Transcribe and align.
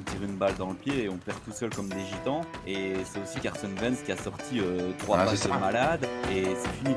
se 0.00 0.10
tire 0.10 0.22
une 0.22 0.36
balle 0.36 0.54
dans 0.56 0.68
le 0.70 0.74
pied 0.74 1.04
et 1.04 1.08
on 1.08 1.16
perd 1.16 1.38
tout 1.44 1.52
seul 1.52 1.70
comme 1.70 1.88
des 1.88 2.04
gitans. 2.04 2.42
Et 2.66 2.94
c'est 3.04 3.20
aussi 3.22 3.40
Carson 3.40 3.70
Wentz 3.80 4.02
qui 4.02 4.12
a 4.12 4.16
sorti 4.16 4.60
euh, 4.60 4.90
trois 4.98 5.18
Ah, 5.20 5.24
passes 5.26 5.44
de 5.46 5.48
malade 5.50 6.06
et 6.30 6.44
c'est 6.56 6.72
fini. 6.84 6.94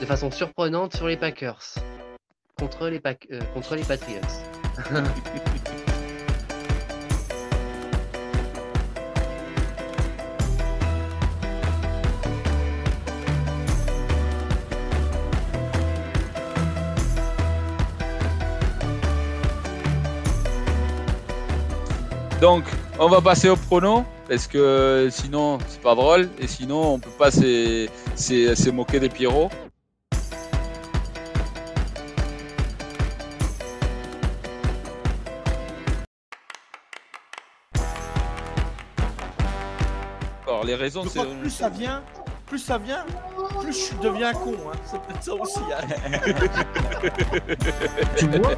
De 0.00 0.06
façon 0.06 0.30
surprenante 0.30 0.96
sur 0.96 1.06
les 1.06 1.16
Packers. 1.16 1.62
Contre 2.58 2.88
les, 2.88 3.00
Pac- 3.00 3.26
euh, 3.32 3.40
contre 3.54 3.74
les 3.76 3.84
Patriots. 3.84 4.20
Donc, 22.40 22.64
on 22.98 23.08
va 23.08 23.20
passer 23.20 23.48
au 23.50 23.56
prono, 23.56 24.04
parce 24.28 24.46
que 24.46 25.08
sinon, 25.10 25.58
c'est 25.68 25.80
pas 25.82 25.94
drôle, 25.94 26.28
et 26.38 26.46
sinon, 26.46 26.94
on 26.94 26.98
peut 26.98 27.10
pas 27.18 27.30
se 27.30 27.86
se- 28.16 28.54
se 28.54 28.70
moquer 28.70 28.98
des 28.98 29.08
Pierrots. 29.10 29.50
Alors, 40.46 40.64
les 40.64 40.74
raisons, 40.74 41.04
c'est. 41.08 41.20
plus 41.40 41.50
ça 41.50 41.68
vient, 41.68 42.02
plus 42.46 42.58
ça 42.58 42.78
vient, 42.78 43.04
plus 43.60 43.90
je 43.90 43.96
deviens 44.02 44.32
con. 44.32 44.54
Hein. 44.72 44.76
C'est 44.84 45.00
peut-être 45.02 45.22
ça 45.22 45.34
aussi. 45.34 45.60
hein. 45.72 45.86
Tu 48.16 48.26
vois? 48.26 48.56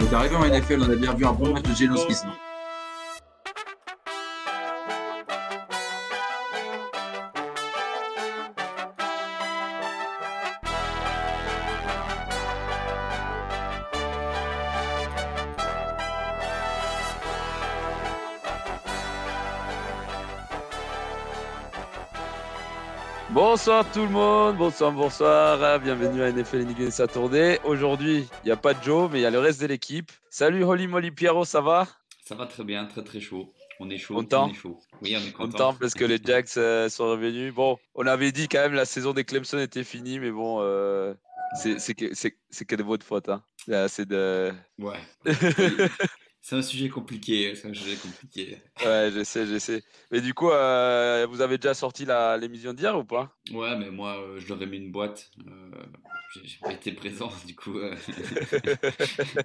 Ouais. 0.00 0.08
peux 0.08 0.16
arriver 0.16 0.36
en 0.36 0.44
NFL, 0.44 0.82
on 0.82 0.90
a 0.90 0.96
bien 0.96 1.14
vu 1.14 1.26
un 1.26 1.32
bon 1.32 1.52
match 1.52 1.64
de 1.64 1.74
Geno 1.74 1.96
Smith. 1.96 2.24
Bonsoir 23.54 23.88
tout 23.92 24.02
le 24.02 24.08
monde, 24.08 24.56
bonsoir, 24.56 24.90
bonsoir, 24.90 25.62
ah, 25.62 25.78
bienvenue 25.78 26.24
à 26.24 26.32
NFL 26.32 26.66
et 26.76 26.90
sa 26.90 27.06
tournée. 27.06 27.60
Aujourd'hui, 27.62 28.26
il 28.42 28.46
n'y 28.46 28.50
a 28.50 28.56
pas 28.56 28.74
de 28.74 28.82
Joe, 28.82 29.08
mais 29.08 29.20
il 29.20 29.22
y 29.22 29.26
a 29.26 29.30
le 29.30 29.38
reste 29.38 29.60
de 29.60 29.68
l'équipe. 29.68 30.10
Salut 30.28 30.64
Holly 30.64 30.88
Molly 30.88 31.12
Pierrot, 31.12 31.44
ça 31.44 31.60
va? 31.60 31.86
Ça 32.24 32.34
va 32.34 32.46
très 32.46 32.64
bien, 32.64 32.84
très 32.86 33.04
très 33.04 33.20
chaud. 33.20 33.52
On 33.78 33.88
est 33.90 33.96
chaud. 33.96 34.16
Content? 34.16 34.46
on 34.46 34.50
est 34.50 34.54
chaud. 34.54 34.80
Oui, 35.02 35.16
on 35.16 35.24
est 35.24 35.30
content. 35.30 35.50
Content 35.52 35.74
parce 35.74 35.94
que 35.94 36.04
les 36.04 36.18
Jacks 36.24 36.48
euh, 36.56 36.88
sont 36.88 37.06
revenus. 37.06 37.54
Bon, 37.54 37.78
on 37.94 38.08
avait 38.08 38.32
dit 38.32 38.48
quand 38.48 38.58
même 38.58 38.74
la 38.74 38.86
saison 38.86 39.12
des 39.12 39.22
Clemson 39.22 39.60
était 39.60 39.84
finie, 39.84 40.18
mais 40.18 40.32
bon, 40.32 40.58
euh, 40.60 41.14
c'est 41.54 41.94
que, 41.94 42.74
de 42.74 42.82
votre 42.82 43.06
faute. 43.06 43.28
Hein. 43.28 43.44
C'est 43.86 44.08
de... 44.08 44.52
Ouais. 44.80 44.98
C'est 46.46 46.56
un 46.56 46.62
sujet 46.62 46.90
compliqué. 46.90 47.54
C'est 47.54 47.68
un 47.68 47.72
sujet 47.72 47.96
compliqué. 47.96 48.58
Ouais, 48.84 49.10
je 49.10 49.24
sais, 49.24 49.46
je 49.46 49.58
sais. 49.58 49.82
Mais 50.10 50.20
du 50.20 50.34
coup, 50.34 50.50
euh, 50.50 51.26
vous 51.30 51.40
avez 51.40 51.56
déjà 51.56 51.72
sorti 51.72 52.04
l'émission 52.38 52.74
d'hier 52.74 52.98
ou 52.98 53.04
pas? 53.04 53.34
Ouais, 53.50 53.74
mais 53.78 53.90
moi, 53.90 54.18
euh, 54.20 54.38
je 54.38 54.46
leur 54.48 54.60
ai 54.60 54.66
mis 54.66 54.76
une 54.76 54.92
boîte. 54.92 55.30
Euh, 55.48 55.70
j'ai 56.44 56.58
pas 56.60 56.72
été 56.74 56.92
présent, 56.92 57.30
du 57.46 57.56
coup. 57.56 57.78
euh, 57.78 57.94
du 58.06 58.12
coup, 58.12 59.38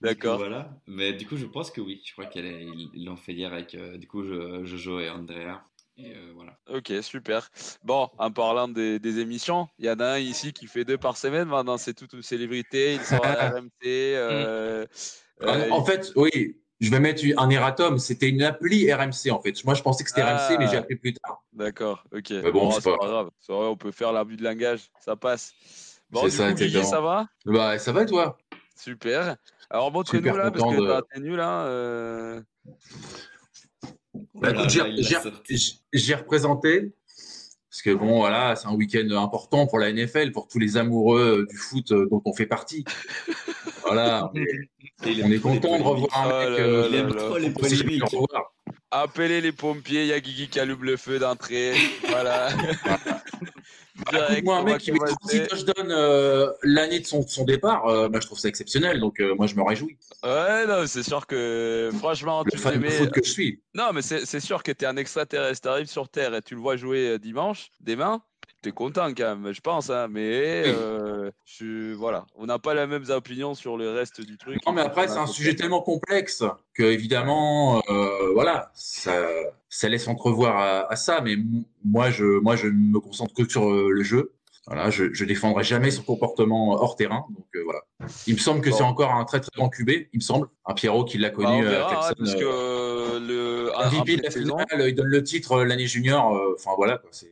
D'accord. 0.00 0.38
Voilà. 0.38 0.80
Mais 0.88 1.12
du 1.12 1.26
coup, 1.28 1.36
je 1.36 1.46
pense 1.46 1.70
que 1.70 1.80
oui. 1.80 2.02
Je 2.04 2.10
crois 2.12 2.26
qu'ils 2.26 3.04
l'ont 3.04 3.16
fait 3.16 3.34
hier 3.34 3.52
avec, 3.52 3.76
euh, 3.76 3.96
du 3.96 4.08
coup, 4.08 4.24
je- 4.24 4.64
Jojo 4.64 4.98
et 4.98 5.10
Andrea. 5.10 5.62
Et 5.96 6.16
euh, 6.16 6.32
voilà. 6.34 6.58
Ok, 6.68 6.92
super. 7.02 7.50
Bon, 7.84 8.08
en 8.18 8.32
parlant 8.32 8.66
des, 8.66 8.98
des 8.98 9.20
émissions, 9.20 9.68
il 9.78 9.84
y 9.84 9.90
en 9.90 10.00
a 10.00 10.06
un 10.14 10.18
ici 10.18 10.52
qui 10.52 10.66
fait 10.66 10.84
deux 10.84 10.98
par 10.98 11.16
semaine. 11.16 11.46
Maintenant, 11.48 11.78
c'est 11.78 11.94
toute 11.94 12.14
une 12.14 12.22
célébrité. 12.22 12.94
Il 12.94 13.04
sort 13.04 13.24
à 13.26 13.34
RMC. 13.50 13.70
euh, 13.84 14.86
euh, 15.44 15.70
En 15.70 15.84
fait, 15.84 16.12
oui, 16.16 16.56
je 16.80 16.90
vais 16.90 17.00
mettre 17.00 17.22
un 17.36 17.50
erratum. 17.50 17.98
C'était 17.98 18.28
une 18.28 18.42
appli 18.42 18.92
RMC 18.92 19.30
en 19.30 19.40
fait. 19.40 19.64
Moi, 19.64 19.74
je 19.74 19.82
pensais 19.82 20.02
que 20.04 20.10
c'était 20.10 20.22
Ah. 20.22 20.36
RMC, 20.48 20.58
mais 20.58 20.66
j'ai 20.68 20.76
appris 20.76 20.96
plus 20.96 21.14
tard. 21.14 21.42
D'accord, 21.52 22.04
ok. 22.12 22.30
Mais 22.30 22.50
bon, 22.52 22.70
c'est 22.70 22.80
c'est 22.80 22.90
pas- 22.90 22.98
pas 22.98 23.06
grave. 23.06 23.30
C'est 23.40 23.52
vrai, 23.52 23.66
on 23.66 23.76
peut 23.76 23.92
faire 23.92 24.12
l'abus 24.12 24.36
de 24.36 24.44
langage, 24.44 24.90
ça 25.00 25.16
passe. 25.16 25.52
Bon, 26.10 26.22
C'est 26.24 26.30
ça, 26.30 26.52
coup, 26.52 26.62
exactement. 26.62 26.84
ça 26.90 27.00
va? 27.00 27.26
Bah, 27.46 27.78
ça 27.78 27.92
va 27.92 28.04
toi? 28.04 28.36
Super. 28.76 29.36
Alors, 29.70 29.90
montre-nous 29.92 30.18
Super 30.20 30.36
là, 30.36 30.50
parce 30.50 30.62
content 30.62 30.76
que 30.76 30.80
de- 30.82 30.86
t'as- 30.88 31.02
t'es 31.14 31.20
nul 31.20 31.36
là. 31.36 31.64
euh, 31.66 32.42
Bah, 34.34 34.52
Voilà, 34.52 34.68
j'ai- 34.68 34.92
J'ai 35.92 36.14
représenté. 36.14 36.92
Parce 37.72 37.80
que 37.80 37.94
bon, 37.94 38.18
voilà, 38.18 38.54
c'est 38.54 38.68
un 38.68 38.74
week-end 38.74 39.08
important 39.16 39.66
pour 39.66 39.78
la 39.78 39.90
NFL, 39.90 40.32
pour 40.32 40.46
tous 40.46 40.58
les 40.58 40.76
amoureux 40.76 41.46
du 41.48 41.56
foot 41.56 41.90
euh, 41.92 42.06
dont 42.10 42.20
on 42.26 42.34
fait 42.34 42.44
partie. 42.44 42.84
Voilà, 43.82 44.30
on 44.30 44.36
est, 45.10 45.22
on 45.24 45.40
content 45.40 45.78
de 45.78 45.82
revoir 45.82 46.26
un 46.26 46.50
mec. 46.50 46.60
euh, 46.60 47.38
les 47.38 47.50
Appelez 48.94 49.40
les 49.40 49.52
pompiers, 49.52 50.02
il 50.02 50.08
y 50.08 50.12
a 50.12 50.20
Guigui 50.20 50.48
qui 50.48 50.60
allume 50.60 50.84
le 50.84 50.98
feu 50.98 51.18
d'entrée. 51.18 51.72
voilà. 52.08 52.50
Direct, 54.10 54.44
Moi, 54.44 54.56
un 54.56 54.62
mec 54.64 54.78
qui 54.78 54.90
met 54.92 54.98
36 54.98 55.38
commencer. 55.38 55.46
touchdowns 55.48 55.90
euh, 55.92 56.50
l'année 56.62 57.00
de 57.00 57.06
son, 57.06 57.26
son 57.26 57.44
départ, 57.44 57.86
euh, 57.86 58.08
bah, 58.08 58.18
je 58.20 58.26
trouve 58.26 58.38
ça 58.38 58.48
exceptionnel. 58.48 59.00
Donc, 59.00 59.20
euh, 59.20 59.34
moi, 59.34 59.46
je 59.46 59.54
me 59.54 59.62
réjouis. 59.62 59.96
Ouais, 60.24 60.66
non, 60.66 60.86
c'est 60.86 61.02
sûr 61.02 61.26
que 61.26 61.90
franchement, 61.98 62.42
Le 62.44 62.50
tu 62.50 62.58
fan 62.58 62.80
de 62.80 62.88
foot 62.88 63.10
que 63.12 63.24
je 63.24 63.30
suis. 63.30 63.62
Non, 63.74 63.92
mais 63.94 64.02
c'est 64.02 64.40
sûr 64.40 64.62
que 64.62 64.72
tu 64.72 64.84
es 64.84 64.88
un 64.88 64.96
extraterrestre. 64.96 65.62
Tu 65.62 65.68
arrives 65.68 65.86
sur 65.90 66.08
Terre 66.08 66.34
et 66.34 66.42
tu 66.42 66.54
le 66.54 66.60
vois 66.60 66.76
jouer 66.76 67.10
euh, 67.10 67.18
dimanche, 67.18 67.70
demain. 67.80 68.22
Es 68.68 68.72
content 68.72 69.08
quand 69.16 69.36
même, 69.36 69.52
je 69.52 69.60
pense. 69.60 69.90
hein, 69.90 70.08
mais 70.10 70.62
euh, 70.66 71.30
je- 71.44 71.92
voilà, 71.94 72.26
on 72.36 72.46
n'a 72.46 72.58
pas 72.58 72.74
la 72.74 72.86
même 72.86 73.04
opinion 73.10 73.54
sur 73.54 73.76
le 73.76 73.90
reste 73.90 74.20
du 74.20 74.36
truc. 74.38 74.58
Non, 74.66 74.72
mais 74.72 74.82
après, 74.82 75.08
c'est 75.08 75.18
un 75.18 75.26
sujet 75.26 75.54
tellement 75.56 75.82
complexe 75.82 76.42
que, 76.74 76.82
évidemment, 76.82 77.82
euh, 77.90 78.32
voilà, 78.34 78.70
ça, 78.74 79.16
ça 79.68 79.88
laisse 79.88 80.08
entrevoir 80.08 80.56
à, 80.58 80.92
à 80.92 80.96
ça. 80.96 81.20
Mais 81.22 81.36
moi, 81.84 82.10
je, 82.10 82.24
moi, 82.24 82.56
je 82.56 82.68
me 82.68 83.00
concentre 83.00 83.34
que 83.34 83.48
sur 83.48 83.70
euh, 83.70 83.90
le 83.90 84.02
jeu. 84.02 84.32
Voilà, 84.68 84.90
je, 84.90 85.24
défendrai 85.24 85.64
jamais 85.64 85.90
son 85.90 86.04
comportement 86.04 86.74
hors 86.80 86.94
terrain. 86.94 87.24
Donc, 87.30 87.46
euh, 87.56 87.62
voilà. 87.64 87.80
Il 88.28 88.34
me 88.34 88.38
semble 88.38 88.60
que 88.60 88.70
Bon. 88.70 88.76
c'est 88.76 88.82
encore 88.84 89.10
un 89.12 89.24
très, 89.24 89.40
très 89.40 89.50
bon 89.56 89.68
QB, 89.68 89.90
il 89.90 90.06
me 90.14 90.20
semble. 90.20 90.46
Un 90.66 90.74
Pierrot 90.74 91.04
qui 91.04 91.18
l'a 91.18 91.30
Bah, 91.30 91.34
connu 91.34 91.48
on 91.48 91.62
euh, 91.64 91.68
verra, 91.68 92.12
parce 92.16 92.34
que 92.36 92.44
euh, 92.44 93.18
euh, 93.18 93.18
le 93.18 93.88
MVP 93.98 94.18
de 94.18 94.22
la 94.22 94.30
finale, 94.30 94.88
il 94.88 94.94
donne 94.94 95.08
le 95.08 95.24
titre 95.24 95.52
euh, 95.52 95.64
l'année 95.64 95.88
junior. 95.88 96.36
euh, 96.36 96.54
Enfin, 96.56 96.70
voilà, 96.76 97.02
c'est. 97.10 97.26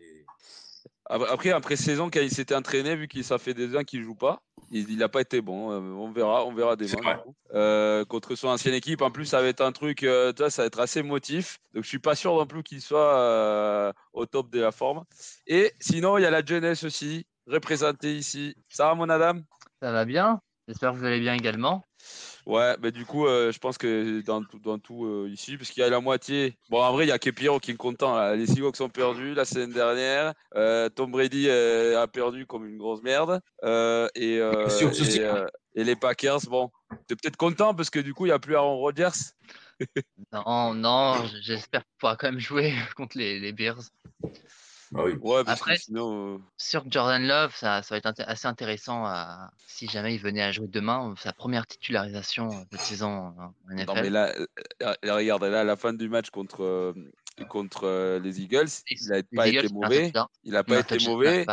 Après, 1.10 1.50
après 1.50 1.74
saison, 1.74 2.08
quand 2.08 2.20
il 2.20 2.30
s'était 2.30 2.54
entraîné, 2.54 2.94
vu 2.94 3.08
qu'il 3.08 3.24
ça 3.24 3.38
fait 3.38 3.52
des 3.52 3.76
ans 3.76 3.82
qu'il 3.82 4.04
joue 4.04 4.14
pas, 4.14 4.42
il 4.70 4.96
n'a 4.96 5.08
pas 5.08 5.20
été 5.20 5.40
bon. 5.40 5.72
euh, 5.72 5.80
On 5.80 6.12
verra, 6.12 6.44
on 6.46 6.54
verra 6.54 6.76
coup. 6.76 7.34
Euh, 7.52 8.04
contre 8.04 8.36
son 8.36 8.46
ancienne 8.46 8.74
équipe, 8.74 9.02
en 9.02 9.10
plus, 9.10 9.26
ça 9.26 9.42
va 9.42 9.48
être 9.48 9.60
un 9.60 9.72
truc, 9.72 10.04
euh, 10.04 10.32
tu 10.32 10.42
vois, 10.42 10.50
ça 10.50 10.62
va 10.62 10.66
être 10.66 10.78
assez 10.78 11.02
motif. 11.02 11.58
Donc, 11.74 11.82
je 11.82 11.88
suis 11.88 11.98
pas 11.98 12.14
sûr 12.14 12.34
non 12.34 12.46
plus 12.46 12.62
qu'il 12.62 12.80
soit 12.80 13.14
euh, 13.16 13.92
au 14.12 14.24
top 14.26 14.50
de 14.50 14.60
la 14.60 14.70
forme. 14.70 15.04
Et 15.48 15.72
sinon, 15.80 16.16
il 16.16 16.22
y 16.22 16.26
a 16.26 16.30
la 16.30 16.44
jeunesse 16.44 16.84
aussi, 16.84 17.26
représentée 17.48 18.14
ici. 18.14 18.54
Ça 18.68 18.86
va, 18.86 18.94
mon 18.94 19.08
Adam 19.08 19.40
Ça 19.82 19.90
va 19.90 20.04
bien 20.04 20.40
J'espère 20.68 20.92
que 20.92 20.98
vous 20.98 21.04
allez 21.04 21.18
bien 21.18 21.34
également. 21.34 21.84
Ouais, 22.46 22.76
bah 22.78 22.90
du 22.90 23.04
coup, 23.04 23.26
euh, 23.26 23.52
je 23.52 23.58
pense 23.58 23.78
que 23.78 24.20
dans 24.22 24.42
tout, 24.42 24.58
dans 24.58 24.78
tout 24.78 25.04
euh, 25.04 25.28
ici, 25.30 25.56
parce 25.56 25.70
qu'il 25.70 25.82
y 25.82 25.86
a 25.86 25.90
la 25.90 26.00
moitié. 26.00 26.56
Bon, 26.68 26.82
en 26.82 26.92
vrai, 26.92 27.04
il 27.04 27.08
y 27.08 27.12
a 27.12 27.18
Kepiro 27.18 27.60
qui 27.60 27.72
est 27.72 27.76
content. 27.76 28.14
là. 28.16 28.34
Les 28.36 28.46
Seahawks 28.46 28.80
ont 28.80 28.88
perdu 28.88 29.34
la 29.34 29.44
semaine 29.44 29.72
dernière. 29.72 30.34
Euh, 30.54 30.88
Tom 30.88 31.10
Brady 31.10 31.50
a 31.50 32.06
perdu 32.06 32.46
comme 32.46 32.66
une 32.66 32.78
grosse 32.78 33.02
merde. 33.02 33.40
Et, 33.62 34.38
Les 34.38 34.70
Seahawks 34.70 35.00
aussi. 35.00 35.20
et, 35.20 35.30
et 35.74 35.84
les 35.84 35.96
Packers, 35.96 36.40
bon, 36.48 36.70
t'es 37.06 37.16
peut-être 37.16 37.36
content 37.36 37.74
parce 37.74 37.90
que 37.90 38.00
du 38.00 38.14
coup, 38.14 38.26
il 38.26 38.30
n'y 38.30 38.34
a 38.34 38.38
plus 38.38 38.56
Aaron 38.56 38.78
Rodgers. 38.78 39.10
Non, 40.32 40.74
non, 40.74 41.24
j'espère 41.40 41.84
pouvoir 41.98 42.18
quand 42.18 42.30
même 42.30 42.40
jouer 42.40 42.74
contre 42.96 43.16
les, 43.16 43.40
les 43.40 43.52
Bears. 43.52 43.80
Bah 44.92 45.02
oui. 45.04 45.12
Ouais, 45.20 45.44
parce 45.44 45.60
Après- 45.60 45.76
que 45.76 45.82
sinon. 45.82 46.34
euh, 46.34 46.38
Sur 46.56 46.84
Jordan 46.90 47.24
Love, 47.24 47.54
ça, 47.54 47.82
ça 47.82 47.94
va 47.94 47.98
être 47.98 48.06
inté- 48.06 48.24
assez 48.24 48.48
intéressant 48.48 49.04
à- 49.06 49.50
si 49.66 49.86
jamais 49.86 50.14
il 50.14 50.18
venait 50.20 50.42
à 50.42 50.50
jouer 50.50 50.66
demain, 50.66 51.14
sa 51.18 51.32
première 51.32 51.66
titularisation 51.66 52.48
de 52.70 52.76
saison 52.76 53.32
en 53.38 53.54
NFL. 53.70 53.86
Non, 53.86 53.94
mais 54.02 54.10
là, 54.10 54.32
euh, 54.36 54.46
euh, 54.82 55.14
regarde, 55.14 55.44
là, 55.44 55.60
à 55.60 55.64
la 55.64 55.76
fin 55.76 55.92
du 55.92 56.08
match 56.08 56.30
contre, 56.30 56.64
euh, 56.64 56.92
contre 57.48 57.84
euh, 57.84 58.18
les 58.18 58.40
Eagles, 58.40 58.66
il 58.90 59.08
n'a 59.08 59.22
pas 59.22 59.48
Eagles, 59.48 59.64
été 59.66 59.72
mauvais. 59.72 60.12
Il 60.42 60.52
n'a 60.52 60.64
pas 60.64 60.80
été 60.80 60.98
mauvais. 61.06 61.46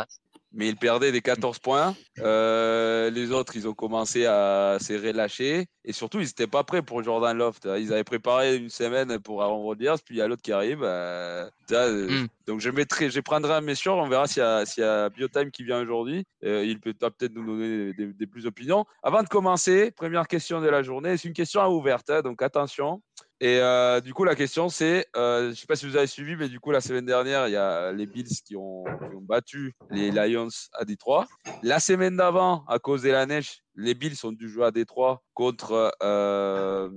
Mais 0.52 0.68
ils 0.68 0.76
perdaient 0.76 1.12
des 1.12 1.20
14 1.20 1.58
points. 1.58 1.94
Euh, 2.20 3.10
les 3.10 3.32
autres, 3.32 3.56
ils 3.56 3.68
ont 3.68 3.74
commencé 3.74 4.26
à 4.26 4.78
se 4.80 4.92
relâcher. 4.94 5.66
Et 5.84 5.92
surtout, 5.92 6.20
ils 6.20 6.26
n'étaient 6.26 6.46
pas 6.46 6.64
prêts 6.64 6.82
pour 6.82 7.02
Jordan 7.02 7.36
Loft. 7.36 7.68
Ils 7.78 7.92
avaient 7.92 8.04
préparé 8.04 8.56
une 8.56 8.70
semaine 8.70 9.18
pour 9.20 9.42
Aaron 9.42 9.62
Rodgers, 9.62 9.96
puis 10.04 10.16
il 10.16 10.18
y 10.18 10.22
a 10.22 10.28
l'autre 10.28 10.42
qui 10.42 10.52
arrive. 10.52 10.80
euh, 10.82 11.48
Mm. 11.70 12.26
Donc, 12.46 12.60
je, 12.60 12.70
mettrai, 12.70 13.10
je 13.10 13.20
prendrai 13.20 13.54
un 13.54 13.60
messieurs. 13.60 13.92
On 13.92 14.08
verra 14.08 14.26
s'il 14.26 14.42
y, 14.42 14.80
y 14.80 14.84
a 14.84 15.08
Biotime 15.10 15.50
qui 15.50 15.64
vient 15.64 15.80
aujourd'hui. 15.80 16.24
Euh, 16.44 16.64
il 16.64 16.80
peut 16.80 16.94
peut-être 16.94 17.34
nous 17.34 17.44
donner 17.44 17.92
des, 17.92 18.06
des 18.06 18.26
plus 18.26 18.46
opinions. 18.46 18.84
Avant 19.02 19.22
de 19.22 19.28
commencer, 19.28 19.90
première 19.90 20.26
question 20.26 20.60
de 20.60 20.68
la 20.68 20.82
journée. 20.82 21.16
C'est 21.16 21.28
une 21.28 21.34
question 21.34 21.60
à 21.60 21.68
ouverte, 21.68 22.08
hein, 22.10 22.22
donc 22.22 22.42
attention. 22.42 23.02
Et 23.40 23.58
euh, 23.60 24.00
du 24.00 24.12
coup, 24.14 24.24
la 24.24 24.34
question, 24.34 24.68
c'est, 24.68 25.06
euh, 25.16 25.44
je 25.44 25.48
ne 25.50 25.54
sais 25.54 25.66
pas 25.66 25.76
si 25.76 25.86
vous 25.86 25.96
avez 25.96 26.08
suivi, 26.08 26.34
mais 26.34 26.48
du 26.48 26.58
coup, 26.58 26.72
la 26.72 26.80
semaine 26.80 27.06
dernière, 27.06 27.46
il 27.46 27.52
y 27.52 27.56
a 27.56 27.92
les 27.92 28.06
Bills 28.06 28.26
qui 28.44 28.56
ont, 28.56 28.84
qui 29.08 29.14
ont 29.16 29.20
battu 29.22 29.74
les 29.90 30.10
Lions 30.10 30.48
à 30.72 30.84
Détroit. 30.84 31.26
La 31.62 31.78
semaine 31.78 32.16
d'avant, 32.16 32.64
à 32.66 32.78
cause 32.80 33.02
de 33.02 33.10
la 33.10 33.26
neige, 33.26 33.62
les 33.76 33.94
Bills 33.94 34.16
ont 34.24 34.32
dû 34.32 34.48
jouer 34.48 34.66
à 34.66 34.70
Détroit 34.72 35.22
contre. 35.34 35.92
euh, 36.02 36.88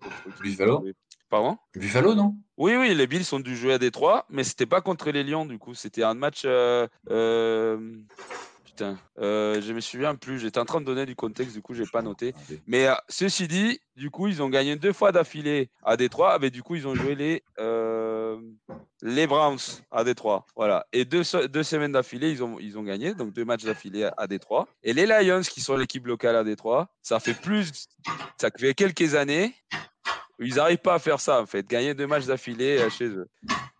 contre- 0.00 0.42
Buffalo 0.42 0.84
Pardon? 1.28 1.56
Buffalo, 1.74 2.14
non? 2.14 2.36
Oui, 2.56 2.74
oui, 2.76 2.94
les 2.94 3.06
Bills 3.06 3.26
ont 3.32 3.40
dû 3.40 3.56
jouer 3.56 3.74
à 3.74 3.78
Détroit, 3.78 4.26
mais 4.28 4.44
c'était 4.44 4.66
pas 4.66 4.80
contre 4.80 5.10
les 5.10 5.24
Lions, 5.24 5.46
du 5.46 5.58
coup. 5.58 5.74
C'était 5.74 6.02
un 6.04 6.14
match. 6.14 6.46
Putain, 8.72 8.96
euh, 9.18 9.60
je 9.60 9.70
me 9.74 9.80
souviens 9.80 10.14
plus. 10.14 10.38
J'étais 10.38 10.58
en 10.58 10.64
train 10.64 10.80
de 10.80 10.86
donner 10.86 11.04
du 11.04 11.14
contexte, 11.14 11.54
du 11.54 11.60
coup, 11.60 11.74
j'ai 11.74 11.84
pas 11.84 12.00
noté. 12.00 12.34
Mais 12.66 12.86
euh, 12.86 12.94
ceci 13.06 13.46
dit, 13.46 13.78
du 13.96 14.10
coup, 14.10 14.28
ils 14.28 14.42
ont 14.42 14.48
gagné 14.48 14.76
deux 14.76 14.94
fois 14.94 15.12
d'affilée 15.12 15.68
à 15.82 15.98
Détroit. 15.98 16.38
Mais 16.38 16.48
du 16.48 16.62
coup, 16.62 16.74
ils 16.74 16.88
ont 16.88 16.94
joué 16.94 17.14
les, 17.14 17.42
euh, 17.58 18.40
les 19.02 19.26
Browns 19.26 19.58
à 19.90 20.04
Détroit. 20.04 20.46
Voilà. 20.56 20.86
Et 20.94 21.04
deux, 21.04 21.22
deux 21.50 21.62
semaines 21.62 21.92
d'affilée, 21.92 22.30
ils 22.30 22.42
ont, 22.42 22.58
ils 22.58 22.78
ont 22.78 22.82
gagné. 22.82 23.12
Donc, 23.14 23.34
deux 23.34 23.44
matchs 23.44 23.64
d'affilée 23.64 24.04
à, 24.04 24.14
à 24.16 24.26
Détroit. 24.26 24.66
Et 24.82 24.94
les 24.94 25.04
Lions, 25.04 25.42
qui 25.42 25.60
sont 25.60 25.76
l'équipe 25.76 26.06
locale 26.06 26.36
à 26.36 26.44
Détroit, 26.44 26.88
ça 27.02 27.20
fait 27.20 27.34
plus. 27.34 27.88
Ça 28.40 28.48
fait 28.56 28.72
quelques 28.72 29.14
années. 29.14 29.54
Ils 30.44 30.54
n'arrivent 30.56 30.78
pas 30.78 30.94
à 30.94 30.98
faire 30.98 31.20
ça, 31.20 31.40
en 31.40 31.46
fait. 31.46 31.66
Gagner 31.66 31.94
deux 31.94 32.06
matchs 32.06 32.26
d'affilée 32.26 32.78
euh, 32.78 32.90
chez 32.90 33.06
eux. 33.06 33.26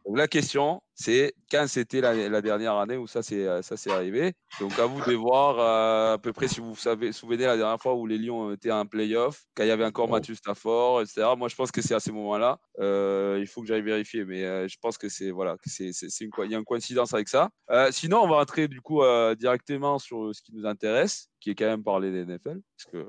Donc, 0.04 0.18
la 0.18 0.26
question, 0.26 0.82
c'est 0.94 1.32
quand 1.50 1.66
c'était 1.68 2.00
la, 2.00 2.28
la 2.28 2.42
dernière 2.42 2.74
année 2.76 2.96
où 2.96 3.06
ça 3.06 3.22
s'est 3.22 3.46
ça 3.62 3.76
s'est 3.76 3.90
arrivé. 3.92 4.32
Donc, 4.60 4.76
à 4.78 4.84
vous 4.86 5.00
de 5.08 5.14
voir 5.14 5.58
euh, 5.60 6.14
à 6.14 6.18
peu 6.18 6.32
près 6.32 6.48
si 6.48 6.58
vous 6.60 6.70
vous 6.74 6.80
savez, 6.80 7.12
souvenez 7.12 7.46
la 7.46 7.56
dernière 7.56 7.80
fois 7.80 7.94
où 7.94 8.06
les 8.06 8.18
Lions 8.18 8.52
étaient 8.52 8.72
en 8.72 8.84
playoff, 8.84 9.44
quand 9.54 9.62
il 9.62 9.68
y 9.68 9.70
avait 9.70 9.84
encore 9.84 10.06
Oh. 10.08 10.12
Mathieu 10.12 10.34
Stafford, 10.34 11.02
etc. 11.02 11.28
Moi, 11.38 11.48
je 11.48 11.54
pense 11.54 11.70
que 11.70 11.80
c'est 11.80 11.94
à 11.94 12.00
ces 12.00 12.10
moments-là. 12.10 12.58
Euh, 12.80 13.38
il 13.40 13.46
faut 13.46 13.60
que 13.62 13.68
j'aille 13.68 13.80
vérifier, 13.82 14.24
mais 14.24 14.44
euh, 14.44 14.66
je 14.66 14.76
pense 14.82 14.98
que 14.98 15.08
c'est 15.08 15.30
voilà, 15.30 15.56
c'est 15.64 15.92
c'est- 15.92 16.10
c'est 16.10 16.24
une, 16.24 16.30
il 16.44 16.50
y 16.50 16.54
a 16.54 16.58
une 16.58 16.64
coïncidence 16.64 17.14
avec 17.14 17.28
ça. 17.28 17.50
Euh, 17.70 17.88
sinon, 17.92 18.22
on 18.22 18.28
va 18.28 18.36
rentrer 18.36 18.66
du 18.66 18.80
coup 18.80 19.02
euh, 19.02 19.36
directement 19.36 19.98
sur 20.00 20.34
ce 20.34 20.42
qui 20.42 20.52
nous 20.52 20.66
intéresse, 20.66 21.28
qui 21.40 21.50
est 21.50 21.54
quand 21.54 21.66
même 21.66 21.84
parler 21.84 22.10
des 22.10 22.24
NFL. 22.26 22.58
Parce 22.76 22.90
que, 22.92 23.06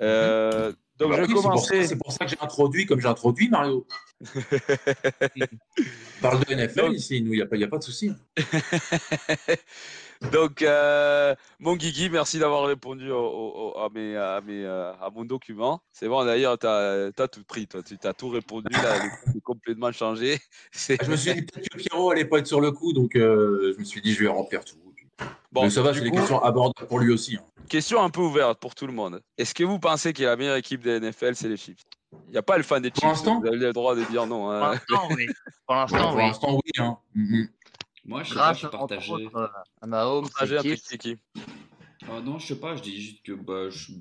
euh, 0.00 0.72
donc, 0.98 1.10
Bah 1.10 1.16
je 1.16 1.22
vais 1.22 1.26
oui, 1.28 1.28
c'est 1.28 1.32
pour 1.34 1.42
ça- 1.42 1.48
commencer. 1.48 1.86
C'est 1.86 1.96
pour, 1.96 2.12
ça 2.12 2.24
que 2.24 2.30
j'ai 2.30 2.36
introduit 2.40 2.86
comme 2.86 3.00
j'ai 3.00 3.06
introduit 3.08 3.48
Mario. 3.48 3.86
On 4.20 4.24
parle 6.20 6.44
de 6.44 6.54
NFL 6.54 6.76
Donc- 6.86 6.94
ici, 6.96 7.22
nous, 7.22 7.32
il 7.32 7.36
n'y 7.36 7.42
a, 7.42 7.46
pas- 7.46 7.56
y 7.56 7.64
a 7.64 7.68
pas 7.68 7.78
de 7.78 7.84
souci. 7.84 8.12
Donc, 10.32 10.62
euh, 10.62 11.36
mon 11.60 11.76
Guigui, 11.76 12.10
merci 12.10 12.40
d'avoir 12.40 12.66
répondu 12.66 13.08
au- 13.10 13.16
au- 13.16 13.72
au- 13.76 13.78
à, 13.78 13.88
mes, 13.94 14.16
à, 14.16 14.40
mes, 14.44 14.64
euh, 14.64 14.92
à 14.94 15.10
mon 15.14 15.24
document. 15.24 15.80
C'est 15.92 16.08
bon, 16.08 16.24
d'ailleurs, 16.24 16.58
tu 16.58 16.66
as, 16.66 17.12
tout 17.30 17.44
pris, 17.44 17.68
toi. 17.68 17.82
Tu 17.84 17.96
as 18.02 18.12
tout 18.14 18.28
répondu. 18.28 18.66
Là, 18.72 18.96
le 19.32 19.40
complètement 19.40 19.92
changé. 19.92 20.38
Ah, 20.90 21.04
Je 21.04 21.10
me 21.10 21.16
suis 21.16 21.34
dit 21.34 21.42
peut-être 21.42 21.68
que 21.68 21.78
Pierrot 21.78 22.10
allait 22.10 22.24
pas 22.24 22.38
être 22.40 22.46
sur 22.48 22.60
le 22.60 22.72
coup, 22.72 22.92
donc 22.92 23.14
euh, 23.14 23.72
je 23.74 23.78
me 23.78 23.84
suis 23.84 24.00
dit 24.00 24.12
je 24.12 24.20
vais 24.24 24.28
remplir 24.28 24.64
tout. 24.64 24.74
Bon, 25.50 25.62
Mais 25.62 25.70
ça 25.70 25.80
va, 25.82 25.92
du 25.92 25.98
c'est 25.98 26.04
des 26.04 26.10
coup, 26.10 26.16
questions 26.16 26.42
abordables 26.42 26.86
pour 26.88 26.98
lui 26.98 27.12
aussi. 27.12 27.36
hein. 27.36 27.44
question 27.68 28.02
un 28.02 28.10
peu 28.10 28.20
ouverte 28.20 28.60
pour 28.60 28.74
tout 28.74 28.86
le 28.86 28.92
monde. 28.92 29.22
Est-ce 29.38 29.54
que 29.54 29.64
vous 29.64 29.78
pensez 29.78 30.12
que 30.12 30.22
la 30.22 30.36
meilleure 30.36 30.56
équipe 30.56 30.82
de 30.82 30.98
NFL, 30.98 31.34
c'est 31.36 31.48
les 31.48 31.56
Chiefs? 31.56 31.82
Il 32.26 32.32
n'y 32.32 32.36
a 32.38 32.42
pas 32.42 32.56
le 32.58 32.62
fan 32.62 32.82
des 32.82 32.90
Pour 32.90 33.00
Chiefs. 33.00 33.10
l'instant 33.10 33.40
Vous 33.40 33.46
avez 33.46 33.56
le 33.56 33.72
droit 33.72 33.94
de 33.96 34.02
dire 34.04 34.26
non. 34.26 34.40
Pour 34.44 34.52
hein. 34.52 34.72
l'instant, 34.72 35.08
oui. 35.16 35.26
Pour 35.66 35.74
l'instant, 35.76 36.48
pour 36.50 36.62
oui. 36.64 36.70
Hein. 36.78 36.98
Moi, 38.04 38.22
je 38.22 38.28
sais 38.30 38.34
pas, 38.34 38.52
je 38.52 38.58
suis 38.58 38.68
partagé. 38.68 39.12
autres, 39.12 39.36
euh, 39.36 39.86
Mahomes, 39.86 40.28
un 40.40 40.46
truc, 40.46 40.80
c'est 40.82 40.98
qui 40.98 41.16
Ah 42.10 42.20
non, 42.22 42.38
je 42.38 42.46
sais 42.48 42.60
pas, 42.60 42.74
je 42.76 42.82
dis 42.82 43.00
juste 43.00 43.22
que 43.24 43.32
bah, 43.32 43.68
je, 43.70 43.92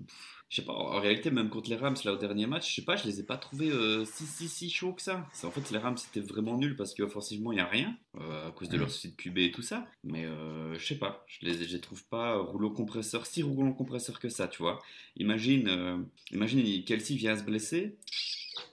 je 0.50 0.56
sais 0.58 0.62
pas, 0.66 0.74
en 0.74 1.00
réalité, 1.02 1.30
même 1.32 1.50
contre 1.50 1.70
les 1.70 1.76
Rams, 1.76 1.96
là, 2.06 2.14
au 2.14 2.18
dernier 2.18 2.48
match, 2.48 2.70
je 2.70 2.76
sais 2.76 2.82
pas, 2.86 2.96
je 2.96 3.06
les 3.06 3.20
ai 3.20 3.24
pas 3.24 3.38
trouvés 3.38 3.70
euh, 3.70 4.06
si, 4.06 4.26
si, 4.26 4.48
si 4.48 4.70
chauds 4.70 4.94
que 4.94 5.02
ça. 5.02 5.28
En 5.44 5.52
fait, 5.52 5.70
les 5.72 5.78
Rams, 5.78 5.98
c'était 5.98 6.22
vraiment 6.22 6.58
nul 6.58 6.76
parce 6.76 6.94
qu'offensivement, 6.94 7.52
il 7.52 7.56
n'y 7.56 7.62
a 7.62 7.66
rien, 7.68 7.98
euh, 8.20 8.48
à 8.48 8.52
cause 8.52 8.70
de 8.70 8.78
leur 8.78 8.90
souci 8.90 9.10
de 9.12 9.16
QB 9.16 9.38
et 9.40 9.52
tout 9.52 9.62
ça. 9.62 9.86
Mais 10.04 10.26
euh, 10.26 10.78
je 10.80 10.86
sais 10.86 10.98
pas, 10.98 11.26
je 11.28 11.46
les, 11.46 11.66
je 11.68 11.74
les 11.74 11.82
trouve 11.82 12.04
pas 12.06 12.38
rouleau 12.38 12.72
compresseur, 12.72 13.26
si 13.26 13.44
rouleau 13.44 13.74
compresseur 13.74 14.20
que 14.20 14.30
ça, 14.30 14.48
tu 14.48 14.60
vois. 14.62 14.80
Imagine, 15.18 16.06
imagine 16.32 16.84
Kelsey 16.86 17.16
vient 17.18 17.36
se 17.38 17.44
blesser. 17.44 17.98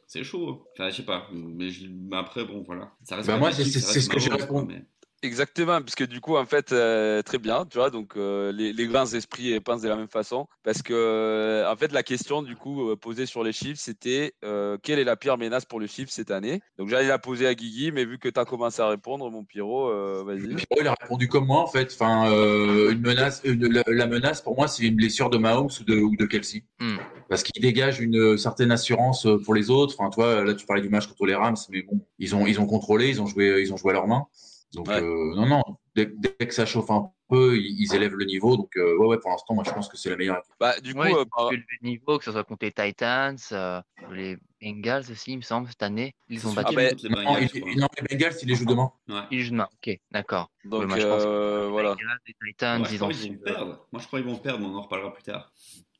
C'est 0.06 0.22
chaud. 0.22 0.64
Enfin, 0.74 0.90
je 0.90 0.96
sais 0.98 1.02
pas. 1.04 1.28
Mais, 1.32 1.70
je- 1.70 1.86
après, 2.12 2.44
bon, 2.44 2.62
voilà. 2.62 2.92
Ça 3.02 3.16
reste 3.16 3.26
Bah, 3.26 3.36
moi, 3.36 3.50
c'est- 3.50 3.64
ce 3.64 4.08
que 4.08 4.28
quoi, 4.28 4.36
répondu. 4.36 4.72
mais- 4.74 4.84
Exactement, 5.24 5.80
puisque 5.80 6.06
du 6.06 6.20
coup, 6.20 6.36
en 6.36 6.44
fait, 6.44 6.70
euh, 6.72 7.22
très 7.22 7.38
bien, 7.38 7.64
tu 7.64 7.78
vois, 7.78 7.88
donc 7.88 8.12
euh, 8.16 8.52
les, 8.52 8.74
les 8.74 8.86
grands 8.86 9.06
esprits 9.06 9.54
euh, 9.54 9.60
pensent 9.60 9.80
de 9.80 9.88
la 9.88 9.96
même 9.96 10.06
façon, 10.08 10.46
parce 10.62 10.82
que, 10.82 10.92
euh, 10.92 11.72
en 11.72 11.76
fait, 11.76 11.92
la 11.92 12.02
question, 12.02 12.42
du 12.42 12.56
coup, 12.56 12.90
euh, 12.90 12.96
posée 12.96 13.24
sur 13.24 13.42
les 13.42 13.52
chiffres, 13.52 13.80
c'était 13.80 14.34
euh, 14.44 14.76
quelle 14.82 14.98
est 14.98 15.04
la 15.04 15.16
pire 15.16 15.38
menace 15.38 15.64
pour 15.64 15.80
le 15.80 15.86
chiffre 15.86 16.12
cette 16.12 16.30
année? 16.30 16.60
Donc, 16.76 16.90
j'allais 16.90 17.08
la 17.08 17.18
poser 17.18 17.46
à 17.46 17.54
Guigui, 17.54 17.90
mais 17.90 18.04
vu 18.04 18.18
que 18.18 18.28
tu 18.28 18.38
as 18.38 18.44
commencé 18.44 18.82
à 18.82 18.88
répondre, 18.88 19.30
mon 19.30 19.44
Pierrot, 19.44 19.88
euh, 19.88 20.22
vas-y. 20.26 20.40
Pierrot, 20.46 20.82
il 20.82 20.88
a 20.88 20.94
répondu 21.00 21.26
comme 21.26 21.46
moi, 21.46 21.62
en 21.62 21.68
fait. 21.68 21.90
Enfin, 21.94 22.30
euh, 22.30 22.92
une 22.92 23.00
menace, 23.00 23.40
une- 23.44 23.66
la, 23.66 23.82
la 23.86 24.06
menace, 24.06 24.42
pour 24.42 24.54
moi, 24.56 24.68
c'est 24.68 24.84
une 24.84 24.96
blessure 24.96 25.30
de 25.30 25.38
Mahomes 25.38 25.70
ou 25.80 25.84
de, 25.84 25.96
ou 25.96 26.16
de 26.16 26.26
Kelsey. 26.26 26.64
Hmm. 26.80 26.96
Parce 27.30 27.42
qu'il 27.42 27.62
dégage 27.62 27.98
une 27.98 28.36
certaine 28.36 28.70
assurance 28.70 29.26
pour 29.46 29.54
les 29.54 29.70
autres. 29.70 29.96
Enfin, 29.98 30.10
toi, 30.10 30.44
là, 30.44 30.52
tu 30.52 30.66
parlais 30.66 30.82
du 30.82 30.90
match 30.90 31.06
contre 31.06 31.24
les 31.24 31.34
Rams, 31.34 31.56
mais 31.70 31.80
bon, 31.80 31.98
ils 32.18 32.36
ont, 32.36 32.46
ils 32.46 32.60
ont 32.60 32.66
contrôlé, 32.66 33.08
ils 33.08 33.22
ont 33.22 33.26
joué, 33.26 33.62
ils 33.62 33.72
ont 33.72 33.78
joué 33.78 33.92
à 33.92 33.94
leurs 33.94 34.06
mains. 34.06 34.26
Donc, 34.74 34.88
Ouais. 34.88 35.00
euh, 35.02 35.34
non, 35.36 35.46
non, 35.46 35.62
dès, 35.94 36.06
dès 36.06 36.46
que 36.46 36.52
ça 36.54 36.66
chauffe 36.66 36.90
un 36.90 37.10
peu, 37.28 37.56
ils, 37.56 37.80
ils 37.80 37.94
élèvent 37.94 38.14
le 38.16 38.24
niveau. 38.24 38.56
Donc, 38.56 38.76
euh, 38.76 38.96
ouais, 38.98 39.06
ouais, 39.06 39.18
pour 39.18 39.30
l'instant, 39.30 39.54
moi, 39.54 39.62
je 39.64 39.70
pense 39.72 39.88
que 39.88 39.96
c'est 39.96 40.10
la 40.10 40.16
meilleure 40.16 40.38
équipe. 40.38 40.52
Bah, 40.58 40.78
du 40.80 40.94
coup, 40.94 41.00
euh, 41.02 41.24
par- 41.34 41.50
le 41.52 41.58
niveau, 41.82 42.18
que 42.18 42.24
ce 42.24 42.32
soit 42.32 42.44
contre 42.44 42.64
les 42.64 42.72
Titans, 42.72 43.36
euh, 43.52 43.80
les 44.10 44.36
Bengals 44.60 45.04
aussi, 45.10 45.32
il 45.32 45.36
me 45.36 45.42
semble, 45.42 45.68
cette 45.68 45.82
année. 45.82 46.14
Ils 46.28 46.46
ont 46.48 46.52
battu. 46.52 46.74
Ah 46.78 46.90
contre 46.90 47.04
les 47.04 47.08
Non, 47.10 47.16
Bengals, 47.24 47.48
il- 47.54 47.78
non, 47.78 47.86
les 48.00 48.06
Bengals, 48.16 48.34
ils 48.42 48.48
les 48.48 48.54
jouent 48.56 48.66
demain. 48.66 48.92
Ouais. 49.08 49.20
Ils 49.30 49.42
jouent 49.42 49.52
demain. 49.52 49.68
Ok, 49.86 49.96
d'accord. 50.10 50.50
donc, 50.64 50.80
Ouais, 50.80 50.86
moi, 50.86 50.98
je 50.98 51.06
pense 51.06 51.24
que 51.24 51.64
les 51.64 51.70
voilà. 51.70 51.88
Bengals, 51.90 52.18
les 52.26 52.34
Titans, 52.52 52.86
ils 52.90 53.04
ont. 53.04 53.08
qu'ils 53.08 53.32
vont 53.36 53.44
perdre. 53.44 53.86
Moi, 53.92 54.02
je 54.02 54.06
crois 54.06 54.20
qu'ils 54.20 54.28
vont 54.28 54.36
perdre, 54.38 54.58
mais 54.60 54.66
on 54.66 54.76
en 54.76 54.82
reparlera 54.82 55.12
plus 55.12 55.22
tard. 55.22 55.52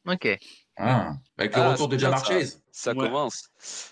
Ok. 0.06 0.38
Ah, 0.76 1.12
avec 1.38 1.54
le 1.54 1.62
Ah, 1.62 1.70
retour 1.72 1.88
de 1.88 1.92
c'est 1.94 1.98
bien, 1.98 2.06
Jamar 2.08 2.26
ça. 2.26 2.32
Chase. 2.32 2.60
Ça 2.72 2.90
Ouais. 2.90 3.06
commence. 3.06 3.48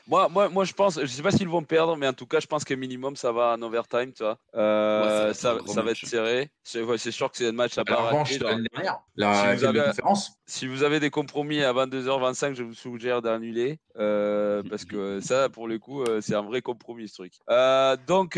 Moi, 0.09 0.29
moi, 0.29 0.49
moi, 0.49 0.65
je 0.65 0.73
pense, 0.73 0.99
je 1.01 1.07
sais 1.07 1.23
pas 1.23 1.31
s'ils 1.31 1.49
vont 1.49 1.62
perdre, 1.62 1.97
mais 1.97 2.09
en 2.09 2.12
tout 2.12 2.27
cas, 2.27 2.41
je 2.41 2.49
pense 2.49 2.65
que 2.65 2.75
minimum, 2.75 3.15
ça 3.15 3.31
va 3.31 3.55
en 3.57 3.62
overtime, 3.62 4.12
tu 4.12 4.25
vois. 4.25 4.37
Euh, 4.57 5.29
Ouais, 5.29 5.35
ça 5.35 5.55
va 5.55 5.61
être 5.61 5.69
ça, 5.69 5.75
va 5.83 5.87
match. 5.87 6.03
être 6.03 6.09
serré. 6.11 6.51
C'est 6.65 6.83
ouais, 6.83 6.99
sûr 6.99 7.31
que 7.31 7.37
c'est 7.37 7.47
un 7.47 7.53
match 7.53 7.79
à 7.79 7.83
La 7.87 7.95
pas 7.95 8.03
revanche 8.09 8.37
l'année 8.41 8.67
dernière. 8.75 8.95
Si 9.15 9.21
La 9.21 9.55
vous 9.55 9.65
avez- 9.65 9.79
la 9.79 9.87
conférence. 9.91 10.33
Si 10.47 10.67
vous 10.67 10.83
avez 10.83 10.99
des 10.99 11.11
compromis 11.11 11.62
à 11.62 11.73
22h25, 11.73 12.55
je 12.55 12.65
vous 12.65 12.75
suggère 12.75 13.23
d'annuler. 13.23 13.79
euh, 13.99 14.62
parce 14.69 14.85
que 14.85 15.21
ça, 15.21 15.49
pour 15.51 15.69
le 15.69 15.79
coup, 15.79 16.03
euh, 16.03 16.21
c'est 16.21 16.35
un 16.35 16.43
vrai 16.43 16.62
compromis, 16.62 17.09
ce 17.09 17.15
truc. 17.15 17.35
Euh, 17.51 17.97
donc, 18.09 18.37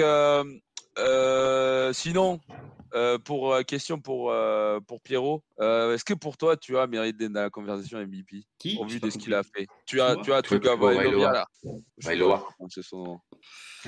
euh, 0.99 1.93
sinon, 1.93 2.41
euh, 2.95 3.19
pour 3.19 3.53
euh, 3.53 3.63
question 3.63 3.99
pour, 4.01 4.31
euh, 4.31 4.79
pour 4.87 5.01
Pierrot, 5.01 5.43
euh, 5.61 5.95
est-ce 5.95 6.05
que 6.05 6.15
pour 6.15 6.37
toi, 6.37 6.57
tu 6.57 6.79
as 6.79 6.87
mérite 6.87 7.17
d'être 7.17 7.33
dans 7.33 7.43
la 7.43 7.51
conversation 7.51 7.99
MVP 7.99 8.45
Qui? 8.59 8.79
au 8.81 8.87
vu 8.87 9.01
de 9.01 9.11
ce 9.11 9.19
qu'il 9.19 9.35
a 9.35 9.43
fait? 9.43 9.67
Tu 9.87 10.01
as, 10.01 10.17
tu 10.17 10.33
as 10.33 10.41
Vailoa, 10.43 11.47
Vailoa. 12.03 12.37
là. 12.39 12.67
Son. 12.83 13.19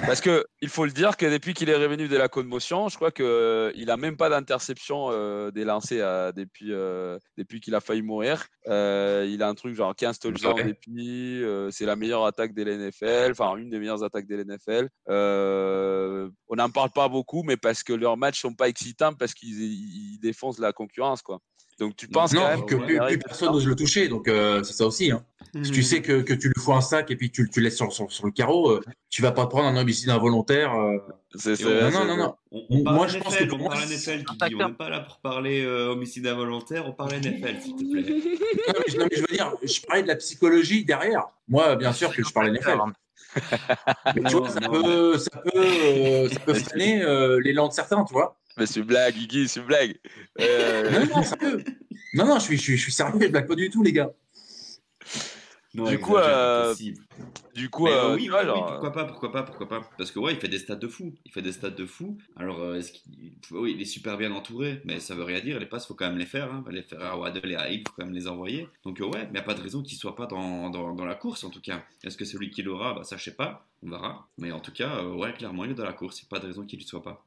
Parce 0.05 0.21
que 0.21 0.45
il 0.61 0.69
faut 0.69 0.85
le 0.85 0.91
dire 0.91 1.17
que 1.17 1.25
depuis 1.25 1.55
qu'il 1.55 1.71
est 1.71 1.77
revenu 1.77 2.07
de 2.07 2.17
la 2.19 2.29
commotion, 2.29 2.89
je 2.91 2.97
crois 2.97 3.11
que 3.11 3.23
euh, 3.23 3.73
il 3.77 3.91
a 3.91 3.97
même 3.97 4.19
pas 4.19 4.29
d'interception 4.29 5.09
euh, 5.11 5.51
des 5.51 5.65
lancers 5.65 6.07
euh, 6.07 6.33
depuis 6.33 6.71
euh, 6.75 7.19
depuis 7.39 7.61
qu'il 7.63 7.75
a 7.75 7.81
failli 7.81 8.03
mourir. 8.03 8.45
Euh, 8.69 9.27
il 9.27 9.43
a 9.43 9.49
un 9.49 9.55
truc 9.55 9.75
genre 9.75 9.95
15 9.97 10.19
touchdowns 10.19 10.55
Ouais. 10.57 10.65
depuis. 10.65 11.43
euh, 11.43 11.71
c'est 11.71 11.87
la 11.87 11.97
meilleure 11.97 12.27
attaque 12.27 12.53
de 12.53 12.63
l'NFL, 12.65 13.31
enfin 13.31 13.57
une 13.57 13.71
des 13.71 13.79
meilleures 13.79 14.03
attaques 14.05 14.27
de 14.27 14.37
l'NFL. 14.37 14.91
Euh, 15.09 16.29
on 16.49 16.57
n'en 16.57 16.69
parle 16.69 16.91
pas 16.97 17.09
beaucoup, 17.09 17.43
mais 17.45 17.57
parce 17.57 17.83
que 17.83 17.93
leurs 17.93 18.17
matchs 18.17 18.41
sont 18.41 18.55
pas 18.55 18.69
excitants 18.69 19.13
parce 19.13 19.35
qu'ils 19.35 19.61
ils 19.63 20.19
défoncent 20.21 20.59
la 20.59 20.73
concurrence 20.73 21.23
quoi. 21.23 21.39
Donc 21.79 21.95
tu 21.95 22.09
penses 22.09 22.33
Non, 22.33 22.41
quand 22.41 22.49
même 22.49 22.65
que 22.65 22.75
plus, 22.77 22.99
plus 22.99 23.19
personne 23.19 23.53
n'ose 23.53 23.67
le 23.67 23.75
toucher, 23.77 24.09
donc 24.09 24.29
euh, 24.29 24.63
c'est 24.63 24.73
ça 24.73 24.87
aussi. 24.87 25.11
Hein. 25.11 25.23
Si 25.63 25.71
tu 25.71 25.83
sais 25.83 26.01
que, 26.01 26.23
que 26.23 26.33
tu 26.33 26.49
lui 26.49 26.55
fous 26.59 26.73
un 26.73 26.81
sac 26.81 27.11
et 27.11 27.17
puis 27.17 27.31
tu, 27.31 27.49
tu 27.51 27.61
le 27.61 27.65
laisses 27.65 27.77
sur, 27.77 27.93
sur, 27.93 28.11
sur 28.11 28.25
le 28.25 28.33
carreau, 28.33 28.71
euh, 28.71 28.81
tu 29.11 29.21
vas 29.21 29.31
pas 29.33 29.47
prendre 29.47 29.69
un 29.69 29.77
homicide 29.77 30.09
involontaire. 30.09 30.73
euh. 30.75 30.97
C'est- 31.35 31.63
Non, 31.63 31.91
non, 31.91 32.05
non, 32.07 32.17
non. 32.17 32.35
On, 32.51 32.65
on 32.71 32.83
parle 32.83 32.97
Moi, 32.97 33.07
je 33.09 33.19
pense 33.19 33.37
que 33.37 33.45
pour 33.45 33.59
on 33.59 33.63
moi, 33.65 33.75
parle 33.75 33.85
NFL. 33.91 34.25
On 34.59 34.69
n'est 34.69 34.73
pas 34.75 34.89
là 34.89 35.01
pour 35.01 35.19
parler 35.19 35.63
euh, 35.65 35.91
homicide 35.93 36.27
involontaire, 36.27 36.87
on 36.89 36.93
parle 36.95 37.13
NFL, 37.15 37.61
s'il 37.61 37.77
te 37.77 37.91
plaît. 37.93 38.03
Non, 38.69 38.75
mais, 38.79 38.93
je- 38.93 38.99
non, 38.99 39.07
mais 39.11 39.17
je 39.17 39.21
veux 39.21 39.37
dire, 39.37 39.53
je 39.63 39.81
parlais 39.83 40.03
de 40.03 40.09
la 40.09 40.17
psychologie 40.17 40.85
derrière. 40.87 41.25
Moi, 41.47 41.77
bien 41.77 41.93
sûr 41.93 42.11
que 42.15 42.23
je 42.25 42.33
parle 42.33 42.49
NFL. 42.57 42.79
Mais 44.15 44.23
tu 44.29 44.37
vois, 44.37 44.49
ça 44.49 44.61
peut, 44.61 45.19
ça 45.19 45.31
peut, 45.31 45.51
euh, 45.55 46.29
ça 46.29 46.41
peut 46.41 46.55
freiner 46.55 47.03
euh, 47.03 47.41
l'élan 47.41 47.69
de 47.69 47.73
certains, 47.73 48.05
tu 48.05 48.13
vois. 48.13 48.39
Mais 48.57 48.67
c'est 48.67 48.81
une 48.81 48.87
blague, 48.87 49.15
Guigui, 49.15 49.49
c'est 49.49 49.61
une 49.61 49.67
blague. 49.67 49.97
Euh, 50.41 50.91
Non, 50.91 51.07
non, 51.17 51.23
sérieux. 51.23 51.65
Non, 52.15 52.27
non, 52.27 52.39
je 52.39 52.45
suis, 52.45 52.57
je 52.57 52.63
suis, 52.63 52.77
je 52.77 52.83
suis 52.83 52.93
sérieux, 52.93 53.19
je 53.21 53.29
blague 53.29 53.47
pas 53.47 53.55
du 53.55 53.69
tout, 53.71 53.83
les 53.83 53.93
gars. 53.93 54.11
Non, 55.77 55.85
Du 55.85 55.99
coup, 56.01 56.17
euh, 56.17 56.75
du 57.55 57.69
coup, 57.71 57.87
euh, 57.87 58.13
euh, 58.13 58.15
oui, 58.17 58.29
pourquoi 58.29 58.93
pas, 58.93 59.05
pourquoi 59.05 59.31
pas, 59.31 59.43
pourquoi 59.43 59.69
pas. 59.69 59.81
Parce 59.99 60.11
que 60.11 60.19
ouais, 60.19 60.33
il 60.33 60.41
fait 60.41 60.49
des 60.49 60.59
stats 60.59 60.77
de 60.77 60.89
fou. 60.89 61.15
Il 61.25 61.33
fait 61.33 61.43
des 61.43 61.53
stats 61.53 61.71
de 61.71 61.85
fou. 61.85 62.17
Alors, 62.35 62.61
euh, 62.61 62.77
est-ce 62.77 62.93
qu'il... 62.93 63.33
Oui, 63.51 63.73
il 63.77 63.83
est 63.83 63.87
super 63.87 64.17
bien 64.17 64.33
entouré, 64.33 64.81
mais 64.85 65.01
ça 65.01 65.15
veut 65.15 65.23
rien 65.25 65.41
dire. 65.41 65.59
Les 65.59 65.67
passes, 65.67 65.87
faut 65.87 65.95
quand 65.95 66.07
même 66.07 66.19
les 66.19 66.27
faire. 66.27 66.53
Hein. 66.53 66.65
Les 66.71 66.83
faire 66.83 67.03
à 67.03 67.19
Waddle 67.19 67.53
et 67.53 67.57
à 67.57 67.71
Hill, 67.71 67.83
faut 67.87 67.95
quand 67.97 68.07
même 68.07 68.15
les 68.15 68.27
envoyer. 68.27 68.69
Donc 68.85 69.01
euh, 69.01 69.05
ouais, 69.05 69.23
mais 69.25 69.29
il 69.29 69.33
n'y 69.33 69.39
a 69.39 69.43
pas 69.43 69.55
de 69.55 69.61
raison 69.61 69.83
qu'il 69.83 69.99
soit 69.99 70.17
pas 70.17 70.27
dans, 70.27 70.71
dans, 70.71 70.95
dans 70.95 71.05
la 71.05 71.15
course, 71.15 71.45
en 71.45 71.51
tout 71.51 71.61
cas. 71.61 71.83
Est-ce 72.05 72.17
que 72.17 72.25
celui 72.25 72.51
qui 72.51 72.63
l'aura, 72.63 72.95
bah, 72.95 73.05
ça 73.05 73.17
je 73.17 73.25
sais 73.25 73.35
pas. 73.35 73.67
On 73.83 73.91
verra. 73.91 74.27
Mais 74.39 74.53
en 74.53 74.61
tout 74.61 74.73
cas, 74.73 74.97
euh, 74.97 75.15
ouais, 75.15 75.33
clairement, 75.35 75.65
il 75.65 75.73
est 75.73 75.75
dans 75.75 75.85
la 75.85 75.93
course. 75.93 76.21
Il 76.21 76.25
n'y 76.25 76.29
a 76.29 76.31
pas 76.31 76.41
de 76.41 76.47
raison 76.47 76.65
qu'il 76.65 76.79
ne 76.79 76.85
soit 76.85 77.03
pas. 77.03 77.23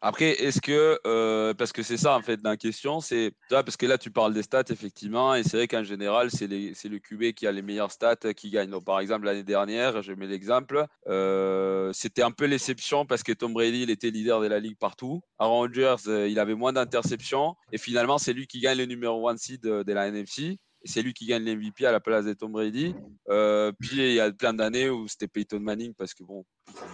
Après, 0.00 0.30
est-ce 0.42 0.60
que, 0.60 0.98
euh, 1.06 1.54
parce 1.54 1.72
que 1.72 1.82
c'est 1.82 1.96
ça 1.96 2.16
en 2.16 2.22
fait 2.22 2.40
la 2.42 2.56
question, 2.56 3.00
c'est, 3.00 3.32
parce 3.50 3.76
que 3.76 3.86
là 3.86 3.98
tu 3.98 4.10
parles 4.10 4.32
des 4.32 4.42
stats 4.42 4.64
effectivement, 4.70 5.34
et 5.34 5.42
c'est 5.42 5.56
vrai 5.56 5.68
qu'en 5.68 5.82
général 5.82 6.30
c'est 6.30 6.46
le 6.46 6.98
QB 6.98 7.32
qui 7.32 7.46
a 7.46 7.52
les 7.52 7.62
meilleures 7.62 7.90
stats 7.90 8.34
qui 8.36 8.50
gagne. 8.50 8.70
Donc 8.70 8.84
par 8.84 9.00
exemple 9.00 9.26
l'année 9.26 9.42
dernière, 9.42 10.02
je 10.02 10.12
mets 10.12 10.26
l'exemple, 10.26 10.86
euh, 11.08 11.92
c'était 11.92 12.22
un 12.22 12.30
peu 12.30 12.46
l'exception 12.46 13.06
parce 13.06 13.22
que 13.22 13.32
Tom 13.32 13.52
Brady 13.52 13.82
il 13.82 13.90
était 13.90 14.10
leader 14.10 14.40
de 14.40 14.46
la 14.46 14.60
ligue 14.60 14.78
partout. 14.78 15.20
Aaron 15.38 15.58
Rodgers 15.58 15.96
euh, 16.06 16.28
il 16.28 16.38
avait 16.38 16.54
moins 16.54 16.72
d'interceptions, 16.72 17.54
et 17.72 17.78
finalement 17.78 18.18
c'est 18.18 18.32
lui 18.32 18.46
qui 18.46 18.60
gagne 18.60 18.78
le 18.78 18.86
numéro 18.86 19.28
1 19.28 19.36
seed 19.36 19.62
de 19.62 19.92
la 19.92 20.08
NFC. 20.08 20.58
C'est 20.84 21.02
lui 21.02 21.12
qui 21.12 21.26
gagne 21.26 21.44
l'MVP 21.44 21.86
à 21.86 21.92
la 21.92 22.00
place 22.00 22.24
de 22.24 22.32
Tom 22.34 22.52
Brady. 22.52 22.94
Euh, 23.28 23.72
puis 23.80 23.96
il 23.98 24.12
y 24.14 24.20
a 24.20 24.30
plein 24.32 24.54
d'années 24.54 24.88
où 24.88 25.06
c'était 25.08 25.28
Peyton 25.28 25.60
Manning 25.60 25.92
parce 25.94 26.14
que 26.14 26.22
bon, 26.24 26.44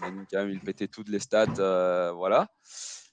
Manning 0.03 0.25
quand 0.31 0.39
même 0.39 0.51
il 0.51 0.61
pétait 0.61 0.89
toutes 0.89 1.09
les 1.09 1.19
stats, 1.21 1.47
euh, 1.59 2.11
voilà. 2.13 2.49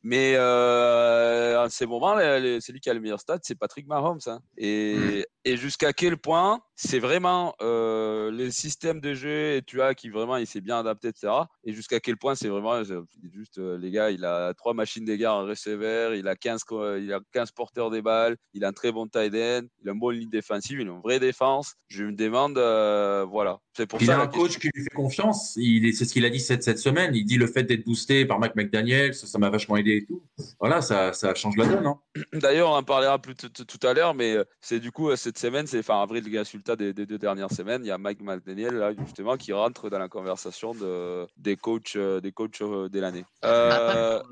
Mais 0.04 0.34
euh, 0.36 1.64
en 1.64 1.70
ces 1.70 1.86
moments, 1.86 2.16
le- 2.16 2.60
celui 2.60 2.80
qui 2.80 2.90
a 2.90 2.94
le 2.94 3.00
meilleur 3.00 3.20
stade, 3.20 3.42
c'est 3.44 3.54
Patrick 3.56 3.86
Mahomes. 3.88 4.20
hein. 4.26 4.40
Et, 4.58 5.26
et 5.46 5.58
jusqu'à 5.58 5.94
quel 5.94 6.18
point 6.18 6.62
c'est 6.76 7.00
vraiment 7.00 7.54
euh, 7.62 8.32
le 8.32 8.50
système 8.50 9.00
de 9.02 9.14
jeu 9.14 9.56
et 9.56 9.62
tu 9.62 9.82
as 9.84 9.94
qui 9.94 10.10
vraiment 10.10 10.38
il 10.38 10.48
s'est 10.48 10.62
bien 10.62 10.80
adapté, 10.80 11.10
etc. 11.10 11.32
Et 11.64 11.74
jusqu'à 11.74 12.00
quel 12.00 12.18
point 12.18 12.34
c'est 12.34 12.48
vraiment 12.48 12.84
c'est 12.84 12.96
juste 13.34 13.60
euh, 13.60 13.78
les 13.78 13.92
gars, 13.92 14.10
il 14.10 14.26
a 14.26 14.54
trois 14.56 14.74
machines 14.74 15.06
d'égards 15.06 15.36
en 15.38 15.46
receveur, 15.46 16.16
il 16.16 16.28
a 16.28 16.36
15 16.36 16.64
co- 16.64 16.96
il 16.98 17.14
a 17.14 17.20
15 17.34 17.52
porteurs 17.52 17.92
des 17.92 18.02
balles, 18.02 18.36
il 18.54 18.66
a 18.66 18.70
un 18.70 18.74
très 18.74 18.92
bon 18.92 19.08
tight 19.08 19.34
end, 19.36 19.68
il 19.84 19.90
a 19.90 19.92
une 19.94 20.00
bonne 20.00 20.16
ligne 20.16 20.30
défensive, 20.30 20.80
il 20.80 20.88
a 20.88 20.92
une 20.92 21.02
vraie 21.02 21.20
défense. 21.20 21.76
Je 21.88 22.04
me 22.06 22.14
demande, 22.14 22.58
euh, 22.58 23.26
voilà. 23.30 23.60
C'est 23.78 23.86
pour 23.86 24.02
Il 24.02 24.08
ça 24.08 24.20
a 24.20 24.24
un 24.24 24.28
coach 24.28 24.58
qui 24.60 24.70
lui 24.74 24.84
fait 24.84 24.96
confiance. 24.96 25.54
Il 25.58 25.86
est- 25.86 25.92
C'est 25.94 26.06
ce 26.06 26.14
qu'il 26.14 26.26
a 26.26 26.30
dit 26.30 26.40
cette, 26.40 26.64
cette 26.64 26.80
semaine. 26.80 27.14
Il 27.16 27.26
dit 27.26 27.38
le 27.38 27.48
fait 27.48 27.64
d'être 27.64 27.86
boosté 27.86 28.26
par 28.26 28.40
Mike 28.40 28.56
McDaniel, 28.56 29.14
ça 29.14 29.38
m'a 29.38 29.50
vachement 29.50 29.78
aidé 29.78 29.98
et 29.98 30.06
tout. 30.06 30.24
Voilà, 30.60 30.82
ça, 30.82 31.14
ça 31.14 31.34
change 31.36 31.56
la 31.58 31.68
donne. 31.68 31.86
Hein. 31.86 32.00
D'ailleurs, 32.34 32.70
on 32.72 32.76
en 32.76 32.84
parlera 32.84 33.20
plus 33.20 33.36
tout 33.36 33.88
à 33.88 33.94
l'heure, 33.94 34.14
mais 34.16 34.36
euh, 34.36 34.44
c'est 34.62 34.80
du 34.80 34.92
coup 34.92 35.10
euh, 35.10 35.16
cette 35.32 35.38
semaine, 35.40 35.66
c'est 35.66 35.80
enfin 35.80 36.02
avril, 36.02 36.30
le 36.30 36.38
résultat 36.40 36.76
des, 36.76 36.94
des 36.94 37.06
deux 37.06 37.18
dernières 37.18 37.52
semaines. 37.52 37.84
Il 37.86 37.88
y 37.88 37.92
a 37.92 37.98
Mike 37.98 38.20
McDaniel 38.22 38.74
là 38.76 38.92
justement 38.94 39.38
qui 39.38 39.54
rentre 39.54 39.90
dans 39.90 39.98
la 40.00 40.10
conversation 40.10 40.74
de, 40.74 41.26
des 41.38 41.56
coachs, 41.56 41.96
euh, 41.96 42.20
des 42.20 42.34
coachs 42.34 42.62
euh, 42.62 42.90
de 42.90 43.00
l'année. 43.00 43.24
Euh, 43.46 43.70
la 44.18 44.24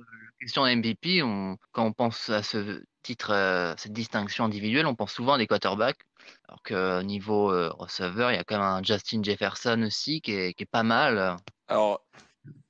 question 0.42 0.66
MVP, 0.66 1.24
on- 1.24 1.56
quand 1.72 1.86
on 1.86 1.94
pense 1.94 2.30
à 2.30 2.44
ce 2.44 2.84
titre, 3.02 3.32
euh, 3.32 3.74
cette 3.78 3.94
distinction 3.94 4.44
individuelle, 4.44 4.88
on 4.88 4.96
pense 4.96 5.14
souvent 5.14 5.34
à 5.34 5.38
des 5.38 5.48
quarterbacks. 5.48 6.02
Alors 6.50 6.62
qu'au 6.64 7.02
niveau 7.04 7.50
euh, 7.50 7.70
receveur, 7.78 8.32
il 8.32 8.36
y 8.36 8.38
a 8.38 8.44
quand 8.44 8.58
même 8.58 8.66
un 8.68 8.84
Justin 8.84 9.24
Jefferson 9.24 9.82
aussi 9.84 10.20
qui 10.20 10.34
est, 10.34 10.54
qui 10.54 10.64
est 10.64 10.70
pas 10.70 10.84
mal. 10.84 11.38
alors, 11.70 12.04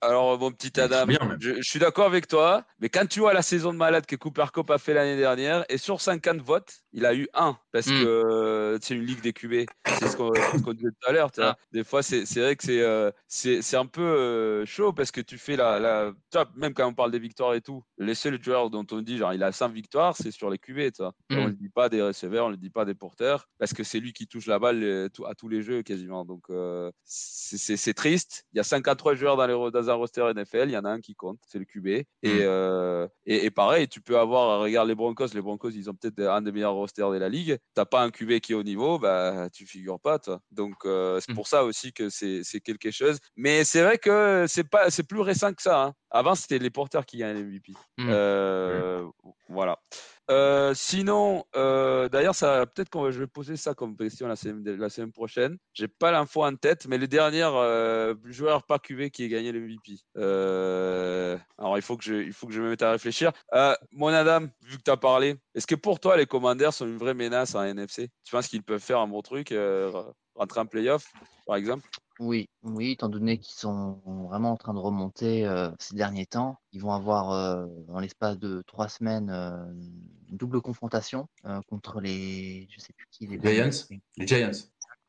alors 0.02 0.40
mon 0.40 0.52
petit 0.52 0.80
Adam, 0.80 1.06
bien, 1.06 1.20
je, 1.40 1.56
je 1.56 1.70
suis 1.70 1.80
d'accord 1.80 2.06
avec 2.06 2.28
toi, 2.28 2.64
mais 2.80 2.90
quand 2.90 3.06
tu 3.08 3.20
vois 3.20 3.34
la 3.34 3.42
saison 3.42 3.74
de 3.74 3.78
malade 3.78 4.06
que 4.06 4.16
Cooper 4.16 4.46
Cup 4.54 4.70
a 4.72 4.78
fait 4.78 4.94
l'année 4.94 5.18
dernière, 5.18 5.66
et 5.70 5.78
sur 5.78 6.00
50 6.00 6.42
votes, 6.42 6.80
il 6.94 7.06
a 7.06 7.14
eu 7.14 7.28
un 7.34 7.58
parce 7.72 7.88
Mm. 7.90 8.04
que 8.04 8.06
euh, 8.06 8.78
c'est 8.82 8.96
une 8.96 9.06
ligue 9.06 9.22
des 9.22 9.34
QB. 9.34 9.66
C'est 10.00 10.08
ce 10.08 10.16
qu'on 10.18 10.74
disait 10.74 10.90
tout 10.90 11.10
à 11.10 11.12
l'heure. 11.12 11.32
Ah. 11.38 11.58
Des 11.72 11.84
fois, 11.84 12.04
c'est 12.04 12.26
c'est 12.26 12.42
vrai 12.42 12.56
que 12.56 12.64
c'est 12.64 12.82
euh, 12.82 13.12
c'est 13.28 13.62
c'est 13.62 13.78
un 13.78 13.86
peu 13.86 14.02
euh, 14.02 14.66
chaud 14.66 14.94
parce 14.94 15.12
que 15.12 15.22
tu 15.22 15.38
fais 15.38 15.56
la, 15.56 16.12
même 16.56 16.74
quand 16.74 16.88
on 16.88 16.94
parle 16.94 17.12
des 17.12 17.20
victoires 17.20 17.54
et 17.54 17.62
tout, 17.62 17.84
les 17.98 18.16
seuls 18.16 18.42
joueurs 18.42 18.70
dont 18.70 18.86
on 18.92 19.02
dit 19.02 19.18
genre 19.18 19.34
il 19.34 19.44
a 19.44 19.52
5 19.52 19.70
victoires, 19.72 20.16
c'est 20.16 20.32
sur 20.32 20.50
les 20.50 20.58
QB. 20.58 20.92
tu 20.92 21.02
vois. 21.02 21.14
Et 21.30 21.36
On 21.36 21.44
ne 21.44 21.48
le 21.48 21.54
dit 21.54 21.70
pas 21.70 21.90
des 21.90 22.02
receveurs, 22.02 22.46
on 22.46 22.50
ne 22.50 22.54
le 22.54 22.60
dit 22.60 22.70
pas 22.70 22.86
des 22.86 22.96
porteurs 22.96 23.48
parce 23.58 23.74
que 23.74 23.84
c'est 23.84 24.00
lui 24.00 24.14
qui 24.14 24.28
touche 24.28 24.46
la 24.46 24.60
balle 24.60 25.10
à 25.26 25.36
tous 25.36 25.48
les 25.48 25.62
jeux 25.62 25.82
quasiment. 25.84 26.26
Donc 26.26 26.44
euh, 26.50 26.92
c'est 27.04 27.94
triste. 27.94 28.46
Il 28.54 28.58
y 28.58 28.60
a 28.60 28.64
53 28.64 29.16
joueurs 29.16 29.38
dans, 29.38 29.48
les, 29.48 29.54
dans 29.72 29.90
un 29.90 29.94
roster 29.94 30.32
NFL, 30.36 30.66
il 30.70 30.72
y 30.72 30.78
en 30.78 30.86
a 30.86 30.90
un 30.90 31.02
qui 31.02 31.16
compte, 31.16 31.40
c'est 31.48 31.60
le 31.60 31.66
QB. 31.66 31.88
Et, 31.88 32.06
Mm. 32.24 32.40
euh, 32.42 33.08
et, 33.26 33.46
et 33.46 33.52
pareil, 33.52 33.88
tu 33.88 34.02
peux 34.02 34.18
avoir, 34.18 34.62
regarde 34.62 34.88
les 34.88 34.96
Broncos, 34.96 35.28
les 35.34 35.42
Broncos, 35.42 35.70
ils 35.72 35.90
ont 35.90 35.94
peut-être 35.94 36.20
un 36.22 36.42
des 36.42 36.52
meilleurs 36.52 36.74
rosters 36.74 37.12
de 37.12 37.18
la 37.18 37.30
ligue. 37.30 37.58
T'as 37.74 37.86
pas 37.86 38.02
un 38.02 38.10
QB 38.12 38.40
qui 38.40 38.54
est 38.54 38.56
au 38.56 38.64
niveau, 38.64 39.00
bah 39.00 39.50
tu 39.54 39.66
figures 39.66 40.00
pas, 40.00 40.20
toi. 40.20 40.40
Donc 40.52 40.76
euh, 40.86 41.20
c'est 41.20 41.32
Mm. 41.32 41.36
pour 41.36 41.48
ça 41.48 41.64
aussi 41.66 41.92
que 41.94 42.10
c'est 42.10 42.44
quelque 42.64 42.92
chose. 42.92 43.20
Mais 43.36 43.64
c'est 43.64 43.82
vrai 43.84 43.98
que 43.98 44.46
c'est 44.48 44.68
pas, 44.70 44.90
c'est 44.90 45.04
plus 45.04 45.22
récent 45.22 45.54
que 45.54 45.62
ça. 45.62 45.84
hein. 45.84 45.94
Avant, 46.12 46.34
c'était 46.36 46.58
les 46.60 46.70
porteurs 46.72 47.06
qui 47.06 47.18
gagnaient 47.18 47.42
l'MVP. 47.42 47.74
Mm. 47.98 48.08
Euh, 48.10 49.06
Voilà. 49.48 49.80
Euh, 50.30 50.74
sinon, 50.76 51.44
euh, 51.56 52.08
d'ailleurs, 52.08 52.36
ça 52.36 52.66
peut-être 52.68 52.96
va- 53.00 53.10
je 53.10 53.20
vais 53.20 53.28
poser 53.28 53.58
ça 53.58 53.74
comme 53.74 53.98
question 53.98 54.28
la 54.28 54.36
semaine, 54.36 54.64
la 54.78 54.90
semaine 54.90 55.12
prochaine. 55.12 55.58
J'ai 55.74 55.88
pas 55.88 56.12
l'info 56.12 56.44
en 56.44 56.56
tête, 56.56 56.86
mais 56.88 57.00
les 57.00 57.08
derniers 57.08 57.50
euh, 57.52 58.14
joueurs 58.26 58.64
pas 58.64 58.78
QV 58.78 59.10
qui 59.10 59.24
aient 59.24 59.30
gagné 59.30 59.52
le 59.52 59.60
MVP. 59.62 59.98
Alors, 61.58 61.78
il 61.78 61.82
faut 61.82 61.98
que 61.98 62.04
je, 62.04 62.14
il 62.16 62.34
faut 62.34 62.46
que 62.48 62.54
je 62.54 62.62
me 62.62 62.70
mette 62.70 62.82
à 62.84 62.92
réfléchir. 62.92 63.32
Mon 63.92 64.08
Adam, 64.10 64.42
vu 64.64 64.78
que 64.78 64.84
tu 64.84 64.92
as 64.92 64.98
parlé, 64.98 65.36
est-ce 65.56 65.68
que 65.68 65.76
pour 65.76 66.00
toi 66.00 66.16
les 66.16 66.26
Commanders 66.26 66.74
sont 66.74 66.86
une 66.86 66.98
vraie 66.98 67.14
menace 67.16 67.56
en 67.56 67.64
NFC 67.64 68.10
Tu 68.24 68.32
penses 68.32 68.48
qu'ils 68.48 68.64
peuvent 68.64 68.82
faire 68.82 69.00
un 69.00 69.08
bon 69.08 69.22
truc, 69.22 69.52
euh, 70.40 70.44
rentrer 70.44 70.60
en 70.62 70.66
playoff, 70.66 71.14
par 71.46 71.56
exemple? 71.56 71.88
Oui, 72.20 72.50
oui, 72.64 72.92
étant 72.92 73.08
donné 73.08 73.38
qu'ils 73.38 73.58
sont 73.58 74.02
vraiment 74.30 74.52
en 74.52 74.58
train 74.58 74.74
de 74.74 74.80
remonter 74.80 75.46
euh, 75.46 75.72
ces 75.80 75.96
derniers 75.96 76.26
temps, 76.26 76.58
ils 76.74 76.82
vont 76.82 76.92
avoir 76.92 77.32
euh, 77.32 77.66
dans 77.88 78.00
l'espace 78.00 78.38
de 78.38 78.62
trois 78.68 78.90
semaines 78.90 79.30
euh, 79.30 79.66
une 80.30 80.38
double 80.38 80.62
confrontation 80.62 81.28
euh, 81.46 81.62
contre 81.70 82.02
les, 82.02 82.68
je 82.70 82.80
sais 82.80 82.94
plus 82.94 83.08
qui, 83.10 83.28
les 83.28 83.40
Giants? 83.40 83.70
Les 84.18 84.28
Giants. 84.28 84.52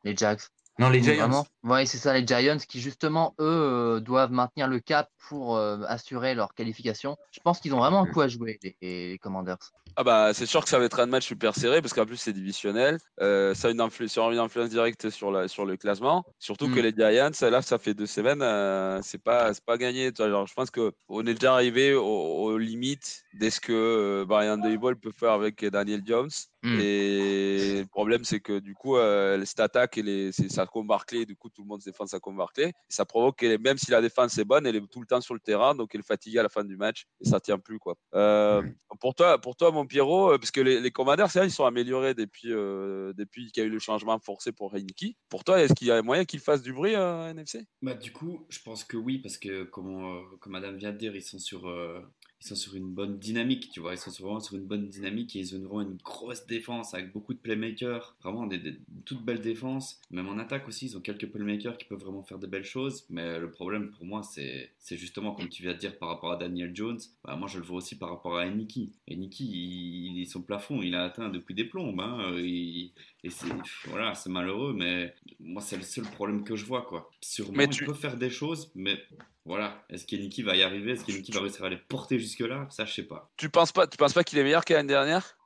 les 0.05 0.15
Jags. 0.15 0.39
Non, 0.81 0.89
les 0.89 1.01
Giants. 1.03 1.15
Vraiment, 1.27 1.45
ouais, 1.63 1.85
c'est 1.85 1.97
ça, 1.99 2.13
les 2.13 2.25
Giants 2.25 2.57
qui 2.67 2.81
justement, 2.81 3.35
eux, 3.39 3.45
euh, 3.45 3.99
doivent 3.99 4.31
maintenir 4.31 4.67
le 4.67 4.79
cap 4.79 5.09
pour 5.29 5.55
euh, 5.55 5.77
assurer 5.87 6.33
leur 6.33 6.53
qualification. 6.55 7.17
Je 7.31 7.39
pense 7.39 7.59
qu'ils 7.59 7.73
ont 7.75 7.79
vraiment 7.79 8.01
un 8.01 8.07
coup 8.07 8.21
à 8.21 8.27
jouer, 8.27 8.59
les, 8.63 8.75
les 8.81 9.17
Commanders. 9.19 9.57
Ah 9.97 10.05
bah 10.05 10.33
c'est 10.33 10.45
sûr 10.45 10.63
que 10.63 10.69
ça 10.69 10.79
va 10.79 10.85
être 10.85 11.01
un 11.01 11.05
match 11.05 11.25
super 11.27 11.53
serré 11.53 11.81
parce 11.81 11.93
qu'en 11.93 12.05
plus 12.05 12.15
c'est 12.15 12.31
divisionnel. 12.31 12.97
Euh, 13.19 13.53
ça 13.53 13.67
a 13.67 13.71
une, 13.71 13.81
influ- 13.81 14.07
une 14.31 14.39
influence 14.39 14.69
directe 14.69 15.09
sur, 15.09 15.31
la, 15.31 15.49
sur 15.49 15.65
le 15.65 15.75
classement. 15.75 16.23
Surtout 16.39 16.69
que 16.73 16.79
Mm. 16.79 16.83
les 16.83 16.93
Giants, 16.93 17.49
là 17.51 17.61
ça 17.61 17.77
fait 17.77 17.93
deux 17.93 18.05
semaines, 18.05 18.41
euh, 18.41 19.01
c'est 19.03 19.21
pas, 19.21 19.53
c'est 19.53 19.65
pas 19.65 19.77
gagné. 19.77 20.11
Je 20.17 20.53
pense 20.53 20.71
qu'on 20.71 21.25
est 21.27 21.33
déjà 21.33 21.53
arrivé 21.53 21.93
aux, 21.93 22.03
aux 22.05 22.57
limites 22.57 23.23
de 23.33 23.49
ce 23.49 23.59
que 23.59 23.73
euh, 23.73 24.25
Brian 24.25 24.57
Daboll 24.57 24.95
peut 24.95 25.11
faire 25.11 25.31
avec 25.31 25.63
Daniel 25.65 26.01
Jones. 26.05 26.29
Mm. 26.63 26.79
Et 26.79 27.79
le 27.81 27.87
problème 27.87 28.23
c'est 28.23 28.39
que 28.39 28.59
du 28.59 28.75
coup 28.75 28.97
euh, 28.97 29.43
cette 29.45 29.59
attaque 29.59 29.97
et 29.97 30.03
les, 30.03 30.31
c'est 30.31 30.49
ça 30.49 30.65
comme 30.65 30.87
Barclay, 30.87 31.25
du 31.25 31.35
coup 31.35 31.49
tout 31.49 31.63
le 31.63 31.67
monde 31.67 31.81
se 31.81 31.89
défend 31.89 32.05
sa 32.05 32.19
comme 32.19 32.37
Barclay. 32.37 32.73
Ça 32.89 33.05
provoque 33.05 33.39
que 33.39 33.57
même 33.57 33.77
si 33.77 33.91
la 33.91 34.01
défense 34.01 34.37
est 34.37 34.45
bonne, 34.45 34.65
elle 34.65 34.75
est 34.75 34.87
tout 34.91 35.01
le 35.01 35.07
temps 35.07 35.21
sur 35.21 35.33
le 35.33 35.39
terrain, 35.39 35.75
donc 35.75 35.93
elle 35.93 36.01
est 36.01 36.07
fatiguée 36.07 36.39
à 36.39 36.43
la 36.43 36.49
fin 36.49 36.63
du 36.63 36.77
match 36.77 37.05
et 37.19 37.29
ça 37.29 37.39
tient 37.39 37.59
plus 37.59 37.79
quoi. 37.79 37.95
Euh, 38.13 38.61
pour 38.99 39.15
toi, 39.15 39.39
pour 39.39 39.55
toi, 39.55 39.71
mon 39.71 39.85
Pierrot, 39.85 40.33
euh, 40.33 40.37
parce 40.37 40.51
que 40.51 40.61
les, 40.61 40.79
les 40.79 40.91
Commanders, 40.91 41.29
c'est 41.31 41.39
vrai, 41.39 41.47
ils 41.47 41.51
sont 41.51 41.65
améliorés 41.65 42.13
depuis, 42.13 42.51
euh, 42.51 43.13
depuis 43.13 43.51
qu'il 43.51 43.63
y 43.63 43.65
a 43.65 43.67
eu 43.67 43.71
le 43.71 43.79
changement 43.79 44.19
forcé 44.19 44.51
pour 44.51 44.75
Heineke. 44.75 45.15
Pour 45.29 45.43
toi, 45.43 45.61
est-ce 45.61 45.73
qu'il 45.73 45.87
y 45.87 45.91
a 45.91 46.01
moyen 46.01 46.25
qu'ils 46.25 46.39
fassent 46.39 46.61
du 46.61 46.73
bruit 46.73 46.95
à 46.95 47.29
NFC 47.31 47.65
Bah, 47.81 47.95
du 47.95 48.11
coup, 48.11 48.45
je 48.49 48.59
pense 48.63 48.83
que 48.83 48.97
oui, 48.97 49.19
parce 49.19 49.37
que 49.37 49.63
comme, 49.63 50.23
comme 50.39 50.53
Madame 50.53 50.77
vient 50.77 50.91
de 50.91 50.97
dire, 50.97 51.15
ils 51.15 51.21
sont 51.21 51.39
sur, 51.39 51.67
euh, 51.67 52.01
ils 52.41 52.47
sont 52.47 52.55
sur 52.55 52.75
une 52.75 52.89
bonne 52.89 53.19
dynamique, 53.19 53.69
tu 53.71 53.79
vois. 53.81 53.93
Ils 53.93 53.97
sont 53.99 54.09
vraiment 54.23 54.39
sur 54.39 54.55
une 54.57 54.65
bonne 54.65 54.87
dynamique 54.89 55.35
et 55.35 55.39
ils 55.39 55.55
ont 55.55 55.59
vraiment 55.59 55.81
une 55.81 55.97
grosse 56.03 56.45
défense 56.47 56.93
avec 56.95 57.11
beaucoup 57.13 57.33
de 57.35 57.39
playmakers, 57.39 58.15
vraiment 58.23 58.47
des, 58.47 58.57
des- 58.57 58.79
toutes 59.05 59.23
belles 59.23 59.41
défenses. 59.41 59.99
Même 60.09 60.27
en 60.27 60.37
attaque 60.39 60.67
aussi, 60.67 60.87
ils 60.87 60.97
ont 60.97 61.01
quelques 61.01 61.27
playmakers 61.27 61.77
qui 61.77 61.85
peuvent 61.85 61.99
vraiment 61.99 62.23
faire 62.23 62.39
de 62.39 62.47
belles 62.47 62.63
choses. 62.65 63.05
Mais 63.09 63.39
le 63.39 63.51
problème 63.51 63.91
pour 63.91 64.05
moi, 64.05 64.23
c'est 64.23 64.71
justement, 64.97 65.33
comme 65.33 65.49
tu 65.49 65.61
viens 65.61 65.73
de 65.73 65.77
dire, 65.77 65.97
par 65.99 66.09
rapport 66.09 66.31
à 66.31 66.35
Daniel 66.37 66.75
Jones, 66.75 66.99
bah, 67.23 67.35
moi 67.35 67.47
je 67.47 67.59
le 67.59 67.63
vois 67.63 67.77
aussi 67.77 67.95
par 67.95 68.09
rapport 68.09 68.37
à 68.37 68.47
Eniki. 68.47 68.91
Eniki, 69.07 69.45
il, 69.45 70.17
il- 70.21 70.27
son 70.27 70.41
plafond, 70.41 70.81
il 70.81 70.95
a 70.95 71.03
atteint 71.03 71.29
depuis 71.29 71.53
des 71.53 71.65
plombes. 71.65 71.99
hein. 71.99 72.33
Il- 72.37 72.91
et 73.23 73.29
c'est 73.29 73.47
voilà, 73.85 74.13
malheureux, 74.27 74.73
mais 74.73 75.13
moi 75.39 75.61
c'est 75.61 75.77
le 75.77 75.83
seul 75.83 76.05
problème 76.05 76.43
que 76.43 76.55
je 76.55 76.65
vois 76.65 76.81
quoi. 76.81 77.11
Sûrement, 77.21 77.53
Mais 77.55 77.65
il 77.65 77.69
tu- 77.69 77.85
peut 77.85 77.93
faire 77.93 78.17
des 78.17 78.31
choses, 78.31 78.71
mais 78.73 78.99
voilà, 79.45 79.83
est-ce 79.89 80.05
qu'Eniki 80.05 80.43
va 80.43 80.55
y 80.55 80.63
arriver? 80.63 80.91
Est-ce 80.91 81.03
qu'Eniki 81.05 81.31
va 81.31 81.41
réussir 81.41 81.63
à 81.65 81.69
les 81.69 81.77
porter 81.77 82.19
jusque 82.19 82.41
là 82.41 82.67
Ça, 82.69 82.85
je 82.85 82.93
sais 82.93 83.03
pas. 83.03 83.31
Tu 83.37 83.49
penses 83.49 83.71
pas, 83.71 83.87
tu 83.87 83.97
penses 83.97 84.13
pas 84.13 84.23
qu'il 84.23 84.37
est 84.39 84.43
meilleur 84.43 84.65
qu'à 84.65 84.75
l'année 84.75 84.87
dernière? 84.89 85.37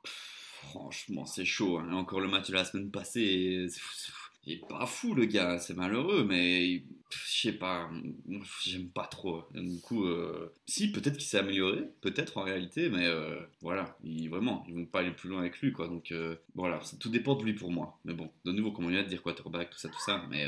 Franchement, 0.70 1.24
c'est 1.26 1.44
chaud. 1.44 1.78
hein. 1.78 1.92
Encore 1.92 2.20
le 2.20 2.28
match 2.28 2.48
de 2.48 2.54
la 2.54 2.64
semaine 2.64 2.90
passée, 2.90 3.68
il 4.44 4.52
est 4.52 4.68
pas 4.68 4.86
fou 4.86 5.14
le 5.14 5.24
gars, 5.24 5.58
c'est 5.58 5.74
malheureux, 5.74 6.24
mais 6.24 6.82
je 7.10 7.40
sais 7.40 7.52
pas, 7.52 7.90
j'aime 8.64 8.88
pas 8.90 9.06
trop. 9.06 9.44
Du 9.54 9.80
coup, 9.80 10.04
euh, 10.04 10.52
si, 10.66 10.92
peut-être 10.92 11.14
qu'il 11.16 11.26
s'est 11.26 11.38
amélioré, 11.38 11.82
peut-être 12.00 12.36
en 12.38 12.42
réalité, 12.42 12.88
mais 12.88 13.06
euh, 13.06 13.40
voilà, 13.60 13.96
il, 14.04 14.28
vraiment, 14.28 14.64
ils 14.68 14.74
vont 14.74 14.86
pas 14.86 15.00
aller 15.00 15.10
plus 15.10 15.28
loin 15.30 15.40
avec 15.40 15.58
lui, 15.60 15.72
quoi. 15.72 15.88
Donc 15.88 16.12
euh, 16.12 16.36
voilà, 16.54 16.80
tout 17.00 17.08
dépend 17.08 17.34
de 17.34 17.44
lui 17.44 17.54
pour 17.54 17.72
moi. 17.72 17.98
Mais 18.04 18.12
bon, 18.14 18.30
de 18.44 18.52
nouveau, 18.52 18.70
comme 18.72 18.84
on 18.86 18.90
vient 18.90 19.02
de 19.02 19.08
dire 19.08 19.22
quarterback, 19.22 19.70
tout 19.70 19.78
ça, 19.78 19.88
tout 19.88 20.00
ça, 20.04 20.22
mais 20.30 20.46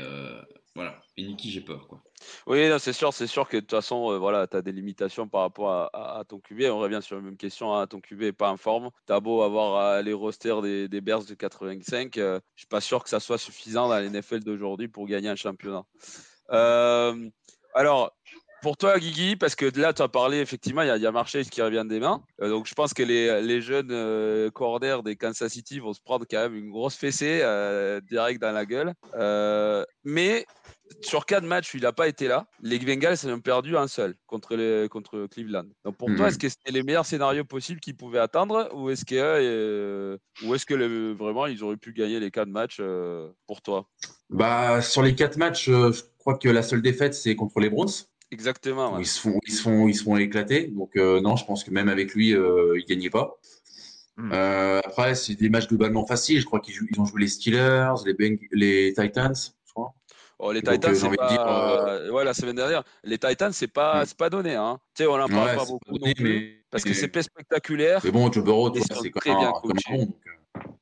voilà. 0.75 1.01
Et 1.17 1.23
Niki, 1.23 1.51
j'ai 1.51 1.61
peur, 1.61 1.87
quoi. 1.87 2.01
Oui, 2.47 2.69
c'est 2.79 2.93
sûr, 2.93 3.13
c'est 3.13 3.27
sûr 3.27 3.47
que 3.47 3.57
de 3.57 3.61
toute 3.61 3.71
façon, 3.71 4.17
voilà, 4.19 4.47
tu 4.47 4.57
as 4.57 4.61
des 4.61 4.71
limitations 4.71 5.27
par 5.27 5.41
rapport 5.41 5.71
à, 5.71 6.23
ton 6.27 6.39
QB. 6.39 6.63
On 6.69 6.79
revient 6.79 6.99
sur 7.01 7.15
la 7.15 7.21
même 7.21 7.37
question, 7.37 7.75
hein, 7.75 7.87
ton 7.87 7.99
QB 7.99 8.21
n'est 8.21 8.31
pas 8.31 8.51
en 8.51 8.57
forme. 8.57 8.89
Tu 9.07 9.13
as 9.13 9.19
beau 9.19 9.41
avoir 9.41 10.01
les 10.01 10.13
rosters 10.13 10.61
des, 10.61 10.87
des 10.87 11.01
de 11.01 11.33
85, 11.33 12.15
je 12.15 12.39
suis 12.55 12.67
pas 12.67 12.81
sûr 12.81 13.03
que 13.03 13.09
ça 13.09 13.19
soit 13.19 13.37
suffisant 13.37 13.89
dans 13.89 13.97
les 13.97 14.09
NFL 14.09 14.41
d'aujourd'hui 14.41 14.87
pour 14.87 15.07
gagner 15.07 15.29
un 15.29 15.35
championnat. 15.35 15.85
Euh, 16.51 17.29
alors, 17.73 18.15
pour 18.61 18.77
toi, 18.77 18.99
Guigui, 18.99 19.35
parce 19.35 19.55
que 19.55 19.65
là, 19.79 19.93
tu 19.93 20.01
as 20.01 20.07
parlé, 20.07 20.39
effectivement, 20.39 20.81
il 20.81 20.87
y, 20.87 21.05
a 21.05 21.11
Marchais 21.11 21.43
qui 21.45 21.61
revient 21.61 21.85
des 21.87 21.99
mains. 21.99 22.21
Euh, 22.41 22.49
donc, 22.49 22.67
je 22.67 22.73
pense 22.73 22.93
que 22.93 23.03
les, 23.03 23.41
les 23.41 23.61
jeunes 23.61 23.91
euh, 23.91 24.49
corners 24.49 24.97
des 25.03 25.15
Kansas 25.15 25.51
City 25.51 25.79
vont 25.79 25.93
se 25.93 26.01
prendre 26.01 26.25
quand 26.29 26.39
même 26.39 26.55
une 26.55 26.69
grosse 26.69 26.95
fessée 26.95 27.39
euh, 27.41 28.01
direct 28.01 28.41
dans 28.41 28.51
la 28.51 28.65
gueule. 28.65 28.93
mais 30.03 30.45
sur 31.01 31.27
quatre 31.27 31.43
matchs, 31.43 31.75
il 31.75 31.81
n'a 31.81 31.93
pas 31.93 32.07
été 32.07 32.27
là. 32.27 32.47
Les 32.61 32.79
Bengals 32.79 33.17
ont 33.25 33.39
perdu 33.39 33.77
un 33.77 33.87
seul 33.87 34.15
contre, 34.25 34.55
les, 34.55 34.89
contre 34.89 35.27
Cleveland. 35.27 35.65
Donc, 35.85 35.97
pour 35.97 36.07
toi, 36.07 36.17
mhm. 36.17 36.25
est-ce 36.25 36.39
que 36.39 36.49
c'était 36.49 36.71
les 36.71 36.83
meilleurs 36.83 37.05
scénarios 37.05 37.45
possibles 37.45 37.79
qu'ils 37.79 37.95
pouvaient 37.95 38.19
attendre 38.19 38.69
ou 38.73 38.89
est-ce 38.89 39.05
que, 39.05 40.17
ou 40.43 40.55
est-ce 40.55 40.65
que 40.65 41.13
vraiment 41.13 41.45
ils 41.45 41.63
auraient 41.63 41.77
pu 41.77 41.93
gagner 41.93 42.19
les 42.19 42.31
quatre 42.31 42.49
matchs 42.49 42.81
pour 43.45 43.61
toi? 43.61 43.87
Bah, 44.29 44.81
Sur 44.81 45.03
les 45.03 45.13
quatre 45.13 45.37
matchs, 45.37 45.65
je 45.65 46.01
crois 46.17 46.37
que 46.37 46.49
la 46.49 46.63
seule 46.63 46.81
défaite, 46.81 47.13
c'est 47.13 47.35
contre 47.35 47.59
les 47.59 47.69
Browns. 47.69 47.89
Exactement. 48.31 48.99
Ils, 48.99 49.07
se 49.07 49.19
font, 49.19 49.39
ils, 49.47 49.53
se 49.53 49.61
font, 49.61 49.87
ils 49.87 49.95
se 49.95 50.03
font 50.03 50.17
éclater. 50.17 50.67
Donc, 50.67 50.95
euh, 50.95 51.19
non, 51.21 51.35
je 51.35 51.45
pense 51.45 51.63
que 51.63 51.71
même 51.71 51.89
avec 51.89 52.13
lui, 52.13 52.33
euh, 52.33 52.77
il 52.77 52.83
ne 52.83 52.87
gagnait 52.87 53.09
pas. 53.09 53.39
Hmm. 54.17 54.31
Euh, 54.33 54.79
après, 54.85 55.15
c'est 55.15 55.35
des 55.35 55.49
matchs 55.49 55.67
globalement 55.67 56.05
faciles. 56.05 56.39
Je 56.39 56.45
crois 56.45 56.59
qu'ils 56.59 56.75
ils 56.91 56.99
ont 56.99 57.05
joué 57.05 57.21
les 57.21 57.27
Steelers, 57.27 57.93
les, 58.05 58.39
les 58.51 58.93
Titans, 58.93 59.33
je 59.35 59.73
crois. 59.73 59.93
Oh, 60.37 60.51
les 60.51 60.61
Titans, 60.61 60.95
c'est 60.95 61.15
pas... 61.17 62.11
ouais, 62.11 62.23
la 62.23 62.33
semaine 62.33 62.55
dernière. 62.55 62.83
Les 63.03 63.17
Titans, 63.17 63.51
c'est 63.51 63.67
pas, 63.67 64.03
hmm. 64.03 64.13
pas 64.17 64.29
donné. 64.29 64.55
Hein. 64.55 64.79
Tu 64.95 65.03
sais, 65.03 65.09
on 65.09 65.17
n'en 65.17 65.27
parle 65.27 65.55
pas 65.55 65.65
beaucoup 65.65 65.97
non 65.97 66.11
plus. 66.13 66.23
Mais... 66.23 66.55
Parce 66.69 66.83
que 66.83 66.93
c'est 66.93 67.07
pas 67.07 67.23
spectaculaire. 67.23 68.01
Mais 68.03 68.11
bon, 68.11 68.31
Joe 68.31 68.43
Burrow, 68.43 68.71
c'est 68.75 69.09
quand 69.09 69.25
même 69.25 69.47
un, 69.47 69.51
bon. 69.51 69.69
Donc... 69.97 70.15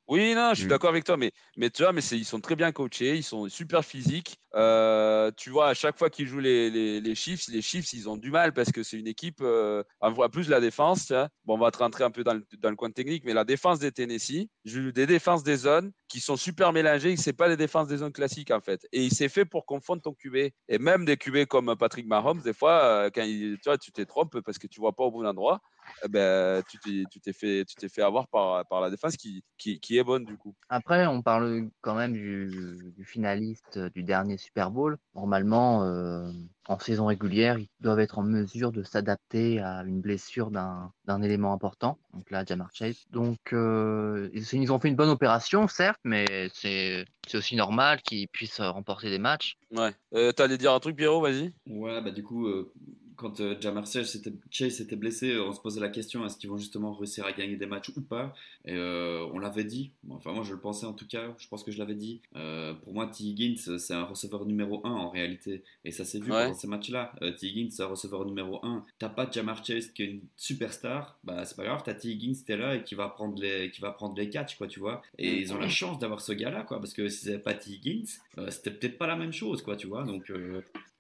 Oui, 0.08 0.34
non, 0.36 0.52
je 0.52 0.60
suis 0.60 0.66
mm. 0.66 0.70
d'accord 0.70 0.90
avec 0.90 1.04
toi, 1.04 1.18
mais, 1.18 1.32
mais 1.58 1.70
tu 1.70 1.84
vois, 1.84 1.92
mais 1.92 2.02
ils 2.02 2.26
sont 2.26 2.40
très 2.40 2.56
bien 2.56 2.72
coachés, 2.72 3.18
ils 3.18 3.24
sont 3.24 3.50
super 3.50 3.84
physiques. 3.84 4.38
Euh, 4.56 5.32
tu 5.36 5.50
vois, 5.50 5.68
à 5.70 5.74
chaque 5.74 5.98
fois 5.98 6.10
qu'ils 6.10 6.28
jouent 6.28 6.40
les, 6.40 6.70
les, 6.70 7.02
les, 7.02 7.16
Chiefs, 7.16 7.48
les 7.50 7.62
Chiefs, 7.62 7.92
ils 7.94 8.08
ont 8.08 8.16
du 8.16 8.32
mal 8.32 8.54
parce 8.54 8.72
que 8.72 8.84
c'est 8.84 8.98
une 8.98 9.08
équipe, 9.08 9.40
euh, 9.42 9.84
on 10.00 10.12
voit 10.12 10.30
plus 10.30 10.50
la 10.50 10.62
défense. 10.62 11.12
Bon, 11.46 11.56
on 11.56 11.58
va 11.58 11.72
te 11.72 11.80
rentrer 11.80 12.06
un 12.06 12.12
peu 12.12 12.24
dans 12.24 12.34
le, 12.34 12.46
dans 12.60 12.70
le, 12.70 12.76
coin 12.78 12.90
technique, 12.90 13.24
mais 13.26 13.34
la 13.34 13.44
défense 13.44 13.80
des 13.80 13.92
Tennessee, 13.92 14.48
des 14.66 15.06
défenses 15.06 15.44
des 15.44 15.58
zones 15.58 15.92
qui 16.08 16.20
sont 16.20 16.38
super 16.38 16.74
mélangées. 16.74 17.18
C'est 17.18 17.34
pas 17.34 17.50
des 17.50 17.58
défenses 17.58 17.88
des 17.88 17.98
zones 17.98 18.12
classiques 18.12 18.52
en 18.52 18.62
fait. 18.62 18.88
Et 18.92 19.04
il 19.04 19.14
s'est 19.14 19.30
fait 19.30 19.46
pour 19.46 19.66
confondre 19.66 20.02
ton 20.02 20.14
QB. 20.14 20.36
Et 20.68 20.80
même 20.80 21.06
des 21.06 21.18
QB 21.18 21.46
comme 21.46 21.76
Patrick 21.78 22.08
Mahomes, 22.08 22.42
des 22.42 22.54
fois, 22.54 22.84
euh, 22.84 23.10
quand 23.14 23.24
il, 23.24 23.58
tu 23.60 23.70
tu 23.80 23.92
t'es 23.92 24.06
trompé 24.06 24.42
parce 24.42 24.58
que 24.58 24.68
tu 24.68 24.80
vois 24.80 24.94
pas 24.94 25.04
au 25.04 25.12
bon 25.12 25.26
endroit. 25.26 25.62
Eh 26.04 26.08
ben, 26.10 26.62
tu 26.70 26.78
t'es 27.22 27.34
fait, 27.34 27.66
tu 27.66 27.76
t'es 27.76 27.90
fait 27.90 28.02
avoir 28.02 28.28
par, 28.28 28.66
par 28.68 28.82
la 28.82 28.90
défense 28.90 29.16
qui, 29.16 29.44
qui, 29.58 29.98
est 29.98 30.04
bonne 30.04 30.26
du 30.26 30.38
coup. 30.38 30.54
Après, 30.70 31.08
on 31.08 31.22
parle 31.22 31.70
quand 31.82 31.96
même 31.96 32.14
du, 32.14 32.94
du 32.96 33.06
finaliste 33.06 33.80
du 33.80 34.04
dernier 34.04 34.38
Super 34.38 34.70
Bowl. 34.70 34.98
Normalement, 35.16 35.84
euh, 35.84 36.30
en 36.68 36.80
saison 36.80 37.06
régulière, 37.06 37.58
ils 37.58 37.70
doivent 37.80 38.00
être 38.00 38.20
en 38.20 38.24
mesure 38.24 38.72
de 38.72 38.84
s'adapter 38.84 39.60
à 39.60 39.84
une 39.84 40.02
blessure 40.02 40.52
d'un 40.52 41.22
élément 41.22 41.54
important. 41.54 41.98
Donc 42.14 42.30
là, 42.32 42.44
Jamar 42.46 42.70
Chase. 42.74 43.06
Donc, 43.12 43.54
euh, 43.54 44.30
ils 44.34 44.72
ont 44.72 44.80
fait 44.80 44.88
une 44.88 44.96
bonne 44.96 45.10
opération, 45.10 45.68
certes, 45.68 46.00
mais 46.04 46.50
c'est 46.54 47.06
aussi 47.34 47.56
normal 47.56 48.02
qu'ils 48.02 48.28
puissent 48.28 48.60
remporter 48.62 49.10
des 49.10 49.20
matchs. 49.20 49.58
Ouais. 49.72 49.94
Euh, 50.14 50.32
T'allais 50.32 50.58
dire 50.58 50.74
un 50.74 50.80
truc, 50.80 50.96
Pierrot, 50.96 51.22
vas-y. 51.22 51.54
Ouais, 51.68 52.02
bah 52.02 52.12
du 52.12 52.24
coup, 52.24 52.48
euh, 52.48 52.72
quand 53.18 53.42
euh, 53.42 53.56
Jamar 53.60 53.86
Chase 53.86 54.12
s'était 54.12 54.96
blessé, 54.96 55.32
euh, 55.34 55.48
on 55.48 55.52
se 55.52 55.60
posait 55.60 55.82
la 55.82 55.90
question 55.90 56.26
est-ce 56.26 56.38
qu'ils 56.38 56.50
vont 56.50 56.58
justement 56.58 56.94
réussir 56.94 57.26
à 57.26 57.34
gagner 57.34 57.58
des 57.58 57.66
matchs 57.66 57.90
ou 57.90 58.02
pas? 58.02 58.34
Et 58.64 58.74
euh, 58.74 59.28
on 59.34 59.40
l'avait 59.40 59.64
dit, 59.64 59.92
enfin 60.10 60.32
moi 60.32 60.44
je 60.44 60.54
le 60.54 60.60
pensais 60.60 60.86
en 60.86 60.94
tout 60.94 61.08
cas, 61.08 61.36
je 61.40 61.48
pense 61.48 61.64
que 61.64 61.72
je 61.72 61.80
l'avais 61.80 61.96
dit. 61.96 62.22
pour 62.32 62.94
moi, 62.94 63.08
T. 63.08 63.24
Higgins, 63.24 63.78
c'est 63.80 63.94
un 63.94 64.04
receveur 64.04 64.46
numéro 64.46 64.86
1 64.86 64.90
en 64.90 65.10
réalité. 65.10 65.64
Et 65.84 65.92
ça 65.92 66.06
s'est 66.06 66.20
vu 66.20 66.30
dans 66.30 66.54
ces 66.54 66.68
matchs-là. 66.68 67.14
T. 67.40 67.48
Higgins, 67.48 67.72
c'est 67.72 67.84
un 67.84 67.88
receveur 67.88 68.24
numéro 68.26 68.64
1. 68.64 68.86
T'as 69.00 69.10
pas 69.10 69.30
Jamar 69.30 69.66
Chase 69.66 69.88
qui 69.88 70.04
est 70.04 70.08
une 70.08 70.22
superstar, 70.36 71.18
bah 71.24 71.44
c'est 71.46 71.58
pas 71.58 71.64
grave, 71.64 71.82
t'as 71.84 71.96
T. 71.96 72.10
Higgins, 72.10 72.36
t'es 72.46 72.56
là 72.56 72.76
et 72.76 72.84
qui 72.84 72.96
va 72.96 73.10
prendre 73.10 73.42
les, 73.42 73.72
qui 73.72 73.82
va 73.82 73.92
prendre 73.92 74.16
les 74.16 74.30
catchs, 74.30 74.58
quoi, 74.58 74.68
tu 74.68 74.80
vois. 74.80 75.02
Et 75.18 75.42
ils 75.42 75.54
ont 75.54 75.58
la 75.58 75.70
chance 75.70 75.98
d'avoir 75.98 76.22
ce 76.22 76.34
gars-là, 76.34 76.62
quoi, 76.62 76.80
parce 76.80 76.94
que 76.94 77.10
si 77.10 77.26
c'était 77.26 77.40
pas 77.40 77.56
T. 77.56 77.72
Higgins, 77.72 78.06
c'était 78.50 78.72
peut-être 78.72 79.00
pas 79.00 79.08
la 79.08 79.16
même 79.16 79.34
chose, 79.34 79.64
quoi, 79.64 79.76
tu 79.76 79.88
vois. 79.88 80.04
Donc 80.04 80.32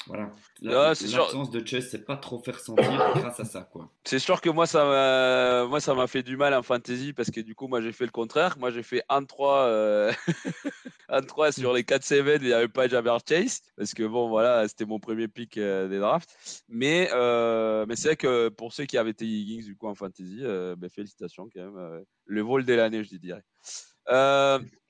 voilà. 0.07 0.31
L'absence 0.61 1.51
de 1.51 1.65
Chase, 1.65 1.89
c'est 1.91 2.05
pas 2.05 2.17
trop 2.17 2.39
faire 2.39 2.59
sentir 2.59 2.83
grâce 3.15 3.39
à 3.39 3.45
ça, 3.45 3.61
quoi. 3.61 3.91
C'est 4.03 4.19
sûr 4.19 4.41
que 4.41 4.49
moi, 4.49 4.65
ça 4.65 4.85
m'a, 4.85 5.67
moi, 5.67 5.79
ça 5.79 5.93
m'a 5.93 6.07
fait 6.07 6.23
du 6.23 6.37
mal 6.37 6.53
en 6.53 6.63
fantasy 6.63 7.13
parce 7.13 7.29
que 7.29 7.41
du 7.41 7.55
coup, 7.55 7.67
moi, 7.67 7.81
j'ai 7.81 7.91
fait 7.91 8.05
le 8.05 8.11
contraire. 8.11 8.57
Moi, 8.57 8.71
j'ai 8.71 8.83
fait 8.83 9.03
1-3, 9.09 9.67
euh... 9.67 10.13
3 11.27 11.51
sur 11.51 11.73
les 11.73 11.83
4 11.83 12.03
7 12.03 12.17
il 12.41 12.47
n'y 12.47 12.53
avait 12.53 12.67
pas 12.67 12.87
Jabber 12.87 13.17
Chase 13.27 13.61
parce 13.75 13.93
que 13.93 14.03
bon, 14.03 14.29
voilà, 14.29 14.67
c'était 14.67 14.85
mon 14.85 14.99
premier 14.99 15.27
pick 15.27 15.57
euh, 15.57 15.87
des 15.87 15.99
drafts. 15.99 16.63
Mais, 16.67 17.09
euh, 17.13 17.85
mais 17.87 17.95
c'est 17.95 18.09
vrai 18.09 18.15
que 18.17 18.49
pour 18.49 18.73
ceux 18.73 18.85
qui 18.85 18.97
avaient 18.97 19.11
été 19.11 19.25
Higgins 19.25 19.63
du 19.63 19.75
coup 19.75 19.87
en 19.87 19.95
fantasy, 19.95 20.39
euh, 20.41 20.75
ben, 20.75 20.89
félicitations 20.89 21.49
quand 21.53 21.61
même. 21.61 22.03
le 22.25 22.41
vol 22.41 22.65
de 22.65 22.73
l'année, 22.73 23.03
je 23.03 23.15
dirais. 23.15 23.43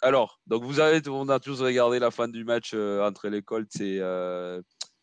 alors, 0.01 0.39
donc 0.47 0.63
vous 0.63 0.79
avez, 0.79 1.07
on 1.09 1.29
a 1.29 1.39
tous 1.39 1.61
regardé 1.61 1.99
la 1.99 2.11
fin 2.11 2.27
du 2.27 2.43
match 2.43 2.73
entre 2.73 3.29
les 3.29 3.41
Colts 3.41 3.81
et, 3.81 3.99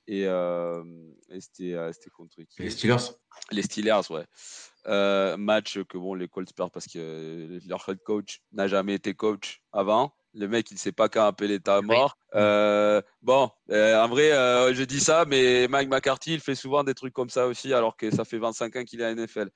et, 0.06 0.26
euh, 0.26 0.82
c'était 1.40 2.10
contre 2.10 2.36
qui? 2.42 2.62
Les 2.62 2.70
Steelers. 2.70 2.96
Les 3.50 3.62
Steelers, 3.62 4.10
ouais. 4.10 4.26
Euh, 4.86 5.36
match 5.36 5.82
que 5.84 5.96
bon, 5.96 6.14
les 6.14 6.28
Colts 6.28 6.52
perdent 6.52 6.72
parce 6.72 6.86
que 6.86 7.58
leur 7.66 7.88
head 7.88 7.98
coach 8.02 8.42
n'a 8.52 8.68
jamais 8.68 8.94
été 8.94 9.14
coach 9.14 9.62
avant. 9.72 10.14
Le 10.34 10.48
mec, 10.48 10.70
il 10.70 10.74
ne 10.74 10.78
sait 10.78 10.92
pas 10.92 11.08
quand 11.08 11.24
appeler 11.24 11.60
ta 11.60 11.80
mort. 11.80 12.16
Euh, 12.34 13.00
bon, 13.22 13.50
euh, 13.70 14.02
en 14.02 14.08
vrai, 14.08 14.32
euh, 14.32 14.74
je 14.74 14.82
dis 14.82 14.98
ça, 14.98 15.24
mais 15.26 15.68
Mike 15.68 15.88
McCarthy, 15.88 16.34
il 16.34 16.40
fait 16.40 16.56
souvent 16.56 16.82
des 16.82 16.94
trucs 16.94 17.14
comme 17.14 17.30
ça 17.30 17.46
aussi, 17.46 17.72
alors 17.72 17.96
que 17.96 18.10
ça 18.10 18.24
fait 18.24 18.38
25 18.38 18.74
ans 18.74 18.84
qu'il 18.84 19.00
est 19.00 19.04
à 19.04 19.14
NFL. 19.14 19.50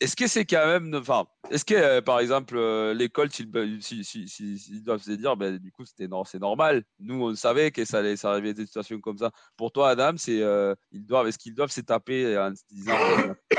Est-ce 0.00 0.16
que 0.16 0.26
c'est 0.26 0.46
quand 0.46 0.66
même, 0.66 0.94
enfin, 0.94 1.26
est-ce 1.50 1.64
que 1.64 2.00
par 2.00 2.20
exemple 2.20 2.58
les 2.92 3.08
Colts, 3.08 3.38
ils, 3.38 3.50
doivent 4.82 5.02
se 5.02 5.10
dire, 5.12 5.36
ben, 5.36 5.58
du 5.58 5.70
coup, 5.70 5.84
c'est 5.84 6.08
normal. 6.38 6.84
Nous, 6.98 7.22
on 7.22 7.34
savait 7.34 7.70
que 7.70 7.84
ça 7.84 7.98
allait 7.98 8.16
s'arriver 8.16 8.54
des 8.54 8.66
situations 8.66 9.00
comme 9.00 9.18
ça. 9.18 9.30
Pour 9.56 9.72
toi, 9.72 9.90
Adam, 9.90 10.12
c'est, 10.16 10.42
ils 10.92 11.04
doivent, 11.04 11.28
est-ce 11.28 11.38
qu'ils 11.38 11.54
doivent 11.54 11.70
se 11.70 11.82
taper 11.82 12.38
en 12.38 12.54
se 12.54 12.62
disant, 12.70 12.96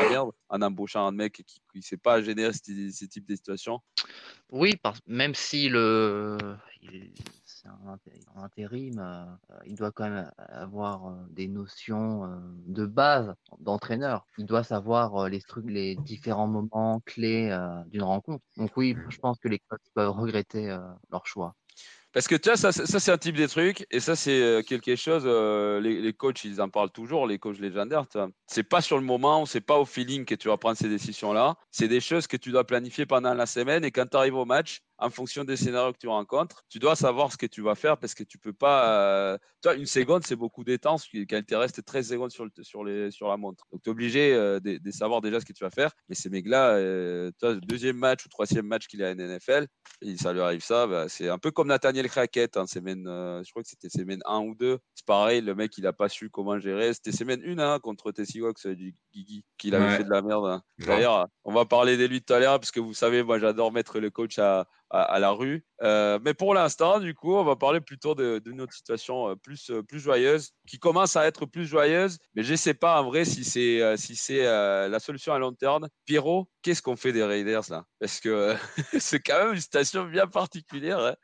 merde, 0.10 0.32
en 0.50 0.62
embauchant 0.62 1.06
un 1.06 1.12
mec 1.12 1.44
qui 1.46 1.78
ne 1.78 1.82
sait 1.82 1.98
pas 1.98 2.22
générer 2.22 2.54
ce, 2.54 3.06
type 3.06 3.28
de 3.28 3.36
situation 3.36 3.80
Oui, 4.50 4.74
même 5.08 5.36
si 5.36 5.70
le 5.70 6.38
c'est 7.62 7.67
un, 7.69 8.43
intérim, 8.43 9.00
euh, 9.00 9.26
il 9.65 9.76
doit 9.76 9.91
quand 9.91 10.10
même 10.10 10.32
avoir 10.38 11.08
euh, 11.08 11.13
des 11.30 11.47
notions 11.47 12.26
euh, 12.26 12.28
de 12.65 12.86
base 12.86 13.34
d'entraîneur. 13.60 14.26
Il 14.38 14.45
doit 14.45 14.63
savoir 14.63 15.30
les, 15.30 15.41
trucs, 15.41 15.65
différents 15.65 16.47
moments 16.47 17.02
clés 17.06 17.56
d'une 17.88 18.04
rencontre. 18.04 18.43
Donc 18.58 18.71
oui, 18.78 18.95
je 19.10 19.17
pense 19.17 19.38
que 19.39 19.47
les 19.47 19.60
coachs 19.60 19.80
peuvent 19.93 20.12
regretter 20.12 20.76
leur 21.12 21.26
choix. 21.28 21.56
Parce 22.13 22.28
que 22.28 22.36
tu 22.36 22.50
vois, 22.50 22.58
ça, 22.58 22.71
c'est 22.71 23.12
un 23.12 23.17
type 23.17 23.38
de 23.38 23.47
truc, 23.47 23.86
et 23.89 24.00
ça, 24.00 24.15
c'est 24.15 24.63
quelque 24.67 24.95
chose, 24.95 25.26
les, 25.26 26.02
les, 26.02 26.13
coachs, 26.13 26.43
ils 26.43 26.62
en 26.62 26.69
parlent 26.69 26.91
toujours, 26.91 27.26
les 27.26 27.39
coachs 27.39 27.60
légendaires. 27.60 28.06
C'est 28.47 28.63
pas 28.63 28.82
sur 28.82 28.97
le 28.97 29.04
moment, 29.04 29.45
c'est 29.45 29.62
pas 29.62 29.78
au 29.78 29.86
feeling 29.86 30.26
que 30.26 30.36
tu 30.36 30.50
vas 30.50 30.58
prendre 30.58 30.78
ces 30.78 30.89
décisions-là. 30.89 31.56
C'est 31.71 31.88
des 31.88 32.02
choses 32.02 32.28
que 32.28 32.38
tu 32.38 32.52
dois 32.52 32.65
planifier 32.65 33.06
pendant 33.06 33.34
la 33.34 33.45
semaine, 33.45 33.86
et 33.86 33.91
quand 33.91 34.08
tu 34.10 34.17
arrives 34.17 34.36
au 34.36 34.45
match, 34.45 34.82
en 35.02 35.10
fonction 35.10 35.44
des 35.44 35.58
scénarios 35.58 35.94
que 35.94 35.98
tu 35.98 36.08
rencontres, 36.08 36.64
tu 36.70 36.78
dois 36.78 36.96
savoir 36.96 37.32
ce 37.32 37.38
que 37.38 37.48
tu 37.48 37.62
vas 37.62 37.74
faire 37.74 37.98
parce 37.98 38.14
que 38.14 38.24
tu 38.24 38.38
peux 38.38 38.54
pas. 38.54 39.34
Euh, 39.34 39.38
toi, 39.62 39.74
une 39.74 39.88
seconde, 39.88 40.24
c'est 40.26 40.36
beaucoup 40.36 40.64
d'étang 40.64 40.98
quand 40.98 41.38
il 41.38 41.44
te 41.44 41.56
reste 41.56 41.84
13 41.84 42.08
secondes 42.08 42.32
sur, 42.32 42.46
le, 42.46 42.52
sur, 42.62 42.84
les, 42.84 43.10
sur 43.10 43.28
la 43.28 43.38
montre. 43.38 43.66
Donc, 43.72 43.82
tu 43.84 43.90
es 43.90 43.92
obligé 43.92 44.34
euh, 44.34 44.60
de, 44.60 44.92
savoir 44.92 45.22
déjà 45.22 45.40
ce 45.40 45.46
que 45.46 45.54
tu 45.54 45.64
vas 45.64 45.72
faire. 45.72 45.92
Mais 46.08 46.16
ces 46.16 46.30
mecs-là, 46.30 46.76
euh, 46.76 47.32
toi, 47.40 47.56
deuxième 47.56 47.98
match 47.98 48.26
ou 48.26 48.30
troisième 48.30 48.68
match 48.68 48.88
qu'il 48.88 49.04
a 49.04 49.10
à 49.10 49.16
NFL, 49.16 49.68
et 50.02 50.18
ça 50.18 50.34
lui 50.34 50.42
arrive 50.42 50.64
ça, 50.64 50.86
bah, 50.86 51.10
c'est 51.10 51.30
un 51.30 51.40
peu 51.40 51.50
comme 51.50 51.68
Nathaniel 51.68 52.08
Crackett, 52.08 52.58
hein, 52.58 52.68
semaine, 52.68 53.04
je 53.06 53.50
crois 53.50 53.64
que 53.64 53.70
c'était 53.70 53.90
semaine 53.90 54.22
1 54.26 54.40
ou 54.40 54.56
2. 54.56 54.78
C'est 54.94 55.06
pareil, 55.06 55.42
le 55.42 55.56
mec, 55.56 55.76
il 55.78 55.88
a 55.88 55.94
pas 55.94 56.10
su 56.10 56.30
comment 56.30 56.60
gérer. 56.60 56.94
C'était 56.94 57.12
semaine 57.12 57.42
1 57.44 57.58
hein, 57.58 57.80
contre 57.80 58.12
Tessie 58.12 58.34
Seahawks 58.34 58.68
du 58.68 58.96
Guigui, 59.14 59.44
qu'il 59.58 59.74
avait 59.74 59.98
fait 59.98 60.04
de 60.04 60.12
la 60.12 60.22
merde. 60.22 60.46
Hein. 60.46 60.62
D'ailleurs, 60.78 61.28
on 61.44 61.54
va 61.54 61.66
parler 61.66 61.98
de 61.98 62.06
lui 62.06 62.22
tout 62.22 62.34
à 62.34 62.40
l'heure 62.40 62.60
parce 62.60 62.72
que 62.72 62.80
vous 62.80 62.94
savez, 62.94 63.24
moi, 63.24 63.40
j'adore 63.40 63.72
mettre 63.72 64.00
le 64.00 64.12
coach 64.12 64.38
à 64.38 64.68
à, 64.92 65.02
à 65.02 65.20
la 65.20 65.32
rue. 65.32 65.66
Euh, 65.82 66.20
mais 66.24 66.34
pour 66.36 66.54
l'instant, 66.54 67.00
du 67.00 67.16
coup, 67.16 67.36
on 67.36 67.44
va 67.44 67.56
parler 67.56 67.82
plutôt 67.82 68.14
de- 68.14 68.40
d'une 68.40 68.62
autre 68.62 68.74
situation 68.74 69.30
euh, 69.30 69.36
plus, 69.36 69.72
euh, 69.72 69.82
plus 69.82 70.00
joyeuse, 70.00 70.52
qui 70.68 70.78
commence 70.78 71.16
à 71.16 71.26
être 71.26 71.46
plus 71.46 71.66
joyeuse, 71.66 72.18
mais 72.36 72.44
je 72.44 72.52
ne 72.52 72.58
sais 72.58 72.74
pas 72.76 73.02
en 73.02 73.06
vrai 73.06 73.26
si 73.26 73.44
c'est 73.44 73.98
si 73.98 74.16
c'est 74.16 74.46
euh, 74.46 74.88
la 74.90 75.00
solution 75.00 75.34
à 75.34 75.40
long 75.40 75.54
terme. 75.54 75.88
Pierrot, 76.06 76.50
qu'est-ce 76.62 76.82
qu'on 76.82 76.96
fait 76.96 77.14
des 77.14 77.24
Raiders 77.24 77.64
là? 77.70 77.86
Parce 78.00 78.20
que 78.20 78.56
c'est 79.00 79.20
quand 79.20 79.46
même 79.46 79.54
une 79.56 79.62
situation 79.62 80.06
bien 80.06 80.28
particulière. 80.28 81.00
hein. 81.00 81.16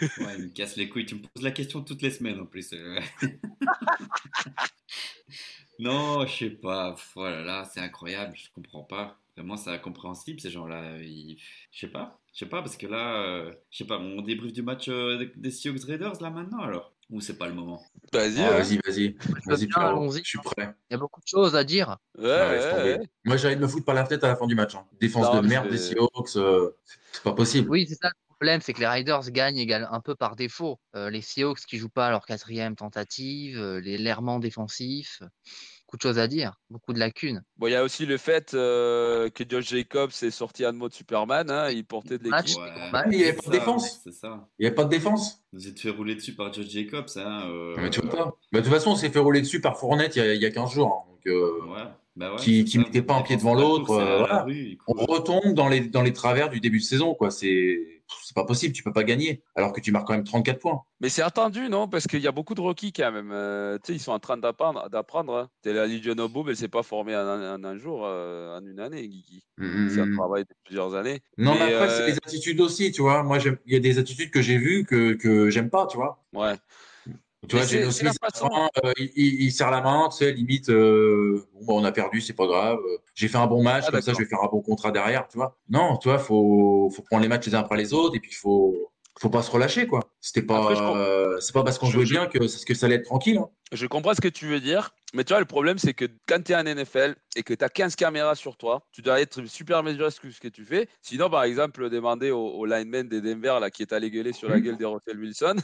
Ouais, 0.00 0.34
il 0.38 0.44
me 0.44 0.48
casse 0.48 0.76
les 0.76 0.88
couilles. 0.88 1.06
Tu 1.06 1.14
me 1.16 1.20
poses 1.22 1.42
la 1.44 1.50
question 1.50 1.82
toutes 1.82 2.02
les 2.02 2.10
semaines 2.10 2.40
en 2.40 2.46
plus. 2.46 2.72
non, 5.78 6.26
je 6.26 6.36
sais 6.36 6.50
pas. 6.50 6.92
Pff, 6.94 7.12
Oh 7.16 7.24
là, 7.28 7.68
c'est 7.72 7.80
incroyable. 7.80 8.34
Je 8.36 8.48
comprends 8.54 8.84
pas. 8.84 9.18
Vraiment, 9.36 9.56
c'est 9.56 9.70
incompréhensible 9.70 10.38
ces 10.40 10.50
gens-là. 10.50 10.98
Ils- 10.98 11.38
Je 11.72 11.80
sais 11.80 11.88
pas. 11.88 12.20
Je 12.32 12.38
sais 12.40 12.46
pas 12.48 12.62
parce 12.62 12.76
que 12.76 12.86
là, 12.86 13.22
euh, 13.22 13.52
je 13.70 13.78
sais 13.78 13.84
pas. 13.86 13.98
On 13.98 14.22
débrief 14.22 14.52
du 14.52 14.62
match 14.62 14.88
euh, 14.88 15.28
des- 15.36 15.50
Seahawks 15.50 15.84
Raiders 15.84 16.20
là 16.22 16.30
maintenant 16.30 16.60
alors? 16.60 16.92
Ou 17.10 17.20
c'est 17.20 17.36
pas 17.36 17.48
le 17.48 17.54
moment? 17.54 17.82
Vas-y. 18.12 18.40
Ah, 18.40 18.50
ouais. 18.52 18.58
Vas-y, 18.62 18.78
vas-y. 18.86 19.16
Vas-y, 19.46 19.68
allons-y. 19.76 20.18
Je 20.24 20.28
suis 20.28 20.38
prêt. 20.38 20.74
Il 20.88 20.92
y 20.92 20.94
a 20.94 20.98
beaucoup 20.98 21.20
de 21.20 21.26
choses 21.26 21.54
à 21.56 21.62
dire. 21.64 21.96
Ouais, 22.16 22.30
Ah, 22.30 22.50
ouais, 22.50 22.82
ouais. 22.98 23.00
Moi, 23.24 23.36
j'arrête 23.36 23.58
de 23.58 23.62
me 23.62 23.68
foutre 23.68 23.84
par 23.84 23.94
la 23.94 24.04
tête 24.04 24.22
à 24.24 24.28
la 24.28 24.36
fin 24.36 24.46
du 24.46 24.54
match. 24.54 24.74
hein. 24.74 24.86
Défense 25.00 25.26
Non, 25.26 25.42
de 25.42 25.46
merde 25.48 25.68
des 25.68 25.78
Seahawks, 25.78 26.36
euh, 26.36 26.70
c'est 27.12 27.22
pas 27.22 27.32
possible. 27.32 27.68
Oui, 27.68 27.86
c'est 27.88 27.96
ça 27.96 28.08
le 28.08 28.36
problème, 28.36 28.60
c'est 28.62 28.72
que 28.72 28.80
les 28.80 28.86
Riders 28.88 29.30
gagnent 29.30 29.58
égal- 29.58 29.88
un 29.90 30.00
peu 30.00 30.14
par 30.16 30.34
défaut. 30.34 30.80
Euh, 30.96 31.08
les 31.10 31.20
Seahawks 31.22 31.60
qui 31.66 31.76
jouent 31.78 31.88
pas 31.88 32.06
à 32.08 32.10
leur 32.10 32.24
quatrième 32.26 32.74
tentative, 32.74 33.58
euh, 33.60 33.80
les 33.80 33.96
l'errement 33.98 34.38
défensif, 34.40 35.22
beaucoup 35.94 35.96
de 35.96 36.02
choses 36.02 36.18
à 36.18 36.26
dire, 36.26 36.54
beaucoup 36.70 36.92
de 36.92 36.98
lacunes. 36.98 37.42
Bon, 37.56 37.68
il 37.68 37.70
y 37.70 37.76
a 37.76 37.84
aussi 37.84 38.04
le 38.04 38.16
fait 38.16 38.52
euh, 38.54 39.28
que 39.30 39.44
Josh 39.48 39.68
Jacobs 39.68 40.10
est 40.22 40.30
sorti 40.30 40.66
en 40.66 40.72
mode 40.72 40.92
Superman. 40.92 41.48
hein, 41.50 41.70
il 41.70 41.84
portait 41.84 42.18
de 42.18 42.24
l'équipe. 42.24 42.58
Ouais. 42.58 43.02
il 43.12 43.20
y 43.20 43.24
avait 43.24 43.32
pas 43.34 43.42
de 43.46 43.50
défense. 43.52 44.00
C'est 44.02 44.12
ça. 44.12 44.48
Il 44.58 44.62
n'y 44.62 44.66
avait 44.66 44.74
pas 44.74 44.84
de 44.84 44.90
défense. 44.90 45.44
Vous 45.52 45.68
êtes 45.68 45.78
fait 45.78 45.90
rouler 45.90 46.16
dessus 46.16 46.34
par 46.34 46.52
Josh 46.52 46.66
Jacobs. 46.68 47.06
Hein, 47.16 47.48
euh, 47.48 47.74
Mais 47.78 47.90
tu 47.90 48.00
vois 48.00 48.10
pas. 48.10 48.24
Bah, 48.52 48.58
de 48.60 48.64
toute 48.64 48.72
façon, 48.74 48.90
on 48.90 48.96
s'est 48.96 49.10
fait 49.10 49.18
rouler 49.20 49.40
dessus 49.40 49.60
par 49.60 49.78
Fournette 49.78 50.16
il 50.16 50.18
y 50.18 50.22
a, 50.22 50.34
il 50.34 50.42
y 50.42 50.46
a 50.46 50.50
15 50.50 50.72
jours. 50.72 51.06
hein. 51.06 51.10
Donc, 51.12 51.26
euh, 51.32 51.60
Ouais, 51.72 51.84
bah 52.16 52.32
ouais, 52.32 52.38
Qui- 52.38 52.66
ça. 52.66 52.78
mettait 52.80 53.02
pas 53.02 53.14
un 53.14 53.22
pied 53.22 53.36
devant 53.36 53.54
l'autre, 53.54 53.90
euh, 53.92 54.18
voilà. 54.18 54.46
on 54.88 54.92
retombe 55.04 55.54
dans 55.54 55.68
les, 55.68 55.80
dans 55.80 56.02
les 56.02 56.12
travers 56.12 56.50
du 56.50 56.58
début 56.60 56.78
de 56.78 56.84
saison. 56.84 57.14
quoi. 57.14 57.30
C'est 57.30 57.93
c'est 58.22 58.34
pas 58.34 58.44
possible. 58.44 58.74
Tu 58.74 58.82
peux 58.82 58.92
pas 58.92 59.04
gagner. 59.04 59.42
Alors 59.56 59.72
que 59.72 59.80
tu 59.80 59.90
marques 59.92 60.06
quand 60.06 60.14
même 60.14 60.24
34 60.24 60.58
points. 60.60 60.82
Mais 61.00 61.08
c'est 61.08 61.22
attendu, 61.22 61.68
non? 61.68 61.88
Parce 61.88 62.06
qu'il 62.06 62.20
y 62.20 62.26
a 62.26 62.32
beaucoup 62.32 62.54
de 62.54 62.60
rookies 62.60 62.92
quand 62.92 63.10
même. 63.12 63.30
Euh, 63.32 63.76
tu 63.78 63.88
sais, 63.88 63.92
ils 63.94 64.00
sont 64.00 64.12
en 64.12 64.18
train 64.18 64.36
d'apprendre. 64.36 64.88
d'apprendre 64.90 65.34
hein. 65.34 65.50
T'es 65.62 65.72
la 65.72 65.84
of 65.84 66.32
Boom, 66.32 66.48
elle 66.48 66.56
s'est 66.56 66.68
pas 66.68 66.82
formée 66.82 67.14
en, 67.16 67.20
un- 67.20 67.56
en 67.58 67.64
un 67.64 67.76
jour, 67.76 68.02
euh, 68.04 68.58
en 68.58 68.64
une 68.64 68.80
année, 68.80 69.08
Guigui. 69.08 69.44
C'est 69.58 70.00
un 70.00 70.12
travail 70.12 70.44
de 70.44 70.54
plusieurs 70.64 70.94
années. 70.94 71.20
Non, 71.38 71.54
mais, 71.54 71.66
Mais, 71.66 71.74
après, 71.74 71.88
euh, 71.90 71.96
c'est 71.98 72.06
les 72.12 72.16
attitudes 72.16 72.60
aussi, 72.60 72.92
tu 72.92 73.02
vois. 73.02 73.22
Moi, 73.22 73.38
il 73.66 73.72
y 73.72 73.76
a 73.76 73.80
des 73.80 73.98
attitudes 73.98 74.30
que 74.30 74.42
j'ai 74.42 74.58
vues 74.58 74.84
que, 74.84 75.14
que 75.14 75.50
j'aime 75.50 75.70
pas, 75.70 75.86
tu 75.86 75.96
vois. 75.96 76.24
Ouais. 76.32 76.54
Tu 77.48 77.56
vois, 77.56 77.64
Geno 77.66 77.90
Smith, 77.90 78.12
euh, 78.84 78.92
il, 79.16 79.50
serre 79.52 79.70
la 79.70 79.80
main, 79.80 80.08
tu 80.10 80.18
sais, 80.18 80.32
limite, 80.32 80.68
euh, 80.70 81.44
bon, 81.54 81.60
bah, 81.66 81.72
on 81.74 81.84
a 81.84 81.92
perdu, 81.92 82.20
c'est 82.20 82.32
pas 82.32 82.46
grave. 82.46 82.78
euh, 82.78 82.98
J'ai 83.14 83.28
fait 83.28 83.38
un 83.38 83.46
bon 83.46 83.62
match, 83.62 83.84
Ah, 83.88 83.90
comme 83.90 84.02
ça, 84.02 84.12
je 84.12 84.18
vais 84.18 84.24
faire 84.26 84.42
un 84.42 84.48
bon 84.48 84.60
contrat 84.62 84.90
derrière, 84.90 85.26
tu 85.28 85.36
vois. 85.38 85.56
Non, 85.68 85.96
tu 85.96 86.08
vois, 86.08 86.18
faut, 86.18 86.90
faut 86.94 87.02
prendre 87.02 87.22
les 87.22 87.28
matchs 87.28 87.46
les 87.46 87.54
uns 87.54 87.60
après 87.60 87.76
les 87.76 87.92
autres, 87.92 88.16
et 88.16 88.20
puis 88.20 88.32
faut, 88.32 88.74
faut 89.18 89.30
pas 89.30 89.42
se 89.42 89.50
relâcher, 89.50 89.86
quoi. 89.86 90.00
C'était 90.20 90.42
pas, 90.42 90.74
c'est 91.40 91.52
pas 91.52 91.62
parce 91.64 91.78
qu'on 91.78 91.86
jouait 91.90 92.04
bien 92.04 92.26
que 92.26 92.38
que 92.38 92.74
ça 92.74 92.86
allait 92.86 92.96
être 92.96 93.04
tranquille. 93.04 93.38
hein. 93.38 93.48
Je 93.72 93.86
comprends 93.86 94.14
ce 94.14 94.20
que 94.20 94.28
tu 94.28 94.46
veux 94.46 94.60
dire, 94.60 94.94
mais 95.14 95.24
tu 95.24 95.32
vois, 95.32 95.40
le 95.40 95.46
problème, 95.46 95.78
c'est 95.78 95.94
que 95.94 96.04
quand 96.28 96.42
tu 96.44 96.52
es 96.52 96.56
en 96.56 96.64
NFL 96.64 97.14
et 97.36 97.42
que 97.42 97.54
tu 97.54 97.64
as 97.64 97.68
15 97.68 97.96
caméras 97.96 98.34
sur 98.34 98.56
toi, 98.56 98.86
tu 98.92 99.00
dois 99.02 99.20
être 99.20 99.44
super 99.46 99.82
mesuré 99.82 100.10
sur 100.10 100.30
ce 100.30 100.40
que 100.40 100.48
tu 100.48 100.64
fais. 100.64 100.88
Sinon, 101.02 101.30
par 101.30 101.44
exemple, 101.44 101.88
demander 101.88 102.30
au, 102.30 102.46
au 102.48 102.66
lineman 102.66 103.08
des 103.08 103.20
Denver 103.20 103.58
là, 103.60 103.70
qui 103.70 103.82
est 103.82 103.92
allé 103.92 104.10
gueuler 104.10 104.32
sur 104.32 104.48
la 104.48 104.56
Mhm. 104.58 104.62
gueule 104.64 104.76
de 104.78 104.84
Russell 104.84 105.18
Wilson. 105.18 105.56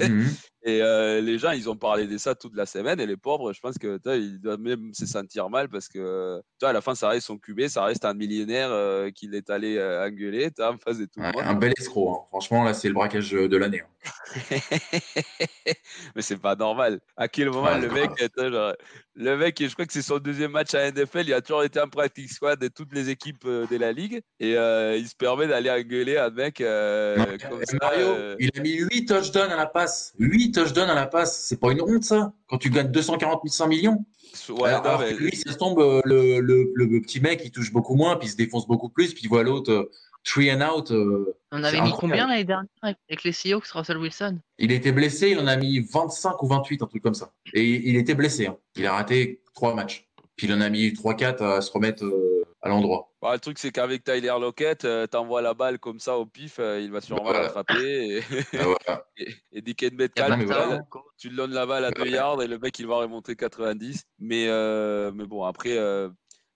Mhm. 0.00 0.26
Et 0.64 0.82
euh, 0.82 1.20
les 1.20 1.38
gens, 1.38 1.52
ils 1.52 1.70
ont 1.70 1.76
parlé 1.76 2.06
de 2.06 2.18
ça 2.18 2.34
toute 2.34 2.54
la 2.56 2.66
semaine. 2.66 2.98
Et 3.00 3.06
les 3.06 3.16
pauvres, 3.16 3.52
je 3.52 3.60
pense 3.60 3.78
que 3.78 3.98
ils 4.16 4.40
doivent 4.40 4.58
même 4.60 4.92
se 4.92 5.06
sentir 5.06 5.48
mal 5.48 5.68
parce 5.68 5.88
que 5.88 6.40
tu 6.40 6.56
vois, 6.60 6.70
à 6.70 6.72
la 6.72 6.80
fin, 6.80 6.94
ça 6.94 7.08
reste 7.08 7.26
son 7.28 7.38
QB, 7.38 7.68
ça 7.68 7.84
reste 7.84 8.04
un 8.04 8.12
millionnaire 8.14 8.68
euh, 8.70 9.10
qu'il 9.10 9.34
est 9.34 9.48
allé 9.50 9.76
euh, 9.78 10.04
engueuler 10.06 10.50
tu 10.50 10.62
en 10.62 10.76
face 10.76 10.98
de 10.98 11.04
tout 11.06 11.20
Ouais, 11.20 11.28
le 11.28 11.32
monde. 11.38 11.44
un 11.46 11.54
bel 11.54 11.72
escroc, 11.78 12.10
hein. 12.10 12.26
franchement, 12.28 12.64
là, 12.64 12.74
c'est 12.74 12.88
le 12.88 12.94
braquage 12.94 13.30
de 13.30 13.56
l'année. 13.56 13.82
hein. 13.82 14.08
mais 16.14 16.22
c'est 16.22 16.36
pas 16.38 16.56
normal. 16.56 17.00
À 17.16 17.28
quel 17.28 17.50
moment 17.50 17.68
Ouais, 17.68 17.80
le 17.80 17.88
mec, 17.90 18.10
genre, 18.36 18.74
le 19.14 19.36
mec, 19.36 19.56
je 19.60 19.72
crois 19.72 19.84
que 19.86 19.92
c'est 19.92 20.02
son 20.02 20.18
deuxième 20.18 20.52
match 20.52 20.74
à 20.74 20.90
NFL, 20.90 21.24
il 21.26 21.32
a 21.34 21.40
toujours 21.40 21.64
été 21.64 21.80
en 21.80 21.88
practice 21.88 22.34
squad 22.34 22.58
de 22.60 22.68
toutes 22.68 22.92
les 22.94 23.08
équipes 23.10 23.44
euh, 23.46 23.66
de 23.70 23.76
la 23.76 23.92
ligue 23.92 24.20
et 24.40 24.56
euh, 24.56 24.96
il 24.96 25.08
se 25.08 25.16
permet 25.16 25.46
d'aller 25.48 25.70
engueuler 25.70 26.16
un 26.18 26.30
mec 26.30 26.60
euh, 26.60 27.16
Non, 27.16 27.24
comme 27.50 27.64
ça. 27.64 27.76
Mario, 27.82 28.06
euh, 28.06 28.36
il 28.38 28.50
a 28.56 28.60
mis 28.60 28.74
8 28.74 29.06
touchdowns 29.06 29.50
à 29.50 29.56
la 29.56 29.66
passe. 29.66 30.12
8 30.18 30.52
touchdowns 30.52 30.90
à 30.90 30.94
la 30.94 31.06
passe. 31.06 31.46
C'est 31.46 31.58
pas 31.60 31.72
une 31.72 31.82
honte, 31.82 32.04
ça, 32.04 32.32
quand 32.48 32.58
tu 32.58 32.70
gagnes 32.70 32.90
240 32.92 33.40
500 33.44 33.68
millions. 33.68 34.04
ouais, 34.50 34.68
alors, 34.70 34.82
non, 34.82 34.88
alors 34.90 35.00
mais- 35.00 35.14
que 35.14 35.18
lui, 35.22 35.36
ça 35.36 35.52
se 35.52 35.58
tombe, 35.58 35.78
le, 36.04 36.40
le, 36.40 36.70
le 36.74 37.00
petit 37.00 37.20
mec, 37.20 37.40
il 37.44 37.50
touche 37.50 37.72
beaucoup 37.72 37.94
moins, 37.96 38.16
puis 38.16 38.28
il 38.28 38.30
se 38.30 38.36
défonce 38.36 38.66
beaucoup 38.66 38.88
plus, 38.88 39.14
puis 39.14 39.22
il 39.24 39.28
voit 39.28 39.42
l'autre, 39.42 39.90
three 40.24 40.50
and 40.52 40.60
out. 40.60 40.90
euh, 40.90 41.34
On 41.52 41.62
avait 41.64 41.80
mis 41.80 41.92
combien 41.92 42.26
l'année 42.26 42.44
dernière 42.44 42.68
avec 42.82 43.24
les 43.24 43.32
Seahawks, 43.32 43.66
Russell 43.68 43.98
Wilson? 43.98 44.38
Il 44.58 44.72
était 44.72 44.92
blessé, 44.92 45.30
il 45.30 45.38
en 45.38 45.46
a 45.46 45.56
mis 45.56 45.80
25 45.80 46.42
ou 46.42 46.46
28, 46.48 46.82
un 46.82 46.86
truc 46.86 47.02
comme 47.02 47.14
ça. 47.14 47.32
Et 47.54 47.64
il 47.64 47.96
était 47.96 48.14
blessé. 48.14 48.46
hein. 48.46 48.56
Il 48.76 48.86
a 48.86 48.92
raté 48.92 49.42
3 49.54 49.74
matchs. 49.74 50.08
Puis 50.36 50.46
il 50.46 50.52
en 50.54 50.60
a 50.60 50.68
mis 50.68 50.92
3-4 50.92 51.42
à 51.42 51.60
se 51.60 51.72
remettre 51.72 52.04
euh, 52.04 52.44
à 52.62 52.68
l'endroit. 52.68 53.12
Bah, 53.20 53.32
le 53.32 53.40
truc, 53.40 53.58
c'est 53.58 53.72
qu'avec 53.72 54.04
Tyler 54.04 54.32
Lockett, 54.40 54.84
euh, 54.84 55.08
t'envoies 55.08 55.42
la 55.42 55.52
balle 55.54 55.80
comme 55.80 55.98
ça 55.98 56.16
au 56.16 56.26
pif, 56.26 56.58
euh, 56.60 56.80
il 56.80 56.92
va 56.92 57.00
sûrement 57.00 57.24
Voilà. 57.24 57.42
l'attraper. 57.42 58.18
Et, 58.18 58.22
Ah, 58.56 58.64
voilà. 58.86 59.06
et, 59.16 59.34
et 59.52 59.90
Metcalf, 59.90 60.44
voilà. 60.44 60.80
tu 61.16 61.28
le 61.30 61.34
donnes 61.36 61.50
la 61.52 61.66
balle 61.66 61.84
à 61.86 61.90
2 61.90 62.02
Ouais. 62.02 62.10
yards 62.10 62.40
et 62.42 62.46
le 62.46 62.58
mec, 62.60 62.78
il 62.78 62.86
va 62.86 62.98
remonter 62.98 63.34
90. 63.34 64.04
Mais, 64.20 64.46
euh, 64.48 65.10
mais 65.12 65.24
bon, 65.26 65.42
après, 65.42 65.76
euh, 65.76 66.08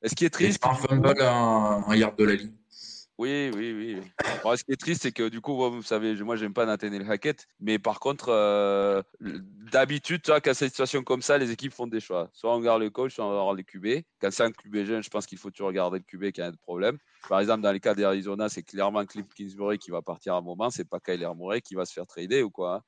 ce 0.05 0.15
qui 0.15 0.25
est 0.27 0.31
triste? 0.31 0.65
un 0.65 0.75
fumble 0.75 1.21
à 1.21 1.35
un, 1.35 1.83
un 1.89 1.97
yard 1.97 2.17
de 2.17 2.25
la 2.25 2.35
ligne. 2.37 2.53
Oui, 3.19 3.51
oui, 3.55 3.73
oui. 3.73 4.01
Bon, 4.43 4.57
ce 4.57 4.65
qui 4.65 4.73
est 4.73 4.77
triste, 4.81 5.03
c'est 5.03 5.13
que 5.13 5.29
du 5.29 5.41
coup, 5.41 5.55
vous 5.71 5.83
savez, 5.83 6.15
moi, 6.23 6.35
j'aime 6.37 6.55
pas 6.55 6.67
Nathaniel 6.67 7.09
Hackett, 7.09 7.47
mais 7.61 7.79
par 7.79 8.01
contre, 8.01 8.31
euh, 8.31 9.03
d'habitude, 9.21 10.23
quand 10.27 10.55
c'est 10.55 10.65
une 10.65 10.71
situation 10.71 11.03
comme 11.05 11.23
ça, 11.23 11.39
les 11.39 11.51
équipes 11.53 11.73
font 11.73 11.87
des 11.87 12.01
choix. 12.01 12.31
Soit 12.33 12.55
on 12.57 12.61
garde 12.61 12.83
le 12.83 12.91
coach, 12.91 13.15
soit 13.15 13.27
on 13.27 13.45
garde 13.45 13.59
les 13.59 13.65
QB. 13.65 14.05
Quand 14.21 14.31
c'est 14.33 14.43
un 14.45 14.51
QB 14.51 14.85
jeune, 14.85 15.03
je 15.03 15.11
pense 15.11 15.27
qu'il 15.27 15.39
faut 15.39 15.51
toujours 15.51 15.69
regarder 15.69 15.99
le 15.99 16.05
QB 16.05 16.33
qui 16.33 16.41
a 16.41 16.47
un 16.47 16.53
problème. 16.53 16.99
Par 17.29 17.39
exemple, 17.39 17.63
dans 17.63 17.71
les 17.73 17.81
cas 17.81 17.95
d'Arizona, 17.95 18.49
c'est 18.49 18.63
clairement 18.65 19.05
Cliff 19.07 19.27
Kingsbury 19.37 19.79
qui 19.79 19.91
va 19.91 20.03
partir 20.03 20.35
à 20.35 20.39
un 20.39 20.43
moment, 20.43 20.71
c'est 20.71 20.89
pas 20.89 20.99
Kyler 20.99 21.31
Murray 21.37 21.61
qui 21.61 21.75
va 21.75 21.85
se 21.85 21.93
faire 21.93 22.07
trader 22.07 22.43
ou 22.43 22.51
quoi. 22.51 22.77
hein. 22.77 22.83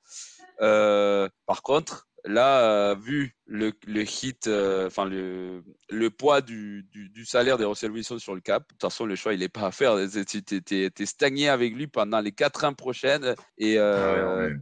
Euh, 0.60 1.28
par 1.46 1.62
contre, 1.62 2.08
là, 2.24 2.90
euh, 2.90 2.94
vu 2.94 3.36
le, 3.46 3.72
le 3.86 4.02
hit, 4.02 4.46
euh, 4.46 4.86
enfin 4.86 5.04
le, 5.04 5.62
le 5.90 6.10
poids 6.10 6.40
du, 6.40 6.86
du, 6.90 7.10
du 7.10 7.24
salaire 7.26 7.58
de 7.58 7.64
Russell 7.64 7.90
Wilson 7.90 8.18
sur 8.18 8.34
le 8.34 8.40
cap, 8.40 8.62
de 8.62 8.68
toute 8.68 8.80
façon, 8.80 9.04
le 9.04 9.16
choix, 9.16 9.34
il 9.34 9.40
n'est 9.40 9.48
pas 9.48 9.66
à 9.66 9.70
faire. 9.70 9.96
Tu 10.26 10.42
es, 10.72 11.06
stagné 11.06 11.48
avec 11.48 11.74
lui 11.74 11.86
pendant 11.86 12.20
les 12.20 12.32
4 12.32 12.64
ans 12.64 12.72
prochaines 12.74 13.34
et, 13.58 13.78
euh, 13.78 13.94
Ouais, 14.04 14.52
ouais. 14.52 14.56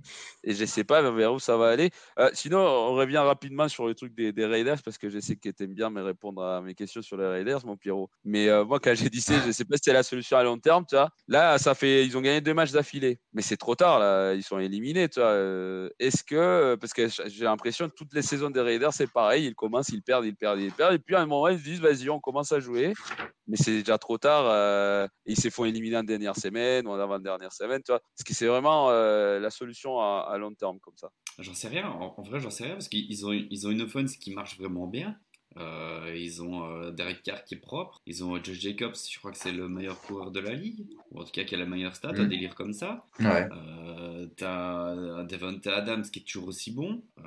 et 0.44 0.54
je 0.54 0.64
sais 0.64 0.84
pas 0.84 1.08
vers 1.12 1.32
où 1.32 1.38
ça 1.38 1.56
va 1.56 1.68
aller. 1.68 1.90
Euh, 2.18 2.30
sinon, 2.32 2.58
on 2.58 2.94
revient 2.94 3.18
rapidement 3.18 3.68
sur 3.68 3.86
le 3.86 3.94
truc 3.94 4.14
des, 4.14 4.32
des 4.32 4.46
Raiders 4.46 4.82
parce 4.84 4.98
que 4.98 5.08
je 5.08 5.20
sais 5.20 5.36
que 5.36 5.48
tu 5.48 5.62
aimes 5.62 5.74
bien 5.74 5.90
me 5.90 6.02
répondre 6.02 6.42
à 6.42 6.60
mes 6.60 6.74
questions 6.74 7.02
sur 7.02 7.16
les 7.16 7.26
Raiders, 7.26 7.64
mon 7.64 7.76
Pierrot. 7.76 8.10
Mais 8.24 8.48
moi, 8.64 8.80
quand 8.80 8.94
j'ai 8.94 9.10
dit 9.10 9.20
ça, 9.20 9.34
je 9.46 9.52
sais 9.52 9.64
pas 9.64 9.76
si 9.76 9.82
c'est 9.84 9.92
la 9.92 10.02
solution 10.02 10.36
à 10.36 10.42
long 10.42 10.58
terme, 10.58 10.84
tu 10.88 10.96
vois. 10.96 11.10
Là, 11.28 11.58
ça 11.58 11.74
fait, 11.74 12.04
ils 12.04 12.16
ont 12.16 12.20
gagné 12.20 12.40
deux 12.40 12.54
matchs 12.54 12.72
d'affilée, 12.72 13.20
mais 13.32 13.42
c'est 13.42 13.56
trop 13.56 13.76
tard, 13.76 14.00
là. 14.00 14.34
Ils 14.34 14.42
sont 14.42 14.58
éliminés, 14.58 15.04
Est-ce 15.04 16.24
que, 16.24 16.74
parce 16.80 16.92
que 16.92 17.08
j'ai 17.26 17.44
l'impression 17.44 17.88
que 17.88 17.94
toutes 17.94 18.12
les 18.14 18.22
saisons 18.22 18.50
des 18.50 18.60
Raiders, 18.60 18.71
c'est 18.90 19.10
pareil, 19.10 19.46
ils 19.46 19.54
commencent, 19.54 19.88
ils 19.90 20.02
perdent, 20.02 20.24
ils 20.24 20.34
perdent, 20.34 20.60
ils 20.60 20.72
perdent, 20.72 20.94
et 20.94 20.98
puis 20.98 21.14
à 21.14 21.20
un 21.20 21.26
moment, 21.26 21.48
ils 21.48 21.58
se 21.58 21.64
disent, 21.64 21.80
vas-y, 21.80 22.10
on 22.10 22.20
commence 22.20 22.52
à 22.52 22.60
jouer, 22.60 22.92
mais 23.46 23.56
c'est 23.56 23.78
déjà 23.78 23.98
trop 23.98 24.18
tard. 24.18 24.44
euh, 24.46 25.06
ils 25.26 25.38
se 25.38 25.50
font 25.50 25.64
éliminer 25.64 25.98
en 25.98 26.02
dernière 26.02 26.36
semaine 26.36 26.86
ou 26.86 26.90
en 26.90 26.98
avant-dernière 26.98 27.52
semaine, 27.52 27.82
tu 27.84 27.92
vois. 27.92 28.00
C'est 28.14 28.46
vraiment 28.46 28.90
euh, 28.90 29.38
la 29.38 29.50
solution 29.50 30.00
à, 30.00 30.36
long 30.38 30.54
terme 30.54 30.78
comme 30.80 30.96
ça. 30.96 31.10
J'en 31.38 31.54
sais 31.54 31.68
rien, 31.68 31.88
en, 31.88 32.14
en 32.16 32.22
vrai 32.22 32.40
j'en 32.40 32.50
sais 32.50 32.64
rien 32.64 32.74
parce 32.74 32.88
qu'ils 32.88 33.26
ont, 33.26 33.32
ils 33.32 33.66
ont 33.66 33.70
une 33.70 33.82
offense 33.82 34.16
qui 34.16 34.32
marche 34.32 34.58
vraiment 34.58 34.86
bien. 34.86 35.16
Euh, 35.58 36.14
ils 36.16 36.42
ont 36.42 36.64
euh, 36.64 36.90
Derek 36.90 37.22
Carr 37.22 37.44
qui 37.44 37.54
est 37.54 37.58
propre. 37.58 38.00
Ils 38.06 38.24
ont 38.24 38.36
euh, 38.36 38.40
Josh 38.42 38.58
Jacobs, 38.60 38.94
je 39.10 39.18
crois 39.18 39.32
que 39.32 39.38
c'est 39.38 39.52
le 39.52 39.68
meilleur 39.68 40.00
coureur 40.00 40.30
de 40.30 40.40
la 40.40 40.52
ligue. 40.54 40.86
Ou 41.10 41.20
en 41.20 41.24
tout 41.24 41.30
cas 41.32 41.44
qui 41.44 41.54
a 41.54 41.58
la 41.58 41.66
meilleure 41.66 41.94
stat, 41.94 42.08
un 42.16 42.24
Mm. 42.24 42.28
délire 42.28 42.54
comme 42.54 42.72
ça. 42.72 43.04
Ouais. 43.20 43.48
Euh, 43.52 44.26
T'as 44.36 45.24
Devonta 45.24 45.74
Adams 45.76 46.02
qui 46.10 46.20
est 46.20 46.22
toujours 46.22 46.48
aussi 46.48 46.70
bon. 46.70 47.02
Euh, 47.18 47.22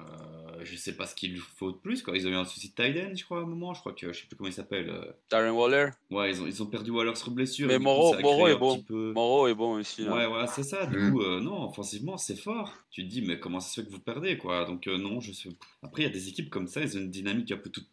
je 0.64 0.76
sais 0.76 0.96
pas 0.96 1.06
ce 1.06 1.14
qu'il 1.16 1.32
lui 1.34 1.40
faut 1.40 1.72
de 1.72 1.78
plus. 1.78 2.02
Quoi. 2.02 2.18
Ils 2.18 2.26
ont 2.28 2.32
eu 2.32 2.36
un 2.36 2.46
souci 2.46 2.70
de 2.70 2.74
tight 2.76 2.98
end, 2.98 3.16
je 3.16 3.24
crois, 3.24 3.40
à 3.40 3.42
un 3.42 3.46
moment. 3.46 3.74
Je 3.74 3.80
crois 3.82 3.94
que 3.94 4.12
je 4.12 4.20
sais 4.20 4.26
plus 4.28 4.36
comment 4.36 4.50
il 4.50 4.54
s'appelle. 4.54 4.90
euh, 4.90 5.06
Darren 5.30 5.52
Waller 5.52 5.90
Ouais, 6.10 6.32
ils 6.32 6.42
ont, 6.42 6.48
ils 6.48 6.64
ont 6.64 6.66
perdu 6.66 6.92
Waller 6.92 7.16
sur 7.16 7.32
blessure. 7.32 7.68
Mais 7.68 7.78
Moreau- 7.80 8.18
Moreau 8.22 8.48
est 8.48 8.56
bon. 8.58 8.82
peu- 8.82 9.12
Moreau 9.14 9.48
est 9.48 9.54
bon 9.54 9.74
aussi. 9.80 10.04
là. 10.04 10.16
Ouais, 10.16 10.26
ouais, 10.26 10.48
c'est 10.48 10.64
ça. 10.64 10.86
Du 10.86 10.98
Mm. 10.98 11.12
coup, 11.12 11.22
euh, 11.22 11.42
non, 11.42 11.70
offensivement, 11.70 12.18
c'est 12.18 12.38
fort. 12.38 12.74
Tu 12.90 13.04
te 13.04 13.10
dis, 13.10 13.22
mais 13.22 13.40
comment 13.40 13.60
ça 13.60 13.70
se 13.70 13.82
fait 13.82 13.88
que 13.88 13.92
vous 13.92 14.00
perdez, 14.00 14.38
quoi? 14.38 14.66
Donc, 14.66 14.88
euh, 14.88 14.98
non, 14.98 15.20
je 15.20 15.32
sais. 15.34 15.50
Après, 15.84 16.04
il 16.04 16.06
y 16.06 16.10
a 16.10 16.12
des 16.14 16.30
équipes 16.30 16.50
comme 16.50 16.68
ça, 16.68 16.82
ils 16.82 16.98
ont 16.98 17.02
une 17.02 17.12
dynamique 17.12 17.52
un 17.52 17.58
peu 17.58 17.70
toute 17.70 17.90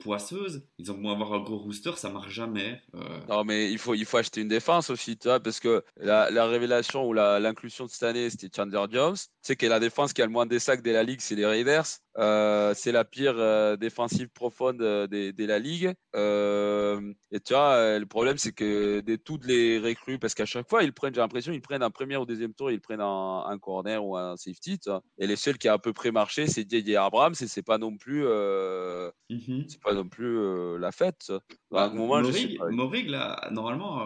Ils 0.79 0.91
ont 0.93 0.99
beau 0.99 1.11
avoir 1.11 1.33
un 1.35 1.41
gros 1.41 1.59
rooster, 1.59 1.93
ça 1.97 2.11
marche 2.11 2.33
jamais. 2.33 2.81
Euh, 2.95 3.21
Non, 3.29 3.45
mais 3.45 3.71
il 3.71 3.79
faut, 3.79 3.95
il 3.95 4.05
faut 4.05 4.17
acheter 4.19 4.41
une 4.41 4.49
défense 4.49 4.91
aussi, 4.91 5.17
tu 5.17 5.29
vois, 5.29 5.41
parce 5.41 5.61
que 5.61 5.85
la, 5.97 6.31
la 6.31 6.47
révélation 6.47 7.07
ou 7.07 7.13
l'inclusion 7.13 7.87
de 7.87 7.91
cette 7.91 8.03
année, 8.03 8.31
c'était 8.31 8.49
Chandler 8.55 8.85
Jones. 8.91 9.15
Tu 9.17 9.29
sais 9.43 9.57
que 9.57 9.67
la 9.67 9.81
défense 9.81 10.13
qui 10.13 10.23
a 10.23 10.27
le 10.27 10.33
moins 10.33 10.47
des 10.47 10.59
sacs 10.59 10.83
de 10.83 10.91
la 10.91 11.03
ligue, 11.03 11.21
c'est 11.21 11.35
les 11.35 11.47
Raiders. 11.47 11.87
Euh, 12.19 12.75
c'est 12.77 12.93
la 12.93 13.05
pire 13.05 13.35
euh, 13.39 13.77
défensive 13.77 14.29
profonde 14.29 14.83
euh, 14.83 15.07
de, 15.07 15.45
la 15.47 15.59
ligue. 15.59 15.95
Et 16.15 17.41
tu 17.41 17.55
vois, 17.55 17.99
le 17.99 18.05
problème, 18.05 18.37
c'est 18.37 18.53
que 18.53 19.01
de 19.01 19.17
toutes 19.17 19.47
les 19.47 19.79
recrues, 19.79 20.19
parce 20.19 20.35
qu'à 20.35 20.45
chaque 20.45 20.69
fois, 20.69 20.83
ils 20.83 20.93
prennent, 20.93 21.15
j'ai 21.15 21.21
l'impression, 21.21 21.53
ils 21.53 21.63
prennent 21.63 21.83
un 21.83 21.91
premier 21.91 22.17
ou 22.17 22.27
deuxième 22.27 22.53
tour, 22.53 22.71
ils 22.71 22.81
prennent 22.81 23.01
un, 23.01 23.45
un 23.47 23.59
corner 23.59 24.05
ou 24.05 24.17
un 24.17 24.37
safety. 24.37 24.79
tu 24.79 24.91
vois. 24.91 25.03
Et 25.19 25.27
les 25.27 25.37
seuls 25.37 25.59
qui 25.59 25.69
a 25.69 25.75
à 25.75 25.79
peu 25.79 25.93
près 25.93 26.11
marché, 26.11 26.47
c'est 26.47 26.69
J.J. 26.69 26.97
Abrams, 26.97 27.35
et 27.41 27.47
c'est 27.47 27.63
pas 27.63 27.79
non 27.79 27.97
plus, 27.97 28.25
mhm. 28.25 29.65
c'est 29.69 29.81
pas 29.81 29.95
non 29.95 30.07
plus 30.07 30.79
la 30.79 30.93
fête. 30.93 31.33
Bah, 31.71 31.85
à 31.85 31.87
un 31.87 31.95
moment, 31.95 32.23
je 32.23 32.33
sais 32.33 32.59
Morig, 32.71 33.09
là, 33.09 33.49
normalement, 33.51 34.05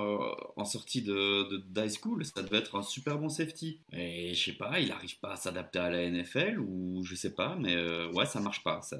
en 0.56 0.64
sortie 0.64 1.02
de, 1.02 1.50
de, 1.50 1.56
d'high 1.68 1.90
school, 1.90 2.24
ça 2.24 2.42
devait 2.42 2.58
être 2.58 2.76
un 2.76 2.82
super 2.82 3.18
bon 3.18 3.28
safety. 3.28 3.80
Et 3.92 4.32
je 4.34 4.44
sais 4.44 4.56
pas, 4.56 4.78
il 4.78 4.92
arrive 4.92 5.18
pas 5.18 5.32
à 5.32 5.36
s'adapter 5.36 5.80
à 5.80 5.90
la 5.90 6.08
NFL 6.08 6.60
ou 6.60 7.02
je 7.04 7.14
sais 7.14 7.34
pas, 7.34 7.56
mais 7.58 7.74
euh, 7.96 8.12
ouais, 8.12 8.26
ça 8.26 8.40
marche 8.40 8.62
pas. 8.62 8.80
Ça, 8.82 8.96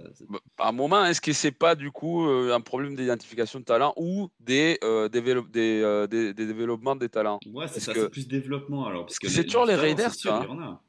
À 0.59 0.69
un 0.69 0.73
moment, 0.73 1.05
est-ce 1.05 1.21
que 1.21 1.33
c'est 1.33 1.53
pas 1.53 1.75
du 1.75 1.91
coup 1.91 2.27
euh, 2.27 2.55
un 2.55 2.61
problème 2.61 2.97
d'identification 2.97 3.61
de 3.61 3.65
talent 3.65 3.93
ou 3.97 4.29
des, 4.41 4.79
euh, 4.83 5.09
développe- 5.09 5.51
des, 5.51 5.81
euh, 5.83 6.07
des, 6.07 6.33
des 6.35 6.47
développements 6.47 6.97
des 6.97 7.09
talents? 7.09 7.39
Ouais, 7.47 7.67
c'est 7.69 7.75
Parce 7.75 7.85
ça, 7.85 7.93
que- 7.95 8.01
c'est 8.03 8.09
plus 8.11 8.29
développement 8.29 8.87
alors. 8.87 9.07
Parce 9.07 9.19
que 9.19 9.29
c'est 9.29 9.45
toujours 9.45 9.67
les 9.67 9.75
Raiders, 9.75 10.11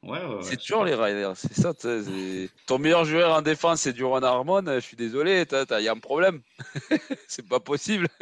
ouais, 0.04 0.10
ouais, 0.10 0.20
C'est 0.42 0.58
toujours 0.58 0.86
les 0.86 0.96
Raiders, 0.96 1.36
c'est 1.36 1.54
ça. 1.54 1.74
tu 1.74 1.88
Ton 2.66 2.80
meilleur 2.80 3.06
joueur 3.06 3.36
en 3.36 3.42
défense, 3.42 3.82
c'est 3.82 3.94
Duron 3.94 4.24
Harmon. 4.24 4.64
Je 4.66 4.80
suis 4.80 4.98
désolé, 4.98 5.46
il 5.52 5.84
y 5.84 5.88
a 5.88 5.92
un 5.92 6.00
problème. 6.00 6.42
c'est 7.28 7.48
pas 7.48 7.60
possible. 7.60 8.08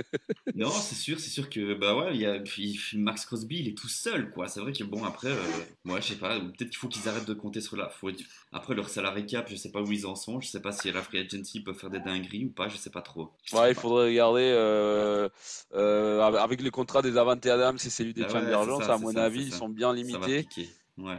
Non, 0.56 0.70
c'est 0.70 0.96
sûr, 0.96 1.20
c'est 1.20 1.30
sûr 1.30 1.50
que 1.50 1.74
bah 1.74 1.96
ouais, 1.98 2.16
y 2.16 2.26
a 2.26 2.40
puis 2.40 2.80
Max 2.94 3.26
Crosby, 3.26 3.60
il 3.60 3.68
est 3.70 3.78
tout 3.78 3.90
seul 3.90 4.30
quoi. 4.30 4.48
C'est 4.48 4.62
vrai 4.62 4.72
que 4.72 4.84
bon 4.86 5.04
après, 5.04 5.34
moi 5.84 6.00
je 6.00 6.08
sais 6.10 6.16
pas, 6.16 6.40
peut-être 6.40 6.70
qu'il 6.70 6.78
faut 6.78 6.88
qu'ils 6.88 7.10
arrêtent 7.10 7.28
de 7.28 7.34
compter 7.34 7.60
sur. 7.60 7.76
Faut... 7.92 8.10
Après 8.54 8.74
leur 8.74 8.88
salarié 8.88 9.26
cap, 9.26 9.48
je 9.50 9.56
sais 9.56 9.72
pas 9.72 9.75
où 9.82 9.92
ils 9.92 10.06
en 10.06 10.16
sont. 10.16 10.40
Je 10.42 10.48
sais 10.48 10.62
pas 10.62 10.72
si 10.72 10.92
la 10.92 11.02
free 11.02 11.20
agency 11.20 11.62
peut 11.62 11.74
faire 11.74 11.90
des 11.90 12.00
dingueries 12.00 12.46
ou 12.46 12.50
pas. 12.52 12.68
Je 12.70 12.78
sais 12.78 12.90
pas 12.90 13.02
trop. 13.02 13.32
Ouais, 13.54 13.72
il 13.72 13.76
faudrait 13.76 14.08
regarder 14.08 14.52
euh, 14.54 15.30
euh, 15.74 16.22
avec 16.22 16.62
les 16.62 16.72
contrats 16.72 17.02
des 17.02 17.18
Avante 17.18 17.46
Adams 17.46 17.76
et 17.76 17.90
celui 17.90 18.14
des 18.14 18.24
Ah 18.24 18.34
ouais, 18.34 18.84
ça, 18.84 18.94
À 18.94 18.98
mon 18.98 19.14
ça, 19.14 19.26
avis, 19.26 19.44
ils 19.44 19.54
sont 19.54 19.70
bien 19.70 19.94
limités. 19.94 20.48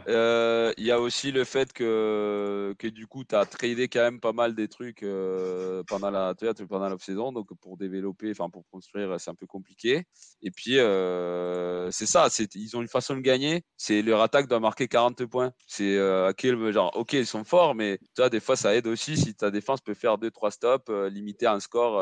Euh, 0.07 0.73
Il 0.77 0.85
y 0.85 0.91
a 0.91 0.99
aussi 0.99 1.31
le 1.31 1.43
fait 1.43 1.71
que, 1.73 2.75
du 2.83 3.07
coup, 3.07 3.23
tu 3.23 3.35
as 3.35 3.45
tradé 3.45 3.87
quand 3.87 3.99
même 4.01 4.19
pas 4.19 4.33
mal 4.33 4.55
des 4.55 4.67
trucs 4.67 5.03
euh, 5.03 5.83
pendant 5.87 6.09
la 6.09 6.33
pendant 6.67 6.89
l'off-saison. 6.89 7.31
Donc, 7.31 7.47
pour 7.61 7.77
développer, 7.77 8.31
enfin, 8.31 8.49
pour 8.49 8.65
construire, 8.71 9.19
c'est 9.19 9.29
un 9.29 9.35
peu 9.35 9.45
compliqué. 9.45 10.05
Et 10.41 10.51
puis, 10.51 10.79
euh, 10.79 11.91
c'est 11.91 12.05
ça. 12.05 12.27
Ils 12.55 12.77
ont 12.77 12.81
une 12.81 12.87
façon 12.87 13.15
de 13.15 13.21
gagner. 13.21 13.63
C'est 13.77 14.01
leur 14.01 14.21
attaque 14.21 14.47
doit 14.47 14.59
marquer 14.59 14.87
40 14.87 15.25
points. 15.25 15.51
C'est 15.67 15.99
à 15.99 16.33
quel 16.35 16.71
genre, 16.71 16.95
ok, 16.95 17.13
ils 17.13 17.27
sont 17.27 17.43
forts, 17.43 17.75
mais 17.75 17.99
tu 17.99 18.21
vois, 18.21 18.29
des 18.29 18.39
fois, 18.39 18.55
ça 18.55 18.75
aide 18.75 18.87
aussi 18.87 19.17
si 19.17 19.35
ta 19.35 19.51
défense 19.51 19.81
peut 19.81 19.93
faire 19.93 20.17
2-3 20.17 20.51
stops, 20.51 20.89
limiter 21.11 21.47
un 21.47 21.59
score 21.59 22.01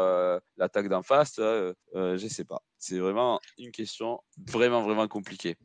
l'attaque 0.58 0.88
d'en 0.90 1.04
face. 1.04 1.36
je 1.38 2.28
sais 2.30 2.46
pas. 2.46 2.62
C'est 2.78 3.00
vraiment 3.00 3.40
une 3.58 3.72
question 3.72 4.20
vraiment, 4.48 4.82
vraiment 4.82 5.08
compliquée. 5.08 5.58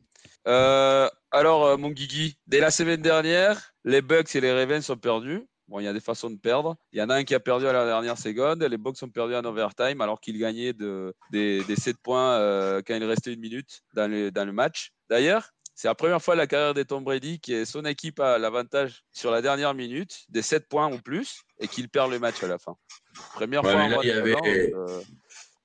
Euh, 0.47 1.09
alors, 1.31 1.65
euh, 1.65 1.77
mon 1.77 1.89
Guigui, 1.89 2.37
dès 2.47 2.59
la 2.59 2.71
semaine 2.71 3.01
dernière, 3.01 3.73
les 3.83 4.01
Bucks 4.01 4.35
et 4.35 4.41
les 4.41 4.51
Ravens 4.51 4.83
sont 4.85 4.97
perdus. 4.97 5.43
Bon, 5.67 5.79
il 5.79 5.85
y 5.85 5.87
a 5.87 5.93
des 5.93 6.01
façons 6.01 6.29
de 6.29 6.37
perdre. 6.37 6.75
Il 6.91 6.99
y 6.99 7.01
en 7.01 7.09
a 7.09 7.15
un 7.15 7.23
qui 7.23 7.33
a 7.33 7.39
perdu 7.39 7.65
à 7.65 7.71
la 7.71 7.85
dernière 7.85 8.17
seconde. 8.17 8.61
Les 8.63 8.77
Bucks 8.77 9.01
ont 9.03 9.09
perdu 9.09 9.35
en 9.35 9.45
overtime 9.45 10.01
alors 10.01 10.19
qu'ils 10.19 10.37
gagnaient 10.37 10.73
de, 10.73 11.13
des, 11.31 11.63
des 11.63 11.75
7 11.77 11.95
points 12.03 12.33
euh, 12.33 12.81
quand 12.85 12.95
il 12.95 13.03
restait 13.05 13.33
une 13.33 13.39
minute 13.39 13.81
dans 13.93 14.09
le, 14.11 14.31
dans 14.31 14.43
le 14.43 14.51
match. 14.51 14.91
D'ailleurs, 15.09 15.49
c'est 15.73 15.87
la 15.87 15.95
première 15.95 16.21
fois 16.21 16.33
de 16.33 16.39
la 16.39 16.47
carrière 16.47 16.73
de 16.73 16.83
Tom 16.83 17.03
Brady 17.05 17.39
que 17.39 17.63
son 17.63 17.85
équipe 17.85 18.19
a 18.19 18.37
l'avantage 18.37 19.03
sur 19.13 19.31
la 19.31 19.41
dernière 19.41 19.73
minute 19.73 20.25
des 20.27 20.41
7 20.41 20.67
points 20.67 20.91
ou 20.91 20.97
plus 20.99 21.39
et 21.59 21.69
qu'il 21.69 21.87
perd 21.87 22.11
le 22.11 22.19
match 22.19 22.43
à 22.43 22.47
la 22.47 22.57
fin. 22.59 22.75
Première 23.33 23.63
Ouais, 23.63 23.71
fois 23.71 23.87
là, 23.87 23.97
il 24.03 24.09
y 24.09 24.11
avait- 24.11 24.35
euh, 24.75 25.01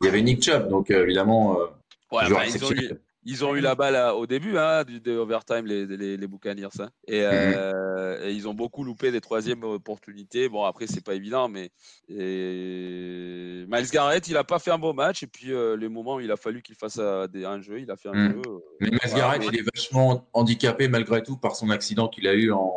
Il 0.03 0.07
y 0.07 0.09
avait 0.09 0.23
Nick 0.23 0.41
Chubb, 0.45 0.69
donc 0.69 0.91
évidemment, 0.91 1.59
euh, 1.61 1.67
Ouais, 2.13 2.29
bah, 2.31 2.47
ils, 2.47 2.65
ont 2.65 2.71
eu, 2.71 2.75
exceptionnel. 2.75 3.01
Ils 3.29 3.45
ont 3.45 3.55
eu 3.57 3.61
la 3.61 3.75
balle 3.75 3.97
à- 3.97 4.15
au 4.15 4.25
début 4.27 4.57
hein, 4.57 4.85
du 4.85 5.01
de 5.01 5.17
overtime, 5.17 5.67
les, 5.67 5.85
les, 5.85 6.17
les 6.17 6.27
Buccaneers. 6.29 6.69
hein. 6.81 6.89
Et, 7.09 7.23
euh, 7.25 8.25
et 8.25 8.33
ils 8.33 8.47
ont 8.49 8.55
beaucoup 8.55 8.85
loupé 8.85 9.11
des 9.11 9.21
troisièmes 9.21 9.65
opportunités. 9.65 10.49
Bon, 10.49 10.65
après, 10.65 10.87
c'est 10.87 11.05
pas 11.05 11.15
évident, 11.15 11.49
mais 11.49 11.71
et... 12.09 13.65
Miles 13.69 13.91
Garrett, 13.93 14.27
il 14.29 14.37
a 14.37 14.45
pas 14.45 14.59
fait 14.59 14.71
un 14.71 14.79
bon 14.79 14.95
match. 14.95 15.23
Et 15.23 15.27
puis, 15.27 15.53
euh, 15.53 15.77
les 15.77 15.89
moments 15.89 16.17
où 16.17 16.21
il 16.21 16.31
a 16.31 16.37
fallu 16.37 16.63
qu'il 16.63 16.77
fasse 16.77 16.99
euh, 17.01 17.27
des, 17.27 17.45
un 17.45 17.61
jeu, 17.61 17.81
il 17.81 17.91
a 17.91 17.97
fait 17.97 18.09
un 18.09 18.15
Mm. 18.15 18.31
jeu. 18.33 18.43
euh, 18.47 18.59
Mais 18.81 18.89
Miles 18.91 18.99
Voilà, 19.07 19.17
Garrett, 19.19 19.43
ouais. 19.43 19.49
il 19.53 19.59
est 19.61 19.67
vachement 19.75 20.29
handicapé 20.33 20.89
malgré 20.89 21.23
tout 21.23 21.37
par 21.37 21.57
son 21.57 21.71
accident 21.71 22.09
qu'il 22.09 22.27
a 22.29 22.35
eu 22.35 22.53
en 22.53 22.73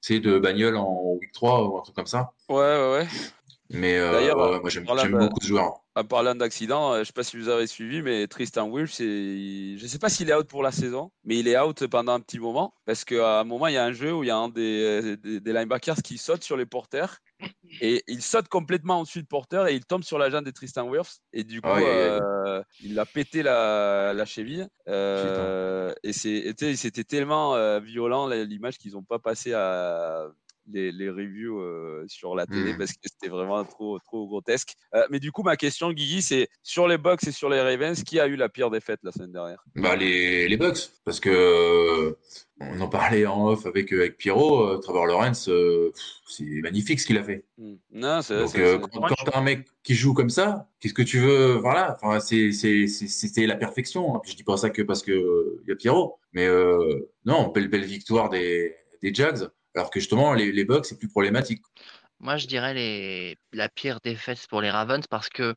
sais, 0.00 0.20
de 0.20 0.38
bagnole 0.38 0.76
en 0.76 1.14
week 1.18 1.32
3 1.32 1.66
ou 1.66 1.78
un 1.78 1.80
truc 1.82 1.96
comme 1.96 2.06
ça. 2.06 2.32
Ouais, 2.50 2.56
ouais, 2.56 2.92
ouais. 2.98 3.06
Mais 3.74 3.98
euh, 3.98 4.12
D'ailleurs, 4.12 4.36
ouais, 4.52 4.60
moi 4.60 4.70
j'aime 4.70 4.84
beaucoup 5.18 5.40
ce 5.40 5.46
joueur. 5.48 5.80
En 5.96 6.04
parlant 6.04 6.34
d'accident, 6.34 6.90
euh, 6.92 6.94
je 6.96 7.00
ne 7.00 7.04
sais 7.04 7.12
pas 7.12 7.22
si 7.22 7.36
vous 7.36 7.48
avez 7.48 7.66
suivi, 7.68 8.02
mais 8.02 8.26
Tristan 8.26 8.68
c'est- 8.86 9.04
je 9.78 9.82
ne 9.82 9.88
sais 9.88 9.98
pas 10.00 10.08
s'il 10.08 10.28
est 10.28 10.34
out 10.34 10.48
pour 10.48 10.62
la 10.62 10.72
saison, 10.72 11.12
mais 11.24 11.38
il 11.38 11.46
est 11.46 11.56
out 11.58 11.86
pendant 11.86 12.12
un 12.14 12.20
petit 12.20 12.40
moment 12.40 12.74
parce 12.84 13.04
qu'à 13.04 13.40
un 13.40 13.44
moment, 13.44 13.68
il 13.68 13.74
y 13.74 13.76
a 13.76 13.84
un 13.84 13.92
jeu 13.92 14.12
où 14.12 14.24
il 14.24 14.26
y 14.26 14.30
a 14.30 14.36
un 14.36 14.48
des, 14.48 15.16
des, 15.16 15.40
des 15.40 15.52
linebackers 15.52 15.98
qui 16.02 16.18
saute 16.18 16.42
sur 16.42 16.56
les 16.56 16.66
porteurs 16.66 17.18
et 17.80 18.02
il 18.08 18.22
saute 18.22 18.48
complètement 18.48 19.00
au-dessus 19.00 19.20
du 19.20 19.26
porteur 19.28 19.68
et 19.68 19.74
il 19.74 19.84
tombe 19.84 20.02
sur 20.02 20.18
la 20.18 20.30
jambe 20.30 20.44
de 20.44 20.50
Tristan 20.50 20.88
Wirfs 20.88 21.18
et 21.32 21.44
du 21.44 21.60
coup, 21.60 21.68
euh, 21.86 22.62
il 22.82 22.98
a 22.98 23.06
pété 23.06 23.42
la, 23.44 24.12
la 24.14 24.24
cheville. 24.24 24.66
Euh, 24.88 25.92
et 26.02 26.12
c'est- 26.12 26.54
c'était 26.76 27.04
tellement 27.04 27.54
euh, 27.54 27.78
violent 27.80 28.26
l'image 28.28 28.78
qu'ils 28.78 28.92
n'ont 28.92 29.02
pas 29.04 29.18
passé 29.20 29.52
à 29.52 30.26
les, 30.72 30.92
les 30.92 31.10
reviews 31.10 31.60
euh, 31.60 32.04
sur 32.08 32.34
la 32.34 32.46
télé 32.46 32.72
Mm. 32.72 32.78
parce 32.78 32.92
que 32.92 32.98
c'était 33.04 33.28
vraiment 33.28 33.62
trop, 33.64 33.98
trop 33.98 34.26
grotesque. 34.26 34.74
Euh, 34.94 35.04
mais 35.10 35.20
du 35.20 35.30
coup, 35.32 35.42
ma 35.42 35.56
question, 35.56 35.92
Guigui, 35.92 36.22
c'est 36.22 36.48
sur 36.62 36.88
les 36.88 36.98
Bucks 36.98 37.26
et 37.26 37.32
sur 37.32 37.48
les 37.50 37.60
Ravens, 37.60 38.02
qui 38.02 38.18
a 38.20 38.26
eu 38.26 38.36
la 38.36 38.48
pire 38.48 38.70
défaite 38.70 39.00
la 39.02 39.12
semaine 39.12 39.32
dernière? 39.32 39.62
Bah, 39.76 39.96
les, 39.96 40.48
les 40.48 40.56
Bucks, 40.56 40.90
parce 41.04 41.20
que 41.20 41.28
euh, 41.30 42.16
on 42.60 42.80
en 42.80 42.88
parlait 42.88 43.26
en 43.26 43.48
off 43.48 43.66
avec, 43.66 43.92
avec 43.92 44.16
Pierrot, 44.16 44.78
Trevor 44.78 45.06
Lawrence, 45.06 45.48
euh, 45.48 45.92
c'est 46.26 46.44
magnifique 46.62 47.00
ce 47.00 47.06
qu'il 47.06 47.18
a 47.18 47.24
fait. 47.24 47.44
Hmm. 47.58 47.74
Non, 47.92 48.22
c'est 48.22 48.38
Donc 48.38 48.48
c'est- 48.50 48.80
quand, 48.92 49.00
quand 49.08 49.14
t'as 49.26 49.38
un 49.38 49.42
mec 49.42 49.66
qui 49.82 49.94
joue 49.94 50.14
comme 50.14 50.30
ça, 50.30 50.68
qu'est-ce 50.80 50.94
que 50.94 51.02
tu 51.02 51.18
veux 51.18 51.52
Voilà, 51.56 51.96
enfin 52.00 52.20
c'est 52.20 52.52
c'est 52.52 52.86
c'est 52.86 53.06
c'était 53.08 53.46
la 53.46 53.56
perfection. 53.56 54.16
hein. 54.16 54.20
Je 54.24 54.34
dis 54.34 54.44
pas 54.44 54.56
ça 54.56 54.70
que 54.70 54.82
parce 54.82 55.02
que 55.02 55.12
euh, 55.12 55.62
y 55.68 55.72
a 55.72 55.76
Pierrot, 55.76 56.18
mais 56.32 56.48
non, 57.26 57.48
belle 57.48 57.68
belle 57.68 57.84
victoire 57.84 58.30
des 58.30 58.74
des 59.02 59.12
Jags, 59.12 59.48
alors 59.74 59.90
que 59.90 60.00
justement 60.00 60.34
les 60.34 60.52
les 60.52 60.64
Bucks 60.64 60.86
c'est 60.86 60.98
plus 60.98 61.08
problématique. 61.08 61.62
Moi, 62.20 62.36
je 62.36 62.46
dirais 62.46 62.72
les... 62.74 63.36
la 63.52 63.68
pire 63.68 63.98
défaite 64.02 64.46
pour 64.48 64.62
les 64.62 64.70
Ravens 64.70 65.06
parce 65.08 65.28
que 65.28 65.54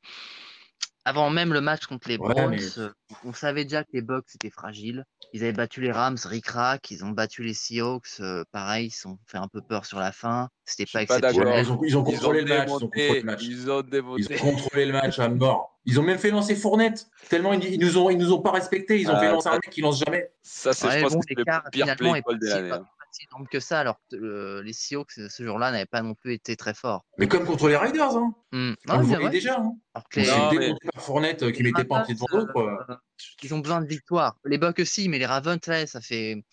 avant 1.06 1.30
même 1.30 1.54
le 1.54 1.62
match 1.62 1.86
contre 1.86 2.10
les 2.10 2.18
Ouais, 2.18 2.34
Browns, 2.34 2.50
mais- 2.56 2.80
euh, 2.80 2.90
on 3.24 3.32
savait 3.32 3.64
déjà 3.64 3.84
que 3.84 3.90
les 3.94 4.02
Bucks 4.02 4.26
étaient 4.36 4.50
fragiles. 4.50 5.06
Ils 5.32 5.44
avaient 5.44 5.54
battu 5.54 5.80
les 5.82 5.92
Rams, 5.92 6.18
ric-rac, 6.26 6.90
ils 6.92 7.06
ont 7.06 7.12
battu 7.12 7.44
les 7.44 7.54
Seahawks, 7.54 8.20
euh, 8.20 8.44
pareil, 8.52 8.88
ils 8.88 8.92
se 8.92 9.02
sont 9.02 9.18
fait 9.28 9.38
un 9.38 9.48
peu 9.48 9.62
peur 9.62 9.86
sur 9.86 10.00
la 10.00 10.12
fin. 10.12 10.50
C'était 10.66 10.86
pas 10.92 11.04
exceptionnel. 11.04 11.64
Ils 11.66 11.72
ont 11.72 11.80
ils 11.84 11.98
ont 11.98 11.98
Ils 11.98 11.98
ont 11.98 12.04
contrôlé 12.04 12.42
le 12.42 12.48
match, 12.48 12.68
ils 12.68 12.74
ont 12.74 12.80
contrôlé 12.80 13.20
le 13.22 13.26
match. 13.26 13.44
ils 13.44 13.72
ont 13.72 13.80
Ils 13.82 13.90
démonté. 13.90 14.36
ont 14.36 14.38
contrôlé 14.52 14.86
le 14.86 14.94
match 14.94 15.20
à 15.20 15.30
mort. 15.30 15.80
Ils 15.86 15.98
ont 16.00 16.04
même 16.04 16.18
fait 16.18 16.32
lancer 16.32 16.56
Fournette. 16.56 17.08
Tellement 17.30 17.54
ils, 17.54 17.64
ils 17.76 17.80
nous 17.80 17.98
ont 17.98 18.10
ils 18.10 18.18
nous 18.18 18.34
ont 18.34 18.42
pas 18.42 18.52
respecté. 18.52 19.00
Ils 19.00 19.10
ont 19.10 19.14
Ah, 19.16 19.20
fait 19.22 19.32
lancer 19.32 19.48
un 19.48 19.54
mec 19.54 19.70
qui 19.70 19.80
lance 19.82 20.00
jamais. 20.04 20.30
Ça, 20.42 20.74
c'est, 20.74 20.88
Ouais, 20.88 20.98
je 20.98 21.04
pense 21.04 21.14
bon, 21.14 21.20
que 21.20 21.26
c'est 21.30 21.38
le 21.38 21.44
pire 21.72 21.96
play 21.96 22.22
de 22.22 22.48
l'année. 22.48 22.84
Si 23.12 23.26
énorme 23.26 23.48
que 23.48 23.60
ça, 23.60 23.80
alors 23.80 24.00
que 24.12 24.16
euh, 24.16 24.62
les 24.64 24.74
Seahawks 24.74 25.12
ce 25.12 25.44
jour-là 25.44 25.72
n'avaient 25.72 25.86
pas 25.86 26.02
non 26.02 26.14
plus 26.16 26.34
été 26.34 26.56
très 26.56 26.74
forts. 26.74 27.06
Mais 27.18 27.28
comme 27.28 27.46
contre 27.46 27.68
les 27.70 27.76
Raiders, 27.78 28.16
hein. 28.16 28.34
Le 28.52 28.76
c'est 28.86 28.94
voyait 28.96 29.16
vrai. 29.18 29.30
déjà. 29.30 29.56
Hein. 29.60 29.74
Alors 29.94 30.10
que 30.10 30.20
On 30.20 30.24
les- 30.24 30.28
s'est 30.30 30.38
Non, 30.38 30.52
mais- 30.54 30.60
démonté 30.60 30.88
par 30.94 31.04
Fournette 31.04 31.44
euh, 31.44 31.52
qui 31.52 31.64
mettait 31.64 31.84
pas 31.86 32.00
un 32.00 32.04
pied 32.06 32.14
devant 32.16 32.28
l'autre. 32.32 32.58
euh, 32.58 32.96
ils 33.44 33.54
ont 33.54 33.60
besoin 33.60 33.82
de 33.82 33.88
victoire. 33.88 34.38
Les 34.46 34.58
Bucks 34.58 34.80
aussi, 34.80 35.10
mais 35.10 35.20
les 35.20 35.26
Ravens, 35.26 35.60
là, 35.68 35.86
ça 35.88 36.02
fait 36.02 36.44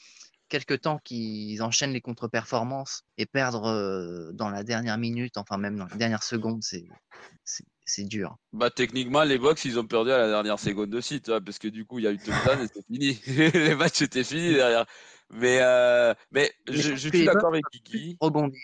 quelques 0.49 0.83
temps 0.83 0.99
qu'ils 1.03 1.63
enchaînent 1.63 1.93
les 1.93 2.01
contre-performances 2.03 3.03
et 3.19 3.27
perdre 3.27 3.65
euh, 3.67 4.31
dans 4.33 4.51
la 4.51 4.63
dernière 4.63 4.99
minute, 4.99 5.37
enfin 5.39 5.57
même 5.57 5.77
dans 5.77 5.87
la 5.87 5.97
dernière 5.97 6.23
seconde, 6.23 6.63
c'est 6.63 6.85
c'est- 7.85 8.05
dur. 8.05 8.37
Bah, 8.53 8.71
techniquement, 8.71 9.23
les 9.25 9.39
Bucks, 9.39 9.65
ils 9.65 9.79
ont 9.79 9.87
perdu 9.87 10.11
à 10.11 10.19
la 10.19 10.29
dernière 10.29 10.59
seconde 10.59 10.95
aussi, 10.95 11.21
tu 11.21 11.31
vois, 11.31 11.41
parce 11.41 11.59
que 11.59 11.69
du 11.69 11.85
coup, 11.85 11.99
il 11.99 12.05
y 12.05 12.09
a 12.09 12.13
eu 12.13 12.19
touchdown 12.19 12.61
et 12.63 12.67
c'est 12.73 12.85
fini. 12.87 13.21
les 13.71 13.75
matchs 13.75 14.03
étaient 14.03 14.25
finis 14.25 14.55
derrière. 14.55 14.85
Mais, 15.33 15.59
euh, 15.63 16.13
mais 16.33 16.53
Mais 16.69 16.77
je, 16.77 16.95
suis 16.95 17.25
d'accord 17.25 17.49
avec 17.49 17.65
Kiki. 17.73 18.17
Rebondir. 18.21 18.61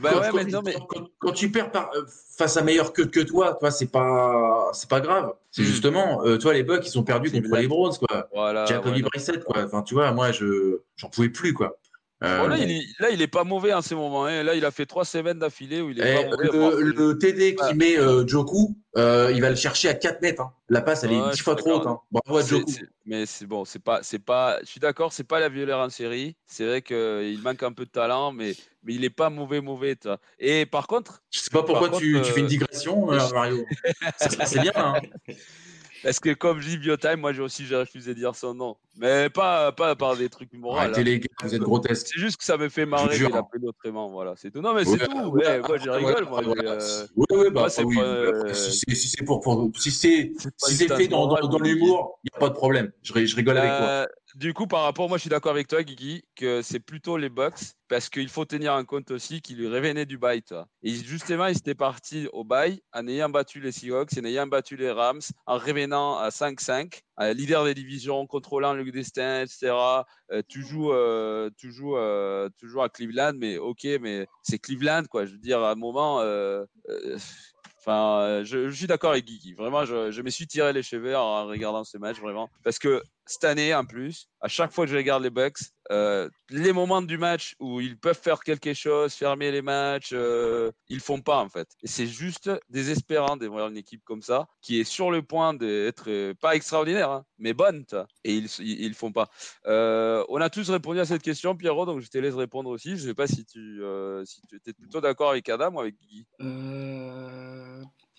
Bah 0.00 0.10
quand, 0.12 0.20
ouais, 0.20 0.28
quand- 0.30 0.36
mais 0.36 0.44
non, 0.44 0.62
mais. 0.64 0.74
quand- 0.88 1.08
quand 1.18 1.32
tu 1.32 1.50
perds 1.50 1.70
par- 1.72 1.90
euh, 1.94 2.04
face 2.36 2.56
à 2.56 2.62
meilleur 2.62 2.92
que, 2.92 3.02
que 3.02 3.20
toi, 3.20 3.54
toi 3.58 3.70
c'est 3.70 3.90
pas 3.90 4.70
c'est 4.72 4.88
pas 4.88 5.00
grave. 5.00 5.34
C'est 5.50 5.62
Hmm. 5.62 5.66
justement, 5.66 6.24
euh, 6.24 6.38
toi 6.38 6.52
les 6.54 6.62
Bucks 6.62 6.86
ils 6.86 6.96
ont 6.98 7.02
perdu 7.02 7.30
contre 7.30 7.56
les 7.56 7.66
Browns 7.66 7.96
quoi. 7.98 8.28
Voilà. 8.32 8.64
Jacoby 8.66 8.96
ouais. 9.02 9.02
Brissett 9.02 9.42
quoi. 9.44 9.64
Enfin 9.64 9.82
tu 9.82 9.94
vois, 9.94 10.12
moi 10.12 10.30
je 10.32 10.80
j'en 10.96 11.08
pouvais 11.10 11.28
plus 11.28 11.52
quoi. 11.52 11.76
Euh, 12.24 12.38
Bon, 12.40 12.48
là, 12.48 12.56
il 12.58 12.70
est, 12.70 12.84
là, 12.98 13.10
il 13.10 13.22
est 13.22 13.28
pas 13.28 13.44
mauvais 13.44 13.72
en 13.72 13.80
ce 13.82 13.94
moment. 13.94 14.24
Hein. 14.24 14.42
Là, 14.42 14.54
il 14.56 14.64
a 14.64 14.72
fait 14.72 14.86
trois 14.86 15.04
semaines 15.04 15.38
d'affilée 15.38 15.80
où 15.80 15.90
il 15.90 16.00
est 16.00 16.10
eh, 16.10 16.14
pas 16.14 16.36
mauvais. 16.52 16.82
le, 16.82 17.16
TD 17.16 17.54
qui 17.54 17.62
Ouais. 17.64 17.74
met 17.74 17.96
euh, 17.98 18.26
Joku, 18.26 18.76
euh, 18.96 19.30
il 19.32 19.40
va 19.40 19.50
le 19.50 19.56
chercher 19.56 19.88
à 19.88 19.94
4 19.94 20.20
mètres. 20.20 20.42
hein. 20.42 20.52
La 20.68 20.80
passe 20.82 21.04
elle 21.04 21.10
Ouais, 21.10 21.16
est 21.18 21.22
je 21.26 21.30
10 21.30 21.34
suis 21.36 21.44
fois 21.44 21.54
trop 21.54 21.74
haute. 21.74 21.86
hein. 21.86 22.00
Bravo 22.10 22.38
à 22.38 22.44
Joku. 22.44 22.72
mais 23.06 23.24
c'est 23.24 23.46
bon, 23.46 23.64
c'est 23.64 23.78
pas, 23.78 24.00
c'est 24.02 24.18
pas. 24.18 24.58
Je 24.62 24.66
suis 24.66 24.80
d'accord, 24.80 25.12
c'est 25.12 25.22
pas 25.24 25.38
la 25.38 25.48
violeur 25.48 25.78
en 25.78 25.90
série. 25.90 26.36
C'est 26.46 26.66
vrai 26.66 26.82
qu'il 26.82 27.40
manque 27.40 27.62
un 27.62 27.72
peu 27.72 27.84
de 27.84 27.90
talent, 27.90 28.32
mais, 28.32 28.54
mais 28.82 28.94
il 28.94 29.04
est 29.04 29.10
pas 29.10 29.30
mauvais, 29.30 29.60
mauvais. 29.60 29.96
Et 30.40 30.66
par 30.66 30.88
contre, 30.88 31.22
Je 31.30 31.38
sais 31.38 31.50
pas 31.52 31.62
pourquoi 31.62 31.88
tu, 31.90 32.20
fais 32.24 32.40
une 32.40 32.46
euh, 32.46 32.48
digression, 32.48 33.12
euh, 33.12 33.32
Mario. 33.32 33.64
C'est 34.18 34.44
c'est 34.44 34.58
bien. 34.60 34.72
Parce 36.02 36.20
que 36.20 36.32
comme 36.34 36.60
je 36.60 36.68
dis 36.68 36.78
Biotime, 36.78 37.16
moi 37.16 37.32
j'ai 37.32 37.42
aussi 37.42 37.66
j'ai 37.66 37.76
refusé 37.76 38.14
de 38.14 38.18
dire 38.18 38.34
son 38.34 38.54
nom. 38.54 38.76
Mais 38.96 39.30
pas, 39.30 39.72
pas 39.72 39.94
par 39.96 40.16
des 40.16 40.28
trucs 40.28 40.52
moraux. 40.52 40.76
Arrêtez 40.76 41.04
les 41.04 41.20
gars, 41.20 41.28
vous 41.42 41.54
êtes 41.54 41.62
grotesques. 41.62 42.08
C'est 42.12 42.20
juste 42.20 42.36
que 42.36 42.44
ça 42.44 42.56
me 42.56 42.68
fait 42.68 42.86
marrer 42.86 43.16
qu'il 43.16 43.28
autrement. 43.64 44.10
Voilà, 44.10 44.34
c'est 44.36 44.50
tout. 44.50 44.60
Non, 44.60 44.74
mais 44.74 44.84
c'est 44.84 44.98
tout. 44.98 45.30
ouais, 45.30 45.60
moi 45.60 45.78
je 45.78 45.90
rigole. 45.90 46.24
moi, 46.24 46.40
Oui, 46.42 47.26
oui, 47.32 47.50
bah, 47.50 47.66
euh, 47.78 48.52
Si 48.70 48.84
c'est 49.10 49.24
pour, 49.24 49.44
si 49.78 49.90
c'est 49.90 50.88
fait 50.88 51.08
dans, 51.08 51.28
l'humour, 51.58 52.20
il 52.24 52.30
n'y 52.32 52.36
a 52.36 52.38
pas 52.38 52.48
de 52.48 52.54
problème. 52.54 52.92
Je, 53.02 53.12
ri- 53.12 53.26
je 53.26 53.36
rigole 53.36 53.58
avec 53.58 53.76
toi. 53.76 54.06
Du 54.34 54.52
coup, 54.52 54.66
par 54.66 54.82
rapport, 54.82 55.08
moi 55.08 55.16
je 55.16 55.22
suis 55.22 55.30
d'accord 55.30 55.52
avec 55.52 55.68
toi, 55.68 55.82
Guigui, 55.82 56.22
que 56.36 56.60
c'est 56.60 56.80
plutôt 56.80 57.16
les 57.16 57.30
Bucks, 57.30 57.74
parce 57.88 58.10
qu'il 58.10 58.28
faut 58.28 58.44
tenir 58.44 58.74
en 58.74 58.84
compte 58.84 59.10
aussi 59.10 59.40
qu'ils 59.40 59.56
lui 59.56 59.68
revenaient 59.68 60.04
du 60.04 60.18
bail. 60.18 60.42
tu 60.42 60.52
vois. 60.52 60.68
Et 60.82 60.90
justement, 60.94 61.46
ils 61.46 61.56
étaient 61.56 61.74
partis 61.74 62.28
au 62.34 62.44
bail 62.44 62.82
en 62.92 63.08
ayant 63.08 63.30
battu 63.30 63.58
les 63.60 63.72
Seahawks, 63.72 64.10
en 64.18 64.24
ayant 64.24 64.46
battu 64.46 64.76
les 64.76 64.90
Rams, 64.90 65.22
en 65.46 65.56
revenant 65.56 66.18
à 66.18 66.28
5-5, 66.28 67.00
euh, 67.20 67.32
leader 67.32 67.64
des 67.64 67.74
divisions, 67.74 68.26
contrôlant 68.26 68.74
le 68.74 68.84
destin, 68.90 69.42
etc. 69.42 69.72
Euh, 70.30 70.42
euh, 70.52 71.50
euh, 71.64 72.80
à 72.80 72.88
Cleveland, 72.90 73.32
mais 73.36 73.56
ok, 73.56 73.86
mais 74.00 74.26
c'est 74.42 74.58
Cleveland, 74.58 75.04
quoi. 75.10 75.24
Je 75.24 75.32
veux 75.32 75.38
dire, 75.38 75.60
à 75.60 75.72
un 75.72 75.74
moment. 75.74 76.22
Euh, 77.88 78.44
je, 78.44 78.70
suis 78.70 78.86
d'accord 78.86 79.12
avec 79.12 79.24
Guigui. 79.24 79.54
Vraiment, 79.54 79.84
je, 79.84 80.10
je 80.10 80.22
me 80.22 80.30
suis 80.30 80.46
tiré 80.46 80.72
les 80.72 80.82
cheveux 80.82 81.16
en 81.16 81.46
regardant 81.46 81.84
ce 81.84 81.98
match, 81.98 82.18
vraiment. 82.20 82.50
Parce 82.64 82.78
que 82.78 83.02
cette 83.26 83.44
année, 83.44 83.74
en 83.74 83.84
plus, 83.84 84.28
à 84.40 84.48
chaque 84.48 84.72
fois 84.72 84.84
que 84.84 84.90
je 84.90 84.96
regarde 84.96 85.22
les 85.22 85.30
Bucks, 85.30 85.58
euh, 85.90 86.28
les 86.50 86.72
moments 86.72 87.02
du 87.02 87.18
match 87.18 87.54
où 87.60 87.80
ils 87.80 87.98
peuvent 87.98 88.18
faire 88.18 88.40
quelque 88.40 88.74
chose, 88.74 89.14
fermer 89.14 89.50
les 89.50 89.62
matchs, 89.62 90.10
euh, 90.12 90.70
ils 90.88 91.00
font 91.00 91.20
pas, 91.20 91.38
en 91.38 91.48
fait. 91.48 91.68
C'est 91.84 92.06
juste 92.06 92.50
désespérant 92.68 93.36
de 93.36 93.46
voir 93.46 93.68
une 93.68 93.76
équipe 93.76 94.02
comme 94.04 94.22
ça, 94.22 94.48
qui 94.60 94.80
est 94.80 94.84
sur 94.84 95.10
le 95.10 95.22
point 95.22 95.54
d'être 95.54 96.04
euh, 96.08 96.34
pas 96.34 96.54
extraordinaire, 96.54 97.10
hein, 97.10 97.24
mais 97.38 97.54
bonne. 97.54 97.84
Et 98.24 98.34
ils, 98.34 98.48
ils, 98.60 98.94
font 98.94 99.12
pas. 99.12 99.30
Euh, 99.66 100.24
on 100.28 100.40
a 100.40 100.50
tous 100.50 100.68
répondu 100.70 101.00
à 101.00 101.06
cette 101.06 101.22
question, 101.22 101.56
Pierrot, 101.56 101.86
donc 101.86 102.00
je 102.00 102.08
te 102.08 102.18
laisse 102.18 102.34
répondre 102.34 102.70
aussi. 102.70 102.96
Je 102.96 103.06
sais 103.06 103.14
pas 103.14 103.26
si 103.26 103.44
tu, 103.44 103.82
si 104.24 104.40
tu 104.48 104.56
étais 104.56 104.72
plutôt 104.72 105.00
d'accord 105.00 105.30
avec 105.30 105.48
Adam 105.48 105.72
ou 105.74 105.80
avec 105.80 105.96
Guigui? 105.96 106.26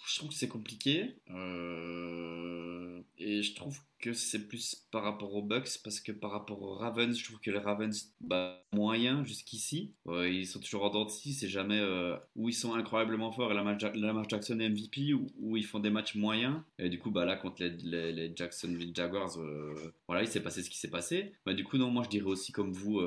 Je 0.08 0.18
trouve 0.18 0.30
que 0.30 0.36
c'est 0.36 0.48
compliqué. 0.48 1.16
Euh, 1.30 3.02
et 3.18 3.44
je 3.44 3.54
trouve 3.54 3.78
que 4.00 4.14
c'est 4.14 4.48
plus 4.48 4.88
par 4.92 5.04
rapport 5.04 5.34
aux 5.36 5.42
Bucks 5.42 5.80
parce 5.84 6.00
que 6.00 6.12
par 6.12 6.32
rapport 6.32 6.62
aux 6.62 6.74
Ravens, 6.76 7.16
je 7.18 7.24
trouve 7.24 7.40
que 7.40 7.52
les 7.52 7.58
Ravens, 7.60 8.14
bah, 8.22 8.64
moyen 8.72 9.24
jusqu'ici. 9.26 9.94
Ils 10.08 10.48
sont 10.48 10.60
toujours 10.60 10.86
en 10.86 10.90
dents 10.90 11.06
de 11.06 11.10
c'est 11.10 11.50
jamais 11.50 11.80
euh, 11.80 12.16
où 12.36 12.50
ils 12.50 12.54
sont 12.54 12.74
incroyablement 12.74 13.32
forts 13.32 13.52
et 13.52 13.56
Ja- 13.80 13.92
Lamar 13.94 14.28
Jackson 14.28 14.60
est 14.60 14.70
MVP 14.70 15.14
où 15.14 15.58
ils 15.58 15.66
font 15.66 15.80
des 15.80 15.90
matchs 15.90 16.16
moyens. 16.16 16.62
Et 16.78 16.90
du 16.90 16.98
coup, 16.98 17.12
bah, 17.12 17.26
là, 17.26 17.36
contre 17.36 17.62
les, 17.62 18.32
Jacksonville 18.36 18.94
Jaguars, 18.96 19.38
euh, 19.40 19.94
voilà, 20.08 20.24
il 20.24 20.28
s'est 20.28 20.42
passé 20.42 20.64
ce 20.64 20.70
qui 20.70 20.78
s'est 20.78 20.90
passé. 20.90 21.34
Bah, 21.46 21.54
du 21.54 21.64
coup, 21.64 21.78
non, 21.78 21.92
moi 21.92 22.04
je 22.04 22.10
dirais 22.10 22.26
aussi 22.28 22.52
comme 22.52 22.72
vous 22.72 23.00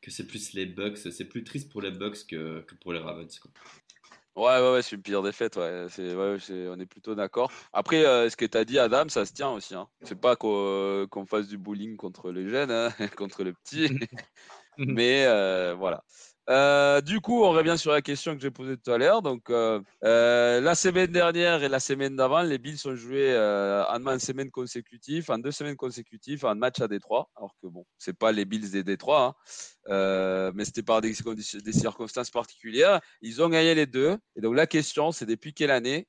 que 0.00 0.10
c'est 0.10 0.26
plus 0.26 0.52
les 0.52 0.66
Bucks, 0.66 0.98
c'est 0.98 1.28
plus 1.28 1.42
triste 1.42 1.70
pour 1.70 1.82
les 1.82 1.90
Bucks 1.90 2.26
que, 2.28 2.64
pour 2.80 2.92
les 2.92 3.00
Ravens. 3.00 3.40
Ouais, 4.38 4.60
ouais, 4.60 4.72
ouais, 4.74 4.82
c'est 4.82 4.94
une 4.94 5.02
pire 5.02 5.22
défaite. 5.22 5.56
Ouais. 5.56 5.86
C'est, 5.90 6.14
ouais, 6.14 6.38
c'est- 6.38 6.68
on 6.68 6.78
est 6.78 6.86
plutôt 6.86 7.14
d'accord. 7.16 7.50
Après, 7.72 8.04
euh, 8.06 8.30
ce 8.30 8.36
que 8.36 8.44
tu 8.46 8.56
as 8.56 8.64
dit, 8.64 8.78
Adam, 8.78 9.08
ça 9.08 9.26
se 9.26 9.32
tient 9.32 9.50
aussi. 9.50 9.74
Hein. 9.74 9.88
C'est 10.02 10.20
pas 10.20 10.36
qu'on, 10.36 10.52
euh, 10.54 11.06
qu'on 11.08 11.26
fasse 11.26 11.48
du 11.48 11.58
bullying 11.58 11.96
contre 11.96 12.30
les 12.30 12.48
jeunes, 12.48 12.70
hein, 12.70 12.90
contre 13.18 13.42
les 13.42 13.52
petits. 13.52 13.88
Mais 14.78 15.26
euh, 15.26 15.74
voilà. 15.74 16.04
Euh, 16.48 17.02
du 17.02 17.20
coup, 17.20 17.44
on 17.44 17.50
revient 17.50 17.76
sur 17.76 17.92
la 17.92 18.00
question 18.00 18.34
que 18.34 18.40
j'ai 18.40 18.50
posée 18.50 18.76
tout 18.78 18.90
à 18.90 18.96
l'heure. 18.96 19.20
Donc, 19.20 19.50
euh, 19.50 19.80
euh, 20.04 20.60
la 20.60 20.74
semaine 20.74 21.12
dernière 21.12 21.62
et 21.62 21.68
la 21.68 21.78
semaine 21.78 22.16
d'avant, 22.16 22.42
les 22.42 22.58
Bills 22.58 22.78
ont 22.86 22.94
joué 22.96 23.36
en 23.36 24.06
une 24.06 24.18
semaine 24.18 24.50
consécutive, 24.50 25.30
en 25.30 25.38
deux 25.38 25.50
semaines 25.50 25.76
consécutives, 25.76 26.46
en 26.46 26.54
match 26.54 26.80
à 26.80 26.88
Détroit. 26.88 27.28
Alors 27.36 27.54
que 27.62 27.66
bon, 27.66 27.84
c'est 27.98 28.16
pas 28.16 28.32
les 28.32 28.44
Bills 28.46 28.70
des 28.70 28.82
Détroit, 28.82 29.36
hein. 29.88 30.52
Mais 30.54 30.64
c'était 30.64 30.82
par 30.82 31.00
des, 31.00 31.12
des 31.12 31.72
circonstances 31.72 32.30
particulières. 32.30 33.00
Ils 33.20 33.42
ont 33.42 33.48
gagné 33.48 33.74
les 33.74 33.86
deux. 33.86 34.16
Et 34.36 34.40
donc, 34.40 34.56
la 34.56 34.66
question, 34.66 35.12
c'est 35.12 35.26
depuis 35.26 35.52
quelle 35.52 35.70
année 35.70 36.08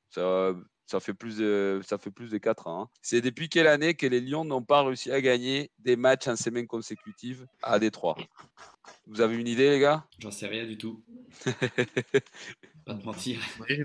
ça, 0.89 0.99
fait 0.99 1.13
plus 1.13 1.37
de, 1.37 1.81
ça 1.83 1.99
fait 1.99 2.09
plus 2.09 2.31
de 2.31 2.37
4 2.39 2.65
ans. 2.65 2.81
hein. 2.83 2.89
C'est 3.03 3.21
depuis 3.21 3.47
quelle 3.47 3.67
année 3.67 3.93
que 3.93 4.07
les 4.07 4.19
Lions 4.19 4.43
n'ont 4.43 4.63
pas 4.63 4.81
réussi 4.83 5.11
à 5.11 5.21
gagner 5.21 5.69
des 5.77 5.95
matchs 5.95 6.27
en 6.27 6.35
semaine 6.35 6.65
consécutive 6.65 7.45
à 7.61 7.77
Détroit? 7.77 8.17
Vous 9.05 9.21
avez 9.21 9.37
une 9.37 9.47
idée, 9.47 9.69
les 9.69 9.79
gars? 9.79 10.03
J'en 10.17 10.31
sais 10.31 10.47
rien 10.47 10.65
du 10.65 10.77
tout. 10.79 11.03
Pas 12.85 12.93
de 12.95 13.03
mentir. 13.05 13.39
Oui, 13.59 13.83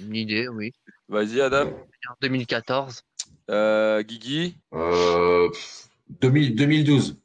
une 0.00 0.16
idée, 0.16 0.48
oui. 0.48 0.72
Vas-y, 1.08 1.40
Adam. 1.40 1.68
En 2.08 2.14
2014. 2.20 3.04
Euh, 3.50 4.02
Guigui? 4.02 4.56
Euh, 4.74 5.48
pff, 5.50 5.88
2000 6.20 6.56
2012. 6.56 7.19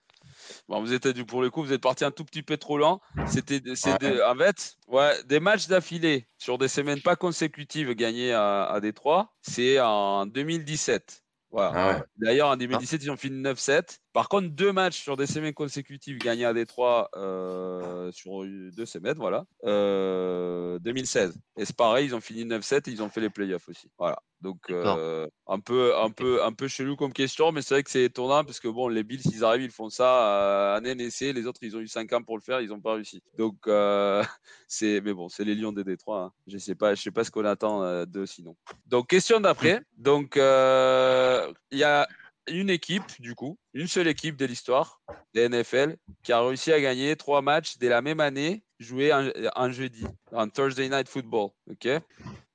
Bon, 0.67 0.82
vous 0.82 0.93
pour 1.25 1.41
le 1.43 1.49
coup, 1.51 1.63
vous 1.63 1.73
êtes 1.73 1.82
parti 1.82 2.04
un 2.06 2.12
tout 2.12 2.25
petit 2.25 2.41
peu 2.41 2.58
trop 2.58 2.78
lent. 2.78 2.99
C'était, 3.28 3.62
Ouais. 3.69 3.97
des- 3.99 4.21
en 4.21 4.36
fait, 4.36 4.78
ouais, 4.88 5.23
des 5.25 5.39
matchs 5.39 5.67
d'affilée 5.67 6.28
sur 6.39 6.58
des 6.58 6.67
semaines 6.67 7.01
pas 7.01 7.15
consécutives 7.15 7.91
gagnés 7.93 8.34
à, 8.34 8.63
à 8.65 8.80
Détroit. 8.80 9.34
C'est 9.41 9.80
en 9.80 10.25
2017. 10.25 11.21
Voilà. 11.51 11.71
Ah 11.75 11.88
ouais. 11.99 12.04
D'ailleurs, 12.17 12.49
en 12.49 12.58
2017, 12.58 13.04
ils 13.04 13.12
ont 13.12 13.15
fini 13.17 13.38
9-7. 13.41 13.99
Par 14.15 14.30
contre, 14.30 14.47
deux 14.47 14.71
matchs 14.71 15.01
sur 15.01 15.17
des 15.17 15.28
semaines 15.28 15.54
consécutives 15.54 16.17
gagnés 16.19 16.45
à 16.45 16.54
Détroit 16.54 17.10
euh, 17.17 18.10
sur 18.13 18.45
deux 18.45 18.86
semaines, 18.86 19.17
voilà. 19.17 19.43
Euh, 19.65 20.80
2016. 20.80 21.38
Et 21.58 21.65
c'est 21.65 21.75
pareil, 21.75 22.06
ils 22.06 22.15
ont 22.15 22.21
fini 22.21 22.45
9-7 22.45 22.89
et 22.89 22.93
ils 22.93 23.04
ont 23.04 23.10
fait 23.10 23.19
les 23.19 23.30
playoffs 23.30 23.67
aussi. 23.67 23.89
Voilà. 23.99 24.17
Donc, 24.39 24.60
euh, 24.69 25.28
un, 25.47 25.60
peu, 25.60 25.97
un, 25.97 26.12
peu, 26.12 26.41
un 26.45 26.54
peu 26.54 26.69
chelou 26.69 26.95
comme 26.95 27.12
question, 27.12 27.51
mais 27.51 27.62
c'est 27.62 27.73
vrai 27.73 27.84
que 27.84 27.91
c'est 27.91 28.06
étonnant 28.06 28.45
parce 28.45 28.62
que 28.62 28.69
bon, 28.69 28.88
les 28.88 29.04
Bills, 29.04 29.21
ils 29.34 29.43
arrivent, 29.43 29.63
ils 29.63 29.71
font 29.71 29.89
ça 29.89 30.75
à 30.75 30.78
un 30.78 30.84
essai. 30.97 31.34
Les 31.34 31.45
autres, 31.45 31.60
ils 31.63 31.75
ont 31.75 31.82
eu 31.82 31.88
5 31.89 32.13
ans 32.13 32.23
pour 32.23 32.38
le 32.38 32.41
faire, 32.41 32.62
ils 32.62 32.69
n'ont 32.69 32.80
pas 32.80 32.93
réussi. 32.93 33.21
Donc, 33.38 33.67
euh, 33.67 34.23
c'est, 34.69 35.01
mais 35.01 35.13
bon, 35.13 35.28
c'est 35.28 35.43
les 35.43 35.56
Lions 35.56 35.73
des 35.73 35.84
Détroit. 35.84 36.21
hein. 36.21 36.32
Je 36.47 36.58
sais 36.58 36.75
pas, 36.75 36.95
je 36.95 37.01
sais 37.01 37.12
pas 37.12 37.25
ce 37.25 37.32
qu'on 37.32 37.43
attend 37.43 37.84
euh, 37.84 38.06
d'eux 38.06 38.25
sinon. 38.25 38.56
Donc, 38.86 39.08
question 39.10 39.41
d'après. 39.41 39.82
Donc, 39.97 40.38
euh, 40.38 41.51
il 41.71 41.80
y 41.80 41.84
a 41.84 42.08
une 42.47 42.69
équipe, 42.69 43.19
du 43.19 43.36
coup, 43.36 43.58
une 43.73 43.88
seule 43.88 44.08
équipe 44.08 44.36
de 44.36 44.45
l'histoire 44.45 45.01
des 45.34 45.49
NFL 45.49 45.97
qui 46.23 46.31
a 46.31 46.41
réussi 46.41 46.71
à 46.71 46.79
gagner 46.79 47.15
trois 47.15 47.41
matchs 47.41 47.77
dès 47.77 47.89
la 47.89 48.01
même 48.01 48.19
année, 48.19 48.63
joués 48.79 49.12
en 49.13 49.71
jeudi, 49.71 50.05
en 50.31 50.49
Thursday 50.49 50.89
Night 50.89 51.10
Football. 51.10 51.49
ok? 51.69 51.88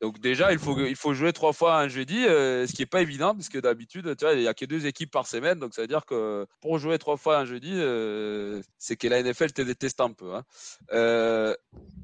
Donc 0.01 0.19
déjà, 0.19 0.53
il 0.53 0.59
faut, 0.59 0.79
il 0.79 0.97
faut 0.97 1.13
jouer 1.13 1.33
trois 1.33 1.53
fois 1.53 1.79
un 1.79 1.89
jeudi, 1.89 2.25
euh, 2.27 2.67
ce 2.67 2.73
qui 2.73 2.81
n'est 2.83 2.87
pas 2.87 3.03
évident, 3.03 3.35
parce 3.35 3.51
que 3.51 3.59
d'habitude, 3.59 4.17
tu 4.17 4.25
vois, 4.25 4.33
il 4.33 4.41
n'y 4.41 4.49
a 4.49 4.55
que 4.55 4.65
deux 4.65 4.87
équipes 4.87 5.11
par 5.11 5.27
semaine. 5.27 5.59
Donc 5.59 5.75
ça 5.75 5.83
veut 5.83 5.89
dire 5.89 6.07
que 6.07 6.47
pour 6.63 6.79
jouer 6.79 6.99
trois 6.99 7.19
fois 7.19 7.39
un 7.39 7.45
jeudi, 7.45 7.73
euh, 7.75 8.63
c'est 8.79 8.97
que 8.97 9.09
la 9.09 9.23
NFL 9.23 9.53
te 9.53 9.61
déteste 9.61 10.01
un 10.01 10.13
peu. 10.13 10.35
hein. 10.35 10.45
Euh, 10.93 11.55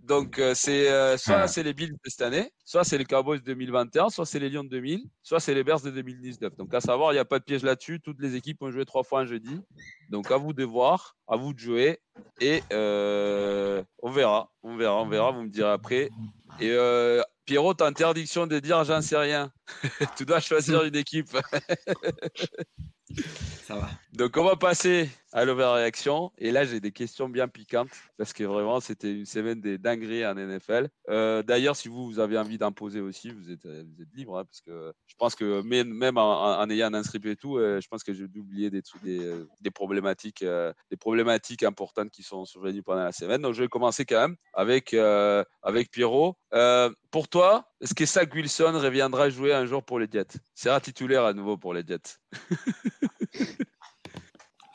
donc 0.02 0.40
c'est 0.54 1.16
soit 1.16 1.48
c'est 1.48 1.62
les 1.62 1.72
Bills 1.72 1.92
de 1.92 2.10
cette 2.10 2.22
année, 2.22 2.52
soit 2.64 2.84
c'est 2.84 2.98
les 2.98 3.04
Cowboys 3.06 3.40
2021, 3.40 4.10
soit 4.10 4.26
c'est 4.26 4.38
les 4.38 4.50
Lions 4.50 4.64
de 4.64 4.68
2000, 4.68 5.04
soit 5.22 5.40
c'est 5.40 5.54
les 5.54 5.64
Bears 5.64 5.80
de 5.80 5.90
2019. 5.90 6.54
Donc 6.56 6.74
à 6.74 6.80
savoir, 6.80 7.12
il 7.12 7.16
n'y 7.16 7.20
a 7.20 7.24
pas 7.24 7.38
de 7.38 7.44
piège 7.44 7.62
là-dessus. 7.62 8.00
Toutes 8.00 8.20
les 8.20 8.36
équipes 8.36 8.62
ont 8.62 8.70
joué 8.70 8.84
trois 8.84 9.04
fois 9.04 9.20
un 9.20 9.26
jeudi. 9.26 9.58
Donc 10.10 10.30
à 10.30 10.36
vous 10.36 10.52
de 10.52 10.64
voir, 10.64 11.16
à 11.28 11.36
vous 11.36 11.54
de 11.54 11.58
jouer. 11.58 11.98
Et 12.40 12.62
on 12.70 14.10
verra, 14.10 14.52
on 14.62 14.76
verra, 14.76 15.02
on 15.02 15.08
verra, 15.08 15.30
vous 15.32 15.42
me 15.42 15.48
direz 15.48 15.70
après. 15.70 16.10
Et 16.60 16.70
euh, 16.70 17.22
Pierrot, 17.46 17.80
interdiction 17.80 18.48
de 18.48 18.58
dire 18.58 18.82
j'en 18.82 19.00
sais 19.00 19.16
rien. 19.16 19.52
tu 20.16 20.24
dois 20.24 20.40
choisir 20.40 20.84
une 20.84 20.96
équipe. 20.96 21.36
Ça 23.64 23.76
va. 23.76 23.88
Donc, 24.12 24.36
on 24.36 24.44
va 24.44 24.56
passer 24.56 25.08
à 25.32 25.44
l'overreaction. 25.44 26.32
Et 26.38 26.50
là, 26.50 26.64
j'ai 26.64 26.80
des 26.80 26.92
questions 26.92 27.28
bien 27.28 27.46
piquantes 27.46 27.90
parce 28.16 28.32
que 28.32 28.42
vraiment, 28.42 28.80
c'était 28.80 29.12
une 29.12 29.26
semaine 29.26 29.60
des 29.60 29.78
dingueries 29.78 30.26
en 30.26 30.34
NFL. 30.34 30.88
Euh, 31.08 31.42
D'ailleurs, 31.42 31.76
si 31.76 31.88
vous, 31.88 32.06
vous 32.06 32.18
avez 32.18 32.36
envie 32.38 32.58
d'en 32.58 32.72
poser 32.72 33.00
aussi, 33.00 33.30
vous 33.30 33.50
êtes, 33.50 33.66
vous 33.66 34.02
êtes 34.02 34.12
libre 34.14 34.38
hein, 34.38 34.44
parce 34.44 34.60
que 34.60 34.92
je 35.06 35.14
pense 35.18 35.34
que 35.34 35.62
même, 35.62 35.88
même 35.88 36.16
en, 36.16 36.58
en 36.58 36.70
ayant 36.70 36.88
un 36.88 36.94
inscrit 36.94 37.20
et 37.24 37.36
tout, 37.36 37.58
euh, 37.58 37.80
je 37.80 37.88
pense 37.88 38.02
que 38.02 38.12
j'ai 38.12 38.24
oublié 38.24 38.70
des, 38.70 38.82
des, 39.02 39.32
des 39.60 39.70
problématiques, 39.70 40.42
euh, 40.42 40.72
des 40.90 40.96
problématiques 40.96 41.62
importantes 41.62 42.10
qui 42.10 42.22
sont 42.22 42.44
survenues 42.44 42.82
pendant 42.82 43.04
la 43.04 43.12
semaine. 43.12 43.42
Donc, 43.42 43.54
je 43.54 43.62
vais 43.62 43.68
commencer 43.68 44.04
quand 44.04 44.20
même 44.20 44.36
avec, 44.52 44.94
avec 44.94 45.90
Pierrot. 45.90 46.36
Pour 47.10 47.28
toi, 47.28 47.68
est-ce 47.80 47.94
que 47.94 48.06
Zach 48.06 48.34
Wilson 48.34 48.72
reviendra 48.74 49.28
jouer 49.28 49.52
un 49.52 49.66
jour 49.66 49.84
pour 49.84 49.98
les 49.98 50.08
Jets? 50.10 50.38
Sera 50.54 50.80
titulaire 50.80 51.24
à 51.24 51.32
nouveau 51.34 51.56
pour 51.56 51.74
les 51.74 51.84
Jets 51.86 52.18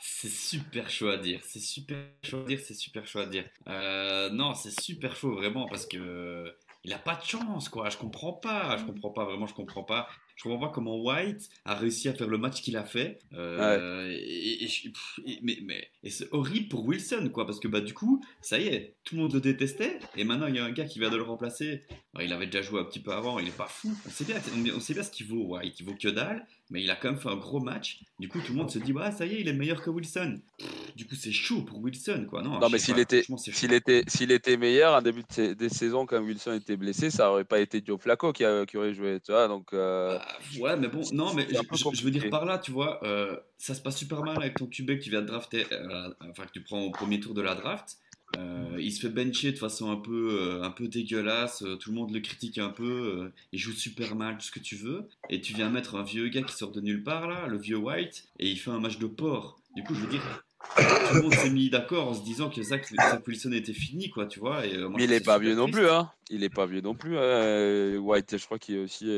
C'est 0.00 0.28
super 0.28 0.88
chaud 0.88 1.08
à 1.08 1.16
dire. 1.16 1.40
C'est 1.42 1.58
super 1.58 1.96
chaud 2.22 2.42
à 2.42 2.44
dire. 2.44 2.60
C'est 2.60 2.74
super 2.74 3.04
chaud 3.08 3.18
à 3.18 3.26
dire. 3.26 3.44
Euh, 3.66 4.30
non, 4.30 4.54
c'est 4.54 4.80
super 4.80 5.16
chaud 5.16 5.34
vraiment 5.34 5.66
parce 5.66 5.84
que 5.84 6.54
il 6.84 6.92
a 6.92 6.98
pas 6.98 7.16
de 7.16 7.24
chance 7.24 7.68
quoi. 7.68 7.88
Je 7.90 7.96
comprends 7.96 8.32
pas. 8.32 8.76
Je 8.76 8.84
comprends 8.84 9.10
pas 9.10 9.24
vraiment. 9.24 9.46
Je 9.46 9.54
comprends 9.54 9.82
pas. 9.82 10.08
Je 10.36 10.42
comprends 10.44 10.66
pas 10.68 10.72
comment 10.72 10.96
White 11.02 11.48
a 11.64 11.74
réussi 11.74 12.08
à 12.08 12.14
faire 12.14 12.28
le 12.28 12.38
match 12.38 12.62
qu'il 12.62 12.76
a 12.76 12.84
fait. 12.84 13.18
Euh, 13.34 14.08
et, 14.10 14.14
et- 14.16 14.64
et- 14.64 14.68
pff, 14.90 15.20
et- 15.26 15.38
mais 15.42 15.58
mais 15.64 15.88
et 16.02 16.10
c'est 16.10 16.28
horrible 16.32 16.68
pour 16.68 16.84
Wilson 16.86 17.30
quoi 17.32 17.46
parce 17.46 17.60
que 17.60 17.68
bah 17.68 17.80
du 17.80 17.94
coup 17.94 18.24
ça 18.40 18.58
y 18.58 18.66
est 18.68 18.96
tout 19.04 19.14
le 19.16 19.22
monde 19.22 19.32
le 19.34 19.40
détestait 19.40 19.98
et 20.16 20.24
maintenant 20.24 20.46
il 20.46 20.56
y 20.56 20.58
a 20.58 20.64
un 20.64 20.70
gars 20.72 20.84
qui 20.84 20.98
vient 20.98 21.10
de 21.10 21.16
le 21.16 21.22
remplacer. 21.22 21.82
Alors, 22.14 22.26
il 22.26 22.32
avait 22.32 22.46
déjà 22.46 22.62
joué 22.62 22.80
un 22.80 22.84
petit 22.84 23.00
peu 23.00 23.12
avant. 23.12 23.38
Il 23.38 23.48
est 23.48 23.56
pas 23.56 23.68
fou. 23.68 23.90
On 24.06 24.10
sait 24.10 24.24
bien. 24.24 24.36
On 24.76 24.80
sait 24.80 24.92
bien 24.94 25.02
ce 25.02 25.10
qu'il 25.10 25.26
vaut 25.26 25.44
White. 25.56 25.80
Il 25.80 25.86
vaut 25.86 25.94
que 25.94 26.08
dalle. 26.08 26.46
Mais 26.72 26.82
il 26.82 26.90
a 26.90 26.96
quand 26.96 27.10
même 27.10 27.20
fait 27.20 27.28
un 27.28 27.36
gros 27.36 27.60
match. 27.60 28.00
Du 28.18 28.28
coup, 28.28 28.40
tout 28.40 28.52
le 28.52 28.58
monde 28.58 28.70
se 28.70 28.78
dit, 28.78 28.92
ouais, 28.94 29.12
ça 29.12 29.26
y 29.26 29.34
est, 29.34 29.40
il 29.42 29.48
est 29.48 29.52
meilleur 29.52 29.82
que 29.82 29.90
Wilson. 29.90 30.40
Pff, 30.56 30.96
Du 30.96 31.06
coup, 31.06 31.14
c'est 31.14 31.30
chaud 31.30 31.60
pour 31.62 31.78
Wilson, 31.80 32.26
quoi. 32.28 32.40
Non, 32.42 32.58
Non, 32.58 32.68
mais 32.70 32.78
s'il 32.78 32.98
était, 32.98 33.24
s'il 33.52 33.72
était, 33.74 34.04
s'il 34.08 34.32
était 34.32 34.56
meilleur 34.56 34.94
en 34.94 35.02
début 35.02 35.20
de, 35.20 35.26
sa- 35.30 35.54
des 35.54 35.68
saisons 35.68 36.06
quand 36.06 36.18
Wilson 36.22 36.54
était 36.54 36.78
blessé, 36.78 37.10
ça 37.10 37.30
aurait 37.30 37.44
pas 37.44 37.60
été 37.60 37.82
Joe 37.84 38.00
Flacco 38.00 38.32
qui, 38.32 38.44
a- 38.44 38.64
qui 38.64 38.78
aurait 38.78 38.94
joué, 38.94 39.20
tu 39.20 39.32
vois. 39.32 39.48
Donc, 39.48 39.74
euh, 39.74 40.18
Ah, 40.18 40.38
ouais, 40.58 40.76
mais 40.78 40.88
bon, 40.88 41.02
non, 41.12 41.34
mais 41.34 41.42
un 41.44 41.62
je, 41.92 42.02
veux 42.04 42.10
dire 42.10 42.30
par 42.30 42.46
là, 42.46 42.58
tu 42.58 42.70
vois, 42.72 43.04
euh, 43.04 43.36
ça 43.58 43.74
se 43.74 43.82
passe 43.82 43.98
super 43.98 44.22
mal 44.24 44.38
avec 44.38 44.56
ton 44.56 44.66
QB 44.66 44.98
que 44.98 45.02
tu 45.04 45.10
viens 45.10 45.20
de 45.22 45.26
drafter, 45.26 45.66
euh, 45.72 46.08
enfin 46.30 46.46
que 46.46 46.52
tu 46.52 46.62
prends 46.62 46.80
au 46.80 46.90
premier 46.90 47.20
tour 47.20 47.34
de 47.34 47.42
la 47.42 47.54
draft. 47.54 47.98
Euh, 48.38 48.76
il 48.80 48.90
se 48.92 49.00
fait 49.00 49.08
bencher 49.12 49.52
de 49.52 49.58
façon 49.58 49.90
un 49.90 49.96
peu, 49.96 50.38
euh, 50.40 50.62
un 50.62 50.70
peu 50.70 50.88
dégueulasse, 50.88 51.62
euh, 51.62 51.76
tout 51.76 51.90
le 51.90 51.96
monde 51.96 52.12
le 52.12 52.20
critique 52.20 52.58
un 52.58 52.70
peu, 52.70 52.84
euh, 53.24 53.32
il 53.52 53.58
joue 53.58 53.72
super 53.72 54.14
mal, 54.16 54.36
tout 54.38 54.44
ce 54.46 54.50
que 54.50 54.58
tu 54.60 54.76
veux, 54.76 55.06
et 55.28 55.40
tu 55.40 55.52
viens 55.54 55.68
mettre 55.68 55.96
un 55.96 56.02
vieux 56.02 56.28
gars 56.28 56.42
qui 56.42 56.54
sort 56.56 56.72
de 56.72 56.80
nulle 56.80 57.02
part 57.02 57.28
là, 57.28 57.46
le 57.46 57.58
vieux 57.58 57.76
White, 57.76 58.24
et 58.38 58.48
il 58.48 58.56
fait 58.58 58.70
un 58.70 58.80
match 58.80 58.98
de 58.98 59.06
porc. 59.06 59.60
Du 59.76 59.82
coup, 59.84 59.94
je 59.94 60.00
veux 60.00 60.06
dire, 60.10 60.44
tout 60.76 61.14
le 61.16 61.22
monde 61.22 61.34
s'est 61.34 61.50
mis 61.50 61.68
d'accord 61.70 62.08
en 62.08 62.14
se 62.14 62.22
disant 62.22 62.48
que 62.50 62.62
Zach, 62.62 62.86
Zach 62.94 63.26
Wilson 63.26 63.52
était 63.52 63.72
fini, 63.72 64.10
quoi, 64.10 64.26
tu 64.26 64.38
vois. 64.40 64.66
Et, 64.66 64.76
moi, 64.78 64.92
mais 64.96 65.04
il 65.04 65.12
est 65.12 65.24
pas 65.24 65.38
vieux 65.38 65.54
non 65.54 65.68
plus, 65.70 65.88
hein. 65.88 66.10
Il 66.30 66.44
est 66.44 66.50
pas 66.50 66.66
vieux 66.66 66.80
non 66.80 66.94
plus. 66.94 67.18
hein. 67.18 67.96
White, 67.98 68.36
je 68.38 68.44
crois 68.44 68.58
qu'il 68.58 68.76
est 68.76 68.78
aussi, 68.78 69.04
il 69.06 69.10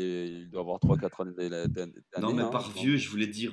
est, 0.00 0.28
il 0.28 0.48
doit 0.50 0.60
avoir 0.62 0.78
3-4 0.78 1.22
années 1.22 1.48
d'année. 1.68 1.92
Non, 2.20 2.32
mais 2.32 2.42
hein, 2.42 2.46
par 2.50 2.70
vieux, 2.70 2.96
je 2.96 3.08
voulais 3.08 3.26
dire. 3.26 3.52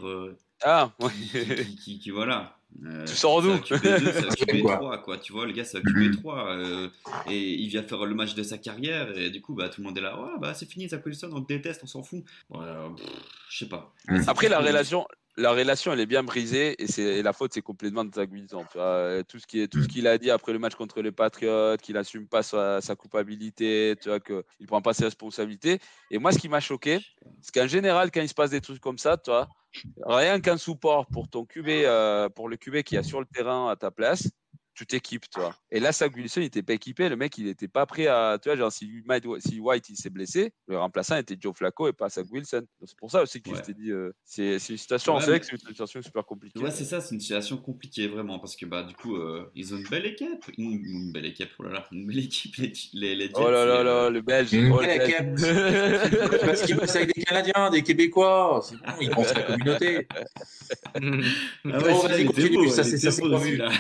Ah, 0.64 0.92
ouais. 1.02 1.10
qui, 1.12 1.66
qui- 1.66 1.76
qui- 1.76 2.00
qui- 2.00 2.10
voilà. 2.12 2.57
Euh, 2.86 3.06
Tu 3.06 3.16
sors 3.16 3.42
d'où 3.42 3.56
c'est 3.66 3.74
un 3.74 3.78
QB2, 3.78 4.12
c'est 4.14 4.26
un 4.26 4.30
C'est 4.38 4.46
QB3, 4.46 4.78
quoi 4.78 4.98
quoi. 5.00 5.18
Tu 5.18 5.34
vois, 5.34 5.46
le 5.46 5.52
gars, 5.54 5.64
c'est 5.64 5.78
un 5.78 5.82
QB3. 5.82 6.48
euh, 6.50 6.90
et 7.30 7.54
il 7.54 7.68
vient 7.70 7.82
faire 7.84 8.06
le 8.06 8.14
match 8.14 8.36
de 8.36 8.44
sa 8.44 8.58
carrière. 8.58 9.18
Et 9.18 9.30
du 9.30 9.42
coup, 9.42 9.54
bah, 9.56 9.70
tout 9.70 9.82
le 9.82 9.88
monde 9.88 9.98
est 9.98 10.02
là. 10.02 10.20
Ouais, 10.20 10.30
bah, 10.40 10.54
c'est 10.54 10.70
fini, 10.70 10.88
Zach 10.88 11.06
Wilson, 11.06 11.30
on 11.34 11.42
te 11.42 11.48
déteste, 11.54 11.82
on 11.84 11.88
s'en 11.88 12.04
fout. 12.04 12.24
Voilà, 12.50 12.90
pff, 12.96 13.06
je 13.50 13.58
sais 13.58 13.70
pas. 13.70 13.94
Mm. 14.08 14.22
Après, 14.28 14.48
la 14.50 14.60
relation, 14.60 15.08
la 15.38 15.52
relation, 15.52 15.94
elle 15.94 16.00
est 16.00 16.08
bien 16.08 16.24
brisée 16.24 16.82
et, 16.82 16.88
c'est, 16.88 17.22
la 17.22 17.32
faute, 17.32 17.54
c'est 17.54 17.62
complètement 17.62 18.04
de. 18.04 18.12
Euh, 18.76 19.24
Tout 19.24 19.40
ce 19.40 19.46
qui 19.46 19.62
est, 19.62 19.68
tout 19.68 19.82
ce 19.82 19.88
qu'il 19.88 20.08
a 20.08 20.18
dit 20.18 20.32
après 20.32 20.52
le 20.52 20.60
match 20.60 20.76
contre 20.76 21.02
les 21.02 21.12
Patriots, 21.12 21.78
qu'il 21.78 21.94
n'assume 21.94 22.28
pas 22.28 22.42
sa, 22.42 22.82
sa 22.82 22.96
culpabilité, 22.96 23.96
tu 24.02 24.10
vois, 24.10 24.20
qu'il 24.20 24.44
ne 24.60 24.66
prend 24.66 24.82
pas 24.82 24.94
ses 24.94 25.06
responsabilités. 25.06 25.80
Et 26.10 26.18
moi, 26.18 26.32
ce 26.32 26.40
qui 26.40 26.50
m'a 26.50 26.60
choqué, 26.60 27.00
c'est 27.42 27.54
qu'en 27.54 27.68
général, 27.68 28.10
quand 28.12 28.22
il 28.22 28.30
se 28.30 28.34
passe 28.34 28.50
des 28.50 28.62
trucs 28.62 28.82
comme 28.82 28.98
ça, 28.98 29.18
tu 29.18 29.30
vois, 29.30 29.48
rien 30.06 30.40
qu'un 30.42 30.58
support 30.58 31.06
pour 31.08 31.30
ton 31.30 31.46
QB, 31.46 31.68
euh, 31.68 32.30
pour 32.30 32.50
le 32.50 32.58
QB 32.58 32.82
qui 32.82 32.96
est 32.96 33.04
sur 33.04 33.20
le 33.20 33.28
terrain 33.28 33.70
à 33.70 33.76
ta 33.76 33.92
place, 33.92 34.30
tu 34.78 34.86
t'équipes, 34.86 35.26
tu 35.30 35.40
vois. 35.40 35.56
Et 35.72 35.80
là, 35.80 35.92
Zach 35.92 36.16
Wilson, 36.16 36.42
il 36.42 36.44
n'était 36.44 36.62
pas 36.64 36.74
équipé. 36.74 37.10
Le 37.10 37.16
mec, 37.16 37.38
il 37.38 37.46
n'était 37.46 37.68
pas 37.68 37.86
prêt 37.86 38.06
à. 38.08 38.38
Tu 38.42 38.48
vois, 38.50 38.56
genre, 38.58 38.72
si, 38.72 39.02
Mike- 39.06 39.26
si 39.40 39.60
White 39.60 39.90
il 39.90 39.96
s'est 39.98 40.10
blessé, 40.12 40.54
le 40.68 40.78
remplaçant 40.78 41.18
était 41.18 41.36
Joe 41.40 41.56
Flacco 41.56 41.88
et 41.88 41.94
pas 41.94 42.10
Zach 42.10 42.28
Wilson. 42.32 42.64
C'est 42.86 42.98
pour 42.98 43.10
ça 43.12 43.24
aussi 43.24 43.42
que 43.42 43.50
Ouais. 43.50 43.58
je 43.58 43.62
t'ai 43.64 43.74
dit. 43.74 43.92
euh, 43.92 44.12
c'est 44.24 44.60
c'est 44.60 44.74
une 44.74 44.78
situation, 44.78 45.16
Ouais, 45.16 45.20
c'est 45.22 45.26
vrai 45.28 45.34
mais- 45.36 45.40
que 45.40 45.46
c'est 45.48 45.54
une 45.54 45.68
situation 45.70 46.02
super 46.02 46.26
compliquée. 46.26 46.60
Ouais, 46.60 46.70
c'est 46.72 46.86
ça, 46.86 47.02
c'est 47.02 47.16
une 47.16 47.22
situation 47.22 47.58
compliquée 47.58 48.08
vraiment 48.08 48.40
parce 48.40 48.56
que 48.56 48.66
bah 48.66 48.84
du 48.84 48.94
coup 48.94 49.16
euh, 49.18 49.50
ils 49.56 49.74
ont 49.74 49.78
une 49.78 49.88
belle 49.90 50.06
équipe, 50.06 50.46
une, 50.58 50.74
une 50.86 51.12
belle 51.12 51.26
équipe, 51.26 51.50
oh 51.60 51.64
là 51.64 51.72
là, 51.72 51.88
une 51.92 52.06
belle 52.06 52.20
équipe 52.20 52.56
les, 52.58 52.72
les, 52.94 53.16
les 53.16 53.26
Jets. 53.28 53.34
Oh 53.36 53.50
là 53.50 53.64
et, 53.64 53.68
là 53.68 53.74
euh, 53.80 53.84
là, 53.84 54.10
le 54.10 54.22
Belge. 54.22 54.54
Une 54.54 54.72
oh, 54.72 54.78
belle. 54.80 55.36
Parce 56.42 56.62
qu'ils 56.64 56.76
bossent 56.76 56.96
avec 56.96 57.16
des 57.16 57.24
Canadiens, 57.24 57.70
des 57.72 57.82
Québécois. 57.84 58.62
C'est 58.64 58.76
bon, 58.76 58.94
ils 59.02 59.10
pensent 59.10 59.32
à 59.32 59.36
la 59.36 59.42
communauté. 59.44 60.08
Ah 60.94 61.00
Bon, 61.00 61.12
celui-là, 61.64 61.80
vas-y, 61.80 62.10
il 62.10 62.14
était 62.22 62.26
continue, 62.26 62.58
beau, 62.58 62.70
ça, 62.70 62.84
c'est- 62.84 62.90
était 62.92 62.98
ça, 63.00 63.12
c'est 63.12 63.22
beau, 63.22 63.32
pas 63.32 63.38
vu. 63.38 63.46
celui-là. 63.48 63.72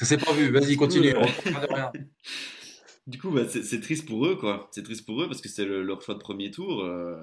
Ça 0.00 0.06
s'est 0.06 0.16
pas 0.16 0.32
vu. 0.32 0.50
Vas-y, 0.50 0.76
continue. 0.76 1.14
On 1.14 1.20
de 1.20 1.74
rien. 1.74 1.92
Du 3.10 3.18
coup, 3.18 3.30
bah, 3.30 3.42
c'est 3.48 3.80
triste 3.80 4.06
pour 4.06 4.24
eux, 4.24 4.36
quoi. 4.36 4.68
C'est 4.70 4.84
triste 4.84 5.04
pour 5.04 5.20
eux 5.20 5.26
parce 5.26 5.40
que 5.40 5.48
c'est 5.48 5.64
le- 5.64 5.82
leur 5.82 6.00
choix 6.00 6.14
de 6.14 6.20
premier 6.20 6.50
tour. 6.52 6.82
euh, 6.84 7.16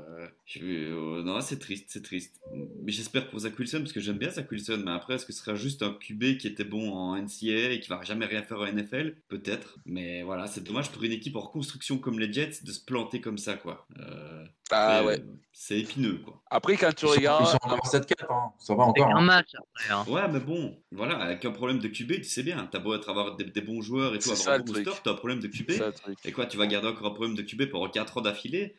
je- 0.46 0.60
euh, 0.64 1.24
non, 1.24 1.40
c'est 1.40 1.60
triste, 1.60 1.86
c'est 1.88 2.04
triste. 2.04 2.42
Mais 2.84 2.92
j'espère 2.92 3.30
pour 3.30 3.40
Zach 3.40 3.58
Wilson 3.58 3.80
parce 3.80 3.94
que 3.94 4.00
j'aime 4.02 4.18
bien 4.18 4.30
Zach 4.30 4.52
Wilson. 4.52 4.82
Mais 4.84 4.92
après, 4.92 5.16
est-ce 5.16 5.26
que 5.26 5.32
ce 5.32 5.40
sera 5.40 5.56
juste 5.56 5.84
un 5.84 5.94
QB 5.94 6.38
qui 6.38 6.48
était 6.48 6.66
bon 6.66 6.92
en 6.92 7.16
NCAA 7.16 7.72
et 7.72 7.80
qui 7.80 7.88
va 7.90 8.02
jamais 8.04 8.26
rien 8.26 8.44
faire 8.44 8.60
en 8.60 8.66
NFL 8.66 9.16
Peut-être. 9.30 9.78
Mais 9.86 10.24
voilà, 10.24 10.48
c'est 10.48 10.64
dommage 10.64 10.92
pour 10.92 11.04
une 11.04 11.14
équipe 11.14 11.36
en 11.38 11.42
reconstruction 11.42 11.98
comme 12.00 12.20
les 12.20 12.32
Jets 12.34 12.64
de 12.64 12.72
se 12.72 12.84
planter 12.84 13.22
comme 13.22 13.38
ça, 13.38 13.54
quoi. 13.56 13.88
Euh, 14.00 14.44
Ah 14.72 15.00
mais, 15.02 15.08
ouais. 15.08 15.24
C'est 15.54 15.80
épineux, 15.80 16.20
quoi. 16.24 16.44
Après, 16.52 16.76
quand 16.78 16.94
tu 16.94 17.06
Ils 17.06 17.10
sont, 17.10 17.16
regardes. 17.16 17.44
ils 17.46 17.50
sont 17.50 17.58
encore 17.64 17.88
7-4. 17.88 18.30
Hein. 18.30 18.52
Ça 18.60 18.76
va 18.76 18.84
encore. 18.84 19.08
un 19.16 19.18
hein. 19.18 19.22
match 19.22 19.52
après. 19.56 19.94
hein. 19.94 20.06
Ouais, 20.08 20.28
mais 20.32 20.40
bon, 20.40 20.78
voilà, 20.92 21.18
avec 21.18 21.44
un 21.46 21.52
problème 21.52 21.80
de 21.80 21.88
QB, 21.88 22.18
tu 22.18 22.24
sais 22.26 22.44
bien. 22.44 22.68
T'as 22.72 22.80
beau 22.80 22.94
être 22.94 23.10
avoir 23.10 23.36
des, 23.38 23.46
des 23.46 23.62
bons 23.62 23.82
joueurs 23.82 24.14
et 24.14 24.20
tout, 24.20 24.30
avoir 24.30 24.56
un 24.56 24.60
bon 24.60 24.74
booster, 24.74 24.92
t'as 25.04 25.12
un 25.12 25.16
problème 25.16 25.40
de 25.40 25.48
QB. 25.48 25.72
Ça, 25.78 25.92
truc. 25.92 26.18
Et 26.26 26.32
quoi, 26.32 26.46
tu 26.46 26.58
vas 26.58 26.68
garder 26.68 26.88
encore 26.88 27.08
un 27.08 27.12
problème 27.12 27.36
de 27.36 27.42
QB 27.42 27.70
pendant 27.72 27.90
4 27.90 28.18
ans 28.18 28.22
d'affilée? 28.22 28.76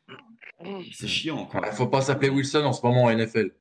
C'est 0.92 1.07
chiant, 1.07 1.46
quoi. 1.46 1.62
Il 1.66 1.72
faut 1.76 1.86
pas 1.86 2.01
s'appeler 2.01 2.30
Wilson 2.30 2.64
en 2.64 2.72
ce 2.72 2.84
moment 2.84 3.05
en 3.05 3.11
NFL. 3.16 3.53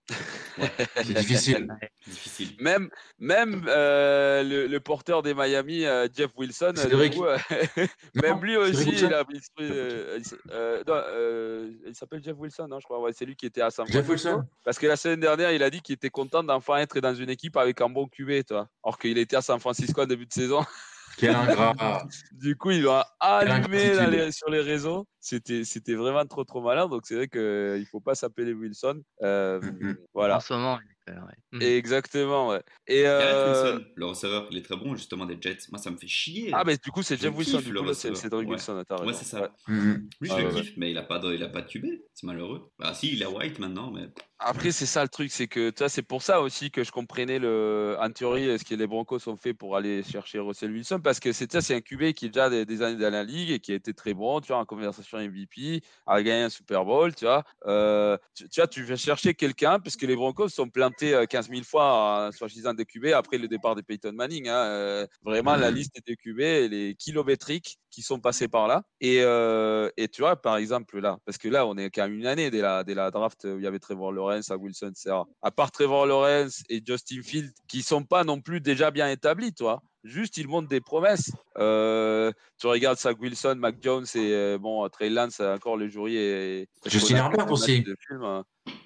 C'est 0.58 1.14
difficile. 1.14 1.68
Difficile. 2.08 2.50
Même, 2.60 2.90
même 3.20 3.66
euh, 3.68 4.42
le, 4.42 4.66
le 4.68 4.80
porteur 4.80 5.22
des 5.22 5.34
Miami, 5.34 5.86
euh, 5.86 6.08
Jeff 6.16 6.32
Wilson, 6.38 6.74
coup, 7.14 7.26
euh, 7.26 7.38
même 8.16 8.36
Non, 8.38 8.42
lui 8.42 8.56
aussi, 8.56 8.90
Wilson. 8.90 9.08
il 9.08 9.14
a 9.14 9.26
euh, 9.60 10.16
il 10.18 10.26
se- 10.26 10.36
euh, 10.52 10.84
non, 10.88 10.94
euh, 10.96 11.70
il 11.86 11.94
s'appelle 11.94 12.24
Jeff 12.24 12.36
Wilson, 12.38 12.68
non, 12.70 12.80
je 12.80 12.86
crois. 12.86 13.00
Ouais, 13.02 13.12
c'est 13.14 13.26
lui 13.26 13.36
qui 13.36 13.46
était 13.46 13.62
à 13.62 13.70
San 13.70 13.86
Jeff 13.88 14.06
Francisco. 14.06 14.30
Wilson. 14.30 14.48
Parce 14.64 14.80
que 14.80 14.88
la 14.88 14.96
semaine 14.96 15.20
dernière, 15.20 15.52
il 15.52 15.62
a 15.62 15.70
dit 15.70 15.82
qu'il 15.82 15.94
était 15.96 16.10
content 16.10 16.44
d'enfin 16.44 16.78
être 16.78 17.00
dans 17.02 17.14
une 17.14 17.30
équipe 17.30 17.58
avec 17.58 17.80
un 17.82 17.90
bon 17.90 18.08
QB, 18.08 18.46
toi. 18.48 18.70
Alors 18.84 18.98
qu'il 18.98 19.18
était 19.18 19.36
à 19.36 19.42
San 19.42 19.60
Francisco 19.60 20.02
en 20.02 20.06
début 20.08 20.26
de 20.26 20.34
saison. 20.34 20.62
Quel 21.18 21.36
ingrat. 21.36 22.04
Du 22.34 22.56
coup, 22.56 22.72
il 22.72 22.88
a 22.88 23.02
allumé 23.20 23.56
ingratitude. 23.56 23.96
dans 23.96 24.10
les- 24.10 24.32
sur 24.32 24.50
les 24.50 24.62
réseaux. 24.62 25.06
C'était, 25.30 25.66
c'était 25.66 25.96
vraiment 25.96 26.26
trop, 26.26 26.46
trop 26.46 26.62
malin. 26.62 26.88
Donc, 26.88 27.02
c'est 27.06 27.16
vrai 27.16 27.28
qu'il 27.28 27.42
ne 27.42 27.84
faut 27.92 28.00
pas 28.00 28.16
s'appeler 28.16 28.54
Wilson. 28.54 29.02
Euh, 29.24 29.60
Mhm. 29.62 29.98
voilà. 30.14 30.38
En 30.38 30.40
ce 30.40 30.54
moment, 30.54 30.80
il 30.80 31.12
est- 31.14 31.18
ouais. 31.18 31.20
Mhm. 31.54 31.62
Exactement, 31.62 32.50
ouais. 32.50 32.62
Et, 32.88 33.04
Garrett 33.04 33.36
euh, 33.36 33.72
Wilson, 33.74 33.86
le 33.96 34.06
receveur, 34.06 34.48
il 34.52 34.58
est 34.58 34.62
très 34.62 34.78
bon, 34.78 34.96
justement, 34.96 35.26
des 35.26 35.38
Jets. 35.40 35.58
Moi, 35.72 35.80
ça 35.80 35.92
me 35.92 35.98
fait 35.98 36.08
chier. 36.08 36.52
Ah, 36.54 36.64
mais 36.66 36.78
du 36.78 36.92
coup, 36.92 37.02
c'est 37.04 37.18
Je 37.18 37.24
Jeff 37.24 37.36
Wilson. 37.36 37.60
Du 37.60 37.72
le 37.74 37.82
coup, 37.82 37.94
c'est 37.94 38.10
Ouais. 38.10 38.46
Wilson. 38.46 38.84
Ouais, 39.04 39.14
c'est 39.14 39.26
ça. 39.26 39.42
Ouais. 39.42 39.48
Lui, 39.68 40.30
je 40.30 40.34
Ah, 40.34 40.40
le 40.42 40.48
ouais, 40.48 40.54
kiffe, 40.62 40.74
mais 40.78 40.92
il 40.92 40.98
a 40.98 41.04
pas 41.04 41.20
de, 41.20 41.34
il 41.34 41.44
a 41.44 41.50
pas 41.50 41.62
de 41.62 41.68
QB. 41.68 41.86
C'est 42.14 42.26
malheureux. 42.26 42.72
Bah, 42.80 42.94
si, 42.94 43.12
il 43.14 43.24
a 43.24 43.30
White 43.30 43.60
maintenant, 43.60 43.92
mais. 43.92 44.08
Après, 44.40 44.72
c'est 44.72 44.86
ça 44.86 45.02
le 45.02 45.10
truc, 45.10 45.32
c'est 45.32 45.48
que 45.48 45.72
tu 45.72 45.80
vois, 45.80 45.90
c'est 45.90 46.04
pour 46.04 46.22
ça 46.22 46.42
aussi 46.42 46.70
que 46.70 46.84
je 46.84 46.92
comprenais 46.92 47.40
le, 47.40 47.96
en 48.00 48.10
théorie 48.12 48.60
ce 48.60 48.64
que 48.64 48.76
les 48.76 48.86
Broncos 48.86 49.28
ont 49.28 49.36
fait 49.36 49.54
pour 49.56 49.76
aller 49.76 50.04
chercher 50.04 50.38
Russell 50.40 50.72
Wilson, 50.72 51.00
parce 51.04 51.20
que 51.20 51.32
c'est 51.34 51.52
ça, 51.52 51.60
c'est 51.62 51.74
un 51.74 51.82
QB 51.82 52.12
qui 52.14 52.28
est 52.28 52.30
déjà 52.30 52.48
des, 52.50 52.64
des 52.64 52.82
années 52.84 53.02
dans 53.02 53.10
la 53.12 53.24
ligue 53.24 53.50
et 53.50 53.60
qui 53.60 53.72
a 53.72 53.76
été 53.76 53.96
très 53.96 54.14
bon, 54.14 54.40
tu 54.40 54.50
vois, 54.50 54.58
en 54.58 54.66
conversation 54.66 55.17
MVP, 55.20 55.82
a 56.06 56.22
gagné 56.22 56.44
un 56.44 56.50
Super 56.50 56.86
Bowl, 56.86 57.14
tu 57.16 57.26
vois. 57.26 57.44
Euh, 57.66 58.18
tu, 58.34 58.48
tu 58.50 58.60
vois, 58.60 58.68
tu 58.68 58.84
viens 58.84 58.96
chercher 58.96 59.34
quelqu'un, 59.34 59.80
parce 59.80 59.96
que 59.96 60.06
les 60.06 60.16
Broncos 60.16 60.50
sont 60.50 60.70
plantés 60.70 61.14
euh, 61.14 61.26
15 61.26 61.50
000 61.50 61.64
fois 61.64 62.28
en 62.28 62.32
choisissant 62.32 62.74
des 62.74 62.86
QB 62.86 63.08
après 63.08 63.38
le 63.38 63.48
départ 63.48 63.76
de 63.76 63.82
Peyton 63.82 64.14
Manning. 64.14 64.48
hein. 64.48 64.66
Euh, 64.66 65.08
vraiment, 65.24 65.56
la 65.56 65.72
liste 65.72 65.98
des 66.06 66.16
QB, 66.16 66.40
elle 66.40 66.74
est 66.74 66.96
kilométrique 66.96 67.78
qui 67.90 68.02
sont 68.02 68.20
passés 68.20 68.48
par 68.48 68.68
là. 68.68 68.84
Et, 69.02 69.22
euh, 69.22 69.90
et 69.98 70.08
tu 70.08 70.22
vois, 70.22 70.36
par 70.36 70.58
exemple, 70.58 71.00
là, 71.00 71.18
parce 71.26 71.38
que 71.38 71.48
là, 71.48 71.66
on 71.66 71.78
est 71.78 71.90
qu'à 71.90 72.08
une 72.08 72.26
année 72.26 72.50
dès 72.52 72.62
la, 72.62 72.84
dès 72.84 72.94
la 72.94 73.12
draft 73.12 73.44
où 73.46 73.58
il 73.58 73.64
y 73.64 73.68
avait 73.68 73.80
Trevor 73.80 74.12
Lawrence, 74.12 74.52
à 74.52 74.58
Wilson, 74.58 74.90
etc. 74.90 75.16
À 75.42 75.52
part 75.52 75.72
Trevor 75.72 76.06
Lawrence 76.06 76.64
et 76.70 76.82
Justin 76.86 77.22
Field, 77.24 77.52
qui 77.68 77.82
sont 77.82 78.04
pas 78.04 78.24
non 78.24 78.42
plus 78.42 78.62
déjà 78.62 78.92
bien 78.92 79.10
établis, 79.10 79.54
toi. 79.54 79.82
Juste, 80.04 80.38
ils 80.38 80.48
montrent 80.48 80.70
des 80.70 80.80
promesses. 80.80 81.32
Euh, 81.58 82.32
tu 82.60 82.68
regardes 82.68 82.98
Zach 82.98 83.20
Wilson, 83.20 83.56
Mac 83.58 83.76
Jones 83.82 84.06
et 84.16 84.32
euh, 84.34 84.58
bon, 84.58 84.88
Trey 84.90 85.10
Lance, 85.10 85.42
encore 85.42 85.76
le 85.76 85.90
jury 85.90 86.16
est. 86.16 86.68
Justin 86.86 87.18
Herbert 87.18 87.52
aussi. 87.52 87.84
hein. 88.24 88.44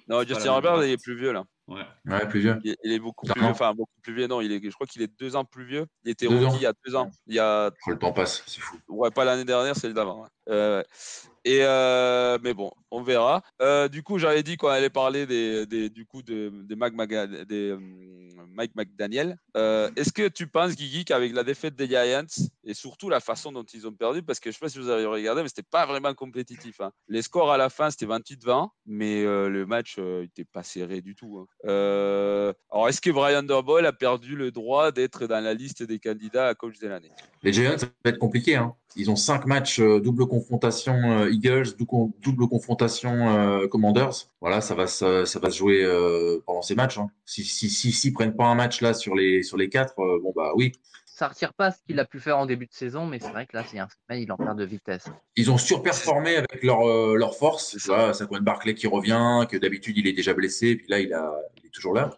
Non, 0.08 0.22
Justin 0.24 0.54
Herbert, 0.54 0.84
il 0.84 0.90
est 0.92 1.02
plus 1.02 1.16
vieux 1.16 1.32
là. 1.32 1.44
Ouais. 1.68 1.82
Ouais, 2.06 2.28
plus 2.28 2.40
vieux. 2.40 2.58
Il, 2.64 2.76
il 2.84 2.92
est 2.92 2.98
beaucoup 2.98 3.24
plus 3.26 3.40
vieux. 3.40 3.48
Enfin, 3.48 3.72
beaucoup 3.72 3.92
plus 4.02 4.14
vieux. 4.14 4.26
Non, 4.26 4.40
il 4.40 4.52
est, 4.52 4.60
je 4.62 4.74
crois 4.74 4.86
qu'il 4.86 5.00
est 5.02 5.10
deux 5.20 5.36
ans 5.36 5.44
plus 5.44 5.64
vieux. 5.64 5.86
Il 6.04 6.10
était 6.10 6.26
rookie 6.26 6.56
il 6.56 6.62
y 6.62 6.66
a 6.66 6.72
deux 6.84 6.94
ans. 6.96 7.10
Il 7.26 7.34
y 7.34 7.38
a 7.38 7.70
Oh, 7.86 7.90
Le 7.90 7.98
temps 7.98 8.12
passe, 8.12 8.42
c'est 8.46 8.60
fou. 8.60 8.76
Ouais, 8.88 9.10
pas 9.10 9.24
l'année 9.24 9.44
dernière, 9.44 9.76
c'est 9.76 9.88
le 9.88 9.94
d'avant. 9.94 10.22
ouais. 10.22 10.28
Euh, 10.48 10.82
et 11.44 11.60
euh, 11.62 12.38
mais 12.42 12.54
bon, 12.54 12.70
on 12.90 13.02
verra. 13.02 13.42
Euh, 13.60 13.88
du 13.88 14.02
coup, 14.02 14.18
j'avais 14.18 14.42
dit 14.42 14.56
qu'on 14.56 14.68
allait 14.68 14.90
parler 14.90 15.26
du 15.66 16.06
coup 16.06 16.22
de, 16.22 16.48
hum, 16.48 18.46
Mike 18.54 18.74
McDaniel. 18.76 19.38
Euh, 19.56 19.90
Est-ce 19.96 20.12
que 20.12 20.28
tu 20.28 20.46
penses, 20.46 20.76
Guigui, 20.76 21.04
qu'avec 21.04 21.32
la 21.32 21.42
défaite 21.42 21.74
des 21.74 21.86
Giants 21.88 22.26
et 22.64 22.74
surtout 22.74 23.08
la 23.08 23.20
façon 23.20 23.50
dont 23.50 23.64
ils 23.64 23.86
ont 23.86 23.92
perdu, 23.92 24.22
parce 24.22 24.40
que 24.40 24.50
je 24.50 24.56
sais 24.56 24.60
pas 24.60 24.68
si 24.68 24.78
vous 24.78 24.88
avez 24.88 25.04
regardé, 25.06 25.42
mais 25.42 25.48
c'était 25.48 25.62
pas 25.62 25.86
vraiment 25.86 26.14
compétitif. 26.14 26.80
hein. 26.80 26.92
Les 27.08 27.22
scores 27.22 27.50
à 27.50 27.56
la 27.56 27.70
fin, 27.70 27.90
c'était 27.90 28.06
28-20, 28.06 28.68
mais 28.86 29.24
euh, 29.24 29.48
le 29.48 29.66
match 29.66 29.96
euh, 29.98 30.22
était 30.24 30.44
pas 30.44 30.62
serré 30.62 31.00
du 31.00 31.14
tout. 31.14 31.38
hein. 31.40 31.46
Euh, 31.66 32.52
alors, 32.70 32.88
est-ce 32.88 33.00
que 33.00 33.10
Brian 33.10 33.42
Daboll 33.42 33.86
a 33.86 33.92
perdu 33.92 34.36
le 34.36 34.50
droit 34.52 34.92
d'être 34.92 35.26
dans 35.26 35.42
la 35.42 35.54
liste 35.54 35.82
des 35.82 35.98
candidats 35.98 36.48
à 36.48 36.54
coach 36.54 36.78
de 36.78 36.88
l'année? 36.88 37.10
Les 37.42 37.52
Giants, 37.52 37.78
ça 37.78 37.86
va 38.04 38.10
être 38.10 38.18
compliqué. 38.18 38.56
Hein. 38.56 38.74
Ils 38.96 39.10
ont 39.10 39.16
cinq 39.16 39.46
matchs, 39.46 39.80
euh, 39.80 40.00
double 40.00 40.26
confrontation 40.26 40.94
euh, 40.94 41.30
Eagles, 41.30 41.76
dou- 41.78 42.14
double 42.20 42.48
confrontation 42.48 43.28
euh, 43.36 43.68
Commanders. 43.68 44.28
Voilà, 44.40 44.60
ça 44.60 44.74
va, 44.74 44.86
se- 44.86 45.24
ça, 45.24 45.38
va 45.38 45.50
se 45.50 45.58
jouer 45.58 45.86
pendant 46.46 46.62
ces 46.62 46.74
matchs. 46.74 46.98
Hein. 46.98 47.10
Si, 47.24 47.44
si, 47.44 47.70
si, 47.70 47.92
s'ils 47.92 48.12
prennent 48.12 48.36
pas 48.36 48.46
un 48.46 48.54
match 48.54 48.80
là 48.80 48.94
sur 48.94 49.14
les, 49.14 49.42
sur 49.42 49.56
les 49.56 49.68
quatre, 49.68 49.94
bon 49.96 50.32
bah 50.34 50.52
oui. 50.54 50.72
Ça 51.06 51.28
retire 51.28 51.52
pas 51.52 51.70
ce 51.70 51.76
qu'il 51.86 52.00
a 52.00 52.04
pu 52.06 52.18
faire 52.20 52.38
en 52.38 52.46
début 52.46 52.66
de 52.66 52.72
saison, 52.72 53.04
mais 53.06 53.18
c'est 53.20 53.28
vrai 53.28 53.46
que 53.46 53.54
là, 53.54 53.62
c'est 53.70 53.78
un 53.78 53.86
semaine, 54.08 54.22
il 54.22 54.32
en 54.32 54.36
perd 54.38 54.58
de 54.58 54.64
vitesse. 54.64 55.04
Ils 55.36 55.50
ont 55.50 55.58
surperformé 55.58 56.36
avec 56.36 56.62
leur, 56.62 56.88
euh, 56.88 57.16
leur 57.16 57.36
force. 57.36 57.76
Ça. 57.78 58.14
Saquon 58.14 58.38
Barclay 58.40 58.74
qui 58.74 58.86
revient, 58.86 59.46
que 59.48 59.56
d'habitude 59.58 59.96
il 59.98 60.06
est 60.06 60.14
déjà 60.14 60.32
blessé, 60.32 60.74
puis 60.74 60.86
là 60.88 60.98
il, 61.00 61.12
a, 61.12 61.30
il 61.58 61.66
est 61.66 61.70
toujours 61.70 61.94
là. 61.94 62.10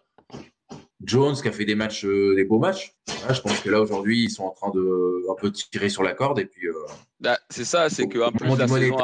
Jones 1.03 1.35
qui 1.35 1.47
a 1.47 1.51
fait 1.51 1.65
des 1.65 1.75
matchs, 1.75 2.05
euh, 2.05 2.35
des 2.35 2.45
beaux 2.45 2.59
matchs. 2.59 2.95
Je 3.29 3.41
pense 3.41 3.59
que 3.59 3.69
là 3.69 3.81
aujourd'hui 3.81 4.23
ils 4.23 4.29
sont 4.29 4.43
en 4.43 4.51
train 4.51 4.71
de 4.71 5.29
un 5.29 5.35
peu 5.35 5.51
tirer 5.51 5.89
sur 5.89 6.03
la 6.03 6.13
corde 6.13 6.39
et 6.39 6.45
puis 6.45 6.67
euh, 6.67 6.73
Bah, 7.21 7.39
c'est 7.49 7.63
ça, 7.63 7.89
c'est 7.89 8.07
que 8.07 8.29
plus 8.31 8.57
la 8.57 8.67
saison, 8.67 8.97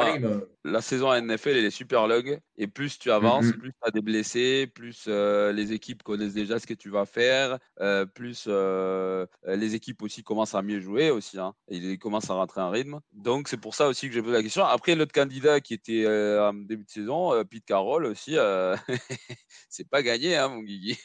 la 0.64 0.80
saison 0.82 1.10
à 1.10 1.18
NFL 1.18 1.56
elle 1.56 1.64
est 1.64 1.70
super 1.70 2.06
longue 2.06 2.38
et 2.58 2.66
plus 2.66 2.98
tu 2.98 3.10
avances, 3.10 3.46
Mhm. 3.46 3.58
plus 3.58 3.70
tu 3.70 3.78
as 3.88 3.90
des 3.90 4.02
blessés, 4.02 4.66
plus 4.72 5.06
euh, 5.08 5.50
les 5.52 5.72
équipes 5.72 6.02
connaissent 6.02 6.34
déjà 6.34 6.58
ce 6.58 6.66
que 6.66 6.74
tu 6.74 6.90
vas 6.90 7.06
faire, 7.06 7.58
euh, 7.80 8.04
plus 8.04 8.44
euh, 8.48 9.26
les 9.46 9.74
équipes 9.74 10.02
aussi 10.02 10.22
commencent 10.22 10.54
à 10.54 10.60
mieux 10.62 10.78
jouer 10.78 11.10
aussi, 11.10 11.38
hein, 11.38 11.54
et 11.68 11.78
ils 11.78 11.98
commencent 11.98 12.28
à 12.30 12.34
rentrer 12.34 12.60
en 12.60 12.70
rythme. 12.70 13.00
Donc 13.12 13.48
c'est 13.48 13.56
pour 13.56 13.74
ça 13.74 13.88
aussi 13.88 14.08
que 14.08 14.14
j'ai 14.14 14.22
posé 14.22 14.34
la 14.34 14.42
question. 14.42 14.64
Après 14.66 14.94
l'autre 14.94 15.12
candidat 15.12 15.60
qui 15.60 15.72
était 15.72 16.04
euh, 16.04 16.50
en 16.50 16.52
début 16.52 16.84
de 16.84 16.90
saison, 16.90 17.32
euh, 17.32 17.44
Pete 17.44 17.64
Carroll 17.64 18.04
aussi, 18.04 18.36
euh, 18.36 18.76
c'est 19.70 19.88
pas 19.88 20.02
gagné 20.02 20.36
hein, 20.36 20.48
mon 20.48 20.60
Guigui. 20.60 20.98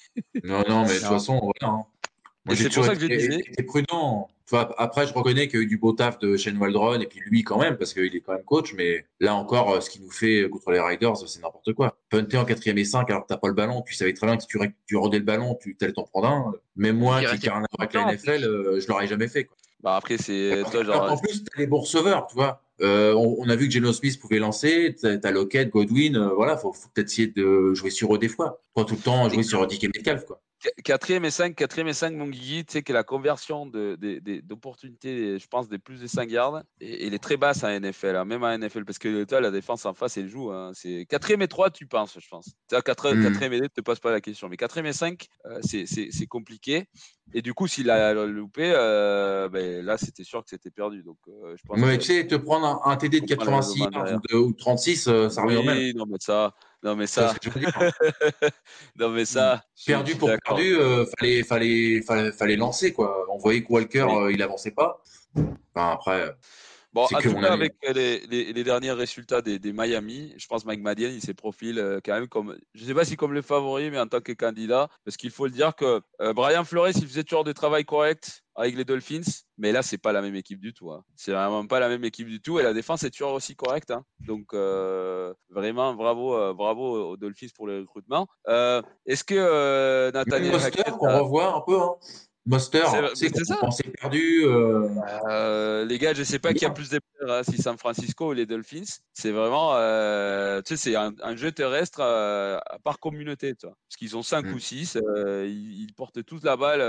Non, 0.44 0.64
non, 0.68 0.82
mais 0.86 0.96
de 0.96 1.00
toute 1.00 1.08
façon, 1.08 1.40
voilà. 1.40 1.74
hein. 1.74 1.86
Et 2.50 2.56
c'est 2.56 2.74
pour 2.74 2.86
ça 2.86 2.96
que 2.96 3.02
je 3.02 3.08
disais- 3.08 3.40
été 3.40 3.64
prudent. 3.64 4.28
Enfin, 4.50 4.70
après, 4.78 5.06
je 5.06 5.14
reconnais 5.14 5.48
qu'il 5.50 5.60
y 5.60 5.62
a 5.62 5.66
eu 5.66 5.68
du 5.68 5.78
beau 5.78 5.92
taf 5.92 6.20
de 6.20 6.38
Shane 6.38 6.58
Waldron 6.58 7.02
et 7.02 7.06
puis 7.06 7.20
lui 7.20 7.44
quand 7.44 7.60
même, 7.60 7.76
parce 7.76 7.94
qu'il 7.94 8.16
est 8.16 8.22
quand 8.22 8.32
même 8.34 8.44
coach. 8.46 8.74
Mais 8.76 9.06
là 9.20 9.36
encore, 9.36 9.72
euh, 9.72 9.82
ce 9.82 9.90
qu'il 9.90 10.02
nous 10.04 10.10
fait 10.12 10.48
contre 10.50 10.72
les 10.72 10.80
Riders, 10.80 11.18
c'est 11.18 11.42
n'importe 11.42 11.74
quoi. 11.74 11.98
Punter 12.10 12.38
en 12.38 12.46
quatrième 12.46 12.78
et 12.78 12.86
5 12.86 13.10
alors 13.10 13.24
que 13.24 13.28
t'as 13.28 13.38
pas 13.38 13.50
le 13.50 13.54
ballon, 13.54 13.82
tu 13.86 13.94
savais 13.94 14.14
très 14.14 14.26
bien 14.26 14.38
que 14.38 14.44
si 14.44 14.48
tu, 14.48 14.58
tu 14.86 14.96
rodais 14.96 15.20
le 15.20 15.26
ballon, 15.26 15.58
tu 15.62 15.76
allais 15.82 15.92
t'en 15.92 16.04
prendre 16.04 16.28
un. 16.30 16.54
Même 16.78 16.98
moi, 16.98 17.20
qui 17.20 17.26
restait 17.26 17.40
qui 17.42 17.50
a 17.50 17.56
rien 17.56 17.64
à 17.64 17.68
voir 17.78 17.90
avec 17.90 17.94
la 17.94 18.14
NFL, 18.14 18.44
euh, 18.46 18.80
je 18.80 18.88
l'aurais 18.88 19.08
jamais 19.08 19.28
fait. 19.28 19.44
Quoi. 19.44 19.58
Bah 19.84 19.96
après 19.98 20.18
c'est 20.18 20.64
toi 20.72 20.80
En 20.80 20.84
genre 20.84 21.22
plus, 21.22 21.44
t'as 21.44 21.60
les 21.60 21.68
bons 21.68 21.82
receveurs, 21.82 22.26
tu 22.28 22.36
vois. 22.36 22.62
Euh, 22.82 23.14
on, 23.16 23.36
on 23.40 23.50
a 23.50 23.56
vu 23.56 23.68
que 23.68 23.74
Geno 23.74 23.92
Smith 23.92 24.18
pouvait 24.20 24.40
lancer, 24.40 24.96
t'as 25.02 25.32
Lockett, 25.32 25.70
Godwin, 25.70 26.16
euh, 26.16 26.30
voilà, 26.30 26.56
faut, 26.58 26.72
faut 26.72 26.88
peut-être 26.94 27.08
essayer 27.10 27.28
de 27.28 27.74
jouer 27.74 27.90
sur 27.90 28.16
eux 28.16 28.18
des 28.20 28.28
fois. 28.30 28.62
Pas 28.74 28.86
tout 28.86 28.96
le 28.96 29.02
temps 29.02 29.28
jouer 29.30 29.44
sur 29.44 29.66
DK 29.68 29.84
Metcalf, 29.96 30.26
quoi. 30.26 30.40
Qu- 30.76 30.82
Quatrième 30.84 31.26
et 31.26 31.32
5, 31.32 31.56
quatrième 31.56 31.88
et 31.88 31.94
5, 31.94 32.14
mon 32.14 32.28
Guigui, 32.28 32.66
tu 32.66 32.74
sais 32.74 32.82
que 32.82 32.92
la 32.94 33.04
conversion 33.04 33.66
de- 33.66 33.96
de- 34.00 34.20
de- 34.20 34.42
d'opportunités, 34.42 35.38
je 35.40 35.48
pense, 35.48 35.68
des 35.70 35.78
plus 35.78 36.00
de 36.02 36.08
5 36.08 36.30
yards, 36.32 36.64
et- 36.82 37.06
elle 37.08 37.14
est 37.14 37.20
très 37.20 37.38
basse 37.38 37.64
à 37.64 37.72
NFL, 37.74 38.16
hein, 38.16 38.26
même 38.26 38.44
à 38.44 38.54
NFL, 38.58 38.86
parce 38.86 38.98
que 38.98 39.24
toi, 39.24 39.42
la 39.42 39.52
défense 39.52 39.86
en 39.86 39.94
face, 39.94 40.18
elle 40.18 40.28
joue. 40.28 40.52
hein, 40.52 40.72
c'est 40.74 41.06
quatrième 41.10 41.42
et 41.42 41.48
3, 41.48 41.70
tu 41.70 41.86
penses, 41.88 42.18
je 42.20 42.28
pense. 42.30 42.56
Tu 42.70 42.82
quatrième, 42.82 43.22
quatrième 43.24 43.54
et 43.54 43.62
2, 43.62 43.70
te 43.70 43.82
pose 43.82 44.00
pas 44.00 44.12
la 44.12 44.22
question. 44.22 44.50
Mais 44.50 44.58
quatrième 44.58 44.86
et 44.88 44.94
5, 44.94 45.28
euh, 45.46 45.60
c'est- 45.62 46.26
compliqué. 46.28 46.86
Et 47.34 47.42
du 47.42 47.54
coup, 47.54 47.68
s'il 47.68 47.90
a 47.90 48.14
loupé, 48.14 48.72
euh, 48.76 49.50
ben, 49.50 49.86
là, 49.86 49.98
c'était 49.98 50.24
sûr 50.24 50.42
que 50.44 50.50
c'était 50.50 50.72
perdu. 50.72 51.04
Donc, 51.04 51.18
euh, 51.28 51.56
je 51.58 51.64
pense 51.68 51.78
Mais 51.78 51.98
que- 51.98 52.04
tu 52.04 52.08
sais, 52.14 52.28
te 52.28 52.36
prendre 52.36 52.66
un, 52.66 52.92
un 52.92 52.96
TD 52.98 53.22
de 53.22 53.28
Faut 53.28 53.36
pas 53.36 53.46
la 53.46 53.52
86 53.52 53.80
demander 53.80 53.96
yards 53.96 54.04
derrière. 54.04 54.20
ou, 54.20 54.34
de- 54.34 54.38
ou 54.48 54.52
de 54.54 54.58
36, 54.58 55.08
euh, 55.08 55.30
ça 55.30 55.44
revient 55.44 55.58
au 55.58 55.64
même. 55.64 55.78
Oui, 55.78 55.94
non, 55.94 56.06
mais 56.06 56.18
ça, 56.20 56.54
non, 56.84 56.96
mais 56.96 57.08
ça, 57.08 57.34
dire. 57.42 57.72
non, 58.98 59.10
mais 59.10 59.26
ça, 59.26 59.64
je 59.76 59.86
perdu 59.86 60.16
pour 60.16 60.30
perdu, 60.46 60.78
euh, 60.78 61.06
fallait, 61.18 61.44
fallait, 61.44 62.02
fallait, 62.02 62.32
fallait 62.32 62.56
lancer 62.56 62.94
quoi. 62.94 63.26
On 63.32 63.38
voyait 63.38 63.64
que 63.64 63.72
Walker, 63.72 64.04
Oui. 64.04 64.16
euh, 64.16 64.32
il 64.32 64.42
avançait 64.42 64.72
pas. 64.72 65.02
Enfin, 65.36 65.92
après, 65.94 66.32
Bon, 66.94 67.04
en 67.04 67.20
tout 67.22 67.30
cas, 67.42 67.52
avec 67.54 67.76
les, 67.94 68.26
les- 68.28 68.54
les 68.54 68.64
derniers 68.64 68.92
résultats 68.92 69.42
des, 69.42 69.60
des 69.60 69.74
Miami, 69.74 70.34
je 70.38 70.48
pense 70.48 70.64
que 70.64 70.68
Mike 70.68 70.82
Madian, 70.82 71.10
il 71.10 71.22
s'est 71.22 71.34
profile 71.34 71.80
euh, 71.80 72.00
quand 72.04 72.14
même 72.14 72.28
comme, 72.28 72.58
je 72.74 72.82
ne 72.84 72.88
sais 72.88 72.94
pas 72.94 73.06
si 73.06 73.16
comme 73.18 73.34
le 73.34 73.42
favori, 73.42 73.92
mais 73.92 74.00
en 74.00 74.08
tant 74.08 74.22
que 74.22 74.32
candidat, 74.32 74.88
parce 75.04 75.18
qu'il 75.18 75.30
faut 75.32 75.46
le 75.46 75.52
dire 75.52 75.76
que 75.76 76.02
euh, 76.22 76.34
Brian 76.34 76.64
Flores, 76.64 76.90
il 76.96 77.06
faisait 77.08 77.24
toujours 77.24 77.44
du 77.44 77.54
travail 77.54 77.84
correct 77.86 78.42
avec 78.56 78.76
les 78.76 78.86
Dolphins, 78.86 79.22
mais 79.60 79.72
là, 79.72 79.84
c'est 79.84 80.00
pas 80.00 80.12
la 80.12 80.22
même 80.24 80.34
équipe 80.36 80.60
du 80.60 80.74
tout. 80.74 80.90
hein. 80.92 81.04
C'est 81.16 81.32
vraiment 81.34 81.68
pas 81.68 81.80
la 81.80 81.90
même 81.90 82.04
équipe 82.06 82.28
du 82.28 82.42
tout, 82.42 82.58
et 82.60 82.64
la 82.64 82.74
défense 82.74 83.04
est 83.04 83.12
toujours 83.12 83.34
aussi 83.34 83.56
correcte. 83.56 83.92
hein. 83.92 84.04
Donc, 84.26 84.46
euh, 84.54 85.32
vraiment, 85.50 85.94
bravo, 85.94 86.36
euh, 86.36 86.54
bravo 86.54 87.12
aux 87.12 87.18
Dolphins 87.18 87.48
pour 87.56 87.68
le 87.68 87.82
recrutement. 87.82 88.28
Euh, 88.48 88.82
Est-ce 89.06 89.24
que 89.24 89.36
euh, 89.38 90.12
Nathaniel 90.12 90.56
Hackett 90.56 90.90
qu'on 90.98 91.08
a- 91.08 91.20
revoit 91.20 91.54
un 91.54 91.62
peu. 91.62 91.80
Hein. 91.80 91.92
Monster, 92.48 92.84
C'est- 93.14 93.30
qu'on 93.30 93.44
ça. 93.44 93.58
pensait 93.58 93.84
perdu. 94.00 94.46
euh, 94.46 94.88
Euh, 95.30 95.86
les 95.86 95.98
gars, 96.00 96.14
je 96.14 96.24
sais 96.24 96.40
pas 96.40 96.54
qui 96.54 96.66
a 96.66 96.70
plus 96.70 96.90
hein, 97.28 97.42
si 97.44 97.58
San 97.62 97.78
Francisco 97.78 98.30
ou 98.30 98.34
les 98.34 98.46
Dolphins. 98.46 98.84
C'est 99.14 99.32
vraiment, 99.32 99.76
euh, 99.76 100.62
tu 100.62 100.76
sais, 100.76 100.92
c'est 100.92 100.96
un, 100.96 101.14
un 101.24 101.36
jeu 101.36 101.52
terrestre 101.52 102.00
euh, 102.02 102.60
par 102.84 103.00
communauté, 103.00 103.56
tu 103.56 103.66
vois. 103.66 103.76
Parce 103.88 103.96
qu'ils 103.98 104.16
ont 104.18 104.24
5 104.24 104.46
Mm. 104.46 104.54
ou 104.54 104.60
6, 104.60 104.98
ils, 105.46 105.82
ils 105.84 105.94
portent 105.94 106.24
tous 106.24 106.44
la 106.44 106.56
balle 106.58 106.82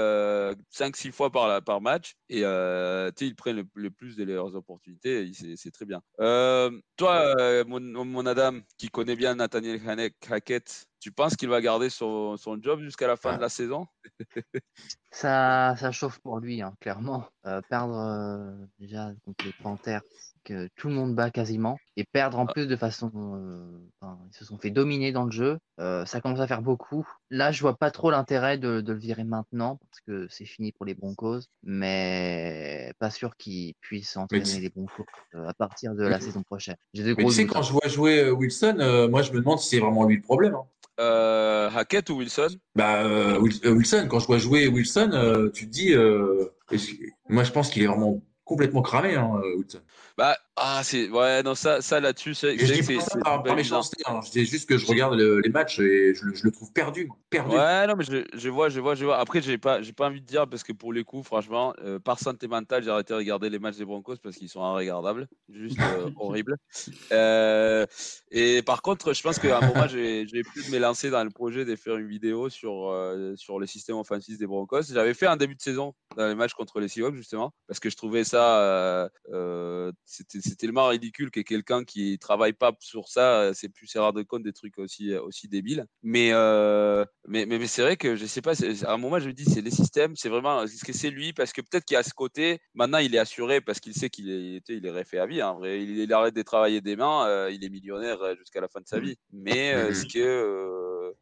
5-6 0.70 1.11
fois 1.12 1.31
par, 1.31 1.49
la- 1.49 1.61
par 1.61 1.81
match 1.81 2.16
et 2.29 2.43
euh, 2.45 3.11
tu 3.16 3.24
sais, 3.24 3.31
ils 3.31 3.37
prennent 3.37 3.57
le, 3.57 3.66
le 3.74 3.91
plus 3.91 4.16
de 4.16 4.24
leurs 4.24 4.55
opportunités. 4.55 5.31
C'est 5.57 5.70
très 5.70 5.85
bien. 5.87 6.03
Euh, 6.20 6.70
toi, 6.97 7.35
euh, 7.41 7.64
mon, 7.66 7.81
mon 8.05 8.26
Adam, 8.26 8.61
qui 8.76 8.89
connaît 8.89 9.16
bien 9.16 9.35
Nathaniel 9.37 9.81
Hackett, 10.31 10.87
tu 11.01 11.12
penses 11.12 11.37
qu'il 11.37 11.49
va 11.49 11.61
garder 11.61 11.91
son, 11.91 12.37
son 12.37 12.61
job 12.61 12.81
jusqu'à 12.81 13.07
la 13.07 13.16
fin 13.16 13.31
Ah. 13.33 13.37
de 13.37 13.41
la 13.43 13.49
saison? 13.49 13.87
Ça, 15.11 15.74
ça 15.79 15.93
chauffe 15.93 16.18
pour 16.20 16.39
lui, 16.41 16.61
hein, 16.62 16.74
clairement. 16.81 17.26
Euh, 17.47 17.61
perdre 17.68 17.97
euh, 17.97 18.66
déjà 18.79 19.11
contre 19.24 19.45
les 19.47 19.53
Panthers, 19.53 20.03
que 20.45 20.69
tout 20.77 20.89
le 20.89 20.95
monde 20.95 21.14
bat 21.14 21.31
quasiment, 21.31 21.79
et 21.97 22.05
perdre 22.05 22.39
en 22.39 22.47
Ah. 22.47 22.53
plus 22.53 22.66
de 22.66 22.77
façon. 22.77 23.11
euh, 23.14 23.79
enfin, 24.01 24.19
ils 24.31 24.37
se 24.37 24.45
sont 24.45 24.59
fait 24.59 24.71
dominer 24.71 25.12
dans 25.12 25.25
le 25.25 25.31
jeu. 25.31 25.59
euh, 25.81 26.05
ça 26.07 26.21
commence 26.21 26.41
à 26.41 26.47
faire 26.47 26.62
beaucoup. 26.62 27.07
Là, 27.31 27.53
je 27.53 27.61
vois 27.61 27.77
pas 27.77 27.91
trop 27.91 28.11
l'intérêt 28.11 28.59
de, 28.59 28.81
de 28.81 28.93
le 28.93 28.99
virer 28.99 29.25
maintenant, 29.25 29.77
parce 29.77 30.01
que 30.01 30.27
c'est 30.31 30.45
fini 30.47 30.73
pour 30.73 30.87
les 30.87 30.95
Broncos, 30.95 31.41
mais 31.62 32.93
pas 32.99 33.11
sûr 33.11 33.37
qu'il 33.37 33.75
puisse 33.81 34.16
entraîner 34.16 34.45
tu- 34.45 34.61
les 34.61 34.71
Broncos 34.71 35.05
euh, 35.35 35.47
à 35.47 35.55
partir 35.55 35.95
de 35.95 36.05
la 36.07 36.21
saison 36.21 36.43
prochaine. 36.43 36.77
J'ai 36.95 37.14
tu 37.14 37.31
sais, 37.31 37.47
quand 37.47 37.61
hein. 37.61 37.62
je 37.62 37.73
vois 37.73 37.89
jouer 37.89 38.31
Wilson, 38.31 38.77
euh, 38.81 39.09
moi 39.09 39.23
je 39.23 39.33
me 39.33 39.39
demande 39.39 39.59
si 39.61 39.69
c'est 39.71 39.81
vraiment 39.81 40.05
lui 40.05 40.16
le 40.16 40.23
problème. 40.23 40.55
hein. 40.55 40.64
Euh, 41.01 41.71
Hackett 41.71 42.11
ou 42.11 42.16
Wilson? 42.19 42.49
Bah, 42.75 43.05
euh, 43.05 43.39
Wil- 43.41 43.64
Wilson, 43.69 44.07
quand 44.11 44.19
je 44.19 44.27
vois 44.27 44.39
jouer 44.39 44.66
Wilson, 44.66 45.11
euh, 45.12 45.49
tu 45.51 45.66
te 45.66 45.71
dis. 45.71 45.95
euh, 45.95 46.47
moi 47.29 47.45
je 47.45 47.53
pense 47.53 47.71
qu'il 47.71 47.83
est 47.83 47.87
vraiment 47.87 48.21
complètement 48.49 48.82
cramé, 48.82 49.14
hein, 49.14 49.30
euh, 49.44 49.57
Wilson. 49.57 49.80
Bah, 50.16 50.36
ah, 50.61 50.81
c'est. 50.85 51.09
Ouais, 51.09 51.43
non, 51.43 51.55
ça, 51.55 51.81
ça 51.81 52.01
là-dessus, 52.01 52.35
c'est. 52.35 52.57
Je 52.59 52.73
dis 52.73 52.97
pas 52.97 53.01
ça 53.03 53.19
par, 53.21 53.55
méchanceté, 53.55 54.03
hein. 54.07 54.21
je 54.25 54.31
dis 54.31 54.45
juste 54.45 54.69
que 54.69 54.77
je 54.77 54.87
regarde 54.87 55.15
le- 55.15 55.41
les 55.41 55.51
matchs 55.51 55.79
et 55.79 56.15
je, 56.15 56.25
le- 56.25 56.35
je 56.35 56.45
le 56.45 56.51
trouve 56.51 56.73
perdu. 56.73 57.09
Ouais, 57.35 57.87
non, 57.87 57.95
mais 57.97 58.05
je, 58.05 58.25
je 58.35 58.49
vois, 58.49 58.69
je 58.69 58.81
vois, 58.81 58.95
je 58.95 59.05
vois. 59.05 59.19
Après, 59.19 59.43
j'ai 59.43 59.59
pas, 59.59 59.83
j'ai 59.83 59.93
pas 59.93 60.07
envie 60.07 60.21
de 60.23 60.27
dire 60.27 60.49
parce 60.49 60.63
que 60.63 60.73
pour 60.73 60.93
les 60.93 61.05
coups, 61.05 61.27
franchement, 61.27 61.75
euh, 61.83 61.99
par 61.99 62.19
santé 62.19 62.49
mentale, 62.49 62.83
j'ai 62.83 62.91
arrêté 62.91 63.13
de 63.13 63.19
regarder 63.19 63.51
les 63.51 63.59
matchs 63.59 63.77
des 63.77 63.85
Broncos 63.85 64.17
parce 64.23 64.37
qu'ils 64.37 64.49
sont 64.49 64.61
irregardables, 64.73 65.29
juste 65.49 65.79
euh, 65.81 66.09
horribles. 66.17 66.57
Euh, 67.13 67.85
et 68.31 68.63
par 68.63 68.81
contre, 68.83 69.13
je 69.13 69.23
pense 69.23 69.39
qu'à 69.39 69.59
un 69.59 69.61
moment, 69.61 69.87
j'ai 69.87 70.27
j'ai 70.27 70.43
pu 70.43 70.71
me 70.71 70.79
lancer 70.79 71.11
dans 71.11 71.23
le 71.23 71.31
projet 71.31 71.65
de 71.65 71.77
faire 71.77 71.97
une 71.97 72.09
vidéo 72.09 72.49
sur, 72.49 72.89
euh, 72.89 73.35
sur 73.37 73.59
le 73.59 73.67
système 73.67 73.97
offensif 73.97 74.39
des 74.39 74.47
Broncos. 74.47 74.83
J'avais 74.91 75.15
fait 75.15 75.27
un 75.27 75.37
début 75.37 75.55
de 75.55 75.61
saison 75.63 75.95
dans 76.17 76.27
les 76.29 76.35
matchs 76.35 76.55
contre 76.55 76.81
les 76.81 76.89
Seahawks, 76.89 77.15
justement, 77.15 77.53
parce 77.67 77.79
que 77.79 77.91
je 77.91 77.97
trouvais 77.97 78.25
ça, 78.25 79.11
c'était 80.05 80.41
c'est 80.49 80.57
tellement 80.57 80.88
ridicule 80.88 81.30
que 81.30 81.40
quelqu'un 81.40 81.84
qui 81.84 82.18
travaille 82.18 82.53
pas 82.53 82.72
sur 82.80 83.09
ça, 83.09 83.40
euh, 83.42 83.53
c'est 83.55 83.68
plus 83.68 83.94
rare 83.96 84.12
de 84.12 84.22
compte 84.22 84.42
des 84.42 84.53
trucs 84.53 84.78
aussi, 84.78 85.12
euh, 85.12 85.22
aussi 85.22 85.49
débiles. 85.49 85.86
Mais, 86.03 86.30
euh, 86.32 87.05
mais, 87.26 87.46
mais, 87.46 87.59
mais 87.59 87.66
c'est 87.66 87.82
vrai 87.82 87.96
que 87.96 88.16
je 88.16 88.26
sais 88.26 88.40
pas, 88.42 88.53
à 88.86 88.92
un 88.92 88.96
moment, 88.99 89.18
je 89.18 89.28
me 89.28 89.32
dis, 89.32 89.44
c'est 89.44 89.61
les 89.61 89.70
systèmes, 89.70 90.16
c'est 90.16 90.28
vraiment, 90.28 90.62
est-ce 90.62 90.84
que 90.84 90.92
c'est 90.92 91.11
lui? 91.11 91.32
Parce 91.32 91.53
que 91.53 91.61
peut-être 91.61 91.84
qu'il 91.84 91.96
a 91.96 92.03
ce 92.03 92.14
côté, 92.14 92.61
maintenant, 92.74 92.99
il 92.99 93.14
est 93.14 93.18
assuré 93.18 93.61
parce 93.61 93.80
qu'il 93.80 93.94
sait 93.94 94.11
qu'il 94.11 94.30
est, 94.30 94.62
il 94.68 94.84
est 94.86 94.90
réfait 94.90 95.18
à 95.18 95.26
vie. 95.26 95.40
hein, 95.40 95.51
en 95.51 95.59
vrai. 95.59 95.82
Il, 95.82 95.99
il 95.99 96.12
arrête 96.12 96.34
de 96.34 96.42
travailler 96.42 96.80
des 96.80 96.96
mains, 96.96 97.26
euh, 97.26 97.51
il 97.51 97.64
est 97.64 97.68
millionnaire 97.70 98.18
jusqu'à 98.36 98.61
la 98.61 98.68
fin 98.68 98.80
de 98.80 98.86
sa 98.88 99.01
vie. 99.01 99.16
Mais 99.32 99.72
euh, 99.74 99.90
est-ce 99.90 100.07
que. 100.07 100.18
euh, 100.18 101.12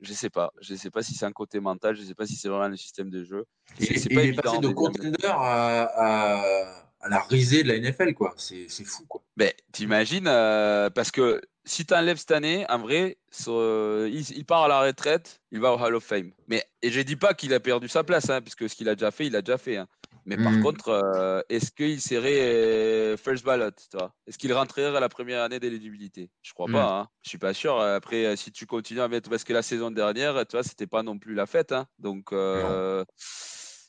je 0.00 0.12
sais 0.12 0.30
pas. 0.30 0.52
Je 0.60 0.74
sais 0.74 0.90
pas 0.90 1.02
si 1.02 1.14
c'est 1.14 1.24
un 1.26 1.32
côté 1.32 1.60
mental, 1.60 1.96
je 1.96 2.02
sais 2.02 2.14
pas 2.14 2.26
si 2.26 2.36
c'est 2.36 2.48
vraiment 2.48 2.68
le 2.68 2.76
système 2.76 3.10
de 3.10 3.24
jeu. 3.24 3.44
Il, 3.78 3.86
C'est- 3.86 3.94
est- 3.94 3.98
c'est 3.98 4.08
il 4.10 4.16
pas 4.16 4.22
est 4.24 4.32
passé 4.32 4.58
de 4.58 4.68
contender 4.68 5.26
à, 5.28 5.82
à- 5.82 6.85
à 7.00 7.08
la 7.08 7.20
risée 7.20 7.62
de 7.62 7.68
la 7.68 7.76
NFL, 7.76 8.14
quoi. 8.14 8.34
C'est 8.36 8.68
fou, 8.84 9.04
quoi. 9.06 9.22
Ben, 9.36 9.52
t'imagines, 9.72 10.26
euh, 10.28 10.90
parce 10.90 11.10
que 11.10 11.40
si 11.64 11.84
tu 11.84 11.94
enlèves 11.94 12.16
cette 12.16 12.30
année, 12.30 12.64
en 12.70 12.78
vrai, 12.78 13.18
euh, 13.48 14.08
il, 14.10 14.28
il 14.36 14.44
part 14.44 14.64
à 14.64 14.68
la 14.68 14.80
retraite, 14.80 15.40
il 15.52 15.60
va 15.60 15.72
au 15.72 15.78
Hall 15.78 15.94
of 15.94 16.04
Fame. 16.04 16.32
Mais, 16.48 16.64
et 16.82 16.90
je 16.90 17.00
dis 17.00 17.16
pas 17.16 17.34
qu'il 17.34 17.52
a 17.54 17.60
perdu 17.60 17.88
sa 17.88 18.02
place, 18.04 18.30
hein, 18.30 18.40
puisque 18.40 18.68
ce 18.68 18.74
qu'il 18.74 18.88
a 18.88 18.94
déjà 18.94 19.10
fait, 19.10 19.26
il 19.26 19.36
a 19.36 19.42
déjà 19.42 19.58
fait. 19.58 19.76
hein. 19.76 19.88
Mais 20.28 20.36
par 20.36 20.50
Mhm. 20.52 20.62
contre, 20.62 20.88
euh, 20.88 21.40
est-ce 21.48 21.70
qu'il 21.70 22.00
serait 22.00 22.40
euh, 22.40 23.16
first 23.16 23.44
ballot 23.44 23.70
tu 23.70 23.96
vois? 23.96 24.12
Est-ce 24.26 24.38
qu'il 24.38 24.52
rentrerait 24.52 24.96
à 24.96 24.98
la 24.98 25.08
première 25.08 25.40
année 25.42 25.60
d'éligibilité? 25.60 26.30
Je 26.42 26.52
crois 26.52 26.66
Mhm. 26.66 26.72
pas. 26.72 26.98
Hein. 27.00 27.08
Je 27.22 27.28
suis 27.28 27.38
pas 27.38 27.54
sûr. 27.54 27.78
Après, 27.80 28.36
si 28.36 28.50
tu 28.50 28.66
continues 28.66 29.02
à 29.02 29.06
mettre, 29.08 29.30
parce 29.30 29.44
que 29.44 29.52
la 29.52 29.62
saison 29.62 29.92
dernière, 29.92 30.44
tu 30.46 30.56
vois, 30.56 30.64
c'était 30.64 30.88
pas 30.88 31.04
non 31.04 31.16
plus 31.18 31.34
la 31.34 31.46
fête. 31.46 31.70
Hein. 31.70 31.86
Donc, 32.00 32.32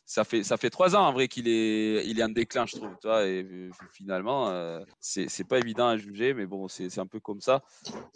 ça 0.07 0.23
fait 0.23 0.69
trois 0.69 0.95
ans 0.95 1.05
en 1.05 1.11
vrai 1.11 1.27
qu'il 1.27 1.49
est 1.49 2.05
il 2.07 2.19
est 2.19 2.23
en 2.23 2.29
déclin, 2.29 2.65
je 2.65 2.77
trouve. 2.77 2.91
Et 3.03 3.43
euh, 3.43 3.69
finalement, 3.91 4.49
euh, 4.49 4.79
c'est 5.01 5.47
pas 5.47 5.57
évident 5.59 5.87
à 5.87 5.97
juger, 5.97 6.33
mais 6.33 6.45
bon, 6.45 6.67
c'est 6.69 6.97
un 6.97 7.07
peu 7.07 7.19
comme 7.19 7.41
ça. 7.41 7.61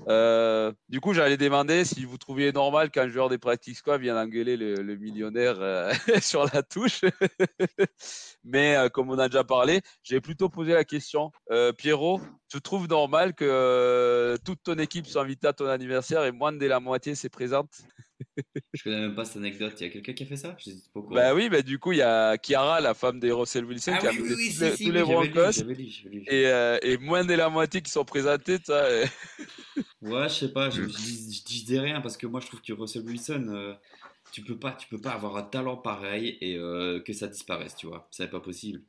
Euh, 0.08 0.72
du 0.88 1.02
coup, 1.02 1.14
j'allais 1.14 1.38
demander 1.38 1.84
si 1.84 2.06
vous 2.06 2.18
trouviez 2.18 2.54
normal 2.54 2.92
qu'un 2.92 3.10
joueur 3.10 3.28
des 3.28 3.38
practice 3.38 3.80
squad 3.80 4.02
vienne 4.02 4.16
engueuler 4.18 4.56
le, 4.56 4.76
le 4.76 4.96
millionnaire 4.96 5.58
euh, 5.60 5.92
sur 6.22 6.46
la 6.54 6.64
touche. 6.64 7.02
Mais 8.44 8.76
euh, 8.76 8.90
comme 8.90 9.10
on 9.10 9.20
a 9.20 9.30
déjà 9.30 9.44
parlé, 9.44 9.82
j'ai 10.04 10.20
plutôt 10.22 10.50
posé 10.50 10.74
la 10.74 10.84
question. 10.84 11.32
Euh, 11.52 11.72
Pierrot, 11.74 12.20
tu 12.50 12.60
trouves 12.62 12.88
normal 12.88 13.34
que 13.34 13.46
euh, 13.48 14.38
toute 14.44 14.64
ton 14.64 14.76
équipe 14.80 15.06
soit 15.06 15.22
invitée 15.22 15.48
à 15.48 15.54
ton 15.54 15.68
anniversaire 15.68 16.24
et 16.26 16.32
moins 16.32 16.52
de 16.52 16.66
la 16.66 16.80
moitié 16.80 17.14
s'est 17.16 17.30
présente? 17.30 17.70
Je 18.74 18.84
connais 18.84 19.00
même 19.00 19.16
pas 19.16 19.26
cette 19.26 19.38
anecdote. 19.38 19.74
Il 19.80 19.84
y 19.84 19.90
a 19.90 19.90
quelqu'un 19.92 20.14
qui 20.14 20.24
a 20.24 20.26
fait 20.26 20.36
ça? 20.36 20.56
Je 20.58 20.72
sais 20.72 20.76
pas 20.94 21.00
au 21.00 21.04
courant. 21.04 21.16
Bah 21.16 21.34
oui, 21.36 21.50
bah 21.50 21.62
du 21.62 21.80
coup, 21.80 21.92
il 21.92 22.00
y 22.00 22.02
a 22.02 22.38
Kiara, 22.38 22.82
la 22.82 22.94
femme 22.94 23.20
des 23.20 23.32
Russell 23.32 23.66
Wilson, 23.66 23.94
Ah 23.96 24.00
qui 24.00 24.08
a 24.08 24.10
invité 24.10 24.34
oui, 24.34 24.36
oui, 24.38 24.48
tous 24.50 24.54
si, 24.54 24.64
les, 24.64 24.72
si, 24.76 24.84
tous 24.86 24.90
oui, 24.90 24.94
les 24.94 25.06
j'avais 25.06 25.24
lu, 25.24 25.30
Broncos. 25.32 25.64
lu, 25.64 25.76
lu. 26.12 26.24
Et, 26.28 26.92
et 26.92 26.98
moins 26.98 27.24
de 27.26 27.34
la 27.34 27.50
moitié 27.50 27.82
qui 27.82 27.92
sont 27.92 28.06
présentés, 28.06 28.58
Ouais, 30.02 30.28
je 30.30 30.34
sais 30.34 30.52
pas, 30.52 30.70
je, 30.70 30.82
je 30.88 30.88
dis, 30.88 31.34
je 31.34 31.44
disais 31.44 31.80
rien 31.80 32.02
parce 32.02 32.18
que 32.18 32.28
moi 32.28 32.40
je 32.40 32.48
trouve 32.48 32.62
que 32.62 32.74
Russell 32.74 33.04
Wilson, 33.06 33.46
euh, 33.50 33.74
tu 34.32 34.42
peux 34.42 34.58
pas, 34.58 34.72
tu 34.72 34.88
peux 34.88 35.00
pas 35.00 35.12
avoir 35.12 35.38
un 35.38 35.44
talent 35.44 35.78
pareil 35.78 36.38
et 36.42 36.56
euh, 36.58 37.02
que 37.02 37.14
ça 37.14 37.28
disparaisse, 37.28 37.76
tu 37.76 37.88
vois. 37.88 38.08
C'est 38.12 38.30
pas 38.30 38.40
possible. 38.40 38.82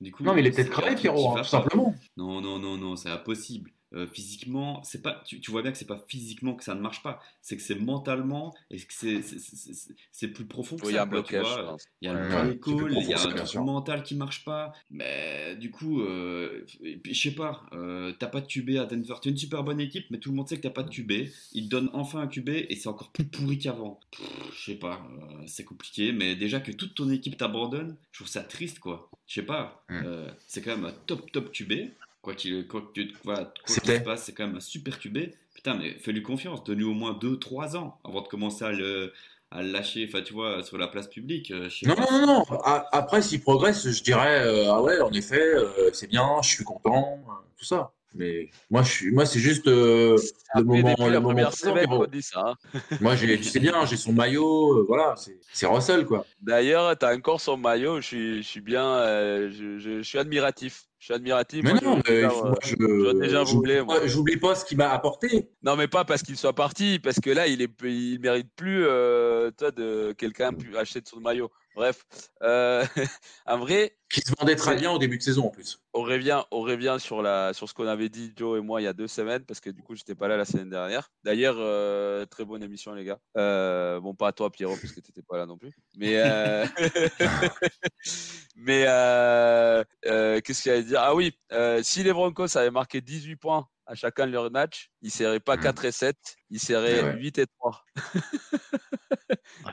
Du 0.00 0.12
coup, 0.12 0.24
Non, 0.24 0.34
mais 0.34 0.40
il 0.40 0.46
est 0.46 0.50
peut-être 0.50 0.70
crevé, 0.70 0.96
Pierrot, 0.96 1.36
hein, 1.36 1.42
tout 1.42 1.48
simplement. 1.48 1.94
Non, 2.16 2.40
non, 2.40 2.58
non, 2.58 2.76
non, 2.76 2.96
c'est 2.96 3.10
impossible. 3.10 3.70
Euh, 3.94 4.06
physiquement, 4.06 4.82
c'est 4.82 5.02
pas, 5.02 5.22
tu, 5.24 5.40
tu 5.40 5.50
vois 5.52 5.62
bien 5.62 5.70
que 5.70 5.78
c'est 5.78 5.86
pas 5.86 6.04
physiquement 6.08 6.54
que 6.54 6.64
ça 6.64 6.74
ne 6.74 6.80
marche 6.80 7.02
pas, 7.02 7.20
c'est 7.40 7.56
que 7.56 7.62
c'est 7.62 7.76
mentalement 7.78 8.52
et 8.70 8.78
que 8.78 8.92
c'est, 8.92 10.28
plus 10.28 10.46
profond 10.46 10.76
que 10.76 10.86
Oui, 10.86 10.92
il 10.92 10.94
y 10.94 10.98
a 10.98 11.02
ça. 11.02 11.04
un 11.04 11.08
quoi, 11.08 11.22
tu 11.22 11.32
blocage, 11.34 11.64
pense. 11.64 11.84
Il 12.00 12.06
y 12.06 12.08
a 12.10 12.14
le 12.14 12.20
Ouais, 12.50 12.58
call, 12.58 12.92
il 13.00 13.08
y 13.08 13.14
a 13.14 13.16
ça, 13.16 13.28
un 13.28 13.34
truc 13.44 13.54
mental 13.62 14.02
qui 14.02 14.14
marche 14.16 14.44
pas. 14.44 14.72
Mais 14.90 15.56
du 15.56 15.70
coup, 15.70 16.00
euh, 16.02 16.64
je 17.04 17.12
sais 17.12 17.30
pas, 17.34 17.64
euh, 17.72 18.12
t'as 18.18 18.26
pas 18.26 18.40
de 18.40 18.46
QB 18.46 18.70
à 18.78 18.86
Denver. 18.86 19.14
T'es 19.22 19.30
une 19.30 19.36
super 19.36 19.62
bonne 19.62 19.80
équipe, 19.80 20.06
mais 20.10 20.18
tout 20.18 20.30
le 20.30 20.36
monde 20.36 20.48
sait 20.48 20.56
que 20.56 20.62
t'as 20.62 20.70
pas 20.70 20.82
de 20.82 20.90
QB. 20.90 21.12
Ils 21.52 21.64
te 21.64 21.68
donnent 21.68 21.90
enfin 21.92 22.20
un 22.20 22.26
QB 22.26 22.48
et 22.48 22.76
c'est 22.76 22.88
encore 22.88 23.12
plus 23.12 23.24
pourri 23.26 23.58
qu'avant. 23.58 24.00
Je 24.56 24.72
sais 24.72 24.78
pas, 24.78 25.06
euh, 25.20 25.42
c'est 25.46 25.64
compliqué, 25.64 26.12
mais 26.12 26.34
déjà 26.36 26.60
que 26.60 26.72
toute 26.72 26.94
ton 26.94 27.10
équipe 27.10 27.36
t'abandonne, 27.36 27.96
je 28.12 28.18
trouve 28.18 28.28
ça 28.28 28.42
triste 28.42 28.78
quoi. 28.80 29.08
Je 29.26 29.34
sais 29.34 29.42
pas, 29.46 29.84
Mm. 29.88 30.02
euh, 30.06 30.30
c'est 30.46 30.62
quand 30.62 30.74
même 30.76 30.86
un 30.86 30.94
top 31.06 31.30
top 31.30 31.52
QB. 31.52 31.72
Quoi 32.24 32.34
qu'il 32.34 32.66
quoi 32.66 32.80
que- 32.94 33.02
voilà, 33.22 33.44
quoi 33.44 33.52
qu'il 33.66 33.74
C'était. 33.74 33.98
se 33.98 34.02
passe, 34.04 34.24
c'est 34.24 34.32
quand 34.32 34.46
même 34.46 34.56
un 34.56 34.60
super 34.60 34.98
QB. 34.98 35.18
Putain, 35.54 35.74
mais 35.74 35.98
fais-lui 35.98 36.22
confiance, 36.22 36.64
donne-lui 36.64 36.84
au 36.84 36.94
moins 36.94 37.12
2-3 37.12 37.76
ans 37.76 38.00
avant 38.02 38.22
de 38.22 38.28
commencer 38.28 38.64
à 38.64 38.72
le, 38.72 39.12
à 39.50 39.62
le 39.62 39.70
lâcher, 39.70 40.06
enfin 40.08 40.22
tu 40.22 40.32
vois, 40.32 40.62
sur 40.62 40.78
la 40.78 40.88
place 40.88 41.06
publique. 41.08 41.50
euh, 41.50 41.68
Non, 41.84 41.94
non, 41.96 42.10
non, 42.10 42.26
non. 42.26 42.44
Après, 42.92 43.20
s'il 43.20 43.40
progresse, 43.42 43.88
je 43.88 44.02
dirais, 44.02 44.42
euh, 44.46 44.72
ah 44.72 44.82
ouais, 44.82 45.00
en 45.00 45.12
effet, 45.12 45.38
euh, 45.54 45.90
c'est 45.92 46.06
bien, 46.08 46.26
je 46.42 46.48
suis 46.48 46.64
content, 46.64 47.22
tout 47.58 47.64
ça. 47.66 47.92
Mais 48.16 48.48
moi, 48.70 48.82
je 48.84 48.90
suis, 48.90 49.10
moi, 49.10 49.26
c'est 49.26 49.40
juste 49.40 49.66
euh, 49.66 50.16
le 50.54 50.62
moment, 50.62 50.94
le 50.98 51.12
la 51.12 51.20
moment 51.20 51.34
première 51.34 51.52
semaine 51.52 51.86
dit 52.12 52.22
ça. 52.22 52.40
hein. 52.46 52.54
Moi, 53.00 53.16
j'ai, 53.16 53.36
tu 53.38 53.44
sais 53.44 53.58
bien, 53.60 53.84
j'ai 53.86 53.96
son 53.96 54.12
maillot, 54.12 54.78
euh, 54.78 54.84
voilà, 54.86 55.14
c'est, 55.16 55.36
c'est 55.52 55.66
Russell, 55.66 56.06
quoi. 56.06 56.24
D'ailleurs, 56.40 56.96
tu 56.96 57.04
as 57.04 57.12
encore 57.12 57.40
son 57.40 57.56
maillot, 57.56 58.00
je 58.00 58.06
suis, 58.06 58.42
je 58.42 58.48
suis 58.48 58.60
bien, 58.60 58.86
euh, 58.86 59.50
je, 59.50 59.78
je- 59.78 59.98
je 59.98 60.02
suis 60.02 60.18
admiratif. 60.18 60.84
Je 61.04 61.08
suis 61.08 61.14
admiratif. 61.16 61.62
Mais 61.62 61.72
moi, 61.72 61.80
non, 61.82 62.00
je- 62.06 62.24
moi, 62.24 62.54
je, 62.64 63.12
déjà 63.20 63.44
j'oublie 63.44 63.74
voulu, 63.76 63.86
pas, 63.86 64.06
j'oublie 64.06 64.36
pas 64.38 64.54
ce 64.54 64.64
qu'il 64.64 64.78
m'a 64.78 64.88
apporté. 64.90 65.50
Non, 65.62 65.76
mais 65.76 65.86
pas 65.86 66.06
parce 66.06 66.22
qu'il 66.22 66.38
soit 66.38 66.54
parti, 66.54 66.98
parce 66.98 67.20
que 67.20 67.28
là, 67.28 67.46
il 67.46 67.60
est, 67.60 67.70
il 67.82 68.20
mérite 68.20 68.48
plus, 68.56 68.86
euh, 68.86 69.50
toi, 69.50 69.70
de 69.70 70.14
quelqu'un 70.16 70.54
pu 70.54 70.74
acheter 70.78 71.02
de 71.02 71.06
son 71.06 71.20
maillot. 71.20 71.50
Bref, 71.74 72.04
euh, 72.42 72.84
en 73.46 73.58
vrai, 73.58 73.96
Qui 74.08 74.20
se 74.20 74.32
vendait 74.38 74.54
très 74.54 74.76
bien 74.76 74.92
au 74.92 74.98
début 74.98 75.18
de 75.18 75.22
saison, 75.22 75.46
en 75.46 75.50
plus. 75.50 75.80
on 75.92 76.02
revient, 76.02 76.42
on 76.52 76.60
revient 76.60 76.96
sur, 77.00 77.20
la, 77.20 77.52
sur 77.52 77.68
ce 77.68 77.74
qu'on 77.74 77.88
avait 77.88 78.08
dit, 78.08 78.32
Joe 78.36 78.58
et 78.58 78.62
moi, 78.62 78.80
il 78.80 78.84
y 78.84 78.86
a 78.86 78.92
deux 78.92 79.08
semaines, 79.08 79.44
parce 79.44 79.60
que 79.60 79.70
du 79.70 79.82
coup, 79.82 79.96
j'étais 79.96 80.14
pas 80.14 80.28
là 80.28 80.36
la 80.36 80.44
semaine 80.44 80.70
dernière. 80.70 81.10
D'ailleurs, 81.24 81.56
euh, 81.58 82.24
très 82.26 82.44
bonne 82.44 82.62
émission, 82.62 82.94
les 82.94 83.04
gars. 83.04 83.18
Euh, 83.36 83.98
bon, 83.98 84.14
pas 84.14 84.28
à 84.28 84.32
toi, 84.32 84.50
Pierrot, 84.50 84.76
parce 84.80 84.92
que 84.92 85.00
tu 85.00 85.10
n'étais 85.10 85.22
pas 85.22 85.36
là 85.36 85.46
non 85.46 85.58
plus. 85.58 85.72
Mais, 85.96 86.18
euh, 86.18 86.64
mais 88.56 88.84
qu'est-ce 90.42 90.62
qu'il 90.62 90.72
y 90.72 90.74
a 90.74 90.78
à 90.78 90.82
dire? 90.82 91.00
Ah 91.00 91.14
oui, 91.14 91.36
si 91.82 92.04
les 92.04 92.12
Broncos 92.12 92.56
avaient 92.56 92.70
marqué 92.70 93.00
18 93.00 93.36
points 93.36 93.68
à 93.86 93.94
chacun 93.94 94.26
de 94.26 94.32
leurs 94.32 94.50
matchs, 94.50 94.90
ils 95.02 95.06
ne 95.06 95.10
seraient 95.10 95.40
pas 95.40 95.56
Mhm. 95.56 95.62
4 95.62 95.84
et 95.84 95.92
7, 95.92 96.16
ils 96.50 96.60
seraient 96.60 97.02
Ouais. 97.02 97.16
8 97.16 97.38
et 97.38 97.46
3. 97.58 97.84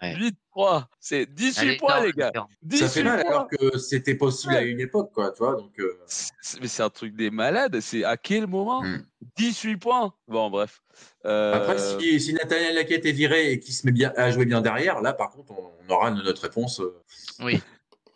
Ouais. 0.01 0.15
8 0.15 0.37
3, 0.51 0.89
c'est 0.99 1.25
18 1.25 1.61
Elle 1.61 1.69
est 1.71 1.77
points, 1.77 1.89
énorme, 1.95 2.05
les 2.07 2.11
gars. 2.13 2.27
différence. 2.27 2.51
18 2.61 2.87
Ça 2.87 2.89
fait 2.93 3.03
mal, 3.03 3.21
points. 3.21 3.29
alors 3.31 3.47
que 3.47 3.77
c'était 3.77 4.15
possible 4.15 4.55
à 4.55 4.61
une 4.61 4.79
époque, 4.79 5.11
quoi, 5.13 5.31
tu 5.31 5.39
vois, 5.39 5.55
donc, 5.55 5.77
euh, 5.79 5.99
C'est- 6.07 6.59
Mais 6.61 6.67
c'est 6.67 6.83
un 6.83 6.89
truc 6.89 7.15
des 7.15 7.29
malades. 7.29 7.79
C'est 7.81 8.03
à 8.03 8.17
quel 8.17 8.47
moment 8.47 8.83
Hmm. 8.83 9.03
18 9.37 9.77
points? 9.77 10.13
Bon, 10.27 10.49
bref. 10.49 10.81
Euh, 11.25 11.53
Après, 11.53 11.77
si, 11.77 12.19
si 12.19 12.33
Nathaniel 12.33 12.75
Laquette 12.75 13.05
est 13.05 13.11
viré 13.11 13.51
et 13.51 13.59
qu'il 13.59 13.73
se 13.73 13.85
met 13.85 13.91
bien 13.91 14.11
à 14.17 14.31
jouer 14.31 14.45
bien 14.45 14.61
derrière, 14.61 15.01
là, 15.01 15.13
par 15.13 15.29
contre, 15.31 15.51
on, 15.51 15.71
on 15.87 15.89
aura 15.93 16.11
notre 16.11 16.41
réponse 16.41 16.79
euh, 16.79 17.01
Oui. 17.39 17.61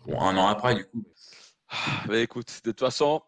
bon, 0.05 0.19
un 0.19 0.35
an 0.37 0.47
après, 0.47 0.75
du 0.75 0.85
coup. 0.85 1.03
bah, 2.07 2.17
écoute, 2.19 2.61
de 2.63 2.71
toute 2.71 2.79
façon, 2.79 3.21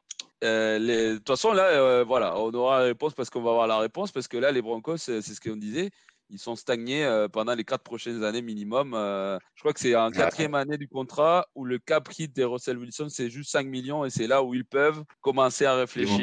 euh, 0.44 0.78
les- 0.80 1.12
de 1.14 1.18
toute 1.18 1.28
façon, 1.28 1.52
là, 1.54 1.66
euh, 1.66 2.04
voilà, 2.04 2.38
on 2.40 2.52
aura 2.54 2.80
la 2.80 2.86
réponse 2.86 3.14
parce 3.14 3.30
qu'on 3.30 3.42
va 3.42 3.52
avoir 3.52 3.68
la 3.68 3.80
réponse 3.80 4.12
parce 4.12 4.28
que 4.28 4.38
là, 4.38 4.52
les 4.52 4.62
Broncos, 4.62 4.94
euh, 5.10 5.22
c'est 5.22 5.34
ce 5.34 5.42
qu'on 5.42 5.56
disait. 5.56 5.90
Ils 6.30 6.40
sont 6.40 6.58
stagnés 6.58 7.06
euh, 7.06 7.30
pendant 7.30 7.56
les 7.56 7.64
quatre 7.64 7.84
prochaines 7.84 8.22
années 8.24 8.42
minimum. 8.42 8.92
Je 8.94 9.62
crois 9.62 9.72
que 9.72 9.80
c'est 9.80 9.96
en 9.96 10.12
quatrième 10.12 10.56
année 10.56 10.78
du 10.78 10.88
contrat 10.90 11.48
où 11.56 11.64
le 11.64 11.80
cap 11.80 12.10
hit 12.20 12.36
des 12.36 12.44
Russell 12.44 12.78
Wilson, 12.78 13.08
c'est 13.10 13.30
juste 13.30 13.50
5 13.50 13.66
millions 13.66 14.04
et 14.04 14.10
c'est 14.10 14.28
là 14.28 14.44
où 14.44 14.54
ils 14.54 14.66
peuvent 14.66 15.04
commencer 15.22 15.66
à 15.66 15.76
réfléchir. 15.76 16.18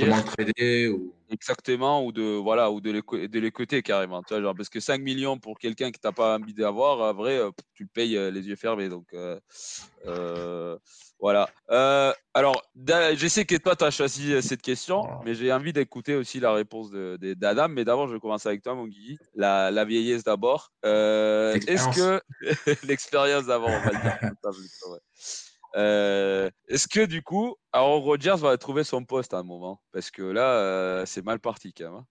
Ou. 0.90 1.12
Exactement, 1.30 2.04
ou 2.04 2.12
de 2.12 2.22
voilà, 2.22 2.70
ou 2.70 2.80
de 2.80 2.90
les, 2.90 3.02
co- 3.02 3.16
de 3.16 3.38
les 3.38 3.50
coter 3.50 3.82
carrément. 3.82 4.22
Tu 4.22 4.34
vois, 4.34 4.42
genre, 4.42 4.54
parce 4.54 4.68
que 4.68 4.78
5 4.80 5.00
millions 5.00 5.38
pour 5.38 5.58
quelqu'un 5.58 5.90
que 5.90 5.98
tu 5.98 6.06
n'as 6.06 6.12
pas 6.12 6.36
envie 6.38 6.52
d'avoir, 6.54 7.00
en 7.00 7.14
vrai, 7.14 7.38
euh, 7.38 7.50
tu 7.74 7.84
le 7.84 7.88
payes 7.88 8.16
euh, 8.16 8.30
les 8.30 8.46
yeux 8.46 8.56
fermés. 8.56 8.88
Donc 8.88 9.06
euh, 9.14 9.40
euh, 10.06 10.78
voilà. 11.18 11.50
Euh, 11.70 12.12
alors, 12.34 12.62
je 12.76 13.26
sais 13.28 13.46
que 13.46 13.56
toi, 13.56 13.74
tu 13.74 13.84
as 13.84 13.90
choisi 13.90 14.42
cette 14.42 14.60
question, 14.62 15.02
mais 15.24 15.34
j'ai 15.34 15.50
envie 15.52 15.72
d'écouter 15.72 16.14
aussi 16.14 16.40
la 16.40 16.52
réponse 16.52 16.90
d'Adam. 16.90 17.68
Mais 17.68 17.84
d'abord, 17.84 18.06
je 18.08 18.14
vais 18.14 18.20
commencer 18.20 18.48
avec 18.48 18.62
toi, 18.62 18.74
mon 18.74 18.86
Guigui. 18.86 19.18
La, 19.34 19.70
la 19.70 19.84
vieillesse 19.84 20.24
d'abord. 20.24 20.72
Est-ce 20.84 21.88
que 21.94 22.20
l'expérience 22.86 23.46
d'abord, 23.46 23.70
on 23.70 23.80
va 23.80 23.92
le 23.92 23.98
dire 23.98 24.18
Euh, 25.76 26.50
Est-ce 26.68 26.86
que 26.88 27.04
du 27.04 27.22
coup, 27.22 27.56
Aaron 27.72 28.00
Rodgers 28.00 28.36
va 28.38 28.56
trouver 28.58 28.84
son 28.84 29.04
poste 29.04 29.34
à 29.34 29.38
un 29.38 29.42
moment? 29.42 29.80
Parce 29.92 30.10
que 30.10 30.22
là, 30.22 30.58
euh, 30.58 31.06
c'est 31.06 31.24
mal 31.24 31.40
parti 31.40 31.72
quand 31.72 31.84
même. 31.84 31.94
hein. 31.94 32.06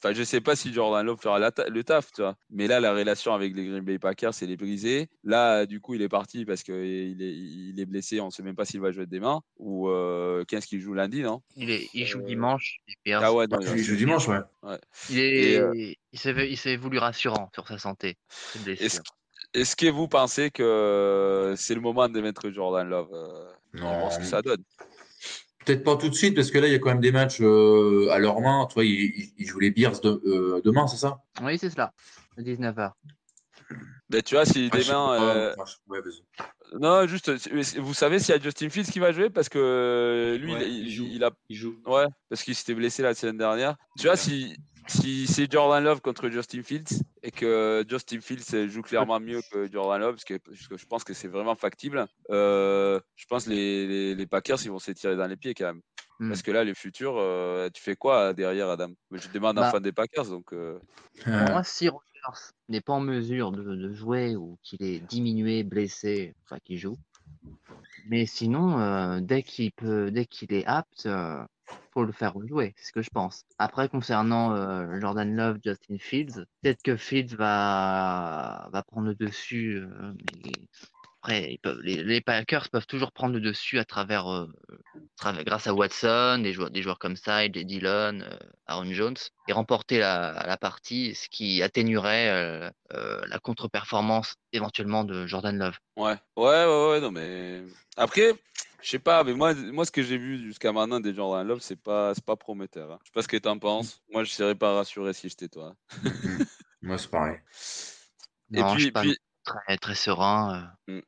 Enfin, 0.00 0.14
je 0.14 0.22
sais 0.22 0.40
pas 0.40 0.54
si 0.54 0.72
Jordan 0.72 1.04
Love 1.04 1.20
fera 1.20 1.40
la 1.40 1.50
ta- 1.50 1.68
le 1.68 1.82
taf, 1.82 2.12
tu 2.12 2.20
vois. 2.22 2.36
Mais 2.50 2.68
là, 2.68 2.78
la 2.78 2.92
relation 2.94 3.34
avec 3.34 3.56
les 3.56 3.64
Green 3.66 3.80
Bay 3.80 3.98
Packers, 3.98 4.30
elle 4.40 4.52
est 4.52 4.56
brisée. 4.56 5.08
Là, 5.24 5.66
du 5.66 5.80
coup, 5.80 5.94
il 5.94 6.02
est 6.02 6.08
parti 6.08 6.44
parce 6.44 6.62
qu'il 6.62 6.74
est, 7.20 7.34
il 7.36 7.74
est 7.80 7.84
blessé. 7.86 8.20
On 8.20 8.26
ne 8.26 8.30
sait 8.30 8.44
même 8.44 8.54
pas 8.54 8.64
s'il 8.64 8.80
va 8.80 8.92
jouer 8.92 9.06
demain. 9.06 9.40
Ou 9.56 9.88
euh, 9.88 10.44
qu'est-ce 10.46 10.68
qu'il 10.68 10.80
joue 10.80 10.94
lundi, 10.94 11.22
non? 11.22 11.42
Il, 11.56 11.70
est, 11.70 11.88
il 11.94 12.06
joue 12.06 12.20
Euh, 12.20 12.26
dimanche. 12.26 12.78
les. 13.04 13.12
Ah 13.12 13.34
ouais, 13.34 13.48
non, 13.48 13.58
il 13.60 13.78
je- 13.82 13.94
dimanche, 13.96 14.28
ouais. 14.28 14.38
Il 15.10 15.18
est, 15.18 15.54
Et, 15.74 15.98
il 16.12 16.56
s'est, 16.56 16.76
voulu 16.76 16.98
rassurant 16.98 17.50
sur 17.52 17.66
sa 17.66 17.78
santé. 17.78 18.16
Cette 18.28 18.62
blessure. 18.62 18.86
Est-ce 18.86 19.00
est-ce 19.54 19.76
que 19.76 19.86
vous 19.90 20.08
pensez 20.08 20.50
que 20.50 21.54
c'est 21.56 21.74
le 21.74 21.80
moment 21.80 22.08
de 22.08 22.20
mettre 22.20 22.50
Jordan 22.50 22.88
Love 22.88 23.08
euh, 23.12 23.52
et 23.74 23.78
voir 23.80 24.12
ce 24.12 24.18
que 24.18 24.24
Non. 24.24 24.30
ça 24.30 24.42
donne 24.42 24.62
Peut-être 25.64 25.84
pas 25.84 25.96
tout 25.96 26.08
de 26.08 26.14
suite, 26.14 26.34
parce 26.34 26.50
que 26.50 26.58
là, 26.58 26.66
il 26.66 26.72
y 26.72 26.76
a 26.76 26.78
quand 26.78 26.88
même 26.88 27.00
des 27.00 27.12
matchs 27.12 27.40
euh, 27.42 28.08
à 28.10 28.18
leur 28.18 28.40
main. 28.40 28.66
Tu 28.68 28.74
vois, 28.74 28.84
ils, 28.84 29.32
ils- 29.36 29.46
jouent 29.46 29.58
les 29.58 29.70
Bears 29.70 30.00
de- 30.00 30.22
euh, 30.24 30.62
demain, 30.64 30.86
c'est 30.86 30.96
ça? 30.96 31.18
Oui, 31.42 31.58
c'est 31.58 31.68
cela. 31.68 31.92
À 32.38 32.40
19h. 32.42 32.92
Ben, 34.08 34.22
tu 34.22 34.34
vois, 34.34 34.46
si 34.46 34.70
sais 34.70 34.78
demain. 34.84 34.94
pas. 35.18 35.22
euh, 35.22 35.54
Enfin, 35.58 35.64
je- 35.66 35.92
ouais, 35.92 36.00
vas-y. 36.00 36.78
Non, 36.80 37.06
juste, 37.06 37.30
vous 37.78 37.92
savez 37.94 38.18
s'il 38.18 38.34
y 38.34 38.38
a 38.38 38.40
Justin 38.40 38.70
Fields 38.70 38.90
qui 38.90 38.98
va 38.98 39.12
jouer? 39.12 39.28
Parce 39.28 39.50
que 39.50 39.58
euh, 39.58 40.38
lui, 40.38 40.54
Ouais, 40.54 40.66
il, 40.66 40.86
il 40.86 40.90
joue. 40.90 41.06
il 41.10 41.22
a. 41.24 41.30
Il 41.50 41.56
joue. 41.56 41.76
Ouais, 41.84 42.06
parce 42.30 42.42
qu'il 42.42 42.54
s'était 42.54 42.74
blessé 42.74 43.02
la 43.02 43.14
semaine 43.14 43.36
dernière. 43.36 43.76
Tu 43.98 44.06
vois, 44.06 44.16
si, 44.16 44.56
si 44.90 45.26
c'est 45.26 45.50
Jordan 45.50 45.82
Love 45.84 46.00
contre 46.00 46.28
Justin 46.28 46.62
Fields 46.62 47.02
et 47.22 47.30
que 47.30 47.84
Justin 47.88 48.20
Fields 48.20 48.68
joue 48.68 48.82
clairement 48.82 49.20
mieux 49.20 49.40
que 49.52 49.70
Jordan 49.70 50.00
Love, 50.00 50.14
parce 50.14 50.24
que, 50.24 50.38
parce 50.38 50.66
que 50.68 50.76
je 50.76 50.86
pense 50.86 51.04
que 51.04 51.14
c'est 51.14 51.28
vraiment 51.28 51.54
factible, 51.54 52.06
euh, 52.30 53.00
je 53.16 53.26
pense 53.26 53.44
que 53.44 53.50
les, 53.50 53.86
les, 53.86 54.14
les 54.14 54.26
Packers 54.26 54.62
ils 54.64 54.70
vont 54.70 54.78
s'étirer 54.78 55.16
dans 55.16 55.26
les 55.26 55.36
pieds 55.36 55.54
quand 55.54 55.66
même. 55.66 55.82
Hmm. 56.20 56.28
Parce 56.30 56.42
que 56.42 56.50
là, 56.50 56.64
les 56.64 56.74
futurs, 56.74 57.14
euh, 57.16 57.68
tu 57.72 57.80
fais 57.80 57.94
quoi 57.94 58.32
derrière, 58.34 58.68
Adam? 58.70 58.90
Je 59.12 59.28
demande 59.28 59.56
un 59.58 59.62
Bah. 59.62 59.70
fan 59.70 59.82
des 59.82 59.92
Packers, 59.92 60.26
donc. 60.26 60.52
euh, 60.52 60.78
moi, 61.26 61.62
si 61.62 61.88
Rodgers 61.88 62.40
n'est 62.68 62.80
pas 62.80 62.94
en 62.94 63.00
mesure 63.00 63.52
de, 63.52 63.62
de 63.62 63.92
jouer 63.92 64.34
ou 64.34 64.58
qu'il 64.64 64.82
est 64.82 64.98
diminué, 64.98 65.62
blessé, 65.62 66.34
enfin 66.44 66.58
qu'il 66.64 66.76
joue. 66.78 66.96
Mais 68.08 68.26
sinon, 68.26 68.80
euh, 68.80 69.20
dès 69.20 69.44
qu'il 69.44 69.70
peut, 69.70 70.10
dès 70.10 70.26
qu'il 70.26 70.52
est 70.52 70.64
apte, 70.66 71.08
le 72.04 72.12
faire 72.12 72.34
jouer, 72.46 72.74
c'est 72.76 72.86
ce 72.88 72.92
que 72.92 73.02
je 73.02 73.10
pense. 73.10 73.44
Après, 73.58 73.88
concernant 73.88 74.52
euh, 74.54 75.00
Jordan 75.00 75.34
Love, 75.34 75.58
Justin 75.64 75.98
Fields, 75.98 76.44
peut-être 76.62 76.82
que 76.82 76.96
Fields 76.96 77.36
va, 77.36 78.68
va 78.72 78.82
prendre 78.82 79.08
le 79.08 79.14
dessus. 79.14 79.76
euh, 79.78 80.12
après, 81.20 81.52
ils 81.52 81.58
peuvent, 81.58 81.80
les, 81.82 82.02
les 82.04 82.20
Packers 82.20 82.68
peuvent 82.70 82.86
toujours 82.86 83.12
prendre 83.12 83.34
le 83.34 83.40
dessus 83.40 83.78
à 83.78 83.84
travers, 83.84 84.32
euh, 84.32 84.46
travers- 85.16 85.44
grâce 85.44 85.66
à 85.66 85.74
Watson, 85.74 86.40
des 86.42 86.52
joueurs, 86.52 86.70
des 86.70 86.82
joueurs 86.82 86.98
comme 86.98 87.16
ça, 87.16 87.44
et 87.44 87.48
Dillon, 87.48 88.20
euh, 88.20 88.38
Aaron 88.66 88.92
Jones, 88.92 89.16
et 89.48 89.52
remporter 89.52 89.98
la, 89.98 90.44
la 90.46 90.56
partie, 90.56 91.14
ce 91.14 91.28
qui 91.28 91.62
atténuerait 91.62 92.28
euh, 92.28 92.70
euh, 92.94 93.20
la 93.26 93.38
contre-performance 93.40 94.36
éventuellement 94.52 95.04
de 95.04 95.26
Jordan 95.26 95.58
Love. 95.58 95.76
Ouais, 95.96 96.16
ouais, 96.36 96.44
ouais, 96.66 96.88
ouais, 96.90 97.00
non, 97.00 97.10
mais 97.10 97.62
après, 97.96 98.34
je 98.80 98.88
sais 98.88 99.00
pas, 99.00 99.24
mais 99.24 99.34
moi, 99.34 99.54
moi 99.54 99.84
ce 99.84 99.90
que 99.90 100.04
j'ai 100.04 100.18
vu 100.18 100.38
jusqu'à 100.38 100.72
maintenant 100.72 101.00
des 101.00 101.14
Jordan 101.14 101.46
Love, 101.46 101.60
c'est 101.60 101.82
pas, 101.82 102.14
c'est 102.14 102.24
pas 102.24 102.36
prometteur. 102.36 102.92
hein. 102.92 102.98
Je 103.02 103.08
sais 103.08 103.12
pas 103.14 103.22
ce 103.22 103.28
que 103.28 103.36
t'en 103.38 103.58
penses. 103.58 104.00
Moi, 104.12 104.22
je 104.22 104.30
serais 104.30 104.54
pas 104.54 104.74
rassuré 104.74 105.12
si 105.12 105.28
j'étais 105.28 105.48
toi. 105.48 105.74
Moi, 106.80 106.96
c'est 106.96 107.10
pareil. 107.10 107.38
Et 108.54 108.60
Non, 108.60 108.68
je 108.68 108.74
puis, 108.74 108.82
suis 108.84 108.92
pas 108.92 109.00
puis, 109.02 109.16
très, 109.48 109.76
très 109.78 109.94
serein. 109.94 110.70
euh. 110.88 111.00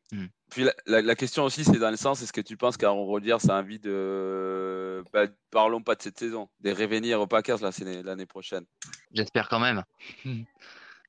puis 0.50 0.64
la, 0.64 0.72
la- 0.86 1.02
la 1.02 1.14
question 1.14 1.44
aussi, 1.44 1.64
c'est 1.64 1.78
dans 1.78 1.90
le 1.90 1.96
sens, 1.96 2.22
est-ce 2.22 2.32
que 2.32 2.40
tu 2.40 2.56
penses 2.56 2.76
qu'Aaron 2.76 3.04
Rodgers 3.06 3.36
a 3.48 3.54
envie 3.54 3.78
de, 3.78 5.04
bah, 5.12 5.26
parlons 5.50 5.82
pas 5.82 5.94
de 5.94 6.02
cette 6.02 6.18
saison, 6.18 6.48
de 6.60 6.70
revenir 6.70 7.20
aux 7.20 7.26
Packers 7.26 7.60
la 7.62 7.70
l'année 7.78 8.02
l'année 8.02 8.26
prochaine? 8.26 8.64
J'espère 9.12 9.48
quand 9.48 9.60
même. 9.60 9.82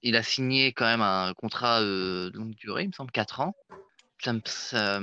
Il 0.04 0.16
a 0.16 0.24
signé 0.24 0.74
quand 0.74 0.86
même 0.86 1.02
un 1.02 1.34
contrat 1.36 1.82
euh, 1.82 2.30
de 2.32 2.38
longue 2.38 2.56
durée, 2.56 2.84
il 2.84 2.88
me 2.88 2.94
semble 2.94 3.12
4 3.12 3.40
ans. 3.42 3.56
Ça 4.24 4.34
me, 4.34 4.42
ça 4.46 5.00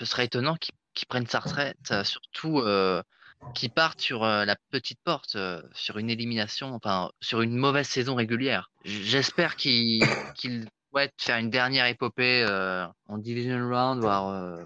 ce 0.00 0.04
serait 0.04 0.26
étonnant 0.26 0.56
qu'il 0.56 0.74
qu'il 0.94 1.08
prenne 1.08 1.26
sa 1.26 1.40
retraite, 1.40 1.78
euh, 1.90 2.04
surtout 2.04 2.58
euh, 2.60 3.02
qu'il 3.54 3.70
parte 3.70 3.98
sur 4.02 4.24
euh, 4.24 4.44
la 4.44 4.56
petite 4.70 5.00
porte, 5.02 5.36
euh, 5.36 5.62
sur 5.72 5.96
une 5.96 6.10
élimination, 6.10 6.74
enfin 6.74 7.10
sur 7.22 7.40
une 7.40 7.56
mauvaise 7.56 7.88
saison 7.88 8.14
régulière. 8.14 8.70
J'espère 8.84 9.56
qu'il 9.56 10.04
qu'il 10.92 10.98
souhaite 11.00 11.14
faire 11.22 11.38
une 11.38 11.50
dernière 11.50 11.86
épopée 11.86 12.44
euh, 12.46 12.86
en 13.08 13.18
division 13.18 13.56
round, 13.68 14.00
voire, 14.00 14.28
euh, 14.28 14.64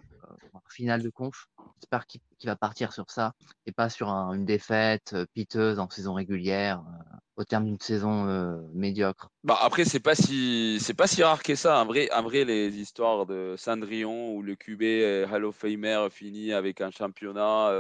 finale 0.69 1.03
de 1.03 1.11
conf. 1.11 1.49
J'espère 1.81 2.07
qu'il 2.07 2.21
qu'il 2.39 2.49
va 2.51 2.57
partir 2.57 2.93
sur 2.93 3.11
ça 3.11 3.33
et 3.67 3.73
pas 3.73 3.89
sur 3.89 4.09
un- 4.09 4.33
une 4.35 4.45
défaite 4.45 5.13
euh, 5.15 5.27
piteuse 5.35 5.79
en 5.79 5.89
saison 5.91 6.15
régulière 6.15 6.81
euh, 6.81 7.17
au 7.37 7.45
terme 7.45 7.65
d'une 7.67 7.79
saison 7.81 8.27
euh, 8.29 8.57
médiocre. 8.75 9.29
Bah 9.45 9.59
après 9.61 9.85
c'est 9.85 10.01
pas 10.01 10.15
si 10.15 10.79
c'est 10.81 10.95
pas 10.95 11.07
si 11.07 11.23
rare 11.23 11.43
que 11.43 11.55
ça. 11.55 11.81
En 11.83 11.87
vrai, 11.87 12.09
en 12.13 12.23
vrai 12.23 12.45
les 12.45 12.75
histoires 12.79 13.27
de 13.27 13.55
Cendrillon 13.59 14.33
où 14.35 14.43
le 14.43 14.55
QB 14.57 14.83
euh, 14.83 15.27
Hall 15.31 15.45
of 15.45 15.55
Famer 15.57 16.09
finit 16.11 16.53
avec 16.53 16.81
un 16.81 16.91
championnat 16.91 17.71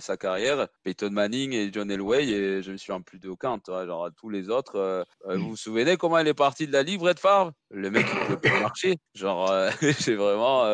sa 0.00 0.16
carrière, 0.16 0.68
Peyton 0.82 1.10
Manning 1.10 1.52
et 1.52 1.70
John 1.72 1.90
Elway 1.90 2.28
et 2.28 2.62
je 2.62 2.72
me 2.72 2.76
suis 2.76 2.92
en 2.92 3.00
plus 3.02 3.18
de 3.18 3.28
aucun, 3.28 3.58
genre 3.66 4.08
tous 4.16 4.28
les 4.28 4.48
autres. 4.50 4.76
euh, 4.76 5.04
vous 5.36 5.50
vous 5.50 5.56
souvenez 5.56 5.96
comment 5.96 6.18
il 6.18 6.28
est 6.28 6.34
parti 6.34 6.66
de 6.66 6.72
la 6.72 6.82
ligue, 6.82 7.00
Brett 7.00 7.18
Favre? 7.18 7.52
Le 7.70 7.90
mec 7.90 8.06
il 8.12 8.20
peut 8.20 8.38
pas 8.38 8.56
marcher. 8.60 8.96
Genre 9.14 9.50
c'est 9.98 10.14
vraiment 10.14 10.64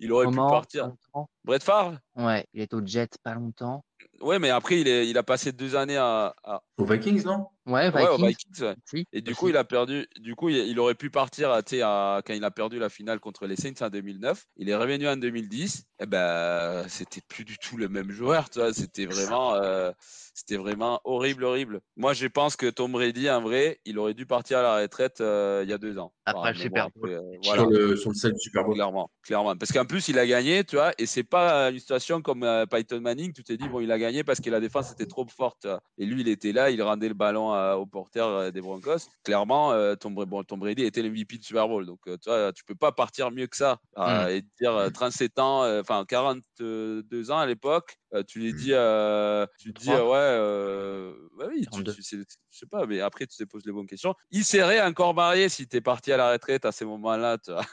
il 0.00 0.10
aurait 0.12 0.26
pu 0.26 0.34
Comment? 0.36 0.50
partir. 0.50 0.86
longtemps 0.86 1.28
Brett 1.44 1.62
Favre? 1.62 1.98
Ouais, 2.16 2.46
il 2.54 2.62
est 2.62 2.72
Jet 2.84 3.18
pas 3.22 3.34
longtemps. 3.34 3.84
Ouais, 4.20 4.38
mais 4.38 4.50
après 4.50 4.80
il 4.80 4.88
est 4.88 5.08
il 5.08 5.18
a 5.18 5.22
passé 5.22 5.52
deux 5.52 5.76
années 5.76 5.96
à, 5.96 6.34
à- 6.44 6.62
Aux 6.78 6.84
Vikings, 6.84 7.24
non? 7.24 7.46
Ouais, 7.66 7.88
ouais, 7.90 8.08
aux 8.08 8.16
Vikings. 8.16 8.26
Vikings. 8.52 8.64
ouais. 8.66 8.74
si, 8.84 9.06
Et 9.12 9.22
du 9.22 9.30
aussi. 9.30 9.40
coup, 9.40 9.48
il 9.48 9.56
a 9.56 9.64
perdu. 9.64 10.06
Du 10.20 10.34
coup, 10.34 10.50
il, 10.50 10.56
il 10.56 10.78
aurait 10.78 10.94
pu 10.94 11.08
partir 11.08 11.50
à, 11.50 11.62
quand 11.62 12.34
il 12.34 12.44
a 12.44 12.50
perdu 12.50 12.78
la 12.78 12.90
finale 12.90 13.20
contre 13.20 13.46
les 13.46 13.56
Saints 13.56 13.80
en 13.80 13.88
2009. 13.88 14.44
Il 14.56 14.68
est 14.68 14.76
revenu 14.76 15.08
en 15.08 15.16
2010. 15.16 15.84
Et 16.00 16.06
ben, 16.06 16.84
c'était 16.88 17.22
plus 17.26 17.44
du 17.46 17.56
tout 17.56 17.78
le 17.78 17.88
même 17.88 18.10
joueur. 18.10 18.50
Tu 18.50 18.58
vois, 18.58 18.74
c'était 18.74 19.06
vraiment, 19.06 19.54
euh, 19.54 19.92
c'était 20.34 20.58
vraiment 20.58 21.00
horrible, 21.04 21.44
horrible. 21.44 21.80
Moi, 21.96 22.12
je 22.12 22.26
pense 22.26 22.54
que 22.56 22.68
Tom 22.68 22.92
Brady, 22.92 23.30
en 23.30 23.40
vrai, 23.40 23.80
il 23.86 23.98
aurait 23.98 24.12
dû 24.14 24.26
partir 24.26 24.58
à 24.58 24.62
la 24.62 24.76
retraite 24.82 25.22
euh, 25.22 25.62
il 25.64 25.70
y 25.70 25.72
a 25.72 25.78
deux 25.78 25.96
ans. 25.98 26.12
Après 26.26 26.52
le 26.52 26.58
Super 26.58 26.90
Bowl. 26.94 27.10
après, 27.10 27.24
euh, 27.24 27.38
voilà. 27.44 27.62
sur, 27.62 27.70
le, 27.70 27.96
sur 27.96 28.10
le 28.10 28.14
set 28.16 28.34
du 28.34 28.40
Super 28.40 28.64
Bowl. 28.64 28.74
Clairement, 28.74 29.10
clairement. 29.22 29.56
Parce 29.56 29.72
qu'en 29.72 29.86
plus, 29.86 30.08
il 30.08 30.18
a 30.18 30.26
gagné, 30.26 30.64
tu 30.64 30.76
vois, 30.76 30.92
et 30.98 31.06
c'est 31.06 31.24
pas 31.24 31.70
une 31.70 31.78
situation 31.78 32.20
comme 32.20 32.42
euh, 32.42 32.66
Peyton 32.66 33.00
Manning, 33.00 33.32
tu 33.32 33.42
t'es 33.42 33.56
dit, 33.56 33.68
bon, 33.68 33.80
il 33.84 33.92
a 33.92 33.98
gagné 33.98 34.24
parce 34.24 34.40
que 34.40 34.50
la 34.50 34.60
défense 34.60 34.90
était 34.92 35.06
trop 35.06 35.26
forte. 35.28 35.66
Et 35.98 36.06
lui, 36.06 36.22
il 36.22 36.28
était 36.28 36.52
là, 36.52 36.70
il 36.70 36.82
rendait 36.82 37.08
le 37.08 37.14
ballon 37.14 37.52
à- 37.52 37.76
au 37.76 37.86
porteur 37.86 38.28
euh, 38.28 38.50
des 38.50 38.60
Broncos. 38.60 39.08
Clairement, 39.22 39.72
euh, 39.72 39.94
Tom, 39.94 40.14
Bra- 40.14 40.24
bon, 40.26 40.42
Tom 40.42 40.58
Brady 40.60 40.84
était 40.84 41.02
l'MVP 41.02 41.38
de 41.38 41.44
Super 41.44 41.68
Bowl. 41.68 41.86
Donc, 41.86 42.00
euh, 42.08 42.16
tu 42.16 42.28
vois, 42.28 42.52
tu 42.52 42.64
peux 42.64 42.74
pas 42.74 42.92
partir 42.92 43.30
mieux 43.30 43.46
que 43.46 43.56
ça. 43.56 43.78
euh, 43.98 44.28
Et 44.28 44.42
te 44.42 44.48
dire 44.60 44.74
euh, 44.74 44.90
37 44.90 45.38
ans, 45.38 45.64
enfin 45.80 46.04
42 46.08 47.30
ans 47.30 47.38
à 47.38 47.46
l'époque, 47.46 47.96
tu 48.28 48.38
lui 48.40 48.54
dis, 48.54 48.72
euh, 48.72 49.46
tu 49.58 49.72
dis, 49.72 49.86
43. 49.86 50.10
ouais, 50.10 51.14
bah 51.38 51.46
oui, 51.50 51.60
tu, 51.62 51.66
42. 51.70 51.94
tu 51.94 52.02
sais, 52.02 52.16
je 52.50 52.58
sais 52.58 52.66
pas, 52.66 52.86
mais 52.86 53.00
après, 53.00 53.26
tu 53.26 53.36
te 53.36 53.44
poses 53.44 53.64
les 53.66 53.72
bonnes 53.72 53.86
questions. 53.86 54.14
Il 54.30 54.44
serait 54.44 54.80
encore 54.82 55.14
marié 55.14 55.48
si 55.48 55.66
tu 55.66 55.76
es 55.76 55.80
parti 55.80 56.12
à 56.12 56.16
la 56.16 56.30
retraite 56.32 56.64
à 56.64 56.72
ces 56.72 56.84
moments-là, 56.84 57.38
tu 57.38 57.52
vois. 57.52 57.64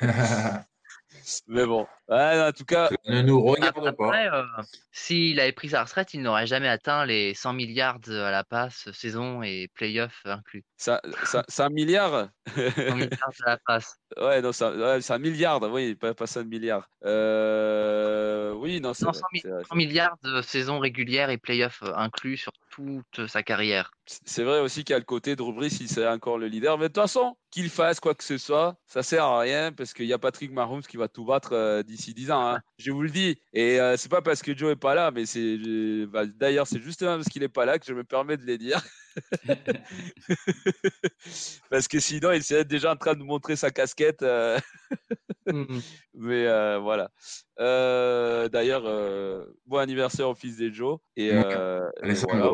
Mais 1.46 1.66
bon, 1.66 1.86
ouais, 2.08 2.42
en 2.48 2.52
tout 2.52 2.64
cas, 2.64 2.90
ne 3.06 3.22
nous 3.22 3.42
regarde 3.42 3.96
pas. 3.96 4.26
Euh, 4.26 4.62
s'il 4.92 5.40
avait 5.40 5.52
pris 5.52 5.70
sa 5.70 5.84
retraite, 5.84 6.14
il 6.14 6.22
n'aurait 6.22 6.46
jamais 6.46 6.68
atteint 6.68 7.04
les 7.06 7.34
100 7.34 7.52
milliards 7.52 7.98
à 8.08 8.30
la 8.30 8.44
passe, 8.44 8.90
saison 8.92 9.42
et 9.42 9.68
playoff 9.74 10.20
inclus. 10.24 10.64
ça, 10.76 11.00
ça, 11.24 11.44
c'est 11.48 11.62
un 11.62 11.70
milliard. 11.70 12.28
100 12.54 12.96
milliards 12.96 13.30
à 13.46 13.50
la 13.50 13.58
passe. 13.66 13.96
ouais, 14.20 14.42
non, 14.42 14.52
ça- 14.52 14.72
ouais, 14.74 15.00
c'est 15.00 15.12
un 15.12 15.18
milliard, 15.18 15.60
oui, 15.72 15.94
pas, 15.94 16.14
pas 16.14 16.26
5 16.26 16.44
milliards. 16.46 16.88
Euh, 17.04 18.52
oui, 18.54 18.80
non, 18.80 18.94
c'est 18.94 19.04
Non, 19.04 19.10
vrai, 19.12 19.20
100 19.20 19.26
mi- 19.32 19.40
c'est 19.40 19.50
vrai. 19.50 19.62
100 19.64 19.74
milliards 19.76 20.16
de 20.22 20.42
saison 20.42 20.78
régulière 20.78 21.30
et 21.30 21.38
playoff 21.38 21.82
inclus 21.96 22.36
sur 22.36 22.52
toute 22.70 23.26
sa 23.26 23.42
carrière. 23.42 23.90
C'est 24.06 24.44
vrai 24.44 24.60
aussi 24.60 24.84
qu'il 24.84 24.92
y 24.92 24.96
a 24.96 24.98
le 24.98 25.04
côté 25.04 25.36
de 25.36 25.42
Rubris, 25.42 25.78
il 25.80 25.88
serait 25.88 26.08
encore 26.08 26.38
le 26.38 26.46
leader. 26.48 26.76
Mais 26.78 26.84
de 26.84 26.88
toute 26.88 27.02
façon, 27.02 27.36
qu'il 27.50 27.70
fasse 27.70 28.00
quoi 28.00 28.14
que 28.14 28.24
ce 28.24 28.36
soit, 28.38 28.76
ça 28.86 29.02
sert 29.02 29.24
à 29.24 29.40
rien 29.40 29.72
parce 29.72 29.94
qu'il 29.94 30.06
y 30.06 30.12
a 30.12 30.18
Patrick 30.18 30.50
Mahomes 30.52 30.82
qui 30.82 30.96
va 30.96 31.08
tout 31.08 31.24
battre 31.24 31.52
euh, 31.52 31.82
d'ici 31.94 32.14
10 32.14 32.30
ans. 32.30 32.54
hein. 32.54 32.60
Je 32.78 32.90
vous 32.92 33.02
le 33.02 33.10
dis. 33.10 33.36
Et 33.52 33.80
euh, 33.80 33.96
c'est 33.96 34.08
pas 34.10 34.22
parce 34.22 34.42
que 34.42 34.56
Joe 34.56 34.72
est 34.72 34.76
pas 34.76 34.94
là, 34.94 35.10
mais 35.10 35.26
c'est 35.26 35.58
je- 35.58 36.04
bah, 36.06 36.26
d'ailleurs 36.26 36.66
c'est 36.66 36.80
justement 36.80 37.16
parce 37.16 37.28
qu'il 37.28 37.42
est 37.42 37.48
pas 37.48 37.64
là 37.64 37.78
que 37.78 37.86
je 37.86 37.94
me 37.94 38.04
permets 38.04 38.36
de 38.36 38.44
les 38.44 38.58
dire. 38.58 38.82
parce 41.70 41.88
que 41.88 42.00
sinon, 42.00 42.32
il 42.32 42.42
serait 42.42 42.64
déjà 42.64 42.92
en 42.92 42.96
train 42.96 43.14
de 43.14 43.22
montrer 43.22 43.56
sa 43.56 43.70
casquette. 43.70 44.22
euh, 44.22 44.58
Mhm. 45.46 45.82
mais 46.14 46.46
euh, 46.46 46.78
voilà. 46.78 47.10
Euh, 47.60 48.48
D'ailleurs, 48.48 48.84
euh, 48.86 49.44
bon 49.66 49.76
anniversaire 49.76 50.30
au 50.30 50.34
fils 50.34 50.56
des 50.56 50.72
Joe. 50.72 50.98
Et, 51.16 51.30
euh, 51.32 51.86
et 52.02 52.14
voilà, 52.14 52.50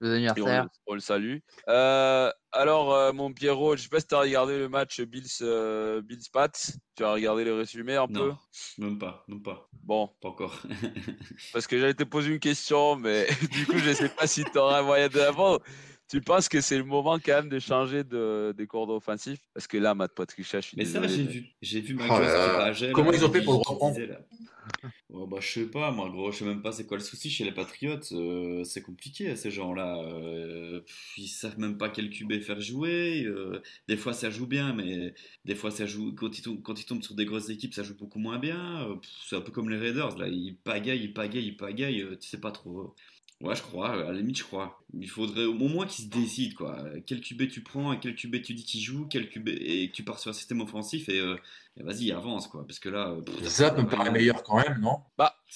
Le 0.00 0.08
et 0.08 0.10
on, 0.10 0.14
anniversaire. 0.16 0.62
le- 0.64 0.68
on 0.86 0.94
le 0.94 1.00
salue. 1.00 1.38
Euh, 1.70 2.30
alors, 2.52 2.92
euh, 2.92 3.12
mon 3.14 3.32
Pierrot, 3.32 3.76
je 3.76 3.82
sais 3.84 3.88
pas 3.88 4.00
si 4.00 4.06
tu 4.08 4.14
as 4.14 4.20
regardé 4.20 4.58
le 4.58 4.68
match 4.68 5.00
Bills, 5.00 5.26
euh, 5.40 6.02
Bills 6.02 6.28
Pats. 6.30 6.50
Tu 6.96 7.02
as 7.04 7.12
regardé 7.12 7.44
le 7.44 7.54
résumé 7.54 7.96
un 7.96 8.08
peu? 8.08 8.28
Non, 8.28 8.36
même 8.78 8.98
pas, 8.98 9.24
même 9.28 9.42
pas, 9.42 9.68
Bon, 9.82 10.10
pas 10.20 10.28
encore. 10.28 10.60
parce 11.54 11.66
que 11.66 11.78
j'allais 11.78 11.94
te 11.94 12.04
poser 12.04 12.30
une 12.30 12.40
question, 12.40 12.96
mais 12.96 13.26
du 13.52 13.64
coup, 13.66 13.78
je 13.78 13.94
sais 13.94 14.10
pas 14.10 14.26
si 14.26 14.44
tu 14.44 14.58
auras 14.58 14.80
un 14.80 14.82
moyen 14.82 15.08
de 15.08 15.18
l'avant. 15.18 15.58
Tu 16.10 16.20
penses 16.20 16.48
que 16.48 16.60
c'est 16.60 16.76
le 16.78 16.84
moment 16.84 17.18
quand 17.18 17.32
même 17.32 17.48
de 17.48 17.58
changer 17.58 18.04
de, 18.04 18.54
des 18.56 18.66
cordons 18.66 18.96
offensifs 18.96 19.40
Parce 19.54 19.66
que 19.66 19.78
là, 19.78 19.94
Matt 19.94 20.14
Patricia, 20.14 20.60
je 20.60 20.68
suis 20.68 20.76
Mais 20.76 20.84
ça, 20.84 21.00
désolé. 21.00 21.16
j'ai 21.16 21.24
mais- 21.24 21.32
vu, 21.32 21.46
j'ai 21.62 21.80
vu 21.80 21.94
Mac 21.94 22.08
Oh 22.10 22.16
Jones 22.16 22.24
là 22.26 22.32
qui 22.32 22.36
là. 22.50 22.58
rageait, 22.58 22.92
Comment 22.92 23.12
ils 23.12 23.24
ont 23.24 23.32
fait 23.32 23.42
pour 23.42 23.54
le 23.54 23.58
reprendre? 23.58 23.98
Ouais, 25.10 25.26
bah, 25.28 25.36
je 25.40 25.48
sais 25.48 25.66
pas, 25.66 25.90
moi, 25.92 26.08
gros, 26.10 26.32
je 26.32 26.38
sais 26.38 26.44
même 26.44 26.62
pas 26.62 26.72
c'est 26.72 26.86
quoi 26.86 26.96
le 26.96 27.02
souci 27.02 27.30
chez 27.30 27.44
les 27.44 27.52
Patriots. 27.52 28.00
euh, 28.12 28.64
c'est 28.64 28.82
compliqué, 28.82 29.34
ces 29.36 29.50
gens-là. 29.50 29.98
Euh, 30.02 30.80
ils 31.16 31.28
savent 31.28 31.58
même 31.58 31.76
pas 31.78 31.88
quel 31.88 32.10
QB 32.10 32.40
faire 32.40 32.60
jouer. 32.60 33.24
euh, 33.24 33.60
des 33.88 33.96
fois, 33.96 34.12
ça 34.12 34.30
joue 34.30 34.46
bien, 34.46 34.72
mais 34.74 35.14
des 35.44 35.54
fois, 35.54 35.70
ça 35.70 35.86
joue. 35.86 36.14
Quand 36.14 36.36
ils 36.38 36.42
tombent, 36.42 36.62
quand 36.62 36.78
ils 36.80 36.84
tombent 36.86 37.02
sur 37.02 37.14
des 37.14 37.24
grosses 37.26 37.48
équipes, 37.50 37.74
ça 37.74 37.82
joue 37.82 37.96
beaucoup 37.96 38.18
moins 38.18 38.38
bien. 38.38 38.88
Euh, 38.90 38.96
c'est 39.26 39.36
un 39.36 39.40
peu 39.40 39.52
comme 39.52 39.70
les 39.70 39.78
Raiders, 39.78 40.16
là. 40.18 40.28
Ils 40.28 40.56
pagaillent, 40.56 41.02
ils 41.04 41.12
pagaillent, 41.14 41.46
ils 41.48 41.56
pagaillent. 41.56 42.06
tu 42.20 42.28
sais 42.28 42.40
pas 42.40 42.50
trop. 42.52 42.94
Ouais, 43.40 43.54
je 43.56 43.62
crois, 43.62 43.90
à 43.90 43.96
la 43.96 44.12
limite, 44.12 44.38
je 44.38 44.44
crois. 44.44 44.80
Il 44.94 45.08
faudrait 45.10 45.44
au 45.44 45.54
moins 45.54 45.86
qu'ils 45.86 46.04
se 46.06 46.10
décident, 46.10 46.54
quoi. 46.56 46.82
Quel 47.06 47.20
QB 47.20 47.48
tu 47.48 47.62
prends, 47.62 47.92
et 47.92 47.98
quel 48.00 48.14
QB 48.14 48.40
tu 48.42 48.54
dis 48.54 48.64
qu'il 48.64 48.80
joue, 48.80 49.06
quel 49.06 49.28
QB, 49.28 49.48
et 49.48 49.90
que 49.90 49.92
tu 49.94 50.02
pars 50.04 50.18
sur 50.18 50.30
un 50.30 50.34
système 50.34 50.60
offensif, 50.62 51.08
et, 51.08 51.18
euh, 51.20 51.36
et 51.76 51.82
vas-y, 51.82 52.10
avance, 52.12 52.46
quoi. 52.48 52.64
Parce 52.66 52.78
que 52.78 52.88
là. 52.88 53.10
euh, 53.10 53.20
pff, 53.20 53.46
Ça 53.48 53.72
me 53.72 53.86
paraît 53.88 54.10
meilleur 54.12 54.42
quand 54.44 54.56
même, 54.56 54.78
non? 54.80 55.00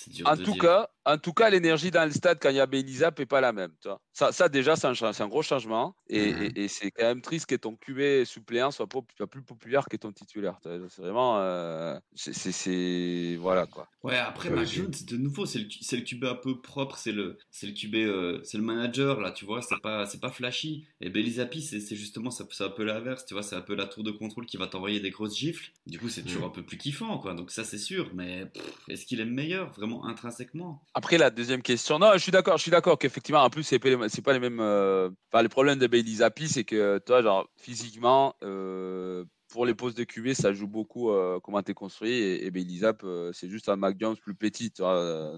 Dur 0.09 0.29
En 0.29 0.37
de 0.37 0.45
tout 0.45 0.53
dire. 0.53 0.62
cas, 0.62 0.91
en 1.15 1.19
tout 1.19 1.33
cas, 1.33 1.51
l'énergie 1.51 1.91
dans 1.91 2.05
le 2.05 2.11
stade 2.13 2.39
quand 2.41 2.51
il 2.51 2.57
y 2.57 2.61
a 2.61 2.67
Belizap 2.67 3.19
n'est 3.19 3.27
pas 3.27 3.41
la 3.41 3.53
même. 3.53 3.73
Tu 3.81 3.89
vois. 3.89 4.01
Ça, 4.13 4.33
ça, 4.33 4.49
déjà, 4.49 4.77
c'est 4.77 4.87
un, 4.87 5.29
gros 5.29 5.43
changement. 5.43 5.95
Et, 6.09 6.33
Mhm. 6.33 6.43
et- 6.57 6.65
et 6.65 6.69
c'est 6.69 6.91
quand 6.91 7.05
même 7.05 7.23
triste 7.23 7.47
que 7.47 7.55
ton 7.57 7.77
QB 7.77 8.25
suppléant 8.25 8.71
soit, 8.71 8.87
pas- 8.89 9.01
plus 9.27 9.43
populaire 9.43 9.87
que 9.89 9.97
ton 9.97 10.13
titulaire. 10.13 10.59
C'est 10.63 10.79
vraiment. 11.03 11.39
euh, 11.41 11.99
c'est- 12.15 13.37
Voilà 13.37 13.67
quoi. 13.67 13.89
Ouais, 14.03 14.17
après, 14.17 14.49
Jones, 14.65 14.93
de 15.09 15.17
nouveau, 15.17 15.45
c'est 15.45 15.59
le, 15.59 15.65
le 15.67 16.01
QB 16.03 16.25
un 16.25 16.35
peu 16.37 16.61
propre, 16.61 16.97
c'est 16.97 17.11
le, 17.13 17.37
c'est 17.51 17.67
le 17.67 17.73
QB, 17.73 17.97
euh, 17.97 18.41
c'est 18.45 18.57
le 18.57 18.63
manager, 18.63 19.21
là, 19.21 19.33
tu 19.33 19.45
vois, 19.45 19.61
c'est 19.61 19.81
pas, 19.83 20.07
c'est 20.07 20.21
pas 20.21 20.31
flashy. 20.31 20.87
Et 21.01 21.11
Belisapi, 21.11 21.61
c'est 21.63 21.81
c'est 21.81 21.97
justement, 21.97 22.31
ça- 22.31 22.47
c'est 22.51 22.65
un 22.65 22.71
peu 22.71 22.85
l'inverse, 22.85 23.27
tu 23.27 23.35
vois, 23.35 23.43
c'est 23.43 23.57
un 23.57 23.61
peu 23.61 23.75
la 23.75 23.87
tour 23.87 24.05
de 24.05 24.13
contrôle 24.13 24.47
qui 24.47 24.57
va 24.57 24.69
t'envoyer 24.69 25.01
des 25.01 25.11
grosses 25.11 25.37
gifles. 25.37 25.73
Du 25.87 25.99
coup, 25.99 26.09
c'est 26.09 26.23
toujours 26.23 26.45
un 26.47 26.51
peu 26.51 26.63
plus 26.65 26.79
kiffant, 26.79 27.19
quoi. 27.19 27.35
Donc, 27.35 27.51
ça, 27.51 27.65
c'est 27.65 27.79
sûr, 27.79 28.11
mais 28.15 28.47
est-ce 28.89 29.05
qu'il 29.05 29.21
est 29.21 29.25
meilleur, 29.25 29.73
vraiment 29.73 30.05
intrinsèquement? 30.07 30.83
Après, 30.99 31.17
la 31.17 31.31
deuxième 31.31 31.63
question. 31.63 32.01
Non, 32.01 32.11
je 32.15 32.19
suis 32.19 32.33
d'accord. 32.33 32.57
Je 32.57 32.63
suis 32.63 32.73
d'accord 32.73 32.99
qu'effectivement, 32.99 33.41
en 33.45 33.51
plus, 33.51 33.63
c'est 33.63 33.79
pas, 33.79 33.89
les- 34.33 34.41
mêmes. 34.41 34.59
euh, 34.59 35.09
Enfin, 35.33 35.45
le 35.45 35.49
problème 35.49 35.79
de 35.79 35.87
Bailey 35.87 36.17
Zappi, 36.17 36.49
c'est 36.49 36.65
que 36.65 36.99
toi, 36.99 37.23
genre, 37.23 37.49
physiquement, 37.57 38.35
euh, 38.43 39.25
pour 39.49 39.65
les 39.65 39.75
postes 39.75 39.97
de 39.97 40.03
QB, 40.03 40.33
ça 40.35 40.53
joue 40.53 40.67
beaucoup 40.67 41.13
euh, 41.13 41.39
comment 41.41 41.63
tu 41.63 41.71
es 41.71 41.75
construit. 41.75 42.11
Et, 42.11 42.47
et 42.47 42.51
Bailey 42.51 42.79
Zapp, 42.79 43.05
c'est 43.33 43.49
juste 43.49 43.69
un 43.69 43.77
Mac 43.77 43.97
Jones 44.01 44.17
plus 44.17 44.35
petit, 44.35 44.73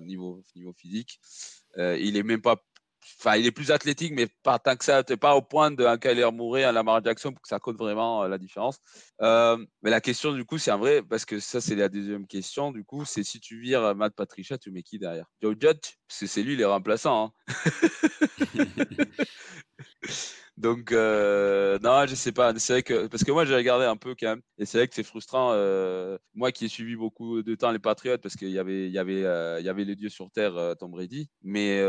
niveau, 0.01 0.43
niveau 0.57 0.73
physique. 0.73 1.21
Il 1.77 2.17
est 2.17 2.23
même 2.23 2.41
pas. 2.41 2.57
Enfin, 3.19 3.37
il 3.37 3.47
est 3.47 3.51
plus 3.51 3.71
athlétique, 3.71 4.13
mais 4.15 4.27
pas 4.43 4.59
tant 4.59 4.77
que 4.77 4.85
ça. 4.85 5.03
Tu 5.05 5.17
pas 5.17 5.35
au 5.35 5.43
point 5.43 5.71
d'un 5.71 5.99
Kyler 5.99 6.31
Murray 6.33 6.65
à 6.65 6.73
Lamar 6.73 7.03
Jackson 7.05 7.33
pour 7.33 7.43
que 7.43 7.49
ça 7.49 7.59
compte 7.59 7.77
vraiment 7.77 8.23
euh, 8.23 8.29
la 8.29 8.39
différence. 8.39 8.79
Euh, 9.23 9.57
mais 9.83 9.91
la 9.91 10.01
question, 10.01 10.33
du 10.33 10.45
coup, 10.45 10.59
c'est 10.59 10.71
un 10.71 10.77
vrai, 10.77 11.03
parce 11.03 11.25
que 11.25 11.41
ça, 11.41 11.61
c'est 11.61 11.75
la 11.77 11.89
deuxième 11.89 12.27
question, 12.27 12.73
du 12.73 12.85
coup, 12.85 13.05
c'est 13.05 13.23
si 13.23 13.41
tu 13.41 13.61
vires 13.61 13.95
Matt 13.95 14.15
Patricia, 14.15 14.59
tu 14.59 14.71
mets 14.71 14.83
qui 14.83 14.99
derrière? 14.99 15.27
Joe 15.43 15.55
Judge? 15.59 15.97
Parce 16.09 16.21
que 16.21 16.27
c'est 16.27 16.43
lui 16.43 16.57
les 16.57 16.65
remplaçants. 16.65 17.35
hein. 17.49 17.55
Donc, 20.61 20.93
euh, 20.93 21.79
non, 21.83 22.07
je 22.07 22.15
sais 22.15 22.33
pas. 22.33 22.53
C'est 22.59 22.75
vrai 22.75 22.83
que, 22.83 23.07
parce 23.07 23.25
que 23.25 23.33
moi, 23.33 23.47
j'ai 23.47 23.55
regardé 23.57 23.87
un 23.87 23.97
peu 23.97 24.15
quand 24.19 24.27
même, 24.29 24.43
et 24.59 24.67
c'est 24.67 24.77
vrai 24.79 24.89
que 24.89 24.95
c'est 24.95 25.03
frustrant. 25.03 25.53
euh, 25.55 26.19
moi 26.35 26.53
qui 26.53 26.67
ai 26.67 26.69
suivi 26.69 26.97
beaucoup 26.97 27.43
de 27.43 27.55
temps 27.55 27.71
les 27.73 27.79
Patriots, 27.79 28.19
parce 28.19 28.37
qu'il 28.37 28.51
y 28.51 28.59
avait, 28.59 28.91
y 28.91 28.99
avait, 28.99 29.25
euh, 29.25 29.59
il 29.61 29.65
y 29.65 29.71
avait 29.71 29.85
les 29.85 29.97
dieux 29.97 30.11
sur 30.11 30.31
terre, 30.31 30.57
euh, 30.59 30.75
Tom 30.75 30.91
Brady. 30.91 31.31
Mais 31.43 31.81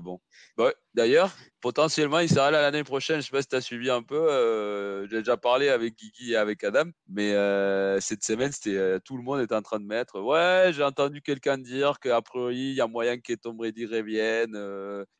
bon. 0.00 0.20
Ouais, 0.58 0.74
D'ailleurs, 0.96 1.30
potentiellement, 1.60 2.20
il 2.20 2.28
sera 2.30 2.50
là 2.50 2.62
l'année 2.62 2.82
prochaine. 2.82 3.20
Je 3.20 3.26
sais 3.26 3.30
pas 3.30 3.42
si 3.42 3.48
tu 3.48 3.56
as 3.56 3.60
suivi 3.60 3.90
un 3.90 4.02
peu. 4.02 4.16
euh, 4.16 5.06
j'ai 5.10 5.18
déjà 5.18 5.36
parlé 5.36 5.68
avec 5.68 5.94
Guigui 5.94 6.32
et 6.32 6.36
avec 6.36 6.64
Adam, 6.64 6.84
mais 7.06 7.34
euh, 7.34 8.00
cette 8.00 8.24
semaine, 8.24 8.50
c'était 8.50 8.78
euh, 8.78 8.98
tout 9.04 9.18
le 9.18 9.22
monde 9.22 9.40
était 9.42 9.54
en 9.54 9.60
train 9.60 9.78
de 9.78 9.84
mettre. 9.84 10.18
Ouais, 10.20 10.70
j'ai 10.72 10.82
entendu 10.82 11.20
quelqu'un 11.20 11.58
dire 11.58 12.00
qu'a 12.00 12.22
priori, 12.22 12.56
il 12.70 12.74
y 12.74 12.80
a 12.80 12.86
moyen 12.86 13.18
que 13.18 13.34
Tom 13.34 13.58
Brady 13.58 13.84
revienne. 13.84 14.54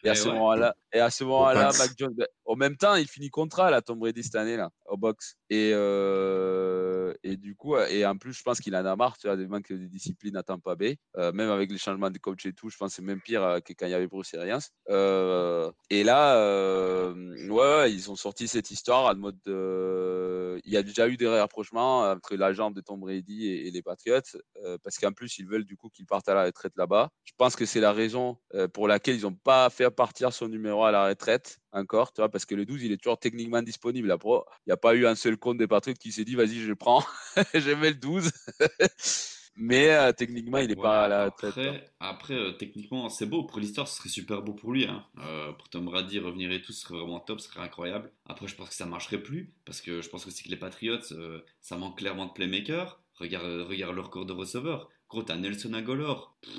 et 0.03 0.09
à 0.09 0.13
Eh 0.13 0.15
ce 0.15 0.29
ouais. 0.29 0.35
moment-là, 0.35 0.75
et 0.95 1.01
à 1.01 1.11
ce 1.11 1.25
moment-là. 1.25 1.71
Mac 1.79 1.91
Jones. 1.99 2.17
en 2.47 2.57
même 2.57 2.77
temps, 2.79 2.95
il 2.95 3.07
finit 3.07 3.29
contrat 3.29 3.71
là, 3.71 3.83
Tom 3.83 3.99
Brady 3.99 4.23
cette 4.23 4.37
année 4.37 4.57
là, 4.57 4.71
au 4.87 4.97
box. 4.97 5.35
Et 5.51 5.71
et 7.23 7.37
du 7.37 7.55
coup, 7.55 7.77
et 7.77 8.07
en 8.07 8.17
plus, 8.17 8.33
je 8.33 8.43
pense 8.43 8.61
qu'il 8.61 8.75
en 8.77 8.85
a 8.87 8.97
marre, 8.97 9.19
tu 9.19 9.27
vois, 9.27 9.37
des 9.37 9.47
manques 9.47 9.71
de 9.73 9.87
discipline 9.87 10.37
à 10.37 10.43
Tampa 10.43 10.75
Bay. 10.75 10.97
Même 11.17 11.51
avec 11.51 11.71
les 11.71 11.79
changements 11.79 12.11
de 12.11 12.19
coach 12.19 12.47
et 12.47 12.55
tout, 12.55 12.71
je 12.71 12.77
pense 12.79 12.91
que 12.93 12.97
c'est 12.97 13.03
même 13.03 13.21
pire 13.21 13.59
que 13.65 13.73
quand 13.75 13.87
il 13.87 13.91
y 13.91 13.95
avait 13.95 14.07
Bruce 14.07 14.33
Arians. 14.35 14.59
Euh, 14.89 15.66
et 15.91 16.05
là, 16.05 16.37
euh, 16.37 17.49
ouais, 17.49 17.93
ils 17.93 18.11
ont 18.11 18.17
sorti 18.17 18.49
cette 18.49 18.71
histoire 18.71 19.07
en 19.07 19.17
mode. 19.17 19.39
euh, 19.49 20.61
il 20.65 20.73
y 20.73 20.77
a 20.77 20.83
déjà 20.83 21.09
eu 21.09 21.17
des 21.17 21.29
rapprochements 21.29 22.03
entre 22.11 22.35
l'agent 22.37 22.71
de 22.71 22.81
Tom 22.81 23.01
Brady 23.01 23.49
et, 23.49 23.71
les 23.71 23.83
Patriots, 23.83 24.21
euh, 24.65 24.79
parce 24.83 24.99
qu'en 24.99 25.13
plus, 25.13 25.39
ils 25.39 25.47
veulent 25.47 25.65
du 25.65 25.77
coup 25.77 25.89
qu'il 25.91 26.07
parte 26.07 26.29
à 26.29 26.35
la 26.35 26.45
retraite 26.45 26.73
là-bas. 26.77 27.11
Je 27.25 27.33
pense 27.37 27.57
que 27.57 27.67
c'est 27.67 27.81
la 27.81 27.93
raison 27.93 28.39
pour 28.73 28.89
laquelle 28.89 29.17
ils 29.17 29.23
n'ont 29.23 29.35
pas 29.35 29.71
fait 29.71 29.91
partir 29.91 30.33
son 30.33 30.49
numéro 30.49 30.85
à 30.85 30.91
la 30.91 31.07
retraite 31.07 31.59
encore, 31.73 32.13
parce 32.13 32.47
que 32.47 32.55
le 32.55 32.65
12, 32.65 32.83
il 32.83 32.93
est 32.93 32.97
toujours 32.97 33.19
techniquement 33.19 33.63
disponible. 33.63 34.11
Après, 34.11 34.31
il 34.31 34.69
n'y 34.69 34.73
a 34.73 34.77
pas 34.79 34.95
eu 34.95 35.07
un 35.07 35.15
seul 35.15 35.37
compte 35.37 35.59
des 35.59 35.67
Patriots 35.67 35.97
qui 36.01 36.13
s'est 36.13 36.25
dit, 36.25 36.35
vas-y, 36.35 36.57
je 36.61 36.69
le 36.69 36.77
prends, 36.77 37.05
je 37.55 37.71
mets 37.73 37.91
le 37.91 37.97
12. 37.97 38.31
Mais 39.57 39.91
euh, 39.91 40.13
techniquement, 40.13 40.59
il 40.59 40.69
n'est 40.69 40.77
Ouais, 40.77 40.77
pas 40.77 41.05
à 41.05 41.09
la 41.09 41.25
retraite. 41.27 41.57
quoi. 41.61 41.75
Après, 41.75 41.93
après 42.01 42.35
euh, 42.35 42.53
techniquement, 42.53 43.09
c'est 43.09 43.27
beau 43.27 43.45
pour 43.45 43.61
l'histoire, 43.61 43.89
ce 43.89 43.97
serait 43.99 44.09
super 44.11 44.43
beau 44.43 44.55
pour 44.55 44.73
lui. 44.73 44.87
Hein. 44.87 45.07
Euh, 45.19 45.53
pour 45.53 45.69
Tom 45.71 45.87
Brady 45.87 46.19
revenir 46.19 46.51
et 46.53 46.63
tout, 46.63 46.73
ce 46.73 46.83
serait 46.83 46.97
vraiment 46.99 47.21
top, 47.21 47.41
ce 47.41 47.49
serait 47.49 47.61
incroyable. 47.61 48.13
Après, 48.27 48.49
je 48.49 48.57
pense 48.57 48.69
que 48.71 48.75
ça 48.75 48.87
marcherait 48.87 49.23
plus 49.23 49.55
parce 49.65 49.81
que 49.81 50.03
je 50.03 50.09
pense 50.11 50.27
aussi 50.27 50.45
que 50.45 50.51
les 50.51 50.57
Patriots, 50.57 51.01
ça 51.61 51.77
manque 51.77 51.99
clairement 51.99 52.27
de 52.27 52.33
playmaker. 52.33 53.01
Regarde, 53.15 53.63
regarde 53.69 53.95
leur 53.97 54.11
corps 54.11 54.27
de 54.27 54.33
receveur. 54.33 54.89
Gros, 55.09 55.23
t'as 55.23 55.37
Nelson 55.37 55.73
Aguilar. 55.75 56.37
Pff, 56.43 56.53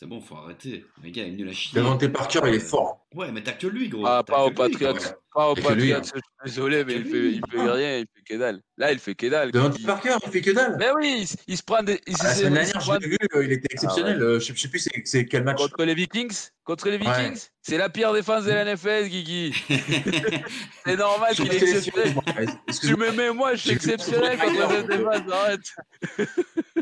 C'est 0.00 0.06
bon, 0.06 0.18
faut 0.18 0.36
arrêter. 0.36 0.86
Le 1.04 1.10
gars, 1.10 1.24
il 1.24 1.34
est 1.34 1.36
nul 1.36 1.50
à 1.50 1.52
chier. 1.52 1.78
Devante 1.78 2.08
Parker, 2.08 2.40
il 2.46 2.54
est 2.54 2.56
Euh, 2.56 2.60
fort. 2.60 3.06
Ouais, 3.14 3.30
mais 3.32 3.42
t'as 3.42 3.52
que 3.52 3.66
lui, 3.66 3.90
gros. 3.90 4.06
Ah, 4.06 4.22
pas 4.24 4.50
Patriots. 4.50 4.94
quoi. 4.94 5.54
Pas 5.54 5.74
lui, 5.74 5.90
Patriots, 5.92 5.96
hein. 5.98 6.00
je 6.02 6.08
suis 6.08 6.20
désolé, 6.46 6.84
mais 6.86 6.94
il 6.94 7.02
lui. 7.02 7.10
fait, 7.10 7.32
il 7.32 7.42
fait 7.50 7.70
rien, 7.70 7.98
il 7.98 8.06
fait 8.06 8.22
que 8.34 8.38
dalle. 8.38 8.62
Là, 8.78 8.92
il 8.92 8.98
fait 8.98 9.14
que 9.14 9.26
dalle. 9.26 9.50
Devante 9.52 9.76
Il- 9.78 9.84
Parker, 9.84 10.16
il 10.24 10.30
fait 10.32 10.40
que 10.40 10.52
dalle. 10.52 10.76
Mais 10.78 10.88
oui, 10.96 11.28
il, 11.46 11.56
se 11.58 11.62
prend 11.62 11.82
des. 11.82 12.00
La 12.06 12.34
semaine 12.34 12.54
dernière, 12.54 12.80
je 12.80 12.92
l'ai 12.98 13.08
vu, 13.08 13.18
euh, 13.34 13.44
il 13.44 13.52
était 13.52 13.68
exceptionnel. 13.74 14.22
Euh, 14.22 14.40
Je 14.40 14.52
ne 14.52 14.56
sais 14.56 14.68
plus 14.68 14.88
c'est 15.04 15.26
quel 15.26 15.44
match. 15.44 15.58
Contre 15.58 15.84
les 15.84 15.94
Vikings? 15.94 16.48
Contre 16.64 16.88
les 16.88 16.96
Ouais. 16.96 17.22
Vikings? 17.28 17.48
C'est 17.60 17.76
la 17.76 17.90
pire 17.90 18.14
défense 18.14 18.44
de 18.44 18.52
la 18.52 18.64
NFL, 18.64 19.06
Guigui. 19.06 19.52
C'est 20.86 20.96
normal 20.96 21.34
qu'il 21.34 21.52
est 21.52 21.60
exceptionnel. 21.62 22.14
Tu 22.80 22.96
me 22.96 23.10
mets 23.12 23.32
moi, 23.34 23.54
je 23.54 23.60
suis 23.60 23.70
exceptionnel 23.72 24.38
contre 24.38 24.68
dire, 24.68 24.86
défense, 24.86 25.30
arrête. 25.30 25.60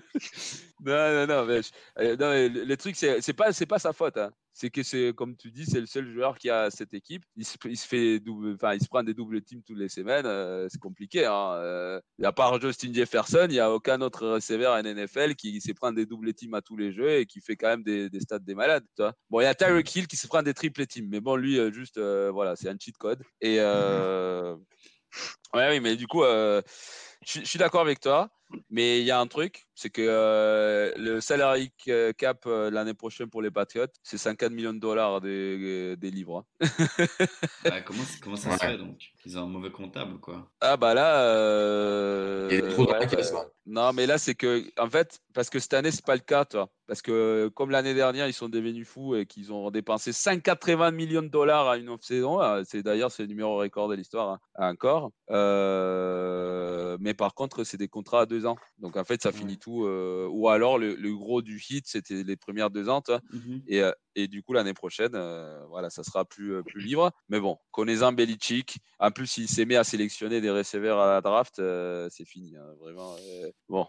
non, 0.85 1.13
non, 1.13 1.27
non, 1.27 1.45
mais, 1.47 1.63
je- 1.63 1.71
euh, 1.99 2.17
non, 2.17 2.31
mais 2.31 2.49
le, 2.49 2.65
le 2.65 2.77
truc, 2.77 2.97
c'est 2.97 3.21
c'est 3.21 3.33
pas, 3.33 3.53
c'est 3.53 3.67
pas 3.67 3.79
sa 3.79 3.93
faute. 3.93 4.17
hein. 4.17 4.31
C'est 4.53 4.71
que 4.71 4.83
c'est, 4.83 5.13
comme 5.15 5.37
tu 5.37 5.53
dis, 5.53 5.65
c'est 5.67 5.79
le 5.81 5.87
seul 5.87 6.11
joueur 6.13 6.37
qui 6.37 6.51
a 6.51 6.69
cette 6.71 6.93
équipe. 6.93 7.23
Il 7.37 7.45
se, 7.45 7.57
il 7.67 7.77
se 7.77 7.87
fait 7.87 8.19
double, 8.19 8.55
enfin, 8.55 8.75
il 8.75 8.83
se 8.83 8.89
prend 8.89 9.05
des 9.05 9.15
doubles 9.15 9.41
teams 9.43 9.63
toutes 9.63 9.79
les 9.79 9.89
semaines. 9.89 10.27
euh, 10.27 10.67
c'est 10.69 10.81
compliqué. 10.81 11.27
Hein. 11.27 11.53
Euh, 11.55 12.01
à 12.25 12.33
part 12.33 12.61
Justin 12.61 12.93
Jefferson, 12.93 13.47
il 13.49 13.53
n'y 13.53 13.61
a 13.61 13.71
aucun 13.73 14.01
autre 14.01 14.27
receveur 14.27 14.75
en 14.75 14.83
NFL 14.83 15.37
qui 15.37 15.61
se 15.61 15.71
prend 15.73 15.93
des 15.93 16.07
doubles 16.07 16.35
teams 16.35 16.55
à 16.55 16.61
tous 16.63 16.77
les 16.77 16.93
jeux 16.93 17.11
et 17.21 17.27
qui 17.27 17.41
fait 17.41 17.57
quand 17.57 17.69
même 17.69 17.85
des, 17.85 18.11
des 18.11 18.21
stats 18.21 18.41
des 18.41 18.57
malades. 18.57 18.85
Tu 18.97 19.03
vois. 19.03 19.15
Bon, 19.31 19.41
il 19.41 19.45
y 19.45 19.47
a 19.47 19.55
Tyreek 19.55 19.95
Hill 19.95 20.07
qui 20.09 20.17
se 20.17 20.27
prend 20.27 20.43
des 20.43 20.55
triple 20.55 20.87
teams, 20.87 21.07
mais 21.09 21.21
bon, 21.21 21.37
lui, 21.37 21.59
euh, 21.61 21.71
juste, 21.73 21.99
voilà, 22.01 22.57
c'est 22.57 22.69
un 22.69 22.77
cheat 22.81 22.97
code. 22.97 23.23
Et 23.41 23.59
ouais, 25.55 25.69
oui, 25.71 25.81
mais 25.81 25.97
du 25.97 26.07
coup, 26.07 26.23
je 26.25 26.63
suis 27.45 27.59
d'accord 27.59 27.81
avec 27.83 28.01
toi. 28.01 28.29
Mais 28.71 29.01
il 29.01 29.05
y 29.07 29.11
a 29.11 29.21
un 29.21 29.27
truc, 29.27 29.67
c'est 29.75 29.91
que 29.91 30.03
euh, 30.07 30.93
le 30.97 31.21
salary 31.21 31.71
ca- 31.79 32.13
cap 32.15 32.45
euh, 32.47 32.71
l'année 32.71 32.95
prochaine 32.95 33.29
pour 33.29 33.43
les 33.43 33.51
Patriots, 33.51 33.87
c'est 34.03 34.19
50 34.19 34.53
millions 34.53 34.73
de 34.73 34.79
dollars 34.81 35.21
des, 35.21 35.97
des 35.97 36.11
livres. 36.11 36.47
hein. 36.61 36.67
Bah, 37.69 37.83
comment, 37.83 38.05
comment 38.23 38.37
ça 38.37 38.57
se 38.57 38.65
Ouais. 38.65 38.73
fait 38.73 38.79
donc? 38.79 39.03
Ils 39.25 39.37
ont 39.39 39.43
un 39.43 39.47
mauvais 39.47 39.71
comptable, 39.71 40.19
quoi? 40.21 40.51
Ah 40.61 40.77
bah 40.77 40.95
là, 40.95 41.23
euh, 41.25 42.49
Il 42.51 42.57
y 42.57 42.59
a 42.59 42.63
des 42.63 42.69
trous 42.69 42.87
dans 42.87 42.93
ouais, 42.93 43.01
la 43.01 43.07
caisse, 43.07 43.31
bah, 43.33 43.47
non 43.67 43.93
mais 43.93 44.07
là 44.07 44.17
c'est 44.19 44.35
que 44.35 44.65
en 44.81 44.89
fait 44.89 45.21
parce 45.35 45.51
que 45.51 45.59
cette 45.59 45.75
année 45.75 45.91
c'est 45.91 46.05
pas 46.05 46.15
le 46.15 46.21
cas, 46.23 46.45
toi. 46.47 46.71
Parce 46.87 47.03
que 47.03 47.49
comme 47.55 47.71
l'année 47.71 47.93
dernière 47.95 48.27
ils 48.27 48.33
sont 48.33 48.49
devenus 48.49 48.89
fous 48.89 49.15
et 49.17 49.27
qu'ils 49.27 49.53
ont 49.53 49.71
dépensé 49.71 50.13
180 50.13 50.91
millions 50.93 51.21
de 51.23 51.29
dollars 51.29 51.69
à 51.69 51.77
une 51.77 51.91
off-saison, 51.91 52.41
euh, 52.41 52.63
c'est 52.65 52.83
d'ailleurs 52.83 53.11
c'est 53.13 53.23
le 53.25 53.29
numéro 53.29 53.59
record 53.59 53.89
de 53.89 53.95
l'histoire 53.95 54.31
hein, 54.57 54.71
encore. 54.71 55.11
Euh, 55.31 56.97
mais 57.01 57.15
par 57.15 57.35
contre 57.35 57.65
c'est 57.65 57.77
des 57.77 57.89
contrats 57.89 58.23
à 58.23 58.27
deux 58.27 58.38
ans, 58.47 58.57
donc 58.79 58.97
en 58.97 59.05
fait 59.05 59.23
ça 59.23 59.31
finit 59.33 59.59
tout. 59.59 59.85
euh, 59.87 60.27
ou 60.31 60.49
alors 60.49 60.79
le, 60.79 60.95
le 60.95 61.17
gros 61.17 61.43
du 61.43 61.63
hit 61.71 61.87
c'était 61.87 62.23
les 62.23 62.37
premières 62.37 62.71
deux 62.71 62.89
ans, 62.89 63.01
toi. 63.01 63.21
Mhm. 63.33 63.63
Et, 63.67 63.83
euh, 63.83 63.93
et 64.15 64.29
du 64.29 64.43
coup, 64.43 64.53
l'année 64.53 64.75
prochaine, 64.75 65.13
euh, 65.15 65.65
voilà, 65.69 65.91
ça 65.91 66.03
sera 66.03 66.25
plus, 66.25 66.63
plus 66.65 66.81
libre. 66.81 67.11
Mais 67.29 67.39
bon, 67.41 67.57
connaissant 67.71 68.13
Belichick, 68.13 68.79
en 68.99 69.11
plus, 69.11 69.37
il 69.39 69.49
s'est 69.49 69.65
mis 69.67 69.77
à 69.77 69.85
sélectionner 69.85 70.41
des 70.41 70.51
receveurs 70.51 70.99
à 70.99 71.07
la 71.07 71.21
draft, 71.21 71.59
euh, 71.59 72.09
c'est 72.11 72.25
fini. 72.25 72.57
hein, 72.57 72.75
vraiment. 72.81 73.15
bon. 73.69 73.87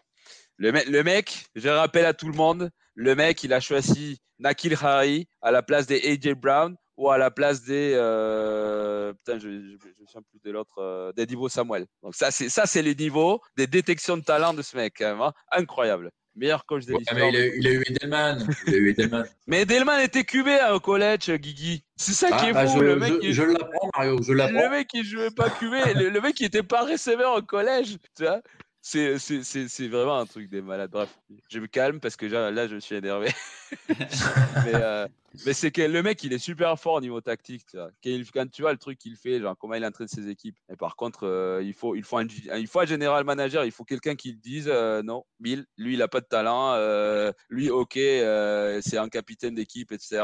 Le, 0.58 0.72
me- 0.74 0.91
le 0.91 1.04
mec, 1.04 1.45
je 1.56 1.70
rappelle 1.70 2.06
à 2.06 2.14
tout 2.14 2.28
le 2.28 2.36
monde, 2.36 2.70
le 2.95 3.16
mec, 3.16 3.43
il 3.43 3.54
a 3.54 3.60
choisi 3.62 4.20
Nakil 4.39 4.76
Harry 4.82 5.28
à 5.41 5.52
la 5.52 5.64
place 5.64 5.88
des 5.88 6.02
AJ 6.06 6.34
Brown 6.36 6.76
ou 7.00 7.10
à 7.10 7.18
la 7.18 7.32
place 7.32 7.64
des. 7.64 7.93
euh, 7.95 9.14
putain, 9.14 9.39
je 9.39 9.47
ne 9.47 9.54
me 9.74 9.78
souviens 10.06 10.22
plus 10.30 10.39
de 10.43 10.52
l'autre. 10.52 10.78
euh, 10.80 11.12
des 11.14 11.26
Divo 11.26 11.47
Samuel. 11.50 11.86
Donc, 12.04 12.14
ça, 12.14 12.30
c'est 12.30 12.50
ça, 12.50 12.66
c'est 12.66 12.82
les 12.82 12.93
niveaux 12.93 13.41
des 13.58 13.68
détections 13.68 14.18
de 14.18 14.24
talent 14.24 14.54
de 14.54 14.62
ce 14.62 14.76
mec, 14.76 14.95
quand 14.97 15.06
même. 15.06 15.22
hein. 15.22 15.34
Incroyable. 15.52 16.12
meilleur 16.36 16.66
coach 16.66 16.86
de 16.86 16.93
Ouais, 16.93 17.00
mais 17.16 17.30
il 17.30 17.36
a, 17.38 17.45
il 17.56 17.68
a 17.68 17.72
eu 17.72 17.84
Edelman. 17.88 18.47
Il 18.68 18.74
a 18.74 18.78
eu 18.78 18.89
Edelman. 18.89 19.26
Mais 19.47 19.66
Delman 19.66 20.00
était 20.02 20.24
QB 20.26 20.47
hein, 20.62 20.74
au 20.74 20.80
collège, 20.80 21.30
Guigui. 21.32 21.84
C'est 21.95 22.14
ça 22.14 22.32
qui 22.38 22.45
est 22.47 22.54
bah, 22.54 22.68
fou. 22.68 22.80
je 22.80 22.84
le 22.84 22.95
mec, 22.97 23.14
je- 23.14 23.28
il- 23.28 23.34
je 23.34 23.43
l'apprends, 23.43 23.89
Mario. 23.95 24.22
Je 24.22 24.32
le 24.34 24.38
l'apprends. 24.38 24.70
mec 24.70 24.88
qui 24.88 25.04
jouait 25.04 25.32
pas 25.32 25.50
QB, 25.50 25.74
le, 25.95 26.10
le 26.10 26.22
mec 26.22 26.36
qui 26.36 26.45
était 26.45 26.64
pas 26.64 26.84
receveur 26.86 27.34
au 27.36 27.41
collège, 27.41 27.97
tu 28.18 28.24
vois. 28.26 28.41
C'est, 28.82 29.20
c'est, 29.20 29.43
c'est, 29.43 29.68
c'est 29.68 29.88
vraiment 29.89 30.18
un 30.20 30.26
truc 30.26 30.50
des 30.50 30.62
malades. 30.62 30.89
Bref, 30.91 31.10
je 31.50 31.60
me 31.60 31.68
calme 31.68 32.00
parce 32.00 32.16
que 32.16 32.26
là, 32.26 32.50
là, 32.52 32.68
je 32.68 32.78
suis 32.78 32.95
énervé. 32.95 33.28
mais, 33.89 34.76
euh, 34.76 35.08
mais 35.45 35.53
c'est 35.53 35.71
que 35.71 35.82
le 35.82 36.03
mec, 36.03 36.23
il 36.23 36.34
est 36.34 36.39
super 36.39 36.80
fort 36.80 36.95
au 36.95 37.01
niveau 37.01 37.21
tactique. 37.21 37.65
Tu 37.69 37.77
vois. 37.77 37.89
Quand, 38.34 38.49
tu 38.51 38.61
vois 38.61 38.71
le 38.71 38.77
truc 38.77 38.97
qu'il 38.97 39.15
fait, 39.15 39.39
genre 39.39 39.55
comment 39.57 39.75
il 39.75 39.86
entraîne 39.86 40.07
ses 40.07 40.27
équipes. 40.30 40.57
Et 40.71 40.75
par 40.75 40.95
contre, 40.95 41.25
euh, 41.25 41.61
il, 41.63 41.73
faut, 41.73 41.95
il, 41.95 42.03
faut 42.03 42.17
un, 42.17 42.27
il 42.57 42.67
faut 42.67 42.80
un 42.80 42.86
général 42.86 43.23
manager, 43.23 43.65
il 43.65 43.71
faut 43.71 43.84
quelqu'un 43.86 44.15
qui 44.15 44.32
le 44.32 44.38
dise 44.38 44.67
euh, 44.67 45.01
non, 45.03 45.23
Bill, 45.39 45.65
lui, 45.77 45.93
il 45.93 46.01
a 46.01 46.07
pas 46.07 46.21
de 46.21 46.25
talent. 46.25 46.73
euh, 46.73 47.32
lui, 47.49 47.69
ok, 47.69 47.93
c'est 47.93 48.97
un 48.97 49.09
capitaine 49.09 49.55
d'équipe, 49.55 49.91
etc. 49.91 50.23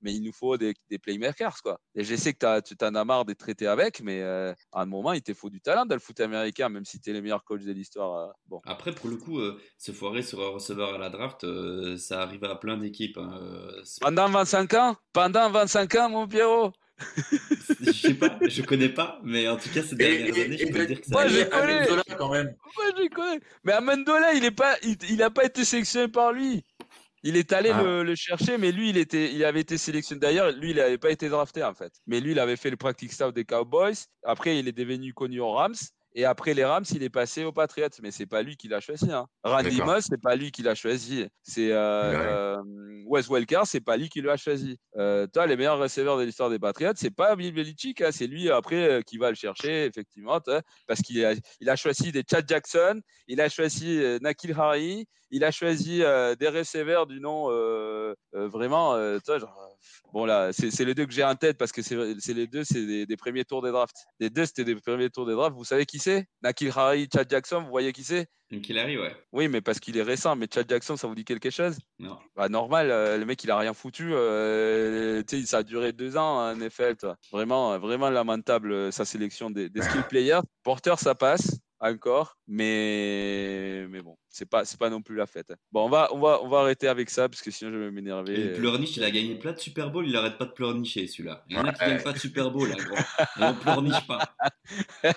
mais 0.00 0.14
il 0.14 0.22
nous 0.22 0.32
faut 0.32 0.56
des, 0.56 0.74
des 0.90 0.98
playmakers, 0.98 1.62
quoi. 1.62 1.80
Et 1.94 2.04
je 2.04 2.14
sais 2.14 2.32
que 2.34 2.60
tu 2.60 2.76
t'en 2.76 2.94
as 2.94 3.04
marre 3.04 3.24
d'être 3.24 3.38
traité 3.38 3.66
avec, 3.66 4.00
mais 4.00 4.22
à 4.22 4.54
un 4.72 4.86
moment, 4.86 5.12
il 5.12 5.22
te 5.22 5.34
faut 5.34 5.50
du 5.50 5.60
talent 5.60 5.86
dans 5.86 5.94
le 5.94 6.00
foot 6.00 6.20
américain, 6.20 6.68
même 6.68 6.84
si 6.84 7.00
tu 7.00 7.10
es 7.10 7.12
le 7.12 7.22
meilleur 7.22 7.44
coach 7.44 7.62
de 7.62 7.72
l'histoire. 7.72 8.32
bon. 8.46 8.60
Après, 8.64 8.92
pour 8.92 9.08
le 9.08 9.16
coup, 9.16 9.40
se 9.78 9.92
foirer 9.92 10.22
sur 10.22 10.40
un 10.42 10.50
receveur 10.50 10.94
à 10.94 10.98
la 10.98 11.10
draft, 11.10 11.46
ça 11.96 12.22
arrive 12.22 12.44
à 12.44 12.56
plein 12.56 12.76
d'équipes. 12.76 13.18
hein, 13.18 13.40
Pendant 14.00 14.28
25 14.36 14.74
ans? 14.74 14.96
Pendant 15.12 15.50
25 15.50 15.94
ans, 15.96 16.08
mon 16.10 16.26
Pierrot? 16.28 16.72
Je 17.80 17.92
sais 17.92 18.14
pas, 18.14 18.38
je 18.46 18.62
connais 18.62 18.88
pas, 18.88 19.18
mais 19.22 19.48
en 19.48 19.56
tout 19.56 19.68
cas, 19.70 19.82
ces 19.82 19.96
dernières 19.96 20.36
et- 20.36 20.44
années, 20.44 20.54
et 20.62 20.66
je 20.66 20.72
peux 20.72 20.78
de- 20.80 20.84
dire 20.86 21.00
que 21.00 21.06
ça 21.06 21.12
Moi, 21.12 21.24
connais. 21.24 21.52
Amendola, 21.52 22.02
quand 22.18 22.30
même. 22.30 22.54
Connais. 23.14 23.40
Mais 23.64 23.72
Amendola, 23.72 24.32
il 24.34 24.42
n'a 24.42 24.50
pas, 24.50 24.76
il, 24.82 24.96
il 25.10 25.22
a 25.22 25.30
pas 25.30 25.44
été 25.44 25.64
sélectionné 25.64 26.08
par 26.08 26.32
lui. 26.32 26.64
Il 27.22 27.36
est 27.36 27.52
allé 27.52 27.70
Ah. 27.72 27.82
le, 27.82 28.02
le 28.04 28.14
chercher, 28.14 28.56
mais 28.56 28.72
lui, 28.72 28.90
il, 28.90 28.98
était, 28.98 29.32
il 29.32 29.44
avait 29.44 29.60
été 29.60 29.78
sélectionné. 29.78 30.20
D'ailleurs, 30.20 30.52
lui, 30.52 30.70
il 30.70 30.76
n'avait 30.76 30.98
pas 30.98 31.10
été 31.10 31.28
drafté, 31.28 31.62
en 31.64 31.74
fait. 31.74 31.92
Mais 32.06 32.20
lui, 32.20 32.32
il 32.32 32.38
avait 32.38 32.56
fait 32.56 32.70
le 32.70 32.76
practice 32.76 33.12
staff 33.12 33.32
des 33.32 33.44
Cowboys. 33.44 33.94
Après, 34.22 34.58
il 34.58 34.68
est 34.68 34.72
devenu 34.72 35.12
connu 35.12 35.40
aux 35.40 35.52
Rams. 35.52 35.74
Et 36.18 36.24
après 36.24 36.54
les 36.54 36.64
Rams, 36.64 36.84
il 36.92 37.02
est 37.02 37.10
passé 37.10 37.44
aux 37.44 37.52
Patriots. 37.52 37.90
Mais 38.02 38.10
c'est 38.10 38.24
pas 38.24 38.42
lui 38.42 38.56
qui 38.56 38.68
l'a 38.68 38.80
choisi. 38.80 39.12
Hein. 39.12 39.26
Randy. 39.44 39.82
Moss, 39.82 40.06
c'est 40.08 40.20
pas 40.20 40.34
lui 40.34 40.50
qui 40.50 40.62
l'a 40.62 40.74
choisi. 40.74 41.26
C'est 41.42 41.70
euh, 41.70 42.56
euh, 42.56 42.62
Wes 43.04 43.28
Welker, 43.28 43.60
c'est 43.66 43.82
pas 43.82 43.98
lui 43.98 44.08
qui 44.08 44.22
l'a 44.22 44.38
choisi. 44.38 44.78
Euh, 44.96 45.26
toi, 45.26 45.46
les 45.46 45.56
meilleurs 45.56 45.78
receveurs 45.78 46.16
de 46.16 46.22
l'histoire 46.24 46.48
des 46.48 46.58
Patriots, 46.58 46.92
c'est 46.96 47.14
pas 47.14 47.36
Bill 47.36 47.52
Belichick. 47.52 48.00
hein. 48.00 48.12
C'est 48.12 48.26
lui, 48.26 48.50
après, 48.50 48.88
euh, 48.88 49.02
qui 49.02 49.18
va 49.18 49.28
le 49.28 49.36
chercher, 49.36 49.84
effectivement. 49.84 50.40
Parce 50.86 51.02
qu'il 51.02 51.22
a, 51.22 51.34
il 51.60 51.68
a 51.68 51.76
choisi 51.76 52.12
des 52.12 52.24
Chad 52.28 52.48
Jackson, 52.48 53.00
il 53.28 53.40
a 53.42 53.50
choisi 53.50 54.00
Nakil 54.22 54.54
Harry, 54.58 55.06
il 55.30 55.44
a 55.44 55.50
choisi 55.50 55.98
des 55.98 56.48
receveurs 56.48 57.06
du 57.06 57.20
nom 57.20 57.48
vraiment, 58.32 58.96
genre, 59.26 59.76
bon 60.12 60.24
là, 60.24 60.50
c'est 60.52 60.84
les 60.84 60.94
deux 60.94 61.06
que 61.06 61.12
j'ai 61.12 61.24
en 61.24 61.34
tête 61.34 61.58
parce 61.58 61.72
que 61.72 61.82
c'est 61.82 61.96
c'est 62.20 62.34
les 62.34 62.46
deux, 62.46 62.64
c'est 62.64 62.84
des, 62.86 63.06
des 63.06 63.16
premiers 63.16 63.44
tours 63.44 63.62
des 63.62 63.70
drafts. 63.70 64.06
Les 64.20 64.30
deux, 64.30 64.46
c'était 64.46 64.64
des 64.64 64.76
premiers 64.76 65.10
tours 65.10 65.26
des 65.26 65.32
drafts. 65.34 65.56
Vous 65.56 65.64
savez 65.64 65.84
qui 65.84 65.98
c'est 66.06 66.28
Nakil 66.40 66.70
Harry, 66.76 67.08
Chad 67.12 67.28
Jackson, 67.28 67.62
vous 67.62 67.70
voyez 67.70 67.92
qui 67.92 68.04
c'est? 68.04 68.28
Donc 68.52 68.68
il 68.68 68.78
arrive, 68.78 69.00
ouais. 69.00 69.12
Oui, 69.32 69.48
mais 69.48 69.60
parce 69.60 69.80
qu'il 69.80 69.96
est 69.96 70.02
récent. 70.04 70.36
Mais 70.36 70.46
Chad 70.52 70.66
Jackson, 70.68 70.96
ça 70.96 71.08
vous 71.08 71.16
dit 71.16 71.24
quelque 71.24 71.50
chose? 71.50 71.78
Non. 71.98 72.16
bah, 72.36 72.48
normal, 72.48 72.92
euh, 72.92 73.18
le 73.18 73.24
mec 73.24 73.42
il 73.42 73.50
a 73.50 73.58
rien 73.58 73.74
foutu. 73.74 74.10
euh, 74.12 75.20
tu 75.26 75.40
sais, 75.40 75.46
ça 75.46 75.58
a 75.58 75.62
duré 75.64 75.92
deux 75.92 76.16
ans 76.16 76.46
en 76.46 76.54
NFL. 76.54 76.96
toi. 76.96 77.16
Vraiment, 77.32 77.72
euh, 77.72 77.78
vraiment 77.78 78.08
lamentable 78.08 78.70
euh, 78.70 78.90
sa 78.92 79.04
sélection 79.04 79.50
des, 79.50 79.68
des 79.68 79.80
skill 79.82 80.04
players. 80.08 80.42
Porter, 80.62 80.94
ça 80.96 81.16
passe 81.16 81.58
encore, 81.80 82.36
mais 82.46 83.86
mais 83.88 84.00
bon, 84.02 84.16
c'est 84.28 84.46
pas 84.48 84.64
c'est 84.64 84.78
pas 84.78 84.90
non 84.90 85.02
plus 85.02 85.16
la 85.16 85.26
fête. 85.26 85.50
hein. 85.50 85.56
Bon, 85.72 85.84
on 85.84 85.88
va 85.88 86.08
on 86.12 86.18
va 86.20 86.40
on 86.42 86.48
va 86.48 86.60
arrêter 86.60 86.88
avec 86.88 87.10
ça 87.10 87.28
parce 87.28 87.42
que 87.42 87.50
sinon 87.50 87.70
je 87.72 87.76
vais 87.78 87.90
m'énerver. 87.90 88.34
Et 88.40 88.48
euh. 88.50 88.56
Pleurniche, 88.56 88.96
il 88.96 89.04
a 89.04 89.10
gagné 89.10 89.34
plein 89.36 89.52
de 89.52 89.58
Super 89.58 89.90
Bowl, 89.90 90.06
il 90.06 90.14
arrête 90.16 90.38
pas 90.38 90.44
de 90.46 90.52
pleurnicher 90.52 91.06
celui-là. 91.06 91.44
Il 91.48 91.56
y 91.56 91.58
en 91.58 91.64
a 91.64 91.72
qui 91.72 91.80
gagnent 91.80 92.02
pas 92.02 92.12
de 92.12 92.18
Super 92.18 92.50
Bowl, 92.50 92.68
là, 92.68 92.76
gros. 92.76 92.96
Et 92.96 93.44
on 93.44 93.54
pleurniche 93.54 94.06
pas. 94.06 94.34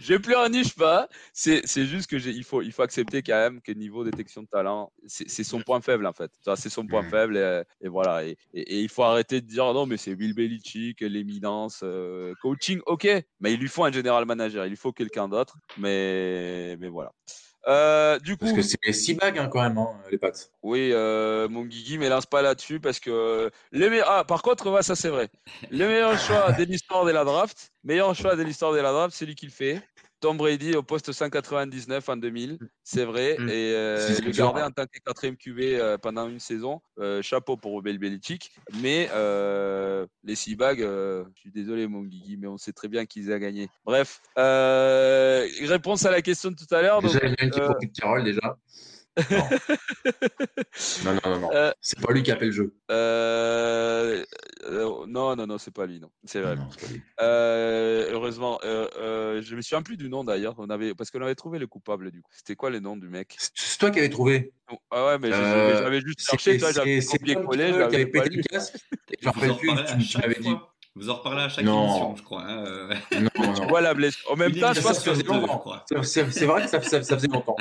je 0.00 0.14
pleurniche 0.16 0.74
pas. 0.74 1.08
C'est 1.32 1.62
juste 1.86 2.08
que 2.10 2.16
il 2.16 2.44
faut 2.44 2.62
il 2.62 2.72
faut 2.72 2.82
accepter 2.82 3.22
quand 3.22 3.34
même 3.36 3.60
que 3.60 3.72
niveau 3.72 4.04
détection 4.04 4.42
de 4.42 4.48
talent, 4.48 4.92
c'est 5.06 5.44
son 5.44 5.60
point 5.60 5.80
faible 5.80 6.06
en 6.06 6.12
fait. 6.12 6.30
C'est 6.56 6.70
son 6.70 6.86
point 6.86 7.02
faible 7.08 7.36
et, 7.36 7.62
et 7.80 7.88
voilà. 7.88 8.24
Et, 8.24 8.36
et- 8.52 8.74
et 8.74 8.80
il 8.80 8.88
faut 8.88 9.02
arrêter 9.02 9.40
de 9.40 9.46
dire 9.46 9.72
non 9.74 9.86
mais 9.86 9.96
c'est 9.96 10.14
Bill 10.16 10.34
Belichick, 10.34 11.00
l'éminence, 11.00 11.80
euh, 11.82 12.32
coaching, 12.42 12.80
ok. 12.86 13.06
Mais 13.40 13.52
il 13.54 13.60
lui 13.60 13.68
faut 13.68 13.84
un 13.84 13.92
general 13.92 14.24
manager, 14.24 14.64
il 14.66 14.70
lui 14.70 14.76
faut 14.76 14.92
quelqu'un 14.92 15.28
d'autre. 15.28 15.56
Mais 15.78 16.76
mais 16.78 16.88
voilà. 16.88 17.12
Euh, 17.66 18.18
du 18.18 18.32
coup, 18.36 18.40
Parce 18.44 18.52
que 18.52 18.62
c'est 18.62 18.76
les 18.84 18.92
six 18.92 19.14
bagues, 19.14 19.38
hein, 19.38 19.48
quand 19.48 19.62
même, 19.62 19.78
hein, 19.78 19.88
les 20.10 20.18
pattes. 20.18 20.50
oui, 20.62 20.90
euh, 20.92 21.48
mon 21.48 21.62
Guigui, 21.64 21.96
mais 21.96 22.10
lance 22.10 22.26
pas 22.26 22.42
là-dessus 22.42 22.78
parce 22.78 23.00
que 23.00 23.50
le 23.70 23.90
meilleur. 23.90 24.06
Ah, 24.10 24.24
par 24.24 24.42
contre, 24.42 24.70
ouais, 24.70 24.82
ça 24.82 24.94
c'est 24.94 25.08
vrai. 25.08 25.28
Le 25.70 25.86
meilleur 25.86 26.18
choix 26.18 26.52
de 26.52 26.62
l'histoire 26.64 27.06
de 27.06 27.10
la 27.10 27.24
draft, 27.24 27.72
meilleur 27.82 28.14
choix 28.14 28.36
de 28.36 28.42
l'histoire 28.42 28.72
de 28.72 28.78
la 28.80 28.92
draft, 28.92 29.16
c'est 29.16 29.24
lui 29.24 29.34
qui 29.34 29.46
le 29.46 29.52
fait. 29.52 29.80
Tom 30.24 30.38
Brady 30.38 30.74
au 30.74 30.82
poste 30.82 31.12
199 31.12 32.08
en 32.08 32.16
2000, 32.16 32.58
c'est 32.82 33.04
vrai. 33.04 33.36
Mm. 33.38 33.48
Et 33.50 33.74
euh, 33.74 34.08
le 34.24 34.30
garder 34.30 34.62
en 34.62 34.70
tant 34.70 34.86
que 34.86 34.98
quatrième 35.04 35.36
QB 35.36 35.58
euh, 35.60 35.98
pendant 35.98 36.30
une 36.30 36.40
saison, 36.40 36.80
euh, 36.98 37.20
chapeau 37.20 37.58
pour 37.58 37.82
Bill 37.82 37.98
Belichick. 37.98 38.50
Mais 38.80 39.10
les 40.22 40.34
six 40.34 40.56
bagues, 40.56 40.80
je 40.80 41.40
suis 41.40 41.50
désolé 41.50 41.86
mon 41.86 42.00
Guigui, 42.04 42.38
mais 42.38 42.46
on 42.46 42.56
sait 42.56 42.72
très 42.72 42.88
bien 42.88 43.04
qu'ils 43.04 43.30
ont 43.30 43.36
gagné. 43.36 43.68
Bref, 43.84 44.22
réponse 44.34 46.06
à 46.06 46.10
la 46.10 46.22
question 46.22 46.50
de 46.50 46.56
tout 46.56 46.74
à 46.74 46.80
l'heure. 46.80 47.02
donc, 47.02 47.12
Déjà, 47.12 47.26
il 47.26 47.34
y 47.38 47.42
a 47.42 47.44
une 47.44 47.90
qui 47.90 48.00
Carole, 48.00 48.24
déjà. 48.24 48.56
Non. 49.30 49.48
non, 51.04 51.12
non, 51.14 51.20
non, 51.30 51.38
non. 51.40 51.50
Euh, 51.52 51.70
C'est 51.80 52.00
pas 52.00 52.12
lui 52.12 52.22
qui 52.22 52.32
a 52.32 52.36
fait 52.36 52.46
le 52.46 52.50
jeu. 52.52 52.74
Euh, 52.90 54.24
euh, 54.64 55.06
non, 55.06 55.36
non, 55.36 55.46
non, 55.46 55.58
c'est 55.58 55.70
pas 55.72 55.86
lui, 55.86 56.00
non. 56.00 56.10
C'est 56.24 56.40
vrai. 56.40 56.56
Non, 56.56 56.68
c'est 56.76 56.86
pas 56.86 56.92
lui. 56.92 57.02
Euh, 57.20 58.08
heureusement, 58.12 58.58
euh, 58.64 58.88
euh, 58.98 59.42
je 59.42 59.54
me 59.54 59.60
souviens 59.62 59.82
plus 59.82 59.96
du 59.96 60.08
nom 60.08 60.24
d'ailleurs. 60.24 60.54
On 60.58 60.68
avait 60.70 60.94
parce 60.94 61.10
qu'on 61.10 61.22
avait 61.22 61.34
trouvé 61.34 61.58
le 61.58 61.66
coupable 61.66 62.10
du 62.10 62.22
coup. 62.22 62.30
C'était 62.34 62.56
quoi 62.56 62.70
le 62.70 62.80
nom 62.80 62.96
du 62.96 63.08
mec? 63.08 63.36
C'est- 63.38 63.52
C'est 63.54 63.78
toi 63.78 63.90
qui 63.90 63.98
avais 64.00 64.08
trouvé. 64.10 64.52
Oh, 64.72 64.76
Ah 64.90 65.06
ouais, 65.06 65.18
mais 65.18 65.32
Euh, 65.32 65.78
j'avais 65.82 66.00
juste 66.00 66.20
C'est 66.20 66.30
cherché. 66.30 66.58
Toi, 66.58 66.72
j'avais 66.72 67.00
c'est- 67.00 67.08
c'est 67.12 67.18
copié 67.18 67.34
Tom 67.34 67.46
collé, 67.46 67.68
je 67.68 67.72
Tuchel 67.72 67.88
qui 67.88 67.94
avait 67.94 67.98
l'avais 68.04 68.10
pas 68.10 68.22
pété 68.22 68.34
lu. 68.36 68.42
le 68.42 68.48
casque. 68.48 68.74
Je 69.22 69.28
Vous 69.30 69.46
me 69.46 69.50
en 69.50 69.54
rappelle 69.54 69.56
plus, 69.58 69.96
tu, 70.02 70.08
tu 70.08 70.18
m'avais 70.18 70.40
dit. 70.40 70.54
Vous 70.96 71.10
en 71.10 71.14
reparlez 71.16 71.42
à 71.42 71.48
chaque 71.48 71.64
Non. 71.64 71.84
émission, 71.84 72.16
je 72.16 72.22
crois. 72.22 72.42
hein, 72.42 72.64
euh. 72.66 72.94
Non, 73.20 73.28
non. 73.52 73.66
Voilà, 73.68 73.94
Blaise. 73.94 74.16
En 74.28 74.36
même 74.36 74.52
temps, 74.52 74.72
je 74.72 74.80
pense 74.80 74.90
que 74.90 74.94
ça 74.96 75.00
sur 75.02 75.12
faisait 75.12 75.22
deux, 75.24 75.32
longtemps. 75.32 75.72
C'est- 75.88 76.02
C'est 76.04 76.30
c'est 76.32 76.46
vrai 76.46 76.62
que 76.62 76.68
ça, 76.68 76.80
ça- 76.82 77.02
ça 77.02 77.16
faisait 77.16 77.28
longtemps. 77.28 77.56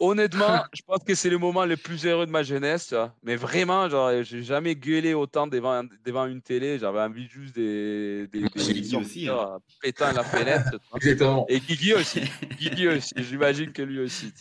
Honnêtement, 0.00 0.64
je 0.72 0.82
pense 0.86 1.02
que 1.04 1.14
c'est 1.14 1.30
le 1.30 1.38
moment 1.38 1.64
le 1.64 1.76
plus 1.76 2.06
heureux 2.06 2.26
de 2.26 2.30
ma 2.30 2.42
jeunesse. 2.42 2.94
Mais 3.22 3.36
vraiment, 3.36 3.88
genre, 3.88 4.22
j'ai 4.22 4.42
jamais 4.42 4.74
gueulé 4.76 5.14
autant 5.14 5.46
devant, 5.46 5.82
devant 6.04 6.26
une 6.26 6.42
télé. 6.42 6.78
J'avais 6.78 7.00
envie 7.00 7.26
juste 7.28 7.54
des, 7.54 8.26
des, 8.28 8.40
des 8.40 8.48
Guigui 8.48 8.96
aussi, 8.96 9.28
euh, 9.28 9.58
pétant 9.80 10.12
la 10.12 10.24
fenêtre. 10.24 10.78
Exactement. 10.96 11.46
Et 11.48 11.60
Guigui 11.60 11.94
aussi. 11.94 12.22
Guigui 12.58 12.88
aussi. 12.88 13.12
J'imagine 13.16 13.72
que 13.72 13.82
lui 13.82 14.00
aussi. 14.00 14.32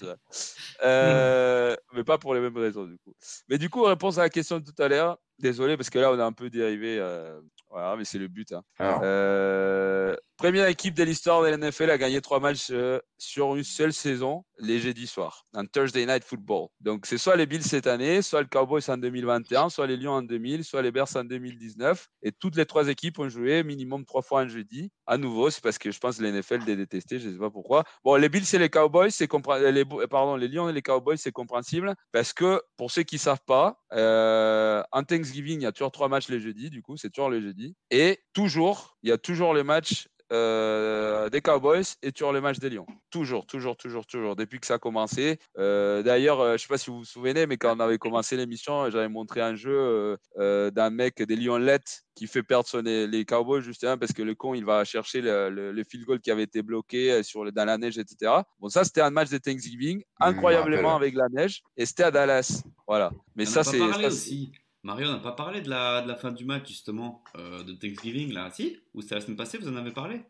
Euh, 0.84 1.76
mais 1.94 2.04
pas 2.04 2.18
pour 2.18 2.34
les 2.36 2.40
mêmes 2.42 2.58
raisons, 2.58 2.86
du 2.86 2.98
coup. 3.00 3.14
Mais 3.50 3.58
du 3.58 3.70
coup, 3.70 3.84
réponse 3.84 4.18
à 4.18 4.22
la 4.24 4.30
question 4.30 4.60
de 4.60 4.66
tout 4.66 4.82
à 4.82 4.88
l'heure. 4.88 5.18
Désolé, 5.40 5.78
parce 5.78 5.90
que 5.90 6.00
là, 6.00 6.12
on 6.12 6.20
a 6.20 6.26
un 6.26 6.32
peu 6.34 6.50
dérivé. 6.50 6.98
euh, 7.00 7.40
Voilà, 7.70 7.96
mais 7.96 8.06
c'est 8.06 8.18
le 8.18 8.28
but. 8.28 8.52
hein. 8.54 8.64
Alors, 8.80 9.02
Euh, 9.04 10.16
première 10.38 10.68
équipe 10.68 10.94
de 10.94 11.04
l'histoire 11.04 11.42
de 11.42 11.48
la 11.48 11.58
NFL 11.58 11.90
à 11.90 11.98
gagner 11.98 12.22
trois 12.22 12.40
matchs 12.40 12.68
euh, 12.70 13.00
sur 13.18 13.56
une 13.56 13.64
seule 13.64 13.92
saison, 13.92 14.46
les 14.60 14.80
jeudis 14.80 15.08
soirs, 15.08 15.46
en 15.56 15.66
Thursday 15.66 16.06
Night 16.06 16.24
Football. 16.24 16.68
Donc, 16.80 17.08
c'est 17.08 17.18
soit 17.18 17.36
les 17.36 17.48
Bills 17.48 17.64
cette 17.64 17.88
année, 17.88 18.22
soit 18.22 18.42
le 18.42 18.48
Cowboys 18.48 18.84
en 18.88 18.98
2021, 18.98 19.70
soit 19.70 19.88
les 19.88 19.98
Lions 19.98 20.12
en 20.12 20.22
2000, 20.22 20.64
soit 20.64 20.84
les 20.84 20.92
Bears 20.92 21.16
en 21.16 21.24
2019. 21.24 22.08
Et 22.22 22.32
toutes 22.32 22.56
les 22.56 22.66
trois 22.66 22.88
équipes 22.88 23.18
ont 23.20 23.30
joué 23.30 23.64
minimum 23.64 24.06
trois 24.06 24.22
fois 24.22 24.42
un 24.42 24.48
jeudi. 24.48 24.92
À 25.08 25.18
nouveau, 25.18 25.50
c'est 25.50 25.62
parce 25.64 25.80
que 25.80 25.92
je 25.92 26.00
pense 26.00 26.18
que 26.18 26.24
l'NFL 26.24 26.64
les 26.68 26.76
détestait, 26.76 27.18
je 27.20 27.30
ne 27.30 27.34
sais 27.34 27.40
pas 27.40 27.50
pourquoi. 27.50 27.84
Bon, 28.04 28.16
les 28.16 28.30
Bills 28.30 28.46
et 28.54 28.60
les 28.60 28.70
Cowboys, 28.70 29.12
c'est 29.12 29.28
compré- 29.28 29.72
les, 29.72 29.86
pardon, 29.86 30.36
les 30.36 30.48
Lions 30.48 30.70
et 30.70 30.74
les 30.74 30.84
Cowboys, 30.84 31.18
c'est 31.18 31.32
compréhensible 31.32 31.96
parce 32.12 32.34
que 32.34 32.62
pour 32.78 32.92
ceux 32.92 33.04
qui 33.04 33.16
ne 33.16 33.22
savent 33.22 33.44
pas, 33.46 33.80
euh, 33.94 34.84
en 34.92 35.04
Thanksgiving, 35.04 35.62
il 35.62 35.64
y 35.64 35.68
a 35.68 35.72
toujours 35.72 35.92
trois 35.92 36.10
matchs 36.10 36.30
les 36.30 36.40
jeudis, 36.40 36.70
du 36.70 36.82
coup, 36.84 36.96
c'est 36.98 37.10
toujours 37.10 37.30
les 37.32 37.42
jeudis. 37.42 37.76
Et 37.90 38.20
toujours, 38.34 38.98
il 39.02 39.10
y 39.10 39.12
a 39.12 39.18
toujours 39.18 39.54
les 39.54 39.64
matchs 39.64 40.08
euh, 40.32 41.30
des 41.30 41.42
Cowboys 41.42 41.84
et 42.02 42.12
toujours 42.12 42.34
les 42.34 42.42
matchs 42.42 42.60
des 42.60 42.70
Lions. 42.70 42.86
Toujours, 43.10 43.46
toujours, 43.46 43.78
toujours, 43.78 44.06
toujours, 44.06 44.36
depuis 44.36 44.60
que 44.60 44.66
ça 44.68 44.76
a 44.76 44.80
commencé. 44.80 45.40
Euh, 45.58 46.04
D'ailleurs, 46.04 46.40
euh, 46.42 46.50
je 46.50 46.54
ne 46.54 46.58
sais 46.58 46.68
pas 46.68 46.78
si 46.78 46.90
vous 46.90 47.00
vous 47.00 47.06
souvenez, 47.06 47.46
mais 47.48 47.58
quand 47.58 47.76
on 47.76 47.80
avait 47.80 47.98
commencé 47.98 48.36
l'émission, 48.38 48.90
j'avais 48.90 49.08
montré 49.10 49.42
un 49.42 49.56
jeu 49.56 49.72
euh, 49.78 50.18
euh, 50.38 50.72
d'un 50.72 50.90
mec 50.90 51.22
des 51.22 51.36
Lionlets 51.36 51.80
qui 52.16 52.28
fait 52.28 52.44
perdre 52.44 52.68
son- 52.68 52.82
les 52.84 53.26
Cowboys 53.26 53.62
justement 53.62 53.98
parce 53.98 54.12
que 54.14 54.24
le 54.24 54.34
con, 54.36 54.54
il 54.54 54.66
va 54.66 54.84
chercher 54.84 55.22
le, 55.22 55.50
le- 55.50 55.72
le 55.72 55.84
field 55.84 56.06
goal 56.06 56.20
qui 56.20 56.32
avait 56.32 56.44
été 56.44 56.62
bloqué 56.62 57.22
sur 57.24 57.44
le, 57.44 57.52
dans 57.52 57.66
la 57.66 57.78
neige, 57.78 57.98
etc. 57.98 58.32
Bon, 58.60 58.70
ça, 58.70 58.84
c'était 58.84 59.02
un 59.02 59.10
match 59.12 59.30
de 59.30 59.38
Thanksgiving, 59.38 59.98
me 60.00 60.04
incroyablement 60.26 60.96
avec 60.96 61.14
la 61.16 61.28
neige, 61.30 61.62
et 61.76 61.86
c'était 61.86 62.04
à 62.04 62.12
Dallas. 62.12 62.64
Voilà. 62.88 63.12
Mais 63.36 63.44
on 63.48 63.52
ça, 63.52 63.60
n'a 63.60 63.66
pas 63.66 64.10
c'est. 64.12 64.52
Mario, 64.84 65.08
on 65.08 65.12
n'a 65.14 65.20
pas 65.20 65.34
parlé 65.34 65.60
de 65.62 65.70
la, 65.70 66.02
de 66.02 66.08
la 66.08 66.16
fin 66.16 66.32
du 66.32 66.46
match, 66.46 66.68
justement, 66.70 67.22
euh, 67.38 67.62
de 67.64 67.74
Thanksgiving, 67.74 68.32
là. 68.32 68.50
Si? 68.54 68.78
Ou 68.98 69.02
c'était 69.04 69.14
la 69.14 69.22
semaine 69.22 69.38
passée, 69.38 69.60
vous 69.60 69.68
en 69.70 69.76
avez 69.76 69.92
parlé? 69.92 70.22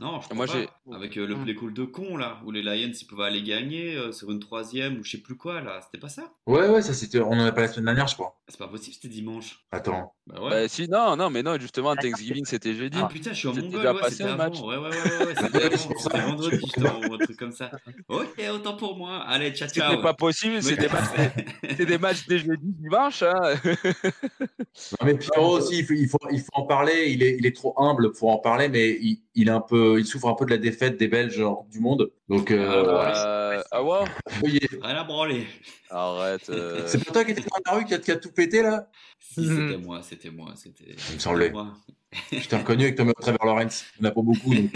Non, 0.00 0.18
je 0.20 0.24
crois 0.24 0.36
Moi, 0.36 0.46
pas. 0.48 0.52
j'ai- 0.54 0.68
Avec 0.92 1.16
euh, 1.16 1.26
le 1.28 1.36
Hmm. 1.36 1.44
play 1.44 1.54
call 1.54 1.72
de 1.72 1.84
con, 1.84 2.16
là, 2.16 2.40
où 2.44 2.50
les 2.50 2.60
Lions, 2.62 2.90
ils 3.00 3.06
pouvaient 3.06 3.24
aller 3.26 3.42
gagner 3.44 3.94
euh, 3.94 4.10
sur 4.10 4.32
une 4.32 4.40
troisième 4.40 4.98
ou 4.98 5.04
je 5.04 5.12
sais 5.12 5.18
plus 5.22 5.36
quoi, 5.36 5.60
là. 5.60 5.80
C'était 5.84 5.98
pas 6.00 6.08
ça? 6.08 6.32
Ouais, 6.46 6.68
ouais, 6.68 6.82
ça 6.82 6.92
c'était. 6.92 7.20
On 7.20 7.30
en 7.30 7.38
a 7.46 7.52
parlé 7.52 7.68
la 7.68 7.72
semaine 7.72 7.84
dernière, 7.86 8.08
je 8.08 8.14
crois. 8.14 8.36
C'est 8.48 8.58
pas 8.58 8.66
possible, 8.68 8.94
c'était 8.94 9.08
dimanche. 9.08 9.64
Attends. 9.70 10.12
Bah 10.26 10.40
ouais. 10.42 10.50
Bah, 10.50 10.68
si, 10.68 10.88
non, 10.88 11.16
non, 11.16 11.30
mais 11.30 11.42
non, 11.44 11.56
justement, 11.58 11.94
Thanksgiving, 11.96 12.44
c'était 12.46 12.74
jeudi. 12.74 12.98
Ah 13.00 13.06
putain, 13.06 13.32
je 13.32 13.38
suis 13.38 13.48
en 13.48 13.54
C'était 13.54 13.64
mongol, 13.66 13.80
déjà 13.80 13.92
ouais, 13.94 14.00
passé, 14.00 14.10
c'était 14.16 14.24
le 14.24 14.30
avant. 14.30 14.44
match. 14.44 14.60
Ouais, 14.60 14.76
ouais, 14.76 14.90
ouais, 14.90 15.18
ouais, 15.18 15.26
ouais, 15.26 15.34
c'était. 15.36 15.76
C'était 15.98 16.20
vendredi, 16.20 16.60
justement, 16.60 17.00
ou 17.08 17.14
un 17.14 17.18
truc 17.18 17.38
comme 17.38 17.52
ça. 17.52 17.70
Ok, 18.08 18.42
autant 18.52 18.76
pour 18.76 18.96
moi. 18.96 19.22
Allez, 19.24 19.52
ciao, 19.52 19.68
ciao. 19.68 19.90
C'était 19.92 20.02
pas 20.02 20.14
possible, 20.18 20.62
c'est 20.62 20.76
des, 20.76 20.88
matchs, 20.88 21.30
c'est 21.76 21.86
des 21.86 21.98
matchs 21.98 22.26
des 22.26 22.38
jeudis, 22.40 22.72
dimanche. 22.78 23.22
Hein. 23.22 23.54
Non, 25.00 25.06
mais 25.06 25.16
Pierrot 25.16 25.58
aussi, 25.58 25.78
il 25.78 25.86
faut, 25.86 25.94
il 25.94 26.08
faut, 26.08 26.18
il 26.30 26.40
faut 26.40 26.50
en 26.54 26.62
parler. 26.66 27.06
Il 27.12 27.22
est, 27.22 27.36
il 27.38 27.46
est 27.46 27.54
trop 27.56 27.74
humble 27.80 28.12
pour 28.18 28.30
en 28.30 28.38
parler, 28.38 28.68
mais 28.68 28.90
il, 29.00 29.22
il 29.34 29.48
est 29.48 29.52
un 29.52 29.60
peu, 29.60 29.98
il 29.98 30.06
souffre 30.06 30.28
un 30.28 30.34
peu 30.34 30.44
de 30.46 30.50
la 30.50 30.58
défaite 30.58 30.96
des 30.98 31.08
Belges 31.08 31.40
en 31.40 31.54
Coupe 31.56 31.70
du 31.70 31.80
Monde. 31.80 32.10
Donc, 32.28 32.50
euh, 32.50 32.84
Euh, 32.86 33.62
ah 33.70 33.82
ouais 33.82 34.04
Rien 34.82 34.96
à 34.96 35.04
branler. 35.04 35.46
Arrête. 35.90 36.48
euh. 36.50 36.82
c'est 36.86 37.04
pas 37.04 37.12
toi 37.12 37.24
qui 37.24 37.30
étais 37.32 37.42
dans 37.42 37.72
la 37.72 37.78
rue 37.78 37.84
qui 37.84 37.94
a, 37.94 37.98
qui 37.98 38.10
a 38.10 38.16
tout 38.16 38.32
pété 38.32 38.62
là? 38.62 38.88
Si, 39.20 39.46
c'était 39.46 39.78
moi, 39.78 40.00
c'était 40.02 40.30
moi, 40.30 40.52
c'était. 40.56 40.94
Il 41.10 41.14
me 41.14 41.18
semblait. 41.20 41.50
moi. 41.50 41.74
Je 42.32 42.46
t'ai 42.48 42.56
reconnu 42.56 42.84
avec 42.84 42.96
Thomas 42.96 43.12
Trevor 43.20 43.44
Lawrence. 43.46 43.84
Il 43.98 44.02
n'y 44.02 44.08
en 44.08 44.10
a 44.10 44.14
pas 44.14 44.22
beaucoup. 44.22 44.54
donc. 44.54 44.70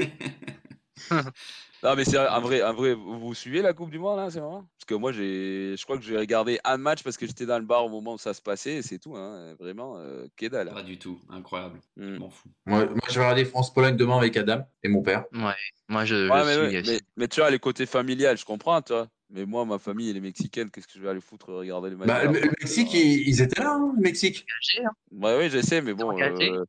Non, 1.83 1.97
mais 1.97 2.05
c'est 2.05 2.19
un 2.19 2.41
vrai, 2.41 2.61
un 2.61 2.73
vrai. 2.73 2.95
Vous 2.95 3.35
suivez 3.35 3.63
la 3.63 3.73
Coupe 3.73 3.91
du 3.91 3.99
Monde, 3.99 4.19
là, 4.19 4.31
c'est 4.31 4.41
marrant? 4.41 4.65
Parce 4.77 4.85
que 4.87 4.95
moi, 4.95 5.13
j'ai, 5.13 5.75
je 5.77 5.85
crois 5.85 5.97
que 5.97 6.05
j'ai 6.05 6.17
regardé 6.17 6.61
un 6.65 6.77
match 6.77 7.03
parce 7.03 7.17
que 7.17 7.27
j'étais 7.27 7.47
dans 7.47 7.59
le 7.59 7.65
bar 7.65 7.85
au 7.85 7.89
moment 7.89 8.15
où 8.15 8.19
ça 8.19 8.35
se 8.35 8.43
passait 8.43 8.75
et 8.75 8.83
c'est 8.83 8.99
tout, 8.99 9.17
hein. 9.17 9.55
Vraiment, 9.59 9.97
euh, 9.97 10.27
que 10.37 10.47
dalle. 10.47 10.71
Pas 10.73 10.83
du 10.83 10.99
tout, 10.99 11.19
incroyable. 11.31 11.79
Mm. 11.97 12.15
Je 12.15 12.19
m'en 12.19 12.31
fous. 12.31 12.51
Moi, 12.67 12.85
moi, 12.85 12.99
je 13.09 13.15
vais 13.15 13.21
regarder 13.21 13.45
France-Pologne 13.45 13.97
demain 13.97 14.19
avec 14.19 14.37
Adam 14.37 14.67
et 14.83 14.89
mon 14.89 15.03
père. 15.03 15.25
Ouais, 15.33 15.55
moi 15.89 16.05
je, 16.05 16.29
Ouais, 16.29 16.41
je 16.41 16.47
mais, 16.47 16.53
suis 16.53 16.77
ouais, 16.77 16.83
mais, 16.87 17.01
mais 17.17 17.29
tu 17.29 17.41
vois, 17.41 17.51
les 17.51 17.59
côtés 17.59 17.87
familiales, 17.87 18.37
je 18.37 18.45
comprends, 18.45 18.83
tu 18.83 18.93
vois. 18.93 19.09
Mais 19.33 19.47
moi, 19.47 19.65
ma 19.65 19.79
famille, 19.79 20.11
elle 20.11 20.17
est 20.17 20.21
mexicaine, 20.21 20.71
qu'est-ce 20.71 20.89
que 20.89 20.95
je 20.97 21.01
vais 21.03 21.09
aller 21.11 21.21
foutre 21.21 21.51
regarder 21.53 21.91
les 21.91 21.97
matchs 21.97 22.09
Bah, 22.09 22.25
le, 22.25 22.35
France, 22.35 22.55
Mexique, 22.61 22.95
euh, 22.95 22.99
ils, 22.99 23.29
ils 23.29 23.43
étaient 23.43 23.63
là, 23.63 23.75
hein, 23.75 23.93
le 23.95 24.03
Mexique. 24.03 24.45
Engagé, 24.45 24.87
hein, 24.87 24.91
Ouais, 25.13 25.39
oui, 25.39 25.51
je 25.51 25.61
sais, 25.65 25.81
mais 25.83 25.95
bon. 25.95 26.11
engagé, 26.11 26.51
euh, 26.51 26.65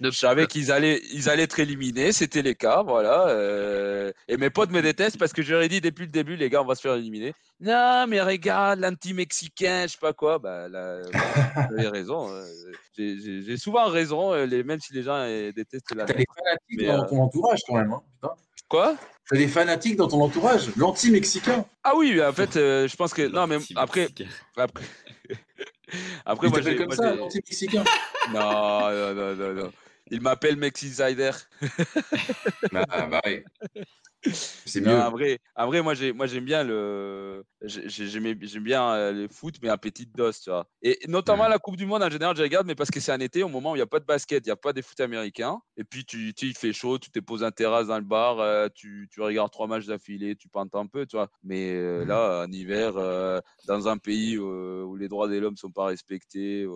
Je 0.00 0.10
savais 0.10 0.46
qu'ils 0.46 0.70
allaient, 0.70 1.00
ils 1.12 1.28
allaient 1.28 1.42
être 1.42 1.58
éliminés, 1.58 2.12
c'était 2.12 2.42
les 2.42 2.54
cas, 2.54 2.84
voilà. 2.84 3.28
euh, 3.28 4.12
et 4.28 4.36
mes 4.36 4.50
potes 4.50 4.70
me 4.70 4.80
détestent 4.80 5.18
parce 5.18 5.32
que 5.32 5.42
ai 5.60 5.68
dit 5.68 5.80
depuis 5.80 6.06
le 6.06 6.12
début, 6.12 6.36
les 6.36 6.48
gars, 6.50 6.62
on 6.62 6.66
va 6.66 6.76
se 6.76 6.82
faire 6.82 6.94
éliminer. 6.94 7.34
Non, 7.58 8.06
mais 8.08 8.20
regarde, 8.20 8.78
l'anti-mexicain, 8.78 9.86
je 9.86 9.92
sais 9.92 9.98
pas 10.00 10.12
quoi. 10.12 10.38
Bah, 10.38 10.68
là, 10.68 11.00
avez 11.70 11.88
raison. 11.88 12.32
euh, 12.32 12.44
j'ai- 12.96 13.56
souvent 13.56 13.86
raison, 13.86 14.34
les, 14.44 14.62
même 14.62 14.80
si 14.80 14.92
les 14.94 15.02
gens 15.02 15.24
détestent 15.54 15.94
la. 15.94 16.04
T'as 16.06 16.14
des 16.14 16.26
fanatiques 16.36 16.86
dans 16.86 17.02
euh, 17.04 17.08
ton 17.08 17.22
entourage 17.22 17.60
quand 17.66 17.74
même. 17.74 17.92
Hein, 17.92 18.02
putain. 18.20 18.34
Quoi? 18.72 18.96
T'as 19.28 19.36
des 19.36 19.48
fanatiques 19.48 19.96
dans 19.96 20.08
ton 20.08 20.22
entourage, 20.22 20.74
l'anti-mexicain. 20.78 21.66
Ah 21.84 21.92
oui, 21.94 22.24
en 22.24 22.32
fait, 22.32 22.56
euh, 22.56 22.88
je 22.88 22.96
pense 22.96 23.12
que. 23.12 23.20
Non, 23.20 23.46
mais 23.46 23.58
après. 23.76 24.08
Après, 24.56 24.84
après 26.24 26.46
Il 26.46 26.50
moi, 26.50 26.62
j'ai. 26.62 26.76
comme 26.76 26.86
moi, 26.86 26.96
ça, 26.96 27.14
l'anti-mexicain. 27.14 27.84
Non, 28.32 28.90
non, 28.90 29.14
non, 29.14 29.34
non, 29.34 29.52
non. 29.52 29.72
Il 30.10 30.22
m'appelle 30.22 30.56
Mexizider. 30.56 31.32
bah, 32.72 32.86
bah 33.10 33.20
ouais. 33.26 33.44
C'est 34.64 34.80
Non, 34.80 34.92
mieux. 34.92 35.06
en 35.06 35.10
vrai, 35.10 35.38
en 35.56 35.66
vrai, 35.66 35.82
moi, 35.82 35.94
j'ai, 35.94 36.12
moi, 36.12 36.26
j'aime 36.26 36.44
bien 36.44 36.62
le, 36.64 37.44
j'aime 37.62 38.62
bien 38.62 38.94
euh, 38.94 39.12
le 39.12 39.28
foot, 39.28 39.56
mais 39.62 39.68
à 39.68 39.76
petite 39.76 40.14
dose, 40.14 40.40
tu 40.40 40.50
vois. 40.50 40.66
Et 40.82 40.98
notamment 41.08 41.46
Mhm. 41.46 41.48
la 41.48 41.58
Coupe 41.58 41.76
du 41.76 41.84
Monde 41.84 42.02
en 42.02 42.08
général, 42.10 42.36
je 42.36 42.42
regarde, 42.42 42.66
mais 42.66 42.74
parce 42.74 42.90
que 42.90 43.00
c'est 43.00 43.12
en 43.12 43.20
été, 43.20 43.42
au 43.42 43.48
moment 43.48 43.72
où 43.72 43.74
il 43.74 43.78
n'y 43.78 43.82
a 43.82 43.86
pas 43.86 44.00
de 44.00 44.04
basket, 44.04 44.44
il 44.46 44.48
n'y 44.48 44.52
a 44.52 44.56
pas 44.56 44.72
des 44.72 44.82
foot 44.82 44.98
américains. 45.00 45.58
Et 45.76 45.84
puis, 45.84 46.04
tu, 46.04 46.32
tu, 46.34 46.46
il 46.46 46.56
fait 46.56 46.72
chaud, 46.72 46.98
tu 46.98 47.10
te 47.10 47.18
poses 47.18 47.42
en 47.42 47.50
terrasse 47.50 47.88
dans 47.88 47.98
le 47.98 48.04
bar, 48.04 48.38
euh, 48.40 48.68
tu, 48.74 49.08
tu 49.10 49.20
regardes 49.20 49.50
trois 49.50 49.66
matchs 49.66 49.86
d'affilée, 49.86 50.36
tu 50.36 50.48
pentes 50.48 50.74
un 50.74 50.86
peu, 50.86 51.06
tu 51.06 51.16
vois. 51.16 51.28
Mais 51.42 51.72
euh, 51.74 52.04
là, 52.04 52.44
en 52.46 52.52
hiver, 52.52 52.96
euh, 52.96 53.40
dans 53.64 53.88
un 53.88 53.98
pays 53.98 54.36
euh, 54.36 54.82
où 54.84 54.96
les 54.96 55.08
droits 55.08 55.28
de 55.28 55.36
l'homme 55.38 55.56
sont 55.56 55.70
pas 55.72 55.86
respectés, 55.86 56.66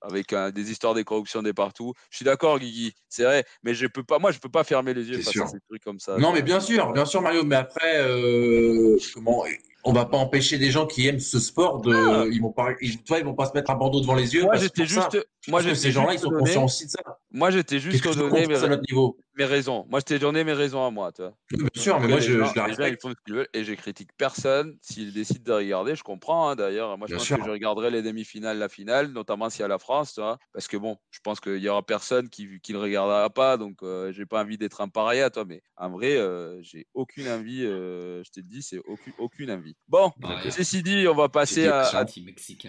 avec 0.00 0.32
un- 0.32 0.50
des 0.50 0.70
histoires 0.70 0.94
de 0.94 1.02
corruption 1.02 1.42
de 1.42 1.52
partout, 1.52 1.92
je 2.10 2.16
suis 2.16 2.24
d'accord, 2.24 2.58
Guigui, 2.58 2.92
c'est 3.08 3.24
vrai, 3.24 3.44
mais 3.62 3.74
je 3.74 3.86
peux 3.86 4.04
pas, 4.04 4.18
moi, 4.18 4.30
je 4.32 4.38
peux 4.38 4.48
pas 4.48 4.64
fermer 4.64 4.94
les 4.94 5.08
yeux 5.10 5.18
face 5.18 5.40
sûr. 5.40 5.44
à 5.44 5.46
ces 5.46 5.58
trucs 5.68 5.82
comme 5.82 5.98
ça. 6.00 6.20
Non, 6.20 6.32
mais 6.32 6.42
bien 6.42 6.60
sûr, 6.60 6.85
bien 6.92 7.04
sûr, 7.04 7.22
Mario. 7.22 7.44
Mais 7.44 7.56
après, 7.56 7.98
euh, 8.00 8.96
comment 9.14 9.44
on 9.84 9.92
va 9.92 10.04
pas 10.04 10.16
empêcher 10.16 10.58
des 10.58 10.70
gens 10.72 10.86
qui 10.86 11.06
aiment 11.06 11.20
ce 11.20 11.38
sport 11.38 11.80
de, 11.80 11.94
Ah. 11.94 12.24
ils 12.30 12.40
vont 12.42 12.50
pas, 12.50 12.70
ils, 12.80 13.02
toi, 13.04 13.18
ils 13.20 13.24
vont 13.24 13.34
pas 13.34 13.46
se 13.46 13.52
mettre 13.54 13.70
un 13.70 13.76
bandeau 13.76 14.00
devant 14.00 14.14
les 14.16 14.34
yeux. 14.34 14.42
Moi, 14.42 14.50
parce- 14.52 14.64
j'étais 14.64 14.86
ça. 14.86 15.08
juste, 15.12 15.28
moi, 15.48 15.62
j'étais 15.62 15.74
ces 15.76 15.92
gens-là, 15.92 16.14
ils 16.14 16.18
sont 16.18 16.30
conscients 16.30 16.64
aussi 16.64 16.86
de 16.86 16.90
ça. 16.90 17.00
Moi, 17.30 17.50
j'étais 17.50 17.78
juste 17.78 18.04
veux 18.04 18.14
donné 18.30 18.46
fasse 18.46 18.64
à 18.64 18.68
notre 18.68 18.82
niveau? 18.90 19.16
Mes 19.36 19.44
raisons. 19.44 19.86
Moi, 19.88 20.00
je 20.00 20.04
t'ai 20.06 20.18
donné 20.18 20.44
mes 20.44 20.52
raisons 20.52 20.84
à 20.86 20.90
moi, 20.90 21.12
tu 21.12 21.22
vois. 21.22 21.34
Bien 21.50 21.82
sûr, 21.82 22.00
mais 22.00 22.08
moi, 22.08 22.20
je, 22.20 22.38
gens- 22.38 22.52
je 22.54 22.58
la 22.60 22.66
les 22.68 22.74
gens, 22.74 22.84
ils 22.86 22.96
font 23.00 23.10
ce 23.10 23.14
qu'ils 23.24 23.34
veulent 23.34 23.48
et 23.52 23.64
je 23.64 23.74
critique 23.74 24.10
personne. 24.16 24.76
S'ils 24.80 25.12
décident 25.12 25.44
de 25.44 25.52
regarder, 25.52 25.94
je 25.94 26.02
comprends. 26.02 26.48
hein, 26.48 26.56
D'ailleurs, 26.56 26.96
moi, 26.96 27.06
je 27.06 27.12
Bien 27.12 27.18
pense 27.18 27.26
sûr. 27.26 27.38
que 27.38 27.44
je 27.44 27.50
regarderai 27.50 27.90
les 27.90 28.02
demi-finales, 28.02 28.58
la 28.58 28.68
finale, 28.68 29.08
notamment 29.12 29.50
s'il 29.50 29.60
y 29.60 29.64
a 29.64 29.68
la 29.68 29.78
France, 29.78 30.14
tu 30.14 30.20
vois. 30.20 30.38
Parce 30.52 30.68
que 30.68 30.76
bon, 30.76 30.96
je 31.10 31.20
pense 31.22 31.40
qu'il 31.40 31.58
y 31.58 31.68
aura 31.68 31.84
personne 31.84 32.28
qui, 32.28 32.60
qui 32.62 32.72
ne 32.72 32.78
regardera 32.78 33.28
pas, 33.30 33.56
donc 33.56 33.82
euh, 33.82 34.10
j'ai 34.12 34.26
pas 34.26 34.42
envie 34.42 34.58
d'être 34.58 34.80
un 34.80 34.88
paria, 34.88 35.28
toi. 35.30 35.44
Mais 35.46 35.62
en 35.76 35.90
vrai, 35.90 36.16
euh, 36.16 36.60
j'ai 36.62 36.86
aucune 36.94 37.28
envie. 37.28 37.64
euh, 37.64 38.22
je 38.24 38.30
te 38.30 38.40
le 38.40 38.46
dis, 38.46 38.62
c'est 38.62 38.78
aucune, 38.86 39.12
aucune 39.18 39.50
envie. 39.50 39.76
Bon, 39.88 40.10
Pareil. 40.20 40.50
ceci 40.50 40.82
dit, 40.82 41.06
on 41.08 41.14
va 41.14 41.28
passer 41.28 41.66
à, 41.66 41.82
à, 41.82 42.06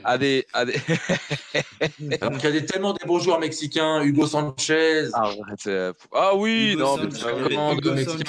à 0.04 0.18
des, 0.18 0.46
à 0.54 0.66
des... 0.66 0.76
Alors 2.22 2.38
qu'il 2.38 2.50
y 2.54 2.58
a 2.58 2.60
des, 2.60 2.66
tellement 2.66 2.94
des 2.94 3.06
beaux 3.06 3.20
joueurs 3.20 3.40
mexicains, 3.40 4.04
Hugo 4.04 4.28
Sanchez. 4.28 5.08
ah, 5.14 5.32
ah 6.14 6.36
oui, 6.36 6.57
Hugo 6.74 6.80
non, 6.84 6.98
mais 6.98 7.12
Sanchez, 7.12 7.32
vraiment, 7.34 7.74
Hugo. 7.74 7.98
Sanchez, 7.98 8.24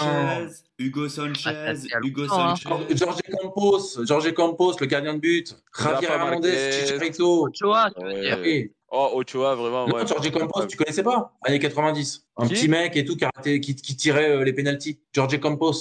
Hugo 0.78 1.04
Ah, 1.04 1.08
Sanchez, 1.08 1.76
Hugo 2.02 2.22
hein. 2.30 2.54
Sanchez. 2.56 2.96
Jorge 2.96 3.20
Campos, 3.40 4.04
Jorge 4.06 4.32
Campos, 4.34 4.76
le 4.80 4.86
gardien 4.86 5.14
de 5.14 5.18
but. 5.20 5.56
Javier 5.78 6.08
Hernandez. 6.08 6.72
Chicharito. 6.86 7.48
Ochoa, 7.48 7.90
Ouais. 7.98 8.70
Oh, 8.90 9.10
Ochoa, 9.14 9.54
vraiment. 9.54 9.86
Non, 9.86 9.96
ouais. 9.96 10.06
Jorge 10.06 10.30
Campos, 10.30 10.64
tu 10.66 10.76
connaissais 10.76 11.02
pas? 11.02 11.36
Années 11.44 11.58
90. 11.58 12.24
Un 12.36 12.46
Qui? 12.46 12.54
petit 12.54 12.68
mec 12.68 12.96
et 12.96 13.04
tout 13.04 13.16
qui, 13.16 13.24
arrêtait- 13.24 13.60
qui, 13.60 13.74
qui 13.74 13.96
tirait 13.96 14.30
euh, 14.30 14.44
les 14.44 14.52
pénalties. 14.54 14.98
Jorge 15.14 15.38
Campos. 15.40 15.72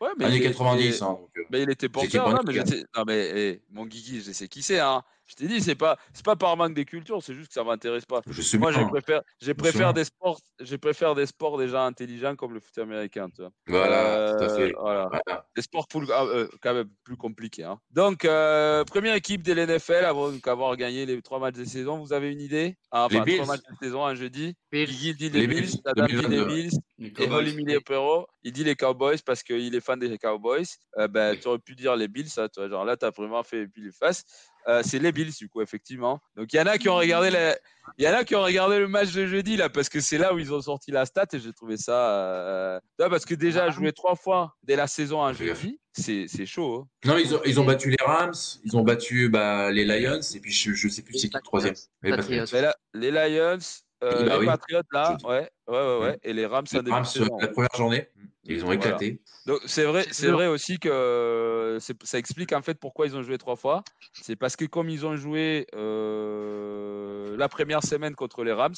Ouais, 0.00 0.08
mais 0.18 0.26
Années 0.26 0.36
il- 0.36 0.42
90. 0.42 0.84
il- 0.98 1.02
hein, 1.04 1.08
donc, 1.08 1.28
euh. 1.38 1.42
Mais 1.50 1.62
il 1.62 1.70
était 1.70 1.88
porteur, 1.88 2.28
là, 2.32 2.40
mais 2.46 2.66
sais- 2.66 2.84
Non, 2.96 3.04
mais 3.06 3.30
eh, 3.34 3.62
mon 3.70 3.86
Guigui, 3.86 4.22
je 4.26 4.32
sais 4.32 4.48
qui 4.48 4.62
c'est. 4.62 4.78
Hein. 4.80 5.02
Je 5.30 5.36
t'ai 5.36 5.46
dit, 5.46 5.60
c'est 5.60 5.76
pas, 5.76 5.96
c'est 6.12 6.24
pas 6.24 6.34
par 6.34 6.56
manque 6.56 6.74
des 6.74 6.84
cultures, 6.84 7.22
c'est 7.22 7.34
juste 7.34 7.48
que 7.48 7.54
ça 7.54 7.62
m'intéresse 7.62 8.04
pas. 8.04 8.20
Je 8.28 8.42
sais 8.42 8.58
Moi, 8.58 8.72
je 8.72 8.80
préfère, 8.80 9.22
préfère 9.56 9.94
des 9.94 10.02
sports, 10.02 10.40
je 10.58 10.74
préfère 10.74 11.14
des 11.14 11.26
sports 11.26 11.56
déjà 11.56 11.84
intelligents 11.84 12.34
comme 12.34 12.52
le 12.52 12.58
foot 12.58 12.76
américain, 12.78 13.28
tu 13.30 13.42
vois. 13.42 13.52
Voilà, 13.68 14.32
tout 14.36 14.42
à 14.44 14.48
Euh, 14.48 14.56
fait. 14.56 14.72
Voilà. 14.76 15.08
Voilà. 15.08 15.46
Des 15.54 15.62
sports 15.62 15.86
plus- 15.86 16.10
ah, 16.12 16.24
euh, 16.24 16.48
quand 16.60 16.74
même 16.74 16.88
plus 17.04 17.16
compliqués. 17.16 17.62
hein. 17.62 17.78
Donc, 17.92 18.24
euh, 18.24 18.82
première 18.84 19.14
équipe 19.14 19.42
de 19.42 19.52
l'NFL 19.52 20.04
avant 20.04 20.32
d'avoir 20.32 20.76
gagné 20.76 21.06
les 21.06 21.22
trois 21.22 21.38
matchs 21.38 21.54
de 21.56 21.64
saison. 21.64 21.98
Vous 21.98 22.12
avez 22.12 22.32
une 22.32 22.40
idée? 22.40 22.76
Ah, 22.90 23.06
Les 23.08 23.16
Enfin, 23.18 23.24
Bills. 23.24 23.36
trois 23.36 23.54
matchs 23.54 23.62
de 23.70 23.76
saison 23.86 24.04
un 24.04 24.16
jeudi. 24.16 24.56
Bills. 24.72 24.86
Guigui 24.86 25.14
dit 25.14 25.30
les, 25.30 25.40
Les 25.42 25.46
Bills, 25.46 25.60
Bills, 25.60 25.80
Adam 25.84 26.06
dit 26.06 26.12
les 26.16 26.22
2022. 26.22 26.46
Bills. 26.54 26.70
Les 26.98 27.12
il 28.42 28.52
dit 28.52 28.64
les 28.64 28.74
Cowboys 28.74 29.18
parce 29.24 29.42
qu'il 29.42 29.74
est 29.74 29.80
fan 29.80 29.98
des 29.98 30.18
Cowboys. 30.18 30.64
Euh, 30.98 31.08
ben, 31.08 31.38
tu 31.38 31.48
aurais 31.48 31.58
pu 31.58 31.74
dire 31.74 31.96
les 31.96 32.08
Bills, 32.08 32.28
ça, 32.28 32.48
toi. 32.48 32.68
Genre 32.68 32.84
là, 32.84 32.96
tu 32.96 33.04
as 33.06 33.10
vraiment 33.10 33.42
fait 33.42 33.66
puis 33.68 33.82
les 33.82 33.92
faces. 33.92 34.24
Euh, 34.70 34.82
c'est 34.84 35.00
les 35.00 35.10
Bills, 35.10 35.32
du 35.36 35.48
coup, 35.48 35.60
effectivement. 35.62 36.20
Donc, 36.36 36.52
il 36.52 36.56
y 36.56 36.60
en 36.60 36.66
a 36.66 36.78
qui 36.78 36.88
ont 36.88 36.94
regardé 36.96 37.28
la- 37.30 37.56
il 37.98 38.04
y 38.04 38.08
en 38.08 38.12
a 38.14 38.22
qui 38.24 38.36
ont 38.36 38.42
regardé 38.42 38.78
le 38.78 38.86
match 38.86 39.10
de 39.12 39.26
jeudi, 39.26 39.56
là, 39.56 39.68
parce 39.68 39.88
que 39.88 40.00
c'est 40.00 40.16
là 40.16 40.32
où 40.32 40.38
ils 40.38 40.52
ont 40.54 40.60
sorti 40.60 40.92
la 40.92 41.04
stat 41.06 41.26
et 41.32 41.38
j'ai 41.40 41.52
trouvé 41.52 41.76
ça. 41.76 41.92
euh, 42.20 42.78
parce 42.98 43.24
que 43.24 43.34
déjà, 43.34 43.68
jouer 43.70 43.92
trois 43.92 44.14
fois 44.14 44.54
dès 44.62 44.76
la 44.76 44.86
saison 44.86 45.22
un 45.24 45.32
jeudi, 45.32 45.80
c'est 45.92 46.26
c'est 46.28 46.46
chaud. 46.46 46.86
hein. 47.04 47.08
Non, 47.08 47.16
ils 47.18 47.34
ont, 47.34 47.40
ils 47.44 47.58
ont 47.58 47.64
battu 47.64 47.90
les 47.90 47.96
Rams, 48.04 48.32
ils 48.64 48.76
ont 48.76 48.82
battu 48.84 49.28
bah, 49.28 49.72
les 49.72 49.84
Lions, 49.84 50.20
et 50.34 50.40
puis 50.40 50.52
je, 50.52 50.72
je 50.72 50.88
sais 50.88 51.02
plus 51.02 51.18
c'est 51.18 51.28
qui 51.28 51.34
le 51.36 51.42
troisième. 51.42 51.74
Les 52.02 52.10
Patriots. 52.10 52.44
Lions, 52.94 53.58
euh, 54.04 54.24
Bah 54.26 54.34
les 54.34 54.38
oui. 54.38 54.46
Patriots, 54.46 54.82
là, 54.92 55.16
Je- 55.20 55.26
ouais, 55.26 55.50
ouais, 55.70 55.76
ouais, 55.76 55.98
ouais, 56.00 56.18
et 56.22 56.32
les 56.32 56.46
Rams, 56.46 56.64
Les 56.72 56.90
Rams, 56.90 57.04
la 57.40 57.48
première 57.48 57.74
journée, 57.76 58.08
ils 58.44 58.62
ont 58.62 58.66
Voilà. 58.66 58.80
éclaté. 58.80 59.20
Donc 59.46 59.60
c'est 59.64 59.84
vrai, 59.84 60.04
C'est 60.10 60.28
vrai 60.30 60.46
aussi 60.48 60.78
que 60.78 60.88
euh, 60.88 61.78
ça 61.80 62.18
explique 62.18 62.52
en 62.52 62.60
fait 62.62 62.74
pourquoi 62.78 63.06
ils 63.06 63.16
ont 63.16 63.22
joué 63.22 63.38
trois 63.38 63.56
fois. 63.56 63.82
C'est 64.12 64.36
parce 64.36 64.54
que 64.54 64.64
comme 64.66 64.88
ils 64.90 65.06
ont 65.06 65.16
joué 65.16 65.66
euh, 65.74 67.36
la 67.36 67.48
première 67.48 67.82
semaine 67.82 68.14
contre 68.14 68.44
les 68.44 68.52
Rams 68.52 68.74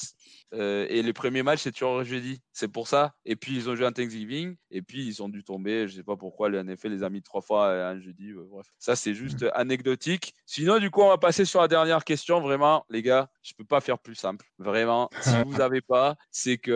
euh, 0.55 0.86
et 0.88 1.03
les 1.03 1.12
premiers 1.12 1.43
matchs 1.43 1.62
c'est 1.62 1.72
toujours 1.72 2.05
jeudi, 2.05 2.40
c'est 2.53 2.68
pour 2.68 2.86
ça. 2.88 3.12
Et 3.24 3.36
puis 3.36 3.57
ils 3.57 3.68
ont 3.68 3.74
joué 3.76 3.86
un 3.86 3.93
Thanksgiving 3.93 4.57
et 4.70 4.82
puis 4.82 5.07
ils 5.07 5.22
ont 5.22 5.28
dû 5.28 5.43
tomber. 5.45 5.88
Je 5.88 5.97
sais 5.97 6.03
pas 6.05 6.16
pourquoi 6.16 6.49
le 6.49 6.62
NFL 6.62 6.88
les 6.88 7.03
a 7.03 7.11
mis 7.11 7.22
trois 7.22 7.40
fois 7.43 7.68
un 7.70 8.01
jeudi. 8.01 8.30
euh, 8.30 8.47
bref, 8.49 8.66
ça 8.78 8.95
c'est 8.97 9.14
juste 9.14 9.45
anecdotique. 9.55 10.34
Sinon 10.47 10.78
du 10.78 10.90
coup 10.90 11.03
on 11.03 11.09
va 11.09 11.18
passer 11.18 11.45
sur 11.45 11.61
la 11.61 11.68
dernière 11.68 12.05
question. 12.05 12.40
Vraiment 12.40 12.84
les 12.88 13.03
gars, 13.03 13.28
je 13.43 13.53
peux 13.55 13.64
pas 13.64 13.80
faire 13.80 13.99
plus 13.99 14.14
simple. 14.14 14.47
Vraiment, 14.59 15.11
si 15.20 15.30
vous 15.47 15.61
avez 15.61 15.80
pas, 15.80 16.16
c'est 16.30 16.59
que 16.59 16.70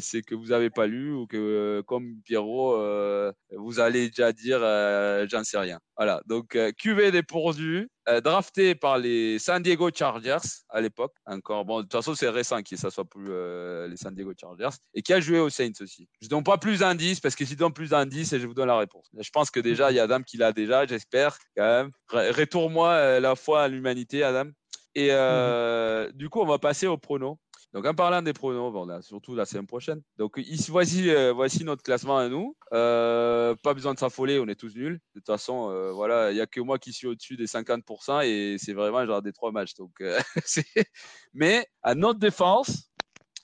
c'est 0.00 0.22
que 0.22 0.34
vous 0.34 0.52
avez 0.52 0.70
pas 0.70 0.86
lu 0.86 1.12
ou 1.12 1.26
que 1.26 1.36
euh, 1.36 1.82
comme 1.82 2.16
Pierrot, 2.24 2.74
euh, 2.76 3.32
vous 3.56 3.80
allez 3.80 4.08
déjà 4.08 4.32
dire 4.32 4.58
euh, 4.62 5.26
j'en 5.30 5.44
sais 5.44 5.58
rien. 5.58 5.78
Voilà. 5.96 6.22
Donc 6.26 6.56
euh, 6.56 6.72
QV 6.72 7.10
dépourvu. 7.12 7.88
euh, 8.08 8.20
drafté 8.20 8.74
par 8.74 8.98
les 8.98 9.38
San 9.38 9.62
Diego 9.62 9.90
Chargers 9.94 10.38
à 10.70 10.80
l'époque, 10.80 11.12
encore. 11.26 11.64
Bon, 11.64 11.78
de 11.78 11.82
toute 11.82 11.92
façon, 11.92 12.14
c'est 12.14 12.28
récent 12.28 12.62
qu'il 12.62 12.78
ça 12.78 12.90
soit 12.90 13.04
plus 13.04 13.28
euh, 13.30 13.86
les 13.88 13.96
San 13.96 14.14
Diego 14.14 14.32
Chargers 14.38 14.76
et 14.94 15.02
qui 15.02 15.12
a 15.12 15.20
joué 15.20 15.38
aux 15.38 15.50
Saints 15.50 15.72
aussi. 15.80 16.08
Je 16.20 16.28
donne 16.28 16.42
pas 16.44 16.58
plus 16.58 16.80
d'indices 16.80 17.20
parce 17.20 17.34
que 17.36 17.44
si 17.44 17.52
je 17.52 17.58
donne 17.58 17.72
plus 17.72 17.90
d'indices, 17.90 18.36
je 18.36 18.46
vous 18.46 18.54
donne 18.54 18.68
la 18.68 18.78
réponse. 18.78 19.08
Je 19.18 19.30
pense 19.30 19.50
que 19.50 19.60
déjà, 19.60 19.90
il 19.90 19.96
y 19.96 20.00
a 20.00 20.04
Adam 20.04 20.22
qui 20.22 20.36
l'a 20.38 20.52
déjà, 20.52 20.86
j'espère 20.86 21.36
quand 21.56 21.62
même. 21.64 21.90
Retourne-moi 22.10 22.88
euh, 22.90 23.20
la 23.20 23.36
foi 23.36 23.62
à 23.62 23.68
l'humanité, 23.68 24.22
Adam. 24.22 24.50
Et 24.94 25.08
euh, 25.12 26.10
du 26.12 26.28
coup, 26.28 26.40
on 26.40 26.46
va 26.46 26.58
passer 26.58 26.86
au 26.88 26.96
prono. 26.98 27.38
Donc, 27.72 27.86
en 27.86 27.94
parlant 27.94 28.20
des 28.20 28.32
pronos, 28.32 28.72
bon, 28.72 28.84
là, 28.84 29.00
surtout 29.00 29.34
la 29.36 29.46
semaine 29.46 29.66
prochaine. 29.66 30.02
Donc, 30.18 30.34
ici, 30.38 30.70
voici, 30.70 31.08
euh, 31.10 31.32
voici 31.32 31.62
notre 31.64 31.82
classement 31.84 32.18
à 32.18 32.28
nous. 32.28 32.56
Euh, 32.72 33.54
pas 33.62 33.74
besoin 33.74 33.94
de 33.94 33.98
s'affoler, 33.98 34.40
on 34.40 34.48
est 34.48 34.56
tous 34.58 34.74
nuls. 34.74 35.00
De 35.14 35.20
toute 35.20 35.26
façon, 35.26 35.70
euh, 35.70 35.92
voilà, 35.92 36.32
il 36.32 36.34
n'y 36.34 36.40
a 36.40 36.46
que 36.46 36.60
moi 36.60 36.78
qui 36.78 36.92
suis 36.92 37.06
au-dessus 37.06 37.36
des 37.36 37.46
50% 37.46 38.22
et 38.22 38.56
c'est 38.58 38.72
vraiment 38.72 39.06
genre 39.06 39.22
des 39.22 39.32
trois 39.32 39.52
matchs. 39.52 39.74
Donc, 39.74 39.92
euh, 40.00 40.18
Mais 41.32 41.64
à 41.82 41.94
notre 41.94 42.18
défense, 42.18 42.90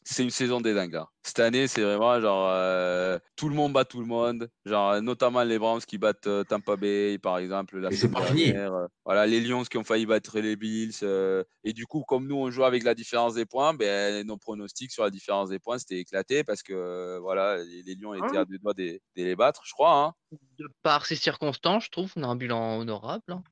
c'est 0.03 0.25
une 0.25 0.31
saison 0.31 0.61
des 0.61 0.75
dingues. 0.75 0.95
là. 0.95 1.09
Cette 1.27 1.41
année, 1.41 1.67
c'est 1.67 1.83
vraiment 1.83 2.21
genre 2.21 2.49
euh, 2.53 3.19
tout 3.35 3.49
le 3.49 3.55
monde 3.57 3.73
bat 3.73 3.85
tout 3.85 3.99
le 3.99 4.07
monde. 4.07 4.49
Genre 4.65 5.03
notamment 5.03 5.43
les 5.43 5.59
Browns 5.59 5.81
qui 5.81 5.99
battent 5.99 6.29
euh, 6.29 6.45
Tampa 6.45 6.77
Bay, 6.77 7.19
par 7.19 7.39
exemple. 7.39 7.79
La 7.79 7.91
c'est 7.91 7.97
semaine 7.97 8.13
pas 8.13 8.23
fini. 8.23 8.53
dernière. 8.53 8.73
Euh, 8.75 8.87
Voilà, 9.05 9.27
les 9.27 9.41
Lions 9.41 9.65
qui 9.65 9.77
ont 9.77 9.83
failli 9.85 10.07
battre 10.07 10.39
les 10.39 10.55
Bills. 10.55 10.93
euh, 11.03 11.43
et 11.65 11.73
du 11.73 11.85
coup, 11.87 12.05
comme 12.07 12.29
nous, 12.29 12.37
on 12.37 12.51
joue 12.53 12.63
avec 12.65 12.85
la 12.85 12.95
différence 12.95 13.35
des 13.35 13.45
points, 13.45 13.75
ben, 13.75 14.25
nos 14.25 14.37
pronostics 14.37 14.93
sur 14.93 15.03
la 15.03 15.11
différence 15.11 15.49
des 15.49 15.59
points, 15.59 15.79
c'était 15.79 15.99
éclaté 15.99 16.45
parce 16.45 16.63
que 16.63 16.73
euh, 16.73 17.19
voilà, 17.21 17.57
les, 17.59 17.83
les 17.83 17.95
Lions 17.97 18.15
étaient 18.15 18.37
à 18.37 18.45
deux 18.45 18.59
doigts 18.59 18.75
de, 18.75 18.85
de 18.85 19.01
les 19.17 19.35
battre, 19.35 19.63
je 19.67 19.73
crois. 19.73 20.05
hein. 20.05 20.13
De 20.59 20.69
par 20.83 21.07
ces 21.07 21.17
circonstances, 21.17 21.85
je 21.87 21.91
trouve 21.91 22.13
qu'on 22.13 22.23
a 22.23 22.27
un 22.27 22.37
bilan 22.37 22.79
honorable. 22.79 23.23
hein. 23.29 23.43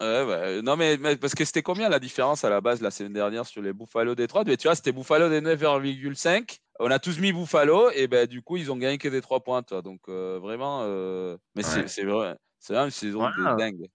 Ouais, 0.00 0.24
ouais. 0.24 0.62
Non, 0.62 0.76
mais, 0.76 0.96
mais 0.96 1.16
parce 1.16 1.34
que 1.34 1.44
c'était 1.44 1.62
combien 1.62 1.88
la 1.88 1.98
différence 2.00 2.44
à 2.44 2.50
la 2.50 2.60
base 2.60 2.80
la 2.82 2.90
semaine 2.90 3.12
dernière 3.12 3.46
sur 3.46 3.62
les 3.62 3.72
Buffalo 3.72 4.14
Détroit? 4.14 4.42
Mais 4.44 4.56
tu 4.56 4.66
vois, 4.66 4.74
c'était 4.74 4.92
Buffalo 4.92 5.28
des 5.28 5.40
9,5. 5.40 6.58
On 6.80 6.90
a 6.90 6.98
tous 6.98 7.18
mis 7.18 7.32
Buffalo 7.32 7.90
et 7.92 8.08
ben 8.08 8.26
du 8.26 8.42
coup, 8.42 8.56
ils 8.56 8.70
ont 8.72 8.76
gagné 8.76 8.98
que 8.98 9.08
des 9.08 9.20
3 9.20 9.40
points. 9.40 9.62
toi. 9.62 9.82
Donc 9.82 10.00
euh, 10.08 10.38
vraiment, 10.40 10.80
euh, 10.84 11.36
mais 11.54 11.62
c'est 11.62 11.82
Ouais. 11.82 11.88
c'est 11.88 12.04
vrai. 12.04 12.36
C'est 12.58 12.72
vraiment 12.74 12.86
une 12.86 12.90
saison 12.92 13.18
Voilà. 13.20 13.36
de 13.36 13.58
dingue. 13.58 13.86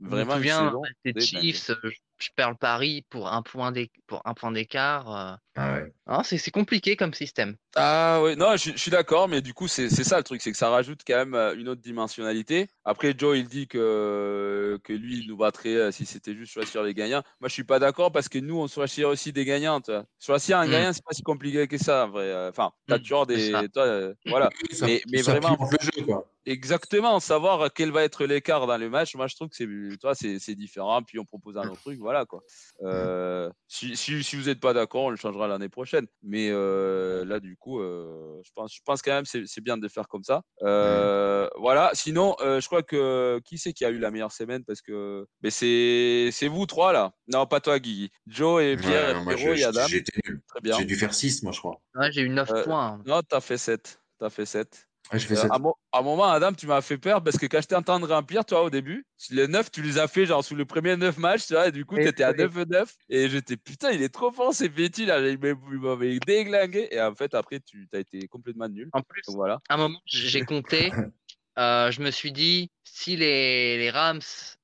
Vraiment 0.00 0.36
une 0.36 0.38
souviens, 0.38 0.58
saison 0.68 0.82
les 1.04 1.12
de 1.12 1.20
dingue. 1.32 1.42
Chiefs, 1.42 1.70
euh, 1.70 1.76
je, 1.84 1.98
je 2.18 2.30
perds 2.36 2.50
le 2.50 2.56
pari 2.56 3.04
pour 3.10 3.32
un 3.32 3.42
point 3.42 3.72
d'éc- 3.72 3.92
pour 4.06 4.22
un 4.24 4.34
point 4.34 4.52
d'écart. 4.52 5.16
euh. 5.16 5.34
Ah 5.56 5.74
ouais. 5.74 5.92
C'est 6.24 6.38
c'est 6.38 6.50
compliqué 6.52 6.96
comme 6.96 7.14
système. 7.14 7.56
Ah 7.74 8.20
oui, 8.22 8.36
non, 8.36 8.56
je, 8.56 8.70
je 8.72 8.76
suis 8.76 8.90
d'accord, 8.90 9.28
mais 9.28 9.40
du 9.42 9.52
coup, 9.54 9.66
c'est 9.68 9.88
c'est 9.90 10.04
ça 10.04 10.16
le 10.18 10.22
truc, 10.24 10.40
c'est 10.40 10.52
que 10.52 10.56
ça 10.56 10.70
rajoute 10.70 11.00
quand 11.06 11.16
même 11.16 11.34
euh, 11.34 11.54
une 11.56 11.68
autre 11.68 11.80
dimensionnalité. 11.82 12.68
Après, 12.84 13.12
Joe, 13.16 13.36
il 13.36 13.48
dit 13.48 13.66
que, 13.68 14.78
que 14.84 14.92
lui, 14.92 15.18
il 15.20 15.28
nous 15.28 15.36
battrait 15.36 15.74
euh, 15.76 15.90
si 15.90 16.06
c'était 16.06 16.34
juste 16.34 16.52
choisir 16.52 16.82
les 16.82 16.94
gagnants. 16.94 17.22
Moi, 17.40 17.48
je 17.48 17.52
suis 17.54 17.64
pas 17.64 17.78
d'accord 17.78 18.12
parce 18.12 18.28
que 18.28 18.38
nous, 18.38 18.58
on 18.58 18.68
choisirait 18.68 19.10
aussi 19.10 19.32
des 19.32 19.44
gagnants. 19.44 19.80
tu. 19.80 19.92
Choisir 20.20 20.58
un 20.58 20.66
Mm. 20.66 20.70
gagnant, 20.70 20.92
c'est 20.92 21.04
pas 21.04 21.14
si 21.14 21.22
compliqué 21.22 21.66
que 21.66 21.78
ça, 21.78 22.06
en 22.06 22.10
vrai. 22.10 22.48
Enfin, 22.48 22.70
t'as 22.86 22.96
Mm, 22.98 23.02
toujours 23.02 23.26
des. 23.26 23.68
toi, 23.72 23.84
euh, 23.84 24.14
voilà. 24.26 24.50
Ça, 24.70 24.86
Mais- 24.86 25.02
mais 25.10 25.22
ça 25.22 25.32
vraiment- 25.32 25.56
pimente 25.56 25.72
le 25.72 25.78
jeu, 25.98 26.04
quoi. 26.06 26.24
Exactement, 26.46 27.20
savoir 27.20 27.70
quel 27.74 27.90
va 27.90 28.04
être 28.04 28.24
l'écart 28.24 28.66
dans 28.66 28.78
le 28.78 28.88
match, 28.88 29.14
moi 29.16 29.26
je 29.26 29.34
trouve 29.36 29.48
que 29.50 29.56
c'est 29.56 29.98
toi 29.98 30.14
c'est 30.14 30.38
c'est 30.38 30.54
différent, 30.54 31.02
puis 31.02 31.18
on 31.18 31.26
propose 31.26 31.58
un 31.58 31.68
autre 31.68 31.82
truc, 31.82 31.98
voilà 31.98 32.07
quoi. 32.26 32.40
Euh, 32.82 33.50
si, 33.66 33.96
si, 33.96 34.22
si 34.22 34.36
vous 34.36 34.44
n'êtes 34.46 34.60
pas 34.60 34.72
d'accord, 34.72 35.04
on 35.04 35.10
le 35.10 35.16
changera 35.16 35.48
l'année 35.48 35.68
prochaine. 35.68 36.06
Mais 36.22 36.48
euh, 36.50 37.24
là 37.24 37.40
du 37.40 37.56
coup, 37.56 37.80
euh, 37.80 38.40
je 38.44 38.50
pense 38.54 38.74
je 38.74 38.80
pense 38.84 39.02
quand 39.02 39.12
même 39.12 39.24
c'est 39.24 39.44
c'est 39.46 39.60
bien 39.60 39.76
de 39.76 39.82
le 39.82 39.88
faire 39.88 40.08
comme 40.08 40.22
ça. 40.24 40.42
Euh, 40.62 41.48
Voilà. 41.58 41.90
Sinon, 41.94 42.36
euh, 42.40 42.60
je 42.60 42.66
crois 42.66 42.82
que 42.82 43.40
qui 43.44 43.58
c'est 43.58 43.72
qui 43.72 43.84
a 43.84 43.90
eu 43.90 43.98
la 43.98 44.10
meilleure 44.10 44.32
semaine? 44.32 44.64
Parce 44.64 44.80
que 44.82 45.26
mais 45.42 45.50
c'est 45.50 46.30
c'est 46.32 46.48
vous 46.48 46.66
trois 46.66 46.92
là. 46.92 47.12
Non 47.28 47.46
pas 47.46 47.60
toi 47.60 47.78
Guigui, 47.78 48.10
Joe 48.26 48.62
et 48.62 48.76
Pierre, 48.76 49.16
Ouais, 49.18 49.24
moi, 49.24 49.34
Pierrot 49.34 49.54
je- 49.54 49.60
et 49.60 49.64
Adam. 49.64 49.86
j'ai 49.88 49.98
été 49.98 50.12
nul. 50.26 50.40
Très 50.48 50.60
bien. 50.60 50.76
J'ai 50.78 50.84
dû 50.84 50.96
faire 50.96 51.14
6, 51.14 51.42
moi, 51.42 51.52
je 51.52 51.58
crois. 51.60 51.80
Ouais, 51.94 52.10
j'ai 52.12 52.22
eu 52.22 52.28
9 52.28 52.50
Euh, 52.50 52.64
points. 52.64 53.00
Non, 53.06 53.20
t'as 53.22 53.40
fait 53.40 53.58
7 53.58 54.00
T'as 54.18 54.30
fait 54.30 54.46
7 54.46 54.87
Ouais, 55.12 55.18
euh, 55.32 55.36
7. 55.36 55.50
à, 55.50 55.58
mo- 55.58 55.76
à 55.92 56.00
un 56.00 56.02
moment, 56.02 56.24
Adam, 56.24 56.52
tu 56.52 56.66
m'as 56.66 56.82
fait 56.82 56.98
peur 56.98 57.22
parce 57.22 57.38
que 57.38 57.46
quand 57.46 57.60
je 57.62 57.66
t'ai 57.66 57.74
entendu 57.74 58.04
remplir, 58.04 58.44
toi, 58.44 58.62
au 58.62 58.70
début, 58.70 59.06
les 59.30 59.48
9, 59.48 59.70
tu 59.70 59.82
les 59.82 59.98
as 59.98 60.06
fait 60.08 60.26
genre 60.26 60.44
sous 60.44 60.54
le 60.54 60.66
premier 60.66 60.96
9 60.96 61.16
matchs, 61.18 61.46
tu 61.46 61.54
vois, 61.54 61.68
et 61.68 61.72
du 61.72 61.84
coup, 61.86 61.96
tu 61.96 62.06
étais 62.06 62.24
à 62.24 62.32
oui. 62.32 62.36
9-9, 62.38 62.94
et 63.08 63.28
j'étais 63.28 63.56
putain, 63.56 63.90
il 63.90 64.02
est 64.02 64.10
trop 64.10 64.30
fort, 64.30 64.52
c'est 64.52 64.68
petit, 64.68 65.06
là, 65.06 65.18
il 65.26 65.38
m'a- 65.38 65.48
il 65.48 65.78
m'avait 65.80 66.18
déglingué, 66.18 66.88
et 66.90 67.00
en 67.00 67.14
fait, 67.14 67.34
après, 67.34 67.60
tu 67.60 67.88
as 67.94 67.98
été 68.00 68.28
complètement 68.28 68.68
nul. 68.68 68.90
En 68.92 69.00
plus, 69.02 69.22
Donc 69.26 69.36
voilà. 69.36 69.60
à 69.68 69.74
un 69.74 69.78
moment, 69.78 69.98
j'ai 70.04 70.42
compté. 70.44 70.90
euh, 71.58 71.90
je 71.90 72.00
me 72.00 72.10
suis 72.10 72.32
dit, 72.32 72.70
si 72.84 73.16
les, 73.16 73.78
les 73.78 73.90
Rams, 73.90 74.20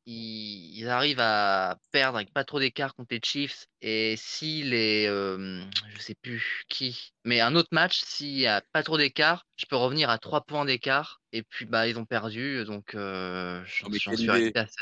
ils, 0.07 0.79
ils 0.79 0.89
arrivent 0.89 1.21
à 1.21 1.79
perdre 1.91 2.17
avec 2.17 2.33
pas 2.33 2.45
trop 2.45 2.61
d'écart 2.61 2.95
contre 2.95 3.15
les 3.15 3.21
Chiefs, 3.23 3.67
et 3.81 4.15
si 4.17 4.63
les, 4.63 5.07
euh, 5.09 5.63
je 5.95 6.01
sais 6.01 6.15
plus 6.15 6.65
qui, 6.69 7.13
mais 7.25 7.41
un 7.41 7.57
autre 7.57 7.71
match, 7.73 8.03
s'il 8.05 8.39
y 8.39 8.47
a 8.47 8.63
pas 8.73 8.83
trop 8.83 8.99
d'écart, 8.99 9.47
je 9.57 9.67
peux 9.67 9.77
revenir 9.77 10.09
à 10.11 10.19
3 10.19 10.43
points 10.43 10.65
d'écart. 10.65 11.21
Et 11.33 11.43
puis, 11.43 11.65
bah, 11.65 11.89
ils 11.89 11.99
ont 11.99 12.05
perdu, 12.05 12.65
donc 12.65 12.95
euh, 12.95 13.63
j'en 13.65 13.91
suis 13.93 14.11
resté 14.11 14.59
à 14.59 14.67
7 14.67 14.75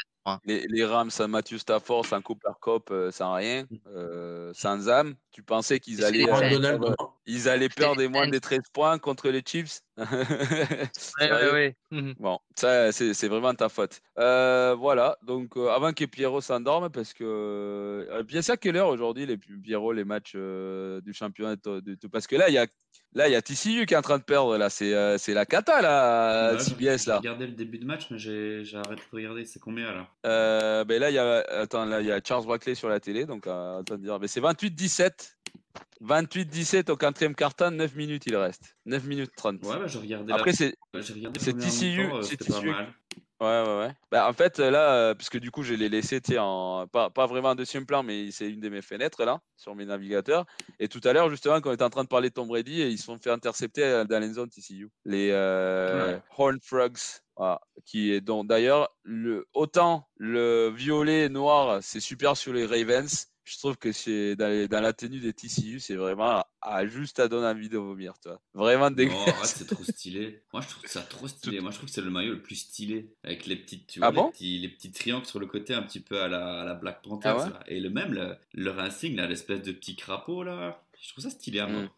Les, 0.44 0.66
les 0.68 0.84
Rams 0.84 1.10
sans 1.10 1.28
Matthew 1.28 1.56
Stafford, 1.58 2.04
sans 2.06 2.20
Cooper 2.20 2.50
Cup, 2.60 2.90
euh, 2.90 3.10
sans 3.12 3.34
rien, 3.34 3.64
euh, 3.86 4.52
sans 4.54 4.88
âme, 4.88 5.14
tu 5.30 5.42
pensais 5.42 5.78
qu'ils 5.80 6.04
allaient, 6.04 6.26
euh. 6.28 6.50
Donald, 6.50 6.80
perdre- 6.80 7.14
ils 7.26 7.48
allaient 7.48 7.68
des 7.96 8.08
moins 8.08 8.26
des 8.26 8.40
13 8.40 8.60
points 8.72 8.98
contre 8.98 9.28
les 9.30 9.42
Chiefs? 9.46 9.80
Ouais, 11.20 11.30
ouais, 11.30 11.52
ouais. 11.52 11.76
Mhm. 11.90 12.14
Bon, 12.18 12.38
ça, 12.56 12.90
c'est 12.92 13.28
vraiment 13.28 13.54
ta 13.54 13.68
faute. 13.68 14.00
Euh, 14.18 14.74
voilà, 14.78 15.16
donc 15.22 15.56
euh, 15.56 15.68
avant 15.68 15.92
que 15.92 16.04
Pierrot 16.06 16.40
s'endorme, 16.40 16.90
parce 16.90 17.12
que. 17.14 17.24
Euh, 17.24 18.22
bien 18.24 18.42
sûr, 18.42 18.54
à 18.54 18.56
quelle 18.56 18.76
heure 18.76 18.88
aujourd'hui, 18.88 19.26
les 19.26 19.36
Pierrot, 19.38 19.92
les 19.92 20.04
matchs 20.04 20.32
euh, 20.34 21.00
du 21.02 21.12
championnat 21.12 21.56
de, 21.56 21.80
de- 21.80 21.94
de- 21.94 22.06
Parce 22.08 22.26
que 22.26 22.36
là, 22.36 22.48
il 22.48 22.54
y 22.54 22.58
a. 22.58 22.66
Là, 23.14 23.28
il 23.28 23.32
y 23.32 23.34
a 23.34 23.42
TCU 23.42 23.84
qui 23.84 23.92
est 23.92 23.96
en 23.96 24.02
train 24.02 24.16
de 24.18 24.22
perdre. 24.22 24.56
Là, 24.56 24.70
c'est 24.70 24.94
euh, 24.94 25.18
c'est 25.18 25.34
la 25.34 25.44
cata, 25.44 25.82
là, 25.82 26.52
Ouais, 26.52 26.58
j'ai- 26.58 26.64
CBS. 26.64 27.04
J'ai 27.04 27.10
Là. 27.10 27.18
regardé 27.18 27.46
le 27.46 27.52
début 27.52 27.78
de 27.78 27.84
match, 27.84 28.06
mais 28.10 28.16
j'ai 28.18 28.64
j'ai 28.64 28.78
arrêté 28.78 29.02
de 29.12 29.16
regarder. 29.16 29.44
C'est 29.44 29.58
combien 29.60 29.92
là 29.92 30.06
Euh, 30.24 30.84
ben 30.84 30.98
là, 30.98 31.10
il 31.10 31.14
y 31.14 31.18
a. 31.18 31.44
Attends, 31.60 31.84
là, 31.84 32.00
il 32.00 32.06
y 32.06 32.12
a 32.12 32.20
Charles 32.26 32.46
Barkley 32.46 32.74
sur 32.74 32.88
la 32.88 33.00
télé. 33.00 33.26
Donc, 33.26 33.46
euh, 33.46 33.80
attends 33.80 33.96
de 33.96 34.02
dire. 34.02 34.18
Mais 34.18 34.28
c'est 34.28 34.40
28-17. 34.40 35.36
28-17 36.00 36.90
au 36.90 36.96
quatrième 36.96 37.34
quart-temps, 37.34 37.70
9 37.70 37.94
minutes 37.94 38.24
il 38.26 38.34
reste. 38.36 38.74
9 38.86 39.04
minutes 39.04 39.30
30. 39.36 39.62
Ouais, 39.64 39.76
bah, 39.78 39.86
j'ai 39.86 39.98
regardé. 39.98 40.32
Après, 40.32 40.50
la- 40.50 40.56
c'est 40.56 40.74
j'ai 40.94 41.02
c'est 41.02 41.14
la 41.20 41.30
première 41.30 41.58
TCU, 41.70 42.00
euh, 42.12 42.22
c'est 42.22 42.36
TCU. 42.36 42.72
Ouais, 43.42 43.62
ouais, 43.66 43.78
ouais. 43.86 43.92
Bah, 44.10 44.28
en 44.28 44.32
fait, 44.32 44.58
là, 44.60 44.94
euh, 44.94 45.14
puisque 45.14 45.38
du 45.38 45.50
coup, 45.50 45.62
je 45.64 45.74
l'ai 45.74 45.88
laissé, 45.88 46.20
tu 46.20 46.32
sais, 46.32 46.38
en... 46.38 46.86
pas, 46.86 47.10
pas 47.10 47.26
vraiment 47.26 47.48
en 47.50 47.54
deuxième 47.56 47.86
plan, 47.86 48.02
mais 48.04 48.30
c'est 48.30 48.48
une 48.48 48.60
de 48.60 48.68
mes 48.68 48.82
fenêtres, 48.82 49.24
là, 49.24 49.40
sur 49.56 49.74
mes 49.74 49.84
navigateurs. 49.84 50.46
Et 50.78 50.86
tout 50.86 51.00
à 51.02 51.12
l'heure, 51.12 51.28
justement, 51.28 51.60
quand 51.60 51.70
on 51.70 51.74
était 51.74 51.82
en 51.82 51.90
train 51.90 52.04
de 52.04 52.08
parler 52.08 52.28
de 52.28 52.34
Tom 52.34 52.46
Brady, 52.46 52.82
ils 52.82 52.98
se 52.98 53.04
sont 53.04 53.18
fait 53.18 53.30
intercepter 53.30 53.82
euh, 53.82 54.04
dans 54.04 54.20
l'end 54.22 54.32
zone 54.32 54.48
TCU. 54.48 54.90
Les 55.04 55.30
euh, 55.32 56.14
Ouais. 56.14 56.22
Horned 56.38 56.62
Frogs, 56.62 56.98
voilà, 57.36 57.60
qui 57.84 58.12
est 58.12 58.20
donc, 58.20 58.46
d'ailleurs, 58.46 58.88
le... 59.02 59.46
autant 59.54 60.06
le 60.16 60.68
violet 60.70 61.24
et 61.24 61.28
noir, 61.28 61.80
c'est 61.82 61.98
super 62.00 62.36
sur 62.36 62.52
les 62.52 62.64
Ravens, 62.64 63.26
je 63.44 63.58
trouve 63.58 63.76
que 63.76 63.90
c'est 63.90 64.36
dans, 64.36 64.46
les- 64.46 64.68
dans 64.68 64.80
la 64.80 64.92
tenue 64.92 65.18
des 65.18 65.32
TCU, 65.32 65.80
c'est 65.80 65.96
vraiment 65.96 66.44
à, 66.60 66.86
juste 66.86 67.18
à 67.18 67.26
donner 67.26 67.48
envie 67.48 67.68
de 67.68 67.76
vomir, 67.76 68.14
toi. 68.22 68.40
Vraiment 68.54 68.88
dégueulasse. 68.90 69.28
arrête, 69.28 69.46
c'est 69.56 69.66
trop 69.66 69.82
stylé. 69.82 70.44
Moi, 70.52 70.62
je 70.62 70.68
trouve 70.68 70.86
ça 70.86 71.00
trop 71.02 71.26
stylé. 71.26 71.60
Moi, 71.60 71.72
je 71.72 71.76
trouve 71.78 71.88
que 71.88 71.94
c'est 71.94 72.00
le 72.02 72.10
maillot 72.10 72.34
le 72.34 72.42
plus 72.42 72.54
stylé. 72.54 73.10
Avec 73.32 73.46
les 73.46 73.56
petites, 73.56 73.86
tu 73.86 73.98
vois, 73.98 74.08
Ah 74.08 74.10
les, 74.10 74.16
bon? 74.16 74.30
petits, 74.30 74.58
les 74.58 74.68
petits 74.68 74.90
triangles 74.92 75.26
sur 75.26 75.38
le 75.40 75.46
côté, 75.46 75.74
un 75.74 75.82
petit 75.82 76.00
peu 76.00 76.20
à 76.22 76.28
la, 76.28 76.60
à 76.60 76.64
la 76.64 76.74
Black 76.74 77.02
Panther. 77.02 77.28
Ah 77.28 77.36
ouais? 77.46 77.52
Et 77.68 77.80
le 77.80 77.90
même, 77.90 78.12
le, 78.12 78.36
leur 78.54 78.78
insigne, 78.78 79.16
là, 79.16 79.26
l'espèce 79.26 79.62
de 79.62 79.72
petit 79.72 79.96
crapaud, 79.96 80.42
là. 80.44 80.82
Je 81.00 81.08
trouve 81.10 81.24
ça 81.24 81.30
stylé 81.30 81.58
à 81.60 81.66
Mm. 81.66 81.72
mort. 81.72 81.88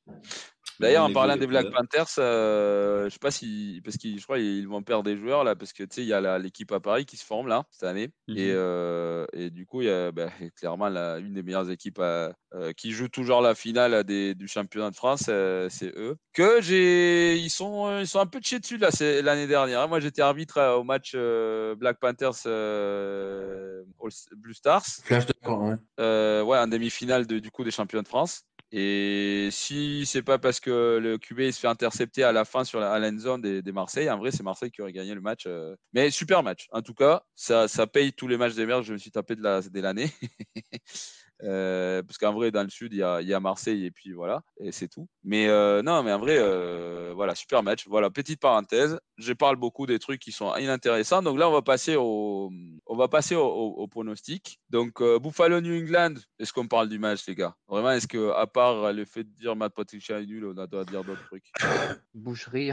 D'ailleurs, 0.80 1.04
en 1.04 1.12
parlant 1.12 1.36
des 1.36 1.46
Black. 1.46 1.70
Panthers, 1.70 2.06
euh, 2.18 3.04
je 3.04 3.10
sais 3.10 3.18
pas 3.18 3.30
si, 3.30 3.80
parce 3.84 3.96
qu'ils, 3.96 4.18
je 4.18 4.24
crois, 4.24 4.38
ils 4.38 4.66
vont 4.66 4.82
perdre 4.82 5.04
des 5.04 5.16
joueurs 5.16 5.44
là, 5.44 5.54
parce 5.54 5.72
que 5.72 5.82
tu 5.84 5.88
sais, 5.96 6.02
il 6.02 6.08
y 6.08 6.12
a 6.12 6.38
l'équipe 6.38 6.70
à 6.72 6.80
Paris 6.80 7.04
qui 7.06 7.16
se 7.16 7.24
forme 7.24 7.48
là 7.48 7.64
cette 7.70 7.84
année, 7.88 8.10
et, 8.28 8.32
Mhm. 8.32 8.36
euh, 8.56 9.26
et 9.32 9.50
du 9.50 9.66
coup, 9.66 9.82
il 9.82 9.86
y 9.88 9.90
a 9.90 10.10
bah, 10.12 10.28
clairement 10.56 10.88
la, 10.88 11.18
une 11.18 11.34
des 11.34 11.42
meilleures 11.42 11.70
équipes 11.70 11.98
à- 12.00 12.32
euh, 12.54 12.72
qui 12.72 12.92
joue 12.92 13.08
toujours 13.08 13.40
la 13.40 13.54
finale 13.54 14.04
des- 14.04 14.34
du 14.34 14.46
championnat 14.48 14.90
de 14.90 14.96
France, 14.96 15.24
euh, 15.28 15.68
c'est 15.70 15.92
eux. 15.96 16.16
Que 16.32 16.60
j'ai, 16.60 17.36
ils 17.36 17.50
sont, 17.50 17.86
euh, 17.88 18.00
ils 18.00 18.06
sont 18.06 18.20
un 18.20 18.26
peu 18.26 18.40
de 18.40 18.44
chez 18.44 18.58
dessus 18.60 18.76
là, 18.78 18.90
c'est 18.90 19.22
l'année 19.22 19.46
dernière. 19.46 19.80
hein. 19.82 19.86
Moi, 19.86 20.00
j'étais 20.00 20.22
arbitre 20.22 20.58
euh, 20.58 20.74
au 20.76 20.84
match 20.84 21.12
euh, 21.14 21.74
Black 21.76 21.98
Panthers 22.00 22.32
euh, 22.46 23.82
All- 24.02 24.36
Blue 24.36 24.54
Stars. 24.54 24.84
Flash 25.04 25.26
d'accord, 25.26 25.62
ouais. 25.62 25.76
Euh, 26.00 26.42
ouais, 26.42 26.58
en 26.58 26.66
demi-finale 26.66 27.26
de- 27.26 27.38
du 27.38 27.50
coup 27.50 27.64
des 27.64 27.70
champions 27.70 28.02
de 28.02 28.08
France. 28.08 28.42
Et 28.72 29.48
si 29.52 30.04
c'est 30.06 30.22
pas 30.22 30.38
parce 30.38 30.58
que 30.60 30.98
le 31.00 31.16
QB 31.18 31.50
se 31.52 31.60
fait 31.60 31.68
intercepter 31.68 32.24
à 32.24 32.32
la 32.32 32.44
fin 32.44 32.64
sur 32.64 32.80
la 32.80 33.16
zone 33.18 33.40
des, 33.40 33.62
des 33.62 33.72
Marseille, 33.72 34.10
en 34.10 34.18
vrai 34.18 34.30
c'est 34.32 34.42
Marseille 34.42 34.70
qui 34.72 34.82
aurait 34.82 34.92
gagné 34.92 35.14
le 35.14 35.20
match. 35.20 35.44
euh. 35.46 35.76
Mais 35.92 36.10
super 36.10 36.42
match. 36.42 36.66
En 36.72 36.82
tout 36.82 36.94
cas, 36.94 37.22
ça, 37.36 37.68
ça 37.68 37.86
paye 37.86 38.12
tous 38.12 38.26
les 38.28 38.36
matchs 38.36 38.54
des 38.54 38.66
merdes 38.66 38.84
je 38.84 38.92
me 38.92 38.98
suis 38.98 39.10
tapé 39.12 39.36
de 39.36 39.42
la, 39.42 39.60
de 39.62 39.80
l'année. 39.80 40.10
Euh, 41.44 42.02
parce 42.02 42.18
qu'en 42.18 42.32
vrai, 42.32 42.50
dans 42.50 42.62
le 42.62 42.70
sud, 42.70 42.92
il 42.92 42.98
y 42.98 43.02
a, 43.02 43.20
il 43.20 43.28
y 43.28 43.34
a 43.34 43.40
Marseille 43.40 43.84
et 43.84 43.90
puis 43.90 44.12
voilà, 44.12 44.42
et 44.58 44.72
c'est 44.72 44.88
tout. 44.88 45.06
Mais 45.22 45.46
euh, 45.48 45.82
non, 45.82 46.02
mais 46.02 46.12
en 46.12 46.18
vrai, 46.18 46.36
euh, 46.38 47.12
voilà, 47.14 47.34
super 47.34 47.62
match. 47.62 47.86
Voilà, 47.86 48.10
petite 48.10 48.40
parenthèse. 48.40 48.98
Je 49.18 49.32
parle 49.32 49.56
beaucoup 49.56 49.86
des 49.86 49.98
trucs 49.98 50.20
qui 50.20 50.32
sont 50.32 50.54
inintéressants. 50.56 51.22
Donc 51.22 51.38
là, 51.38 51.48
on 51.48 51.52
va 51.52 51.62
passer 51.62 51.96
au, 51.96 52.50
on 52.86 52.96
va 52.96 53.08
passer 53.08 53.34
au, 53.36 53.44
au- 53.44 53.74
au 53.82 53.86
pronostic. 53.88 54.58
Donc, 54.70 55.00
euh, 55.00 55.18
Buffalo 55.18 55.60
New 55.60 55.74
England, 55.82 56.14
est-ce 56.38 56.52
qu'on 56.52 56.66
parle 56.66 56.88
du 56.88 56.98
match, 56.98 57.26
les 57.28 57.34
gars? 57.34 57.54
Vraiment, 57.68 57.90
est-ce 57.90 58.06
que, 58.08 58.32
à 58.32 58.46
part 58.46 58.92
le 58.92 59.04
fait 59.04 59.24
de 59.24 59.30
dire 59.38 59.54
Matt 59.54 59.74
Patricia 59.74 60.20
est 60.20 60.26
nul, 60.26 60.46
on 60.46 60.56
a 60.58 60.66
doit 60.66 60.84
dire 60.84 61.04
d'autres 61.04 61.24
trucs? 61.26 61.52
Boucherie, 62.14 62.70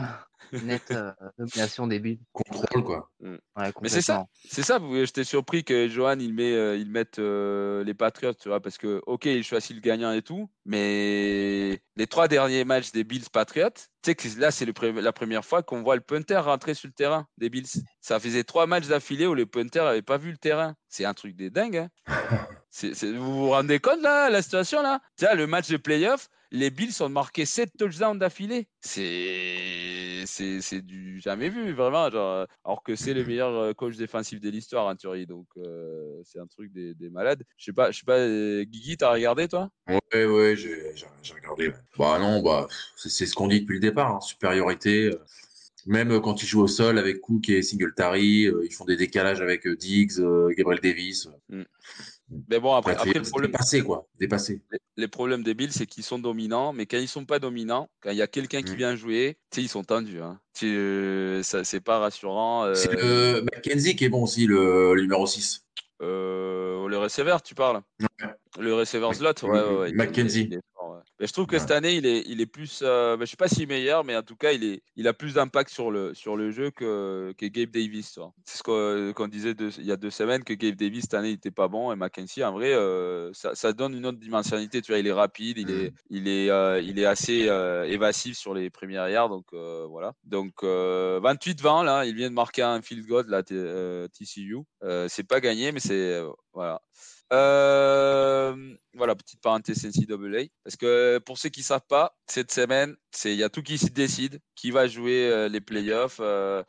nette 0.52 0.92
euh, 0.92 1.12
domination 1.38 1.88
des 1.88 2.00
Bills. 2.00 2.20
Contrôle, 2.32 2.84
quoi. 2.84 3.10
Ouais, 3.22 3.72
Mais 3.82 3.90
c'est 3.90 4.02
ça, 4.02 4.26
c'est 4.48 4.64
ça. 4.64 4.80
J'étais 5.04 5.24
surpris 5.24 5.64
que 5.64 5.88
Johan 5.88 6.18
il 6.20 6.34
met, 6.34 6.54
euh, 6.54 6.78
il 6.78 6.90
mette 6.90 7.20
euh, 7.20 7.84
les 7.84 7.94
Patriots, 7.94 8.34
tu 8.34 8.50
vois, 8.50 8.60
parce 8.62 8.78
que 8.78 9.02
ok, 9.06 9.26
il 9.26 9.44
choisit 9.44 9.76
le 9.76 9.82
gagnant 9.82 10.12
et 10.12 10.22
tout, 10.22 10.50
mais 10.66 11.82
les 11.96 12.08
trois 12.08 12.28
derniers 12.28 12.64
matchs 12.64 12.92
des 12.92 13.04
Bills 13.04 13.30
Patriots, 13.32 13.70
tu 14.02 14.12
sais 14.12 14.16
que 14.16 14.40
là 14.40 14.52
c'est 14.52 14.66
la 14.66 15.14
première 15.14 15.46
fois 15.46 15.64
qu'on 15.64 15.84
voit 15.84 15.96
le 15.96 16.02
punter 16.02 16.38
rentrer 16.38 16.74
sur 16.74 16.88
le 16.88 16.94
terrain 16.94 17.28
des 17.38 17.50
Bills. 17.50 17.68
Ça 18.00 18.20
faisait 18.20 18.44
trois 18.44 18.68
matchs 18.68 18.88
d'affilée 18.88 19.28
où 19.28 19.34
le 19.34 19.46
punter 19.46 19.80
n'avait 19.80 20.02
pas 20.02 20.18
vu 20.18 20.32
le 20.32 20.38
terrain. 20.38 20.76
C'est 20.88 21.06
un 21.06 21.14
truc 21.14 21.36
des 21.36 21.50
dingues. 21.50 21.78
Hein. 21.78 21.90
Vous 22.82 23.34
vous 23.34 23.50
rendez 23.50 23.80
compte 23.80 24.02
là, 24.02 24.30
la 24.30 24.42
situation 24.42 24.82
là? 24.82 25.02
Tiens, 25.18 25.34
le 25.34 25.46
match 25.46 25.70
de 25.70 25.78
playoff, 25.78 26.30
les 26.52 26.70
Bills 26.70 27.02
ont 27.02 27.10
marqué 27.10 27.46
7 27.46 27.72
touchdowns 27.78 28.20
d'affilée. 28.20 28.68
C'est 28.82 30.24
c'est 30.26 30.82
du 30.82 31.20
jamais 31.20 31.50
vu, 31.50 31.72
vraiment. 31.74 32.04
Alors 32.04 32.84
que 32.84 32.96
c'est 32.96 33.14
le 33.14 33.24
meilleur 33.26 33.50
euh, 33.54 33.74
coach 33.74 33.96
défensif 33.98 34.40
de 34.40 34.50
l'histoire, 34.50 34.86
en 34.88 34.96
théorie. 34.96 35.26
Donc, 35.26 35.48
euh, 35.58 36.22
c'est 36.24 36.40
un 36.40 36.48
truc 36.48 36.72
des, 36.72 36.94
des 36.94 37.10
malades. 37.10 37.44
Je 37.58 37.66
sais 37.66 37.74
pas, 37.74 37.92
je 37.92 38.00
sais 38.00 38.06
pas, 38.06 38.18
euh, 38.18 38.64
Guigui, 38.64 38.98
t'as 38.98 39.12
regardé 39.12 39.48
toi? 39.48 39.70
Ouais, 39.88 40.26
ouais, 40.26 40.56
j'ai 40.56 40.94
regardé. 41.34 41.72
Bah 41.98 42.20
non, 42.20 42.42
bah, 42.42 42.68
c'est 42.96 43.10
c'est 43.10 43.26
ce 43.26 43.34
qu'on 43.34 43.48
dit 43.48 43.62
depuis 43.62 43.76
le 43.76 43.80
départ, 43.82 44.16
hein, 44.16 44.22
supériorité. 44.22 45.06
euh, 45.06 45.20
Même 45.86 46.12
euh, 46.12 46.20
quand 46.20 46.44
ils 46.44 46.46
jouent 46.46 46.62
au 46.62 46.68
sol 46.68 47.00
avec 47.00 47.22
Cook 47.22 47.50
et 47.50 47.62
Singletary, 47.62 48.46
euh, 48.46 48.64
ils 48.66 48.74
font 48.74 48.86
des 48.86 48.96
décalages 48.98 49.42
avec 49.42 49.66
euh, 49.66 49.76
Diggs, 49.76 50.20
euh, 50.20 50.50
Gabriel 50.56 50.82
Davis. 50.82 51.28
Mais 51.50 52.60
bon, 52.60 52.74
après, 52.76 52.94
après 52.94 53.14
le 53.14 53.22
problème, 53.24 53.52
dépassé, 53.52 53.84
quoi. 53.84 54.08
Dépassé. 54.20 54.62
les, 54.72 54.80
les 54.96 55.08
problèmes 55.08 55.44
des 55.44 55.54
Bills, 55.54 55.74
c'est 55.74 55.86
qu'ils 55.86 56.04
sont 56.04 56.20
dominants, 56.20 56.72
mais 56.72 56.86
quand 56.86 56.98
ils 56.98 57.08
sont 57.08 57.26
pas 57.26 57.40
dominants, 57.40 57.90
quand 58.00 58.12
il 58.12 58.18
y 58.18 58.22
a 58.22 58.28
quelqu'un 58.28 58.62
qui 58.62 58.74
Mm. 58.74 58.78
vient 58.78 58.96
jouer, 58.96 59.38
ils 59.58 59.68
sont 59.68 59.84
tendus. 59.84 60.22
Hein. 60.22 60.40
Ça, 61.44 61.64
c'est 61.64 61.82
pas 61.82 62.00
rassurant. 62.00 62.74
C'est 62.74 62.94
le 62.94 63.42
McKenzie 63.42 63.96
qui 63.96 64.06
est 64.06 64.10
bon 64.10 64.24
aussi, 64.24 64.46
le, 64.46 64.94
le 64.94 65.02
numéro 65.02 65.26
6. 65.28 65.66
euh, 66.02 66.88
le 66.88 66.98
receveur, 66.98 67.42
tu 67.42 67.54
parles? 67.54 67.82
Le 68.60 68.74
receiver 68.74 69.08
slot, 69.14 69.34
ouais, 69.44 69.50
ouais, 69.50 69.78
ouais, 69.78 69.90
il 69.90 69.94
est- 69.94 69.96
Mackenzie. 69.96 70.44
il 70.50 70.54
est 70.56 70.62
fort, 70.76 70.92
ouais. 70.92 70.98
Mais 71.20 71.28
je 71.28 71.34
trouve 71.34 71.46
que 71.46 71.56
cette 71.60 71.72
année, 71.72 71.96
il 71.96 72.06
est, 72.06 72.24
il 72.28 72.42
est 72.42 72.46
plus. 72.48 72.82
euh, 72.84 73.16
bah, 73.16 73.24
je 73.26 73.30
sais 73.32 73.38
pas 73.38 73.48
s'il 73.48 73.64
est 73.64 73.66
meilleur, 73.68 74.04
mais 74.04 74.16
en 74.18 74.24
tout 74.24 74.36
cas, 74.36 74.52
il, 74.52 74.64
est, 74.64 74.82
il 74.96 75.08
a 75.08 75.14
plus 75.14 75.36
d'impact 75.36 75.70
sur 75.70 75.90
le, 75.92 76.14
sur 76.16 76.36
le 76.36 76.52
jeu 76.52 76.70
que, 76.72 77.34
que 77.38 77.46
Gabe 77.46 77.70
Davis. 77.70 78.20
C'est 78.46 78.58
ce 78.58 78.64
qu'on 78.64 79.14
qu'on 79.14 79.28
disait 79.30 79.54
deux- 79.54 79.72
il 79.78 79.86
y 79.86 79.92
a 79.92 79.98
deux 79.98 80.10
semaines, 80.10 80.44
que 80.44 80.54
Gabe 80.54 80.76
Davis, 80.76 81.04
cette 81.04 81.14
année, 81.14 81.30
il 81.30 81.34
était 81.36 81.52
pas 81.52 81.68
bon. 81.70 81.92
Et 81.94 81.96
Mackenzie, 81.96 82.44
en 82.44 82.52
vrai, 82.52 82.74
euh, 82.74 83.32
ça, 83.34 83.56
ça 83.56 83.72
donne 83.72 83.94
une 83.96 84.06
autre 84.06 84.18
dimensionnalité. 84.20 84.82
Tu 84.82 84.92
vois, 84.92 85.00
il 85.00 85.08
est 85.08 85.12
rapide, 85.14 85.58
il 85.60 85.70
est, 85.72 85.94
il 86.10 86.28
est, 86.28 86.50
euh, 86.50 86.82
il 86.82 86.98
est 87.00 87.06
assez 87.06 87.48
euh, 87.48 87.84
évasif 87.86 88.36
sur 88.38 88.54
les 88.54 88.70
premières 88.70 89.08
yards. 89.08 89.30
Donc, 89.30 89.46
euh, 89.54 89.86
voilà. 89.88 90.14
Donc, 90.26 90.56
euh, 90.64 91.20
28-20, 91.22 91.84
là, 91.86 92.06
il 92.06 92.16
vient 92.16 92.30
de 92.30 92.36
marquer 92.36 92.64
un 92.64 92.82
field 92.82 93.06
goal, 93.08 93.28
là, 93.30 93.44
euh, 93.52 94.08
TCU. 94.10 94.58
Euh, 94.84 95.08
c'est 95.08 95.24
pas 95.28 95.40
gagné, 95.40 95.72
mais 95.72 95.80
c'est. 95.80 95.94
euh, 95.94 96.30
voilà. 96.54 96.82
Euh, 97.34 98.76
voilà, 98.94 99.16
petite 99.16 99.42
parenthèse 99.42 99.86
NCAA. 99.86 100.48
Parce 100.64 100.76
que 100.76 101.18
pour 101.20 101.38
ceux 101.38 101.50
qui 101.50 101.62
ne 101.62 101.66
savent 101.66 101.86
pas, 101.88 102.16
cette 102.28 102.52
semaine, 102.52 102.96
il 103.26 103.36
y 103.36 103.44
a 103.44 103.50
tout 103.50 103.62
qui 103.64 103.78
se 103.78 103.88
décide. 103.88 104.40
Qui 104.56 104.72
va 104.72 104.88
jouer 104.88 105.30
euh, 105.32 105.48
les 105.50 105.62
playoffs 105.62 106.20
euh, 106.20 106.64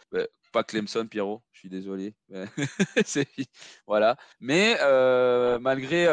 Pas 0.52 0.62
Clemson, 0.64 1.06
Pierrot. 1.06 1.42
Je 1.52 1.60
suis 1.60 1.68
désolé. 1.68 2.14
Voilà. 3.86 4.16
Mais 4.40 4.76
malgré. 5.60 6.06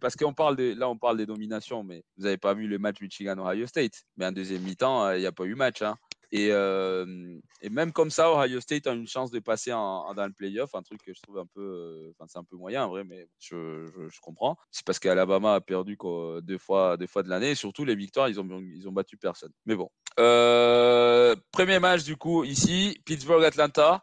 parce 0.00 0.16
qu'on 0.16 0.34
parle 0.34 0.56
de, 0.56 0.74
là, 0.76 0.88
on 0.88 0.96
parle 0.98 1.16
des 1.18 1.26
dominations, 1.26 1.82
mais 1.82 2.04
vous 2.16 2.24
n'avez 2.24 2.38
pas 2.38 2.54
vu 2.54 2.66
le 2.68 2.78
match 2.78 3.00
Michigan-Ohio 3.00 3.66
State. 3.66 4.04
Mais 4.16 4.26
en 4.26 4.32
deuxième 4.32 4.62
mi-temps, 4.62 5.12
il 5.12 5.20
n'y 5.20 5.26
a 5.26 5.32
pas 5.32 5.44
eu 5.44 5.54
match. 5.54 5.82
hein. 5.82 5.96
Et, 6.34 6.48
euh, 6.50 7.36
et 7.60 7.68
même 7.68 7.92
comme 7.92 8.10
ça, 8.10 8.32
Ohio 8.32 8.58
State 8.60 8.86
a 8.86 8.92
une 8.92 9.06
chance 9.06 9.30
de 9.30 9.38
passer 9.38 9.70
en, 9.72 9.78
en- 9.80 10.14
dans 10.14 10.24
le 10.26 10.32
playoff, 10.32 10.74
un 10.74 10.82
truc 10.82 11.02
que 11.04 11.12
je 11.12 11.20
trouve 11.20 11.38
un 11.38 11.44
peu, 11.44 11.60
euh, 11.60 12.12
c'est 12.26 12.38
un 12.38 12.44
peu 12.44 12.56
moyen 12.56 12.86
en 12.86 12.88
vrai, 12.88 13.04
mais 13.04 13.28
je, 13.38 13.86
je- 13.94 14.08
je 14.08 14.20
comprends. 14.22 14.56
C'est 14.70 14.82
parce 14.86 14.98
qu'Alabama 14.98 15.54
a 15.56 15.60
perdu 15.60 15.98
quoi, 15.98 16.40
deux 16.40 16.56
fois, 16.56 16.96
deux 16.96 17.06
fois 17.06 17.22
de 17.22 17.28
l'année, 17.28 17.50
et 17.50 17.54
surtout 17.54 17.84
les 17.84 17.94
victoires, 17.94 18.30
ils 18.30 18.40
ont, 18.40 18.48
ils 18.62 18.88
ont 18.88 18.92
battu 18.92 19.18
personne. 19.18 19.52
Mais 19.66 19.76
bon. 19.76 19.90
Euh, 20.20 21.36
premier 21.52 21.78
match 21.78 22.04
du 22.04 22.16
coup 22.16 22.44
ici, 22.44 22.98
Pittsburgh-Atlanta. 23.04 24.02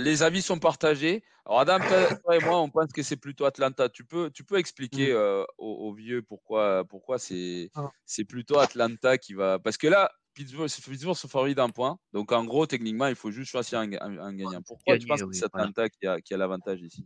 Les 0.00 0.22
avis 0.22 0.40
sont 0.42 0.58
partagés. 0.58 1.22
Alors 1.46 1.60
Adam, 1.60 1.78
toi, 1.78 2.16
toi 2.24 2.36
et 2.36 2.40
moi, 2.40 2.58
on 2.62 2.70
pense 2.70 2.90
que 2.90 3.02
c'est 3.02 3.16
plutôt 3.16 3.44
Atlanta. 3.44 3.90
Tu 3.90 4.04
peux, 4.04 4.30
tu 4.30 4.44
peux 4.44 4.56
expliquer 4.56 5.14
aux, 5.14 5.44
aux 5.58 5.92
vieux 5.92 6.22
pourquoi, 6.22 6.84
pourquoi 6.88 7.18
c'est, 7.18 7.70
Ah. 7.74 7.90
c'est 8.06 8.24
plutôt 8.24 8.58
Atlanta 8.58 9.18
qui 9.18 9.34
va, 9.34 9.58
parce 9.58 9.76
que 9.76 9.88
là. 9.88 10.10
Pittsburgh, 10.34 10.68
Pittsburgh 10.68 11.16
sont 11.16 11.28
favoris 11.28 11.54
d'un 11.54 11.70
point. 11.70 11.98
Donc, 12.12 12.32
en 12.32 12.44
gros, 12.44 12.66
techniquement, 12.66 13.06
il 13.06 13.14
faut 13.14 13.30
juste 13.30 13.50
choisir 13.50 13.78
un, 13.78 13.92
un- 13.92 14.18
un 14.18 14.34
gagnant. 14.34 14.62
Pourquoi 14.62 14.98
tu 14.98 15.06
penses 15.06 15.22
que 15.22 15.28
c'est 15.32 15.50
voilà. 15.52 15.68
Atlanta 15.68 15.88
qui 15.88 16.06
a, 16.06 16.20
qui 16.20 16.34
a 16.34 16.36
l'avantage 16.36 16.80
ici? 16.82 17.04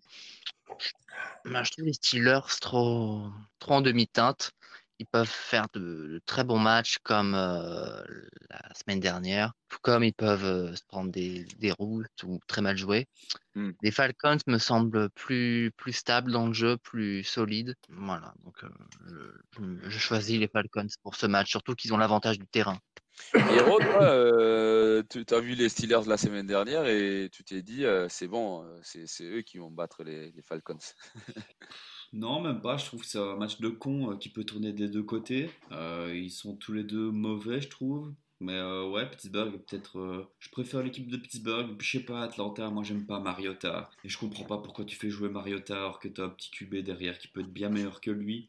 Ben, 1.45 1.65
je 1.65 1.71
trouve 1.71 1.85
les 1.87 1.93
Steelers 1.93 2.41
trop, 2.61 3.27
trop 3.59 3.75
en 3.75 3.81
demi-teinte. 3.81 4.53
Ils 5.01 5.07
peuvent 5.07 5.29
faire 5.29 5.67
de, 5.75 5.81
de 5.81 6.21
très 6.27 6.43
bons 6.43 6.59
matchs 6.59 6.99
comme 7.05 7.35
euh, 7.35 8.03
la 8.51 8.75
semaine 8.75 8.99
dernière, 8.99 9.53
tout 9.69 9.79
comme 9.81 10.03
ils 10.03 10.13
peuvent 10.13 10.45
euh, 10.45 10.75
se 10.75 10.83
prendre 10.89 11.13
des, 11.13 11.45
des 11.59 11.71
routes 11.71 12.23
ou 12.25 12.41
très 12.49 12.63
mal 12.63 12.77
jouer. 12.77 13.07
Hmm. 13.55 13.71
Les 13.81 13.93
Falcons 13.93 14.39
me 14.49 14.59
semblent 14.59 15.09
plus, 15.11 15.71
plus 15.77 15.93
stables 15.93 16.33
dans 16.33 16.49
le 16.49 16.53
jeu, 16.53 16.77
plus 16.79 17.23
solides. 17.23 17.77
Voilà, 17.89 18.35
donc 18.45 18.65
euh, 18.65 18.69
je, 19.57 19.89
je 19.89 19.99
choisis 19.99 20.37
les 20.37 20.49
Falcons 20.49 20.89
pour 21.05 21.15
ce 21.15 21.27
match, 21.27 21.49
surtout 21.49 21.77
qu'ils 21.77 21.95
ont 21.95 21.99
l'avantage 21.99 22.41
du 22.41 22.47
terrain. 22.49 22.79
Hiro, 23.35 23.79
toi, 23.79 24.03
euh, 24.03 25.03
tu 25.09 25.25
as 25.35 25.41
vu 25.41 25.55
les 25.55 25.69
Steelers 25.69 26.07
la 26.07 26.17
semaine 26.17 26.47
dernière 26.47 26.87
et 26.87 27.29
tu 27.33 27.45
t'es 27.45 27.63
dit, 27.63 27.85
euh, 27.85 28.07
c'est 28.09 28.29
bon, 28.29 28.65
euh, 28.65 28.79
c'est 28.83 29.25
eux 29.25 29.43
qui 29.43 29.59
vont 29.59 29.71
battre 29.71 30.03
les, 30.05 30.33
Falcons. 30.43 30.79
Non, 32.15 32.41
même 32.41 32.63
pas. 32.63 32.79
Je 32.79 32.87
trouve 32.87 33.03
que 33.03 33.07
c'est 33.07 33.19
un 33.19 33.37
match 33.37 33.61
de 33.61 33.69
con 33.69 34.17
qui 34.17 34.31
peut 34.31 34.45
tourner 34.45 34.73
des 34.73 34.89
deux 34.89 35.03
côtés. 35.03 35.51
Ils 35.71 36.31
sont 36.31 36.57
tous 36.57 36.73
les 36.73 36.83
deux 36.83 37.11
mauvais, 37.11 37.61
je 37.61 37.69
trouve. 37.69 38.15
Mais 38.41 38.59
ouais, 38.63 39.07
Pittsburgh, 39.11 39.53
peut-être. 39.59 40.27
je 40.39 40.49
préfère 40.49 40.83
l'équipe 40.83 41.07
de 41.07 41.19
Pittsburgh. 41.19 41.77
Je 41.79 41.99
sais 41.99 42.05
pas, 42.05 42.23
Atlanta, 42.23 42.71
moi 42.71 42.83
j'aime 42.83 43.05
pas 43.05 43.21
Mariota. 43.21 43.91
Et 44.05 44.09
je 44.09 44.17
comprends 44.17 44.45
pas 44.45 44.57
pourquoi 44.57 44.87
tu 44.87 44.97
fais 44.97 45.11
jouer 45.11 45.29
Mariota 45.29 45.77
alors 45.77 45.99
que 45.99 46.09
t'as 46.09 46.25
un 46.25 46.31
petit 46.31 46.51
QB 46.51 46.77
derrière 46.77 47.19
qui 47.19 47.29
peut 47.29 47.43
être 47.43 47.53
bien 47.53 47.69
meilleur 47.69 48.01
que 48.01 48.11
lui. 48.11 48.49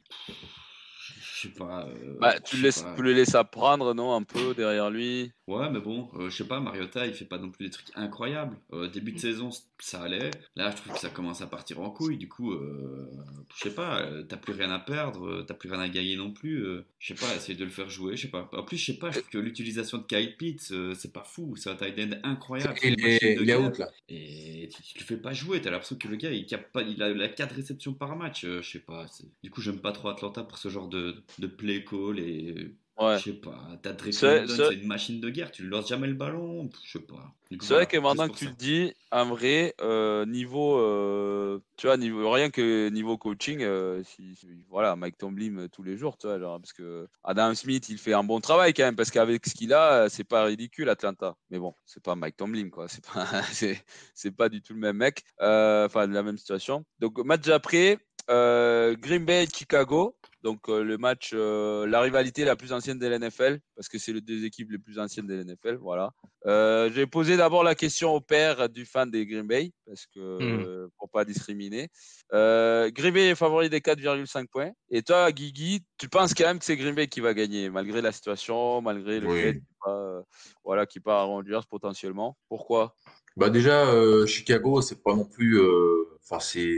Je 1.22 1.48
sais 1.48 1.54
pas. 1.54 1.86
euh, 1.88 2.18
Bah, 2.20 2.40
tu, 2.40 2.58
le 2.58 2.64
laisses, 2.64 2.82
pas. 2.84 2.94
tu 2.96 3.02
le 3.02 3.14
laisses 3.14 3.36
apprendre, 3.36 3.94
non, 3.94 4.14
un 4.16 4.24
peu 4.24 4.54
derrière 4.54 4.90
lui. 4.90 5.32
Ouais, 5.50 5.68
mais 5.72 5.80
bon, 5.80 6.10
euh, 6.14 6.30
je 6.30 6.38
sais 6.38 6.48
pas, 6.48 6.60
Mariota, 6.60 7.08
il 7.08 7.14
fait 7.16 7.26
pas 7.26 7.40
non 7.40 7.50
plus 7.50 7.66
des 7.66 7.72
trucs 7.72 7.88
incroyables. 7.96 8.56
Euh, 8.72 8.88
début 8.88 9.14
de 9.14 9.18
saison, 9.20 9.50
c- 9.50 9.64
ça 9.80 10.04
allait. 10.04 10.30
Là, 10.56 10.70
je 10.70 10.76
trouve 10.76 10.94
que 10.94 11.00
ça 11.00 11.10
commence 11.10 11.42
à 11.42 11.48
partir 11.48 11.80
en 11.82 11.90
couille. 11.90 12.18
Du 12.18 12.30
coup, 12.30 12.52
euh, 12.54 13.10
je 13.56 13.64
sais 13.64 13.74
pas, 13.74 14.06
t'as 14.28 14.38
plus 14.38 14.54
rien 14.54 14.70
à 14.70 14.78
perdre, 14.78 15.42
t'as 15.48 15.56
plus 15.56 15.72
rien 15.72 15.80
à 15.80 15.90
gagner 15.90 16.16
non 16.18 16.32
plus. 16.32 16.64
je 17.00 17.08
sais 17.08 17.16
pas, 17.20 17.36
essaye 17.36 17.56
de 17.56 17.64
le 17.64 17.72
faire 17.72 17.90
jouer, 17.90 18.16
je 18.16 18.24
sais 18.24 18.28
pas. 18.28 18.48
En 18.54 18.62
plus, 18.62 18.78
je 18.78 18.86
sais 18.92 19.00
pas, 19.00 19.10
je 19.10 19.20
trouve 19.22 19.32
que 19.32 19.38
l'utilisation 19.40 19.98
de 19.98 20.04
Kyle 20.04 20.38
Pitts, 20.38 20.72
c'est 20.94 21.14
pas 21.14 21.24
fou. 21.24 21.56
C'est 21.56 21.72
un 21.72 21.76
tight 21.76 21.98
end 21.98 22.20
incroyable. 22.24 22.76
est 22.84 23.44
guerre. 23.46 23.62
out, 23.70 23.78
là. 23.80 23.90
Et 24.08 24.70
tu, 24.72 24.84
tu 24.84 25.00
le 25.00 25.04
fais 25.06 25.18
pas 25.18 25.34
jouer, 25.34 25.62
t'as 25.62 25.72
l'impression 25.72 25.96
que 25.96 26.08
le 26.08 26.16
gars 26.18 26.32
il, 26.32 26.46
capte 26.46 26.72
pas, 26.72 26.84
il 26.84 27.02
a, 27.02 27.10
il 27.10 27.22
a 27.24 27.28
4 27.28 27.56
réceptions 27.56 27.94
par 27.96 28.16
match, 28.16 28.46
je 28.46 28.62
sais 28.62 28.80
pas. 28.80 29.08
Du 29.42 29.50
coup, 29.50 29.62
j'aime 29.62 29.80
pas 29.80 29.94
trop 29.94 30.10
Atlanta 30.10 30.44
pour 30.44 30.60
ce 30.60 30.70
genre 30.70 30.88
de, 30.90 31.16
de 31.40 31.48
play 31.48 31.84
call 31.84 32.20
et 32.20 32.76
Ouais. 33.00 33.18
je 33.18 33.24
sais 33.24 33.34
pas. 33.34 33.68
T'as 33.82 33.94
Drake 33.94 34.14
C'est- 34.14 34.74
une 34.74 34.88
machine 34.88 35.20
de 35.22 35.30
guerre, 35.30 35.52
tu 35.52 35.64
lui 35.64 35.70
lances 35.70 35.88
jamais 35.88 36.08
le 36.08 36.14
ballon, 36.16 36.70
je 36.84 36.92
sais 37.00 37.06
pas. 37.06 37.34
C'est 37.62 37.74
vrai 37.74 37.88
que 37.88 37.98
maintenant 37.98 38.28
que 38.28 38.38
tu 38.38 38.46
pour 38.46 38.52
le 38.52 38.58
dis, 38.58 38.94
en 39.12 39.26
vrai, 39.26 39.74
euh, 39.82 40.24
niveau, 40.26 40.78
euh, 40.80 41.60
tu 41.78 41.88
vois, 41.88 41.98
niveau, 41.98 42.30
rien 42.30 42.52
que 42.52 42.90
niveau 42.90 43.18
coaching, 43.18 43.62
euh, 43.64 44.04
si, 44.04 44.36
si- 44.36 44.66
voilà, 44.70 44.96
Mike 44.96 45.18
Tomlin 45.18 45.58
euh, 45.58 45.68
tous 45.68 45.82
les 45.82 45.98
jours, 45.98 46.18
tu 46.18 46.28
vois, 46.28 46.38
genre, 46.40 46.60
parce 46.62 46.74
que 46.74 47.08
Adam 47.24 47.56
Smith, 47.56 47.90
il 47.90 47.98
fait 47.98 48.14
un 48.14 48.24
bon 48.24 48.40
travail 48.40 48.74
quand 48.74 48.84
même, 48.84 48.96
parce 48.96 49.10
qu'avec 49.10 49.48
ce 49.48 49.56
qu'il 49.56 49.74
a, 49.74 50.10
c'est 50.10 50.24
pas 50.24 50.44
ridicule 50.44 50.90
Atlanta. 50.90 51.36
Mais 51.50 51.58
bon, 51.58 51.74
c'est 51.86 52.04
pas 52.04 52.16
Mike 52.16 52.38
Tomlin, 52.38 52.70
quoi, 52.70 52.88
c'est 52.88 53.04
pas, 53.06 53.26
c'est, 53.52 53.84
c'est 54.14 54.32
pas 54.36 54.50
du 54.50 54.62
tout 54.62 54.74
le 54.74 54.80
même 54.80 54.98
mec, 54.98 55.24
enfin, 55.40 56.06
la 56.06 56.22
même 56.24 56.38
situation. 56.38 56.86
Donc, 57.00 57.18
match 57.26 57.48
après, 57.48 57.98
Green 58.28 59.26
Bay, 59.26 59.48
Chicago. 59.52 60.16
Donc 60.42 60.70
euh, 60.70 60.84
le 60.86 60.98
match, 60.98 61.32
euh, 61.34 61.86
la 61.86 62.00
rivalité 62.00 62.46
la 62.46 62.56
plus 62.56 62.72
ancienne 62.72 62.98
de 62.98 63.06
l'NFL, 63.08 63.60
parce 63.76 63.90
que 63.90 63.98
c'est 63.98 64.14
les 64.14 64.22
deux 64.22 64.46
équipes 64.46 64.72
les 64.72 64.78
plus 64.78 64.98
anciennes 64.98 65.28
de 65.28 65.34
l'NFL, 65.36 65.76
voilà. 65.76 66.12
Euh, 66.46 66.90
j'ai 66.94 67.06
posé 67.06 67.36
d'abord 67.40 67.64
la 67.64 67.76
question 67.76 68.14
au 68.14 68.22
père 68.22 68.70
du 68.70 68.86
fan 68.86 69.10
des 69.10 69.26
Green 69.26 69.48
Bay, 69.48 69.72
parce 69.86 70.06
que 70.06 70.20
euh, 70.20 70.88
pour 70.98 71.10
pas 71.10 71.26
discriminer. 71.26 71.90
Euh, 72.34 72.92
Green 72.92 73.14
Bay 73.14 73.30
est 73.30 73.36
favori 73.36 73.70
des 73.70 73.80
4,5 73.80 74.48
points. 74.48 74.72
Et 74.92 75.02
toi, 75.02 75.32
Guigui, 75.32 75.84
tu 75.98 76.08
penses 76.10 76.34
quand 76.34 76.46
même 76.46 76.60
que 76.60 76.66
c'est 76.66 76.78
Green 76.78 76.94
Bay 76.94 77.08
qui 77.08 77.20
va 77.22 77.34
gagner, 77.34 77.70
malgré 77.70 78.02
la 78.02 78.12
situation, 78.12 78.82
malgré 78.82 79.20
le 79.20 79.28
Oui. 79.28 79.42
fait 79.42 79.54
qu'il 79.54 79.62
euh, 79.88 80.22
voilà, 80.64 80.86
qu'il 80.86 81.02
part 81.02 81.20
à 81.20 81.24
Rangers 81.24 81.62
potentiellement. 81.70 82.38
Pourquoi? 82.50 82.94
Bah 83.38 83.50
déjà, 83.50 83.86
euh, 83.88 84.26
Chicago, 84.26 84.82
c'est 84.82 85.02
pas 85.02 85.16
non 85.16 85.26
plus. 85.26 85.60
euh, 85.60 86.06
Enfin, 86.24 86.40
c'est. 86.40 86.76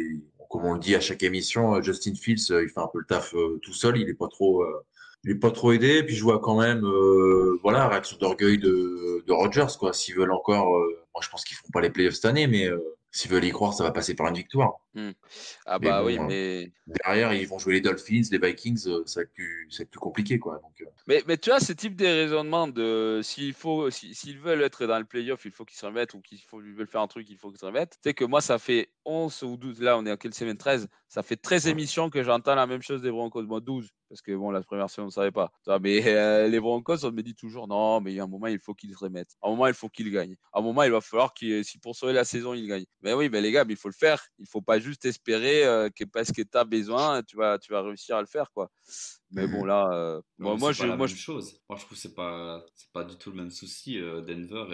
Comme 0.50 0.66
on 0.66 0.74
le 0.74 0.80
dit 0.80 0.96
à 0.96 1.00
chaque 1.00 1.24
émission, 1.24 1.82
Justin 1.82 2.14
Fields, 2.14 2.52
euh, 2.52 2.64
il 2.64 2.70
fait 2.70 2.80
un 2.82 2.90
peu 2.92 3.00
le 3.00 3.06
taf 3.06 3.34
euh, 3.36 3.58
tout 3.64 3.74
seul. 3.74 3.98
Il 3.98 4.08
est 4.10 4.14
pas 4.14 4.28
trop, 4.28 4.64
il 5.24 5.32
est 5.32 5.36
pas 5.36 5.52
trop 5.52 5.72
aidé. 5.72 6.04
Puis 6.04 6.16
je 6.16 6.24
vois 6.24 6.40
quand 6.40 6.60
même, 6.60 6.84
euh, 6.86 7.58
voilà, 7.62 7.88
réaction 7.88 8.18
d'orgueil 8.18 8.58
de, 8.58 9.24
de 9.26 9.34
Rodgers, 9.34 9.78
quoi. 9.80 9.94
S'ils 9.94 10.16
veulent 10.16 10.32
encore, 10.32 10.76
euh, 10.78 11.06
moi 11.14 11.22
je 11.24 11.30
pense 11.30 11.44
qu'ils 11.44 11.58
feront 11.58 11.72
pas 11.72 11.82
les 11.82 11.90
playoffs 11.90 12.16
cette 12.16 12.26
année, 12.26 12.48
mais 12.48 12.68
euh, 12.68 12.80
s'ils 13.12 13.32
veulent 13.32 13.46
y 13.46 13.52
croire, 13.52 13.74
ça 13.74 13.84
va 13.84 13.92
passer 13.92 14.16
par 14.16 14.28
une 14.28 14.36
victoire. 14.36 14.80
Ah 15.66 15.80
Mais 15.80 15.88
bah 15.88 16.02
bon, 16.02 16.08
oui, 16.08 16.18
mais 16.28 16.72
Derrière, 16.88 17.34
ils 17.34 17.48
vont 17.48 17.60
jouer 17.60 17.76
les 17.76 17.82
Dolphins, 17.82 18.22
les 18.32 18.38
Vikings, 18.38 18.88
euh, 18.88 19.04
ça 19.06 19.22
va 19.22 19.24
être 19.24 19.34
plus, 19.34 19.68
ça 19.70 19.80
va 19.80 19.84
être 19.84 19.92
plus 19.92 20.00
compliqué, 20.00 20.40
quoi. 20.40 20.60
Donc, 20.62 20.82
euh, 20.82 20.86
Mais, 21.08 21.24
mais 21.28 21.38
tu 21.38 21.50
vois, 21.50 21.60
ce 21.60 21.72
type 21.74 21.96
de 21.96 22.06
raisonnement 22.06 22.68
de 22.68 23.22
s'il 23.24 23.54
faut, 23.54 23.90
si- 23.90 24.14
s'ils 24.14 24.40
veulent 24.40 24.62
être 24.62 24.86
dans 24.88 25.00
le 25.00 25.06
playoff, 25.06 25.46
il 25.46 25.52
faut 25.52 25.64
qu'ils 25.64 25.78
se 25.78 25.86
remettent, 25.86 26.14
ou 26.14 26.22
qu'il 26.22 26.40
faut, 26.42 26.62
ils 26.62 26.74
veulent 26.74 26.88
faire 26.88 27.02
un 27.02 27.08
truc, 27.08 27.30
il 27.30 27.38
faut 27.38 27.50
qu'ils 27.50 27.60
se 27.60 27.66
remettent. 27.66 27.92
Tu 28.04 28.10
sais 28.10 28.14
que 28.14 28.26
moi, 28.26 28.42
ça 28.42 28.60
fait 28.60 28.92
11 29.06 29.42
ou 29.44 29.58
12, 29.58 29.82
là, 29.82 29.98
on 29.98 30.06
est 30.06 30.12
en 30.12 30.18
quelle 30.18 30.34
semaine 30.34 30.58
13 30.58 30.88
Ça 31.08 31.24
fait 31.24 31.38
13 31.38 31.68
émissions 31.68 32.10
que 32.10 32.24
j'entends 32.24 32.56
la 32.56 32.68
même 32.68 32.82
chose 32.82 33.02
des 33.02 33.12
Broncos. 33.12 33.44
Moi, 33.44 33.62
12, 33.62 33.90
parce 34.10 34.22
que 34.22 34.36
bon, 34.36 34.52
la 34.52 34.62
première 34.64 34.90
semaine, 34.90 35.06
on 35.06 35.08
ne 35.08 35.12
savait 35.12 35.32
pas. 35.32 35.52
Tu 35.64 35.70
vois, 35.70 35.80
mais 35.80 36.06
euh, 36.08 36.48
les 36.48 36.60
Broncos, 36.60 37.04
on 37.06 37.12
me 37.12 37.22
dit 37.22 37.36
toujours, 37.36 37.68
non, 37.68 38.02
mais 38.02 38.12
il 38.12 38.16
y 38.16 38.20
a 38.20 38.24
un 38.24 38.28
moment, 38.28 38.48
il 38.48 38.60
faut 38.60 38.74
qu'ils 38.74 38.92
se 38.94 38.98
remettent. 38.98 39.36
À 39.42 39.48
un 39.48 39.52
moment, 39.52 39.68
il 39.68 39.74
faut 39.74 39.90
qu'ils 39.90 40.12
gagnent. 40.12 40.36
À 40.54 40.60
un 40.60 40.62
moment, 40.62 40.84
il 40.84 40.92
va 40.92 41.02
falloir 41.02 41.34
qu'ils, 41.34 41.64
si 41.66 41.80
pour 41.80 41.96
sauver 41.96 42.14
la 42.14 42.26
saison, 42.26 42.54
ils 42.54 42.68
gagnent. 42.68 42.86
Mais 43.02 43.14
oui, 43.14 43.30
mais 43.30 43.42
les 43.42 43.52
gars, 43.52 43.64
mais 43.66 43.74
il 43.74 43.78
faut 43.80 43.88
le 43.90 43.94
faire. 43.94 44.26
Il 44.40 44.48
faut 44.48 44.62
pas 44.62 44.80
juste 44.82 45.06
espérer 45.06 45.64
euh, 45.66 45.90
que 45.96 46.04
parce 46.06 46.32
que 46.32 46.42
tu 46.42 46.58
as 46.58 46.64
besoin, 46.66 47.22
tu 47.24 47.38
vas, 47.38 47.58
tu 47.60 47.72
vas 47.72 47.82
réussir 47.84 48.18
à 48.18 48.22
le 48.22 48.28
faire, 48.28 48.52
quoi. 48.52 48.70
Mais 49.32 49.48
bon, 49.48 49.64
là, 49.64 49.88
euh, 49.94 50.22
moi, 50.38 50.72
je, 50.74 50.88
moi, 50.88 51.08
je- 51.08 51.16
chose. 51.16 51.62
Moi, 51.70 51.78
je 51.80 51.86
trouve 51.86 51.98
que 51.98 52.02
c'est 52.02 52.16
pas, 52.16 52.66
c'est 52.76 52.92
pas 52.92 53.04
du 53.06 53.18
tout 53.18 53.32
le 53.32 53.38
même 53.38 53.52
souci, 53.52 53.98
euh, 54.00 54.22
Denver 54.22 54.66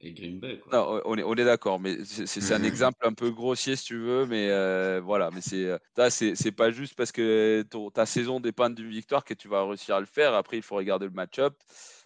et, 0.00 0.08
et 0.08 0.12
Green 0.14 0.40
Bay. 0.40 0.58
Quoi. 0.58 0.72
Non, 0.72 1.00
on 1.06 1.16
est, 1.16 1.22
on 1.22 1.34
est 1.34 1.44
d'accord, 1.46 1.80
mais 1.80 2.04
c'est 2.04 2.52
un 2.52 2.62
exemple 2.62 2.98
un 3.06 3.14
peu 3.14 3.30
grossier 3.30 3.74
si 3.74 3.84
tu 3.86 3.96
veux, 3.98 4.26
mais 4.26 4.50
euh, 4.50 5.00
voilà, 5.02 5.30
mais 5.30 5.40
c'est 5.40 5.78
c'est 6.10 6.34
c'est 6.36 6.52
pas 6.52 6.70
juste 6.70 6.94
parce 6.94 7.10
que 7.10 7.64
ton- 7.70 7.90
ta 7.90 8.04
saison 8.04 8.38
dépend 8.38 8.68
d'une 8.68 8.90
victoire 8.90 9.24
que 9.24 9.32
tu 9.32 9.48
vas 9.48 9.64
réussir 9.66 9.94
à 9.96 10.00
le 10.00 10.04
faire. 10.06 10.34
Après, 10.34 10.58
il 10.58 10.62
faut 10.62 10.76
regarder 10.76 11.06
le 11.06 11.12
match-up. 11.12 11.54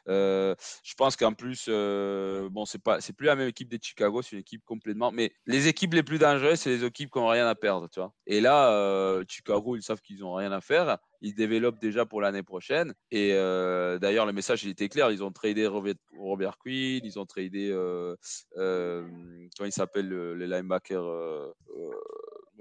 Euh, 0.09 0.55
je 0.83 0.95
pense 0.95 1.16
qu'en 1.16 1.33
plus, 1.33 1.66
euh, 1.69 2.49
bon, 2.51 2.65
c'est 2.65 2.83
pas, 2.83 3.01
c'est 3.01 3.12
plus 3.12 3.27
la 3.27 3.37
même 3.37 3.49
équipe 3.49 3.69
des 3.69 3.79
Chicago, 3.81 4.23
c'est 4.23 4.33
une 4.33 4.41
équipe 4.41 4.62
complètement. 4.65 5.12
Mais 5.12 5.33
les 5.47 5.69
équipes 5.69 5.95
les 5.95 6.03
plus 6.03 6.19
dangereuses, 6.19 6.61
c'est 6.61 6.70
les 6.70 6.85
équipes 6.85 7.11
qui 7.11 7.19
n'ont 7.19 7.29
rien 7.29 7.47
à 7.47 7.55
perdre, 7.55 7.89
tu 7.89 8.01
vois. 8.01 8.12
Et 8.27 8.41
là, 8.41 8.73
euh, 8.73 9.24
Chicago, 9.29 9.77
ils 9.77 9.83
savent 9.83 10.01
qu'ils 10.01 10.20
n'ont 10.20 10.35
rien 10.35 10.53
à 10.53 10.61
faire. 10.61 10.99
Ils 11.20 11.35
développent 11.35 11.81
déjà 11.81 12.05
pour 12.05 12.20
l'année 12.20 12.43
prochaine. 12.43 12.95
Et 13.11 13.33
euh, 13.33 13.99
d'ailleurs, 13.99 14.27
le 14.27 14.33
message 14.33 14.65
il 14.65 14.70
était 14.70 14.89
clair. 14.89 15.11
Ils 15.11 15.23
ont 15.23 15.31
tradé 15.31 15.66
Robert, 15.66 16.59
Quinn, 16.59 17.01
ils 17.05 17.19
ont 17.19 17.27
tradé, 17.27 17.70
comment 18.55 19.66
il 19.66 19.73
s'appelle 19.73 20.09
le, 20.09 20.35
le 20.35 20.47
linebacker. 20.47 21.03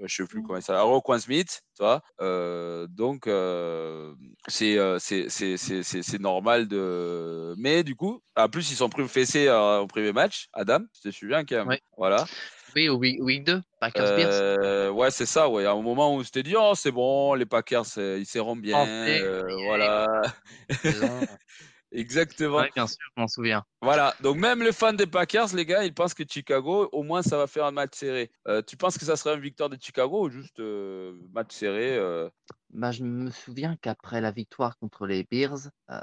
Euh, 0.02 0.06
je 0.08 0.22
ne 0.22 0.26
sais 0.26 0.30
plus 0.30 0.42
comment 0.42 0.58
il 0.58 0.62
s'appelle. 0.62 0.82
Roquan 0.82 1.18
Smith, 1.18 1.62
tu 1.76 1.82
vois. 1.82 2.02
Euh, 2.20 2.86
donc, 2.88 3.26
euh, 3.26 4.12
c'est 4.48 4.76
euh, 4.78 4.98
c'est- 4.98 6.18
normal 6.18 6.68
de. 6.68 7.54
Mais 7.56 7.82
du 7.84 7.94
coup, 7.94 8.20
en 8.36 8.48
plus, 8.48 8.70
ils 8.70 8.76
sont 8.76 8.88
pris 8.88 9.06
fessés 9.08 9.48
au 9.50 9.86
premier 9.86 10.12
match. 10.12 10.48
Adam, 10.52 10.80
tu 10.94 11.08
te 11.08 11.14
souviens 11.14 11.44
quand 11.44 11.56
même. 11.56 11.68
Ouais. 11.68 11.80
Voilà. 11.96 12.24
Oui, 12.74 12.88
au 12.88 12.96
week, 12.96 13.22
week 13.22 13.44
2, 13.44 13.60
Packers 13.80 14.16
Bears. 14.16 14.32
Euh, 14.32 14.90
ouais, 14.90 15.10
c'est 15.10 15.26
ça. 15.26 15.48
Ouais. 15.48 15.66
À 15.66 15.72
un 15.72 15.82
moment 15.82 16.14
où 16.14 16.24
je 16.24 16.30
t'ai 16.30 16.42
dit, 16.42 16.54
oh, 16.56 16.72
c'est 16.74 16.90
bon, 16.90 17.34
les 17.34 17.44
Packers, 17.44 17.84
ils 17.98 18.24
seront 18.26 18.56
bien. 18.56 18.86
Euh, 18.86 19.42
voilà. 19.66 20.06
Exactement. 21.92 22.56
Ouais, 22.56 22.70
bien 22.74 22.86
sûr, 22.86 22.98
je 23.16 23.20
m'en 23.20 23.28
souviens. 23.28 23.64
Voilà, 23.82 24.14
donc 24.22 24.38
même 24.38 24.62
les 24.62 24.72
fans 24.72 24.94
des 24.94 25.06
Packers, 25.06 25.54
les 25.54 25.66
gars, 25.66 25.84
ils 25.84 25.92
pensent 25.92 26.14
que 26.14 26.24
Chicago, 26.28 26.88
au 26.92 27.02
moins, 27.02 27.22
ça 27.22 27.36
va 27.36 27.46
faire 27.46 27.66
un 27.66 27.70
match 27.70 27.98
serré. 27.98 28.30
Euh, 28.48 28.62
tu 28.62 28.76
penses 28.76 28.96
que 28.96 29.04
ça 29.04 29.16
serait 29.16 29.34
une 29.34 29.42
victoire 29.42 29.68
de 29.68 29.76
Chicago 29.80 30.26
ou 30.26 30.30
juste 30.30 30.58
euh, 30.60 31.14
match 31.32 31.52
serré 31.52 31.96
euh, 31.96 32.30
Bah, 32.70 32.92
je 32.92 33.04
me 33.04 33.30
souviens 33.30 33.76
qu'après 33.80 34.20
la 34.20 34.30
victoire 34.30 34.78
contre 34.78 35.06
les 35.06 35.24
Bears, 35.30 35.68
euh, 35.90 36.00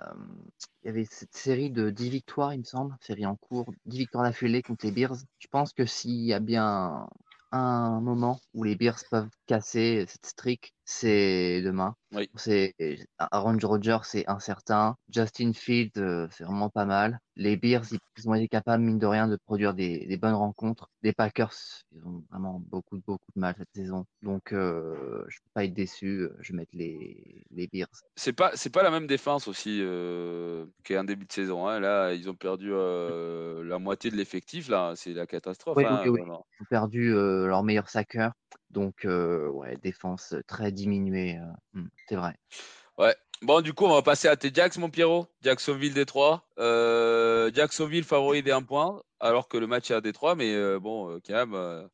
il 0.84 0.88
y 0.88 0.90
avait 0.90 1.06
cette 1.06 1.36
série 1.36 1.72
de 1.72 1.90
10 1.90 2.10
victoires, 2.10 2.53
il 2.53 2.60
me 2.60 2.66
semble, 2.66 2.95
série 3.02 3.26
en 3.26 3.36
cours, 3.36 3.72
10 3.86 3.98
victoires 3.98 4.24
d'affilée 4.24 4.61
contre 4.61 4.86
les 4.86 4.91
Bears. 4.91 5.18
Je 5.40 5.48
pense 5.48 5.74
que 5.74 5.86
s'il 5.86 6.24
y 6.24 6.34
a 6.34 6.40
bien 6.40 7.07
un 7.52 7.99
moment 8.02 8.40
où 8.53 8.64
les 8.64 8.76
Bears 8.76 8.99
peuvent 9.10 9.30
casser 9.48 10.06
cette 10.07 10.26
streak, 10.26 10.74
c'est 10.91 11.61
demain. 11.61 11.95
Oui. 12.14 12.28
C'est 12.34 12.74
Aaron 13.20 13.60
Rodgers, 13.61 13.99
c'est 14.03 14.28
incertain. 14.28 14.95
Justin 15.14 15.53
Fields, 15.53 15.91
euh, 15.98 16.28
c'est 16.32 16.44
vraiment 16.44 16.72
pas 16.72 16.86
mal. 16.86 17.20
Les 17.36 17.57
Bears, 17.57 17.84
ils, 17.91 18.28
ont 18.28 18.34
été 18.34 18.48
capables, 18.48 18.84
mine 18.84 18.98
de 18.98 19.06
rien, 19.06 19.28
de 19.28 19.38
produire 19.45 19.76
des, 19.76 20.07
des 20.07 20.18
bonnes 20.18 20.34
rencontres. 20.34 20.90
Les 21.03 21.14
Packers, 21.14 21.53
ils 21.91 22.03
ont 22.03 22.24
vraiment 22.32 22.60
beaucoup, 22.72 22.99
beaucoup 23.06 23.32
de 23.36 23.40
mal 23.40 23.53
cette 23.56 23.70
saison. 23.76 24.06
Donc, 24.24 24.52
euh, 24.52 25.24
je 25.28 25.38
peux 25.38 25.49
pas 25.53 25.64
être 25.64 25.76
déçu. 25.76 26.28
Je 26.40 26.53
vais 26.53 26.57
mettre 26.57 26.72
les, 26.74 27.45
les 27.52 27.68
Bears. 27.68 27.88
C'est 28.16 28.34
pas, 28.34 28.52
c'est 28.56 28.72
pas 28.72 28.82
la 28.82 28.90
même 28.90 29.06
défense 29.06 29.48
aussi 29.48 29.80
euh, 29.84 30.66
qu'un 30.84 31.03
début 31.03 31.26
de 31.26 31.32
saison. 31.32 31.68
hein. 31.68 31.80
Là, 31.80 32.14
ils 32.14 32.32
ont 32.32 32.36
perdu 32.36 32.72
euh, 32.74 33.64
la 33.64 33.78
moitié 33.78 34.10
de 34.10 34.16
l'effectif. 34.16 34.70
Là, 34.70 34.94
c'est 34.95 35.14
la 35.14 35.28
catastrophe. 35.28 35.78
Oui, 35.78 35.86
hein, 35.86 36.02
oui. 36.07 36.20
Ils 36.26 36.32
ont 36.32 36.44
perdu 36.68 37.14
euh, 37.14 37.45
leur 37.45 37.64
meilleur 37.64 37.90
sacker. 37.90 38.32
Donc, 38.69 39.05
ouais, 39.05 39.77
défense 39.81 40.35
très 40.47 40.71
diminuée. 40.71 41.39
hmm, 41.73 41.87
c'est 42.07 42.15
vrai. 42.15 42.35
Ouais. 42.97 43.15
Bon, 43.41 43.61
du 43.61 43.71
coup, 43.71 43.85
on 43.85 43.93
va 43.93 44.01
passer 44.01 44.27
à 44.27 44.35
tes 44.35 44.51
Jacks, 44.53 44.75
mon 44.77 44.89
Pierrot. 44.89 45.25
Jacksonville, 45.41 45.93
Détroit. 45.93 46.43
Euh, 46.59 47.49
Jacksonville 47.53 48.03
favori 48.03 48.43
d'un 48.43 48.61
point, 48.61 49.01
alors 49.21 49.47
que 49.47 49.57
le 49.57 49.65
match 49.65 49.89
est 49.91 49.93
à 49.93 50.01
Détroit, 50.01 50.35
mais 50.35 50.77
bon, 50.79 51.09
euh, 51.09 51.19
quand 51.25 51.45
même. 51.45 51.89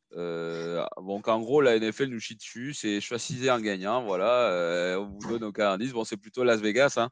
donc, 1.06 1.28
en 1.28 1.40
gros, 1.40 1.60
la 1.60 1.78
NFL 1.78 2.06
nous 2.06 2.18
chie 2.18 2.34
dessus. 2.34 2.74
C'est 2.74 3.00
choisissez 3.00 3.48
un 3.48 3.60
gagnant. 3.60 4.02
Voilà. 4.02 4.98
on 4.98 5.16
vous 5.20 5.30
donne 5.30 5.44
aucun 5.44 5.70
indice. 5.70 5.92
Bon, 5.92 6.02
c'est 6.02 6.16
plutôt 6.16 6.42
Las 6.42 6.60
Vegas. 6.60 6.98
Hein. 6.98 7.10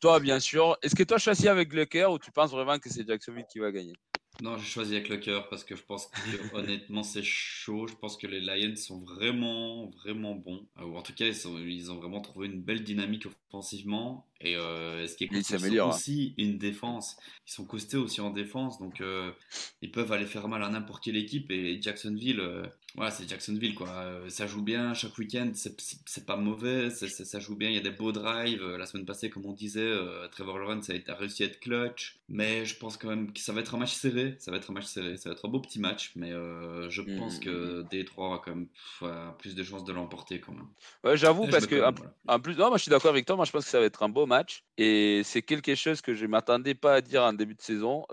Toi, 0.00 0.20
bien 0.20 0.38
sûr. 0.38 0.78
Est-ce 0.82 0.94
que 0.94 1.02
toi, 1.02 1.18
choisis 1.18 1.46
avec 1.46 1.72
le 1.72 1.84
cœur 1.84 2.12
ou 2.12 2.20
tu 2.20 2.30
penses 2.30 2.52
vraiment 2.52 2.78
que 2.78 2.88
c'est 2.88 3.04
Jacksonville 3.04 3.46
qui 3.50 3.58
va 3.58 3.72
gagner? 3.72 3.94
Non, 4.42 4.58
j'ai 4.58 4.66
choisi 4.66 4.94
avec 4.94 5.08
le 5.08 5.16
cœur 5.16 5.48
parce 5.48 5.64
que 5.64 5.74
je 5.74 5.82
pense 5.82 6.08
que 6.08 6.54
honnêtement 6.54 7.02
c'est 7.02 7.22
chaud. 7.22 7.86
Je 7.86 7.94
pense 7.94 8.18
que 8.18 8.26
les 8.26 8.40
Lions 8.40 8.76
sont 8.76 9.00
vraiment, 9.02 9.86
vraiment 9.88 10.34
bons. 10.34 10.66
Euh, 10.78 10.84
Ou 10.84 10.96
en 10.96 11.02
tout 11.02 11.14
cas, 11.14 11.26
ils, 11.26 11.34
sont- 11.34 11.58
ils 11.58 11.90
ont 11.90 11.96
vraiment 11.96 12.20
trouvé 12.20 12.46
une 12.48 12.60
belle 12.60 12.84
dynamique 12.84 13.26
offensivement. 13.26 14.26
Et 14.42 14.54
euh, 14.56 15.06
ce 15.06 15.16
qui 15.16 15.24
est 15.24 15.28
cool, 15.28 15.38
Ils 15.38 15.44
c'est 15.44 15.56
qu'ils 15.56 15.60
s'améliorent, 15.60 15.88
ont 15.88 15.92
hein. 15.92 15.96
aussi 15.96 16.34
une 16.36 16.58
défense. 16.58 17.16
Ils 17.46 17.52
sont 17.52 17.64
costés 17.64 17.96
aussi 17.96 18.20
en 18.20 18.28
défense, 18.30 18.78
donc 18.78 19.00
euh, 19.00 19.32
ils 19.80 19.90
peuvent 19.90 20.12
aller 20.12 20.26
faire 20.26 20.48
mal 20.48 20.62
à 20.62 20.68
n'importe 20.68 21.02
quelle 21.04 21.16
équipe. 21.16 21.50
Et 21.50 21.80
Jacksonville, 21.80 22.40
euh, 22.40 22.66
voilà, 22.96 23.10
c'est 23.10 23.28
Jacksonville 23.28 23.74
quoi. 23.74 23.88
Euh, 23.90 24.28
ça 24.30 24.46
joue 24.46 24.62
bien 24.62 24.94
chaque 24.94 25.16
week-end, 25.18 25.50
c'est 25.54 26.24
pas 26.26 26.36
mauvais, 26.36 26.88
ça 26.90 27.38
joue 27.40 27.54
bien. 27.54 27.68
Il 27.68 27.74
y 27.74 27.78
a 27.78 27.82
des 27.82 27.90
beaux 27.90 28.10
drives. 28.12 28.62
Euh, 28.62 28.78
La 28.78 28.86
semaine 28.86 29.04
passée, 29.04 29.28
comme 29.30 29.44
on 29.46 29.52
disait, 29.52 29.80
euh, 29.80 30.26
Trevor 30.28 30.58
Lawrence 30.58 30.90
a, 30.90 31.14
réussi 31.14 31.42
à 31.42 31.46
être 31.46 31.60
clutch. 31.60 32.18
Mais 32.28 32.64
je 32.64 32.76
pense 32.78 32.96
quand 32.96 33.08
même 33.08 33.32
que 33.32 33.40
ça 33.40 33.52
va 33.52 33.60
être 33.60 33.74
un 33.74 33.78
match 33.78 33.92
serré. 33.94 34.34
Ça 34.38 34.50
va 34.50 34.56
être 34.56 34.70
un 34.70 34.74
match 34.74 34.86
serré. 34.86 35.16
Ça 35.16 35.28
va 35.28 35.34
être 35.34 35.44
un 35.46 35.48
beau 35.50 35.60
petit 35.60 35.78
match. 35.78 36.12
Mais 36.16 36.30
je 36.30 37.02
Mhm. 37.02 37.18
pense 37.18 37.38
que 37.38 37.82
Détroit 37.90 38.34
a 38.36 38.38
quand 38.38 38.54
même 38.54 38.66
pff, 38.68 39.02
a 39.02 39.36
plus 39.38 39.54
de 39.54 39.62
chances 39.62 39.84
de 39.84 39.92
l'emporter 39.92 40.40
quand 40.40 40.52
même. 40.52 40.66
Ouais, 41.04 41.16
J'avoue, 41.16 41.46
parce 41.48 41.66
que 41.66 41.76
en, 41.76 41.92
voilà. 41.92 42.38
plus, 42.40 42.56
non, 42.56 42.68
moi 42.68 42.78
je 42.78 42.82
suis 42.82 42.90
d'accord 42.90 43.10
avec 43.10 43.26
toi. 43.26 43.36
Moi 43.36 43.44
je 43.44 43.52
pense 43.52 43.64
que 43.64 43.70
ça 43.70 43.78
va 43.78 43.86
être 43.86 44.02
un 44.02 44.08
beau 44.08 44.26
match. 44.26 44.64
Et 44.78 45.22
c'est 45.24 45.42
quelque 45.42 45.74
chose 45.74 46.00
que 46.00 46.14
je 46.14 46.26
m'attendais 46.26 46.74
pas 46.74 46.94
à 46.94 47.00
dire 47.00 47.22
en 47.22 47.32
début 47.32 47.54
de 47.54 47.60
saison. 47.62 48.04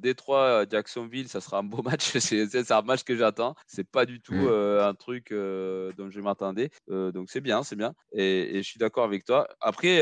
Détroit, 0.00 0.64
Jacksonville, 0.70 1.28
ça 1.28 1.40
sera 1.40 1.58
un 1.58 1.62
beau 1.62 1.82
match. 1.82 2.16
C'est 2.18 2.46
c'est 2.46 2.70
un 2.70 2.82
match 2.82 3.02
que 3.04 3.16
j'attends. 3.16 3.54
C'est 3.66 3.84
pas 3.88 4.06
du 4.06 4.11
tout 4.20 4.34
Mm. 4.34 4.48
euh, 4.48 4.88
un 4.88 4.94
truc 4.94 5.32
euh, 5.32 5.92
dont 5.96 6.10
je 6.10 6.20
m'attendais. 6.20 6.70
Euh, 6.90 7.12
donc 7.12 7.30
c'est 7.30 7.40
bien, 7.40 7.62
c'est 7.62 7.76
bien. 7.76 7.94
Et, 8.12 8.56
et 8.56 8.62
je 8.62 8.68
suis 8.68 8.78
d'accord 8.78 9.04
avec 9.04 9.24
toi. 9.24 9.48
Après, 9.60 10.00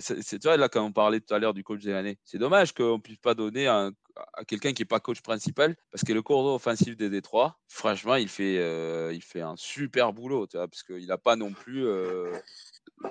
c'est 0.00 0.42
vois, 0.42 0.56
là, 0.56 0.68
quand 0.68 0.84
on 0.84 0.92
parlait 0.92 1.20
tout 1.20 1.32
à 1.34 1.38
l'heure 1.38 1.54
du 1.54 1.64
coach 1.64 1.82
de 1.82 1.90
l'année, 1.92 2.18
c'est 2.24 2.38
dommage 2.38 2.72
qu'on 2.74 3.00
puisse 3.00 3.18
pas 3.18 3.34
donner 3.34 3.66
un- 3.66 3.92
à 4.34 4.44
quelqu'un 4.44 4.72
qui 4.74 4.82
n'est 4.82 4.86
pas 4.86 5.00
coach 5.00 5.22
principal, 5.22 5.74
parce 5.90 6.04
que 6.04 6.12
le 6.12 6.20
cordon 6.20 6.54
offensif 6.54 6.96
des 6.96 7.08
Détroit, 7.08 7.58
franchement, 7.68 8.16
il 8.16 8.28
fait, 8.28 8.58
euh, 8.58 9.10
il 9.14 9.22
fait 9.22 9.40
un 9.40 9.56
super 9.56 10.12
boulot, 10.12 10.46
tu 10.46 10.58
vois, 10.58 10.68
parce 10.68 10.82
qu'il 10.82 11.06
n'a 11.06 11.16
pas 11.16 11.36
non 11.36 11.52
plus. 11.52 11.86
euh, 11.86 12.32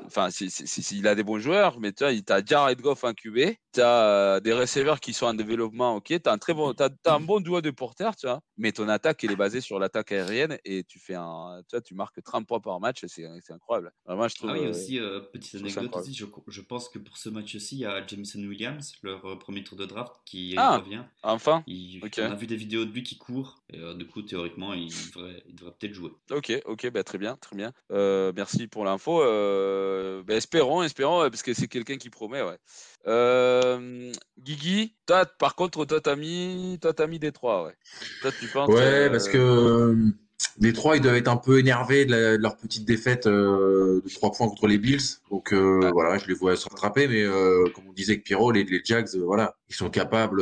Enfin, 0.06 0.30
il 0.92 1.08
a 1.08 1.16
des 1.16 1.24
bons 1.24 1.40
joueurs, 1.40 1.80
mais 1.80 1.92
tu 1.94 2.04
as 2.04 2.46
Jared 2.46 2.82
Goff 2.82 3.04
en 3.04 3.14
QB, 3.14 3.38
tu 3.74 3.82
as 3.82 4.40
des 4.42 4.54
receveurs 4.54 5.00
qui 5.00 5.14
sont 5.14 5.26
en 5.28 5.34
développement, 5.34 5.96
ok, 5.96 6.06
tu 6.08 6.20
as 6.26 6.32
un 6.32 6.38
très 6.38 6.54
bon, 6.54 6.74
un 7.06 7.20
bon 7.20 7.40
duo 7.40 7.62
de 7.62 7.72
porteurs, 7.72 8.16
tu 8.16 8.28
vois, 8.28 8.42
mais 8.58 8.72
ton 8.72 8.88
attaque, 8.90 9.24
elle 9.24 9.32
est 9.32 9.36
basée 9.38 9.62
sur 9.62 9.80
l'attaque 9.80 10.12
aérienne 10.12 10.58
et 10.66 10.84
tu 10.84 11.00
fais 11.00 11.16
un, 11.16 11.62
tu 11.70 11.76
vois, 11.76 11.82
tu 11.82 11.96
marques 11.96 12.22
30 12.24 12.46
points 12.48 12.60
par 12.60 12.80
match, 12.80 13.04
c'est 13.08 13.26
incroyable. 13.50 13.92
Vraiment, 14.06 14.28
je 14.28 14.36
trouve. 14.36 14.50
Ah 14.50 14.54
oui, 14.54 14.66
euh, 14.66 14.70
aussi, 14.72 15.00
euh, 15.00 15.20
petite 15.20 15.56
anecdote 15.62 15.96
aussi, 15.96 16.14
je, 16.14 16.26
je 16.48 16.62
pense 16.62 16.90
que 16.90 17.00
pour 17.00 17.18
ce 17.18 17.30
match-ci, 17.30 17.76
il 17.78 17.82
y 17.82 17.86
a 17.86 18.06
Jameson 18.06 18.40
Williams, 18.40 18.94
leur 19.02 19.26
euh, 19.26 19.38
premier 19.38 19.64
tour 19.64 19.78
de 19.78 19.86
draft, 19.86 20.14
qui 20.26 20.54
Ah. 20.58 20.78
revient. 20.78 21.04
Enfin, 21.24 21.64
Il. 21.68 22.02
On 22.20 22.22
a 22.32 22.36
vu 22.36 22.48
des 22.48 22.56
vidéos 22.56 22.86
de 22.86 22.92
lui 22.92 23.04
qui 23.04 23.18
court, 23.18 23.64
et 23.72 23.80
euh, 23.80 23.94
du 23.94 24.06
coup, 24.06 24.22
théoriquement, 24.22 24.74
il 24.74 24.90
devrait, 25.16 25.44
peut-être 25.80 25.94
jouer. 25.94 26.12
Ok, 26.32 26.52
ok, 26.66 26.92
bah, 26.92 27.04
très 27.04 27.18
bien, 27.18 27.38
très 27.38 27.56
bien. 27.56 27.72
Euh, 27.92 28.32
merci 28.36 28.68
pour 28.68 28.84
l'info. 28.86 29.22
Euh, 29.22 29.81
bah, 30.26 30.36
espérons, 30.36 30.84
espérons, 30.84 31.22
euh, 31.24 31.30
parce 31.30 31.44
que 31.44 31.54
c'est 31.54 31.68
quelqu'un 31.68 31.98
qui 31.98 32.10
promet, 32.10 32.42
ouais. 32.42 32.58
Euh, 33.08 34.12
Guigui, 34.40 34.94
toi, 35.06 35.26
par 35.26 35.56
contre, 35.56 35.86
toi, 35.86 36.00
t'as 36.02 36.16
mis, 36.16 36.78
toi, 36.82 36.94
t'as 36.94 37.08
mis 37.08 37.20
Détroit, 37.20 37.66
ouais. 37.66 37.76
Toi, 38.22 38.32
tu 38.40 38.48
penses. 38.48 38.70
Ouais, 38.70 38.82
euh, 38.82 39.10
parce 39.10 39.28
que 39.28 39.38
euh, 39.38 39.96
les 40.60 40.74
trois, 40.74 40.96
ils 40.98 41.02
doivent 41.02 41.16
être 41.16 41.28
un 41.28 41.38
peu 41.38 41.60
énervés 41.60 42.06
de, 42.06 42.12
la- 42.12 42.38
de 42.38 42.42
leur 42.42 42.58
petite 42.58 42.86
défaite 42.86 43.28
euh, 43.28 44.02
de 44.04 44.10
3 44.10 44.32
points 44.32 44.48
contre 44.48 44.68
les 44.68 44.78
Bills. 44.78 45.02
Donc 45.30 45.54
euh, 45.54 45.80
Ouais. 45.80 45.92
voilà, 45.92 46.18
je 46.18 46.28
les 46.28 46.34
vois 46.34 46.56
se 46.56 46.68
rattraper. 46.70 47.08
Mais 47.08 47.24
euh, 47.24 47.70
comme 47.74 47.86
on 47.90 47.94
disait 47.94 48.14
avec 48.14 48.24
Pierrot, 48.24 48.52
les, 48.52 48.64
les 48.64 48.82
Jags, 48.84 49.08
euh, 49.16 49.24
voilà, 49.24 49.56
ils 49.70 49.76
sont 49.76 49.90
capables. 49.90 50.42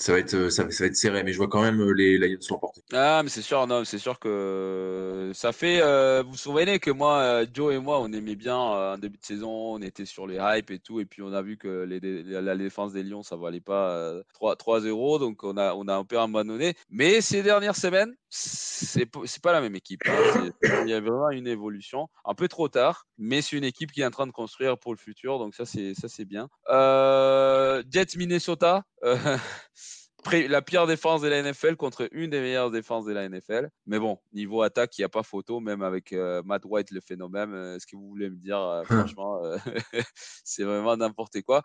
Euh, 0.00 0.02
ça 0.02 0.12
va 0.12 0.18
être, 0.18 0.36
va- 0.36 0.50
ça 0.50 0.84
va 0.84 0.86
être 0.86 0.96
serré. 0.96 1.22
Mais 1.24 1.32
je 1.32 1.38
vois 1.38 1.48
quand 1.48 1.62
même 1.62 1.80
euh, 1.80 1.92
les 1.92 2.18
Lions 2.18 2.38
l'emporter. 2.50 2.82
Ah, 2.92 3.22
mais 3.22 3.28
c'est 3.30 3.42
sûr, 3.42 3.66
non, 3.66 3.84
c'est 3.84 3.98
sûr 3.98 4.18
que 4.18 5.30
ça 5.34 5.52
fait. 5.52 5.80
euh, 5.82 6.22
vous 6.22 6.32
vous 6.32 6.36
souvenez 6.36 6.78
que 6.78 6.90
moi, 6.90 7.18
euh, 7.20 7.46
Joe 7.52 7.74
et 7.74 7.78
moi, 7.78 8.00
on 8.00 8.12
aimait 8.12 8.36
bien 8.36 8.56
euh, 8.56 8.94
en 8.94 8.98
début 8.98 9.18
de 9.18 9.24
saison, 9.24 9.48
on 9.50 9.82
était 9.82 10.04
sur 10.04 10.26
les 10.26 10.38
hype 10.40 10.70
et 10.70 10.78
tout, 10.78 11.00
et 11.00 11.04
puis 11.06 11.22
on 11.22 11.32
a 11.32 11.42
vu 11.42 11.56
que 11.56 11.86
la, 11.88 12.56
défense 12.56 12.92
des 12.92 13.02
Lions, 13.02 13.22
ça 13.22 13.36
valait 13.36 13.60
pas 13.60 13.90
euh, 13.90 14.22
3 14.34 14.56
3-0, 14.56 15.18
donc 15.18 15.44
on 15.44 15.56
a, 15.56 15.74
on 15.74 15.86
a 15.88 15.94
un 15.94 16.04
peu 16.04 16.18
abandonné. 16.18 16.74
Mais 16.90 17.20
ces 17.20 17.42
dernières 17.42 17.76
semaines, 17.76 18.14
c'est 18.36 19.42
pas 19.42 19.52
la 19.52 19.60
même 19.60 19.76
équipe. 19.76 20.00
hein. 20.06 20.50
Il 20.62 20.88
y 20.88 20.92
a 20.92 21.00
vraiment 21.00 21.30
une 21.30 21.46
évolution, 21.46 22.08
un 22.24 22.34
peu 22.34 22.48
trop 22.48 22.68
tard, 22.68 23.06
mais 23.16 23.42
c'est 23.42 23.56
une 23.56 23.64
équipe 23.64 23.92
qui 23.92 24.00
est 24.00 24.06
en 24.06 24.10
train 24.10 24.26
de 24.26 24.32
construire 24.32 24.76
pour 24.76 24.92
le 24.92 24.98
futur, 24.98 25.38
donc 25.38 25.54
ça, 25.54 25.64
c'est 25.64 25.94
ça, 25.94 26.08
c'est 26.08 26.24
bien. 26.24 26.48
Euh, 26.68 27.82
Jets 27.90 28.16
Minnesota. 28.16 28.82
euh, 29.04 29.14
la 30.32 30.62
pire 30.62 30.86
défense 30.86 31.20
de 31.20 31.28
la 31.28 31.42
NFL 31.42 31.76
contre 31.76 32.08
une 32.12 32.30
des 32.30 32.40
meilleures 32.40 32.70
défenses 32.70 33.04
de 33.04 33.12
la 33.12 33.28
NFL. 33.28 33.68
Mais 33.86 33.98
bon, 33.98 34.18
niveau 34.32 34.62
attaque, 34.62 34.96
il 34.98 35.02
n'y 35.02 35.04
a 35.04 35.08
pas 35.08 35.22
photo, 35.22 35.60
même 35.60 35.82
avec 35.82 36.12
euh, 36.12 36.42
Matt 36.44 36.62
White, 36.64 36.90
le 36.90 37.00
phénomène. 37.00 37.52
Euh, 37.52 37.78
ce 37.78 37.86
que 37.86 37.96
vous 37.96 38.08
voulez 38.08 38.30
me 38.30 38.36
dire, 38.36 38.58
euh, 38.58 38.82
franchement, 39.16 39.40
c'est 40.44 40.64
vraiment 40.64 40.96
n'importe 40.96 41.42
quoi. 41.42 41.62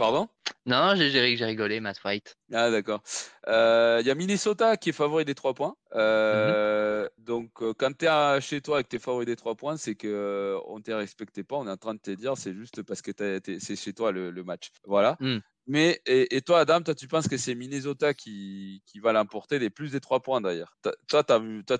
Euh, 0.00 0.04
Pardon? 0.04 0.28
Non, 0.66 0.94
j'ai 0.96 1.44
rigolé, 1.44 1.80
Matt 1.80 2.02
White. 2.04 2.36
ah 2.52 2.70
d'accord. 2.70 3.02
Euh, 3.48 3.98
Il 4.00 4.06
y 4.06 4.10
a 4.10 4.14
Minnesota 4.14 4.76
qui 4.76 4.90
est 4.90 4.92
favori 4.92 5.24
des 5.24 5.34
3 5.34 5.54
points. 5.54 5.76
Euh, 5.94 7.08
Donc 7.18 7.62
euh, 7.62 7.74
quand 7.74 7.96
tu 7.96 8.06
es 8.06 8.40
chez 8.40 8.60
toi 8.60 8.76
avec 8.76 8.88
tes 8.88 8.98
favoris 8.98 9.26
des 9.26 9.36
3 9.36 9.54
points, 9.56 9.76
c'est 9.76 9.94
que 9.94 10.08
euh, 10.08 10.58
on 10.66 10.78
ne 10.78 10.82
te 10.82 10.90
respecté 10.92 11.44
pas. 11.44 11.56
On 11.56 11.66
est 11.66 11.70
en 11.70 11.76
train 11.76 11.94
de 11.94 12.00
te 12.00 12.10
dire 12.10 12.36
c'est 12.36 12.54
juste 12.54 12.82
parce 12.82 13.02
que 13.02 13.12
c'est 13.58 13.76
chez 13.76 13.92
toi 13.92 14.12
le, 14.12 14.30
le 14.30 14.44
match. 14.44 14.70
Voilà. 14.84 15.16
Mm. 15.20 15.38
Mais 15.66 16.00
et, 16.06 16.34
et 16.36 16.42
toi 16.42 16.58
Adam, 16.60 16.80
toi 16.82 16.94
tu 16.94 17.06
penses 17.06 17.28
que 17.28 17.36
c'est 17.36 17.54
Minnesota 17.54 18.14
qui, 18.14 18.82
qui 18.86 18.98
va 18.98 19.12
l'emporter 19.12 19.60
des 19.60 19.70
plus 19.70 19.92
des 19.92 20.00
3 20.00 20.20
points 20.20 20.40
d'ailleurs? 20.40 20.76
Toi 21.08 21.22
tu 21.24 21.32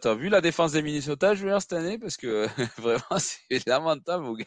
as 0.08 0.14
vu 0.14 0.28
la 0.28 0.40
défense 0.40 0.72
des 0.72 0.82
Minnesota 0.82 1.34
jouer 1.34 1.56
cette 1.60 1.72
année? 1.72 1.98
Parce 1.98 2.16
que 2.16 2.46
vraiment 2.80 3.18
c'est 3.18 3.66
lamentable 3.66 4.24
mon 4.24 4.34
gars. 4.34 4.46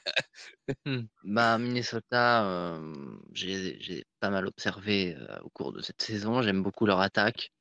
Hmm. 0.86 1.06
Bah, 1.24 1.58
Minnesota, 1.58 2.46
euh, 2.48 2.94
j'ai 3.34 3.55
j'ai 3.80 4.06
pas 4.20 4.30
mal 4.30 4.48
observé 4.48 5.16
euh, 5.16 5.40
au 5.44 5.50
cours 5.50 5.74
de 5.74 5.82
cette 5.82 6.02
saison. 6.02 6.42
J'aime 6.42 6.64
beaucoup 6.64 6.86
leur 6.86 7.00
attaque. 7.00 7.52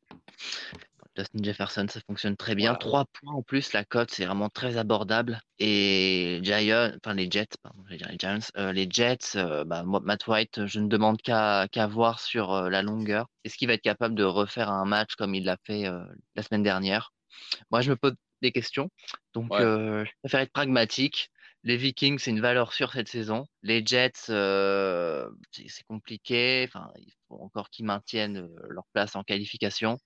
Justin 1.16 1.45
Jefferson, 1.45 1.87
ça 1.89 2.01
fonctionne 2.01 2.37
très 2.37 2.55
bien. 2.55 2.75
Trois 2.75 3.05
points 3.05 3.35
en 3.35 3.43
plus, 3.43 3.73
la 3.73 3.85
cote, 3.85 4.11
c'est 4.11 4.25
vraiment 4.25 4.49
très 4.49 4.77
abordable. 4.77 5.41
Et 5.61 6.41
Giants, 6.43 6.91
enfin 6.97 7.15
les 7.15 7.31
Jets, 7.31 7.57
pardon, 7.62 7.85
j'allais 7.87 7.99
dire 7.99 8.09
les 8.11 8.19
Giants, 8.19 8.51
euh, 8.57 8.73
les 8.73 8.89
Jets, 8.91 9.37
euh, 9.37 9.65
bah, 9.65 9.85
Matt 9.85 10.27
White, 10.27 10.66
je 10.66 10.81
ne 10.81 10.89
demande 10.89 11.23
qu'à 11.23 11.69
voir 11.89 12.19
sur 12.19 12.53
euh, 12.53 12.69
la 12.69 12.83
longueur. 12.83 13.29
Est-ce 13.45 13.57
qu'il 13.57 13.69
va 13.69 13.75
être 13.75 13.83
capable 13.83 14.16
de 14.16 14.25
refaire 14.25 14.71
un 14.71 14.85
match 14.85 15.15
comme 15.15 15.35
il 15.35 15.45
l'a 15.45 15.57
fait 15.65 15.85
la 16.35 16.43
semaine 16.43 16.62
dernière? 16.65 17.12
Moi, 17.71 17.81
je 17.81 17.91
me 17.91 17.97
pose 17.97 18.15
des 18.43 18.51
questions. 18.51 18.91
Donc, 19.35 19.53
Ouais. 19.53 19.61
je 19.61 20.11
préfère 20.23 20.41
être 20.41 20.53
pragmatique. 20.53 21.31
Les 21.66 21.78
Vikings, 21.78 22.19
c'est 22.19 22.31
une 22.31 22.43
valeur 22.43 22.74
sûre 22.74 22.93
cette 22.93 23.09
saison. 23.09 23.47
Les 23.62 23.85
Jets, 23.85 24.12
euh, 24.28 25.31
c'est 25.51 25.85
compliqué. 25.89 26.66
Enfin, 26.69 26.91
il 26.99 27.11
faut 27.27 27.41
encore 27.41 27.70
qu'ils 27.70 27.86
maintiennent 27.86 28.36
euh, 28.36 28.66
leur 28.69 28.85
place 28.93 29.16
en 29.16 29.23
qualification. 29.23 29.99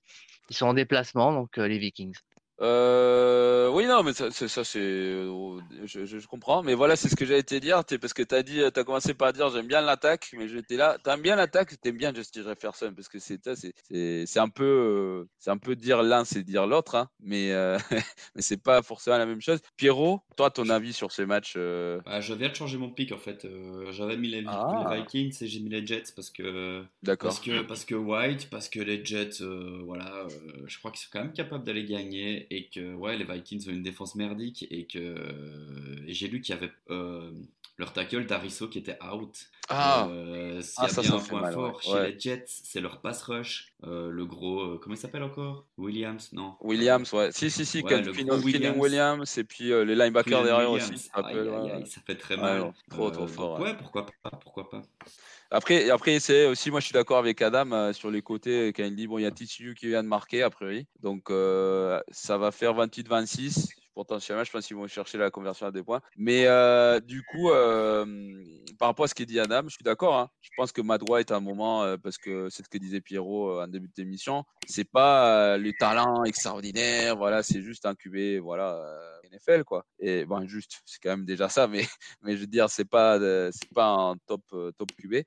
Ils 0.51 0.57
sont 0.57 0.67
en 0.67 0.75
déplacement, 0.75 1.33
donc 1.33 1.59
euh, 1.59 1.67
les 1.67 1.79
Vikings. 1.79 2.15
Euh, 2.61 3.69
oui, 3.71 3.87
non, 3.87 4.03
mais 4.03 4.13
ça, 4.13 4.31
c'est- 4.31 4.49
ça 4.49 4.65
c'est, 4.65 4.81
euh, 4.81 5.59
je, 5.85 6.27
comprends. 6.27 6.63
Mais 6.63 6.75
voilà, 6.75 6.97
c'est 6.97 7.09
ce 7.09 7.15
que 7.17 7.25
j'allais 7.25 7.43
te 7.45 7.55
dire, 7.55 7.85
t'es- 7.85 7.99
parce 7.99 8.13
que 8.13 8.23
t'as 8.23 8.43
dit, 8.43 8.61
t'as 8.75 8.85
commencé 8.85 9.15
par 9.15 9.33
dire 9.33 9.49
j'aime 9.51 9.67
bien 9.67 9.81
l'attaque, 9.81 10.31
mais 10.37 10.49
j'étais 10.49 10.77
là, 10.77 10.99
t'aimes 11.03 11.23
bien 11.23 11.37
l'attaque, 11.37 11.81
t'aimes 11.81 11.97
bien 11.97 12.13
Justin 12.13 12.43
Jefferson, 12.45 12.93
parce 12.95 13.09
que 13.09 13.19
c'est, 13.21 13.43
ça, 13.45 13.55
c'est, 13.55 13.73
c'est, 13.91 14.25
c'est 14.27 14.41
un 14.41 14.49
peu, 14.49 14.65
euh, 14.65 15.29
c'est 15.39 15.51
un 15.51 15.57
peu 15.59 15.77
dire 15.77 16.03
l'un, 16.03 16.25
c'est 16.25 16.43
dire 16.43 16.67
l'autre, 16.67 16.97
hein, 16.97 17.09
mais, 17.21 17.53
euh, 17.53 17.79
mais 18.35 18.43
c'est 18.43 18.61
pas 18.63 18.83
forcément 18.83 19.19
la 19.19 19.27
même 19.27 19.41
chose. 19.41 19.61
Pierrot, 19.77 20.21
toi, 20.37 20.51
ton 20.51 20.69
avis 20.69 20.93
sur 20.93 21.13
ce 21.13 21.23
match 21.23 21.55
euh, 21.57 22.01
Bah, 22.05 22.21
je 22.21 22.35
viens 22.35 22.49
de 22.49 22.55
changer 22.55 22.77
mon 22.79 22.91
pick 22.91 23.13
en 23.13 23.19
fait. 23.19 23.47
J'avais 23.93 24.17
mis 24.17 24.29
les, 24.29 24.45
Ah. 24.49 24.91
les 24.91 25.01
Vikings 25.03 25.37
et 25.43 25.47
j'ai 25.47 25.61
mis 25.61 25.71
les 25.71 25.87
Jets 25.87 26.13
parce 26.17 26.31
que 26.31 26.83
D'accord. 27.03 27.29
parce 27.31 27.41
que 27.41 27.63
parce 27.63 27.85
que 27.85 27.95
White, 27.95 28.49
parce 28.51 28.69
que 28.69 28.81
les 28.81 29.05
Jets, 29.05 29.43
voilà, 29.85 30.27
je 30.67 30.79
crois 30.79 30.91
qu'ils 30.91 31.01
sont 31.01 31.09
quand 31.13 31.21
même 31.23 31.33
capables 31.33 31.65
d'aller 31.65 31.85
gagner 31.85 32.47
et 32.51 32.67
que 32.69 32.95
ouais, 32.95 33.17
les 33.17 33.25
Vikings 33.25 33.69
ont 33.69 33.73
une 33.73 33.83
défense 33.83 34.15
merdique 34.15 34.67
et 34.71 34.87
que 34.87 36.05
et 36.07 36.15
j'ai 36.15 36.29
lu 36.29 36.41
qu'il 36.41 36.55
y 36.55 36.59
avait 36.59 36.73
euh, 36.91 37.31
leur 37.79 37.93
tackle 37.93 38.27
Dariso 38.27 38.69
qui 38.69 38.79
était 38.79 38.99
out. 39.05 39.49
Ah, 39.69 40.09
Euh, 40.11 40.61
s'il 40.63 40.75
Ah, 40.79 40.83
y 40.83 40.87
a 40.87 40.89
ça, 40.89 41.01
bien 41.03 41.11
ça 41.11 41.17
un 41.17 41.21
point 41.21 41.41
mal, 41.43 41.55
fort 41.55 41.77
ouais. 41.77 41.83
chez 41.83 41.93
Ouais. 41.93 42.11
les 42.13 42.19
Jets, 42.19 42.45
c'est 42.47 42.81
leur 42.81 43.01
pass 43.01 43.23
rush. 43.23 43.73
Euh, 43.85 44.11
le 44.11 44.25
gros, 44.27 44.61
euh, 44.63 44.81
comment 44.83 44.95
il 44.95 44.99
s'appelle 44.99 45.23
encore? 45.23 45.67
Williams, 45.77 46.33
non 46.33 46.57
Williams, 46.61 47.13
ouais. 47.13 47.31
Si, 47.33 47.51
si, 47.51 47.65
si, 47.65 47.83
Ouais, 47.83 47.95
Williams. 48.43 48.77
Williams, 48.79 49.39
et 49.39 49.45
puis 49.45 49.71
euh, 49.73 49.85
les 49.85 49.95
linebackers 49.95 50.43
derrière 50.43 50.71
Williams. 50.73 50.91
aussi. 50.93 51.05
ça 51.15 51.21
Aïe, 51.21 51.35
peut- 51.35 51.41
aïe, 51.41 51.49
ouais, 51.49 51.71
aïe, 51.71 51.79
ouais. 51.83 51.87
ça 51.87 52.01
fait 52.05 52.17
très 52.17 52.37
mal. 52.37 52.73
trop, 52.91 53.11
trop 53.11 53.27
fort, 53.29 53.61
ouais. 53.61 53.77
pourquoi 53.77 54.07
pas, 54.23 54.31
pourquoi 54.31 54.69
pas. 54.69 54.83
Après, 55.51 55.89
après 55.91 56.19
c'est 56.21 56.45
aussi, 56.47 56.71
moi 56.71 56.81
je 56.81 56.87
suis 56.87 56.93
d'accord 56.93 57.17
avec 57.19 57.41
Adam 57.41 57.93
sur 57.95 58.11
les 58.11 58.21
côtés 58.21 58.69
quand 58.75 58.85
il 58.85 58.95
dit 58.95 59.07
bon, 59.07 59.17
il 59.19 59.23
y 59.23 59.27
a 59.27 59.31
TCU 59.31 59.75
qui 59.75 59.87
vient 59.87 60.03
de 60.03 60.09
marquer 60.09 60.43
a 60.43 60.51
priori, 60.51 60.87
donc 61.03 61.29
ça 62.11 62.37
va 62.39 62.51
faire 62.51 62.75
28-26. 62.75 63.69
Potentiellement, 63.99 64.45
je 64.45 64.53
pense 64.53 64.65
qu'ils 64.65 64.77
vont 64.77 64.87
chercher 64.87 65.19
la 65.19 65.29
conversion 65.29 65.67
à 65.67 65.73
des 65.73 65.83
points. 65.83 66.01
Mais 66.17 66.47
euh, 66.47 67.01
du 67.01 67.25
coup, 67.25 67.51
euh, 67.51 68.07
par 68.79 68.87
rapport 68.87 69.07
à 69.07 69.09
ce 69.09 69.15
qu'a 69.17 69.25
dit 69.25 69.41
Adam, 69.41 69.63
je 69.65 69.71
suis 69.71 69.83
d'accord. 69.83 70.17
hein. 70.17 70.31
Je 70.41 70.51
pense 70.57 70.71
que 70.71 70.81
White, 70.81 71.33
à 71.33 71.37
un 71.37 71.41
moment, 71.41 71.83
euh, 71.83 71.97
parce 71.97 72.17
que 72.17 72.49
c'est 72.49 72.63
ce 72.63 72.69
que 72.69 72.79
disait 72.79 73.01
Pierrot 73.01 73.61
en 73.61 73.67
début 73.67 73.89
d'émission, 73.97 74.45
c'est 74.69 74.89
pas 74.89 75.59
le 75.59 75.73
talent 75.73 76.23
extraordinaire. 76.23 77.17
Voilà, 77.17 77.43
c'est 77.43 77.61
juste 77.61 77.87
un 77.87 77.97
QB, 77.97 78.41
voilà, 78.41 78.81
NFL 79.33 79.65
quoi. 79.65 79.85
Et 79.99 80.25
bon, 80.25 80.47
juste, 80.47 80.81
c'est 80.87 81.01
quand 81.03 81.11
même 81.11 81.25
déjà 81.25 81.49
ça, 81.49 81.67
mais 81.67 81.83
mais 82.23 82.37
je 82.37 82.43
veux 82.43 82.47
dire, 82.47 82.71
c'est 82.71 82.85
pas, 82.85 83.19
c'est 83.51 83.75
pas 83.75 83.89
un 83.89 84.15
top, 84.29 84.43
top 84.79 84.93
QB. 85.03 85.25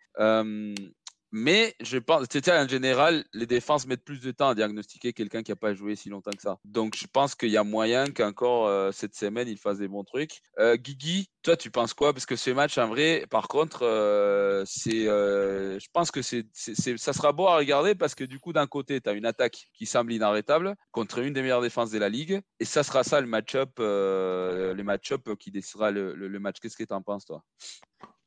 Mais 1.31 1.75
je 1.81 1.97
pense, 1.97 2.25
sais, 2.31 2.51
en 2.51 2.67
général, 2.67 3.23
les 3.33 3.45
défenses 3.45 3.87
mettent 3.87 4.03
plus 4.03 4.19
de 4.21 4.31
temps 4.31 4.49
à 4.49 4.55
diagnostiquer 4.55 5.13
quelqu'un 5.13 5.43
qui 5.43 5.51
n'a 5.51 5.55
pas 5.55 5.73
joué 5.73 5.95
si 5.95 6.09
longtemps 6.09 6.31
que 6.31 6.41
ça. 6.41 6.57
Donc, 6.65 6.95
je 6.97 7.07
pense 7.07 7.35
qu'il 7.35 7.49
y 7.49 7.57
a 7.57 7.63
moyen 7.63 8.05
qu'encore 8.11 8.67
euh, 8.67 8.91
cette 8.91 9.15
semaine, 9.15 9.47
il 9.47 9.57
fasse 9.57 9.77
des 9.77 9.87
bons 9.87 10.03
trucs. 10.03 10.41
Euh, 10.59 10.75
Guigui, 10.75 11.29
toi, 11.41 11.55
tu 11.55 11.71
penses 11.71 11.93
quoi? 11.93 12.13
Parce 12.13 12.25
que 12.25 12.35
ce 12.35 12.51
match, 12.51 12.77
en 12.77 12.87
vrai, 12.87 13.25
par 13.29 13.47
contre, 13.47 13.83
euh, 13.83 14.63
c'est, 14.65 15.05
je 15.05 15.87
pense 15.93 16.11
que 16.11 16.21
c'est, 16.21 16.47
ça 16.53 17.13
sera 17.13 17.31
beau 17.31 17.47
à 17.47 17.55
regarder 17.55 17.95
parce 17.95 18.13
que 18.13 18.25
du 18.25 18.39
coup, 18.39 18.51
d'un 18.51 18.67
côté, 18.67 18.99
tu 18.99 19.09
as 19.09 19.13
une 19.13 19.25
attaque 19.25 19.67
qui 19.73 19.85
semble 19.85 20.11
inarrêtable 20.11 20.75
contre 20.91 21.19
une 21.19 21.33
des 21.33 21.41
meilleures 21.41 21.61
défenses 21.61 21.91
de 21.91 21.97
la 21.99 22.09
ligue. 22.09 22.41
Et 22.59 22.65
ça 22.65 22.83
sera 22.83 23.03
ça 23.03 23.21
le 23.21 23.27
match-up, 23.27 23.71
le 23.79 24.81
match-up 24.83 25.29
qui 25.39 25.51
décidera 25.51 25.91
le- 25.91 26.13
le 26.13 26.39
match. 26.39 26.57
Qu'est-ce 26.59 26.77
que 26.77 26.83
tu 26.83 26.93
en 26.93 27.01
penses, 27.01 27.25
toi? 27.25 27.43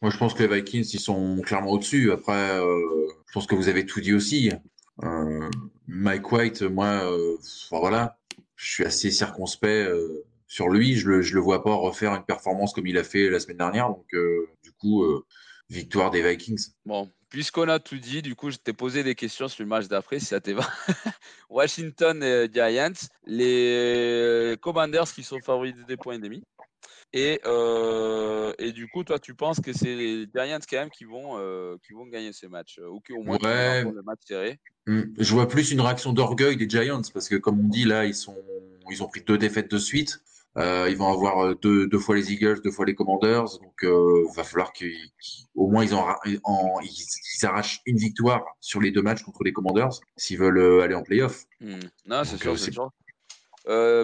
Moi, 0.04 0.10
je 0.10 0.18
pense 0.18 0.34
que 0.34 0.42
les 0.42 0.54
Vikings, 0.54 0.90
ils 0.92 1.00
sont 1.00 1.40
clairement 1.40 1.70
au-dessus. 1.70 2.12
Après, 2.12 2.60
euh, 2.60 3.08
je 3.26 3.32
pense 3.32 3.46
que 3.46 3.54
vous 3.54 3.68
avez 3.68 3.86
tout 3.86 4.02
dit 4.02 4.12
aussi. 4.12 4.50
Euh, 5.02 5.48
Mike 5.86 6.30
White, 6.30 6.60
moi, 6.60 7.10
euh, 7.10 7.38
enfin, 7.38 7.80
voilà, 7.80 8.18
je 8.54 8.70
suis 8.70 8.84
assez 8.84 9.10
circonspect 9.10 9.90
sur 10.46 10.68
lui. 10.68 10.94
Je 10.96 11.08
le, 11.08 11.22
je 11.22 11.34
le 11.34 11.40
vois 11.40 11.64
pas 11.64 11.74
refaire 11.74 12.14
une 12.14 12.24
performance 12.24 12.74
comme 12.74 12.86
il 12.86 12.98
a 12.98 13.02
fait 13.02 13.30
la 13.30 13.40
semaine 13.40 13.56
dernière. 13.56 13.88
Donc, 13.88 14.06
du 14.62 14.72
coup, 14.72 15.04
victoire 15.70 16.10
des 16.10 16.22
Vikings. 16.22 16.72
Bon, 16.84 17.10
puisqu'on 17.30 17.70
a 17.70 17.78
tout 17.78 17.96
dit, 17.96 18.20
du 18.20 18.34
coup, 18.34 18.50
je 18.50 18.58
t'ai 18.58 18.74
posé 18.74 19.04
des 19.04 19.14
questions 19.14 19.48
sur 19.48 19.62
le 19.62 19.70
match 19.70 19.88
d'après, 19.88 20.18
si 20.18 20.26
ça 20.26 20.40
te 20.42 20.50
va. 20.50 20.68
Washington 21.48 22.22
et 22.22 22.50
Giants, 22.52 23.08
les 23.26 24.54
Commanders 24.60 25.10
qui 25.10 25.22
sont 25.22 25.40
favoris 25.40 25.74
de 25.74 25.82
des 25.84 25.96
points 25.96 26.16
et 26.16 26.18
demi. 26.18 26.42
Et, 27.16 27.40
euh, 27.46 28.52
et 28.58 28.72
du 28.72 28.88
coup, 28.88 29.04
toi, 29.04 29.20
tu 29.20 29.34
penses 29.34 29.60
que 29.60 29.72
c'est 29.72 29.94
les 29.94 30.26
Giants 30.34 30.58
quand 30.68 30.76
même 30.78 30.90
qui 30.90 31.04
vont, 31.04 31.38
euh, 31.38 31.76
qui 31.86 31.92
vont 31.92 32.06
gagner 32.06 32.32
ce 32.32 32.46
match, 32.48 32.80
euh, 32.80 32.88
ou 32.88 32.98
qui 32.98 33.12
au 33.12 33.22
moins 33.22 33.38
Ouais. 33.40 33.84
le 33.84 34.02
match 34.02 34.18
serré? 34.26 34.58
Hmm. 34.88 35.02
Je 35.16 35.32
vois 35.32 35.46
plus 35.46 35.70
une 35.70 35.80
réaction 35.80 36.12
d'orgueil 36.12 36.56
des 36.56 36.68
Giants 36.68 37.02
parce 37.14 37.28
que, 37.28 37.36
comme 37.36 37.60
on 37.60 37.68
dit, 37.68 37.84
là, 37.84 38.04
ils 38.04 38.16
sont, 38.16 38.36
ils 38.90 39.00
ont 39.00 39.06
pris 39.06 39.22
deux 39.22 39.38
défaites 39.38 39.70
de 39.70 39.78
suite. 39.78 40.18
Euh, 40.56 40.88
ils 40.90 40.96
vont 40.96 41.06
avoir 41.12 41.54
deux, 41.54 41.86
deux 41.86 41.98
fois 42.00 42.16
les 42.16 42.32
Eagles, 42.32 42.60
deux 42.62 42.72
fois 42.72 42.84
les 42.84 42.96
Commanders. 42.96 43.44
Donc, 43.60 43.84
euh, 43.84 44.24
va 44.34 44.42
falloir 44.42 44.72
qu'ils, 44.72 44.96
au 45.54 45.68
moins, 45.68 45.84
ils, 45.84 45.94
en, 45.94 46.08
en- 46.42 46.80
ils, 46.80 46.88
ils 46.90 47.46
arrachent 47.46 47.80
une 47.86 47.96
victoire 47.96 48.44
sur 48.60 48.80
les 48.80 48.90
deux 48.90 49.02
matchs 49.02 49.22
contre 49.22 49.44
les 49.44 49.52
Commanders 49.52 50.00
s'ils 50.16 50.38
veulent 50.38 50.82
aller 50.82 50.96
en 50.96 51.04
playoff. 51.04 51.44
Hmm. 51.60 51.78
Non, 52.06 52.24
c'est 52.24 52.38
sûr, 52.38 52.58
c'est 52.58 52.72
sûr. 52.72 52.90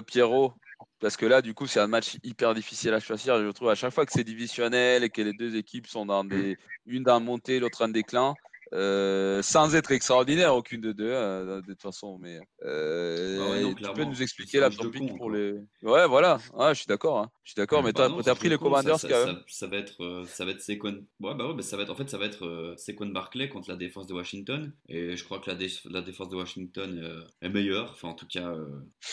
Pierrot, 0.07 0.53
parce 1.01 1.17
que 1.17 1.25
là, 1.25 1.41
du 1.41 1.53
coup, 1.53 1.67
c'est 1.67 1.79
un 1.79 1.87
match 1.87 2.17
hyper 2.23 2.53
difficile 2.53 2.93
à 2.93 2.99
choisir. 2.99 3.43
Je 3.43 3.49
trouve 3.49 3.69
à 3.69 3.75
chaque 3.75 3.93
fois 3.93 4.05
que 4.05 4.11
c'est 4.13 4.23
divisionnel 4.23 5.03
et 5.03 5.09
que 5.09 5.21
les 5.21 5.33
deux 5.33 5.55
équipes 5.55 5.87
sont 5.87 6.05
dans 6.05 6.23
des, 6.23 6.57
une 6.85 7.03
dans 7.03 7.19
montée, 7.19 7.59
l'autre 7.59 7.83
en 7.83 7.89
déclin, 7.89 8.35
euh, 8.73 9.41
sans 9.41 9.75
être 9.75 9.91
extraordinaire, 9.91 10.55
aucune 10.55 10.79
de 10.79 10.93
deux, 10.93 11.11
euh, 11.11 11.61
de 11.61 11.73
toute 11.73 11.81
façon. 11.81 12.17
Mais 12.19 12.39
euh, 12.63 13.39
Ah 13.41 13.49
ouais, 13.51 13.61
non, 13.63 13.73
tu 13.73 13.83
peux 13.93 14.05
nous 14.05 14.21
expliquer 14.21 14.59
la 14.61 14.69
con, 14.69 15.07
pour 15.17 15.27
quoi. 15.27 15.37
les. 15.37 15.53
Ouais, 15.81 16.07
voilà. 16.07 16.39
Je 16.69 16.73
suis 16.75 16.85
d'accord. 16.87 17.19
hein. 17.19 17.31
Je 17.43 17.51
suis 17.51 17.57
d'accord. 17.57 17.83
Mais 17.83 17.91
Bah 17.91 18.07
non, 18.07 18.21
t'as 18.21 18.35
pris 18.35 18.47
les 18.47 18.57
Commanders 18.57 18.97
ça, 18.99 19.09
quand 19.09 19.13
ça, 19.13 19.25
même. 19.25 19.35
ça, 19.35 19.43
ça 19.47 19.67
va 19.67 19.77
être, 19.77 20.01
euh, 20.03 20.25
ça 20.25 20.45
va 20.45 20.51
être 20.51 20.61
Saquon. 20.61 21.03
Ouais, 21.19 21.35
bah 21.35 21.47
ouais, 21.47 21.53
bah 21.53 21.63
ça 21.63 21.75
va 21.75 21.83
être, 21.83 21.89
en 21.89 21.95
fait, 21.95 22.09
ça 22.09 22.17
va 22.17 22.25
être 22.27 22.75
Saquon 22.77 23.07
Barclay 23.07 23.49
contre 23.49 23.69
la 23.69 23.75
défense 23.75 24.07
de 24.07 24.13
Washington. 24.13 24.71
Et 24.87 25.17
je 25.17 25.23
crois 25.25 25.39
que 25.39 25.49
la, 25.49 25.55
dé- 25.57 25.67
la 25.89 26.01
défense 26.01 26.29
de 26.29 26.37
Washington 26.37 27.25
est 27.41 27.49
meilleure. 27.49 27.89
Enfin, 27.91 28.07
en 28.09 28.13
tout 28.15 28.27
cas, 28.27 28.53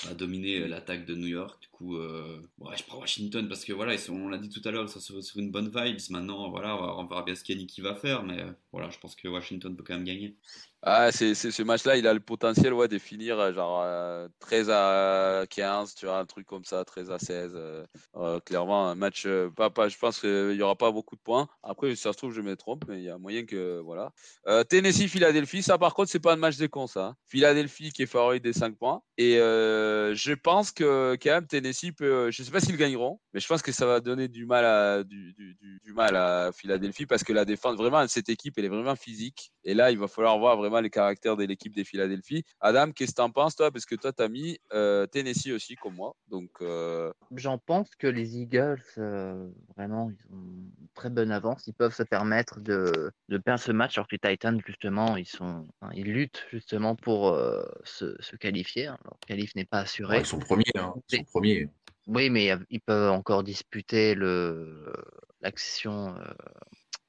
a 0.08 0.14
dominé 0.14 0.68
l'attaque 0.68 1.04
de 1.04 1.16
New 1.16 1.26
York. 1.26 1.67
Euh, 1.82 2.40
je 2.76 2.82
prends 2.84 2.98
Washington 2.98 3.48
parce 3.48 3.64
que 3.64 3.72
voilà, 3.72 3.94
on 4.10 4.28
l'a 4.28 4.38
dit 4.38 4.48
tout 4.48 4.60
à 4.64 4.70
l'heure, 4.70 4.84
ils 4.84 4.88
sont 4.88 5.00
sur, 5.00 5.22
sur 5.22 5.38
une 5.38 5.50
bonne 5.50 5.68
vibes. 5.68 5.98
Maintenant, 6.10 6.50
voilà, 6.50 6.76
on, 6.96 7.06
verra 7.06 7.22
bien 7.22 7.34
ce 7.34 7.44
qu'Yannick 7.44 7.78
va 7.80 7.94
faire. 7.94 8.24
Mais 8.24 8.40
euh, 8.40 8.50
voilà, 8.72 8.90
je 8.90 8.98
pense 8.98 9.14
que 9.14 9.28
Washington 9.28 9.76
peut 9.76 9.84
quand 9.84 9.94
même 9.94 10.04
gagner. 10.04 10.36
Ah, 10.82 11.10
c'est, 11.10 11.34
ce 11.34 11.62
match-là, 11.64 11.96
il 11.96 12.06
a 12.06 12.14
le 12.14 12.20
potentiel 12.20 12.72
ouais, 12.72 12.86
de 12.86 12.98
finir 12.98 13.36
euh, 13.40 13.52
genre 13.52 13.82
euh, 13.84 14.28
13 14.38 14.70
à 14.70 15.44
15, 15.50 15.96
tu 15.96 16.06
vois, 16.06 16.18
un 16.18 16.24
truc 16.24 16.46
comme 16.46 16.64
ça, 16.64 16.84
13 16.84 17.10
à 17.10 17.18
16. 17.18 17.52
euh, 17.56 17.84
euh, 18.14 18.38
clairement, 18.38 18.86
un 18.88 18.94
match, 18.94 19.24
euh, 19.26 19.50
pas, 19.50 19.70
pas, 19.70 19.88
je 19.88 19.98
pense 19.98 20.20
qu'il 20.20 20.50
n'y 20.50 20.62
aura 20.62 20.76
pas 20.76 20.92
beaucoup 20.92 21.16
de 21.16 21.20
points. 21.20 21.48
Après, 21.64 21.90
si 21.96 22.00
ça 22.00 22.12
se 22.12 22.18
trouve, 22.18 22.32
je 22.32 22.42
me 22.42 22.54
trompe, 22.56 22.84
mais 22.86 22.98
il 22.98 23.02
y 23.02 23.10
a 23.10 23.18
moyen 23.18 23.44
que. 23.44 23.80
Voilà. 23.80 24.12
Euh, 24.46 24.62
Tennessee-Philadelphie, 24.62 25.64
ça 25.64 25.78
par 25.78 25.94
contre, 25.94 26.10
c'est 26.10 26.20
pas 26.20 26.34
un 26.34 26.36
match 26.36 26.56
des 26.58 26.68
cons, 26.68 26.86
ça. 26.86 27.06
hein. 27.06 27.16
Philadelphie 27.26 27.90
qui 27.92 28.02
est 28.02 28.06
favori 28.06 28.40
des 28.40 28.52
5 28.52 28.76
points. 28.78 29.02
Et 29.16 29.38
euh, 29.40 30.14
je 30.14 30.32
pense 30.32 30.70
que 30.70 31.16
quand 31.20 31.30
même, 31.30 31.46
Tennessee 31.48 31.90
peut. 31.90 32.30
Je 32.30 32.40
sais 32.44 32.52
pas 32.52 32.60
s'ils 32.60 32.76
gagneront, 32.76 33.18
mais 33.34 33.40
je 33.40 33.48
pense 33.48 33.62
que 33.62 33.72
ça 33.72 33.84
va 33.84 33.98
donner 33.98 34.28
du 34.28 34.46
mal 34.46 34.64
à, 34.64 35.02
du, 35.02 35.32
du- 35.34 35.56
du 35.82 35.92
mal 35.92 36.14
à 36.14 36.52
Philadelphie 36.52 37.04
parce 37.06 37.24
que 37.24 37.32
la 37.32 37.44
défense, 37.44 37.76
vraiment, 37.76 38.06
cette 38.06 38.28
équipe, 38.28 38.54
elle 38.58 38.66
est 38.66 38.68
vraiment 38.68 38.94
physique. 38.94 39.50
Et 39.64 39.74
là, 39.74 39.90
il 39.90 39.98
va 39.98 40.06
falloir 40.06 40.38
voir 40.38 40.56
vraiment 40.56 40.67
les 40.80 40.90
caractères 40.90 41.36
de 41.36 41.44
l'équipe 41.44 41.74
des 41.74 41.84
Philadelphie. 41.84 42.44
Adam, 42.60 42.92
qu'est-ce 42.92 43.12
que 43.12 43.16
tu 43.16 43.22
en 43.22 43.30
penses, 43.30 43.56
toi? 43.56 43.70
Parce 43.70 43.86
que 43.86 43.94
toi, 43.94 44.12
tu 44.12 44.22
as 44.22 44.28
mis 44.28 44.58
euh, 44.72 45.06
Tennessee 45.06 45.52
aussi, 45.52 45.74
comme 45.76 45.94
moi. 45.94 46.14
Donc, 46.28 46.50
euh, 46.60 47.12
J'en 47.34 47.58
pense 47.58 47.94
que 47.96 48.06
les 48.06 48.38
Eagles, 48.38 48.82
euh, 48.98 49.48
vraiment, 49.76 50.10
ils 50.10 50.34
ont 50.34 50.38
une 50.38 50.70
très 50.94 51.10
bonne 51.10 51.30
avance. 51.30 51.66
Ils 51.66 51.74
peuvent 51.74 51.94
se 51.94 52.02
permettre 52.02 52.60
de, 52.60 53.10
de 53.28 53.38
perdre 53.38 53.60
ce 53.62 53.72
match, 53.72 53.96
alors 53.98 54.06
que 54.08 54.16
les 54.22 54.30
Titans, 54.30 54.60
justement, 54.66 55.16
ils, 55.16 55.26
sont, 55.26 55.66
ils 55.94 56.12
luttent 56.12 56.44
justement 56.50 56.94
pour 56.96 57.28
euh, 57.28 57.62
se, 57.84 58.16
se 58.20 58.36
qualifier. 58.36 58.86
hein. 58.86 58.98
Alors, 59.04 59.18
le 59.22 59.26
qualif 59.26 59.54
n'est 59.54 59.64
pas 59.64 59.80
assuré. 59.80 60.16
Ouais, 60.16 60.22
ils 60.22 60.26
sont 60.26 60.38
premiers. 60.38 60.64
Hein. 60.76 60.94
Ils 61.10 61.18
sont 61.18 61.24
premiers. 61.24 61.68
Oui, 62.06 62.30
mais 62.30 62.50
ils 62.70 62.80
peuvent 62.80 63.12
encore 63.12 63.42
disputer 63.44 64.14
le 64.14 64.92
l'accession 65.40 66.16
euh, 66.16 66.32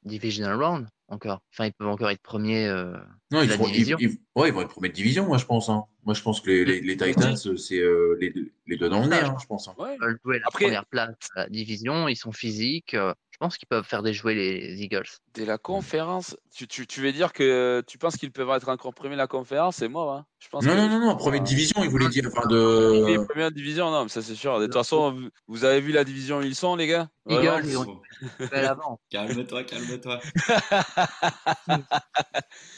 divisional 0.03 0.61
round 0.61 0.87
encore. 1.07 1.41
Enfin, 1.51 1.65
ils 1.65 1.73
peuvent 1.73 1.87
encore 1.87 2.09
être 2.09 2.21
premiers. 2.21 2.67
euh, 2.67 2.93
Non, 3.31 3.41
ils, 3.41 3.49
La 3.49 3.55
feront- 3.55 3.67
ils- 3.67 3.71
division. 3.73 3.97
ils- 3.99 4.17
ouais, 4.35 4.49
ils 4.49 4.53
vont 4.53 4.61
être 4.61 4.69
premiers 4.69 4.89
de 4.89 4.93
division, 4.93 5.25
moi, 5.25 5.37
je 5.37 5.45
pense. 5.45 5.69
hein. 5.69 5.85
Moi, 6.05 6.13
je 6.13 6.21
pense 6.21 6.39
que 6.41 6.49
les, 6.49 6.65
les, 6.65 6.81
les 6.81 6.97
Titans, 6.97 7.35
c'est 7.35 7.79
euh, 7.79 8.17
les, 8.19 8.33
les 8.67 8.77
deux 8.77 8.89
dans 8.89 9.01
le 9.01 9.07
nez, 9.07 9.15
hein, 9.17 9.35
je 9.39 9.45
pense. 9.45 9.67
hein. 9.67 9.75
ouais. 9.79 9.97
veulent 9.99 10.19
jouer 10.23 10.39
la 10.39 10.45
Après- 10.47 10.65
première 10.65 10.85
place 10.85 11.15
à 11.35 11.41
la 11.43 11.49
division. 11.49 12.07
Ils 12.07 12.15
sont 12.15 12.31
physiques. 12.31 12.93
euh, 12.93 13.13
je 13.39 13.45
pense 13.45 13.57
qu'ils 13.57 13.69
peuvent 13.69 13.85
faire 13.85 14.03
déjouer 14.03 14.35
les 14.35 14.83
Eagles. 14.83 15.05
Dès 15.33 15.45
la 15.45 15.57
conférence, 15.57 16.35
tu, 16.53 16.67
tu, 16.67 16.85
tu 16.85 16.99
veux 16.99 17.13
dire 17.13 17.31
que 17.31 17.81
tu 17.87 17.97
penses 17.97 18.17
qu'ils 18.17 18.33
peuvent 18.33 18.49
être 18.49 18.67
encore 18.67 18.93
premiers 18.93 19.13
de 19.13 19.17
la 19.17 19.27
conférence? 19.27 19.77
C'est 19.77 19.87
mort. 19.87 20.11
Hein 20.13 20.25
je 20.39 20.49
pense 20.49 20.65
Non, 20.65 20.73
que- 20.73 20.77
non, 20.77 20.89
non, 20.89 20.99
non, 20.99 21.15
première 21.15 21.41
division, 21.41 21.81
ils 21.81 21.89
voulaient 21.89 22.09
dire. 22.09 22.25
Enfin, 22.27 22.45
de... 22.49 23.23
premières 23.29 23.51
divisions, 23.53 23.91
non, 23.91 24.03
mais 24.03 24.09
ça 24.09 24.21
c'est 24.21 24.35
sûr. 24.35 24.59
De 24.59 24.65
toute 24.65 24.73
façon, 24.73 25.29
vous, 25.47 25.63
avez 25.63 25.79
vu 25.79 25.93
la 25.93 26.03
division 26.03 26.39
où 26.39 26.41
ils 26.41 26.53
sont, 26.53 26.75
les 26.75 26.87
gars? 26.87 27.07
Eagles, 27.29 27.63
ils 27.65 27.77
ont. 27.77 28.01
Calme-toi, 29.09 29.63
calme-toi. 29.63 30.19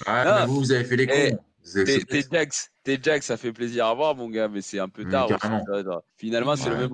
Ah, 0.05 0.45
vous, 0.45 0.57
vous 0.57 0.71
avez 0.71 0.83
fait 0.83 0.95
les 0.95 1.07
Eh, 1.11 1.31
cons. 1.31 1.39
Tes 1.85 1.99
tes 2.83 2.99
Jags, 3.01 3.21
ça 3.21 3.37
fait 3.37 3.53
plaisir 3.53 3.85
à 3.85 3.93
voir, 3.93 4.15
mon 4.15 4.29
gars, 4.29 4.47
mais 4.47 4.61
c'est 4.61 4.79
un 4.79 4.89
peu 4.89 5.03
tard. 5.11 5.27
aussi, 5.35 5.47
être- 5.79 6.03
Finalement, 6.17 6.55
c'est 6.55 6.69
le 6.69 6.75
même, 6.77 6.89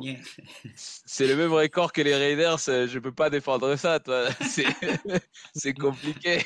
c'est 0.75 1.27
le 1.27 1.35
même 1.35 1.53
record 1.53 1.91
que 1.93 2.01
les 2.01 2.15
Raiders. 2.15 2.57
euh, 2.67 2.87
Je 2.87 2.99
peux 2.99 3.13
pas 3.13 3.29
défendre 3.29 3.75
ça, 3.77 3.99
toi. 3.99 4.27
C'est, 4.41 4.65
c'est 5.55 5.73
compliqué. 5.73 6.45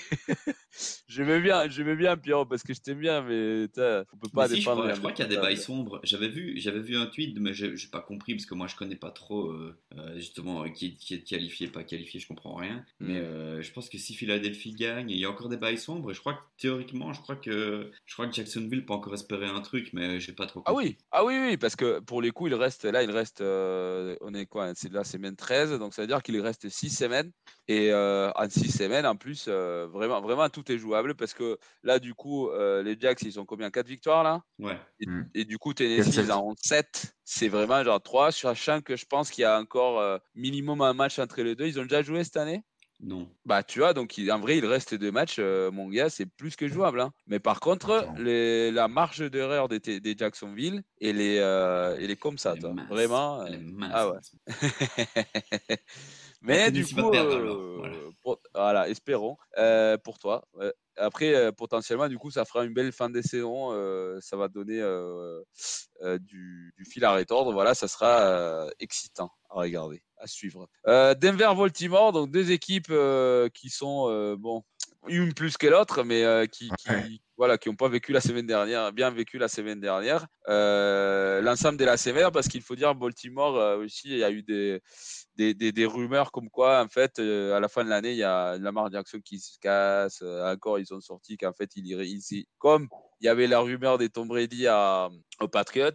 Je 1.08 1.24
veux 1.24 1.40
bien, 1.40 1.68
je 1.70 1.84
veux 1.84 1.96
bien, 1.96 2.16
Pierrot, 2.18 2.46
parce 2.46 2.64
que 2.64 2.74
je 2.74 2.80
t'aime 2.82 3.00
bien, 3.00 3.22
mais 3.22 3.68
on 3.78 4.18
peut 4.18 4.30
pas 4.34 4.48
Mais 4.48 4.56
si, 4.56 4.62
je 4.62 4.70
crois, 4.70 5.12
qu'il 5.12 5.24
y 5.24 5.28
a 5.28 5.30
des 5.30 5.38
bails 5.38 5.58
sombres. 5.58 6.00
J'avais 6.04 6.30
vu, 6.30 6.54
j'avais 6.58 6.80
vu 6.80 6.96
un 6.98 7.06
tweet, 7.08 7.38
mais 7.40 7.54
j'ai 7.54 7.76
pas 7.92 8.00
compris 8.02 8.36
parce 8.36 8.46
que 8.46 8.54
moi 8.56 8.68
je 8.68 8.76
connais 8.76 8.96
pas 8.96 9.12
trop 9.12 9.48
euh, 9.50 9.78
euh, 9.98 10.16
justement 10.16 10.70
qui, 10.72 10.88
est- 10.88 10.92
qui 10.98 11.16
est 11.16 11.22
qualifié, 11.24 11.68
pas 11.68 11.84
qualifié, 11.84 12.20
je 12.20 12.28
comprends 12.28 12.56
rien. 12.56 12.86
Mm. 13.00 13.08
Mais 13.08 13.20
euh, 13.20 13.62
je 13.62 13.72
pense 13.72 13.90
que 13.90 13.98
si 13.98 14.14
Philadelphie 14.14 14.74
gagne, 14.74 15.10
il 15.10 15.18
y 15.18 15.26
a 15.26 15.30
encore 15.30 15.50
des 15.50 15.58
bails 15.58 15.78
sombres. 15.78 16.12
Et 16.12 16.14
je 16.14 16.20
crois 16.20 16.34
que 16.34 16.42
théoriquement, 16.58 17.14
je 17.14 17.22
crois 17.22 17.36
que 17.36 17.92
je 18.06 18.14
crois 18.14 18.28
que 18.28 18.34
Jacksonville 18.34 18.86
peut 18.86 18.94
encore 18.94 19.14
espérer 19.14 19.48
un 19.48 19.62
truc, 19.62 19.90
mais 19.94 20.20
j'ai 20.20 20.34
pas 20.34 20.46
trop 20.46 20.62
Ah 20.66 20.72
compris. 20.72 20.88
oui, 20.88 20.98
ah 21.12 21.26
oui, 21.26 21.38
oui, 21.40 21.58
parce 21.58 21.76
que 21.76 22.00
pour 22.00 22.22
les 22.22 22.32
coups, 22.32 22.52
il 22.52 22.56
reste 22.56 22.86
là, 22.86 23.04
il 23.04 23.12
reste, 23.12 23.42
euh, 23.42 24.16
on 24.22 24.34
est 24.34 24.46
quoi, 24.46 24.72
c'est 24.76 24.92
la 24.92 25.04
semaine 25.04 25.36
13, 25.36 25.78
donc 25.80 25.94
ça 25.94 26.02
veut 26.02 26.08
dire 26.08 26.22
qu'il 26.24 26.40
reste 26.40 26.70
6 26.70 26.90
semaines. 26.90 27.32
Et 27.68 27.94
en 27.94 28.50
6 28.50 28.72
semaines, 28.72 29.06
en 29.06 29.16
plus, 29.16 29.48
vraiment, 29.48 30.22
vraiment, 30.22 30.50
tout 30.50 30.61
est 30.70 30.78
jouable 30.78 31.16
parce 31.16 31.34
que 31.34 31.58
là, 31.84 32.00
du 32.00 32.14
coup, 32.14 32.50
euh, 32.50 32.84
les 32.84 32.98
Jacks, 33.00 33.22
ils 33.24 33.40
ont 33.40 33.46
combien? 33.46 33.72
4 33.72 33.88
victoires 33.88 34.24
là? 34.24 34.42
Ouais. 34.60 34.78
et, 35.00 35.08
Mm. 35.08 35.30
et 35.34 35.46
du 35.46 35.58
coup, 35.58 35.74
Tennessee, 35.74 36.18
ils 36.18 36.32
en 36.32 36.46
ont 36.50 36.56
7. 36.62 37.16
C'est 37.24 37.48
vraiment 37.48 37.84
genre 37.84 38.02
3, 38.02 38.32
sachant 38.32 38.82
que 38.82 38.96
je 38.96 39.06
pense 39.06 39.32
qu'il 39.32 39.42
y 39.42 39.46
a 39.46 39.60
encore 39.60 40.00
euh, 40.00 40.18
minimum 40.36 40.82
un 40.82 40.94
match 40.94 41.18
entre 41.20 41.42
les 41.42 41.56
deux. 41.56 41.66
Ils 41.68 41.80
ont 41.80 41.84
déjà 41.84 42.02
joué 42.04 42.24
cette 42.24 42.38
année? 42.38 42.64
Non. 43.04 43.28
bah, 43.46 43.64
tu 43.64 43.80
vois, 43.80 43.96
donc 43.96 44.20
il- 44.20 44.32
en 44.32 44.40
vrai, 44.40 44.60
il 44.60 44.66
reste 44.68 44.94
deux 44.94 45.12
matchs, 45.12 45.38
euh, 45.40 45.72
mon 45.72 45.90
gars, 45.90 46.12
c'est 46.12 46.28
plus 46.28 46.56
que 46.56 46.68
jouable. 46.68 47.02
hein. 47.02 47.12
Mais 47.26 47.40
par 47.40 47.60
contre, 47.60 48.08
les- 48.20 48.70
la 48.70 48.88
marge 48.88 49.22
d'erreur 49.32 49.68
des, 49.70 49.80
T- 49.80 50.00
des 50.00 50.16
Jacksonville, 50.16 50.84
elle 51.02 51.20
est, 51.20 51.40
euh, 51.40 51.98
elle 52.00 52.12
est 52.12 52.16
comme 52.16 52.38
ça, 52.38 52.56
toi. 52.56 52.76
Vraiment. 52.90 53.42
Euh, 53.42 53.58
ah 53.92 54.12
ouais. 54.12 54.20
Mais 56.42 56.72
du 56.72 56.86
coup, 56.86 57.10
perdre, 57.12 57.32
euh, 57.32 57.38
alors, 57.42 57.62
voilà. 57.78 57.96
pour- 58.22 58.40
voilà, 58.54 58.90
espérons 58.90 59.38
euh, 59.58 59.98
pour 59.98 60.18
toi. 60.20 60.44
ouais. 60.54 60.74
Après, 60.98 61.34
euh, 61.34 61.52
potentiellement, 61.54 62.10
du 62.10 62.18
coup, 62.18 62.32
ça 62.32 62.44
fera 62.46 62.66
une 62.66 62.74
belle 62.74 62.92
fin 62.92 63.10
de 63.10 63.22
saison. 63.22 63.70
euh, 63.72 64.20
ça 64.22 64.36
va 64.36 64.48
donner 64.50 64.80
euh, 64.82 65.42
euh, 66.02 66.18
du, 66.20 66.74
du 66.78 66.84
fil 66.86 67.06
à 67.06 67.14
retordre. 67.14 67.54
Voilà, 67.54 67.74
ça 67.74 67.88
sera 67.88 68.20
euh, 68.22 68.70
excitant 68.80 69.32
à 69.50 69.56
regarder, 69.60 70.04
à 70.18 70.28
suivre. 70.28 70.68
Euh, 70.88 71.14
Denver-Baltimore, 71.16 72.12
donc 72.12 72.30
deux 72.32 72.52
équipes 72.52 72.90
euh, 72.92 73.48
qui 73.50 73.70
sont, 73.70 74.08
euh, 74.10 74.36
bon, 74.38 74.64
une 75.08 75.34
plus 75.34 75.58
que 75.58 75.68
l'autre, 75.68 76.04
mais 76.04 76.24
euh, 76.26 76.46
qui, 76.46 76.70
qui- 76.78 76.90
Ouais. 76.90 77.04
voilà, 77.38 77.58
qui 77.58 77.70
n'ont 77.70 77.76
pas 77.76 77.88
vécu 77.90 78.12
la 78.12 78.22
semaine 78.22 78.46
dernière, 78.46 78.92
bien 78.92 79.10
vécu 79.12 79.38
la 79.40 79.48
semaine 79.48 79.80
dernière. 79.80 80.28
Euh, 80.50 81.42
L'ensemble 81.42 81.78
de 81.78 81.86
la 81.86 81.98
sévère, 81.98 82.32
parce 82.32 82.48
qu'il 82.50 82.62
faut 82.62 82.76
dire, 82.76 82.94
Baltimore 82.96 83.58
euh, 83.58 83.78
aussi, 83.78 84.10
il 84.10 84.18
y 84.18 84.24
a 84.24 84.30
eu 84.30 84.44
des, 84.44 84.82
des, 85.36 85.54
des, 85.54 85.86
rumeurs 85.86 86.32
comme 86.32 86.50
quoi, 86.50 86.82
en 86.84 86.88
fait, 86.88 87.20
euh, 87.20 87.56
à 87.56 87.60
la 87.60 87.68
fin 87.70 87.84
de 87.84 87.90
l'année, 87.90 88.12
il 88.12 88.18
y 88.18 88.24
a 88.24 88.58
Lamar 88.58 88.92
Jackson 88.92 89.20
qui 89.24 89.40
se 89.40 89.58
casse. 89.60 90.22
euh, 90.22 90.54
encore, 90.54 90.80
ils 90.80 90.94
ont 90.94 91.00
sorti 91.00 91.38
qu'en 91.38 91.54
fait, 91.54 91.70
il 91.76 91.88
irait 91.88 92.08
ici. 92.08 92.48
Comme 92.58 92.88
il 93.22 93.26
y 93.26 93.30
avait 93.30 93.48
la 93.48 93.60
rumeur 93.60 93.98
des 93.98 94.10
Tom 94.10 94.28
Brady 94.28 94.68
à, 94.68 95.10
aux 95.40 95.48
Patriots, 95.48 95.92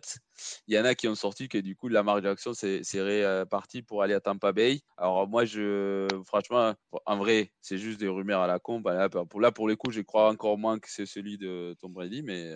il 0.67 0.75
y 0.75 0.79
en 0.79 0.85
a 0.85 0.95
qui 0.95 1.09
ont 1.09 1.15
sorti 1.15 1.49
que 1.49 1.59
du 1.59 1.77
coup, 1.77 1.89
Lamar 1.89 2.23
Jackson 2.23 2.55
serait 2.55 3.25
euh, 3.25 3.45
parti 3.45 3.83
pour 3.83 4.03
aller 4.03 4.15
à 4.15 4.21
Tampa 4.21 4.53
Bay. 4.53 4.81
Alors, 4.97 5.29
moi, 5.29 5.45
je, 5.45 6.07
franchement, 6.27 6.75
en 7.05 7.17
vrai, 7.19 7.53
c'est 7.61 7.79
juste 7.79 8.01
des 8.01 8.09
rumeurs 8.09 8.43
à 8.43 8.47
la 8.47 8.59
con. 8.59 8.81
Là, 8.85 9.09
pour, 9.09 9.41
là, 9.41 9.53
pour 9.53 9.69
les 9.69 9.77
coups, 9.77 9.95
je 9.95 10.01
crois 10.03 10.31
encore 10.31 10.57
moins 10.59 10.79
que 10.79 10.89
c'est 10.91 11.07
celui 11.07 11.37
de 11.37 11.75
Tom 11.81 11.93
Brady. 11.93 12.23
Mais, 12.23 12.53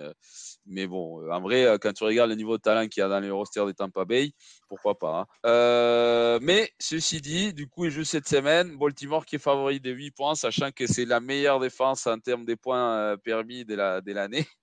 mais 0.67 0.87
bon, 0.87 1.31
en 1.31 1.41
vrai, 1.41 1.79
quand 1.81 1.93
tu 1.93 2.05
regardes 2.05 2.31
le 2.31 2.37
niveau 2.37 2.57
de 2.57 2.63
talent 2.63 2.87
qu'il 2.89 3.01
y 3.01 3.05
a 3.05 3.09
dans 3.09 3.21
les 3.21 3.31
rosters 3.31 3.67
des 3.67 3.75
Tampa 3.75 4.05
Bay, 4.05 4.33
pourquoi 4.69 4.99
pas. 4.99 5.27
hein. 5.45 6.39
Mais 6.43 6.70
ceci 6.79 7.21
dit, 7.21 7.53
du 7.55 7.67
coup, 7.69 7.85
il 7.87 7.91
joue 7.91 8.05
cette 8.05 8.29
semaine. 8.29 8.77
Baltimore 8.79 9.25
qui 9.27 9.37
est 9.37 9.39
favori 9.39 9.81
de 9.81 9.91
8 9.91 10.11
points, 10.13 10.35
sachant 10.35 10.71
que 10.71 10.87
c'est 10.87 11.05
la 11.05 11.21
meilleure 11.21 11.61
défense 11.61 12.07
en 12.07 12.19
termes 12.19 12.45
des 12.45 12.57
points 12.57 12.93
euh, 12.97 13.17
permis 13.17 13.65
de 13.65 13.75
la- 13.75 14.01
de 14.01 14.13
l'année. 14.13 14.47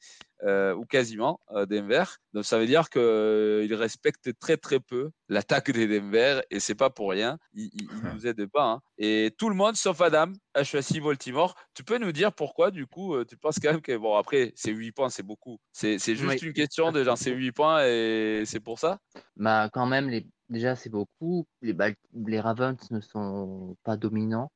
euh, 0.44 0.76
ou 0.76 0.86
quasiment, 0.86 1.40
euh, 1.52 1.66
Denver. 1.66 2.04
Donc 2.34 2.46
ça 2.46 2.60
veut 2.60 2.68
dire 2.68 2.90
qu'il 2.92 3.74
respecte 3.74 4.38
très 4.40 4.56
très 4.56 4.80
peu 4.80 5.10
l'attaque 5.30 5.72
des 5.72 5.88
Denver 5.88 6.42
et 6.52 6.60
c'est 6.60 6.76
pas 6.76 6.92
pour 6.92 7.10
rien. 7.10 7.40
Il, 7.54 7.72
il, 7.74 7.90
il 7.92 8.14
nous 8.14 8.28
aide 8.28 8.46
pas. 8.46 8.64
hein. 8.66 8.82
Et 9.00 9.34
tout 9.38 9.50
le 9.50 9.56
monde, 9.56 9.76
sauf 9.76 10.00
Adam, 10.00 10.32
a 10.54 10.64
choisi 10.64 11.00
Baltimore. 11.00 11.56
Tu 11.74 11.84
peux 11.84 11.98
nous 11.98 12.12
dire 12.12 12.32
pourquoi, 12.34 12.70
du 12.70 12.86
coup, 12.86 13.16
euh, 13.16 13.26
tu 13.26 13.36
penses 13.36 13.58
quand 13.60 13.72
même 13.72 13.82
que, 13.82 13.98
bon, 13.98 14.16
après, 14.16 14.54
c'est 14.56 14.72
8 14.72 14.92
points, 14.92 15.10
c'est 15.10 15.24
beaucoup. 15.24 15.58
C'est 15.72 15.98
c'est 15.98 16.16
juste 16.16 16.42
Oui. 16.42 16.48
une 16.48 16.54
question 16.54 16.92
de 16.92 17.04
genre, 17.04 17.18
c'est 17.18 17.32
8 17.32 17.52
points 17.52 17.84
et 17.88 18.44
c'est 18.46 18.60
pour 18.60 18.78
ça? 18.78 19.00
Bah, 19.38 19.70
quand 19.74 19.88
même, 19.88 20.08
les... 20.08 20.28
déjà, 20.50 20.76
c'est 20.76 20.90
beaucoup. 20.90 21.46
Les, 21.62 22.40
Ravens 22.40 22.78
ne 22.92 23.00
sont 23.02 23.76
pas 23.84 23.98
dominants, 23.98 24.52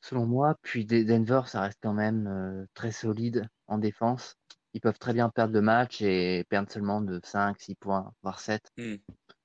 selon 0.00 0.26
moi. 0.26 0.56
Puis 0.62 0.84
Denver, 0.84 1.42
ça 1.46 1.62
reste 1.62 1.78
quand 1.82 1.94
même 1.94 2.26
euh, 2.26 2.66
très 2.74 2.92
solide 2.92 3.48
en 3.66 3.78
défense. 3.78 4.36
Ils 4.74 4.80
peuvent 4.80 4.98
très 4.98 5.14
bien 5.14 5.30
perdre 5.30 5.54
le 5.54 5.62
match 5.62 6.02
et 6.02 6.44
perdre 6.48 6.70
seulement 6.70 7.00
de 7.00 7.20
5, 7.24 7.58
6 7.60 7.74
points, 7.76 8.12
voire 8.22 8.40
7. 8.40 8.62
Hmm. 8.76 8.96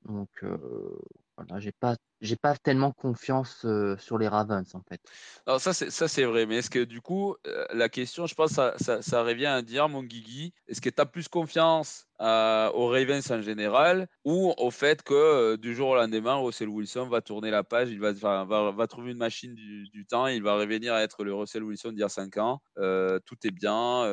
Donc, 0.06 0.30
euh, 0.44 1.00
voilà, 1.38 1.60
j'ai 1.60 1.72
pas, 1.72 1.96
j'ai 2.24 2.38
pas 2.38 2.56
tellement 2.56 2.92
confiance 2.94 3.66
euh, 3.66 3.98
sur 3.98 4.18
les 4.18 4.30
Ravens, 4.30 4.74
en 4.76 4.82
fait. 4.82 5.02
Alors 5.46 5.60
ça 5.60 5.74
c'est 5.74 5.90
ça 5.92 6.08
c'est 6.08 6.24
vrai, 6.24 6.46
mais 6.46 6.58
est-ce 6.58 6.70
que 6.70 6.84
du 6.86 7.02
coup 7.02 7.36
euh, 7.48 7.66
la 7.74 7.90
question, 7.90 8.26
je 8.28 8.34
pense, 8.34 8.52
ça, 8.52 8.74
ça, 8.80 9.02
ça 9.02 9.24
revient 9.24 9.48
à 9.48 9.62
dire 9.62 9.90
mon 9.90 10.04
Guigui, 10.04 10.54
est-ce 10.68 10.80
que 10.80 10.90
tu 10.90 11.02
as 11.02 11.06
plus 11.06 11.28
confiance 11.28 12.06
euh, 12.22 12.70
aux 12.72 12.88
Ravens 12.88 13.30
en 13.30 13.42
général 13.42 14.08
ou 14.24 14.54
au 14.58 14.72
fait 14.72 15.04
que 15.04 15.58
du 15.58 15.76
jour 15.76 15.90
au 15.90 15.96
lendemain, 15.96 16.36
Russell 16.36 16.70
Wilson 16.70 17.10
va 17.10 17.20
tourner 17.22 17.52
la 17.52 17.64
page, 17.66 17.90
il 17.90 18.00
va, 18.00 18.14
va, 18.14 18.46
va, 18.72 18.88
trouver 18.88 19.12
une 19.12 19.18
machine 19.18 19.54
du, 19.54 19.90
du 19.90 20.06
temps, 20.06 20.28
il 20.28 20.42
va 20.42 20.56
revenir 20.56 20.94
à 20.94 21.04
être 21.04 21.26
le 21.26 21.34
Russell 21.34 21.64
Wilson 21.64 21.90
d'il 21.92 22.00
y 22.00 22.04
a 22.04 22.10
5 22.10 22.38
ans, 22.38 22.62
tout 22.78 23.36
est 23.44 23.52
bien, 23.52 24.06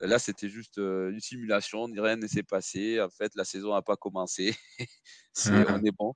là 0.00 0.18
c'était 0.18 0.48
juste 0.50 0.76
une 0.76 1.20
simulation, 1.20 1.84
rien 1.96 2.16
ne 2.16 2.26
s'est 2.26 2.42
passé, 2.42 3.00
en 3.00 3.08
fait 3.08 3.32
la 3.34 3.44
saison 3.44 3.72
n'a 3.74 3.80
pas 3.82 3.96
commencé, 3.96 4.54
C'est- 5.32 5.52
Mhm. 5.52 5.66
on 5.70 5.84
est 5.84 5.92
bon. 5.96 6.14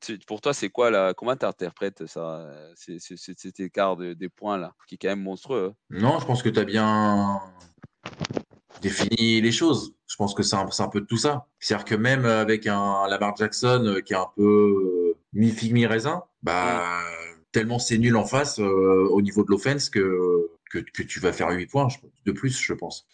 Tu- 0.00 0.18
pour 0.26 0.40
toi 0.40 0.52
c'est 0.52 0.68
quoi 0.68 0.90
là 0.90 1.14
Comment 1.14 1.36
tu 1.36 1.46
interprètes 1.46 2.06
ça, 2.06 2.40
euh, 2.40 2.72
cet 2.76 3.60
écart 3.60 3.96
de- 3.96 4.12
des 4.14 4.28
points 4.28 4.58
là, 4.58 4.74
qui 4.86 4.96
est 4.96 4.98
quand 4.98 5.08
même 5.08 5.22
monstrueux 5.22 5.68
hein 5.72 5.74
Non, 5.90 6.18
je 6.18 6.26
pense 6.26 6.42
que 6.42 6.48
tu 6.48 6.58
as 6.58 6.64
bien 6.64 7.40
défini 8.80 9.40
les 9.40 9.52
choses. 9.52 9.94
Je 10.06 10.16
pense 10.16 10.34
que 10.34 10.42
c'est 10.42 10.56
un, 10.56 10.88
peu 10.88 11.00
de 11.00 11.06
tout 11.06 11.16
ça. 11.16 11.46
C'est-à-dire 11.58 11.84
que 11.84 11.94
même 11.94 12.24
avec 12.24 12.66
un 12.66 13.06
Lamar 13.08 13.36
Jackson 13.36 13.84
euh, 13.86 14.00
qui 14.00 14.12
est 14.12 14.16
un 14.16 14.28
peu 14.36 15.12
euh, 15.12 15.16
mi-figue, 15.32 15.72
mi-raisin, 15.72 16.22
bah, 16.42 16.84
tellement 17.52 17.78
c'est 17.78 17.98
nul 17.98 18.16
en 18.16 18.24
face 18.24 18.60
euh, 18.60 19.08
au 19.10 19.22
niveau 19.22 19.44
de 19.44 19.50
l'offense 19.50 19.88
que, 19.88 20.50
que, 20.70 20.78
que 20.78 21.02
tu 21.02 21.20
vas 21.20 21.32
faire 21.32 21.50
8 21.50 21.66
points 21.66 21.88
de 22.24 22.32
plus, 22.32 22.60
je 22.60 22.72
pense. 22.72 23.06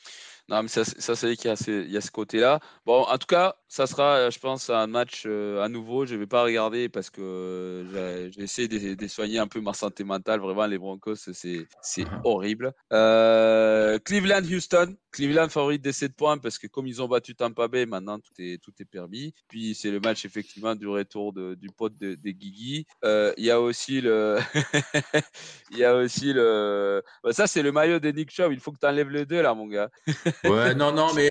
Non, 0.48 0.62
mais 0.62 0.68
ça, 0.68 0.84
c'est- 0.84 1.00
ça 1.00 1.14
c'est 1.16 1.26
vrai 1.26 1.36
qu'il 1.36 1.48
y 1.48 1.52
a 1.52 1.56
ce, 1.56 1.70
il 1.84 1.90
y 1.90 1.96
a 1.96 2.00
ce 2.00 2.10
côté-là. 2.10 2.60
Bon, 2.84 3.02
en 3.02 3.16
tout 3.18 3.26
cas, 3.26 3.54
ça 3.68 3.86
sera, 3.86 4.16
euh, 4.16 4.30
je 4.30 4.38
pense, 4.38 4.68
un 4.70 4.86
match 4.86 5.22
euh, 5.26 5.62
à 5.62 5.68
nouveau. 5.68 6.04
Je 6.04 6.14
ne 6.14 6.20
vais 6.20 6.26
pas 6.26 6.42
regarder 6.42 6.88
parce 6.88 7.10
que 7.10 7.20
euh, 7.22 8.30
j'ai- 8.32 8.42
essayé 8.42 8.68
de, 8.68 8.94
de 8.94 9.06
soigner 9.08 9.38
un 9.38 9.46
peu 9.46 9.60
ma 9.60 9.72
santé 9.72 10.04
mentale. 10.04 10.40
Vraiment, 10.40 10.66
les 10.66 10.78
Broncos, 10.78 11.14
c'est 11.32 11.66
Mhm. 11.98 12.20
horrible. 12.24 12.72
Euh, 12.92 13.98
Cleveland-Houston. 14.00 14.96
Cleveland 15.12 15.48
favori 15.50 15.78
des 15.78 15.92
7 15.92 16.16
points 16.16 16.38
parce 16.38 16.58
que 16.58 16.66
comme 16.66 16.86
ils 16.86 17.02
ont 17.02 17.06
battu 17.08 17.34
Tampa 17.34 17.68
Bay, 17.68 17.84
maintenant 17.86 18.18
tout 18.18 18.32
est, 18.38 18.56
tout 18.62 18.72
est 18.80 18.84
permis. 18.86 19.34
Puis 19.48 19.74
c'est 19.74 19.90
le 19.90 20.00
match 20.00 20.24
effectivement 20.24 20.74
du 20.74 20.88
retour 20.88 21.32
de- 21.34 21.54
du 21.54 21.68
pote 21.68 21.96
de, 21.98 22.14
des 22.14 22.32
Guigui. 22.34 22.86
Il 23.04 23.44
y 23.44 23.50
a 23.50 23.60
aussi 23.60 24.00
le... 24.00 24.38
Il 25.70 25.78
y 25.78 25.84
a 25.84 25.94
aussi 25.94 26.32
le... 26.32 27.02
Bah, 27.22 27.32
ça, 27.32 27.46
c'est 27.46 27.62
le 27.62 27.72
maillot 27.72 27.98
de 27.98 28.08
Nick 28.10 28.30
Chubb. 28.30 28.52
Il 28.52 28.60
faut 28.60 28.72
que 28.72 28.78
tu 28.78 28.86
enlèves 28.86 29.08
le 29.08 29.24
2 29.26 29.40
là, 29.42 29.54
mon 29.54 29.66
gars. 29.66 29.90
Ouais, 30.44 30.74
non, 30.74 30.92
non, 30.92 31.12
mais 31.14 31.30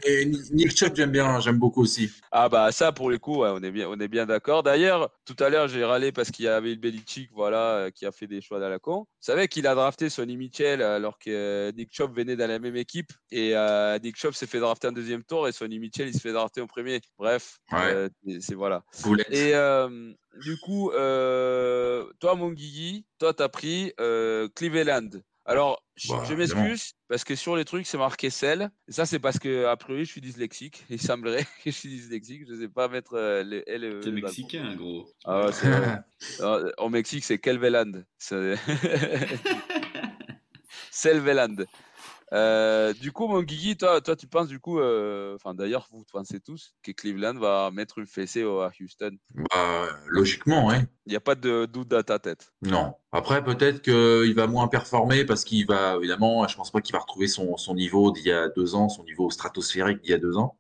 Nick 0.52 0.76
Chubb, 0.78 0.96
j'aime 0.96 1.12
bien, 1.12 1.40
j'aime 1.40 1.58
beaucoup 1.58 1.82
aussi. 1.82 2.12
Ah 2.32 2.48
bah 2.50 2.72
ça 2.72 2.92
pour 2.92 3.10
le 3.10 3.18
coup 3.18 3.40
ouais, 3.42 3.50
on 3.52 3.62
est 3.62 3.72
bien 3.72 3.88
on 3.90 4.00
est 4.00 4.08
bien 4.08 4.26
d'accord. 4.26 4.64
D'ailleurs 4.64 5.10
tout 5.26 5.36
à 5.40 5.50
l'heure 5.50 5.68
j'ai 5.68 5.84
râlé 5.84 6.12
parce 6.14 6.32
qu'il 6.32 6.46
y 6.46 6.48
avait 6.48 6.70
le 6.70 6.76
Belichick 6.76 7.30
voilà 7.34 7.76
euh, 7.76 7.92
qui 7.92 8.06
a 8.06 8.12
fait 8.14 8.28
des 8.28 8.40
choix 8.42 8.64
à 8.66 8.70
la 8.70 8.80
con. 8.80 9.00
Vous 9.00 9.06
savez 9.20 9.48
qu'il 9.50 9.68
a 9.68 9.76
drafté 9.76 10.10
Sonny 10.10 10.38
Mitchell 10.38 10.82
alors 10.82 11.20
que 11.20 11.72
Nick 11.76 11.90
Chubb 11.94 12.16
venait 12.16 12.36
dans 12.38 12.48
la 12.48 12.60
même 12.60 12.78
équipe 12.78 13.12
et 13.32 13.56
euh, 13.56 14.00
Nick 14.00 14.16
Chubb 14.18 14.34
s'est 14.34 14.48
fait 14.48 14.60
drafter 14.60 14.88
en 14.88 14.92
deuxième 14.94 15.24
tour 15.24 15.48
et 15.48 15.52
Sonny 15.52 15.78
Mitchell 15.80 16.08
il 16.08 16.14
se 16.14 16.20
fait 16.20 16.32
drafter 16.32 16.62
en 16.62 16.68
premier. 16.68 17.02
Bref 17.18 17.58
Ouais. 17.72 17.80
euh, 17.94 18.10
c'est- 18.40 18.56
voilà. 18.56 18.84
Boulette. 19.04 19.28
Et 19.32 19.54
euh, 19.54 20.14
du 20.42 20.58
coup 20.58 20.92
toi 20.92 22.36
mon 22.36 22.52
Guigui 22.52 23.06
toi 23.20 23.34
t'as 23.34 23.50
pris 23.50 23.94
Cleveland. 24.56 25.10
Alors, 25.52 25.84
je, 25.96 26.14
Bah, 26.14 26.24
je 26.28 26.34
m'excuse 26.34 26.94
parce 27.10 27.24
que 27.26 27.36
sur 27.36 27.56
les 27.58 27.66
trucs, 27.66 27.86
c'est 27.86 27.98
marqué 27.98 28.30
sel. 28.30 28.72
Et 28.88 28.92
ça, 28.94 29.06
c'est 29.06 29.20
parce 29.20 29.38
que, 29.38 29.66
a 29.66 29.76
priori, 29.76 30.06
je 30.06 30.12
suis 30.12 30.22
dyslexique. 30.22 30.84
Il 30.90 31.02
semblerait 31.02 31.44
que 31.64 31.72
je 31.72 31.72
suis 31.72 31.90
dyslexique. 31.90 32.44
Je 32.48 32.54
ne 32.54 32.60
sais 32.62 32.68
pas 32.70 32.88
mettre 32.88 33.14
euh, 33.16 33.44
les 33.44 33.64
L 33.68 33.84
et 33.84 33.90
E. 33.90 34.00
T'es 34.00 34.10
le- 34.12 34.22
mexicain, 34.22 34.74
gros. 34.76 35.10
Ah 35.26 35.46
ouais, 35.46 35.52
c'est 35.52 35.70
vrai. 35.70 36.00
Ah, 36.40 36.60
Au 36.78 36.90
Mexique, 36.90 37.24
c'est 37.26 37.38
Kelveland. 37.40 37.92
Selveland. 40.92 41.56
Euh, 42.34 42.94
du 42.94 43.12
coup, 43.12 43.28
mon 43.28 43.42
Guigui, 43.44 43.76
toi, 43.76 44.00
toi, 44.00 44.16
tu 44.16 44.26
penses 44.26 44.48
du 44.48 44.60
coup, 44.60 44.80
euh, 44.80 45.36
enfin 45.36 45.54
d'ailleurs, 45.54 45.88
vous 45.92 46.06
pensez 46.12 46.40
tous 46.40 46.74
que 46.82 46.92
Cleveland 46.94 47.34
va 47.38 47.72
mettre 47.72 47.98
une 47.98 48.08
fessée 48.08 48.44
à 48.44 48.72
Houston? 48.80 49.18
Bah, 49.34 49.88
logiquement, 50.08 50.68
ouais. 50.68 50.80
Il 51.06 51.10
n'y 51.10 51.18
a 51.18 51.20
pas 51.22 51.36
de 51.36 51.66
doute 51.66 51.90
dans 51.90 52.02
ta 52.04 52.20
tête? 52.20 52.54
Non. 52.62 52.94
Après, 53.12 53.44
peut-être 53.44 53.82
qu'il 53.82 54.34
va 54.34 54.48
moins 54.48 54.70
performer 54.70 55.26
parce 55.26 55.44
qu'il 55.44 55.66
va, 55.68 55.98
évidemment, 55.98 56.48
je 56.48 56.56
pense 56.56 56.72
pas 56.72 56.80
qu'il 56.80 56.94
va 56.94 57.00
retrouver 57.00 57.28
son, 57.28 57.58
son 57.58 57.76
niveau 57.76 58.12
d'il 58.12 58.28
y 58.28 58.32
a 58.32 58.48
deux 58.48 58.76
ans, 58.76 58.88
son 58.88 59.04
niveau 59.04 59.30
stratosphérique 59.30 60.02
d'il 60.02 60.12
y 60.12 60.14
a 60.14 60.18
deux 60.18 60.38
ans. 60.38 60.58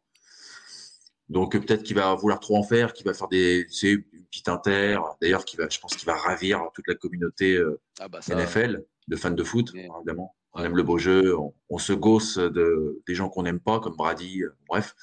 Donc, 1.30 1.53
peut-être 1.57 1.84
qu'il 1.84 1.95
va 1.95 2.14
vouloir 2.15 2.41
trop 2.41 2.57
en 2.57 2.64
faire, 2.64 2.91
qu'il 2.91 3.06
va 3.06 3.14
faire 3.14 3.30
des, 3.30 3.65
tu 3.69 3.73
sais, 3.73 3.91
une 3.91 4.26
petite 4.30 4.49
inter. 4.49 4.99
D'ailleurs, 5.22 5.45
qu'il 5.45 5.57
va, 5.57 5.69
je 5.69 5.80
pense 5.80 5.95
qu'il 5.95 6.06
va 6.06 6.15
ravir 6.18 6.61
toute 6.73 6.88
la 6.89 6.95
communauté 6.95 7.56
euh, 7.56 7.80
Ah 8.02 8.10
bah 8.10 8.22
ça. 8.22 8.35
NFL, 8.35 8.84
de 9.07 9.15
fans 9.15 9.31
de 9.31 9.43
foot, 9.45 9.72
Mais- 9.73 9.88
évidemment. 9.95 10.35
On 10.53 10.64
aime 10.64 10.76
le 10.76 10.84
beau 10.84 10.98
jeu, 10.98 11.38
on, 11.38 11.53
on 11.69 11.78
se 11.78 11.94
gosse 11.94 12.38
de, 12.38 13.02
des 13.07 13.15
gens 13.15 13.30
qu'on 13.30 13.44
n'aime 13.44 13.60
pas, 13.60 13.80
comme 13.80 13.95
Brady, 13.95 14.44
euh, 14.44 14.53
bref. 14.68 14.95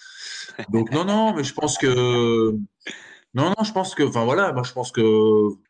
Donc, 0.70 0.92
non, 0.92 1.04
non, 1.04 1.34
mais 1.34 1.44
je 1.44 1.54
pense 1.54 1.78
que. 1.78 2.54
Non, 3.34 3.50
non, 3.50 3.64
je 3.64 3.72
pense 3.72 3.94
que. 3.94 4.02
Enfin, 4.02 4.24
voilà, 4.24 4.52
moi, 4.52 4.62
je 4.62 4.72
pense 4.72 4.90
que. 4.90 5.02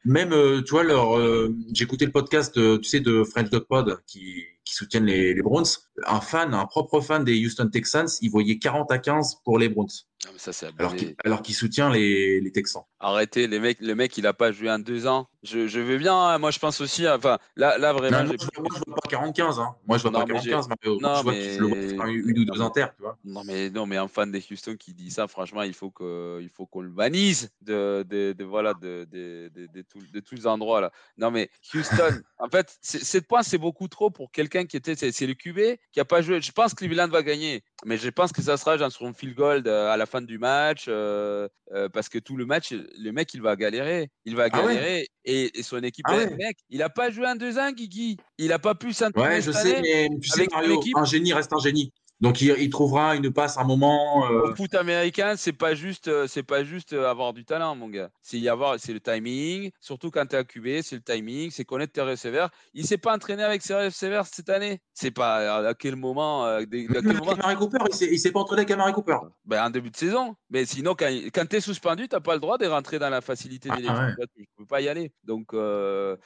Même, 0.05 0.33
euh, 0.33 0.63
tu 0.63 0.71
vois, 0.71 0.85
leur, 0.85 1.17
euh, 1.17 1.55
j'ai 1.73 1.85
écouté 1.85 2.07
le 2.07 2.13
podcast, 2.13 2.57
euh, 2.57 2.79
tu 2.79 2.89
sais, 2.89 3.01
de 3.01 3.25
French 3.25 3.51
Dog 3.51 3.65
Pod, 3.69 4.01
qui, 4.07 4.45
qui 4.65 4.75
soutiennent 4.75 5.07
les, 5.07 5.35
les 5.35 5.43
Browns. 5.43 5.67
Un 6.07 6.21
fan, 6.21 6.55
un 6.55 6.67
propre 6.67 7.01
fan 7.01 7.25
des 7.25 7.45
Houston 7.45 7.69
Texans, 7.69 8.09
il 8.21 8.31
voyait 8.31 8.59
40 8.59 8.91
à 8.93 8.99
15 8.99 9.37
pour 9.45 9.59
les 9.59 9.69
Browns, 9.69 9.89
Ah, 10.25 10.31
mais 10.33 10.39
ça, 10.39 10.53
c'est 10.53 10.71
alors 10.79 10.95
qu'il 10.95 11.15
alors 11.25 11.43
qu'il 11.43 11.55
soutient 11.55 11.91
les, 11.91 12.41
les 12.41 12.53
Texans. 12.53 12.83
Arrêtez, 13.01 13.47
les 13.47 13.61
mecs, 13.61 13.81
le 13.81 13.95
mec, 13.95 14.17
il 14.19 14.27
a 14.27 14.33
pas 14.33 14.51
joué 14.51 14.71
en 14.71 14.79
deux 14.81 15.07
ans. 15.07 15.29
Je, 15.45 15.69
je 15.69 15.79
veux 15.79 15.99
bien, 15.99 16.17
hein, 16.17 16.39
moi 16.39 16.51
je 16.51 16.59
pense 16.59 16.81
aussi, 16.81 17.09
enfin, 17.09 17.39
là, 17.55 17.79
là 17.79 17.93
vraiment, 17.93 18.25
Non, 18.25 18.25
moi, 18.25 18.35
je, 18.41 18.61
moi, 18.61 18.69
je 18.75 18.83
vois 18.91 18.97
pas 18.97 19.09
40-15. 19.09 19.61
Hein. 19.61 19.77
Moi, 19.87 19.97
je 19.99 20.03
vois 20.03 20.11
Non, 20.11 20.27
pas 20.27 20.33
mais 20.33 20.41
j'ai- 20.41 20.51
40-15, 20.51 20.69
Mario. 20.69 20.99
Non, 21.01 21.15
je 21.15 21.23
vois 21.23 21.33
mais- 21.33 21.41
qu'il 21.41 21.61
le 21.61 22.31
une, 22.31 22.39
ou 22.41 22.45
deux 22.45 22.61
inters, 22.61 22.93
tu 22.97 23.03
vois. 23.03 23.17
non 23.25 23.45
mais 23.45 23.71
non 23.71 23.87
mais 23.87 23.97
un 23.99 24.09
fan 24.09 24.33
des 24.33 24.45
Houston 24.51 24.75
qui 24.77 24.95
dit 24.95 25.13
ça, 25.13 25.29
franchement, 25.29 25.63
il 25.63 25.75
faut 25.75 25.91
qu'on 25.91 26.81
le 26.81 26.89
bannisse 26.91 27.51
de, 27.63 28.05
de, 28.09 28.33
de- 28.37 28.45
voilà, 28.45 28.75
de, 28.75 29.07
de, 29.13 29.83
tout- 29.83 30.01
tous 30.27 30.35
les 30.35 30.47
endroits 30.49 30.81
là. 30.81 30.91
Non 31.19 31.31
mais 31.31 31.51
Houston, 31.75 32.21
en 32.39 32.49
fait, 32.49 32.77
7 32.83 33.29
points 33.29 33.45
c'est 33.45 33.59
beaucoup 33.59 33.87
trop 33.87 34.11
pour 34.11 34.33
quelqu'un 34.33 34.65
qui 34.67 34.77
était, 34.77 34.97
c'est 34.97 35.27
le 35.27 35.35
QB 35.35 35.79
qui 35.93 36.01
a 36.01 36.05
pas 36.05 36.21
joué. 36.21 36.41
Je 36.41 36.51
pense 36.51 36.73
que 36.75 36.79
Cleveland 36.85 37.09
va 37.09 37.23
gagner, 37.23 37.63
mais 37.85 37.97
je 37.97 38.11
pense 38.11 38.33
que 38.33 38.43
ça 38.43 38.57
sera 38.57 38.77
genre 38.77 38.91
sur 38.91 39.07
un 39.07 39.13
field 39.13 39.37
goal 39.37 39.63
de- 39.63 39.71
à 39.71 39.97
la 39.97 40.07
fin 40.07 40.21
du 40.21 40.39
match, 40.39 40.87
euh, 40.89 41.49
euh, 41.73 41.89
parce 41.89 42.09
que 42.09 42.19
tout 42.19 42.37
le 42.37 42.45
match, 42.47 42.75
le 42.99 43.13
mec 43.13 43.33
il 43.35 43.43
va 43.43 43.57
galérer, 43.57 44.11
il 44.25 44.37
va 44.37 44.49
Ah 44.51 44.65
ouais 44.65 44.75
galérer 44.75 45.09
et, 45.25 45.59
et 45.59 45.63
son 45.63 45.83
équipe, 45.83 46.07
Ah 46.09 46.17
ouais. 46.17 46.27
mec, 46.37 46.57
il 46.71 46.83
a 46.83 46.89
pas 46.89 47.11
joué 47.11 47.27
en 47.27 47.37
deux 47.37 47.59
ans, 47.59 47.71
Guigui, 47.73 48.17
il 48.39 48.53
a 48.53 48.59
pas 48.59 48.75
pu 48.75 48.93
s'entraîner 48.93 49.37
Ouais, 49.37 49.43
je 49.43 49.53
sais, 49.53 49.81
mais 49.83 50.09
tu 50.21 50.29
sais, 50.29 50.47
Mario, 50.53 50.81
un 50.95 51.05
génie 51.05 51.33
reste 51.33 51.53
un 51.53 51.59
génie. 51.59 51.93
Donc, 52.21 52.41
il, 52.41 52.55
il 52.59 52.69
trouvera 52.71 53.15
une 53.15 53.33
passe 53.33 53.57
à 53.59 53.61
un 53.61 53.65
moment. 53.65 54.27
euh, 54.31 54.51
Au 54.51 54.55
foot 54.57 54.75
américain, 54.75 55.35
c'est 55.37 55.53
pas 55.53 55.75
juste, 55.75 56.09
euh, 56.09 56.27
c'est 56.27 56.43
pas 56.43 56.65
juste 56.65 56.93
euh, 56.93 57.09
avoir 57.09 57.33
du 57.33 57.45
talent, 57.45 57.77
mon 57.77 57.89
gars. 57.89 58.11
C'est 58.23 58.39
y 58.41 58.49
avoir, 58.49 58.79
c'est 58.81 58.93
le 58.93 59.01
timing. 59.01 59.71
Surtout 59.81 60.11
quand 60.11 60.27
tu 60.27 60.35
es 60.35 60.39
à 60.39 60.45
QB, 60.45 60.83
c'est 60.83 60.97
le 60.97 61.03
timing, 61.03 61.51
c'est 61.53 61.65
connaître 61.65 61.93
tes 61.93 62.01
receveurs. 62.03 62.51
Il 62.75 62.87
s'est 62.87 62.99
pas 62.99 63.15
entraîné 63.15 63.45
avec 63.45 63.63
ses 63.63 63.75
receveurs 63.75 64.27
cette 64.27 64.49
année. 64.49 64.81
C'est 64.95 65.13
pas 65.13 65.69
à 65.69 65.75
quel 65.75 65.95
moment, 65.95 66.45
euh, 66.47 66.65
des- 66.67 66.87
à 66.89 66.95
quel 67.03 67.19
moment. 67.19 67.33
Amari 67.33 67.55
Cooper, 67.57 67.79
il 68.11 68.19
s'est- 68.19 68.33
pas 68.33 68.41
entraîné 68.41 68.63
avec 68.63 68.71
Amari 68.73 68.93
Cooper. 68.93 69.19
Ben, 69.45 69.65
en 69.65 69.71
début 69.71 69.91
de 69.91 69.97
saison. 69.97 70.35
Mais 70.51 70.65
sinon, 70.67 70.95
quand, 70.99 71.09
quand 71.33 71.47
tu 71.49 71.57
es 71.57 71.61
suspendu, 71.61 72.09
tu 72.09 72.17
n'as 72.17 72.21
pas 72.21 72.35
le 72.35 72.41
droit 72.41 72.59
de 72.59 72.67
rentrer 72.67 72.99
dans 72.99 73.11
la 73.11 73.21
facilité 73.21 73.69
Ah, 73.73 73.77
ouais. 73.77 74.27
Tu 74.37 74.45
peux 74.57 74.67
pas 74.67 74.81
y 74.81 74.89
aller. 74.89 75.13
Donc, 75.23 75.55
euh. 75.55 76.17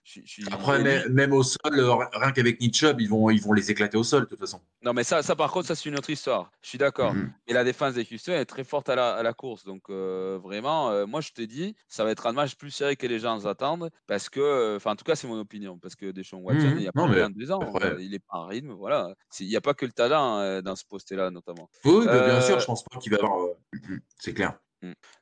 Après, 0.51 0.83
même, 0.83 1.13
même 1.13 1.33
au 1.33 1.43
sol, 1.43 1.59
euh, 1.79 1.95
rien 2.15 2.33
qu'avec 2.33 2.59
Chubb, 2.75 3.01
ils 3.01 3.09
vont, 3.09 3.29
ils 3.31 3.41
vont 3.43 3.53
les 3.53 3.71
éclater 3.71 3.97
au 3.99 4.05
sol, 4.05 4.23
de 4.23 4.27
toute 4.29 4.41
façon. 4.41 4.61
Non, 4.83 4.93
mais 4.95 5.05
ça, 5.05 5.23
ça, 5.23 5.37
par 5.37 5.51
contre, 5.53 5.67
ça, 5.67 5.75
c'est 5.83 5.89
une 5.89 5.97
autre 5.99 6.11
histoire. 6.11 6.51
Je 6.63 6.69
suis 6.69 6.79
d'accord. 6.79 7.15
Mhm. 7.15 7.33
Et 7.47 7.53
la 7.53 7.65
défense 7.65 7.95
des 7.95 8.07
Houston 8.11 8.33
est 8.33 8.45
très 8.45 8.65
forte 8.65 8.89
à 8.89 8.95
la, 8.95 9.15
à 9.15 9.23
la 9.23 9.33
course. 9.33 9.65
Donc, 9.65 9.83
euh, 9.91 10.39
vraiment, 10.43 10.91
euh, 10.91 11.07
moi, 11.07 11.21
je 11.21 11.31
te 11.33 11.43
dis, 11.43 11.75
ça 11.89 12.05
va 12.05 12.11
être 12.11 12.27
un 12.27 12.33
match 12.33 12.55
plus 12.57 12.71
serré 12.71 12.97
que 12.97 13.07
les 13.07 13.19
gens 13.19 13.45
attendent. 13.47 13.91
Parce 14.07 14.29
que, 14.29 14.41
euh, 14.41 14.77
enfin, 14.77 14.93
en 14.93 14.97
tout 14.97 15.05
cas, 15.05 15.17
c'est 15.17 15.27
mon 15.27 15.39
opinion. 15.41 15.79
Parce 15.79 15.97
que 15.97 16.11
Deshaun 16.13 16.41
Watson, 16.43 16.69
Mhm. 16.71 16.79
il 16.79 16.83
y 16.85 16.89
a 16.89 16.93
pas 16.93 17.07
mais 17.09 17.29
deux 17.31 17.51
ans. 17.53 17.73
il 17.99 18.15
est 18.15 18.19
pas 18.21 18.39
en 18.39 18.47
rythme. 18.47 18.73
Voilà. 18.73 19.15
Il 19.41 19.49
n'y 19.49 19.57
a 19.57 19.61
pas 19.61 19.75
que 19.75 19.85
le 19.87 19.93
talent 19.93 20.63
dans 20.63 20.77
ce 20.77 20.85
poste-là, 20.85 21.31
notamment. 21.31 21.69
Oui, 21.85 22.07
bien 22.07 22.41
sûr, 22.41 22.61
je 22.61 22.67
pense 22.67 22.85
pas 22.85 22.99
qu'il 22.99 23.13
va 23.13 23.19
avoir. 23.19 23.49
mhm, 23.73 24.01
C'est 24.19 24.35
clair. 24.35 24.59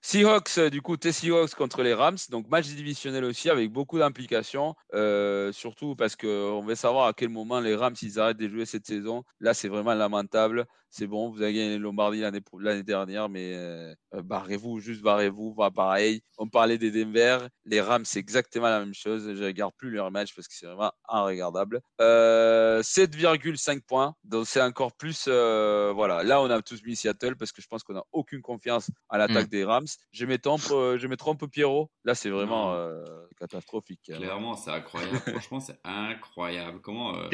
Seahawks, 0.03 0.59
euh, 0.59 0.71
du 0.71 0.81
coup, 0.83 0.97
tes 0.97 1.13
Seahawks 1.13 1.55
contre 1.55 1.83
les 1.83 1.95
Rams. 1.95 2.17
Donc, 2.31 2.49
match 2.49 2.67
divisionnel 2.67 3.25
aussi 3.25 3.51
avec 3.51 3.71
beaucoup 3.71 3.99
d'implications. 3.99 4.75
euh, 4.95 5.53
surtout 5.53 5.95
parce 5.97 6.17
qu'on 6.17 6.63
veut 6.65 6.75
savoir 6.75 7.07
à 7.09 7.13
quel 7.13 7.29
moment 7.29 7.61
les 7.61 7.75
Rams, 7.75 7.95
ils 8.03 8.19
arrêtent 8.19 8.39
de 8.39 8.49
jouer 8.49 8.67
cette 8.67 8.87
saison. 8.87 9.23
Là, 9.41 9.55
c'est 9.55 9.69
vraiment 9.69 9.95
lamentable. 9.95 10.67
C'est 10.91 11.07
bon, 11.07 11.31
vous 11.31 11.43
avez 11.43 11.53
gagné 11.55 11.79
Lombardie 11.79 12.21
l'année 12.21 12.41
l'année 12.59 12.83
dernière, 12.83 13.29
mais 13.29 13.55
euh, 13.55 13.95
euh, 14.15 14.23
barrez-vous, 14.23 14.81
juste 14.81 15.03
barrez-vous. 15.03 15.53
Voilà, 15.55 15.71
pareil, 15.71 16.23
on 16.39 16.49
parlait 16.49 16.79
des 16.79 16.91
Denver, 16.91 17.39
les 17.65 17.81
Rams, 17.81 18.05
c'est 18.05 18.19
exactement 18.19 18.69
la 18.69 18.81
même 18.81 18.95
chose. 18.95 19.33
Je 19.35 19.45
regarde 19.45 19.73
plus 19.77 19.91
leur 19.91 20.11
match 20.11 20.35
parce 20.35 20.49
que 20.49 20.55
c'est 20.55 20.67
vraiment 20.67 20.93
irregardable. 21.11 21.81
Euh, 22.01 22.83
7,5 22.83 23.81
points, 23.83 24.15
donc 24.25 24.47
c'est 24.47 24.63
encore 24.63 24.93
plus. 24.95 25.27
euh, 25.29 25.93
voilà, 25.95 26.23
là 26.23 26.41
on 26.41 26.51
a 26.51 26.61
tous 26.63 26.83
mis 26.85 26.97
Seattle 26.97 27.37
parce 27.37 27.53
que 27.53 27.63
je 27.63 27.67
pense 27.69 27.83
qu'on 27.83 27.95
n'a 27.95 28.05
aucune 28.13 28.43
confiance 28.43 28.91
à 29.09 29.19
l'attaque 29.19 29.49
des 29.49 29.65
Rams. 29.65 29.87
Je 30.13 30.27
mets 30.27 30.39
trompe, 30.39 30.61
euh, 30.71 30.99
je 30.99 31.07
mets 31.07 31.17
trompe 31.17 31.47
Pierrot? 31.51 31.91
Là, 32.05 32.15
c'est 32.15 32.31
vraiment 32.31 32.73
euh, 32.75 33.05
catastrophique. 33.39 34.11
hein. 34.13 34.17
Clairement, 34.17 34.55
c'est 34.57 34.71
incroyable. 34.71 35.19
Franchement, 35.19 35.61
c'est 35.61 35.79
incroyable. 35.85 36.81
Comment. 36.81 37.17
euh, 37.17 37.29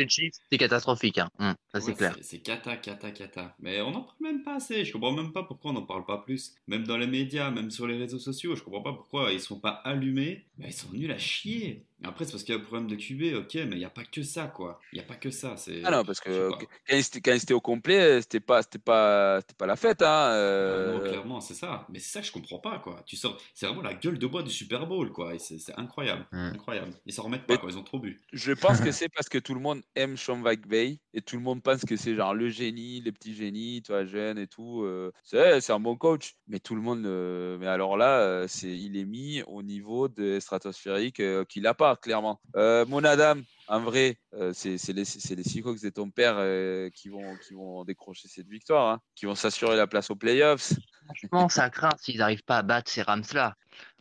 c'est 0.51 0.59
catastrophique, 0.59 1.19
hein. 1.19 1.29
Ça 1.73 1.81
c'est 1.81 1.87
Ouais, 1.89 1.95
clair. 1.95 2.17
C'est 2.23 2.39
cata, 2.41 2.77
cata, 2.77 3.11
cata. 3.11 3.46
Mais 3.61 3.81
on 3.81 3.91
n'en 3.91 4.03
parle 4.03 4.17
même 4.21 4.43
pas 4.43 4.57
assez. 4.57 4.85
Je 4.85 4.93
comprends 4.93 5.13
même 5.13 5.33
pas 5.33 5.43
pourquoi 5.43 5.71
on 5.71 5.75
n'en 5.75 5.83
parle 5.83 6.05
pas 6.05 6.19
plus. 6.19 6.55
Même 6.67 6.85
dans 6.85 6.97
les 6.97 7.07
médias, 7.07 7.51
même 7.51 7.71
sur 7.71 7.87
les 7.87 7.97
réseaux 7.97 8.19
sociaux, 8.19 8.55
je 8.57 8.63
comprends 8.63 8.83
pas 8.83 8.93
pourquoi 8.93 9.33
ils 9.33 9.41
sont 9.41 9.61
pas 9.61 9.71
allumés. 9.71 10.45
Mais 10.59 10.69
ils 10.69 10.73
sont 10.73 10.93
nuls 10.93 11.11
à 11.11 11.19
chier. 11.19 11.85
Après, 12.07 12.25
c'est 12.25 12.33
parce 12.33 12.45
qu'il 12.45 12.55
y 12.55 12.59
a 12.59 12.61
un 12.61 12.65
problème 12.65 12.87
de 12.89 12.95
QB, 12.97 13.37
ok, 13.37 13.55
mais 13.55 13.77
il 13.77 13.79
n'y 13.79 13.85
a 13.85 13.91
pas 13.91 14.05
que 14.05 14.23
ça, 14.23 14.47
quoi. 14.47 14.81
Il 14.93 14.97
n'y 14.97 15.01
a 15.05 15.07
pas 15.07 15.17
que 15.17 15.31
ça. 15.31 15.57
C'est... 15.57 15.83
Ah 15.85 15.91
non, 15.91 16.05
parce 16.05 16.21
que 16.21 16.51
quand 16.51 17.33
ils 17.33 17.43
étaient 17.43 17.55
au 17.55 17.61
complet, 17.61 18.21
c'était 18.23 18.41
pas, 18.41 18.63
c'était 18.63 18.79
pas, 18.79 19.41
c'était 19.41 19.55
pas 19.55 19.67
la 19.67 19.77
fête. 19.77 20.03
Hein, 20.03 20.07
Ah 20.09 20.33
euh, 20.35 20.93
non, 20.95 21.01
clairement, 21.01 21.41
c'est 21.41 21.55
ça. 21.55 21.87
Mais 21.91 21.99
c'est 21.99 22.11
ça 22.13 22.21
que 22.21 22.27
je 22.27 22.33
comprends 22.33 22.59
pas, 22.59 22.79
quoi. 22.79 23.03
Tu 23.07 23.17
sors, 23.17 23.37
c'est 23.55 23.67
vraiment 23.67 23.83
la 23.83 23.95
gueule 23.95 24.19
de 24.19 24.27
bois 24.27 24.43
du 24.43 24.51
Super 24.51 24.87
Bowl, 24.87 25.11
quoi. 25.13 25.35
Et 25.35 25.39
c'est, 25.39 25.59
c'est 25.59 25.77
incroyable, 25.79 26.27
Mm. 26.33 26.53
incroyable. 26.55 26.93
Ils 27.07 27.13
s'en 27.13 27.23
remettent 27.25 27.47
pas, 27.47 27.59
quoi. 27.59 27.71
Ils 27.71 27.79
ont 27.79 27.83
trop 27.83 27.99
bu. 27.99 28.21
Je 28.33 28.53
pense 28.53 28.81
que 28.81 28.91
c'est 28.93 29.09
parce 29.09 29.29
que 29.29 29.39
tout 29.39 29.55
le 29.55 29.61
monde 29.61 29.83
aime 29.95 30.17
Sean 30.17 30.37
McVay 30.37 30.99
et 31.15 31.23
tout 31.23 31.37
le 31.37 31.43
monde 31.43 31.63
pense 31.63 31.85
que 31.85 31.97
c'est 31.97 32.15
genre 32.15 32.35
le 32.35 32.49
génie, 32.49 33.01
les 33.01 33.13
petits 33.13 33.35
génies, 33.35 33.83
toi 33.83 34.05
jeune 34.05 34.39
et 34.39 34.47
tout. 34.47 34.83
euh, 34.83 35.13
c'est, 35.25 35.61
c'est 35.61 35.73
un 35.73 35.81
bon 35.81 35.97
coach, 35.97 36.35
mais 36.47 36.59
tout 36.61 36.75
le 36.75 36.81
monde. 36.83 37.05
euh, 37.07 37.57
mais 37.59 37.67
alors 37.67 37.97
là, 37.97 38.47
c'est, 38.49 38.69
il 38.77 38.97
est 38.97 39.05
mis 39.05 39.43
au 39.47 39.63
niveau 39.63 40.09
de 40.09 40.39
stratosphérique 40.41 41.23
qu'il 41.49 41.63
n'a 41.63 41.75
pas 41.75 41.96
clairement. 41.97 42.41
Euh, 42.57 42.85
mon 42.87 43.05
Adam, 43.05 43.37
en 43.69 43.81
vrai, 43.81 44.19
euh, 44.35 44.53
c'est, 44.55 44.77
les, 44.89 45.05
les 45.05 45.05
Seahawks 45.45 45.83
de 45.83 45.91
ton 45.91 46.11
père 46.11 46.37
euh, 46.37 46.91
qui 46.91 47.09
vont, 47.09 47.37
qui 47.47 47.55
vont 47.55 47.85
décrocher 47.85 48.29
cette 48.29 48.49
victoire, 48.49 48.93
hein, 48.93 49.01
qui 49.15 49.27
vont 49.27 49.35
s'assurer 49.35 49.77
la 49.77 49.87
place 49.87 50.11
aux 50.11 50.17
playoffs. 50.17 50.73
Franchement, 51.05 51.49
ça 51.49 51.71
craint 51.71 51.91
s'ils 52.01 52.19
n'arrivent 52.19 52.45
pas 52.45 52.59
à 52.59 52.63
battre 52.63 52.91
ces 52.91 53.03
Rams-là. 53.03 53.55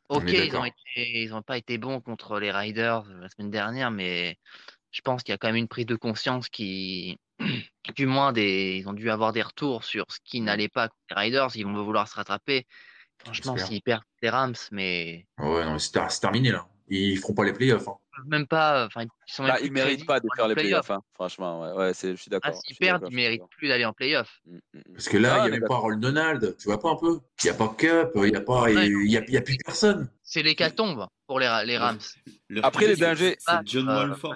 On 0.09 0.17
Ok, 0.17 0.25
ils 0.27 0.39
ont 0.39 0.45
d'accord. 0.45 0.65
été, 0.67 1.23
ils 1.23 1.33
ont 1.33 1.41
pas 1.41 1.57
été 1.57 1.77
bons 1.77 1.99
contre 1.99 2.39
les 2.39 2.51
Riders 2.51 3.05
la 3.19 3.27
semaine 3.29 3.49
dernière, 3.49 3.89
mais 3.89 4.37
je 4.91 5.01
pense 5.01 5.23
qu'il 5.23 5.33
y 5.33 5.35
a 5.35 5.37
quand 5.37 5.47
même 5.47 5.55
une 5.55 5.67
prise 5.67 5.87
de 5.87 5.95
conscience 5.95 6.47
qui, 6.47 7.17
du 7.95 8.05
moins, 8.05 8.31
des, 8.31 8.77
ils 8.79 8.87
ont 8.87 8.93
dû 8.93 9.09
avoir 9.09 9.33
des 9.33 9.41
retours 9.41 9.83
sur 9.83 10.05
ce 10.09 10.19
qui 10.23 10.41
n'allait 10.41 10.69
pas 10.69 10.89
contre 10.89 11.01
les 11.09 11.15
Riders. 11.15 11.55
Ils 11.55 11.65
vont 11.65 11.83
vouloir 11.83 12.07
se 12.07 12.15
rattraper. 12.15 12.67
Franchement, 13.17 13.57
s'ils 13.57 13.81
perdent 13.81 14.03
les 14.21 14.29
Rams, 14.29 14.55
mais 14.71 15.25
Ouais, 15.39 15.65
non, 15.65 15.79
c'est 15.79 16.19
terminé 16.19 16.51
là. 16.51 16.67
Ils 16.87 17.17
feront 17.17 17.33
pas 17.33 17.43
les 17.45 17.53
playoffs. 17.53 17.87
Hein. 17.87 17.97
même 18.27 18.47
pas, 18.47 18.85
enfin, 18.85 19.03
ils 19.03 19.33
sont 19.33 19.43
même 19.43 19.53
Bah, 19.53 19.69
méritent 19.71 20.05
pas 20.05 20.19
de 20.19 20.27
faire 20.35 20.47
les 20.47 20.55
playoffs, 20.55 20.91
hein, 20.91 21.01
franchement. 21.13 21.61
Ouais, 21.63 21.73
ouais, 21.73 21.93
c'est, 21.93 22.11
je 22.11 22.21
suis 22.21 22.29
Ah, 22.31 22.39
d'accord. 22.39 22.61
je 22.63 22.67
s'ils 22.67 22.77
perdent, 22.77 23.05
ils 23.09 23.15
méritent 23.15 23.41
plus 23.57 23.67
d'aller 23.67 23.85
en 23.85 23.93
playoff. 23.93 24.39
Mm, 24.45 24.55
mm, 24.55 24.59
mm. 24.77 24.81
Parce 24.93 25.09
que 25.09 25.17
là, 25.17 25.33
Ah, 25.33 25.37
il 25.37 25.41
n'y 25.41 25.45
est 25.45 25.47
a 25.47 25.51
même 25.51 25.59
d'accord. 25.61 25.75
pas 25.77 25.81
Ronald 25.81 26.01
Donald. 26.01 26.55
Tu 26.57 26.65
vois 26.65 26.79
pas 26.79 26.89
un 26.91 26.95
peu? 26.95 27.19
Il 27.43 27.45
n'y 27.47 27.49
a 27.49 27.53
pas 27.55 27.67
Cup, 27.77 28.11
il 28.15 28.21
n'y 28.31 28.35
a 28.35 28.41
pas, 28.41 28.69
il 28.69 28.75
Ouais, 28.75 28.87
y 29.09 29.17
a, 29.17 29.23
il 29.27 29.33
y 29.33 29.37
a 29.37 29.41
plus 29.41 29.57
personne. 29.57 30.09
C'est 30.23 30.43
l'hécatombe 30.43 31.07
pour 31.27 31.39
les, 31.39 31.47
Ra- 31.47 31.65
les 31.65 31.77
Rams. 31.77 31.99
Après, 32.63 32.87
les 32.87 32.95
dangers- 32.95 33.35
C'est 33.39 33.57
John 33.65 33.89
Euh, 33.89 33.95
Walford, 34.09 34.35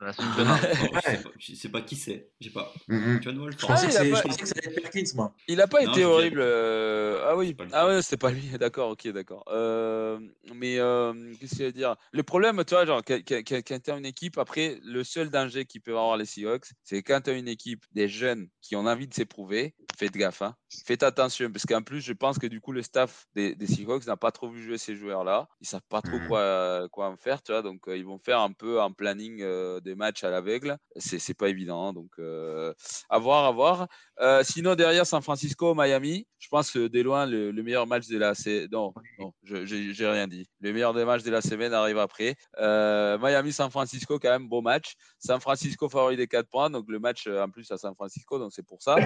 je 0.00 0.06
Ouais. 0.42 1.22
pas- 1.22 1.30
Je 1.38 1.54
sais 1.54 1.68
pas 1.68 1.82
qui 1.82 1.96
c'est. 1.96 2.30
Je 2.40 2.46
sais 2.48 2.52
pas. 2.52 2.72
Mhm. 2.88 3.20
John 3.22 3.34
Je 3.36 3.40
Walford. 3.40 3.68
pensais, 3.68 3.86
Ah, 3.86 3.90
que 3.90 3.96
a 3.96 3.98
pas- 3.98 4.04
je 4.04 4.22
pensais 4.22 4.40
que 4.42 4.46
ça 4.48 4.54
allait 4.56 4.68
être 4.76 4.82
Perkins, 4.82 5.04
moi. 5.14 5.34
Il 5.48 5.56
n'a 5.56 5.66
pas 5.66 5.82
Non, 5.84 5.92
été 5.92 6.00
je 6.02 6.06
horrible. 6.06 6.40
euh, 6.40 7.24
Ah 7.28 7.36
oui, 7.36 7.48
C'est 7.48 7.54
pas 7.54 7.64
lui. 7.64 7.70
ah 7.74 7.86
ouais, 7.86 8.02
c'était 8.02 8.16
pas 8.16 8.30
lui. 8.30 8.40
D'accord, 8.60 8.90
ok, 8.90 9.08
d'accord. 9.08 9.44
Euh, 9.48 10.18
Mais 10.54 10.78
euh, 10.78 11.12
qu'est-ce 11.38 11.50
qu'il 11.56 11.62
y 11.62 11.64
a 11.64 11.68
à 11.68 11.72
dire? 11.72 11.96
Le 12.12 12.22
problème, 12.22 12.62
tu 12.64 12.74
vois, 12.74 12.86
genre, 12.86 13.02
quand, 13.06 13.18
tu 13.24 13.90
as 13.90 13.96
une 13.96 14.06
équipe, 14.06 14.38
après, 14.38 14.78
le 14.84 15.04
seul 15.04 15.30
danger 15.30 15.64
qu'ils 15.66 15.80
peuvent 15.82 15.96
avoir 15.96 16.16
les 16.16 16.24
Seahawks, 16.26 16.66
c'est 16.82 17.02
quand 17.02 17.20
tu 17.22 17.30
as 17.30 17.34
une 17.34 17.48
équipe 17.48 17.84
des 17.92 18.08
jeunes 18.08 18.48
qui 18.62 18.76
ont 18.76 18.86
envie 18.86 19.06
de 19.06 19.14
s'éprouver, 19.14 19.74
faites 19.98 20.12
gaffe, 20.12 20.42
hein. 20.42 20.54
faites 20.86 21.02
attention, 21.02 21.50
parce 21.52 21.66
qu'en 21.66 21.82
plus, 21.82 22.00
je 22.00 22.12
pense 22.12 22.38
que 22.38 22.46
du 22.46 22.60
coup, 22.60 22.72
le 22.72 22.82
staff 22.82 23.26
des, 23.34 23.54
des 23.54 23.66
Seahawks 23.66 24.06
n'a 24.06 24.16
pas 24.16 24.32
trop 24.32 24.48
vu 24.48 24.62
jouer 24.62 24.78
ces 24.78 24.96
joueurs-là. 24.96 25.48
Ils 25.60 25.66
savent 25.66 25.80
pas 25.88 26.00
trop 26.02 26.18
Mhm. 26.18 26.26
quoi, 26.28 26.88
quoi 26.90 27.08
en 27.08 27.16
faire, 27.16 27.42
tu 27.42 27.52
vois, 27.52 27.62
donc 27.62 27.86
euh, 27.88 27.96
ils 27.96 28.04
vont 28.04 28.18
faire 28.18 28.40
un 28.40 28.52
peu 28.52 28.80
un 28.80 28.92
planning 28.92 29.40
euh, 29.42 29.80
des 29.90 29.96
matchs 29.96 30.22
à 30.24 30.30
l'aveugle. 30.30 30.76
C'est 30.96 31.34
pas 31.34 31.48
évident, 31.48 31.88
hein, 31.88 31.92
donc 31.92 32.10
euh, 32.18 32.72
à 33.08 33.18
voir, 33.18 33.44
à 33.44 33.50
voir. 33.50 33.88
Euh, 34.20 34.42
sinon, 34.44 34.74
derrière 34.74 35.06
San 35.06 35.22
Francisco, 35.22 35.74
Miami, 35.74 36.26
je 36.38 36.48
pense 36.48 36.70
que 36.70 36.86
de 36.88 37.00
loin, 37.00 37.26
le, 37.26 37.50
le 37.50 37.62
meilleur 37.62 37.86
match 37.86 38.06
de 38.06 38.18
la 38.18 38.34
saison. 38.34 38.68
Non, 38.72 38.92
non, 39.18 39.32
j'ai 39.42 40.06
rien 40.08 40.28
dit. 40.28 40.46
Le 40.60 40.72
meilleur 40.72 40.94
des 40.94 41.04
matchs 41.04 41.22
de 41.22 41.30
la 41.30 41.40
semaine 41.40 41.72
arrive 41.72 41.98
après. 41.98 42.36
Euh, 42.58 43.18
Miami, 43.18 43.52
San 43.52 43.70
Francisco, 43.70 44.18
quand 44.18 44.30
même, 44.30 44.48
beau 44.48 44.60
match. 44.60 44.94
San 45.18 45.40
Francisco 45.40 45.88
favori 45.88 46.16
des 46.16 46.26
4 46.28 46.48
points, 46.48 46.70
donc 46.70 46.84
le 46.88 46.98
match 46.98 47.26
en 47.26 47.48
plus 47.50 47.70
à 47.72 47.78
San 47.78 47.94
Francisco, 47.94 48.38
donc 48.38 48.52
c'est 48.54 48.66
pour 48.66 48.82
ça. 48.82 48.96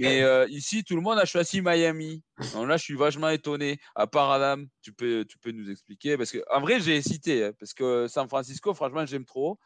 Mais 0.00 0.24
ici, 0.48 0.82
tout 0.84 0.96
le 0.96 1.02
monde 1.02 1.18
a 1.18 1.24
choisi 1.24 1.60
Miami. 1.60 2.22
Donc 2.54 2.68
là, 2.68 2.76
je 2.76 2.82
suis 2.82 2.96
vachement 2.96 3.28
étonné. 3.30 3.78
À 3.94 4.06
part 4.06 4.30
Adam, 4.30 4.64
tu 4.82 4.92
peux, 4.92 5.24
tu 5.24 5.38
peux 5.38 5.52
nous 5.52 5.70
expliquer 5.70 6.16
Parce 6.16 6.30
que, 6.30 6.38
en 6.54 6.60
vrai, 6.60 6.80
j'ai 6.80 6.96
hésité. 6.96 7.44
hein, 7.44 7.52
parce 7.58 7.72
que 7.74 8.06
San 8.08 8.28
Francisco, 8.28 8.74
franchement, 8.74 9.04
j'aime 9.06 9.24
trop. 9.24 9.58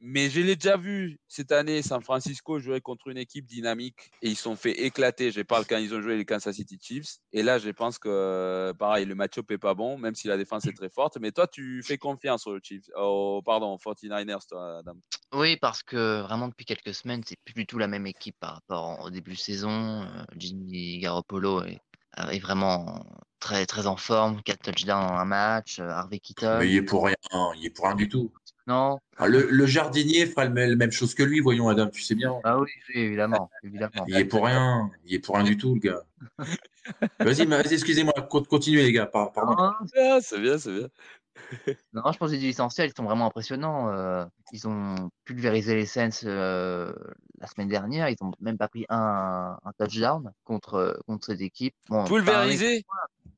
Mais 0.00 0.30
je 0.30 0.40
l'ai 0.40 0.56
déjà 0.56 0.76
vu 0.76 1.18
cette 1.28 1.52
année, 1.52 1.82
San 1.82 2.02
Francisco 2.02 2.58
jouer 2.58 2.80
contre 2.80 3.08
une 3.08 3.18
équipe 3.18 3.46
dynamique 3.46 4.10
et 4.22 4.28
ils 4.30 4.36
se 4.36 4.42
sont 4.42 4.56
fait 4.56 4.72
éclater. 4.72 5.30
Je 5.30 5.42
parle 5.42 5.66
quand 5.66 5.78
ils 5.78 5.94
ont 5.94 6.00
joué 6.00 6.16
les 6.16 6.24
Kansas 6.24 6.54
City 6.54 6.78
Chiefs. 6.80 7.18
Et 7.32 7.42
là, 7.42 7.58
je 7.58 7.70
pense 7.70 7.98
que, 7.98 8.72
pareil, 8.78 9.06
le 9.06 9.14
match-up 9.14 9.50
est 9.50 9.58
pas 9.58 9.74
bon, 9.74 9.98
même 9.98 10.14
si 10.14 10.28
la 10.28 10.36
défense 10.36 10.66
est 10.66 10.72
très 10.72 10.90
forte. 10.90 11.18
Mais 11.20 11.32
toi, 11.32 11.46
tu 11.46 11.82
fais 11.82 11.98
confiance 11.98 12.46
aux 12.46 12.58
Chiefs. 12.62 12.90
Oh, 12.96 13.42
pardon, 13.44 13.72
aux 13.74 13.78
49ers, 13.78 14.46
toi, 14.48 14.78
Adam. 14.78 14.96
Oui, 15.32 15.56
parce 15.56 15.82
que 15.82 16.22
vraiment 16.22 16.48
depuis 16.48 16.64
quelques 16.64 16.94
semaines, 16.94 17.22
c'est 17.24 17.38
plus 17.44 17.54
du 17.54 17.66
tout 17.66 17.78
la 17.78 17.86
même 17.86 18.06
équipe 18.06 18.36
par 18.40 18.54
rapport 18.54 19.00
au 19.00 19.10
début 19.10 19.32
de 19.32 19.38
saison. 19.38 20.02
Euh, 20.02 20.24
Jimmy 20.36 20.98
Garoppolo 20.98 21.62
est, 21.62 21.80
est 22.16 22.40
vraiment 22.40 23.04
très 23.40 23.66
très 23.66 23.86
en 23.86 23.96
forme, 23.96 24.42
4 24.42 24.62
touchdowns 24.62 25.02
en 25.02 25.18
un 25.18 25.24
match. 25.24 25.78
Euh, 25.80 25.88
Harvey 25.88 26.20
Keaton, 26.20 26.58
Mais 26.60 26.68
il 26.68 26.76
est 26.76 26.82
pour 26.82 27.06
rien. 27.06 27.16
Il 27.56 27.66
est 27.66 27.70
pour 27.70 27.86
rien 27.86 27.96
du 27.96 28.08
tout. 28.08 28.32
Non. 28.66 28.98
Ah, 29.16 29.26
le, 29.26 29.48
le 29.50 29.66
jardinier 29.66 30.26
fera 30.26 30.46
le, 30.46 30.54
la 30.54 30.76
même 30.76 30.92
chose 30.92 31.14
que 31.14 31.22
lui, 31.22 31.40
voyons, 31.40 31.68
Adam, 31.68 31.88
tu 31.88 32.00
sais 32.02 32.14
bien. 32.14 32.34
Ah 32.44 32.58
oui, 32.58 32.68
oui, 32.88 33.00
évidemment, 33.00 33.50
évidemment. 33.62 34.04
Il 34.08 34.16
est 34.18 34.24
pour 34.24 34.44
rien. 34.46 34.90
Il 35.04 35.14
est 35.14 35.18
pour 35.18 35.34
rien 35.36 35.44
du 35.44 35.56
tout, 35.56 35.74
le 35.74 35.80
gars. 35.80 36.02
Vas-y, 37.18 37.46
mais 37.46 37.62
vas-y, 37.62 37.74
excusez-moi. 37.74 38.14
con- 38.30 38.42
Continuez, 38.44 38.82
les 38.82 38.92
gars. 38.92 39.06
Par- 39.06 39.32
Pardon. 39.32 39.54
Ah, 39.58 39.78
c'est 40.22 40.40
bien, 40.40 40.58
c'est 40.58 40.72
bien. 40.72 40.88
non, 41.92 42.02
je 42.12 42.18
pense 42.18 42.30
que 42.30 42.36
les 42.36 42.46
essentiels, 42.46 42.90
ils 42.90 42.96
sont 42.96 43.04
vraiment 43.04 43.26
impressionnants. 43.26 43.90
Euh, 43.90 44.24
ils 44.52 44.66
ont 44.66 45.10
pulvérisé 45.24 45.74
les 45.74 45.86
Saints 45.86 46.24
euh, 46.24 46.92
la 47.38 47.46
semaine 47.46 47.68
dernière. 47.68 48.08
Ils 48.08 48.16
ont 48.22 48.32
même 48.40 48.58
pas 48.58 48.68
pris 48.68 48.86
un, 48.88 49.58
un 49.64 49.72
touchdown 49.78 50.32
contre 50.44 51.00
contre 51.06 51.26
cette 51.26 51.40
équipe. 51.40 51.74
Bon, 51.88 52.04
Pulvérisé? 52.04 52.84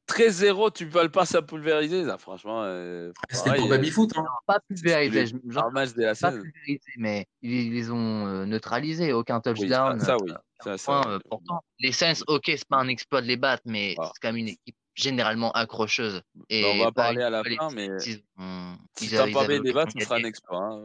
13-0, 0.09 0.73
tu 0.73 0.89
peux 0.89 1.03
le 1.03 1.09
passer 1.11 1.37
à 1.37 1.43
pulvériser. 1.43 2.05
Ça, 2.05 2.19
franchement, 2.19 2.63
euh, 2.65 3.13
C'était 3.31 3.55
pour 3.57 3.67
euh, 3.67 3.69
Baby 3.71 3.91
Foot. 3.91 4.13
Hein. 4.17 4.25
pas 4.47 4.59
pulvérisé. 4.69 5.27
genre, 5.49 5.71
match 5.73 5.95
de 5.95 6.03
la 6.03 6.09
pas 6.09 6.15
scène. 6.15 6.43
pulvérisé, 6.43 6.91
mais 6.99 7.27
ils, 7.41 7.53
ils 7.69 7.73
les 7.73 7.91
ont 7.91 8.27
euh, 8.27 8.45
neutralisés. 8.45 9.13
Aucun 9.13 9.37
Oui, 9.37 9.43
touchdown. 9.55 9.99
ça, 10.01 10.07
ça, 10.07 10.17
oui. 10.21 10.31
euh, 10.33 10.37
Ça, 10.65 10.79
ça, 10.79 10.85
point 10.85 11.03
oui. 11.07 11.13
euh, 11.15 11.19
portant. 11.31 11.61
Les 11.79 11.93
Saints, 11.93 12.23
ok, 12.27 12.43
c'est 12.47 12.69
pas 12.69 12.77
un 12.79 12.89
exploit 12.89 13.23
de 13.23 13.27
les 13.27 13.37
battre, 13.37 13.63
mais 13.67 13.95
Ah. 13.99 14.11
c'est 14.13 14.21
quand 14.21 14.29
même 14.29 14.37
une 14.39 14.49
équipe 14.49 14.77
généralement 14.95 15.51
accrocheuse. 15.53 16.21
Et 16.51 16.63
Bah, 16.63 16.69
on 16.75 16.79
va 16.79 16.85
pas 16.87 17.03
parler 17.05 17.23
à 17.23 17.31
la 17.31 17.43
fin, 17.43 17.71
mais 17.75 17.89
ont- 17.89 18.77
si 18.99 19.09
t'as 19.11 19.31
pas 19.33 19.45
avaient 19.45 19.57
fait 19.57 19.61
débat, 19.63 19.81
l'occasion 19.85 20.01
ce 20.01 20.05
sera 20.05 20.17
un 20.17 20.25
exploit. 20.25 20.59
hein, 20.59 20.79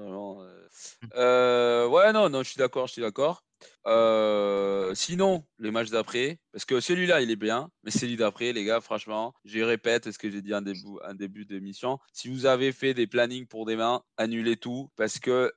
euh. 0.43 0.67
Euh, 1.15 1.87
ouais, 1.87 2.13
non, 2.13 2.29
non, 2.29 2.39
je 2.43 2.49
suis 2.49 2.57
d'accord, 2.57 2.87
je 2.87 2.93
suis 2.93 3.01
d'accord. 3.01 3.43
Euh, 3.85 4.93
sinon, 4.95 5.43
les 5.59 5.71
matchs 5.71 5.89
d'après, 5.89 6.39
parce 6.51 6.65
que 6.65 6.79
celui-là, 6.79 7.21
il 7.21 7.31
est 7.31 7.37
bien, 7.37 7.69
mais 7.83 7.91
celui 7.91 8.17
d'après, 8.17 8.53
les 8.53 8.63
gars, 8.63 8.81
franchement, 8.81 9.33
je 9.45 9.59
répète 9.59 10.11
ce 10.11 10.17
que 10.17 10.29
j'ai 10.29 10.41
dit 10.41 10.53
en 10.53 10.61
début, 10.61 10.83
en 11.07 11.13
début 11.13 11.45
d'émission. 11.45 11.99
Si 12.11 12.27
vous 12.29 12.45
avez 12.45 12.71
fait 12.71 12.93
des 12.93 13.07
plannings 13.07 13.47
pour 13.47 13.65
demain, 13.65 14.01
annulez 14.17 14.57
tout, 14.57 14.89
parce 14.95 15.19
que 15.19 15.51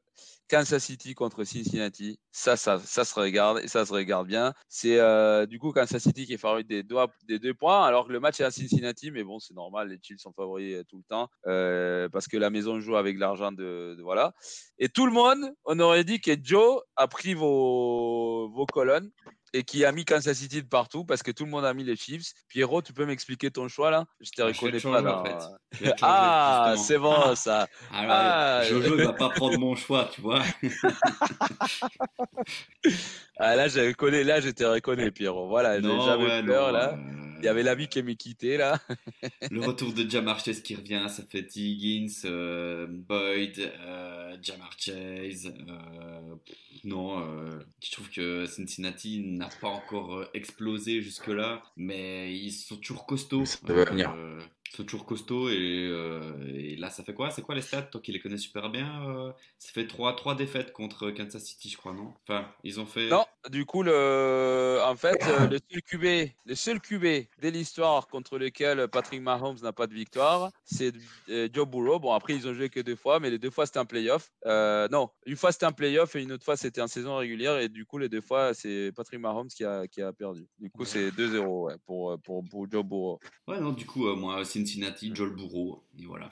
Kansas 0.51 0.83
City 0.83 1.15
contre 1.15 1.45
Cincinnati, 1.45 2.19
ça, 2.33 2.57
ça, 2.57 2.79
ça 2.81 3.05
se 3.05 3.15
regarde 3.19 3.61
et 3.63 3.69
ça 3.69 3.87
se 3.87 3.93
regarde 3.93 4.27
bien. 4.27 4.53
C'est 4.69 4.99
euh, 4.99 5.47
du 5.47 5.59
coup 5.59 5.73
Kansas 5.73 6.03
City 6.03 6.27
qui 6.27 6.35
est 6.35 6.39
favori 6.39 6.65
des 6.65 6.83
deux, 6.83 7.55
points, 7.55 7.85
alors 7.85 8.07
que 8.07 8.13
le 8.13 8.21
match 8.21 8.41
est 8.41 8.45
à 8.45 8.51
Cincinnati, 8.51 9.11
mais 9.11 9.23
bon, 9.23 9.39
c'est 9.39 9.55
normal, 9.55 9.89
les 9.89 9.99
Chiefs 10.03 10.19
sont 10.21 10.33
favoris 10.33 10.75
euh, 10.75 10.85
tout 10.89 10.99
le 10.99 11.05
temps 11.05 11.29
euh, 11.47 12.09
parce 12.09 12.27
que 12.27 12.37
la 12.37 12.51
maison 12.51 12.81
joue 12.81 12.97
avec 12.97 13.17
l'argent 13.19 13.53
de, 13.53 13.95
de- 13.97 14.03
voilà. 14.03 14.35
Et 14.79 14.89
tout 14.89 15.07
le 15.07 15.13
monde, 15.13 15.53
on 15.65 15.79
aurait 15.79 16.05
dit 16.05 16.21
que 16.21 16.33
Joe 16.43 16.81
a 16.97 17.07
pris 17.07 17.35
vos, 17.35 18.51
vos 18.51 18.67
colonnes 18.67 19.11
et 19.53 19.63
qui 19.65 19.85
a 19.85 19.93
mis 19.93 20.05
Kansas 20.05 20.37
City 20.39 20.63
de 20.63 20.69
partout 20.69 21.05
parce 21.05 21.23
que 21.23 21.31
tout 21.31 21.45
le 21.45 21.51
monde 21.51 21.65
a 21.65 21.75
mis 21.75 21.85
les 21.85 21.97
Chiefs. 21.97 22.33
Pierrot, 22.49 22.83
tu 22.83 22.93
peux 22.93 23.05
m'expliquer 23.07 23.51
ton 23.51 23.69
choix 23.69 23.91
là? 23.91 24.07
Je 24.21 24.31
te 24.31 24.37
je 24.39 24.43
vais 24.43 24.49
reconnais 24.53 24.79
te 24.81 24.89
pas 24.89 25.01
là. 25.01 25.21
en 25.21 25.25
fait. 25.25 25.37
Je 25.73 25.85
changer, 25.85 25.95
Ah, 26.03 26.75
c'est 26.77 26.99
bon 26.99 27.35
ça. 27.35 27.67
Alors, 27.93 28.11
Ah, 28.17 28.63
Jojo, 28.69 28.97
il 28.99 29.05
va 29.05 29.13
pas 29.13 29.31
prendre 29.31 29.59
mon 29.59 29.75
choix, 29.75 30.09
tu 30.13 30.21
vois. 30.21 30.43
Ah, 33.39 33.57
là, 33.57 33.69
je 33.69 33.81
reconnais, 33.81 34.23
là, 34.25 34.41
je 34.41 34.51
te 34.51 34.65
reconnais, 34.65 35.11
Pierrot. 35.11 35.49
Voilà, 35.49 35.81
j'ai- 35.81 35.87
Non, 35.87 36.01
j'avais 36.05 36.25
ouais, 36.25 36.43
peur 36.43 36.67
non, 36.67 36.73
là. 36.79 36.91
euh, 36.95 37.30
Il 37.43 37.47
y 37.47 37.49
avait 37.49 37.63
la 37.63 37.75
vie 37.75 37.89
qui 37.89 38.03
m'est 38.03 38.15
quitté 38.17 38.57
là. 38.57 38.79
Le 39.51 39.61
retour 39.61 39.93
de 39.93 40.09
Jamar 40.09 40.39
Chase 40.45 40.61
qui 40.61 40.75
revient, 40.75 41.07
ça 41.09 41.23
fait. 41.29 41.49
Higgins, 41.57 42.13
euh, 42.25 42.87
Boyd, 42.89 43.59
euh, 43.59 44.37
Jamar 44.43 44.71
Chase. 44.79 45.47
euh, 45.69 46.35
non, 46.85 47.21
euh, 47.21 47.51
je 47.83 47.91
trouve 47.91 48.09
que 48.11 48.47
Cincinnati 48.47 49.21
n'a 49.21 49.49
pas 49.61 49.69
encore 49.69 50.25
explosé 50.35 51.03
jusque-là, 51.03 51.63
mais 51.77 52.35
ils 52.35 52.53
sont 52.53 52.77
toujours 52.77 53.07
costauds. 53.07 53.45
Ça 53.47 53.59
va 53.65 53.85
venir. 53.85 54.15
Sont 54.73 54.85
toujours 54.85 55.05
costauds 55.05 55.49
et, 55.49 55.89
euh, 55.91 56.33
et 56.47 56.77
là, 56.77 56.91
ça 56.91 57.03
fait 57.03 57.13
quoi? 57.13 57.31
C'est 57.31 57.43
quoi 57.43 57.57
les 57.57 57.61
stats 57.61 57.83
Toi 57.83 58.01
qui 58.01 58.13
les 58.13 58.21
connais 58.21 58.39
super 58.39 58.71
bien, 58.71 59.05
euh, 59.09 59.33
ça 59.59 59.73
fait 59.73 59.87
3, 59.87 60.15
trois 60.15 60.37
défaites 60.37 60.73
contre 60.73 61.11
Kansas 61.11 61.43
City, 61.43 61.69
je 61.69 61.77
crois, 61.77 61.93
non? 61.93 62.15
Enfin, 62.23 62.47
ils 62.63 62.79
ont 62.79 62.87
fait. 62.87 63.09
Non, 63.09 63.25
du 63.51 63.65
coup, 63.67 63.83
le... 63.83 64.79
en 64.85 64.95
fait, 64.95 65.19
euh, 65.27 65.49
le 65.49 65.59
seul 65.59 65.83
QB, 65.83 66.31
le 66.47 66.55
seul 66.55 66.81
QB 66.81 67.03
de 67.03 67.49
l'histoire 67.49 68.07
contre 68.07 68.39
lequel 68.39 68.87
Patrick 68.87 69.21
Mahomes 69.21 69.59
n'a 69.61 69.73
pas 69.73 69.89
de 69.89 69.95
victoire, 69.95 70.53
c'est 70.63 70.93
Joe 71.27 71.67
Burrow. 71.67 71.99
Bon, 71.99 72.13
après, 72.13 72.35
ils 72.35 72.47
ont 72.47 72.55
joué 72.55 72.69
que 72.69 72.79
deux 72.79 72.95
fois, 72.95 73.19
mais 73.19 73.31
les 73.31 73.39
deux 73.39 73.51
fois, 73.51 73.67
c'était 73.67 73.81
un 73.81 73.85
playoff. 73.85 74.31
Euh, 74.47 74.87
non, 74.93 75.11
une 75.27 75.37
fois, 75.37 75.51
c'était 75.51 75.67
un 75.67 75.73
playoff 75.73 76.15
et 76.15 76.23
une 76.23 76.31
autre 76.31 76.45
fois, 76.45 76.57
c'était 76.57 76.81
en 76.81 76.87
saison 76.87 77.17
régulière. 77.17 77.59
Et 77.59 77.69
du 77.69 77.87
coup, 77.87 77.99
les 77.99 78.09
deux 78.09 78.21
fois, 78.21 78.55
c'est 78.55 78.93
Patrick 78.95 79.19
Mahomes 79.19 79.49
qui 79.49 79.65
a, 79.65 79.89
qui 79.89 80.01
a 80.01 80.13
perdu. 80.13 80.47
Du 80.61 80.71
coup, 80.71 80.85
c'est 80.85 81.11
2-0 81.11 81.65
ouais, 81.65 81.75
pour, 81.87 82.17
pour, 82.21 82.45
pour 82.45 82.71
Joe 82.71 82.85
Burrow. 82.85 83.19
Ouais, 83.49 83.59
non, 83.59 83.73
du 83.73 83.85
coup, 83.85 84.07
moi, 84.15 84.45
Cincinnati, 84.61 85.11
Joel 85.15 85.31
Bourreau, 85.31 85.83
et 85.99 86.05
voilà. 86.07 86.31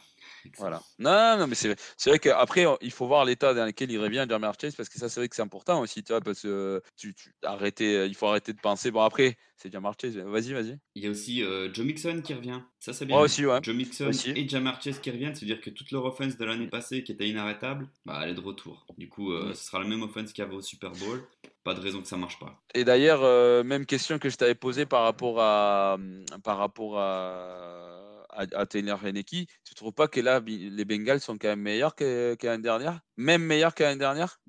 Voilà. 0.56 0.82
Non, 0.98 1.36
non, 1.38 1.46
mais 1.46 1.54
c'est 1.54 1.74
c'est 1.96 2.10
vrai 2.10 2.18
qu'après, 2.18 2.64
il 2.80 2.90
faut 2.90 3.06
voir 3.06 3.24
l'état 3.24 3.54
dans 3.54 3.66
lequel 3.66 3.90
il 3.90 3.98
revient, 3.98 4.24
Jamar 4.28 4.54
Chase, 4.60 4.74
parce 4.74 4.88
que 4.88 4.98
ça, 4.98 5.08
c'est 5.08 5.20
vrai 5.20 5.28
que 5.28 5.36
c'est 5.36 5.42
important 5.42 5.80
aussi, 5.80 6.02
tu 6.04 6.12
vois, 6.12 6.20
parce 6.20 6.42
que 6.42 6.48
euh, 6.48 6.80
tu, 6.96 7.14
tu 7.14 7.32
arrêter, 7.42 8.06
il 8.06 8.14
faut 8.14 8.26
arrêter 8.26 8.52
de 8.52 8.60
penser. 8.60 8.90
Bon, 8.90 9.02
après, 9.02 9.36
c'est 9.56 9.70
Jamar 9.72 9.94
Chase. 10.00 10.16
Vas-y, 10.16 10.52
vas-y. 10.52 10.78
Il 10.94 11.02
y 11.04 11.06
a 11.06 11.10
aussi 11.10 11.42
euh, 11.42 11.72
Joe 11.74 11.84
Mixon 11.84 12.22
qui 12.22 12.34
revient. 12.34 12.60
Ça, 12.78 12.92
c'est 12.92 13.04
bien. 13.04 13.16
Moi 13.16 13.24
aussi, 13.24 13.44
ouais. 13.44 13.58
Joe 13.62 13.74
Mixon 13.74 14.06
Aussi. 14.06 14.30
et 14.30 14.48
Jamar 14.48 14.80
Chase 14.80 15.00
qui 15.00 15.10
reviennent, 15.10 15.34
c'est-à-dire 15.34 15.60
que 15.60 15.70
toute 15.70 15.90
leur 15.90 16.04
offense 16.04 16.36
de 16.36 16.44
l'année 16.44 16.68
passée 16.68 17.02
qui 17.02 17.12
était 17.12 17.28
inarrêtable, 17.28 17.88
bah, 18.06 18.20
elle 18.22 18.30
est 18.30 18.34
de 18.34 18.40
retour. 18.40 18.86
Du 18.96 19.08
coup, 19.08 19.32
euh, 19.32 19.50
Mm. 19.50 19.54
ce 19.54 19.64
sera 19.64 19.80
la 19.80 19.86
même 19.88 20.02
offense 20.02 20.32
qu'il 20.32 20.42
y 20.44 20.46
avait 20.46 20.56
au 20.56 20.62
Super 20.62 20.92
Bowl. 20.92 21.26
Pas 21.64 21.74
de 21.74 21.80
raison 21.80 22.00
que 22.00 22.08
ça 22.08 22.16
marche 22.16 22.38
pas. 22.38 22.62
Et 22.74 22.84
d'ailleurs, 22.84 23.20
euh, 23.24 23.62
même 23.64 23.84
question 23.84 24.18
que 24.18 24.30
je 24.30 24.36
t'avais 24.36 24.54
posée 24.54 24.86
par 24.86 25.02
rapport 25.02 25.40
à, 25.40 25.94
hum, 25.94 26.24
par 26.44 26.56
rapport 26.58 26.98
à, 26.98 28.24
à, 28.30 28.44
à 28.54 28.66
Taylor 28.66 29.04
Heineke. 29.04 29.48
Tu 29.64 29.74
trouves 29.74 29.92
pas 29.92 30.08
que 30.08 30.20
là, 30.20 30.40
les 30.46 30.84
Bengals 30.84 31.20
sont 31.20 31.36
quand 31.36 31.48
même 31.48 31.60
meilleurs 31.60 31.94
que- 31.94 32.34
que 32.36 32.46
l'année 32.46 32.62
dernière? 32.62 33.00
Même 33.16 33.42
meilleurs 33.42 33.74
que 33.74 33.82
l'année 33.82 33.98
dernière? 33.98 34.40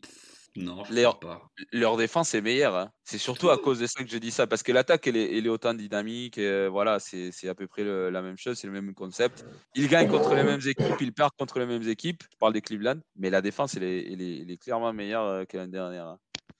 Non, 0.55 0.83
je 0.85 0.93
crois 0.93 1.19
pas. 1.19 1.49
Leur 1.73 1.97
défense 1.97 2.33
est 2.33 2.41
meilleure. 2.41 2.75
hein. 2.75 2.91
C'est 3.03 3.17
surtout 3.17 3.49
à 3.49 3.57
cause 3.57 3.79
de 3.79 3.85
ça 3.87 4.01
que 4.03 4.09
je 4.09 4.17
dis 4.17 4.31
ça. 4.31 4.47
Parce 4.47 4.63
que 4.63 4.71
l'attaque, 4.71 5.07
elle 5.07 5.17
est, 5.17 5.37
elle 5.37 5.45
est 5.45 5.49
autant 5.49 5.73
dynamique. 5.73 6.37
et, 6.37 6.47
euh, 6.47 6.69
voilà, 6.69 6.99
c'est 6.99 7.31
à 7.49 7.55
peu 7.55 7.67
près 7.67 7.83
le- 7.83 8.09
la 8.09 8.21
même 8.21 8.37
chose. 8.37 8.57
C'est 8.57 8.67
le 8.67 8.73
même 8.73 8.93
concept. 8.93 9.45
Ils 9.75 9.89
gagnent 9.89 10.07
contre 10.07 10.35
les 10.35 10.43
mêmes 10.43 10.61
équipes. 10.65 11.01
Ils 11.01 11.13
perdent 11.13 11.33
contre 11.37 11.59
les 11.59 11.65
mêmes 11.65 11.87
équipes. 11.87 12.23
Je 12.31 12.37
parle 12.37 12.53
des 12.53 12.61
Cleveland. 12.61 12.99
Mais 13.17 13.29
la 13.29 13.41
défense, 13.41 13.75
elle 13.75 13.83
est, 13.83 14.11
elle 14.13 14.21
est- 14.21 14.39
elle 14.41 14.51
est 14.51 14.57
clairement 14.57 14.93
meilleure 14.93 15.25
euh, 15.25 15.45
que 15.45 15.57
l'année 15.57 15.71
dernière. 15.73 16.07
hein. 16.07 16.19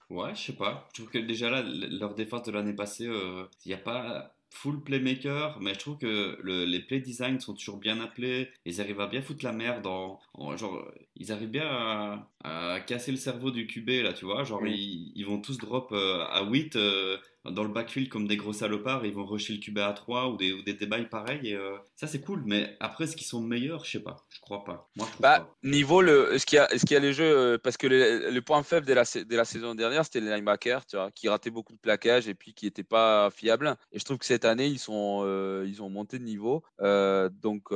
Ouais, 0.10 0.34
je 0.36 0.42
sais 0.48 0.54
pas. 0.56 0.88
Je 0.94 1.02
trouve 1.02 1.12
que 1.14 1.20
déjà 1.20 1.50
là, 1.50 1.62
leur 1.64 2.14
défense 2.16 2.44
de 2.44 2.52
l'année 2.52 2.74
passée, 2.74 3.08
euh, 3.08 3.46
il 3.64 3.70
n'y 3.70 3.74
a 3.76 3.78
pas 3.78 4.36
full 4.52 4.82
playmaker, 4.84 5.60
mais 5.62 5.74
je 5.76 5.80
trouve 5.80 5.98
que 5.98 6.38
le- 6.42 6.66
les 6.66 6.80
play 6.80 7.00
design 7.00 7.40
sont 7.40 7.54
toujours 7.54 7.78
bien 7.78 8.00
appelés. 8.02 8.50
Ils 8.66 8.82
arrivent 8.82 9.00
à 9.02 9.08
bien 9.08 9.22
foutre 9.22 9.46
la 9.46 9.52
merde. 9.54 9.86
En, 9.88 10.20
en- 10.34 10.58
genre, 10.58 10.90
ils 11.16 11.32
arrivent 11.32 11.50
bien 11.52 11.68
à, 11.68 12.28
à 12.44 12.80
casser 12.82 13.12
le 13.12 13.18
cerveau 13.18 13.52
du 13.52 13.68
QB, 13.68 13.90
là, 14.04 14.14
tu 14.14 14.26
vois. 14.26 14.44
Genre, 14.44 14.62
Mm. 14.64 14.68
ils, 14.68 15.12
ils 15.16 15.26
vont 15.26 15.40
tous 15.42 15.58
drop 15.58 15.92
euh, 15.92 16.26
à 16.30 16.44
8 16.44 16.76
euh, 16.76 17.18
dans 17.45 17.64
le 17.64 17.70
backfield 17.70 18.10
comme 18.10 18.28
des 18.28 18.38
gros 18.38 18.53
salopards. 18.53 19.06
Ils 19.06 19.14
vont 19.14 19.26
rusher 19.26 19.53
le 19.53 19.60
QB 19.60 19.78
à 19.80 19.94
3 19.94 20.28
ou 20.30 20.38
des, 20.38 20.52
ou 20.53 20.61
des 20.64 20.74
débails 20.74 21.07
pareils. 21.10 21.49
Et, 21.49 21.56
euh, 21.56 21.78
ça, 21.95 22.07
c'est 22.07 22.22
cool. 22.22 22.44
Mais 22.45 22.76
après, 22.80 23.06
est-ce 23.06 23.16
qu'ils 23.16 23.28
sont 23.28 23.41
meilleurs? 23.41 23.86
Je 23.86 23.91
sais 23.91 23.99
pas. 24.03 24.26
Je 24.30 24.40
crois 24.41 24.64
pas. 24.64 24.90
Moi, 24.95 25.06
je 25.07 25.11
trouve 25.14 25.22
Bah, 25.22 25.40
pas. 25.40 25.56
niveau 25.64 26.02
le, 26.02 26.38
ce 26.38 26.45
qu'il 26.45 26.57
y 26.57 26.60
a, 26.60 26.68
ce 26.70 26.80
qu'il 26.86 26.91
y 26.91 26.95
a 26.95 26.99
les 26.99 27.14
jeux, 27.14 27.38
euh, 27.38 27.57
parce 27.57 27.78
que 27.78 27.88
le, 27.88 28.30
le 28.30 28.41
point 28.41 28.61
faible 28.64 28.86
de 28.86 28.94
la, 28.94 29.06
sa- 29.06 29.24
de 29.24 29.36
la 29.36 29.45
saison 29.45 29.74
dernière, 29.76 30.03
c'était 30.06 30.20
les 30.22 30.36
linebackers, 30.36 30.86
tu 30.86 30.95
vois, 30.98 31.11
qui 31.11 31.30
rataient 31.30 31.49
beaucoup 31.49 31.74
de 31.74 31.80
plaquages 31.80 32.28
et 32.28 32.36
puis 32.36 32.53
qui 32.53 32.66
n'étaient 32.66 32.84
pas 32.84 33.30
fiables. 33.32 33.76
Et 33.91 33.99
je 33.99 34.06
trouve 34.06 34.18
que 34.18 34.26
cette 34.26 34.45
année, 34.45 34.68
ils 34.68 34.80
sont, 34.80 35.22
euh, 35.24 35.66
ils 35.68 35.82
ont 35.82 35.90
monté 35.90 36.20
de 36.20 36.24
niveau. 36.24 36.64
Euh, 36.82 37.30
donc 37.30 37.72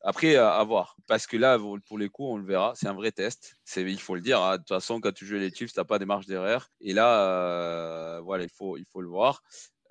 après, 0.00 0.36
à, 0.36 0.50
à 0.54 0.64
voir, 0.64 0.96
parce 1.06 1.26
que 1.26 1.36
là, 1.36 1.58
pour 1.86 1.98
les 1.98 2.08
coups, 2.08 2.28
on 2.30 2.36
le 2.36 2.44
verra, 2.44 2.72
c'est 2.76 2.88
un 2.88 2.94
vrai 2.94 3.12
test. 3.12 3.56
Il 3.76 4.00
faut 4.00 4.14
le 4.14 4.20
dire. 4.20 4.40
hein. 4.42 4.52
De 4.52 4.58
toute 4.58 4.68
façon, 4.68 5.00
quand 5.00 5.12
tu 5.12 5.26
joues 5.26 5.36
les 5.36 5.50
Chiefs, 5.52 5.72
t'as 5.72 5.84
pas 5.84 5.98
des 5.98 6.04
marges 6.06 6.26
d'erreur. 6.26 6.68
Et 6.80 6.92
là, 6.92 8.16
euh, 8.16 8.20
voilà, 8.20 8.44
il 8.44 8.50
faut, 8.50 8.76
il 8.76 8.84
faut 8.90 9.00
le 9.02 9.08
voir. 9.08 9.42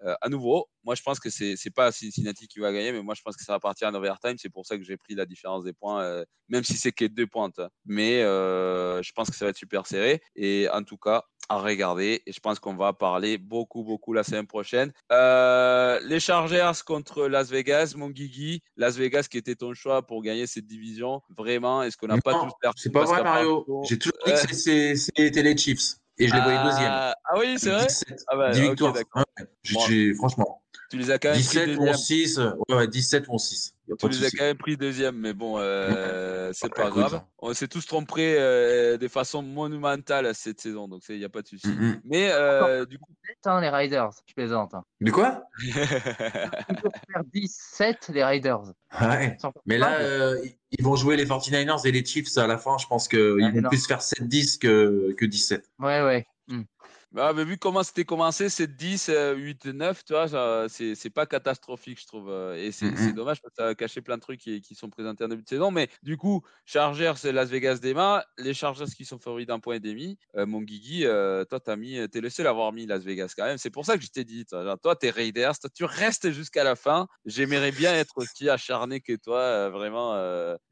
Euh, 0.04 0.16
à 0.22 0.30
nouveau, 0.30 0.68
moi 0.84 0.96
je 0.96 1.04
pense 1.04 1.20
que 1.20 1.30
c'est 1.30 1.56
c'est 1.56 1.70
pas 1.70 1.92
Cincinnati 1.92 2.48
qui 2.48 2.60
va 2.60 2.74
gagner, 2.74 2.92
mais 2.92 3.04
moi 3.04 3.14
je 3.14 3.22
pense 3.22 3.36
que 3.38 3.44
ça 3.44 3.54
va 3.54 3.60
partir 3.60 3.88
en 3.88 3.94
overtime. 3.94 4.36
C'est 4.40 4.50
pour 4.50 4.66
ça 4.66 4.78
que 4.78 4.84
j'ai 4.84 4.98
pris 4.98 5.14
la 5.14 5.28
différence 5.28 5.64
des 5.64 5.74
points, 5.74 6.02
euh, 6.04 6.26
même 6.50 6.64
si 6.64 6.74
c'est 6.74 6.92
que 6.92 7.06
deux 7.06 7.28
pointes. 7.28 7.60
hein. 7.60 7.70
Mais 7.86 8.22
je 8.22 9.12
pense 9.14 9.30
que 9.30 9.36
ça 9.36 9.46
va 9.46 9.50
être 9.52 9.58
super 9.58 9.86
serré. 9.88 10.22
Et 10.36 10.68
en 10.74 10.84
tout 10.84 10.98
cas, 10.98 11.24
à 11.50 11.58
regarder. 11.60 12.22
Et 12.26 12.32
je 12.32 12.40
pense 12.40 12.60
qu'on 12.60 12.76
va 12.76 12.94
parler 12.94 13.38
beaucoup, 13.38 13.84
beaucoup 13.84 14.14
la 14.14 14.24
semaine 14.24 14.48
prochaine. 14.48 14.92
Euh, 15.12 16.00
les 16.06 16.20
Chargers 16.20 16.72
contre 16.86 17.28
Las 17.28 17.50
Vegas, 17.50 17.94
mon 17.96 18.10
Guigui. 18.10 18.62
Las 18.78 18.96
Vegas 18.98 19.28
qui 19.30 19.38
était 19.38 19.56
ton 19.56 19.74
choix 19.74 20.06
pour 20.06 20.22
gagner 20.24 20.48
cette 20.48 20.66
division. 20.68 21.22
Vraiment, 21.38 21.84
est-ce 21.84 21.98
qu'on 21.98 22.08
n'a 22.08 22.18
pas 22.20 22.34
tous 22.34 22.52
l'air 22.64 22.72
C'est 22.76 22.92
pas 22.92 23.04
vrai, 23.06 23.24
Mario. 23.24 23.66
J'ai 23.88 23.98
toujours 24.00 24.18
dit 24.26 24.32
que 24.32 24.96
c'était 24.96 25.44
les 25.44 25.58
Chiefs. 25.58 25.96
Et 26.18 26.28
je 26.28 26.36
les 26.36 26.42
voyais 26.42 26.64
deuxième. 26.64 26.92
Ah, 26.92 27.16
ah 27.26 27.40
oui, 27.40 27.56
c'est 27.58 27.72
vrai? 27.72 27.88
17, 27.88 28.20
Ah 28.28 28.36
bah, 28.36 28.52
10 28.52 28.60
ok, 28.62 28.68
victoires. 28.70 28.94
Ouais, 28.96 29.46
Bon. 29.74 30.16
franchement, 30.18 30.61
Tu 30.90 30.98
les 30.98 31.10
as 31.12 31.20
quand 31.20 31.30
même 31.30 31.38
17 31.38 31.64
pris 31.64 31.76
ou 31.76 31.80
deuxième. 31.80 31.96
6. 31.98 32.38
Ouais, 32.70 32.76
ouais, 32.76 32.88
17 32.88 33.26
ou 33.30 33.38
6. 33.40 33.74
Y 33.88 33.92
a 33.94 33.96
Tu 33.96 34.08
pas 34.08 34.14
les 34.14 34.26
as 34.26 34.30
quand 34.32 34.44
même 34.44 34.58
pris 34.58 34.78
deuxième, 34.78 35.16
mais 35.18 35.34
bon, 35.34 35.56
euh, 35.58 36.52
c'est 36.54 36.74
pas 36.74 36.88
Écoute, 36.88 37.00
grave. 37.00 37.16
hein. 37.16 37.26
On 37.40 37.54
s'est 37.54 37.68
tous 37.68 37.86
trompés 37.86 38.36
euh, 38.38 38.98
de 38.98 39.08
façon 39.08 39.42
monumentale 39.42 40.34
cette 40.36 40.60
saison, 40.62 40.88
donc 40.88 41.02
il 41.10 41.18
n'y 41.18 41.26
a 41.26 41.30
pas 41.30 41.42
de 41.42 41.48
souci. 41.48 41.68
Mhm. 41.68 42.02
Mais 42.06 42.30
euh, 42.32 42.86
du 42.86 42.98
coup, 43.00 43.12
Putain, 43.24 43.62
les 43.62 43.70
Riders, 43.70 44.10
je 44.28 44.34
plaisante. 44.34 44.74
hein. 44.74 44.84
De 45.00 45.10
quoi? 45.12 45.44
Faire 45.62 47.24
17, 47.34 48.10
les 48.14 48.24
Riders. 48.24 48.62
Ouais. 49.02 49.38
Mais 49.66 49.78
là, 49.78 50.00
euh, 50.00 50.38
ils- 50.72 50.84
vont 50.84 50.96
jouer 50.96 51.16
les 51.16 51.26
49ers 51.26 51.86
et 51.86 51.92
les 51.92 52.04
Chiefs 52.06 52.38
à 52.38 52.48
la 52.48 52.58
fin. 52.58 52.78
Je 52.78 52.88
pense 52.88 53.08
qu'ils 53.08 53.44
Ah, 53.44 53.52
vont 53.52 53.62
non. 53.62 53.70
plus 53.70 53.86
faire 53.86 54.02
7-10 54.02 54.58
que, 54.58 55.14
que 55.18 55.26
17. 55.26 55.70
Ouais, 55.80 56.02
ouais. 56.02 56.26
Hmm. 56.48 56.64
Bah, 57.12 57.34
mais 57.34 57.44
vu 57.44 57.58
comment 57.58 57.84
c'était 57.84 58.06
commencé, 58.06 58.48
c'est 58.50 58.76
10, 58.76 59.10
euh, 59.10 59.34
8, 59.36 59.66
9, 59.66 60.04
tu 60.06 60.14
vois, 60.14 60.68
c'est 60.70 61.10
pas 61.10 61.26
catastrophique, 61.26 62.00
je 62.02 62.08
trouve. 62.08 62.30
euh, 62.30 62.56
Et 62.56 62.72
c'est 62.72 62.86
Mhm. 62.86 62.96
c'est 62.98 63.14
dommage 63.14 63.42
parce 63.42 63.54
que 63.54 63.62
ça 63.62 63.68
a 63.70 63.76
caché 63.76 64.02
plein 64.02 64.16
de 64.16 64.22
trucs 64.22 64.40
qui, 64.40 64.62
qui 64.62 64.76
sont 64.76 64.90
présentés 64.90 65.24
en 65.26 65.28
début 65.28 65.44
de 65.44 65.50
saison. 65.50 65.72
Mais 65.72 65.90
du 66.04 66.16
coup, 66.18 66.42
Chargers, 66.66 67.14
c'est 67.18 67.32
Las 67.32 67.50
Vegas 67.50 67.80
Dema. 67.82 68.24
Les 68.38 68.54
Chargers 68.54 68.86
qui 68.96 69.04
sont 69.06 69.20
favoris 69.20 69.46
d'un 69.46 69.60
point 69.60 69.76
et 69.76 69.80
demi. 69.80 70.18
Euh, 70.38 70.46
mon 70.46 70.62
Guigui, 70.62 71.06
euh, 71.06 71.44
toi, 71.46 71.60
t'as 71.60 71.76
mis, 71.76 71.98
t'es 72.10 72.22
le 72.22 72.30
seul 72.30 72.48
à 72.48 72.52
avoir 72.52 72.72
mis 72.72 72.86
Las 72.86 73.04
Vegas 73.04 73.34
quand 73.36 73.46
même. 73.46 73.58
C'est 73.58 73.70
pour 73.72 73.86
ça 73.86 73.98
que 73.98 74.04
je 74.04 74.10
t'ai 74.10 74.24
dit, 74.24 74.46
toi, 74.46 74.64
genre, 74.64 74.80
toi, 74.80 74.96
t'es 74.96 75.10
Raiders, 75.10 75.60
toi, 75.60 75.70
tu 75.74 75.84
restes 75.86 76.32
jusqu'à 76.32 76.64
la 76.64 76.76
fin. 76.76 77.08
J'aimerais 77.26 77.72
bien 77.72 77.94
être 77.94 78.14
aussi 78.18 78.50
acharné 78.50 79.02
que 79.02 79.14
toi, 79.18 79.40
euh, 79.40 79.70
vraiment 79.70 80.14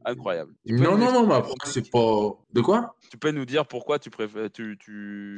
incroyable. 0.05 0.53
Non, 0.65 0.97
non, 0.97 1.11
non, 1.11 1.27
mais 1.27 1.35
après, 1.35 1.53
c'est 1.65 1.89
pas. 1.89 2.29
De 2.53 2.61
quoi? 2.61 2.95
Tu 3.11 3.17
peux 3.17 3.31
nous 3.31 3.45
dire 3.45 3.67
pourquoi 3.67 3.99
tu 3.99 4.09
préfères. 4.09 4.49
Tu, 4.51 4.77
tu- 4.79 5.35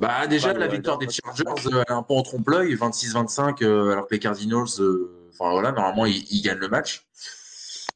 Bah, 0.00 0.26
déjà, 0.26 0.52
la 0.52 0.66
victoire 0.66 0.98
des 0.98 1.08
Chargers, 1.08 1.44
euh, 1.66 1.82
elle 1.86 1.92
est 1.94 1.96
un 1.96 2.02
peu 2.02 2.14
en 2.14 2.22
trompe-l'œil, 2.22 2.74
26-25, 2.74 3.62
euh, 3.62 3.92
alors 3.92 4.06
que 4.06 4.14
les 4.14 4.20
Cardinals, 4.20 4.66
euh, 4.80 5.28
enfin 5.32 5.50
voilà, 5.50 5.72
normalement, 5.72 6.06
ils, 6.06 6.24
ils 6.30 6.42
gagnent 6.42 6.58
le 6.58 6.68
match. 6.68 7.06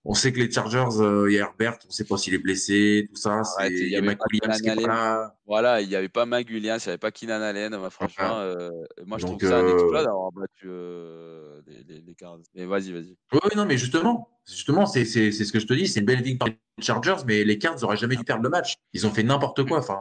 On 0.07 0.13
sait 0.13 0.33
que 0.35 0.39
les 0.39 0.51
Chargers, 0.51 1.01
euh, 1.01 1.31
il 1.31 1.35
y 1.35 1.39
a 1.39 1.45
Herbert, 1.45 1.79
on 1.89 1.91
sait 1.91 2.05
pas 2.05 2.19
s'il 2.19 2.35
est 2.35 2.39
blessé, 2.39 3.09
tout 3.09 3.17
ça. 3.19 3.41
il 3.71 3.89
y 3.89 3.91
y 3.93 3.95
a 3.95 3.99
avait 3.99 4.09
Mike 4.09 4.19
pas 4.19 4.25
Williams 4.31 4.61
qui 4.61 4.69
est 4.69 4.75
Keenan 4.75 4.87
pas 4.87 4.95
là. 4.95 5.35
Voilà, 5.47 5.81
il 5.81 5.89
n'y 5.89 5.97
avait 5.97 6.11
pas 6.11 6.27
Williams, 6.27 6.85
il 6.85 6.89
n'y 6.89 6.91
avait 6.91 6.99
pas 6.99 7.11
Keenan 7.11 7.41
Allen. 7.41 7.73
Bah, 7.73 7.89
franchement, 7.89 8.39
euh, 8.41 8.69
moi, 9.07 9.17
je 9.17 9.25
Donc, 9.25 9.39
trouve 9.41 9.51
ça 9.51 9.61
un 9.61 9.73
exploit 9.73 10.05
d'avoir 10.05 10.31
battu 10.33 10.67
euh, 10.67 11.59
les, 11.67 11.85
les, 11.85 12.03
les 12.03 12.15
Cards. 12.15 12.41
Mais 12.55 12.67
vas-y, 12.67 12.93
vas-y. 12.93 13.17
Oui, 13.33 13.41
non, 13.57 13.65
mais 13.65 13.79
justement, 13.79 14.29
justement, 14.47 14.85
c'est 14.85 15.07
c'est- 15.07 15.33
c'est 15.33 15.45
ce 15.47 15.53
que 15.55 15.59
je 15.59 15.67
te 15.67 15.73
dis, 15.73 15.89
c'est 15.89 16.01
une 16.01 16.07
belle 16.07 16.23
victoire 16.23 16.51
des 16.51 16.85
Chargers, 16.85 17.25
mais 17.27 17.43
les 17.45 17.57
Cards 17.59 17.81
n'auraient 17.81 17.97
jamais 17.97 18.17
dû 18.17 18.25
perdre 18.25 18.43
le 18.43 18.51
match. 18.51 18.75
Ils 18.93 19.07
ont 19.07 19.11
fait 19.11 19.23
n'importe 19.23 19.67
quoi. 19.67 19.79
Enfin. 19.79 19.99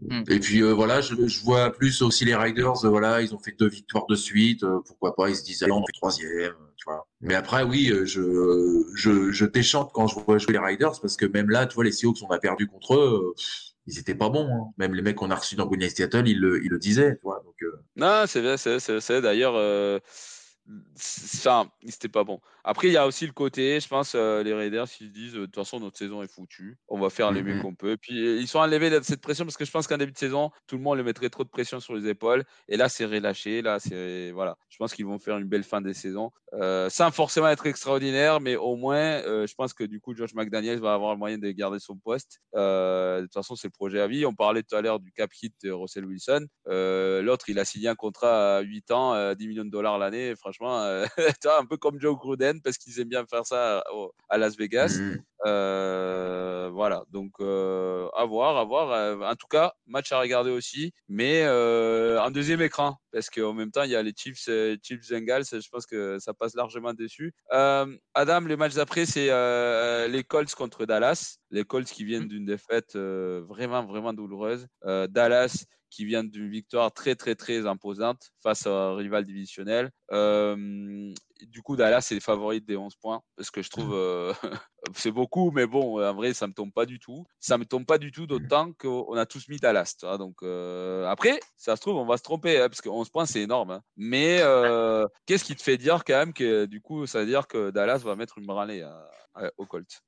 Mm. 0.00 0.22
Et 0.30 0.40
puis 0.40 0.62
euh, 0.62 0.72
voilà, 0.72 1.00
je, 1.00 1.14
je 1.26 1.40
vois 1.44 1.70
plus 1.72 2.02
aussi 2.02 2.24
les 2.24 2.34
Riders, 2.34 2.84
euh, 2.84 2.88
voilà, 2.88 3.20
ils 3.20 3.34
ont 3.34 3.38
fait 3.38 3.52
deux 3.58 3.68
victoires 3.68 4.06
de 4.06 4.14
suite, 4.14 4.62
euh, 4.64 4.78
pourquoi 4.86 5.14
pas, 5.14 5.28
ils 5.28 5.36
se 5.36 5.44
disent 5.44 5.62
allez, 5.62 5.72
on 5.72 5.84
fait 5.84 5.92
troisième, 5.92 6.54
tu 6.76 6.84
vois. 6.86 7.06
Mais 7.20 7.34
après, 7.34 7.62
oui, 7.62 7.92
je, 8.04 8.82
je, 8.94 9.30
je 9.30 9.44
déchante 9.44 9.90
quand 9.92 10.06
je 10.06 10.18
vois 10.18 10.38
jouer 10.38 10.54
les 10.54 10.58
Riders, 10.58 10.98
parce 11.00 11.16
que 11.16 11.26
même 11.26 11.50
là, 11.50 11.66
tu 11.66 11.74
vois, 11.74 11.84
les 11.84 11.92
Seahawks, 11.92 12.18
on 12.22 12.30
a 12.30 12.38
perdu 12.38 12.66
contre 12.66 12.94
eux, 12.96 13.34
ils 13.86 13.98
étaient 13.98 14.14
pas 14.14 14.30
bons. 14.30 14.48
hein. 14.48 14.72
Même 14.78 14.94
les 14.94 15.02
mecs 15.02 15.16
qu'on 15.16 15.30
a 15.30 15.36
reçus 15.36 15.56
dans 15.56 15.66
Golden 15.66 15.90
Seattle, 15.90 16.26
ils 16.26 16.40
le, 16.40 16.64
ils 16.64 16.70
le 16.70 16.78
disaient. 16.78 17.16
Tu 17.16 17.22
vois, 17.22 17.42
donc, 17.44 17.56
Non, 17.96 18.24
c'est 18.26 18.40
vrai, 18.40 18.56
c'est 18.56 19.20
d'ailleurs. 19.20 19.54
Enfin, 20.96 21.70
c'était 21.86 22.08
pas 22.08 22.24
bon. 22.24 22.40
Après, 22.64 22.88
il 22.88 22.92
y 22.92 22.96
a 22.96 23.06
aussi 23.06 23.26
le 23.26 23.32
côté, 23.32 23.80
je 23.80 23.88
pense, 23.88 24.14
euh, 24.14 24.42
les 24.42 24.54
Raiders, 24.54 24.86
ils 25.00 25.08
se 25.08 25.12
disent, 25.12 25.32
de 25.34 25.44
toute 25.46 25.54
façon, 25.54 25.80
notre 25.80 25.98
saison 25.98 26.22
est 26.22 26.32
foutue. 26.32 26.78
On 26.88 26.98
va 27.00 27.10
faire 27.10 27.32
les 27.32 27.42
mieux 27.42 27.54
Mhm. 27.56 27.62
qu'on 27.62 27.74
peut. 27.74 27.96
Puis, 27.96 28.24
euh, 28.26 28.36
ils 28.40 28.46
sont 28.46 28.58
enlevés 28.60 28.88
de 28.90 29.00
cette 29.02 29.20
pression 29.20 29.44
parce 29.44 29.56
que 29.56 29.64
je 29.64 29.70
pense 29.70 29.86
qu'en 29.86 29.96
début 29.98 30.12
de 30.12 30.18
saison, 30.18 30.50
tout 30.66 30.76
le 30.76 30.82
monde 30.82 30.98
les 30.98 31.02
mettrait 31.02 31.28
trop 31.30 31.44
de 31.44 31.48
pression 31.48 31.80
sur 31.80 31.94
les 31.94 32.08
épaules. 32.08 32.44
Et 32.68 32.76
là, 32.76 32.88
c'est 32.88 33.04
relâché. 33.04 33.62
Là, 33.62 33.80
c'est. 33.80 34.30
Voilà. 34.32 34.56
Je 34.68 34.76
pense 34.76 34.94
qu'ils 34.94 35.06
vont 35.06 35.18
faire 35.18 35.36
une 35.38 35.48
belle 35.48 35.64
fin 35.64 35.80
des 35.80 35.94
saisons. 35.94 36.30
Euh, 36.54 36.88
sans 36.90 37.10
forcément 37.10 37.48
être 37.48 37.66
extraordinaire, 37.66 38.40
mais 38.40 38.56
au 38.56 38.76
moins, 38.76 38.96
euh, 39.24 39.46
je 39.46 39.54
pense 39.54 39.72
que 39.72 39.84
du 39.84 40.00
coup, 40.00 40.14
Josh 40.14 40.34
McDaniels 40.34 40.80
va 40.80 40.92
avoir 40.94 41.12
le 41.12 41.18
moyen 41.18 41.38
de 41.38 41.50
garder 41.50 41.78
son 41.78 41.96
poste. 41.96 42.40
De 42.54 43.22
toute 43.22 43.32
façon, 43.34 43.56
c'est 43.56 43.68
le 43.68 43.72
projet 43.72 44.00
à 44.00 44.06
vie. 44.06 44.24
On 44.26 44.34
parlait 44.34 44.62
tout 44.62 44.76
à 44.76 44.82
l'heure 44.82 45.00
du 45.00 45.12
cap 45.12 45.30
hit 45.42 45.54
de 45.64 45.70
Russell 45.70 46.04
Wilson. 46.04 46.46
L'autre, 46.66 47.48
il 47.48 47.58
a 47.58 47.64
signé 47.64 47.88
un 47.88 47.94
contrat 47.94 48.58
à 48.58 48.60
8 48.60 48.90
ans, 48.90 49.14
euh, 49.14 49.34
10 49.34 49.48
millions 49.48 49.64
de 49.64 49.70
dollars 49.70 49.98
l'année. 49.98 50.34
Franchement, 50.36 50.61
euh, 50.64 51.06
un 51.58 51.66
peu 51.66 51.76
comme 51.76 52.00
Joe 52.00 52.16
Gruden, 52.16 52.60
parce 52.62 52.78
qu'ils 52.78 53.00
aiment 53.00 53.08
bien 53.08 53.26
faire 53.26 53.46
ça 53.46 53.84
à 54.28 54.38
Las 54.38 54.56
Vegas. 54.56 54.98
mhm. 55.00 55.22
Euh, 55.44 56.70
voilà, 56.72 57.02
donc 57.10 57.32
euh, 57.40 58.08
à 58.14 58.24
voir, 58.24 58.56
à 58.56 58.64
voir. 58.64 59.20
En 59.28 59.34
tout 59.34 59.48
cas, 59.48 59.72
match 59.86 60.12
à 60.12 60.20
regarder 60.20 60.50
aussi, 60.52 60.92
mais 61.08 61.44
en 61.48 62.30
deuxième 62.30 62.62
écran, 62.62 62.96
parce 63.10 63.28
qu'en 63.28 63.52
même 63.52 63.70
temps, 63.72 63.82
il 63.82 63.90
y 63.90 63.96
a 63.96 64.02
les 64.02 64.12
Chiefs, 64.16 64.48
Chiefs 64.82 65.10
Bengals. 65.10 65.44
Je 65.50 65.68
pense 65.68 65.86
que 65.86 66.18
ça 66.20 66.32
passe 66.32 66.54
largement 66.54 66.94
dessus. 66.94 67.34
Adam, 67.50 68.40
le 68.40 68.56
match 68.56 68.74
d'après, 68.74 69.04
c'est 69.04 69.28
les 70.08 70.24
Colts 70.24 70.54
contre 70.54 70.86
Dallas. 70.86 71.38
Les 71.50 71.64
Colts 71.64 71.90
qui 71.90 72.04
viennent 72.04 72.28
d'une 72.28 72.44
défaite 72.44 72.96
vraiment, 72.96 73.84
vraiment 73.84 74.12
douloureuse. 74.12 74.66
Dallas 74.84 75.66
qui 75.92 76.06
vient 76.06 76.24
d'une 76.24 76.48
victoire 76.48 76.90
très, 76.90 77.14
très, 77.14 77.34
très 77.34 77.66
imposante 77.66 78.32
face 78.42 78.66
à 78.66 78.70
un 78.70 78.96
rival 78.96 79.26
divisionnel. 79.26 79.90
Euh, 80.10 81.12
du 81.42 81.60
coup, 81.62 81.76
Dallas 81.76 82.08
est 82.10 82.20
favorite 82.20 82.64
des 82.64 82.76
11 82.78 82.96
points, 82.96 83.20
parce 83.36 83.50
que 83.50 83.60
je 83.62 83.68
trouve 83.68 83.94
euh, 83.94 84.32
c'est 84.94 85.10
beaucoup, 85.10 85.50
mais 85.50 85.66
bon, 85.66 86.02
en 86.02 86.14
vrai, 86.14 86.32
ça 86.32 86.46
me 86.46 86.54
tombe 86.54 86.72
pas 86.72 86.86
du 86.86 86.98
tout. 86.98 87.26
Ça 87.40 87.58
me 87.58 87.66
tombe 87.66 87.84
pas 87.84 87.98
du 87.98 88.10
tout, 88.10 88.26
d'autant 88.26 88.72
qu'on 88.72 89.14
a 89.16 89.26
tous 89.26 89.48
mis 89.48 89.58
Dallas. 89.58 89.94
donc 90.18 90.36
euh, 90.42 91.06
après, 91.08 91.40
ça 91.58 91.76
se 91.76 91.82
trouve, 91.82 91.96
on 91.96 92.06
va 92.06 92.16
se 92.16 92.22
tromper, 92.22 92.58
hein, 92.58 92.68
parce 92.70 92.80
que 92.80 92.88
11 92.88 93.10
points, 93.10 93.26
c'est 93.26 93.42
énorme. 93.42 93.72
hein. 93.72 93.82
Mais 93.96 94.38
qu'est-ce 95.26 95.44
qui 95.44 95.56
te 95.56 95.62
fait 95.62 95.76
dire 95.76 96.04
quand 96.04 96.16
même 96.16 96.32
que 96.32 96.64
du 96.64 96.80
coup, 96.80 97.06
ça 97.06 97.20
veut 97.20 97.26
dire 97.26 97.46
que 97.46 97.70
Dallas 97.70 97.98
va 97.98 98.16
mettre 98.16 98.38
une 98.38 98.46
branlée 98.46 98.88
aux 99.58 99.66
Colts? 99.66 100.02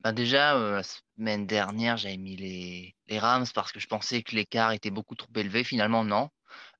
Bah 0.00 0.12
déjà, 0.12 0.56
euh, 0.56 0.76
la 0.76 0.82
semaine 0.82 1.46
dernière, 1.46 1.96
j'avais 1.96 2.16
mis 2.16 2.36
les, 2.36 2.94
Rams 3.18 3.46
parce 3.54 3.72
que 3.72 3.80
je 3.80 3.86
pensais 3.88 4.22
que 4.22 4.34
l'écart 4.36 4.72
était 4.72 4.90
beaucoup 4.90 5.14
trop 5.16 5.28
élevé. 5.36 5.64
Finalement, 5.64 6.04
non. 6.04 6.30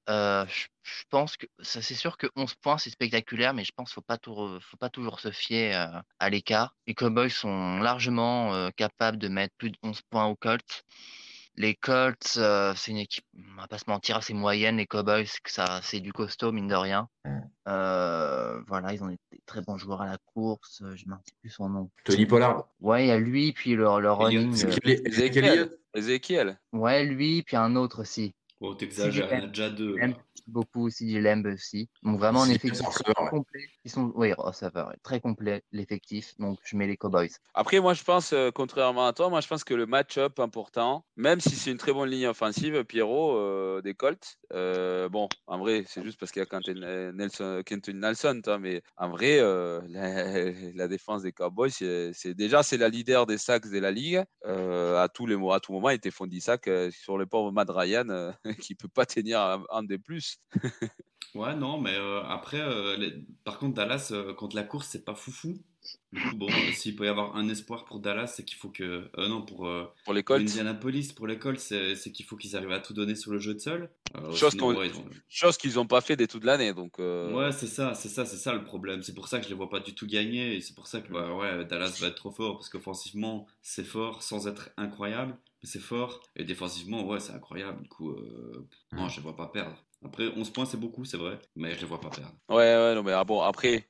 Euh, 0.08 0.46
je, 0.48 1.04
pense 1.10 1.36
que 1.36 1.46
c'est 1.60 1.82
sûr 1.82 2.16
que 2.16 2.28
11 2.36 2.54
points, 2.56 2.78
c'est 2.78 2.90
spectaculaire, 2.90 3.54
mais 3.54 3.64
je 3.64 3.72
pense 3.76 3.92
qu'il 3.94 4.02
re- 4.02 4.60
faut 4.60 4.76
pas 4.78 4.90
toujours 4.90 5.20
se 5.20 5.30
fier 5.32 5.74
euh, 5.76 6.00
à 6.18 6.30
l'écart. 6.30 6.76
Les 6.86 6.94
Cowboys 6.94 7.30
sont 7.30 7.78
largement 7.80 8.70
capables 8.76 9.18
de 9.18 9.28
mettre 9.28 9.54
plus 9.58 9.70
de 9.70 9.78
11 9.82 10.02
points 10.10 10.26
aux 10.26 10.36
Colts. 10.36 10.84
Les 11.60 11.74
Colts, 11.74 12.34
euh, 12.36 12.72
c'est 12.76 12.92
une 12.92 12.98
équipe, 12.98 13.24
on 13.36 13.60
va 13.60 13.66
pas 13.66 13.78
se 13.78 13.84
mentir, 13.88 14.16
assez 14.16 14.32
moyenne. 14.32 14.76
Les 14.76 14.86
Cowboys, 14.86 15.26
c'est 15.26 15.40
que 15.42 15.50
ça, 15.50 15.80
c'est 15.82 15.98
du 15.98 16.12
costaud, 16.12 16.52
mine 16.52 16.68
de 16.68 16.74
rien. 16.76 17.08
Mm. 17.24 17.38
Euh, 17.66 18.60
voilà, 18.68 18.92
ils 18.94 19.02
ont 19.02 19.08
des 19.08 19.18
très 19.44 19.60
bons 19.62 19.76
joueurs 19.76 20.02
à 20.02 20.06
la 20.06 20.18
course. 20.32 20.80
euh, 20.82 20.94
Je 20.94 21.04
ne 21.04 21.10
me 21.10 21.14
rappelle 21.16 21.34
plus 21.40 21.50
son 21.50 21.68
nom. 21.68 21.90
Tony 22.04 22.26
Pollard. 22.26 22.68
Ouais, 22.80 23.06
il 23.06 23.08
y 23.08 23.10
a 23.10 23.18
lui, 23.18 23.52
puis 23.52 23.74
le, 23.74 23.82
le 24.00 24.12
running. 24.12 24.52
Ezekiel. 24.84 25.76
Ezekiel. 25.94 26.60
Ouais, 26.72 27.04
lui, 27.04 27.42
puis 27.42 27.56
un 27.56 27.74
autre 27.74 28.02
aussi. 28.02 28.34
Oh, 28.60 28.74
t'exagères, 28.74 29.28
il 29.32 29.38
y 29.38 29.40
en 29.40 29.44
a 29.44 29.46
déjà 29.48 29.70
deux. 29.70 29.96
Lamb, 29.96 30.14
beaucoup, 30.48 30.90
CJ 30.90 31.20
Lamb 31.20 31.46
aussi. 31.46 31.88
Donc 32.02 32.18
vraiment 32.18 32.42
un 32.42 32.46
C'est 32.46 32.56
effectif 32.56 32.88
très 32.88 33.12
ouais. 33.22 33.30
complet. 33.30 33.60
Ils 33.84 33.90
sont, 33.90 34.12
oui, 34.16 34.32
receveur, 34.32 34.88
ouais, 34.88 34.96
très 35.02 35.20
complet 35.20 35.62
l'effectif. 35.70 36.34
Donc 36.38 36.58
je 36.64 36.76
mets 36.76 36.86
les 36.86 36.96
Cowboys. 36.96 37.28
Après, 37.54 37.78
moi, 37.80 37.94
je 37.94 38.02
pense, 38.02 38.32
euh, 38.32 38.50
contrairement 38.52 39.06
à 39.06 39.12
toi, 39.12 39.28
moi, 39.28 39.40
je 39.40 39.46
pense 39.46 39.62
que 39.62 39.74
le 39.74 39.86
match-up 39.86 40.40
important, 40.40 41.04
même 41.16 41.40
si 41.40 41.50
c'est 41.50 41.70
une 41.70 41.76
très 41.78 41.92
bonne 41.92 42.08
ligne 42.10 42.26
offensive, 42.26 42.84
Pierrot, 42.84 43.36
euh, 43.36 43.80
des 43.82 43.94
Colts, 43.94 44.38
euh, 44.52 45.08
bon, 45.08 45.28
en 45.46 45.58
vrai, 45.58 45.84
c'est 45.86 46.02
juste 46.02 46.18
parce 46.18 46.32
qu'il 46.32 46.40
y 46.40 46.42
a 46.42 46.46
Quentin 46.46 46.82
euh, 46.82 47.12
Nelson, 47.12 47.62
Quentin 47.66 47.92
Nelson, 47.92 48.40
toi, 48.42 48.58
mais 48.58 48.82
en 48.96 49.10
vrai, 49.10 49.38
euh, 49.40 49.80
la, 49.88 50.50
la 50.74 50.88
défense 50.88 51.22
des 51.22 51.32
Cowboys, 51.32 51.70
c'est 51.70 52.12
c'est- 52.12 52.34
déjà, 52.34 52.62
c'est 52.62 52.76
la 52.76 52.88
leader 52.88 53.26
des 53.26 53.38
sacs 53.38 53.68
de 53.68 53.78
la 53.78 53.90
ligue. 53.92 54.22
Euh, 54.46 55.02
à, 55.02 55.08
tous 55.08 55.26
les, 55.26 55.36
à 55.52 55.60
tout 55.60 55.72
moment, 55.72 55.90
il 55.90 55.94
était 55.96 56.10
fond 56.10 56.26
10 56.26 56.40
sacs 56.40 56.66
euh, 56.68 56.90
sur 56.90 57.18
le 57.18 57.26
pauvre 57.26 57.52
Matt 57.52 57.68
Ryan, 57.70 58.08
euh, 58.08 58.32
qui 58.60 58.74
peut 58.74 58.88
pas 58.88 59.06
tenir 59.06 59.40
un, 59.40 59.64
un 59.70 59.82
des 59.82 59.98
plus. 59.98 60.38
Ouais, 61.34 61.54
non, 61.54 61.80
mais 61.80 61.94
euh, 61.94 62.22
après, 62.24 62.60
euh, 62.60 62.96
les- 62.96 63.12
par 63.44 63.58
contre, 63.58 63.74
Dallas, 63.74 64.08
euh, 64.12 64.32
contre 64.32 64.56
la 64.56 64.64
course, 64.64 64.88
c'est 64.88 65.04
pas 65.04 65.14
foufou. 65.14 65.58
Du 66.12 66.20
coup, 66.22 66.36
bon, 66.36 66.66
euh, 66.66 66.72
s'il 66.72 66.96
peut 66.96 67.04
y 67.04 67.08
avoir 67.08 67.36
un 67.36 67.48
espoir 67.50 67.84
pour 67.84 68.00
Dallas, 68.00 68.28
c'est 68.28 68.44
qu'il 68.44 68.56
faut 68.56 68.70
que. 68.70 69.10
non, 69.18 69.42
pour, 69.42 69.68
Pour 70.04 70.14
les 70.14 70.22
Colts, 70.22 70.40
Indianapolis, 70.48 71.12
pour 71.12 71.26
l'école, 71.26 71.58
c'est 71.58 71.94
c'est 71.96 72.12
qu'il 72.12 72.24
faut 72.24 72.36
qu'ils 72.36 72.56
arrivent 72.56 72.72
à 72.72 72.80
tout 72.80 72.94
donner 72.94 73.14
sur 73.14 73.30
le 73.30 73.38
jeu 73.38 73.54
de 73.54 73.58
sol. 73.58 73.90
Chose 74.34 74.54
ouais, 74.54 74.90
ont- 75.42 75.56
qu'ils 75.58 75.74
n'ont 75.74 75.86
pas 75.86 76.00
fait 76.00 76.16
dès 76.16 76.26
toute 76.26 76.44
l'année. 76.44 76.72
Donc, 76.72 76.98
Ouais, 76.98 77.52
c'est 77.52 77.66
ça, 77.66 77.94
c'est 77.94 78.08
ça, 78.08 78.24
c'est 78.24 78.36
ça 78.38 78.54
le 78.54 78.64
problème. 78.64 79.02
C'est 79.02 79.14
pour 79.14 79.28
ça 79.28 79.38
que 79.38 79.44
je 79.44 79.50
les 79.50 79.54
vois 79.54 79.68
pas 79.68 79.80
du 79.80 79.94
tout 79.94 80.06
gagner 80.06 80.56
et 80.56 80.60
c'est 80.60 80.74
pour 80.74 80.86
ça 80.86 81.00
que 81.02 81.12
bah, 81.12 81.34
ouais, 81.34 81.64
Dallas 81.66 81.98
va 82.00 82.08
être 82.08 82.14
trop 82.16 82.30
fort 82.30 82.56
parce 82.56 82.68
qu'offensivement, 82.70 83.46
c'est 83.62 83.84
fort 83.84 84.22
sans 84.22 84.46
être 84.48 84.70
incroyable, 84.78 85.36
mais 85.62 85.68
c'est 85.68 85.80
fort 85.80 86.20
et 86.36 86.44
défensivement, 86.44 87.04
ouais, 87.06 87.20
c'est 87.20 87.32
incroyable. 87.32 87.82
Du 87.82 87.88
coup, 87.88 88.10
euh, 88.10 88.68
non, 88.92 89.08
je 89.08 89.16
les 89.16 89.22
vois 89.22 89.36
pas 89.36 89.48
perdre. 89.48 89.76
Après, 90.04 90.28
11 90.28 90.50
points, 90.50 90.64
c'est 90.64 90.76
beaucoup, 90.78 91.04
c'est 91.04 91.16
vrai, 91.16 91.38
mais 91.56 91.74
je 91.74 91.80
les 91.80 91.86
vois 91.86 92.00
pas 92.00 92.10
perdre. 92.10 92.34
Ouais, 92.48 92.56
ouais, 92.56 92.94
non, 92.94 93.02
mais 93.02 93.12
ah 93.12 93.24
bon, 93.24 93.40
après, 93.40 93.88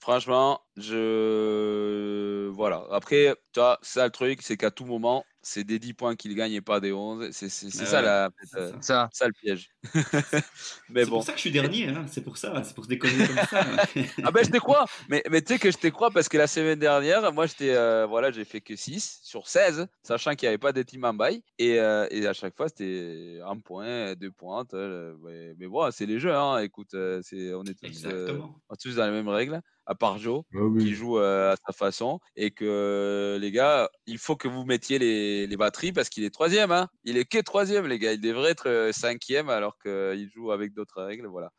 franchement, 0.00 0.60
je. 0.76 2.48
Voilà. 2.48 2.86
Après, 2.90 3.34
tu 3.52 3.60
vois, 3.60 3.78
ça 3.82 4.04
le 4.04 4.10
truc, 4.10 4.42
c'est 4.42 4.56
qu'à 4.56 4.70
tout 4.70 4.86
moment, 4.86 5.24
c'est 5.42 5.64
des 5.64 5.78
10 5.78 5.92
points 5.94 6.14
qu'il 6.16 6.34
gagne 6.34 6.52
et 6.52 6.60
pas 6.60 6.80
des 6.80 6.92
11. 6.92 7.30
C'est 7.32 7.48
c'est- 7.48 7.70
c'est 7.70 7.80
Ouais, 7.80 7.86
ça, 7.86 8.00
la, 8.02 8.30
c'est 8.44 8.58
euh, 8.58 8.70
ça. 8.72 8.78
Ça, 8.80 9.08
ça 9.12 9.26
le 9.26 9.32
piège. 9.32 9.70
mais 10.88 11.04
C'est 11.04 11.10
bon. 11.10 11.16
pour 11.16 11.24
ça 11.24 11.32
que 11.32 11.38
je 11.38 11.42
suis 11.42 11.50
dernier, 11.50 11.88
hein, 11.88 12.04
c'est 12.08 12.22
pour 12.22 12.36
ça, 12.36 12.62
c'est 12.64 12.74
pour 12.74 12.86
des 12.86 12.98
conneries 12.98 13.26
comme 13.26 13.36
ça. 13.36 13.66
Ah 14.24 14.30
ben 14.30 14.44
je 14.44 14.50
te 14.50 14.58
crois, 14.58 14.86
mais, 15.08 15.22
mais 15.30 15.42
tu 15.42 15.54
sais 15.54 15.58
que 15.58 15.70
je 15.70 15.78
te 15.78 15.88
crois 15.88 16.10
parce 16.10 16.28
que 16.28 16.38
la 16.38 16.46
semaine 16.46 16.78
dernière, 16.78 17.32
moi 17.32 17.46
j'étais 17.46 17.70
euh, 17.74 18.06
voilà, 18.06 18.30
j'ai 18.30 18.44
fait 18.44 18.60
que 18.60 18.76
6 18.76 19.20
sur 19.22 19.48
16, 19.48 19.86
sachant 20.02 20.34
qu'il 20.34 20.46
n'y 20.46 20.48
avait 20.48 20.58
pas 20.58 20.72
de 20.72 20.82
team 20.82 21.04
en 21.04 21.14
bail. 21.14 21.42
Et, 21.58 21.78
euh, 21.80 22.06
et 22.10 22.26
à 22.26 22.32
chaque 22.32 22.56
fois 22.56 22.68
c'était 22.68 23.38
un 23.44 23.58
point, 23.58 24.14
deux 24.14 24.30
points. 24.30 24.64
euh, 24.74 25.14
mais, 25.22 25.54
mais 25.58 25.66
bon, 25.66 25.90
c'est 25.90 26.06
les 26.06 26.18
jeux, 26.20 26.34
hein. 26.34 26.58
écoute, 26.58 26.94
euh, 26.94 27.20
c'est, 27.22 27.52
on 27.54 27.64
est 27.64 27.74
tous, 27.78 28.04
euh, 28.06 28.38
est 28.72 28.76
tous 28.82 28.94
dans 28.96 29.06
les 29.06 29.12
mêmes 29.12 29.28
règles, 29.28 29.60
à 29.86 29.94
part 29.94 30.18
Joe. 30.18 30.42
Oui. 30.52 30.84
qui 30.84 30.94
joue 30.94 31.18
à 31.18 31.54
sa 31.66 31.72
façon 31.72 32.20
et 32.36 32.50
que 32.50 33.38
les 33.40 33.50
gars, 33.50 33.88
il 34.06 34.18
faut 34.18 34.36
que 34.36 34.48
vous 34.48 34.64
mettiez 34.64 34.98
les, 34.98 35.46
les 35.46 35.56
batteries 35.56 35.92
parce 35.92 36.08
qu'il 36.08 36.24
est 36.24 36.30
troisième. 36.30 36.72
Hein. 36.72 36.88
Il 37.04 37.16
est 37.16 37.24
que 37.24 37.38
troisième, 37.38 37.86
les 37.86 37.98
gars. 37.98 38.12
Il 38.12 38.20
devrait 38.20 38.50
être 38.50 38.90
cinquième 38.92 39.48
alors 39.48 39.78
qu'il 39.78 40.30
joue 40.34 40.52
avec 40.52 40.72
d'autres 40.72 41.02
règles. 41.02 41.26
Voilà. 41.26 41.50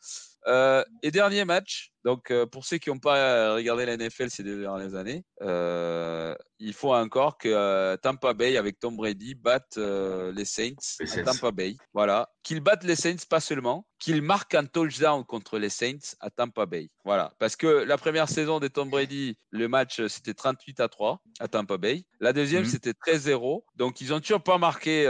Euh, 0.48 0.84
et 1.02 1.12
dernier 1.12 1.46
match. 1.46 1.93
Donc, 2.04 2.32
euh, 2.32 2.46
pour 2.46 2.66
ceux 2.66 2.78
qui 2.78 2.90
n'ont 2.90 3.00
pas 3.00 3.18
euh, 3.18 3.56
regardé 3.56 3.86
la 3.86 3.96
NFL 3.98 4.30
ces 4.30 4.44
deux 4.44 4.60
dernières 4.62 4.96
années, 4.96 5.24
euh, 5.42 6.36
il 6.60 6.74
faut 6.74 6.94
encore 6.94 7.38
que 7.38 7.48
euh, 7.50 7.96
Tampa 7.98 8.34
Bay, 8.34 8.58
avec 8.58 8.80
Tom 8.80 8.96
Brady, 8.98 9.36
batte 9.36 9.78
les 9.78 10.46
Saints 10.46 10.76
Les 11.00 11.20
à. 11.20 11.24
Tampa 11.24 11.52
Bay. 11.52 11.76
Voilà. 11.94 12.30
Qu'ils 12.44 12.60
battent 12.60 12.84
les 12.84 12.96
Saints, 12.96 13.16
pas 13.30 13.40
seulement, 13.40 13.88
qu'ils 14.00 14.22
marquent 14.22 14.56
un 14.56 14.66
touchdown 14.66 15.24
contre 15.26 15.58
les 15.60 15.70
Saints 15.70 16.16
à 16.20 16.30
Tampa 16.30 16.66
Bay. 16.66 16.90
Voilà. 17.06 17.34
Parce 17.40 17.56
que 17.56 17.68
la 17.68 17.98
première 17.98 18.28
saison 18.28 18.60
de 18.60 18.68
Tom 18.68 18.90
Brady, 18.90 19.38
le 19.50 19.68
match, 19.70 20.06
c'était 20.08 20.34
38 20.34 20.80
à 20.82 20.90
3 20.90 21.22
à 21.40 21.48
Tampa 21.48 21.78
Bay. 21.78 22.04
La 22.20 22.34
deuxième, 22.34 22.64
Mhm. 22.64 22.70
c'était 22.70 22.94
13-0. 22.94 23.66
Donc, 23.76 24.02
ils 24.02 24.14
ont 24.14 24.20
toujours 24.20 24.44
pas 24.44 24.58
marqué 24.58 25.04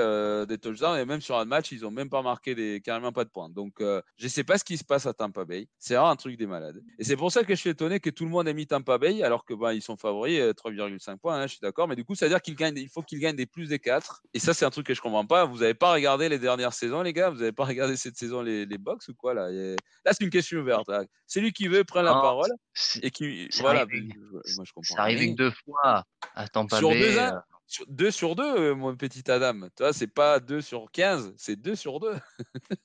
des 0.47 0.57
touchdowns. 0.59 0.99
Et 0.99 1.05
même 1.05 1.21
sur 1.21 1.37
un 1.37 1.45
match, 1.45 1.71
ils 1.71 1.85
ont 1.85 1.91
même 1.91 2.09
pas 2.09 2.21
marqué 2.21 2.53
des, 2.55 2.81
carrément 2.81 3.11
pas 3.11 3.23
de 3.25 3.29
points. 3.29 3.49
Donc, 3.49 3.81
je 3.81 4.27
sais 4.27 4.43
pas 4.43 4.57
ce 4.57 4.63
qui 4.63 4.77
se 4.77 4.83
passe 4.83 5.05
à 5.07 5.13
Tampa 5.13 5.45
Bay. 5.45 5.67
C'est 5.79 5.95
vraiment 5.95 6.09
un 6.11 6.15
truc 6.15 6.37
des 6.37 6.47
malades. 6.47 6.82
Et 6.99 7.03
c'est 7.03 7.15
pour 7.17 7.31
ça 7.31 7.43
que 7.43 7.55
je 7.55 7.59
suis 7.59 7.69
étonné 7.71 7.99
que 7.99 8.09
tout 8.09 8.23
le 8.23 8.29
monde 8.29 8.47
ait 8.47 8.53
mis 8.53 8.67
Tampa 8.67 8.97
Bay, 8.97 9.23
alors 9.23 9.45
que 9.45 9.53
bah, 9.53 9.73
ils 9.73 9.81
sont 9.81 9.97
favoris, 9.97 10.39
euh, 10.39 10.53
3,5 10.53 11.17
points, 11.17 11.35
hein, 11.39 11.43
je 11.47 11.53
suis 11.53 11.59
d'accord. 11.61 11.87
Mais 11.87 11.95
du 11.95 12.05
coup, 12.05 12.13
ça 12.15 12.25
veut 12.25 12.29
dire 12.29 12.41
qu'il 12.41 12.55
gagne, 12.55 12.77
il 12.77 12.87
faut 12.89 13.01
qu'ils 13.01 13.19
gagnent 13.19 13.35
des 13.35 13.45
plus 13.47 13.67
des 13.69 13.79
4. 13.79 14.21
Et 14.33 14.39
ça, 14.39 14.53
c'est 14.53 14.63
un 14.65 14.69
truc 14.69 14.85
que 14.87 14.93
je 14.93 15.01
comprends 15.01 15.25
pas. 15.25 15.45
Vous 15.45 15.63
avez 15.63 15.73
pas 15.73 15.91
regardé 15.93 16.29
les 16.29 16.39
dernières 16.39 16.73
saisons, 16.73 17.01
les 17.01 17.13
gars? 17.13 17.29
Vous 17.31 17.41
avez 17.41 17.51
pas 17.51 17.65
regardé 17.65 17.97
cette 17.97 18.15
saison 18.15 18.41
les, 18.41 18.65
les 18.65 18.77
box 18.77 19.07
ou 19.07 19.15
quoi 19.15 19.33
là? 19.33 19.49
Et 19.51 19.75
Là, 20.05 20.11
c'est 20.13 20.23
une 20.23 20.29
question 20.29 20.59
ouverte. 20.59 20.87
là. 20.87 21.03
Celui 21.27 21.51
qui 21.51 21.67
veut 21.67 21.83
prend 21.83 22.01
la 22.03 22.13
parole 22.13 22.51
c'est 22.73 23.03
et 23.03 23.09
qui. 23.11 23.47
c'est 23.51 23.61
Voilà. 23.61 23.81
arrivé. 23.81 24.09
Moi, 24.55 24.63
je 24.65 24.71
comprends. 24.73 24.95
c'est 24.95 25.01
rien. 25.01 25.31
que 25.31 25.35
deux 25.35 25.51
fois 25.51 26.03
à 26.35 26.47
Tampa 26.47 26.77
Sur 26.77 26.89
Bay. 26.89 26.99
deux 26.99 27.17
ans? 27.17 27.33
euh, 27.35 27.39
Sur- 27.65 27.85
deux 27.87 28.11
sur 28.11 28.35
deux, 28.35 28.43
euh, 28.43 28.75
mon 28.75 28.95
petit 28.95 29.29
Adam. 29.31 29.61
Tu 29.75 29.83
vois, 29.83 29.93
c'est 29.93 30.07
pas 30.07 30.39
2 30.39 30.61
sur 30.61 30.91
15, 30.91 31.33
c'est 31.37 31.55
2 31.55 31.75
sur 31.75 31.99
2. 31.99 32.13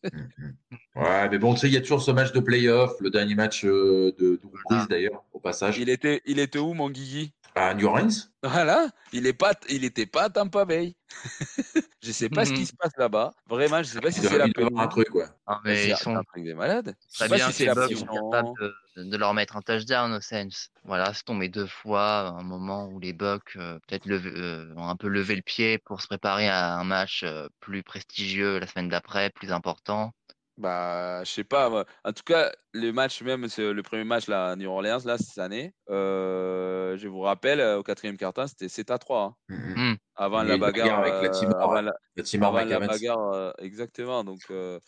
Ouais, 0.94 1.28
mais 1.28 1.38
bon, 1.38 1.55
tu 1.55 1.60
sais, 1.60 1.68
il 1.68 1.74
y 1.74 1.76
a 1.76 1.80
toujours 1.80 2.02
ce 2.02 2.10
match 2.10 2.32
de 2.32 2.40
playoff, 2.40 2.92
le 3.00 3.10
dernier 3.10 3.36
match 3.36 3.64
euh, 3.64 4.12
de, 4.18 4.40
de 4.42 4.88
d'ailleurs, 4.88 5.24
au 5.32 5.38
passage. 5.38 5.78
Il 5.78 5.88
était, 5.88 6.20
il 6.26 6.40
était 6.40 6.59
où, 6.59 6.74
mon 6.74 6.90
Guigui? 6.90 7.32
À 7.59 7.74
New 7.74 7.86
Orleans 7.86 8.09
Voilà, 8.43 8.89
il 9.12 9.26
est 9.26 9.32
pas, 9.32 9.52
il 9.68 9.85
était 9.85 10.06
pas 10.06 10.24
à 10.24 10.30
Tampa 10.30 10.64
Bay. 10.64 10.94
je 12.02 12.12
sais 12.12 12.28
pas 12.28 12.44
ce 12.44 12.52
qui 12.52 12.60
Mhm. 12.60 12.66
se 12.66 12.72
passe 12.78 12.93
là-bas. 12.97 13.32
Vraiment, 13.48 13.82
je 13.82 13.89
sais 13.89 14.01
pas 14.01 14.12
si 14.12 14.20
Il 14.20 14.22
doit 14.22 14.30
c'est 14.30 14.39
la 14.39 14.44
avoir 14.66 14.82
un 14.85 14.89
truc, 14.89 15.12
ouais. 15.14 15.24
Ah, 15.47 15.60
Mais 15.64 15.89
ils 15.89 15.93
un 15.93 15.97
sont 15.97 16.22
truc 16.24 16.44
des 16.44 16.55
malades. 16.55 16.94
Je 17.10 17.16
sais 17.16 17.18
très 17.18 17.28
pas 17.28 17.35
bien 17.36 17.47
si 17.51 17.52
c'est 17.55 17.64
les 17.64 17.68
la 17.68 17.74
Bucks 17.74 17.97
sont 17.97 18.05
pression. 18.06 18.30
capables 18.30 18.48
de, 18.60 19.02
de 19.05 19.16
leur 19.16 19.35
mettre 19.35 19.56
un 19.56 19.62
touchdown 19.62 20.12
aux 20.12 20.20
Saints. 20.20 20.68
Voilà, 20.85 21.12
c'est 21.14 21.24
tombé 21.24 21.48
deux 21.48 21.66
fois, 21.66 22.28
un 22.28 22.43
moment 22.44 22.86
où 22.86 23.01
les 23.01 23.12
Bucks 23.12 23.56
euh, 23.56 23.78
peut-être 23.89 24.06
levé- 24.06 24.32
euh, 24.36 24.72
ont 24.76 24.89
un 24.89 24.97
peu 24.97 25.09
levé 25.09 25.35
le 25.35 25.43
pied 25.43 25.78
pour 25.78 26.01
se 26.01 26.06
préparer 26.06 26.48
à 26.48 26.74
un 26.76 26.85
match 26.85 27.22
euh, 27.24 27.48
plus 27.60 27.82
prestigieux 27.82 28.59
la 28.60 28.66
semaine 28.68 28.89
d'après, 28.89 29.30
plus 29.30 29.51
important. 29.52 30.12
Bah, 30.59 31.22
je 31.24 31.30
sais 31.30 31.44
pas. 31.44 31.70
moi. 31.70 31.85
En 32.05 32.12
tout 32.12 32.24
cas, 32.24 32.52
le 32.72 32.90
match 32.90 33.22
même, 33.22 33.48
c'est 33.48 33.72
le 33.72 33.82
premier 33.85 34.02
match 34.05 34.26
là, 34.26 34.51
à 34.51 34.56
New 34.56 34.68
Orleans, 34.68 34.98
là, 35.05 35.16
cette 35.16 35.39
année. 35.39 35.72
euh, 35.89 36.97
je 36.98 37.06
vous 37.09 37.20
rappelle, 37.20 37.60
euh, 37.60 37.78
au 37.78 37.82
quatrième 37.85 38.16
quart-temps, 38.16 38.48
c'était 38.48 38.68
7 38.68 38.90
à 38.90 38.98
3. 38.98 39.22
hein, 39.24 39.36
Mhm. 39.51 39.97
avant 40.16 40.43
Il 40.43 40.48
y 40.48 40.51
a 40.51 40.55
la 40.55 40.59
bagarre 40.59 40.89
bagarre. 40.89 40.98
avec 40.98 41.20
la 41.22 41.28
euh, 41.28 41.30
Timor, 41.30 41.62
avant 41.62 41.80
la- 41.80 41.94
Le 42.16 42.22
Timor 42.24 42.48
avant 42.48 42.64
la 42.64 42.80
bagarre, 42.80 43.32
euh, 43.35 43.52
exactement. 43.59 44.24
Donc, 44.24 44.40
euh, 44.51 44.80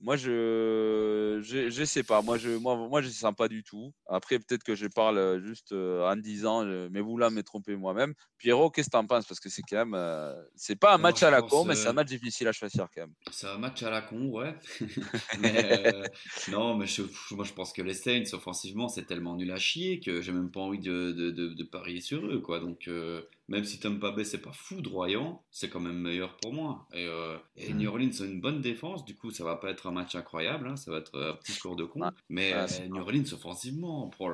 moi, 0.00 0.16
je, 0.16 1.40
je, 1.42 1.70
je 1.70 1.84
sais 1.84 2.04
pas. 2.04 2.22
Moi, 2.22 2.38
je, 2.38 2.50
moi, 2.50 2.76
moi, 2.76 3.02
je 3.02 3.08
sens 3.08 3.34
pas 3.34 3.48
du 3.48 3.64
tout. 3.64 3.92
Après, 4.06 4.38
peut-être 4.38 4.62
que 4.62 4.76
je 4.76 4.86
parle 4.86 5.18
euh, 5.18 5.40
juste 5.40 5.72
euh, 5.72 6.08
en 6.08 6.14
disant, 6.14 6.64
euh, 6.64 6.88
mais 6.92 7.00
vous 7.00 7.16
là, 7.16 7.30
me 7.30 7.42
trompez 7.42 7.74
moi-même. 7.74 8.14
Pierrot, 8.38 8.70
qu'est-ce 8.70 8.88
que 8.88 8.92
t'en 8.92 9.06
penses? 9.06 9.26
Parce 9.26 9.40
que 9.40 9.48
c'est 9.48 9.62
quand 9.62 9.76
même, 9.76 9.94
euh, 9.94 10.40
c'est 10.54 10.76
pas 10.76 10.94
un 10.94 10.98
match 10.98 11.22
à 11.24 11.30
la 11.30 11.42
con, 11.42 11.64
mais 11.64 11.74
c'est 11.74 11.88
un 11.88 11.92
match 11.92 12.08
difficile 12.08 12.46
à 12.46 12.52
choisir 12.52 12.86
quand 12.94 13.00
même. 13.02 13.14
C'est 13.32 13.48
un 13.48 13.58
match 13.58 13.82
à 13.82 13.90
la 13.90 14.02
con, 14.02 14.26
ouais. 14.30 14.54
mais 15.40 15.86
euh, 15.94 16.04
non, 16.52 16.76
mais 16.76 16.86
je, 16.86 17.02
moi 17.32 17.44
je 17.44 17.52
pense 17.52 17.72
que 17.72 17.82
les 17.82 17.94
Saints, 17.94 18.32
offensivement, 18.32 18.88
c'est 18.88 19.04
tellement 19.04 19.34
nul 19.34 19.50
à 19.50 19.56
chier 19.56 19.98
que 19.98 20.20
j'ai 20.20 20.32
même 20.32 20.52
pas 20.52 20.60
envie 20.60 20.78
de, 20.78 21.10
de, 21.10 21.30
de, 21.32 21.48
de 21.48 21.64
parier 21.64 22.00
sur 22.00 22.24
eux, 22.24 22.40
quoi. 22.40 22.60
Donc, 22.60 22.86
euh, 22.86 23.22
même 23.48 23.64
si 23.64 23.80
Tampa 23.80 24.10
Bay, 24.10 24.24
c'est 24.24 24.42
pas 24.42 24.52
foudroyant, 24.52 25.42
c'est 25.50 25.68
quand 25.70 25.80
même 25.80 25.98
meilleur 25.98 26.36
pour 26.36 26.52
moi. 26.52 26.86
Et, 26.92 27.06
euh, 27.06 27.36
et 27.56 27.72
New 27.72 27.88
Orleans 27.88 28.10
a 28.20 28.24
une 28.24 28.40
bonne 28.40 28.60
défense, 28.60 29.04
du 29.04 29.16
coup, 29.16 29.30
ça 29.30 29.44
va 29.44 29.56
pas 29.56 29.70
être 29.70 29.86
un 29.86 29.90
match 29.92 30.14
incroyable, 30.14 30.68
hein, 30.68 30.76
ça 30.76 30.90
va 30.90 30.98
être 30.98 31.18
un 31.18 31.34
petit 31.34 31.52
score 31.52 31.76
de 31.76 31.84
con. 31.84 32.00
Mais 32.28 32.52
euh, 32.54 32.66
New 32.88 33.00
Orleans, 33.00 33.32
offensivement, 33.32 34.10
oh 34.20 34.30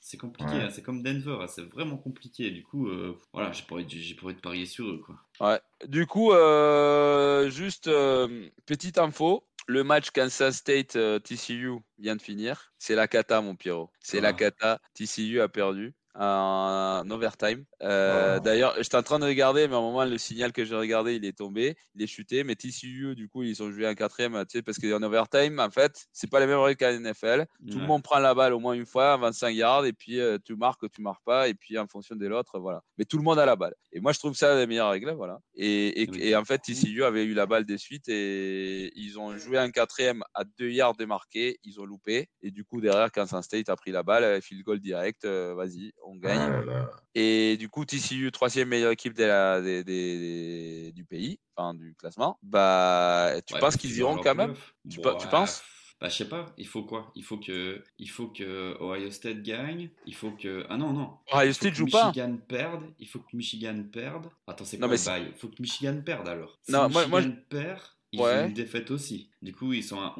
c'est 0.00 0.16
compliqué, 0.16 0.50
Ouais. 0.52 0.62
hein, 0.62 0.70
c'est 0.70 0.82
comme 0.82 1.02
Denver, 1.02 1.38
hein, 1.40 1.46
c'est 1.46 1.62
vraiment 1.62 1.96
compliqué. 1.96 2.50
Du 2.50 2.64
coup, 2.64 2.88
euh, 2.88 3.16
voilà, 3.32 3.52
j'ai 3.52 3.62
pas, 3.64 3.76
envie 3.76 3.84
de- 3.86 4.40
parier 4.40 4.66
sur 4.66 4.86
eux, 4.88 4.98
quoi. 5.04 5.16
Ouais. 5.40 5.60
Du 5.86 6.06
coup, 6.06 6.32
euh, 6.32 7.48
juste 7.50 7.88
euh, 7.88 8.48
petite 8.66 8.98
info. 8.98 9.44
Le 9.70 9.84
match 9.84 10.10
Kansas 10.12 10.56
State 10.56 10.96
euh, 10.96 11.18
TCU 11.18 11.72
vient 11.98 12.16
de 12.16 12.22
finir. 12.22 12.72
C'est 12.78 12.94
la 12.94 13.06
cata, 13.06 13.42
mon 13.42 13.54
Pierrot. 13.54 13.90
C'est 14.00 14.20
la 14.22 14.28
Ah. 14.28 14.32
cata. 14.32 14.80
TCU 14.94 15.40
a 15.42 15.48
perdu 15.48 15.94
en 16.18 17.08
overtime. 17.10 17.64
Euh, 17.82 18.36
Oh. 18.38 18.40
D'ailleurs, 18.40 18.74
j'étais 18.78 18.96
en 18.96 19.02
train 19.02 19.18
de 19.18 19.24
regarder, 19.24 19.68
mais 19.68 19.74
à 19.74 19.78
un 19.78 19.80
moment, 19.82 20.04
le 20.04 20.18
signal 20.18 20.52
que 20.52 20.64
j'ai 20.64 20.74
regardé, 20.74 21.14
il 21.14 21.24
est 21.24 21.36
tombé, 21.36 21.76
il 21.94 22.02
est 22.02 22.06
chuté. 22.06 22.44
Mais 22.44 22.54
TCU, 22.56 23.14
du 23.14 23.28
coup, 23.28 23.42
ils 23.42 23.62
ont 23.62 23.70
joué 23.70 23.86
en 23.88 23.94
quatrième, 23.94 24.32
tu 24.48 24.58
sais, 24.58 24.62
parce 24.62 24.78
qu'en 24.78 25.02
overtime, 25.02 25.60
en 25.60 25.70
fait, 25.70 26.06
c'est 26.12 26.28
pas 26.30 26.40
les 26.40 26.46
mêmes 26.46 26.58
règles 26.58 26.76
qu'à 26.78 26.92
NFL. 26.92 27.46
Tout 27.70 27.78
le 27.78 27.86
monde 27.86 28.02
prend 28.02 28.18
la 28.18 28.34
balle 28.34 28.52
au 28.52 28.58
moins 28.58 28.74
une 28.74 28.86
fois, 28.86 29.16
25 29.16 29.50
yards, 29.50 29.84
et 29.86 29.92
puis 29.92 30.20
euh, 30.20 30.38
tu 30.44 30.56
marques 30.56 30.82
ou 30.82 30.88
tu 30.88 31.00
marques 31.02 31.24
pas, 31.24 31.48
et 31.48 31.54
puis 31.54 31.78
en 31.78 31.86
fonction 31.86 32.16
de 32.16 32.26
l'autre, 32.26 32.58
voilà. 32.58 32.82
Mais 32.98 33.04
tout 33.04 33.16
le 33.18 33.22
monde 33.22 33.38
a 33.38 33.46
la 33.46 33.56
balle. 33.56 33.74
Et 33.92 34.00
moi, 34.00 34.12
je 34.12 34.18
trouve 34.18 34.34
ça 34.34 34.54
les 34.56 34.66
meilleures 34.66 34.90
règles, 34.90 35.12
voilà. 35.12 35.38
Et, 35.54 36.02
et, 36.02 36.08
Oui. 36.10 36.18
et 36.22 36.36
en 36.36 36.44
fait, 36.44 36.58
TCU 36.58 37.04
avait 37.04 37.24
eu 37.24 37.34
la 37.34 37.46
balle 37.46 37.64
des 37.64 37.78
suites, 37.78 38.08
et 38.08 38.92
ils 38.96 39.18
ont 39.18 39.36
joué 39.38 39.58
un 39.58 39.70
quatrième 39.70 40.22
à 40.34 40.44
2 40.44 40.70
yards 40.70 40.96
de 40.96 41.04
marqué, 41.04 41.58
ils 41.64 41.80
ont 41.80 41.84
loupé, 41.84 42.28
et 42.42 42.50
du 42.50 42.64
coup, 42.64 42.80
derrière, 42.80 43.10
Kansas 43.12 43.44
State 43.44 43.68
a 43.68 43.76
pris 43.76 43.92
la 43.92 44.02
balle, 44.02 44.24
euh, 44.24 44.40
field 44.40 44.62
goal 44.64 44.80
direct, 44.80 45.24
euh, 45.24 45.54
vas-y, 45.54 45.92
on 46.08 46.16
gagne. 46.16 46.64
Ah. 46.70 46.90
Et 47.14 47.56
du 47.58 47.68
coup, 47.68 47.84
TCU, 47.84 48.30
troisième 48.32 48.68
meilleure 48.68 48.92
équipe 48.92 49.14
de 49.14 49.24
la- 49.24 49.60
des- 49.60 49.84
des- 49.84 50.18
des- 50.18 50.92
du 50.92 51.04
pays, 51.04 51.38
enfin 51.56 51.74
du 51.74 51.94
classement, 51.98 52.38
bah, 52.42 53.32
tu 53.46 53.54
Ouais, 53.54 53.60
penses 53.60 53.76
qu'ils 53.76 53.96
iront 53.98 54.16
quand 54.18 54.34
même? 54.34 54.54
Tu 54.88 55.00
Bon, 55.00 55.12
pe- 55.14 55.18
tu 55.18 55.24
ouais, 55.24 55.30
penses? 55.30 55.62
Bah, 56.00 56.08
je 56.08 56.14
sais 56.16 56.28
pas. 56.28 56.46
Il 56.56 56.66
faut 56.68 56.84
quoi? 56.84 57.10
Il 57.16 57.24
faut 57.24 57.38
que, 57.38 57.82
il 57.98 58.08
faut 58.08 58.28
que 58.28 58.76
Ohio 58.80 59.10
State 59.10 59.42
gagne. 59.42 59.90
Il 60.06 60.14
faut 60.14 60.30
que. 60.30 60.64
Ah 60.68 60.76
non, 60.76 60.92
non. 60.92 61.18
Ohio 61.32 61.42
Il 61.42 61.46
faut 61.48 61.52
State 61.54 61.70
que 61.72 61.76
joue 61.78 61.86
pas. 61.88 62.06
Michigan 62.08 62.36
perde. 62.46 62.84
Il 63.00 63.08
faut 63.08 63.18
que 63.18 63.36
Michigan 63.36 63.82
perde. 63.92 64.26
Attends, 64.46 64.64
c'est 64.64 64.78
quoi 64.78 64.86
le 64.86 65.04
bail? 65.04 65.26
Il 65.34 65.38
faut 65.38 65.48
que 65.48 65.60
Michigan 65.60 66.00
perde 66.06 66.28
alors. 66.28 66.56
Si 66.62 66.70
Non, 66.70 66.88
moi- 66.88 67.04
Michigan 67.06 67.20
moi, 67.28 67.36
perd, 67.48 67.80
ils 68.12 68.20
Ouais. 68.20 68.42
ont 68.44 68.46
une 68.46 68.54
défaite 68.54 68.92
aussi. 68.92 69.30
Du 69.42 69.52
coup, 69.52 69.72
ils 69.72 69.82
sont 69.82 70.00
à 70.00 70.14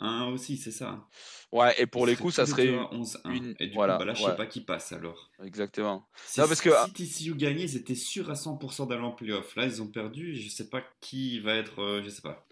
11-1 0.00 0.32
aussi, 0.32 0.56
c'est 0.56 0.70
ça 0.70 1.06
Ouais, 1.52 1.74
et 1.80 1.86
pour 1.86 2.06
les 2.06 2.14
coups, 2.16 2.34
ça 2.34 2.46
serait 2.46 2.66
les 2.66 2.68
deux 2.70 2.76
une- 2.76 2.80
à 2.82 2.94
11-1. 2.94 3.30
une- 3.32 3.54
Et 3.58 3.66
du 3.66 3.74
voilà, 3.74 3.94
coup, 3.94 3.98
bah 4.00 4.04
là, 4.04 4.14
je 4.14 4.22
ouais. 4.22 4.30
sais 4.30 4.36
pas 4.36 4.46
qui 4.46 4.60
passe 4.60 4.92
alors. 4.92 5.30
Exactement. 5.44 6.06
Non, 6.38 6.46
parce 6.46 6.60
que- 6.60 6.70
si 6.86 6.92
TCU 6.92 7.34
gagnait, 7.34 7.64
ils 7.64 7.76
étaient 7.76 7.94
sûrs 7.96 8.30
à 8.30 8.36
100% 8.36 8.86
d'aller 8.86 9.02
en 9.02 9.10
playoff. 9.10 9.56
Là, 9.56 9.66
ils 9.66 9.82
ont 9.82 9.88
perdu. 9.88 10.36
Je 10.36 10.48
sais 10.48 10.68
pas 10.68 10.82
qui 11.00 11.40
va 11.40 11.54
être. 11.54 11.80
euh, 11.82 12.02
je 12.04 12.08
sais 12.10 12.22
pas. 12.22 12.46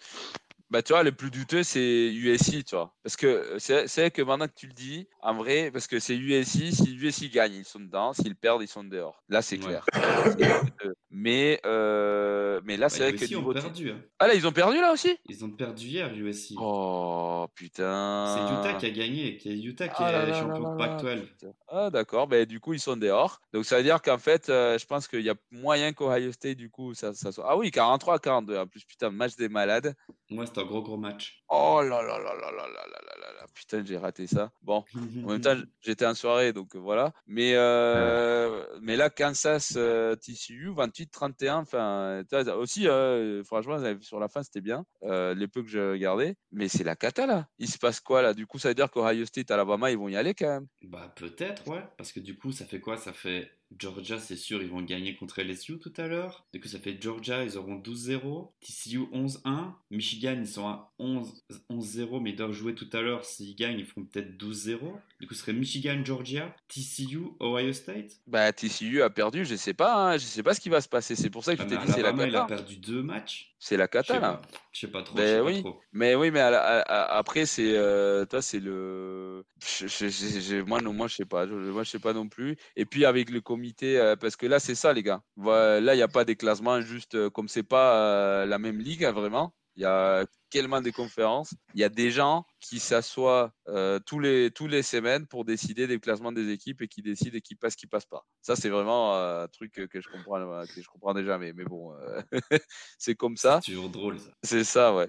Bah, 0.70 0.82
tu 0.82 0.93
vois, 0.93 1.03
le 1.03 1.12
plus 1.12 1.31
douteux, 1.31 1.62
c'est 1.62 2.12
USC, 2.12 2.62
tu 2.65 2.74
vois. 2.77 2.95
Parce 3.03 3.16
que 3.16 3.27
euh, 3.27 3.59
c'est 3.59 3.89
c'est 3.89 4.03
vrai 4.03 4.11
que 4.11 4.20
maintenant 4.20 4.47
que 4.49 4.53
tu 4.55 4.66
le 4.66 4.74
dis, 4.74 5.09
en 5.23 5.35
vrai, 5.35 5.70
parce 5.70 5.86
que 5.86 5.99
c'est 5.99 6.15
USC, 6.15 6.73
si 6.73 6.95
USC 6.95 7.31
gagne, 7.31 7.55
ils 7.55 7.65
sont 7.65 7.81
dedans, 7.81 8.12
s'ils 8.12 8.36
perdent, 8.36 8.61
ils 8.62 8.69
sont 8.69 8.85
dehors. 8.85 9.23
Là, 9.31 9.40
c'est 9.40 9.57
clair. 9.57 9.86
C'est 9.95 9.95
mais, 11.11 11.59
euh, 11.65 12.61
mais 12.65 12.77
là, 12.77 12.86
Bah, 12.86 12.90
c'est 12.90 12.99
vrai 13.11 13.12
que 13.15 13.35
ont 13.35 13.53
perdu. 13.53 13.90
hein. 13.90 14.03
Ah, 14.19 14.27
là, 14.27 14.35
ils 14.35 14.47
ont 14.47 14.53
perdu, 14.53 14.78
là 14.78 14.93
aussi? 14.93 15.16
Ils 15.28 15.43
ont 15.45 15.51
perdu 15.51 15.86
hier, 15.86 16.12
USC. 16.15 16.55
Oh, 16.59 17.47
putain. 17.55 18.27
C'est 18.27 18.69
Utah 18.69 18.78
qui 18.78 18.86
a 18.86 18.90
gagné, 18.90 19.36
qui 19.39 19.49
est 19.51 19.59
Utah 19.59 19.89
qui 19.89 19.95
Ah 19.99 20.11
est 20.24 20.27
là 20.27 20.32
champion 20.35 20.62
là 20.65 20.74
de 20.74 20.78
là 20.82 20.97
Pac-12. 20.97 21.27
Putain. 21.28 21.53
Ah, 21.69 21.90
d'accord. 21.90 22.27
Ben, 22.28 22.45
du 22.45 22.61
coup, 22.61 22.74
ils 22.74 22.81
sont 22.81 22.97
dehors. 22.97 23.40
Donc, 23.55 23.65
ça 23.65 23.78
veut 23.78 23.82
dire 23.82 24.03
qu'en 24.03 24.19
fait, 24.19 24.49
euh, 24.51 24.77
je 24.78 24.85
pense 24.86 25.09
qu'il 25.09 25.23
y 25.23 25.31
a 25.31 25.35
moyen 25.51 25.93
qu'Ohio 25.93 26.31
State, 26.32 26.59
du 26.59 26.69
coup, 26.70 26.93
ça, 26.95 27.15
ça 27.15 27.32
soit. 27.32 27.47
Ah 27.49 27.57
oui, 27.57 27.70
43 27.70 28.16
à 28.16 28.19
42. 28.19 28.59
En 28.59 28.66
plus, 28.66 28.85
putain, 28.85 29.11
match 29.11 29.36
des 29.36 29.49
malades. 29.49 29.95
Moi, 30.31 30.45
un 30.59 30.64
gros 30.64 30.82
gros 30.82 30.97
match. 30.97 31.43
Oh 31.48 31.80
là 31.82 32.02
là 32.02 32.18
là 32.18 32.35
là 32.35 32.51
là 32.51 32.51
là 32.51 32.66
là 32.66 33.01
là 33.06 33.14
là 33.20 33.32
là. 33.40 33.47
Putain, 33.55 33.85
j'ai 33.85 33.97
raté 33.97 34.26
ça. 34.26 34.52
Bon, 34.62 34.85
en 35.24 35.28
même 35.28 35.40
temps, 35.40 35.56
j'étais 35.80 36.06
en 36.06 36.14
soirée, 36.14 36.52
donc 36.52 36.76
voilà. 36.76 37.12
Mais, 37.26 37.52
euh, 37.55 38.64
mais 38.82 38.97
là, 38.97 39.10
Kansas 39.10 39.74
euh, 39.76 40.14
TCU, 40.16 40.70
28-31. 40.70 41.55
Enfin, 41.55 42.22
aussi, 42.56 42.86
euh, 42.89 43.43
franchement, 43.44 43.78
sur 44.01 44.20
la 44.20 44.28
fin, 44.28 44.43
c'était 44.43 44.60
bien. 44.60 44.85
Euh, 45.05 45.35
les 45.35 45.48
peu 45.48 45.62
que 45.62 45.68
j'ai 45.68 45.80
regardé. 45.80 46.36
Mais 46.52 46.68
c'est 46.68 46.85
la 46.85 46.97
cata, 46.97 47.26
là. 47.26 47.48
Il 47.59 47.68
se 47.68 47.78
passe 47.78 48.01
quoi, 48.01 48.22
là? 48.22 48.35
Du 48.35 48.47
coup, 48.47 48.59
ça 48.59 48.68
veut 48.68 48.74
dire 48.74 48.90
qu'Ohio 48.90 49.24
State, 49.24 49.51
Alabama, 49.51 49.90
ils 49.90 49.98
vont 49.98 50.09
y 50.09 50.16
aller 50.16 50.35
quand 50.35 50.48
même. 50.48 50.66
Bah 50.82 51.12
peut-être, 51.16 51.66
ouais. 51.68 51.82
Parce 51.97 52.12
que 52.12 52.20
du 52.20 52.36
coup, 52.36 52.52
ça 52.52 52.66
fait 52.66 52.80
quoi? 52.80 52.97
Ça 52.97 53.12
fait 53.12 53.51
Georgia, 53.77 54.19
c'est 54.19 54.36
sûr, 54.36 54.62
ils 54.62 54.69
vont 54.69 54.82
gagner 54.82 55.15
contre 55.15 55.43
LSU 55.43 55.78
tout 55.78 55.93
à 55.99 56.07
l'heure. 56.07 56.47
Du 56.53 56.61
coup, 56.61 56.69
ça 56.69 56.78
fait 56.78 56.97
Georgia, 57.01 57.45
ils 57.45 57.59
auront 57.59 57.77
12-0. 57.77 58.51
TCU 58.61 59.01
11-1. 59.12 59.73
Michigan, 59.90 60.36
ils 60.40 60.47
sont 60.49 60.66
à 60.66 60.93
11 60.99 61.45
11-0, 61.70 62.20
mais 62.23 62.31
ils 62.31 62.36
doivent 62.36 62.53
jouer 62.53 62.74
tout 62.74 62.89
à 62.93 63.03
l'heure. 63.03 63.24
S'ils 63.24 63.55
gagnent, 63.55 63.78
ils 63.78 63.85
feront 63.85 64.05
peut-être 64.05 64.36
12-0. 64.43 64.78
Du 65.20 65.27
coup, 65.27 65.35
ce 65.35 65.40
serait 65.40 65.53
Michigan, 65.53 66.01
Georgia, 66.05 66.55
TCU, 66.69 67.20
Ohio 67.40 67.73
State. 67.73 68.20
Bah, 68.27 68.53
TCU 68.53 69.03
a 69.03 69.11
perdu, 69.11 69.45
je 69.45 69.55
sais 69.55 69.74
pas. 69.74 70.12
hein. 70.12 70.19
Je 70.19 70.24
sais 70.24 70.43
pas 70.43 70.55
ce 70.55 70.61
qui 70.61 70.69
va 70.69 70.81
se 70.81 70.89
passer. 70.89 71.15
C'est 71.15 71.31
pour 71.31 71.45
ça 71.45 71.55
que 71.57 71.62
Ah, 71.62 71.65
je 71.69 71.74
mais 71.74 71.81
t'ai 71.81 71.86
dit, 71.86 71.93
c'est 71.93 72.03
la 72.03 72.27
il 72.27 72.36
a 72.36 72.45
perdu 72.45 72.77
deux 72.77 73.03
matchs. 73.03 73.55
C'est 73.60 73.76
la 73.76 73.89
cata, 73.89 74.20
là. 74.20 74.40
Je 74.72 74.80
sais 74.80 74.86
pas 74.93 75.02
trop. 75.02 75.16
Ben 75.16 75.22
je 75.26 75.32
sais 75.32 75.40
oui. 75.40 75.62
pas 75.62 75.68
trop. 75.70 75.80
Mais 75.93 76.14
oui, 76.14 76.30
mais 76.30 76.40
à 76.40 76.51
la- 76.51 76.62
à- 76.62 76.80
à- 76.80 77.18
après, 77.18 77.44
c'est. 77.44 77.76
euh, 77.76 78.24
toi, 78.24 78.40
c'est 78.40 78.60
le. 78.60 79.44
je- 79.60 79.86
je- 79.89 80.62
moi, 80.62 80.80
non, 80.80 80.93
moi, 80.93 81.09
je 81.09 81.16
sais 81.16 81.24
pas. 81.24 81.44
Moi, 81.47 81.82
je 81.82 81.90
sais 81.90 81.98
pas 81.98 82.12
non 82.12 82.28
plus. 82.28 82.56
Et 82.76 82.85
puis, 82.85 83.05
avec 83.05 83.30
le 83.30 83.40
comité, 83.40 83.98
euh, 83.98 84.14
parce 84.14 84.36
que 84.36 84.47
là, 84.47 84.60
c'est 84.60 84.76
ça, 84.76 84.93
les 84.93 85.02
gars. 85.02 85.22
Là, 85.36 85.80
il 85.80 85.97
n'y 85.97 86.02
a 86.02 86.09
pas 86.09 86.24
des 86.24 86.36
classements 86.36 86.80
juste 86.80 87.16
euh, 87.16 87.30
comme 87.30 87.48
c'est 87.48 87.64
pas 87.64 87.97
euh, 87.97 88.47
la 88.47 88.59
même 88.59 88.78
ligue, 88.78 89.05
hein, 89.05 89.12
vraiment. 89.12 89.52
Il 89.78 89.82
y 89.82 89.84
a 89.84 90.26
tellement 90.50 90.80
des 90.80 90.90
conférences. 90.90 91.55
Il 91.72 91.80
y 91.80 91.84
a 91.84 91.88
des 91.88 92.10
gens 92.10 92.44
qui 92.59 92.80
s'assoient 92.80 93.52
euh, 93.68 94.00
tous, 94.05 94.18
les, 94.18 94.50
tous 94.50 94.66
les 94.66 94.82
semaines 94.82 95.28
pour 95.28 95.44
décider 95.44 95.86
des 95.86 96.00
classements 96.00 96.32
des 96.32 96.50
équipes 96.50 96.82
et 96.82 96.88
qui 96.88 97.00
décident 97.00 97.38
qui 97.38 97.55
passe, 97.55 97.76
qui 97.76 97.86
passe 97.86 98.05
pas. 98.05 98.24
Ça, 98.42 98.56
c'est 98.56 98.70
vraiment 98.70 99.14
euh, 99.14 99.44
un 99.44 99.46
truc 99.46 99.72
que, 99.72 100.00
je 100.00 100.09
comprends, 100.09 100.40
euh, 100.40 100.64
que 100.64 100.82
je 100.82 100.88
comprendrai 100.88 101.24
jamais. 101.24 101.52
Mais 101.52 101.62
bon, 101.62 101.94
euh, 101.94 102.20
c'est 102.98 103.14
comme 103.14 103.36
ça. 103.36 103.60
C'est 103.64 103.70
toujours 103.70 103.88
drôle, 103.88 104.18
ça. 104.18 104.30
C'est 104.42 104.64
ça, 104.64 104.92
ouais. 104.96 105.06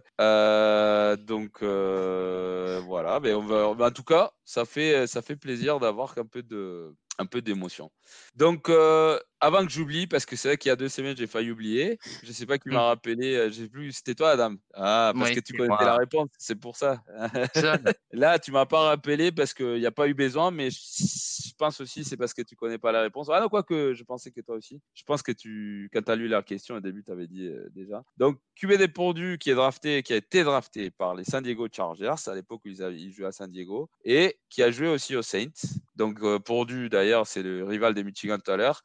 Donc 1.17 1.63
voilà, 1.63 3.19
mais 3.19 3.33
on 3.33 3.41
va, 3.41 3.73
mais 3.75 3.85
en 3.85 3.91
tout 3.91 4.03
cas, 4.03 4.31
ça 4.45 4.65
fait, 4.65 5.07
ça 5.07 5.23
fait 5.23 5.35
plaisir 5.35 5.79
d'avoir 5.79 6.15
un 6.19 6.25
peu 6.25 6.43
de, 6.43 6.93
un 7.19 7.25
peu 7.25 7.41
d'émotion. 7.41 7.91
Donc 8.35 8.69
euh, 8.69 9.19
avant 9.41 9.65
que 9.65 9.71
j'oublie, 9.71 10.07
parce 10.07 10.25
que 10.25 10.35
c'est 10.35 10.49
vrai 10.49 10.57
qu'il 10.57 10.69
y 10.69 10.71
a 10.71 10.75
deux 10.75 10.89
semaines 10.89 11.15
j'ai 11.17 11.27
failli 11.27 11.51
oublier. 11.51 11.97
Je 12.23 12.31
sais 12.31 12.45
pas 12.45 12.57
qui 12.57 12.69
m'a 12.69 12.75
Mm. 12.75 12.87
rappelé. 12.89 13.35
euh, 13.35 13.49
J'ai 13.51 13.67
plus. 13.69 13.91
C'était 13.93 14.15
toi, 14.15 14.31
Adam. 14.31 14.55
Ah, 14.73 15.11
parce 15.15 15.29
Oui, 15.29 15.35
que 15.35 15.39
tu 15.41 15.53
connaissais 15.53 15.69
moi. 15.69 15.85
la 15.85 15.97
réponse. 15.97 16.29
C'est 16.37 16.55
pour 16.59 16.75
ça. 16.75 17.01
Là, 18.11 18.39
tu 18.39 18.51
m'as 18.51 18.65
pas 18.65 18.81
rappelé 18.81 19.31
parce 19.31 19.53
qu'il 19.53 19.75
n'y 19.79 19.85
a 19.85 19.91
pas 19.91 20.07
eu 20.07 20.13
besoin, 20.13 20.51
mais 20.51 20.69
je, 20.71 21.53
pense 21.57 21.81
aussi 21.81 22.05
c'est 22.05 22.15
parce 22.15 22.33
que 22.33 22.41
tu 22.41 22.55
connais 22.55 22.77
pas 22.77 22.91
la 22.93 23.01
réponse. 23.01 23.27
Ah 23.31 23.41
non, 23.41 23.49
quoi 23.49 23.63
que 23.63 23.93
je 23.93 24.03
pensais 24.03 24.31
que 24.31 24.39
toi 24.41 24.55
aussi. 24.55 24.79
Je 24.93 25.03
pense 25.03 25.21
que 25.21 25.31
tu, 25.33 25.89
quand 25.93 26.01
tu 26.01 26.11
as 26.11 26.15
lu 26.15 26.27
la 26.29 26.41
question 26.41 26.75
au 26.75 26.79
début, 26.79 27.03
tu 27.03 27.11
avais 27.11 27.27
dit 27.27 27.47
euh, 27.47 27.67
déjà. 27.75 28.03
Donc, 28.17 28.39
QB 28.55 28.73
des 28.77 28.87
Pordus 28.87 29.37
qui 29.39 29.49
est 29.49 29.55
drafté, 29.55 30.01
qui 30.03 30.13
a 30.13 30.17
été 30.17 30.43
drafté 30.43 30.89
par 30.89 31.15
les 31.15 31.23
San 31.25 31.43
Diego 31.43 31.67
Chargers 31.71 32.15
à 32.27 32.35
l'époque 32.35 32.61
où 32.65 32.69
ils, 32.69 32.81
avaient- 32.81 32.97
ils 32.97 33.11
jouaient 33.11 33.27
à 33.27 33.31
San 33.33 33.51
Diego 33.51 33.89
et 34.05 34.37
qui 34.49 34.63
a 34.63 34.71
joué 34.71 34.87
aussi 34.87 35.15
aux 35.17 35.21
Saints. 35.21 35.47
Donc, 35.95 36.19
euh, 36.21 36.39
Purdue, 36.39 36.87
d'ailleurs, 36.89 37.27
c'est 37.27 37.43
le 37.43 37.65
rival 37.65 37.93
des 37.93 38.03
Michigan 38.05 38.37
tout 38.43 38.51
à 38.51 38.57
l'heure. 38.57 38.81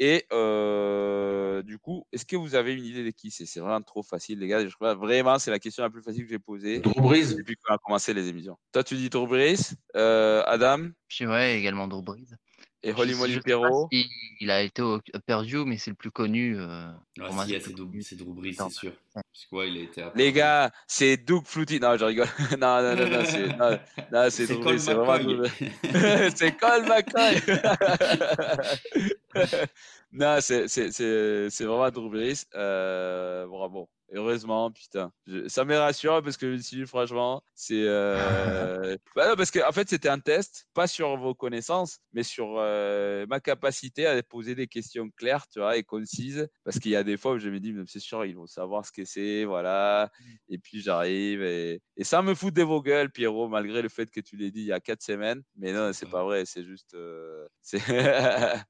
Et 0.00 0.26
euh, 0.32 1.62
du 1.62 1.78
coup, 1.78 2.04
est-ce 2.12 2.26
que 2.26 2.36
vous 2.36 2.54
avez 2.54 2.74
une 2.74 2.84
idée 2.84 3.04
de 3.04 3.10
qui 3.10 3.30
c'est? 3.30 3.46
C'est 3.46 3.60
vraiment 3.60 3.80
trop 3.80 4.02
facile, 4.02 4.40
les 4.40 4.48
gars. 4.48 4.66
Je 4.66 4.74
crois 4.74 4.94
vraiment, 4.94 5.38
c'est 5.38 5.50
la 5.50 5.60
question 5.60 5.84
la 5.84 5.90
plus 5.90 6.02
facile 6.02 6.24
que 6.24 6.30
j'ai 6.30 6.38
posée 6.38 6.80
Drew 6.80 7.00
Brees. 7.00 7.34
depuis 7.36 7.56
qu'on 7.56 7.74
a 7.74 7.78
commencé 7.78 8.12
les 8.12 8.28
émissions. 8.28 8.56
Toi, 8.72 8.82
tu 8.82 8.96
dis 8.96 9.08
Drew 9.08 9.26
Brees, 9.26 9.74
euh, 9.96 10.42
Adam? 10.46 10.88
Je 11.08 11.26
ouais, 11.26 11.58
également 11.58 11.86
Drew 11.86 12.02
Brees. 12.02 12.34
Et 12.84 12.92
sais 13.34 13.40
pas 13.40 13.42
Perrault. 13.44 13.88
si 13.92 14.08
il 14.40 14.50
a 14.50 14.62
été 14.62 14.82
au 14.82 15.00
Purdue, 15.26 15.64
mais 15.64 15.78
c'est 15.78 15.90
le 15.90 15.96
plus 15.96 16.10
connu. 16.10 16.56
euh, 16.58 16.90
Ah, 17.20 17.44
si, 17.46 17.60
c'est 17.60 17.72
Drew 17.74 17.86
Drew 18.16 18.34
Brees, 18.34 18.54
c'est 18.54 18.70
sûr. 18.70 18.92
Parce 19.14 19.46
que 19.50 19.56
ouais, 19.56 19.70
il 19.70 19.78
a 19.78 19.80
été 19.82 20.04
Les 20.14 20.32
gars, 20.32 20.70
c'est 20.86 21.16
Doug 21.16 21.44
Flutie. 21.46 21.80
Non, 21.80 21.96
je 21.96 22.04
rigole. 22.04 22.26
non, 22.60 22.82
non, 22.82 22.96
non, 22.96 23.08
non, 23.08 23.24
c'est, 23.24 23.46
non, 23.56 23.78
non, 24.12 24.30
c'est 24.30 24.46
C'est 24.46 24.54
Drew 24.54 24.62
Brees, 24.62 24.78
c'est 24.80 24.94
vraiment 24.94 25.18
c'est 26.34 26.56
Cole 26.56 26.86
McCoy. 26.86 27.40
non, 30.12 30.36
c'est, 30.40 30.68
c'est, 30.68 30.92
c'est, 30.92 31.50
c'est 31.50 31.64
vraiment 31.64 31.90
Drew 31.90 32.10
Brees. 32.10 32.44
Euh, 32.54 33.46
bravo. 33.46 33.88
Heureusement, 34.12 34.70
putain. 34.70 35.10
Je- 35.26 35.48
ça 35.48 35.64
me 35.64 35.76
rassure 35.76 36.22
parce 36.22 36.36
que 36.36 36.46
je 36.50 36.56
me 36.56 36.60
suis 36.60 36.76
dit, 36.78 36.86
franchement, 36.86 37.42
c'est. 37.54 37.82
euh, 37.86 38.96
bah 39.16 39.28
non, 39.28 39.34
parce 39.36 39.50
qu'en 39.50 39.68
en 39.68 39.72
fait, 39.72 39.88
c'était 39.88 40.08
un 40.10 40.20
test, 40.20 40.66
pas 40.74 40.86
sur 40.86 41.16
vos 41.16 41.34
connaissances, 41.34 41.98
mais 42.12 42.22
sur 42.22 42.56
euh, 42.58 43.26
ma 43.28 43.40
capacité 43.40 44.06
à 44.06 44.22
poser 44.22 44.54
des 44.54 44.66
questions 44.68 45.08
claires, 45.16 45.48
tu 45.48 45.58
vois, 45.58 45.76
et 45.78 45.82
concises. 45.82 46.48
Parce 46.64 46.78
qu'il 46.78 46.90
y 46.92 46.96
a 46.96 47.02
des 47.02 47.16
fois 47.16 47.32
où 47.32 47.38
je 47.38 47.48
me 47.48 47.58
dis, 47.60 47.74
c'est 47.86 47.98
sûr, 47.98 48.24
ils 48.24 48.36
vont 48.36 48.46
savoir 48.46 48.84
ce 48.86 48.92
que 48.92 49.04
c'est, 49.04 49.44
voilà. 49.44 50.10
Et 50.48 50.58
puis 50.58 50.80
j'arrive 50.80 51.42
et, 51.42 51.80
et 51.96 52.04
ça 52.04 52.22
me 52.22 52.34
fout 52.34 52.52
de 52.54 52.62
vos 52.62 52.82
gueules, 52.82 53.10
Pierrot, 53.10 53.48
malgré 53.48 53.80
le 53.82 53.88
fait 53.88 54.10
que 54.10 54.20
tu 54.20 54.36
l'aies 54.36 54.50
dit 54.50 54.60
il 54.60 54.66
y 54.66 54.72
a 54.72 54.80
quatre 54.80 55.02
semaines. 55.02 55.42
Mais 55.56 55.72
non, 55.72 55.92
c'est 55.92 56.08
pas 56.10 56.22
vrai, 56.24 56.44
c'est 56.44 56.62
juste. 56.62 56.94
euh, 56.94 57.46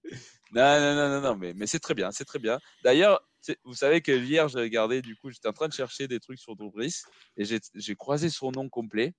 non, 0.52 0.62
non, 0.80 0.94
non, 0.94 1.08
non, 1.08 1.20
non, 1.20 1.36
mais, 1.36 1.52
mais 1.54 1.66
c'est 1.66 1.80
très 1.80 1.94
bien, 1.94 2.10
c'est 2.12 2.24
très 2.24 2.38
bien. 2.38 2.58
D'ailleurs, 2.82 3.20
vous 3.64 3.74
savez 3.74 4.00
que 4.00 4.12
hier, 4.12 4.48
j'ai 4.48 4.60
regardé, 4.60 5.02
du 5.02 5.16
coup, 5.16 5.30
j'étais 5.30 5.48
en 5.48 5.52
train 5.52 5.68
de 5.68 5.72
chercher 5.72 6.08
des 6.08 6.20
trucs 6.20 6.38
sur 6.38 6.56
Drew 6.56 6.70
Brees 6.70 7.02
et 7.36 7.44
j'ai 7.44 7.94
croisé 7.96 8.28
son 8.30 8.50
nom 8.52 8.68
complet. 8.68 9.14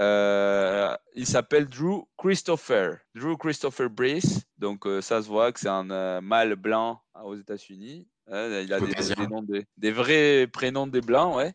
Euh, 0.00 0.96
il 1.14 1.26
s'appelle 1.26 1.68
Drew 1.68 2.04
Christopher. 2.16 2.98
Drew 3.14 3.36
Christopher 3.36 3.90
Brees. 3.90 4.22
Donc, 4.58 4.86
euh, 4.86 5.00
ça 5.00 5.22
se 5.22 5.28
voit 5.28 5.52
que 5.52 5.60
c'est 5.60 5.68
un 5.68 5.90
euh, 5.90 6.20
mâle 6.20 6.56
blanc 6.56 7.00
hein, 7.14 7.22
aux 7.24 7.36
États-Unis. 7.36 8.08
Euh, 8.30 8.62
il 8.64 8.72
a 8.72 8.80
des, 8.80 8.94
noms 9.28 9.42
des, 9.42 9.66
des 9.76 9.90
vrais 9.92 10.46
prénoms 10.46 10.86
des 10.86 11.00
blancs, 11.02 11.36
ouais. 11.36 11.52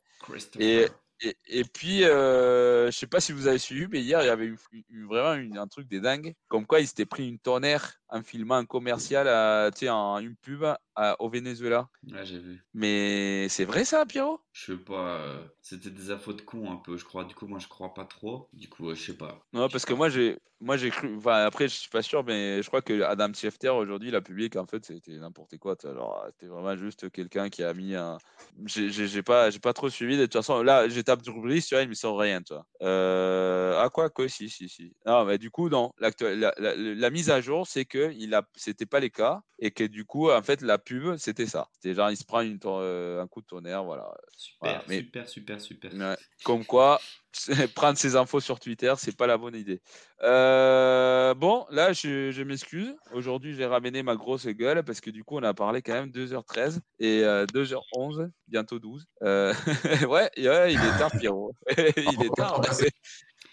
Et, 0.60 0.88
et, 1.22 1.36
et 1.48 1.64
puis, 1.64 2.04
euh, 2.04 2.92
je 2.92 2.98
sais 2.98 3.08
pas 3.08 3.20
si 3.20 3.32
vous 3.32 3.48
avez 3.48 3.58
suivi, 3.58 3.88
mais 3.90 4.02
hier, 4.02 4.22
il 4.22 4.28
y 4.28 4.30
avait 4.30 4.46
eu, 4.46 4.58
eu 4.90 5.06
vraiment 5.06 5.34
une- 5.34 5.58
un 5.58 5.68
truc 5.68 5.88
des 5.88 6.00
dingues. 6.00 6.36
Comme 6.48 6.68
quoi, 6.68 6.80
il 6.80 6.88
s'était 6.88 7.06
pris 7.06 7.28
une 7.28 7.40
tonnerre 7.40 8.00
en 8.10 8.22
filmant 8.24 8.56
un 8.56 8.66
commercial, 8.66 9.28
à, 9.28 9.70
tu 9.74 9.80
sais, 9.82 9.90
en 9.90 10.20
une 10.20 10.36
pub 10.36 10.64
à- 10.96 11.22
au 11.22 11.30
Venezuela. 11.30 11.90
Ouais, 12.12 12.26
j'ai 12.26 12.40
vu. 12.40 12.64
Mais 12.74 13.48
c'est 13.50 13.66
vrai 13.66 13.86
ça, 13.86 14.06
Pierrot? 14.06 14.40
Je 14.52 14.74
sais 14.74 14.78
pas. 14.78 15.18
euh, 15.20 15.44
C'était 15.62 15.90
des 15.90 16.10
infos 16.12 16.34
de 16.34 16.42
con 16.42 16.72
un 16.72 16.78
peu, 16.78 16.98
je 16.98 17.06
crois. 17.06 17.24
Du 17.26 17.36
coup, 17.36 17.48
moi, 17.48 17.60
je 17.60 17.68
crois 17.68 17.94
pas 17.94 18.06
trop. 18.06 18.50
Du 18.54 18.70
coup, 18.70 18.90
euh, 18.90 18.96
je 18.96 19.04
sais 19.04 19.18
pas. 19.18 19.40
Non, 19.54 19.68
parce 19.70 19.86
que 19.86 19.94
moi, 19.94 20.10
j'ai 20.10 20.38
moi 20.60 20.76
j'ai 20.78 20.90
cru. 20.90 21.16
Enfin, 21.18 21.46
après, 21.46 21.68
je 21.68 21.76
suis 21.76 21.90
pas 21.90 22.02
sûr, 22.02 22.24
mais 22.24 22.62
je 22.64 22.68
crois 22.68 22.82
que 22.82 23.02
Adam 23.04 23.32
Schefter, 23.34 23.70
aujourd'hui, 23.70 24.10
il 24.10 24.16
a 24.16 24.22
publié 24.22 24.50
qu'en 24.50 24.66
fait, 24.66 24.84
c'était 24.86 25.18
n'importe 25.18 25.58
quoi. 25.58 25.76
Alors, 25.84 26.26
c'était 26.32 26.48
vraiment 26.48 26.76
juste 26.76 27.10
quelqu'un 27.12 27.50
qui 27.50 27.64
a 27.64 27.74
mis 27.74 27.94
un. 27.96 28.18
J'ai 28.66 29.22
pas, 29.24 29.50
j'ai 29.52 29.60
pas 29.60 29.74
trop 29.74 29.90
suivi. 29.90 30.18
De 30.18 30.24
toute 30.24 30.34
façon, 30.34 30.64
là, 30.64 30.88
tapé 31.06 31.22
Drew 31.24 31.42
Brees, 31.42 31.62
tu 31.62 31.76
vois, 31.76 31.84
il 31.84 31.90
me 31.90 31.94
sort 31.94 32.18
rien, 32.20 32.42
tu 32.42 32.54
vois. 32.54 32.66
Euh... 32.82 33.80
Ah, 33.80 33.90
quoi, 33.90 34.10
quoi, 34.10 34.28
si, 34.28 34.50
si, 34.50 34.68
si. 34.68 34.94
Non, 35.06 35.26
mais 35.26 35.38
du 35.38 35.52
coup, 35.52 35.70
non. 35.70 35.92
La, 36.00 36.10
la- 36.22 36.54
la- 36.58 36.76
la 36.76 37.10
mise 37.12 37.30
à 37.30 37.40
jour, 37.42 37.68
c'est 37.68 37.86
que 37.86 37.97
il 38.18 38.34
a, 38.34 38.44
c'était 38.56 38.86
pas 38.86 39.00
les 39.00 39.10
cas 39.10 39.42
et 39.60 39.72
que 39.72 39.84
du 39.84 40.06
coup, 40.06 40.30
en 40.32 40.42
fait, 40.44 40.62
la 40.62 40.78
pub, 40.78 41.18
c'était 41.18 41.48
ça. 41.48 41.68
C'était 41.74 41.94
genre, 41.96 42.12
il 42.12 42.18
se 42.18 42.24
prend 42.26 42.42
une 42.42 42.60
tour- 42.60 42.80
euh, 42.82 43.22
un 43.22 43.28
coup 43.28 43.42
de 43.42 43.48
tonnerre, 43.48 43.84
voilà. 43.84 44.14
Super, 44.36 44.58
Voilà, 44.62 44.84
mais- 44.88 45.00
super, 45.00 45.28
super, 45.28 45.62
super. 45.62 45.94
Ouais. 45.94 46.16
Comme 46.44 46.64
quoi, 46.66 47.00
prendre 47.76 47.98
ces 47.98 48.16
infos 48.16 48.40
sur 48.40 48.60
Twitter, 48.60 48.94
c'est 48.98 49.16
pas 49.18 49.26
la 49.28 49.38
bonne 49.38 49.56
idée. 49.56 49.82
Euh, 50.24 51.34
bon, 51.34 51.66
là, 51.72 51.94
je, 51.94 52.32
je 52.32 52.44
m'excuse. 52.44 52.96
Aujourd'hui, 53.14 53.56
j'ai 53.56 53.66
ramené 53.66 54.04
ma 54.04 54.16
grosse 54.16 54.46
gueule 54.48 54.84
parce 54.84 55.02
que 55.02 55.10
du 55.10 55.24
coup, 55.24 55.38
on 55.38 55.44
a 55.44 55.54
parlé 55.54 55.82
quand 55.82 55.94
même 55.94 56.10
2h13 56.12 56.80
et 57.00 57.24
euh, 57.24 57.46
2h11, 57.48 58.30
bientôt 58.48 58.80
12. 58.80 59.06
Euh, 59.24 59.54
ouais, 60.10 60.30
ouais, 60.38 60.74
il 60.74 60.80
est 60.80 60.98
tard, 61.00 61.12
Pierrot. 61.20 61.54
il 61.78 62.24
est 62.24 62.36
tard. 62.36 62.60
ouais. 62.62 62.90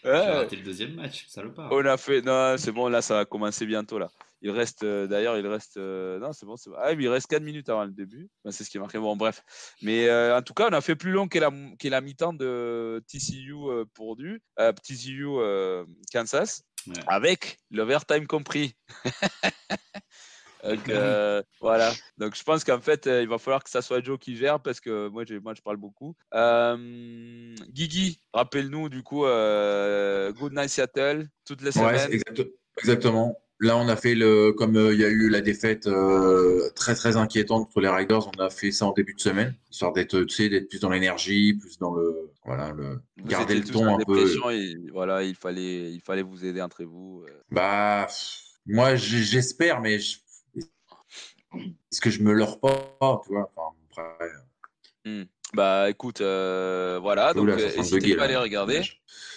Ouais, 0.04 0.30
raté 0.32 0.56
le 0.56 0.62
deuxième 0.62 0.92
match, 0.94 1.26
salopard. 1.28 1.70
on 1.72 1.82
a 1.86 1.96
fait. 1.96 2.20
Non, 2.20 2.56
c'est 2.58 2.72
bon, 2.72 2.88
là, 2.88 3.00
ça 3.00 3.14
va 3.14 3.24
commencer 3.24 3.64
bientôt. 3.64 3.98
là. 3.98 4.10
Il 4.46 4.50
reste, 4.50 4.82
euh, 4.82 5.06
d'ailleurs, 5.06 5.38
il 5.38 5.46
reste. 5.46 5.78
euh, 5.78 6.18
non, 6.18 6.34
c'est 6.34 6.44
bon, 6.44 6.54
c'est 6.56 6.68
bon. 6.68 6.76
Ah, 6.78 6.94
mais 6.94 7.02
il 7.04 7.08
reste 7.08 7.28
4 7.28 7.42
minutes 7.42 7.70
avant 7.70 7.84
le 7.84 7.92
début. 7.92 8.28
Ben, 8.44 8.50
c'est 8.52 8.62
ce 8.62 8.68
qui 8.68 8.76
est 8.76 8.80
marqué. 8.80 8.98
Bon, 8.98 9.16
bref. 9.16 9.42
Mais 9.80 10.06
euh, 10.08 10.36
en 10.36 10.42
tout 10.42 10.52
cas, 10.52 10.68
on 10.68 10.72
a 10.74 10.82
fait 10.82 10.96
plus 10.96 11.12
long 11.12 11.28
que 11.28 11.38
la, 11.38 11.50
la 11.82 12.00
mi-temps 12.02 12.34
de 12.34 13.02
TCU 13.08 13.54
Purdue, 13.94 14.42
TCU 14.84 15.26
Kansas, 16.12 16.62
Ouais. 16.86 16.92
avec 17.06 17.56
l'overtime 17.70 18.26
compris. 18.26 18.76
Donc, 20.62 20.88
euh, 20.88 21.42
voilà. 21.60 21.92
Donc, 22.18 22.34
je 22.36 22.42
pense 22.42 22.64
qu'en 22.64 22.80
fait, 22.80 23.06
euh, 23.06 23.22
il 23.22 23.28
va 23.28 23.38
falloir 23.38 23.62
que 23.64 23.70
ça 23.70 23.80
soit 23.82 24.02
Joe 24.02 24.18
qui 24.18 24.36
gère 24.36 24.60
parce 24.60 24.80
que 24.80 25.08
moi, 25.08 25.24
moi 25.42 25.54
je 25.54 25.60
parle 25.62 25.76
beaucoup. 25.76 26.14
Euh, 26.34 27.54
Guigui, 27.70 28.20
rappelle-nous 28.32 28.88
du 28.90 29.02
coup, 29.02 29.22
Good 29.22 30.52
Night 30.52 30.68
Seattle, 30.70 31.28
toutes 31.46 31.62
les 31.62 31.72
semaines. 31.72 32.10
exact- 32.12 32.42
exactement. 32.78 33.34
Là, 33.64 33.78
on 33.78 33.88
a 33.88 33.96
fait 33.96 34.14
le, 34.14 34.52
comme 34.52 34.76
euh, 34.76 34.92
il 34.92 35.00
y 35.00 35.04
a 35.06 35.08
eu 35.08 35.30
la 35.30 35.40
défaite 35.40 35.86
euh, 35.86 36.68
très 36.74 36.94
très 36.94 37.16
inquiétante 37.16 37.64
contre 37.66 37.80
les 37.80 37.88
Riders, 37.88 38.28
on 38.28 38.38
a 38.38 38.50
fait 38.50 38.70
ça 38.70 38.84
en 38.84 38.92
début 38.92 39.14
de 39.14 39.20
semaine, 39.20 39.54
histoire 39.70 39.94
d'être, 39.94 40.20
tu 40.24 40.34
sais, 40.34 40.50
d'être 40.50 40.68
plus 40.68 40.80
dans 40.80 40.90
l'énergie, 40.90 41.54
plus 41.54 41.78
dans 41.78 41.94
le, 41.94 42.30
voilà, 42.44 42.72
le, 42.72 43.00
Vous 43.16 43.24
garder 43.26 43.54
le 43.54 43.64
ton 43.64 43.88
en 43.88 43.98
un 43.98 44.04
peu. 44.04 44.26
et 44.52 44.76
voilà, 44.92 45.22
il 45.22 45.34
fallait, 45.34 45.90
il 45.90 46.00
fallait 46.02 46.20
vous 46.20 46.44
aider 46.44 46.60
entre 46.60 46.84
vous. 46.84 47.24
euh. 47.26 47.32
Bah, 47.50 48.06
moi, 48.66 48.96
j'espère, 48.96 49.80
mais 49.80 49.98
je- 49.98 50.18
est-ce 51.56 52.02
que 52.02 52.10
je 52.10 52.20
me 52.22 52.32
leurre 52.34 52.60
pas, 52.60 53.22
tu 53.24 53.32
vois 53.32 53.50
enfin, 53.56 53.74
après, 53.90 54.28
Hmm. 55.06 55.22
Bah 55.54 55.88
écoute, 55.88 56.20
euh, 56.20 56.98
voilà, 57.00 57.32
donc 57.32 57.48
n'hésitez 57.48 58.16
pas 58.16 58.24
à 58.24 58.28
les 58.28 58.36
regarder. 58.36 58.82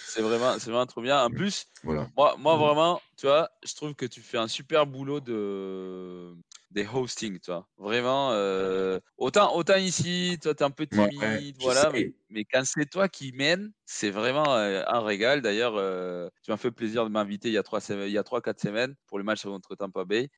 C'est 0.08 0.22
vraiment, 0.22 0.58
c'est 0.58 0.70
vraiment 0.70 0.86
trop 0.86 1.02
bien. 1.02 1.22
En 1.22 1.30
plus, 1.30 1.66
Voilà. 1.82 2.10
moi, 2.16 2.36
moi 2.38 2.56
vraiment, 2.56 3.02
tu 3.16 3.26
vois, 3.26 3.50
je 3.64 3.74
trouve 3.74 3.94
que 3.94 4.06
tu 4.06 4.22
fais 4.22 4.38
un 4.38 4.48
super 4.48 4.86
boulot 4.86 5.20
de 5.20 6.34
des 6.70 6.86
hosting, 6.86 7.38
tu 7.40 7.50
vois. 7.50 7.68
Vraiment, 7.78 8.32
euh, 8.32 8.98
autant, 9.16 9.54
autant 9.56 9.76
ici, 9.76 10.38
toi, 10.42 10.54
t'es 10.54 10.64
un 10.64 10.70
peu 10.70 10.86
Ouais, 10.90 11.08
timide, 11.18 11.58
voilà, 11.58 11.90
mais, 11.92 12.44
quand 12.44 12.62
c'est 12.64 12.86
toi 12.90 13.08
qui 13.08 13.32
mène, 13.32 13.72
c'est 13.86 14.10
vraiment 14.10 14.54
euh, 14.56 14.82
un 14.86 15.00
régal. 15.00 15.40
D'ailleurs, 15.42 15.74
euh, 15.76 16.28
tu 16.42 16.50
m'as 16.50 16.56
fait 16.58 16.70
plaisir 16.70 17.04
de 17.04 17.10
m'inviter 17.10 17.48
il 17.48 17.54
y 17.54 17.58
a 17.58 17.62
trois, 17.62 17.80
semaines- 17.80 18.08
il 18.08 18.12
y 18.12 18.18
a 18.18 18.22
trois, 18.24 18.40
quatre 18.42 18.60
semaines 18.60 18.94
pour 19.06 19.18
le 19.18 19.24
match 19.24 19.44
contre 19.44 19.74
Tampa 19.76 20.04
Bay. 20.04 20.28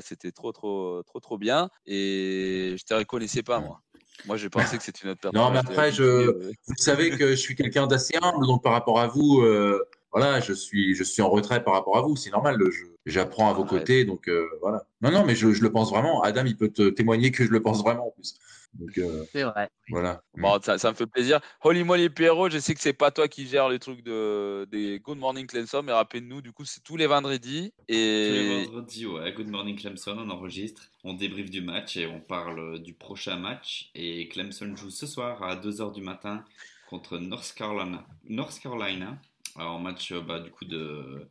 C'était 0.00 0.32
trop, 0.32 0.52
trop, 0.52 1.02
trop, 1.04 1.20
trop 1.20 1.38
bien. 1.38 1.68
Et 1.86 2.74
je 2.78 2.84
te 2.84 2.94
reconnaissais 2.94 3.42
pas, 3.42 3.60
moi. 3.60 3.83
Moi, 4.26 4.36
j'ai 4.36 4.48
pensé 4.48 4.78
que 4.78 4.82
c'était 4.84 5.00
une 5.04 5.10
autre 5.10 5.20
personne. 5.20 5.40
Non, 5.40 5.50
mais 5.50 5.58
après, 5.58 5.92
je- 5.92 6.02
euh, 6.02 6.50
Vous 6.66 6.74
savez 6.78 7.10
que 7.10 7.30
je 7.30 7.34
suis 7.34 7.54
quelqu'un 7.54 7.86
d'assez 7.86 8.14
humble, 8.22 8.46
donc 8.46 8.62
par 8.62 8.72
rapport 8.72 8.98
à 9.00 9.06
vous, 9.06 9.40
euh, 9.42 9.84
voilà, 10.12 10.40
je 10.40 10.52
suis, 10.52 10.94
je 10.94 11.04
suis 11.04 11.20
en 11.22 11.28
retrait 11.28 11.62
par 11.62 11.74
rapport 11.74 11.96
à 11.98 12.02
vous. 12.02 12.16
C'est 12.16 12.30
normal, 12.30 12.56
je- 12.70 12.84
j'apprends 13.04 13.50
à 13.50 13.52
vos 13.52 13.64
côtés, 13.64 14.04
donc 14.04 14.28
euh, 14.28 14.48
voilà. 14.62 14.86
Non, 15.02 15.10
non, 15.10 15.24
mais 15.24 15.34
je, 15.34 15.52
je 15.52 15.62
le 15.62 15.70
pense 15.72 15.90
vraiment. 15.90 16.22
Adam, 16.22 16.44
il 16.46 16.56
peut 16.56 16.68
te 16.70 16.88
témoigner 16.88 17.32
que 17.32 17.44
je 17.44 17.50
le 17.50 17.60
pense 17.62 17.82
vraiment 17.82 18.06
en 18.08 18.10
plus. 18.12 18.34
Donc 18.74 18.98
euh, 18.98 19.24
C'est 19.32 19.44
vrai. 19.44 19.68
voilà. 19.88 20.22
Bon, 20.36 20.60
ça, 20.62 20.78
ça 20.78 20.90
me 20.90 20.96
fait 20.96 21.06
plaisir. 21.06 21.40
Holy 21.62 21.84
Moly 21.84 22.10
Pierrot, 22.10 22.50
je 22.50 22.58
sais 22.58 22.74
que 22.74 22.80
c'est 22.80 22.92
pas 22.92 23.10
toi 23.10 23.28
qui 23.28 23.46
gères 23.46 23.68
le 23.68 23.78
truc 23.78 24.02
de, 24.02 24.66
des 24.70 24.98
Good 25.00 25.18
Morning 25.18 25.46
Clemson, 25.46 25.82
mais 25.82 25.92
rappelez-nous, 25.92 26.40
du 26.42 26.52
coup, 26.52 26.64
c'est 26.64 26.82
tous 26.82 26.96
les 26.96 27.06
vendredis. 27.06 27.72
Tous 27.88 27.94
les 27.94 27.96
Et 27.96 28.64
vendredis, 28.66 29.06
ouais. 29.06 29.32
Good 29.32 29.48
morning 29.48 29.78
Clemson, 29.78 30.16
on 30.18 30.30
enregistre, 30.30 30.90
on 31.04 31.14
débriefe 31.14 31.50
du 31.50 31.60
match 31.60 31.96
et 31.96 32.06
on 32.06 32.20
parle 32.20 32.80
du 32.82 32.94
prochain 32.94 33.36
match. 33.36 33.90
Et 33.94 34.28
Clemson 34.28 34.74
joue 34.76 34.90
ce 34.90 35.06
soir 35.06 35.42
à 35.42 35.56
2h 35.56 35.92
du 35.92 36.02
matin 36.02 36.44
contre 36.88 37.18
North 37.18 37.54
Carolina. 37.54 38.06
North 38.24 38.58
Carolina, 38.60 39.18
alors, 39.56 39.78
match 39.78 40.10
euh, 40.12 40.20
bah, 40.20 40.40
du 40.40 40.50
coup 40.50 40.64
de, 40.64 41.28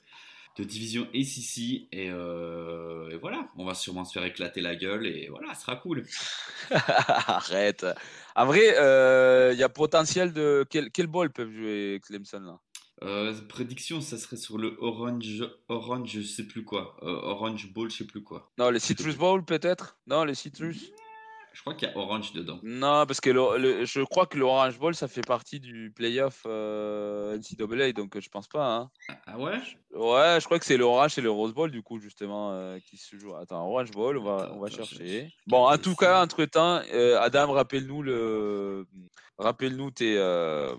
de 0.57 0.63
division 0.63 1.07
ACC. 1.13 1.87
Et, 1.91 2.09
euh, 2.09 3.09
et 3.09 3.17
voilà, 3.17 3.47
on 3.57 3.65
va 3.65 3.73
sûrement 3.73 4.05
se 4.05 4.13
faire 4.13 4.23
éclater 4.23 4.61
la 4.61 4.75
gueule 4.75 5.05
et 5.07 5.27
voilà, 5.29 5.53
ce 5.53 5.61
sera 5.61 5.75
cool. 5.75 6.05
arrête. 6.71 7.85
En 8.35 8.45
vrai, 8.45 8.75
euh, 8.77 9.51
il 9.53 9.59
y 9.59 9.63
a 9.63 9.69
potentiel 9.69 10.33
de. 10.33 10.65
Quel, 10.69 10.91
quel 10.91 11.07
ball 11.07 11.31
peuvent 11.31 11.51
jouer 11.51 11.99
Clemson 12.05 12.39
là? 12.39 12.59
Euh, 13.01 13.33
prédiction, 13.49 13.99
ça 13.99 14.17
serait 14.17 14.37
sur 14.37 14.57
le 14.57 14.77
Orange, 14.79 15.43
Orange, 15.67 16.09
je 16.09 16.21
sais 16.21 16.43
plus 16.43 16.63
quoi. 16.63 16.95
Euh, 17.01 17.07
Orange 17.07 17.73
Bowl, 17.73 17.89
je 17.89 17.97
sais 17.97 18.07
plus 18.07 18.23
quoi. 18.23 18.51
Non, 18.57 18.69
le 18.69 18.79
Citrus 18.79 19.17
Bowl 19.17 19.43
peut-être? 19.43 19.97
Non, 20.07 20.23
le 20.23 20.33
Citrus? 20.33 20.93
Je 21.53 21.61
crois 21.61 21.75
qu'il 21.75 21.87
y 21.87 21.91
a 21.91 21.95
Orange 21.97 22.33
dedans. 22.33 22.59
Non, 22.63 23.05
parce 23.05 23.21
que 23.21 23.29
le- 23.29 23.57
le- 23.57 23.85
je 23.85 24.01
crois 24.01 24.25
que 24.25 24.37
l'Orange 24.39 24.77
Bowl, 24.79 24.95
ça 24.95 25.07
fait 25.07 25.21
partie 25.21 25.59
du 25.59 25.91
playoff 25.95 26.41
euh, 26.47 27.37
NCAA, 27.37 27.91
donc 27.93 28.19
je 28.19 28.27
pense 28.29 28.47
pas. 28.47 28.65
hein. 28.75 28.89
Ah, 29.07 29.17
ah 29.27 29.37
ouais? 29.39 29.59
Ouais, 29.93 30.39
je 30.39 30.45
crois 30.45 30.57
que 30.57 30.65
c'est 30.65 30.77
le 30.77 30.83
Orange 30.85 31.17
et 31.19 31.21
le 31.21 31.29
Rose 31.29 31.53
Bowl, 31.53 31.69
du 31.69 31.83
coup, 31.83 31.99
justement, 31.99 32.51
euh, 32.53 32.79
qui 32.89 32.97
se 32.97 33.15
joue. 33.19 33.35
Attends, 33.35 33.67
Orange 33.69 33.91
Bowl, 33.91 34.17
on 34.17 34.23
va, 34.23 34.45
Attends, 34.45 34.55
on 34.55 34.59
va 34.59 34.67
attends, 34.67 34.77
chercher. 34.77 35.29
Bon, 35.45 35.67
en 35.69 35.77
tout 35.77 35.95
cas, 35.95 36.23
entre-temps, 36.23 36.81
euh, 36.91 37.19
Adam, 37.21 37.51
rappelle-nous 37.51 38.01
le... 38.01 38.87
rappelle-nous 39.43 39.91
tes, 39.91 40.17
euh, 40.17 40.75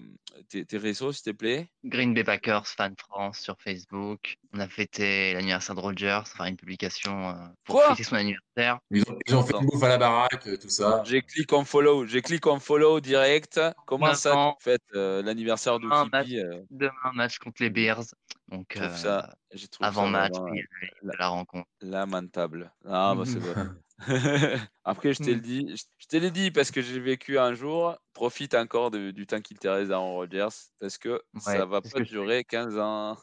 tes, 0.49 0.65
tes 0.65 0.79
réseaux, 0.79 1.13
s'il 1.13 1.25
te 1.25 1.31
plaît. 1.31 1.69
Green 1.85 2.15
Bay 2.15 2.25
Packers, 2.25 2.67
fan 2.67 2.95
France 2.99 3.39
sur 3.39 3.57
Facebook. 3.61 4.39
On 4.53 4.61
a 4.61 4.69
fêté 4.69 5.33
l'anniversaire 5.35 5.75
de 5.75 5.81
Rogers, 5.81 6.21
enfin 6.23 6.47
une 6.47 6.57
publication 6.57 7.31
euh, 7.31 7.35
pour 7.65 7.77
Quoi? 7.77 7.91
fêter 7.91 8.05
son 8.05 8.17
anniversaire. 8.17 8.79
Ils 8.91 9.03
ont, 9.03 9.19
ils 9.27 9.35
ont 9.37 9.43
fait 9.43 9.57
une 9.57 9.67
bouffe 9.67 9.83
à 9.83 9.89
la 9.89 9.99
baraque, 9.99 10.47
euh, 10.47 10.57
tout 10.57 10.69
ça. 10.69 11.03
J'ai 11.05 11.23
cliqué 11.23 11.55
en 11.55 11.65
follow, 11.65 12.07
j'ai 12.07 12.23
cliqué 12.23 12.49
en 12.49 12.61
follow 12.61 13.01
direct. 13.01 13.61
Comment 13.87 14.15
ça, 14.15 14.55
tu 14.59 14.65
fêtes 14.71 14.83
euh, 14.95 15.23
l'anniversaire 15.23 15.79
de 15.79 15.87
match. 15.87 16.27
Kipi 16.27 16.41
euh, 16.41 16.61
Demain, 16.71 17.13
match 17.15 17.39
contre 17.39 17.63
les 17.63 17.71
Bears. 17.71 18.05
Donc, 18.55 18.77
euh, 18.77 18.89
ça, 18.91 19.35
avant 19.81 20.07
ça 20.07 20.09
match, 20.09 20.35
vraiment, 20.35 20.45
puis, 20.45 20.61
euh, 20.61 20.65
euh, 20.85 20.87
de 21.03 21.13
la 21.19 21.29
rencontre. 21.29 21.69
lamentable. 21.81 22.73
Ah, 22.85 23.15
bah, 23.17 23.25
c'est 23.27 23.41
vrai. 23.41 23.55
Après, 24.85 25.15
je 25.15 25.21
t'ai 25.21 25.35
le 25.35 25.41
dit, 25.41 25.75
je 25.99 26.07
te 26.09 26.17
l'ai 26.17 26.31
dit 26.31 26.51
parce 26.51 26.71
que 26.71 26.83
j'ai 26.83 27.01
vécu 27.01 27.39
un 27.39 27.55
jour. 27.55 27.97
Profite 28.13 28.55
encore 28.55 28.91
de- 28.91 29.11
du 29.13 29.27
temps 29.27 29.41
qu'il 29.41 29.59
te 29.59 29.69
reste 29.69 29.91
à 29.91 29.95
Aaron 29.97 30.15
Rodgers 30.15 30.49
parce 30.81 30.99
que 30.99 31.23
ça 31.39 31.65
Ouais, 31.65 31.67
va 31.67 31.83
c'est 31.83 31.91
ce 31.91 31.95
pas 31.95 32.01
durer 32.01 32.45
15 32.45 32.77
ans. 32.79 33.17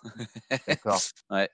D'accord. 0.68 1.04
Ouais. 1.30 1.50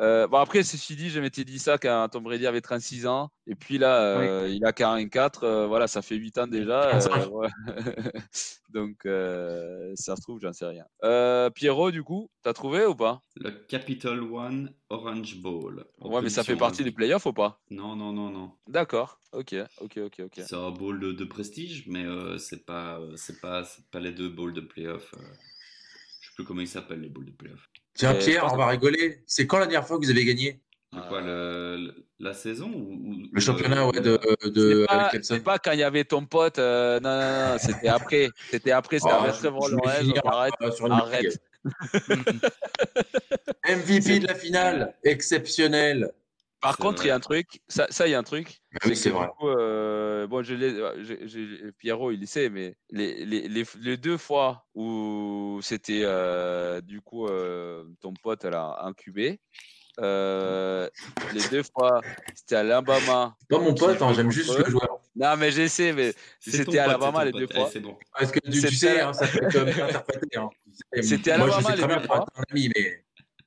Euh, 0.00 0.26
bon, 0.26 0.38
après, 0.38 0.62
ceci 0.62 0.96
dit, 0.96 1.10
je 1.10 1.20
m'étais 1.20 1.44
dit 1.44 1.58
ça 1.58 1.78
quand 1.78 2.08
Tom 2.10 2.24
Brady 2.24 2.46
avait 2.46 2.60
36 2.60 3.06
ans. 3.06 3.30
Et 3.46 3.54
puis 3.54 3.78
là, 3.78 4.18
Oui. 4.18 4.26
euh, 4.26 4.48
il 4.48 4.64
a 4.64 4.72
44. 4.72 5.44
euh, 5.44 5.66
voilà, 5.66 5.86
ça 5.86 6.02
fait 6.02 6.16
8 6.16 6.38
ans 6.38 6.46
déjà. 6.46 6.88
45. 6.90 7.12
euh, 7.22 7.26
ouais. 7.28 7.48
Donc, 8.70 9.06
euh, 9.06 9.92
ça 9.94 10.16
se 10.16 10.22
trouve, 10.22 10.40
j'en 10.40 10.52
sais 10.52 10.66
rien. 10.66 10.84
Euh, 11.04 11.48
Pierrot, 11.50 11.90
du 11.92 12.02
coup, 12.02 12.28
t'as 12.42 12.52
trouvé 12.52 12.84
ou 12.86 12.94
pas? 12.96 13.20
Le 13.36 13.50
Capital 13.50 14.20
One 14.20 14.72
Orange 14.88 15.36
Bowl. 15.40 15.86
Ouais, 16.00 16.22
mais 16.22 16.28
ça 16.28 16.42
fait 16.42 16.56
partie 16.56 16.82
hein. 16.82 16.86
des 16.86 16.92
playoffs 16.92 17.26
ou 17.26 17.32
pas? 17.32 17.60
Non, 17.70 17.94
non, 17.94 18.12
non, 18.12 18.30
non. 18.30 18.50
D'accord. 18.66 19.20
Ok, 19.32 19.54
ok, 19.80 19.98
ok, 19.98 20.20
ok. 20.24 20.40
C'est 20.44 20.54
un 20.56 20.70
bowl 20.70 20.98
de, 21.00 21.12
de 21.12 21.24
prestige, 21.24 21.86
mais 21.86 22.04
euh, 22.04 22.38
c'est 22.38 22.64
pas, 22.66 23.00
c'est 23.16 23.40
pas, 23.40 23.64
c'est 23.64 23.88
pas 23.90 24.00
les 24.00 24.12
deux 24.12 24.28
bowls 24.28 24.54
de 24.54 24.60
playoff. 24.60 25.14
euh. 25.14 25.22
Je 26.20 26.28
sais 26.28 26.34
plus 26.34 26.44
comment 26.44 26.60
ils 26.62 26.68
s'appellent 26.68 27.00
les 27.00 27.08
bowls 27.08 27.26
de 27.26 27.32
playoff. 27.32 27.68
Tiens, 27.94 28.12
Euh, 28.14 28.18
Pierre, 28.18 28.48
on 28.52 28.56
va 28.56 28.66
rigoler. 28.66 29.22
C'est 29.26 29.46
quand 29.46 29.58
la 29.58 29.66
dernière 29.66 29.86
fois 29.86 29.98
que 29.98 30.04
vous 30.04 30.10
avez 30.10 30.24
gagné? 30.24 30.60
Quoi 31.08 31.20
le- 31.22 31.92
la 32.20 32.32
saison 32.34 32.70
ou, 32.72 32.92
ou- 32.92 33.16
le 33.32 33.40
championnat 33.40 33.86
ouais, 33.86 34.00
de, 34.00 34.18
C'est 34.42 34.50
de 34.52 34.84
pas, 34.86 35.10
c'est 35.22 35.42
quand 35.64 35.72
il 35.72 35.80
y 35.80 35.82
avait 35.82 36.04
ton 36.04 36.24
pote. 36.24 36.58
euh, 36.60 37.00
non, 37.00 37.10
non, 37.10 37.52
non, 37.52 37.58
c'était 37.58 37.88
après. 37.88 38.28
C'était 38.50 38.70
après. 38.70 38.98
C'était 39.00 39.12
Oh, 39.12 39.68
donc 39.70 39.80
arrête. 39.86 40.72
sur 40.76 40.86
une 40.86 40.92
arrête. 40.92 41.40
MVP 43.64 44.20
de 44.20 44.26
la 44.28 44.34
finale, 44.34 44.94
exceptionnel. 45.02 46.12
Par 46.64 46.76
contre, 46.78 47.04
il 47.04 47.08
y 47.08 47.10
a 47.10 47.14
un 47.14 47.20
truc. 47.20 47.60
Ça, 47.68 47.86
ça, 47.90 48.06
il 48.08 48.10
y 48.10 48.14
a 48.14 48.18
un 48.18 48.22
truc. 48.24 48.60
Ah 48.82 48.86
oui, 48.88 48.96
c'est 48.96 49.10
vrai. 49.10 49.28
coup, 49.38 49.48
euh, 49.48 50.26
bon, 50.26 50.42
je 50.42 50.54
l'ai, 50.54 50.74
j'ai- 51.04 51.28
j'ai- 51.28 51.72
Pierrot, 51.78 52.10
il 52.10 52.20
le 52.20 52.26
sait, 52.26 52.48
mais 52.50 52.74
les, 52.90 53.24
les, 53.24 53.46
les, 53.48 53.64
les 53.80 53.96
deux 53.96 54.16
fois 54.16 54.64
où 54.74 55.60
c'était 55.62 56.02
euh, 56.04 56.80
du 56.80 57.00
coup 57.00 57.28
euh, 57.28 57.84
ton 58.00 58.12
pote 58.14 58.44
là, 58.44 58.78
incubé, 58.82 59.38
euh, 60.00 60.88
les 61.32 61.46
deux 61.50 61.62
fois 61.62 62.00
c'était 62.34 62.56
à 62.56 62.62
l'Alabama. 62.62 63.36
Pas 63.48 63.58
mon 63.58 63.74
pote, 63.74 64.02
hein, 64.02 64.12
j'aime 64.12 64.30
juste 64.30 64.56
le 64.58 64.64
joueur. 64.70 64.98
Non, 65.16 65.36
mais 65.36 65.52
j'essaie, 65.52 65.92
mais 65.92 66.12
c'était 66.40 66.78
à 66.78 66.84
Alabama 66.84 67.24
les 67.24 67.30
deux 67.32 67.46
pote. 67.46 67.56
fois. 67.56 67.68
C'est 67.72 67.78
bon. 67.80 67.96
Parce 68.18 68.32
que 68.32 68.40
tu, 68.40 68.60
tu 68.60 68.74
sais, 68.74 69.00
à- 69.00 69.08
hein, 69.10 69.12
ça 69.12 69.28
peut 69.28 69.38
être 69.44 69.64
bien 69.64 69.86
interprété. 69.86 70.36
Hein. 70.36 70.50
Tu 70.66 70.72
sais, 70.96 71.02
C'était 71.02 71.30
je 71.30 71.34
Alabama 71.40 71.76
les 71.76 71.82
deux 71.82 71.88
fois. 72.06 72.16
être 72.16 72.32
un 72.36 72.42
ami, 72.50 72.70
mais 72.74 73.04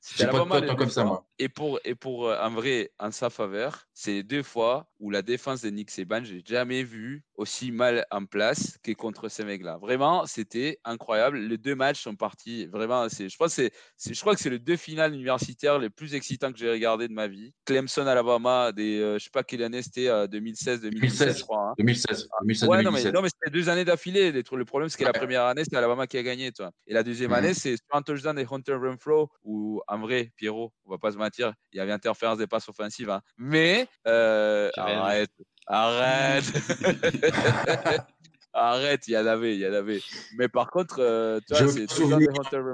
C'était 0.09 0.23
j'ai 0.31 0.45
pas 0.45 0.61
deux 0.61 0.75
comme 0.75 0.89
ça, 0.89 1.03
moi. 1.03 1.25
Et 1.37 1.49
pour, 1.49 1.79
et 1.83 1.93
pour 1.93 2.27
euh, 2.29 2.37
en 2.41 2.49
vrai, 2.51 2.91
en 2.97 3.11
sa 3.11 3.29
faveur, 3.29 3.87
c'est 3.93 4.11
les 4.11 4.23
deux 4.23 4.41
fois 4.41 4.87
où 4.99 5.11
la 5.11 5.21
défense 5.21 5.61
de 5.61 5.69
Nick 5.69 5.91
Saban, 5.91 6.23
j'ai 6.23 6.41
jamais 6.45 6.81
vu 6.83 7.23
aussi 7.35 7.71
mal 7.71 8.05
en 8.09 8.25
place 8.25 8.77
que 8.81 8.91
contre 8.93 9.27
ces 9.29 9.43
mecs-là. 9.43 9.77
Vraiment, 9.77 10.25
c'était 10.25 10.79
incroyable. 10.85 11.37
Les 11.39 11.57
deux 11.57 11.75
matchs 11.75 12.01
sont 12.01 12.15
partis. 12.15 12.65
Vraiment, 12.67 13.07
je, 13.09 13.35
pense 13.37 13.53
c'est, 13.53 13.71
je 14.03 14.19
crois 14.21 14.33
que 14.33 14.41
c'est 14.41 14.49
les 14.49 14.57
deux 14.59 14.77
finales 14.77 15.13
universitaires 15.13 15.77
les 15.77 15.89
plus 15.89 16.15
excitants 16.15 16.51
que 16.51 16.57
j'ai 16.57 16.71
regardé 16.71 17.07
de 17.07 17.13
ma 17.13 17.27
vie. 17.27 17.53
Clemson, 17.65 18.07
Alabama, 18.07 18.71
des, 18.71 18.99
euh, 18.99 19.19
je 19.19 19.25
sais 19.25 19.29
pas 19.29 19.43
quelle 19.43 19.61
année 19.63 19.81
c'était, 19.83 20.07
euh, 20.07 20.25
2016, 20.25 20.81
2017, 20.81 21.19
2016. 21.27 21.37
je 21.39 21.43
crois. 21.43 21.69
hein. 21.69 21.73
2016. 21.77 22.29
2016 22.41 22.69
Ouais, 22.69 22.77
non, 22.77 22.91
mais, 22.91 23.03
2017. 23.03 23.13
non, 23.13 23.21
mais 23.21 23.29
c'était 23.29 23.51
deux 23.51 23.69
années 23.69 23.85
d'affilée. 23.85 24.31
Le 24.31 24.65
problème, 24.65 24.89
c'est 24.89 24.97
que 24.97 25.03
la 25.03 25.13
première 25.13 25.43
année, 25.43 25.63
c'est 25.69 25.75
Alabama 25.75 26.07
qui 26.07 26.17
a 26.17 26.23
gagné. 26.23 26.51
Toi. 26.53 26.71
Et 26.87 26.93
la 26.93 27.03
deuxième 27.03 27.31
Mhm. 27.31 27.35
année, 27.37 27.53
c'est 27.53 27.75
sur 27.75 27.85
un 27.91 28.01
touchdown 28.01 28.35
des 28.35 28.47
Hunter 28.49 28.73
Renfro, 28.81 29.29
où 29.43 29.81
en 29.87 29.96
vrai, 29.99 30.31
Pierrot, 30.37 30.73
on 30.85 30.91
va 30.91 30.97
pas 30.97 31.11
se 31.11 31.17
mentir, 31.17 31.53
il 31.71 31.77
y 31.77 31.79
avait 31.79 31.91
interférence 31.91 32.37
des 32.37 32.47
passes 32.47 32.67
offensives. 32.69 33.09
hein. 33.09 33.21
Mais, 33.37 33.87
euh, 34.07 34.69
arrête, 34.77 35.31
arrête. 35.67 36.45
Arrête, 38.53 39.07
il 39.07 39.11
y 39.11 39.17
en 39.17 39.25
avait, 39.27 39.55
il 39.55 39.59
y 39.61 39.67
en 39.67 39.73
avait. 39.73 40.03
Mais 40.31 40.49
par 40.49 40.71
contre, 40.71 40.99
euh, 40.99 41.39
tu 41.45 41.53
vois, 41.53 41.67
c'est 41.67 41.87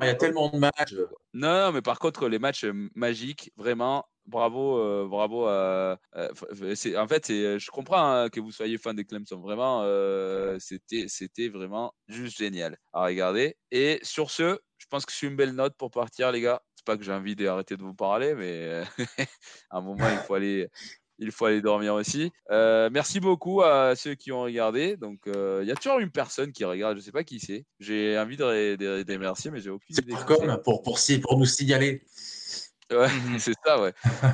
Il 0.02 0.06
y 0.06 0.10
a 0.10 0.16
tellement 0.16 0.50
de 0.50 0.58
matchs. 0.60 0.94
Non, 1.34 1.66
non, 1.68 1.72
mais 1.74 1.82
par 1.82 2.00
contre, 2.00 2.28
les 2.30 2.40
matchs 2.40 2.64
euh, 2.66 2.90
magiques, 2.95 3.52
vraiment, 3.58 4.06
bravo, 4.26 4.78
euh, 4.80 5.08
bravo. 5.10 5.48
euh, 5.50 5.95
euh, 6.16 6.76
c'est- 6.76 6.95
en 6.98 7.08
fait, 7.08 7.26
c'est- 7.26 7.60
je 7.60 7.72
comprends 7.72 8.24
hein, 8.24 8.30
que 8.30 8.40
vous 8.40 8.52
soyez 8.52 8.78
fan 8.78 8.95
des 8.95 9.04
Clemson. 9.06 9.40
Vraiment, 9.41 9.82
euh, 9.84 10.58
c'était, 10.60 11.08
c'était 11.08 11.50
vraiment 11.50 11.94
juste 12.08 12.38
génial 12.38 12.78
à 12.94 13.04
regarder. 13.06 13.56
Et 13.72 14.00
sur 14.04 14.30
ce, 14.32 14.60
je 14.78 14.86
pense 14.90 15.06
que 15.06 15.12
c'est 15.12 15.28
une 15.28 15.36
belle 15.36 15.54
note 15.56 15.76
pour 15.78 15.91
partir, 15.91 16.32
les 16.32 16.41
gars. 16.41 16.62
Pas 16.85 16.97
que 16.97 17.03
j'ai 17.03 17.14
envie 17.14 17.35
d'arrêter 17.35 17.77
de 17.77 17.84
vous 17.84 17.93
parler, 17.93 18.34
mais 18.35 18.51
euh, 18.51 18.84
à 19.69 19.77
un 19.77 19.81
moment, 19.81 20.07
il 20.10 20.18
faut 20.19 20.34
aller. 20.35 20.68
Il 21.19 21.31
faut 21.31 21.45
aller 21.45 21.61
dormir 21.61 21.93
aussi. 21.93 22.31
Euh, 22.49 22.89
merci 22.91 23.19
beaucoup 23.19 23.61
à 23.61 23.95
ceux 23.95 24.15
qui 24.15 24.31
ont 24.31 24.41
regardé. 24.41 24.97
Donc, 24.97 25.19
euh, 25.27 25.60
il 25.61 25.68
y 25.68 25.72
a 25.72 25.76
toujours 25.76 25.99
une 25.99 26.10
personne 26.10 26.51
qui 26.51 26.65
regarde. 26.65 26.97
Je 26.97 27.03
sais 27.03 27.11
pas 27.11 27.23
qui 27.23 27.39
c'est. 27.39 27.65
J'ai 27.80 28.18
envie 28.18 28.35
de, 28.35 29.03
les 29.07 29.15
remercier, 29.15 29.51
mais 29.51 29.61
j'ai 29.61 29.69
aucune 29.69 29.95
idée. 29.95 30.14
c'est. 30.18 30.64
pour, 30.64 30.81
pour, 30.81 30.99
pour 31.22 31.38
nous 31.38 31.45
signaler. 31.45 32.01
Ouais, 32.91 33.07
Mhm. 33.07 33.39
c'est 33.39 33.55
ça, 33.65 33.81
ouais. 33.81 33.93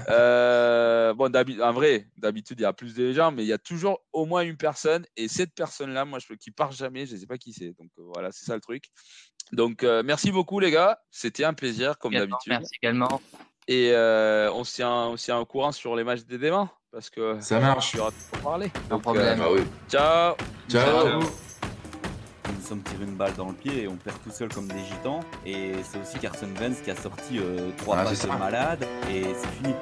Euh, 0.09 1.13
bon, 1.13 1.31
en 1.35 1.71
vrai, 1.73 2.07
d'habitude, 2.17 2.59
il 2.59 2.63
y 2.63 2.65
a 2.65 2.73
plus 2.73 2.93
de 2.95 3.11
gens, 3.13 3.31
mais 3.31 3.43
il 3.43 3.47
y 3.47 3.53
a 3.53 3.57
toujours 3.57 4.01
au 4.13 4.26
moins 4.26 4.41
une 4.41 4.57
personne. 4.57 5.05
Et 5.15 5.27
cette 5.27 5.53
personne-là, 5.53 6.05
moi, 6.05 6.19
je, 6.19 6.34
qui 6.34 6.51
part 6.51 6.71
jamais, 6.71 7.05
je 7.05 7.15
ne 7.15 7.19
sais 7.19 7.27
pas 7.27 7.38
qui 7.38 7.53
c'est. 7.53 7.69
Donc, 7.77 7.89
euh, 7.99 8.03
voilà, 8.13 8.31
c'est 8.31 8.45
ça 8.45 8.55
le 8.55 8.61
truc. 8.61 8.85
Donc, 9.51 9.84
euh, 9.84 10.03
merci 10.03 10.31
beaucoup, 10.31 10.59
les 10.59 10.71
gars. 10.71 10.99
C'était 11.11 11.43
un 11.43 11.53
plaisir, 11.53 11.97
comme 11.97 12.13
d'habitude. 12.13 12.51
Merci 12.51 12.76
également. 12.81 13.21
Et 13.67 13.91
euh, 13.93 14.51
on 14.53 14.63
se 14.63 14.76
tient, 14.76 15.39
au 15.39 15.45
courant 15.45 15.71
sur 15.71 15.95
les 15.95 16.03
matchs 16.03 16.21
des 16.23 16.38
demain, 16.39 16.69
parce 16.91 17.09
que 17.09 17.39
Ça 17.39 17.59
marche. 17.59 17.91
tu 17.91 17.99
auras 17.99 18.09
tout 18.11 18.17
pour 18.31 18.39
parler. 18.39 18.71
Donc, 18.89 19.03
problème. 19.03 19.39
Ah 19.43 19.51
oui. 19.51 19.59
euh, 19.59 19.65
ciao 19.89 20.35
Ciao. 20.69 21.19
Ciao. 21.19 21.48
Nous 22.49 22.55
nous 22.55 22.65
sommes 22.67 22.81
tirés 22.81 23.03
une 23.03 23.15
balle 23.15 23.34
dans 23.35 23.49
le 23.49 23.53
pied 23.53 23.84
et 23.84 23.88
on 23.88 23.95
perd 23.95 24.17
tout 24.23 24.31
seul 24.31 24.49
comme 24.49 24.67
des 24.67 24.84
gitans. 24.84 25.19
Et 25.45 25.73
c'est 25.84 25.99
aussi 26.01 26.17
Carson 26.17 26.49
Wentz 26.59 26.81
qui 26.81 26.89
a 26.89 26.95
sorti 26.95 27.38
euh, 27.38 27.69
trois 27.77 27.97
Ah, 27.99 28.03
passes 28.05 28.23
de 28.26 28.27
malade 28.27 28.85
et 29.09 29.23
c'est 29.35 29.47
fini. 29.57 29.73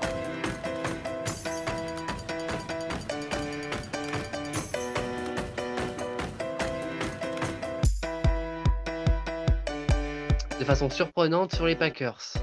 de 10.60 10.65
façon 10.65 10.89
surprenante 10.89 11.53
sur 11.53 11.65
les 11.68 11.76
Packers 11.76 12.34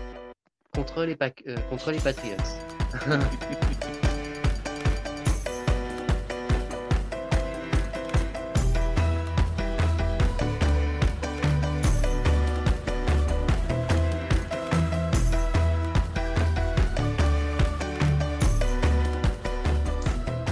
contre 0.74 1.04
les, 1.04 1.16
euh, 1.48 1.56
contre 1.68 1.90
les 1.90 1.98
Patriots. 1.98 2.36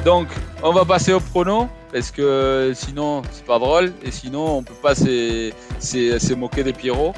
Donc, 0.04 0.28
on 0.62 0.72
va 0.72 0.84
passer 0.84 1.12
au 1.12 1.20
prono, 1.20 1.68
parce 1.92 2.10
que 2.10 2.72
sinon, 2.74 3.22
c'est 3.30 3.44
pas 3.44 3.58
drôle, 3.58 3.92
et 4.02 4.10
sinon, 4.10 4.58
on 4.58 4.62
peut 4.62 4.74
pas 4.82 4.94
se 4.94 5.52
se- 5.78 6.18
se 6.18 6.34
moquer 6.34 6.64
des 6.64 6.72
Pierrots. 6.72 7.14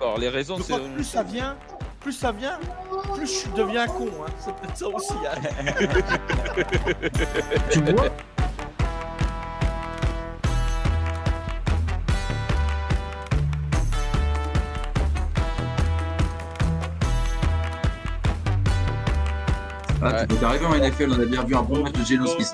Alors, 0.00 0.18
les 0.18 0.28
raisons, 0.28 0.58
c'est. 0.60 0.78
plus 0.94 1.04
ça 1.04 1.22
vient, 1.22 1.56
plus 2.00 2.12
ça 2.12 2.32
vient, 2.32 2.58
plus 3.14 3.44
je 3.44 3.56
deviens 3.56 3.86
con. 3.86 4.08
Hein. 4.26 4.30
C'est 4.38 4.54
peut-être 4.56 4.76
ça 4.76 4.88
aussi. 4.88 5.14
hein. 5.24 5.72
Tu 7.70 7.80
vois? 7.92 8.08
Ah, 20.02 20.12
Ouais. 20.12 20.26
tu 20.26 20.34
peux 20.36 20.46
arriver 20.46 20.66
en 20.66 20.74
NFL, 20.74 21.10
on 21.12 21.20
a 21.20 21.24
bien 21.24 21.44
vu 21.44 21.54
un 21.54 21.62
bon 21.62 21.82
match 21.82 21.92
de 21.92 22.04
Geno 22.04 22.26
Smith. 22.26 22.52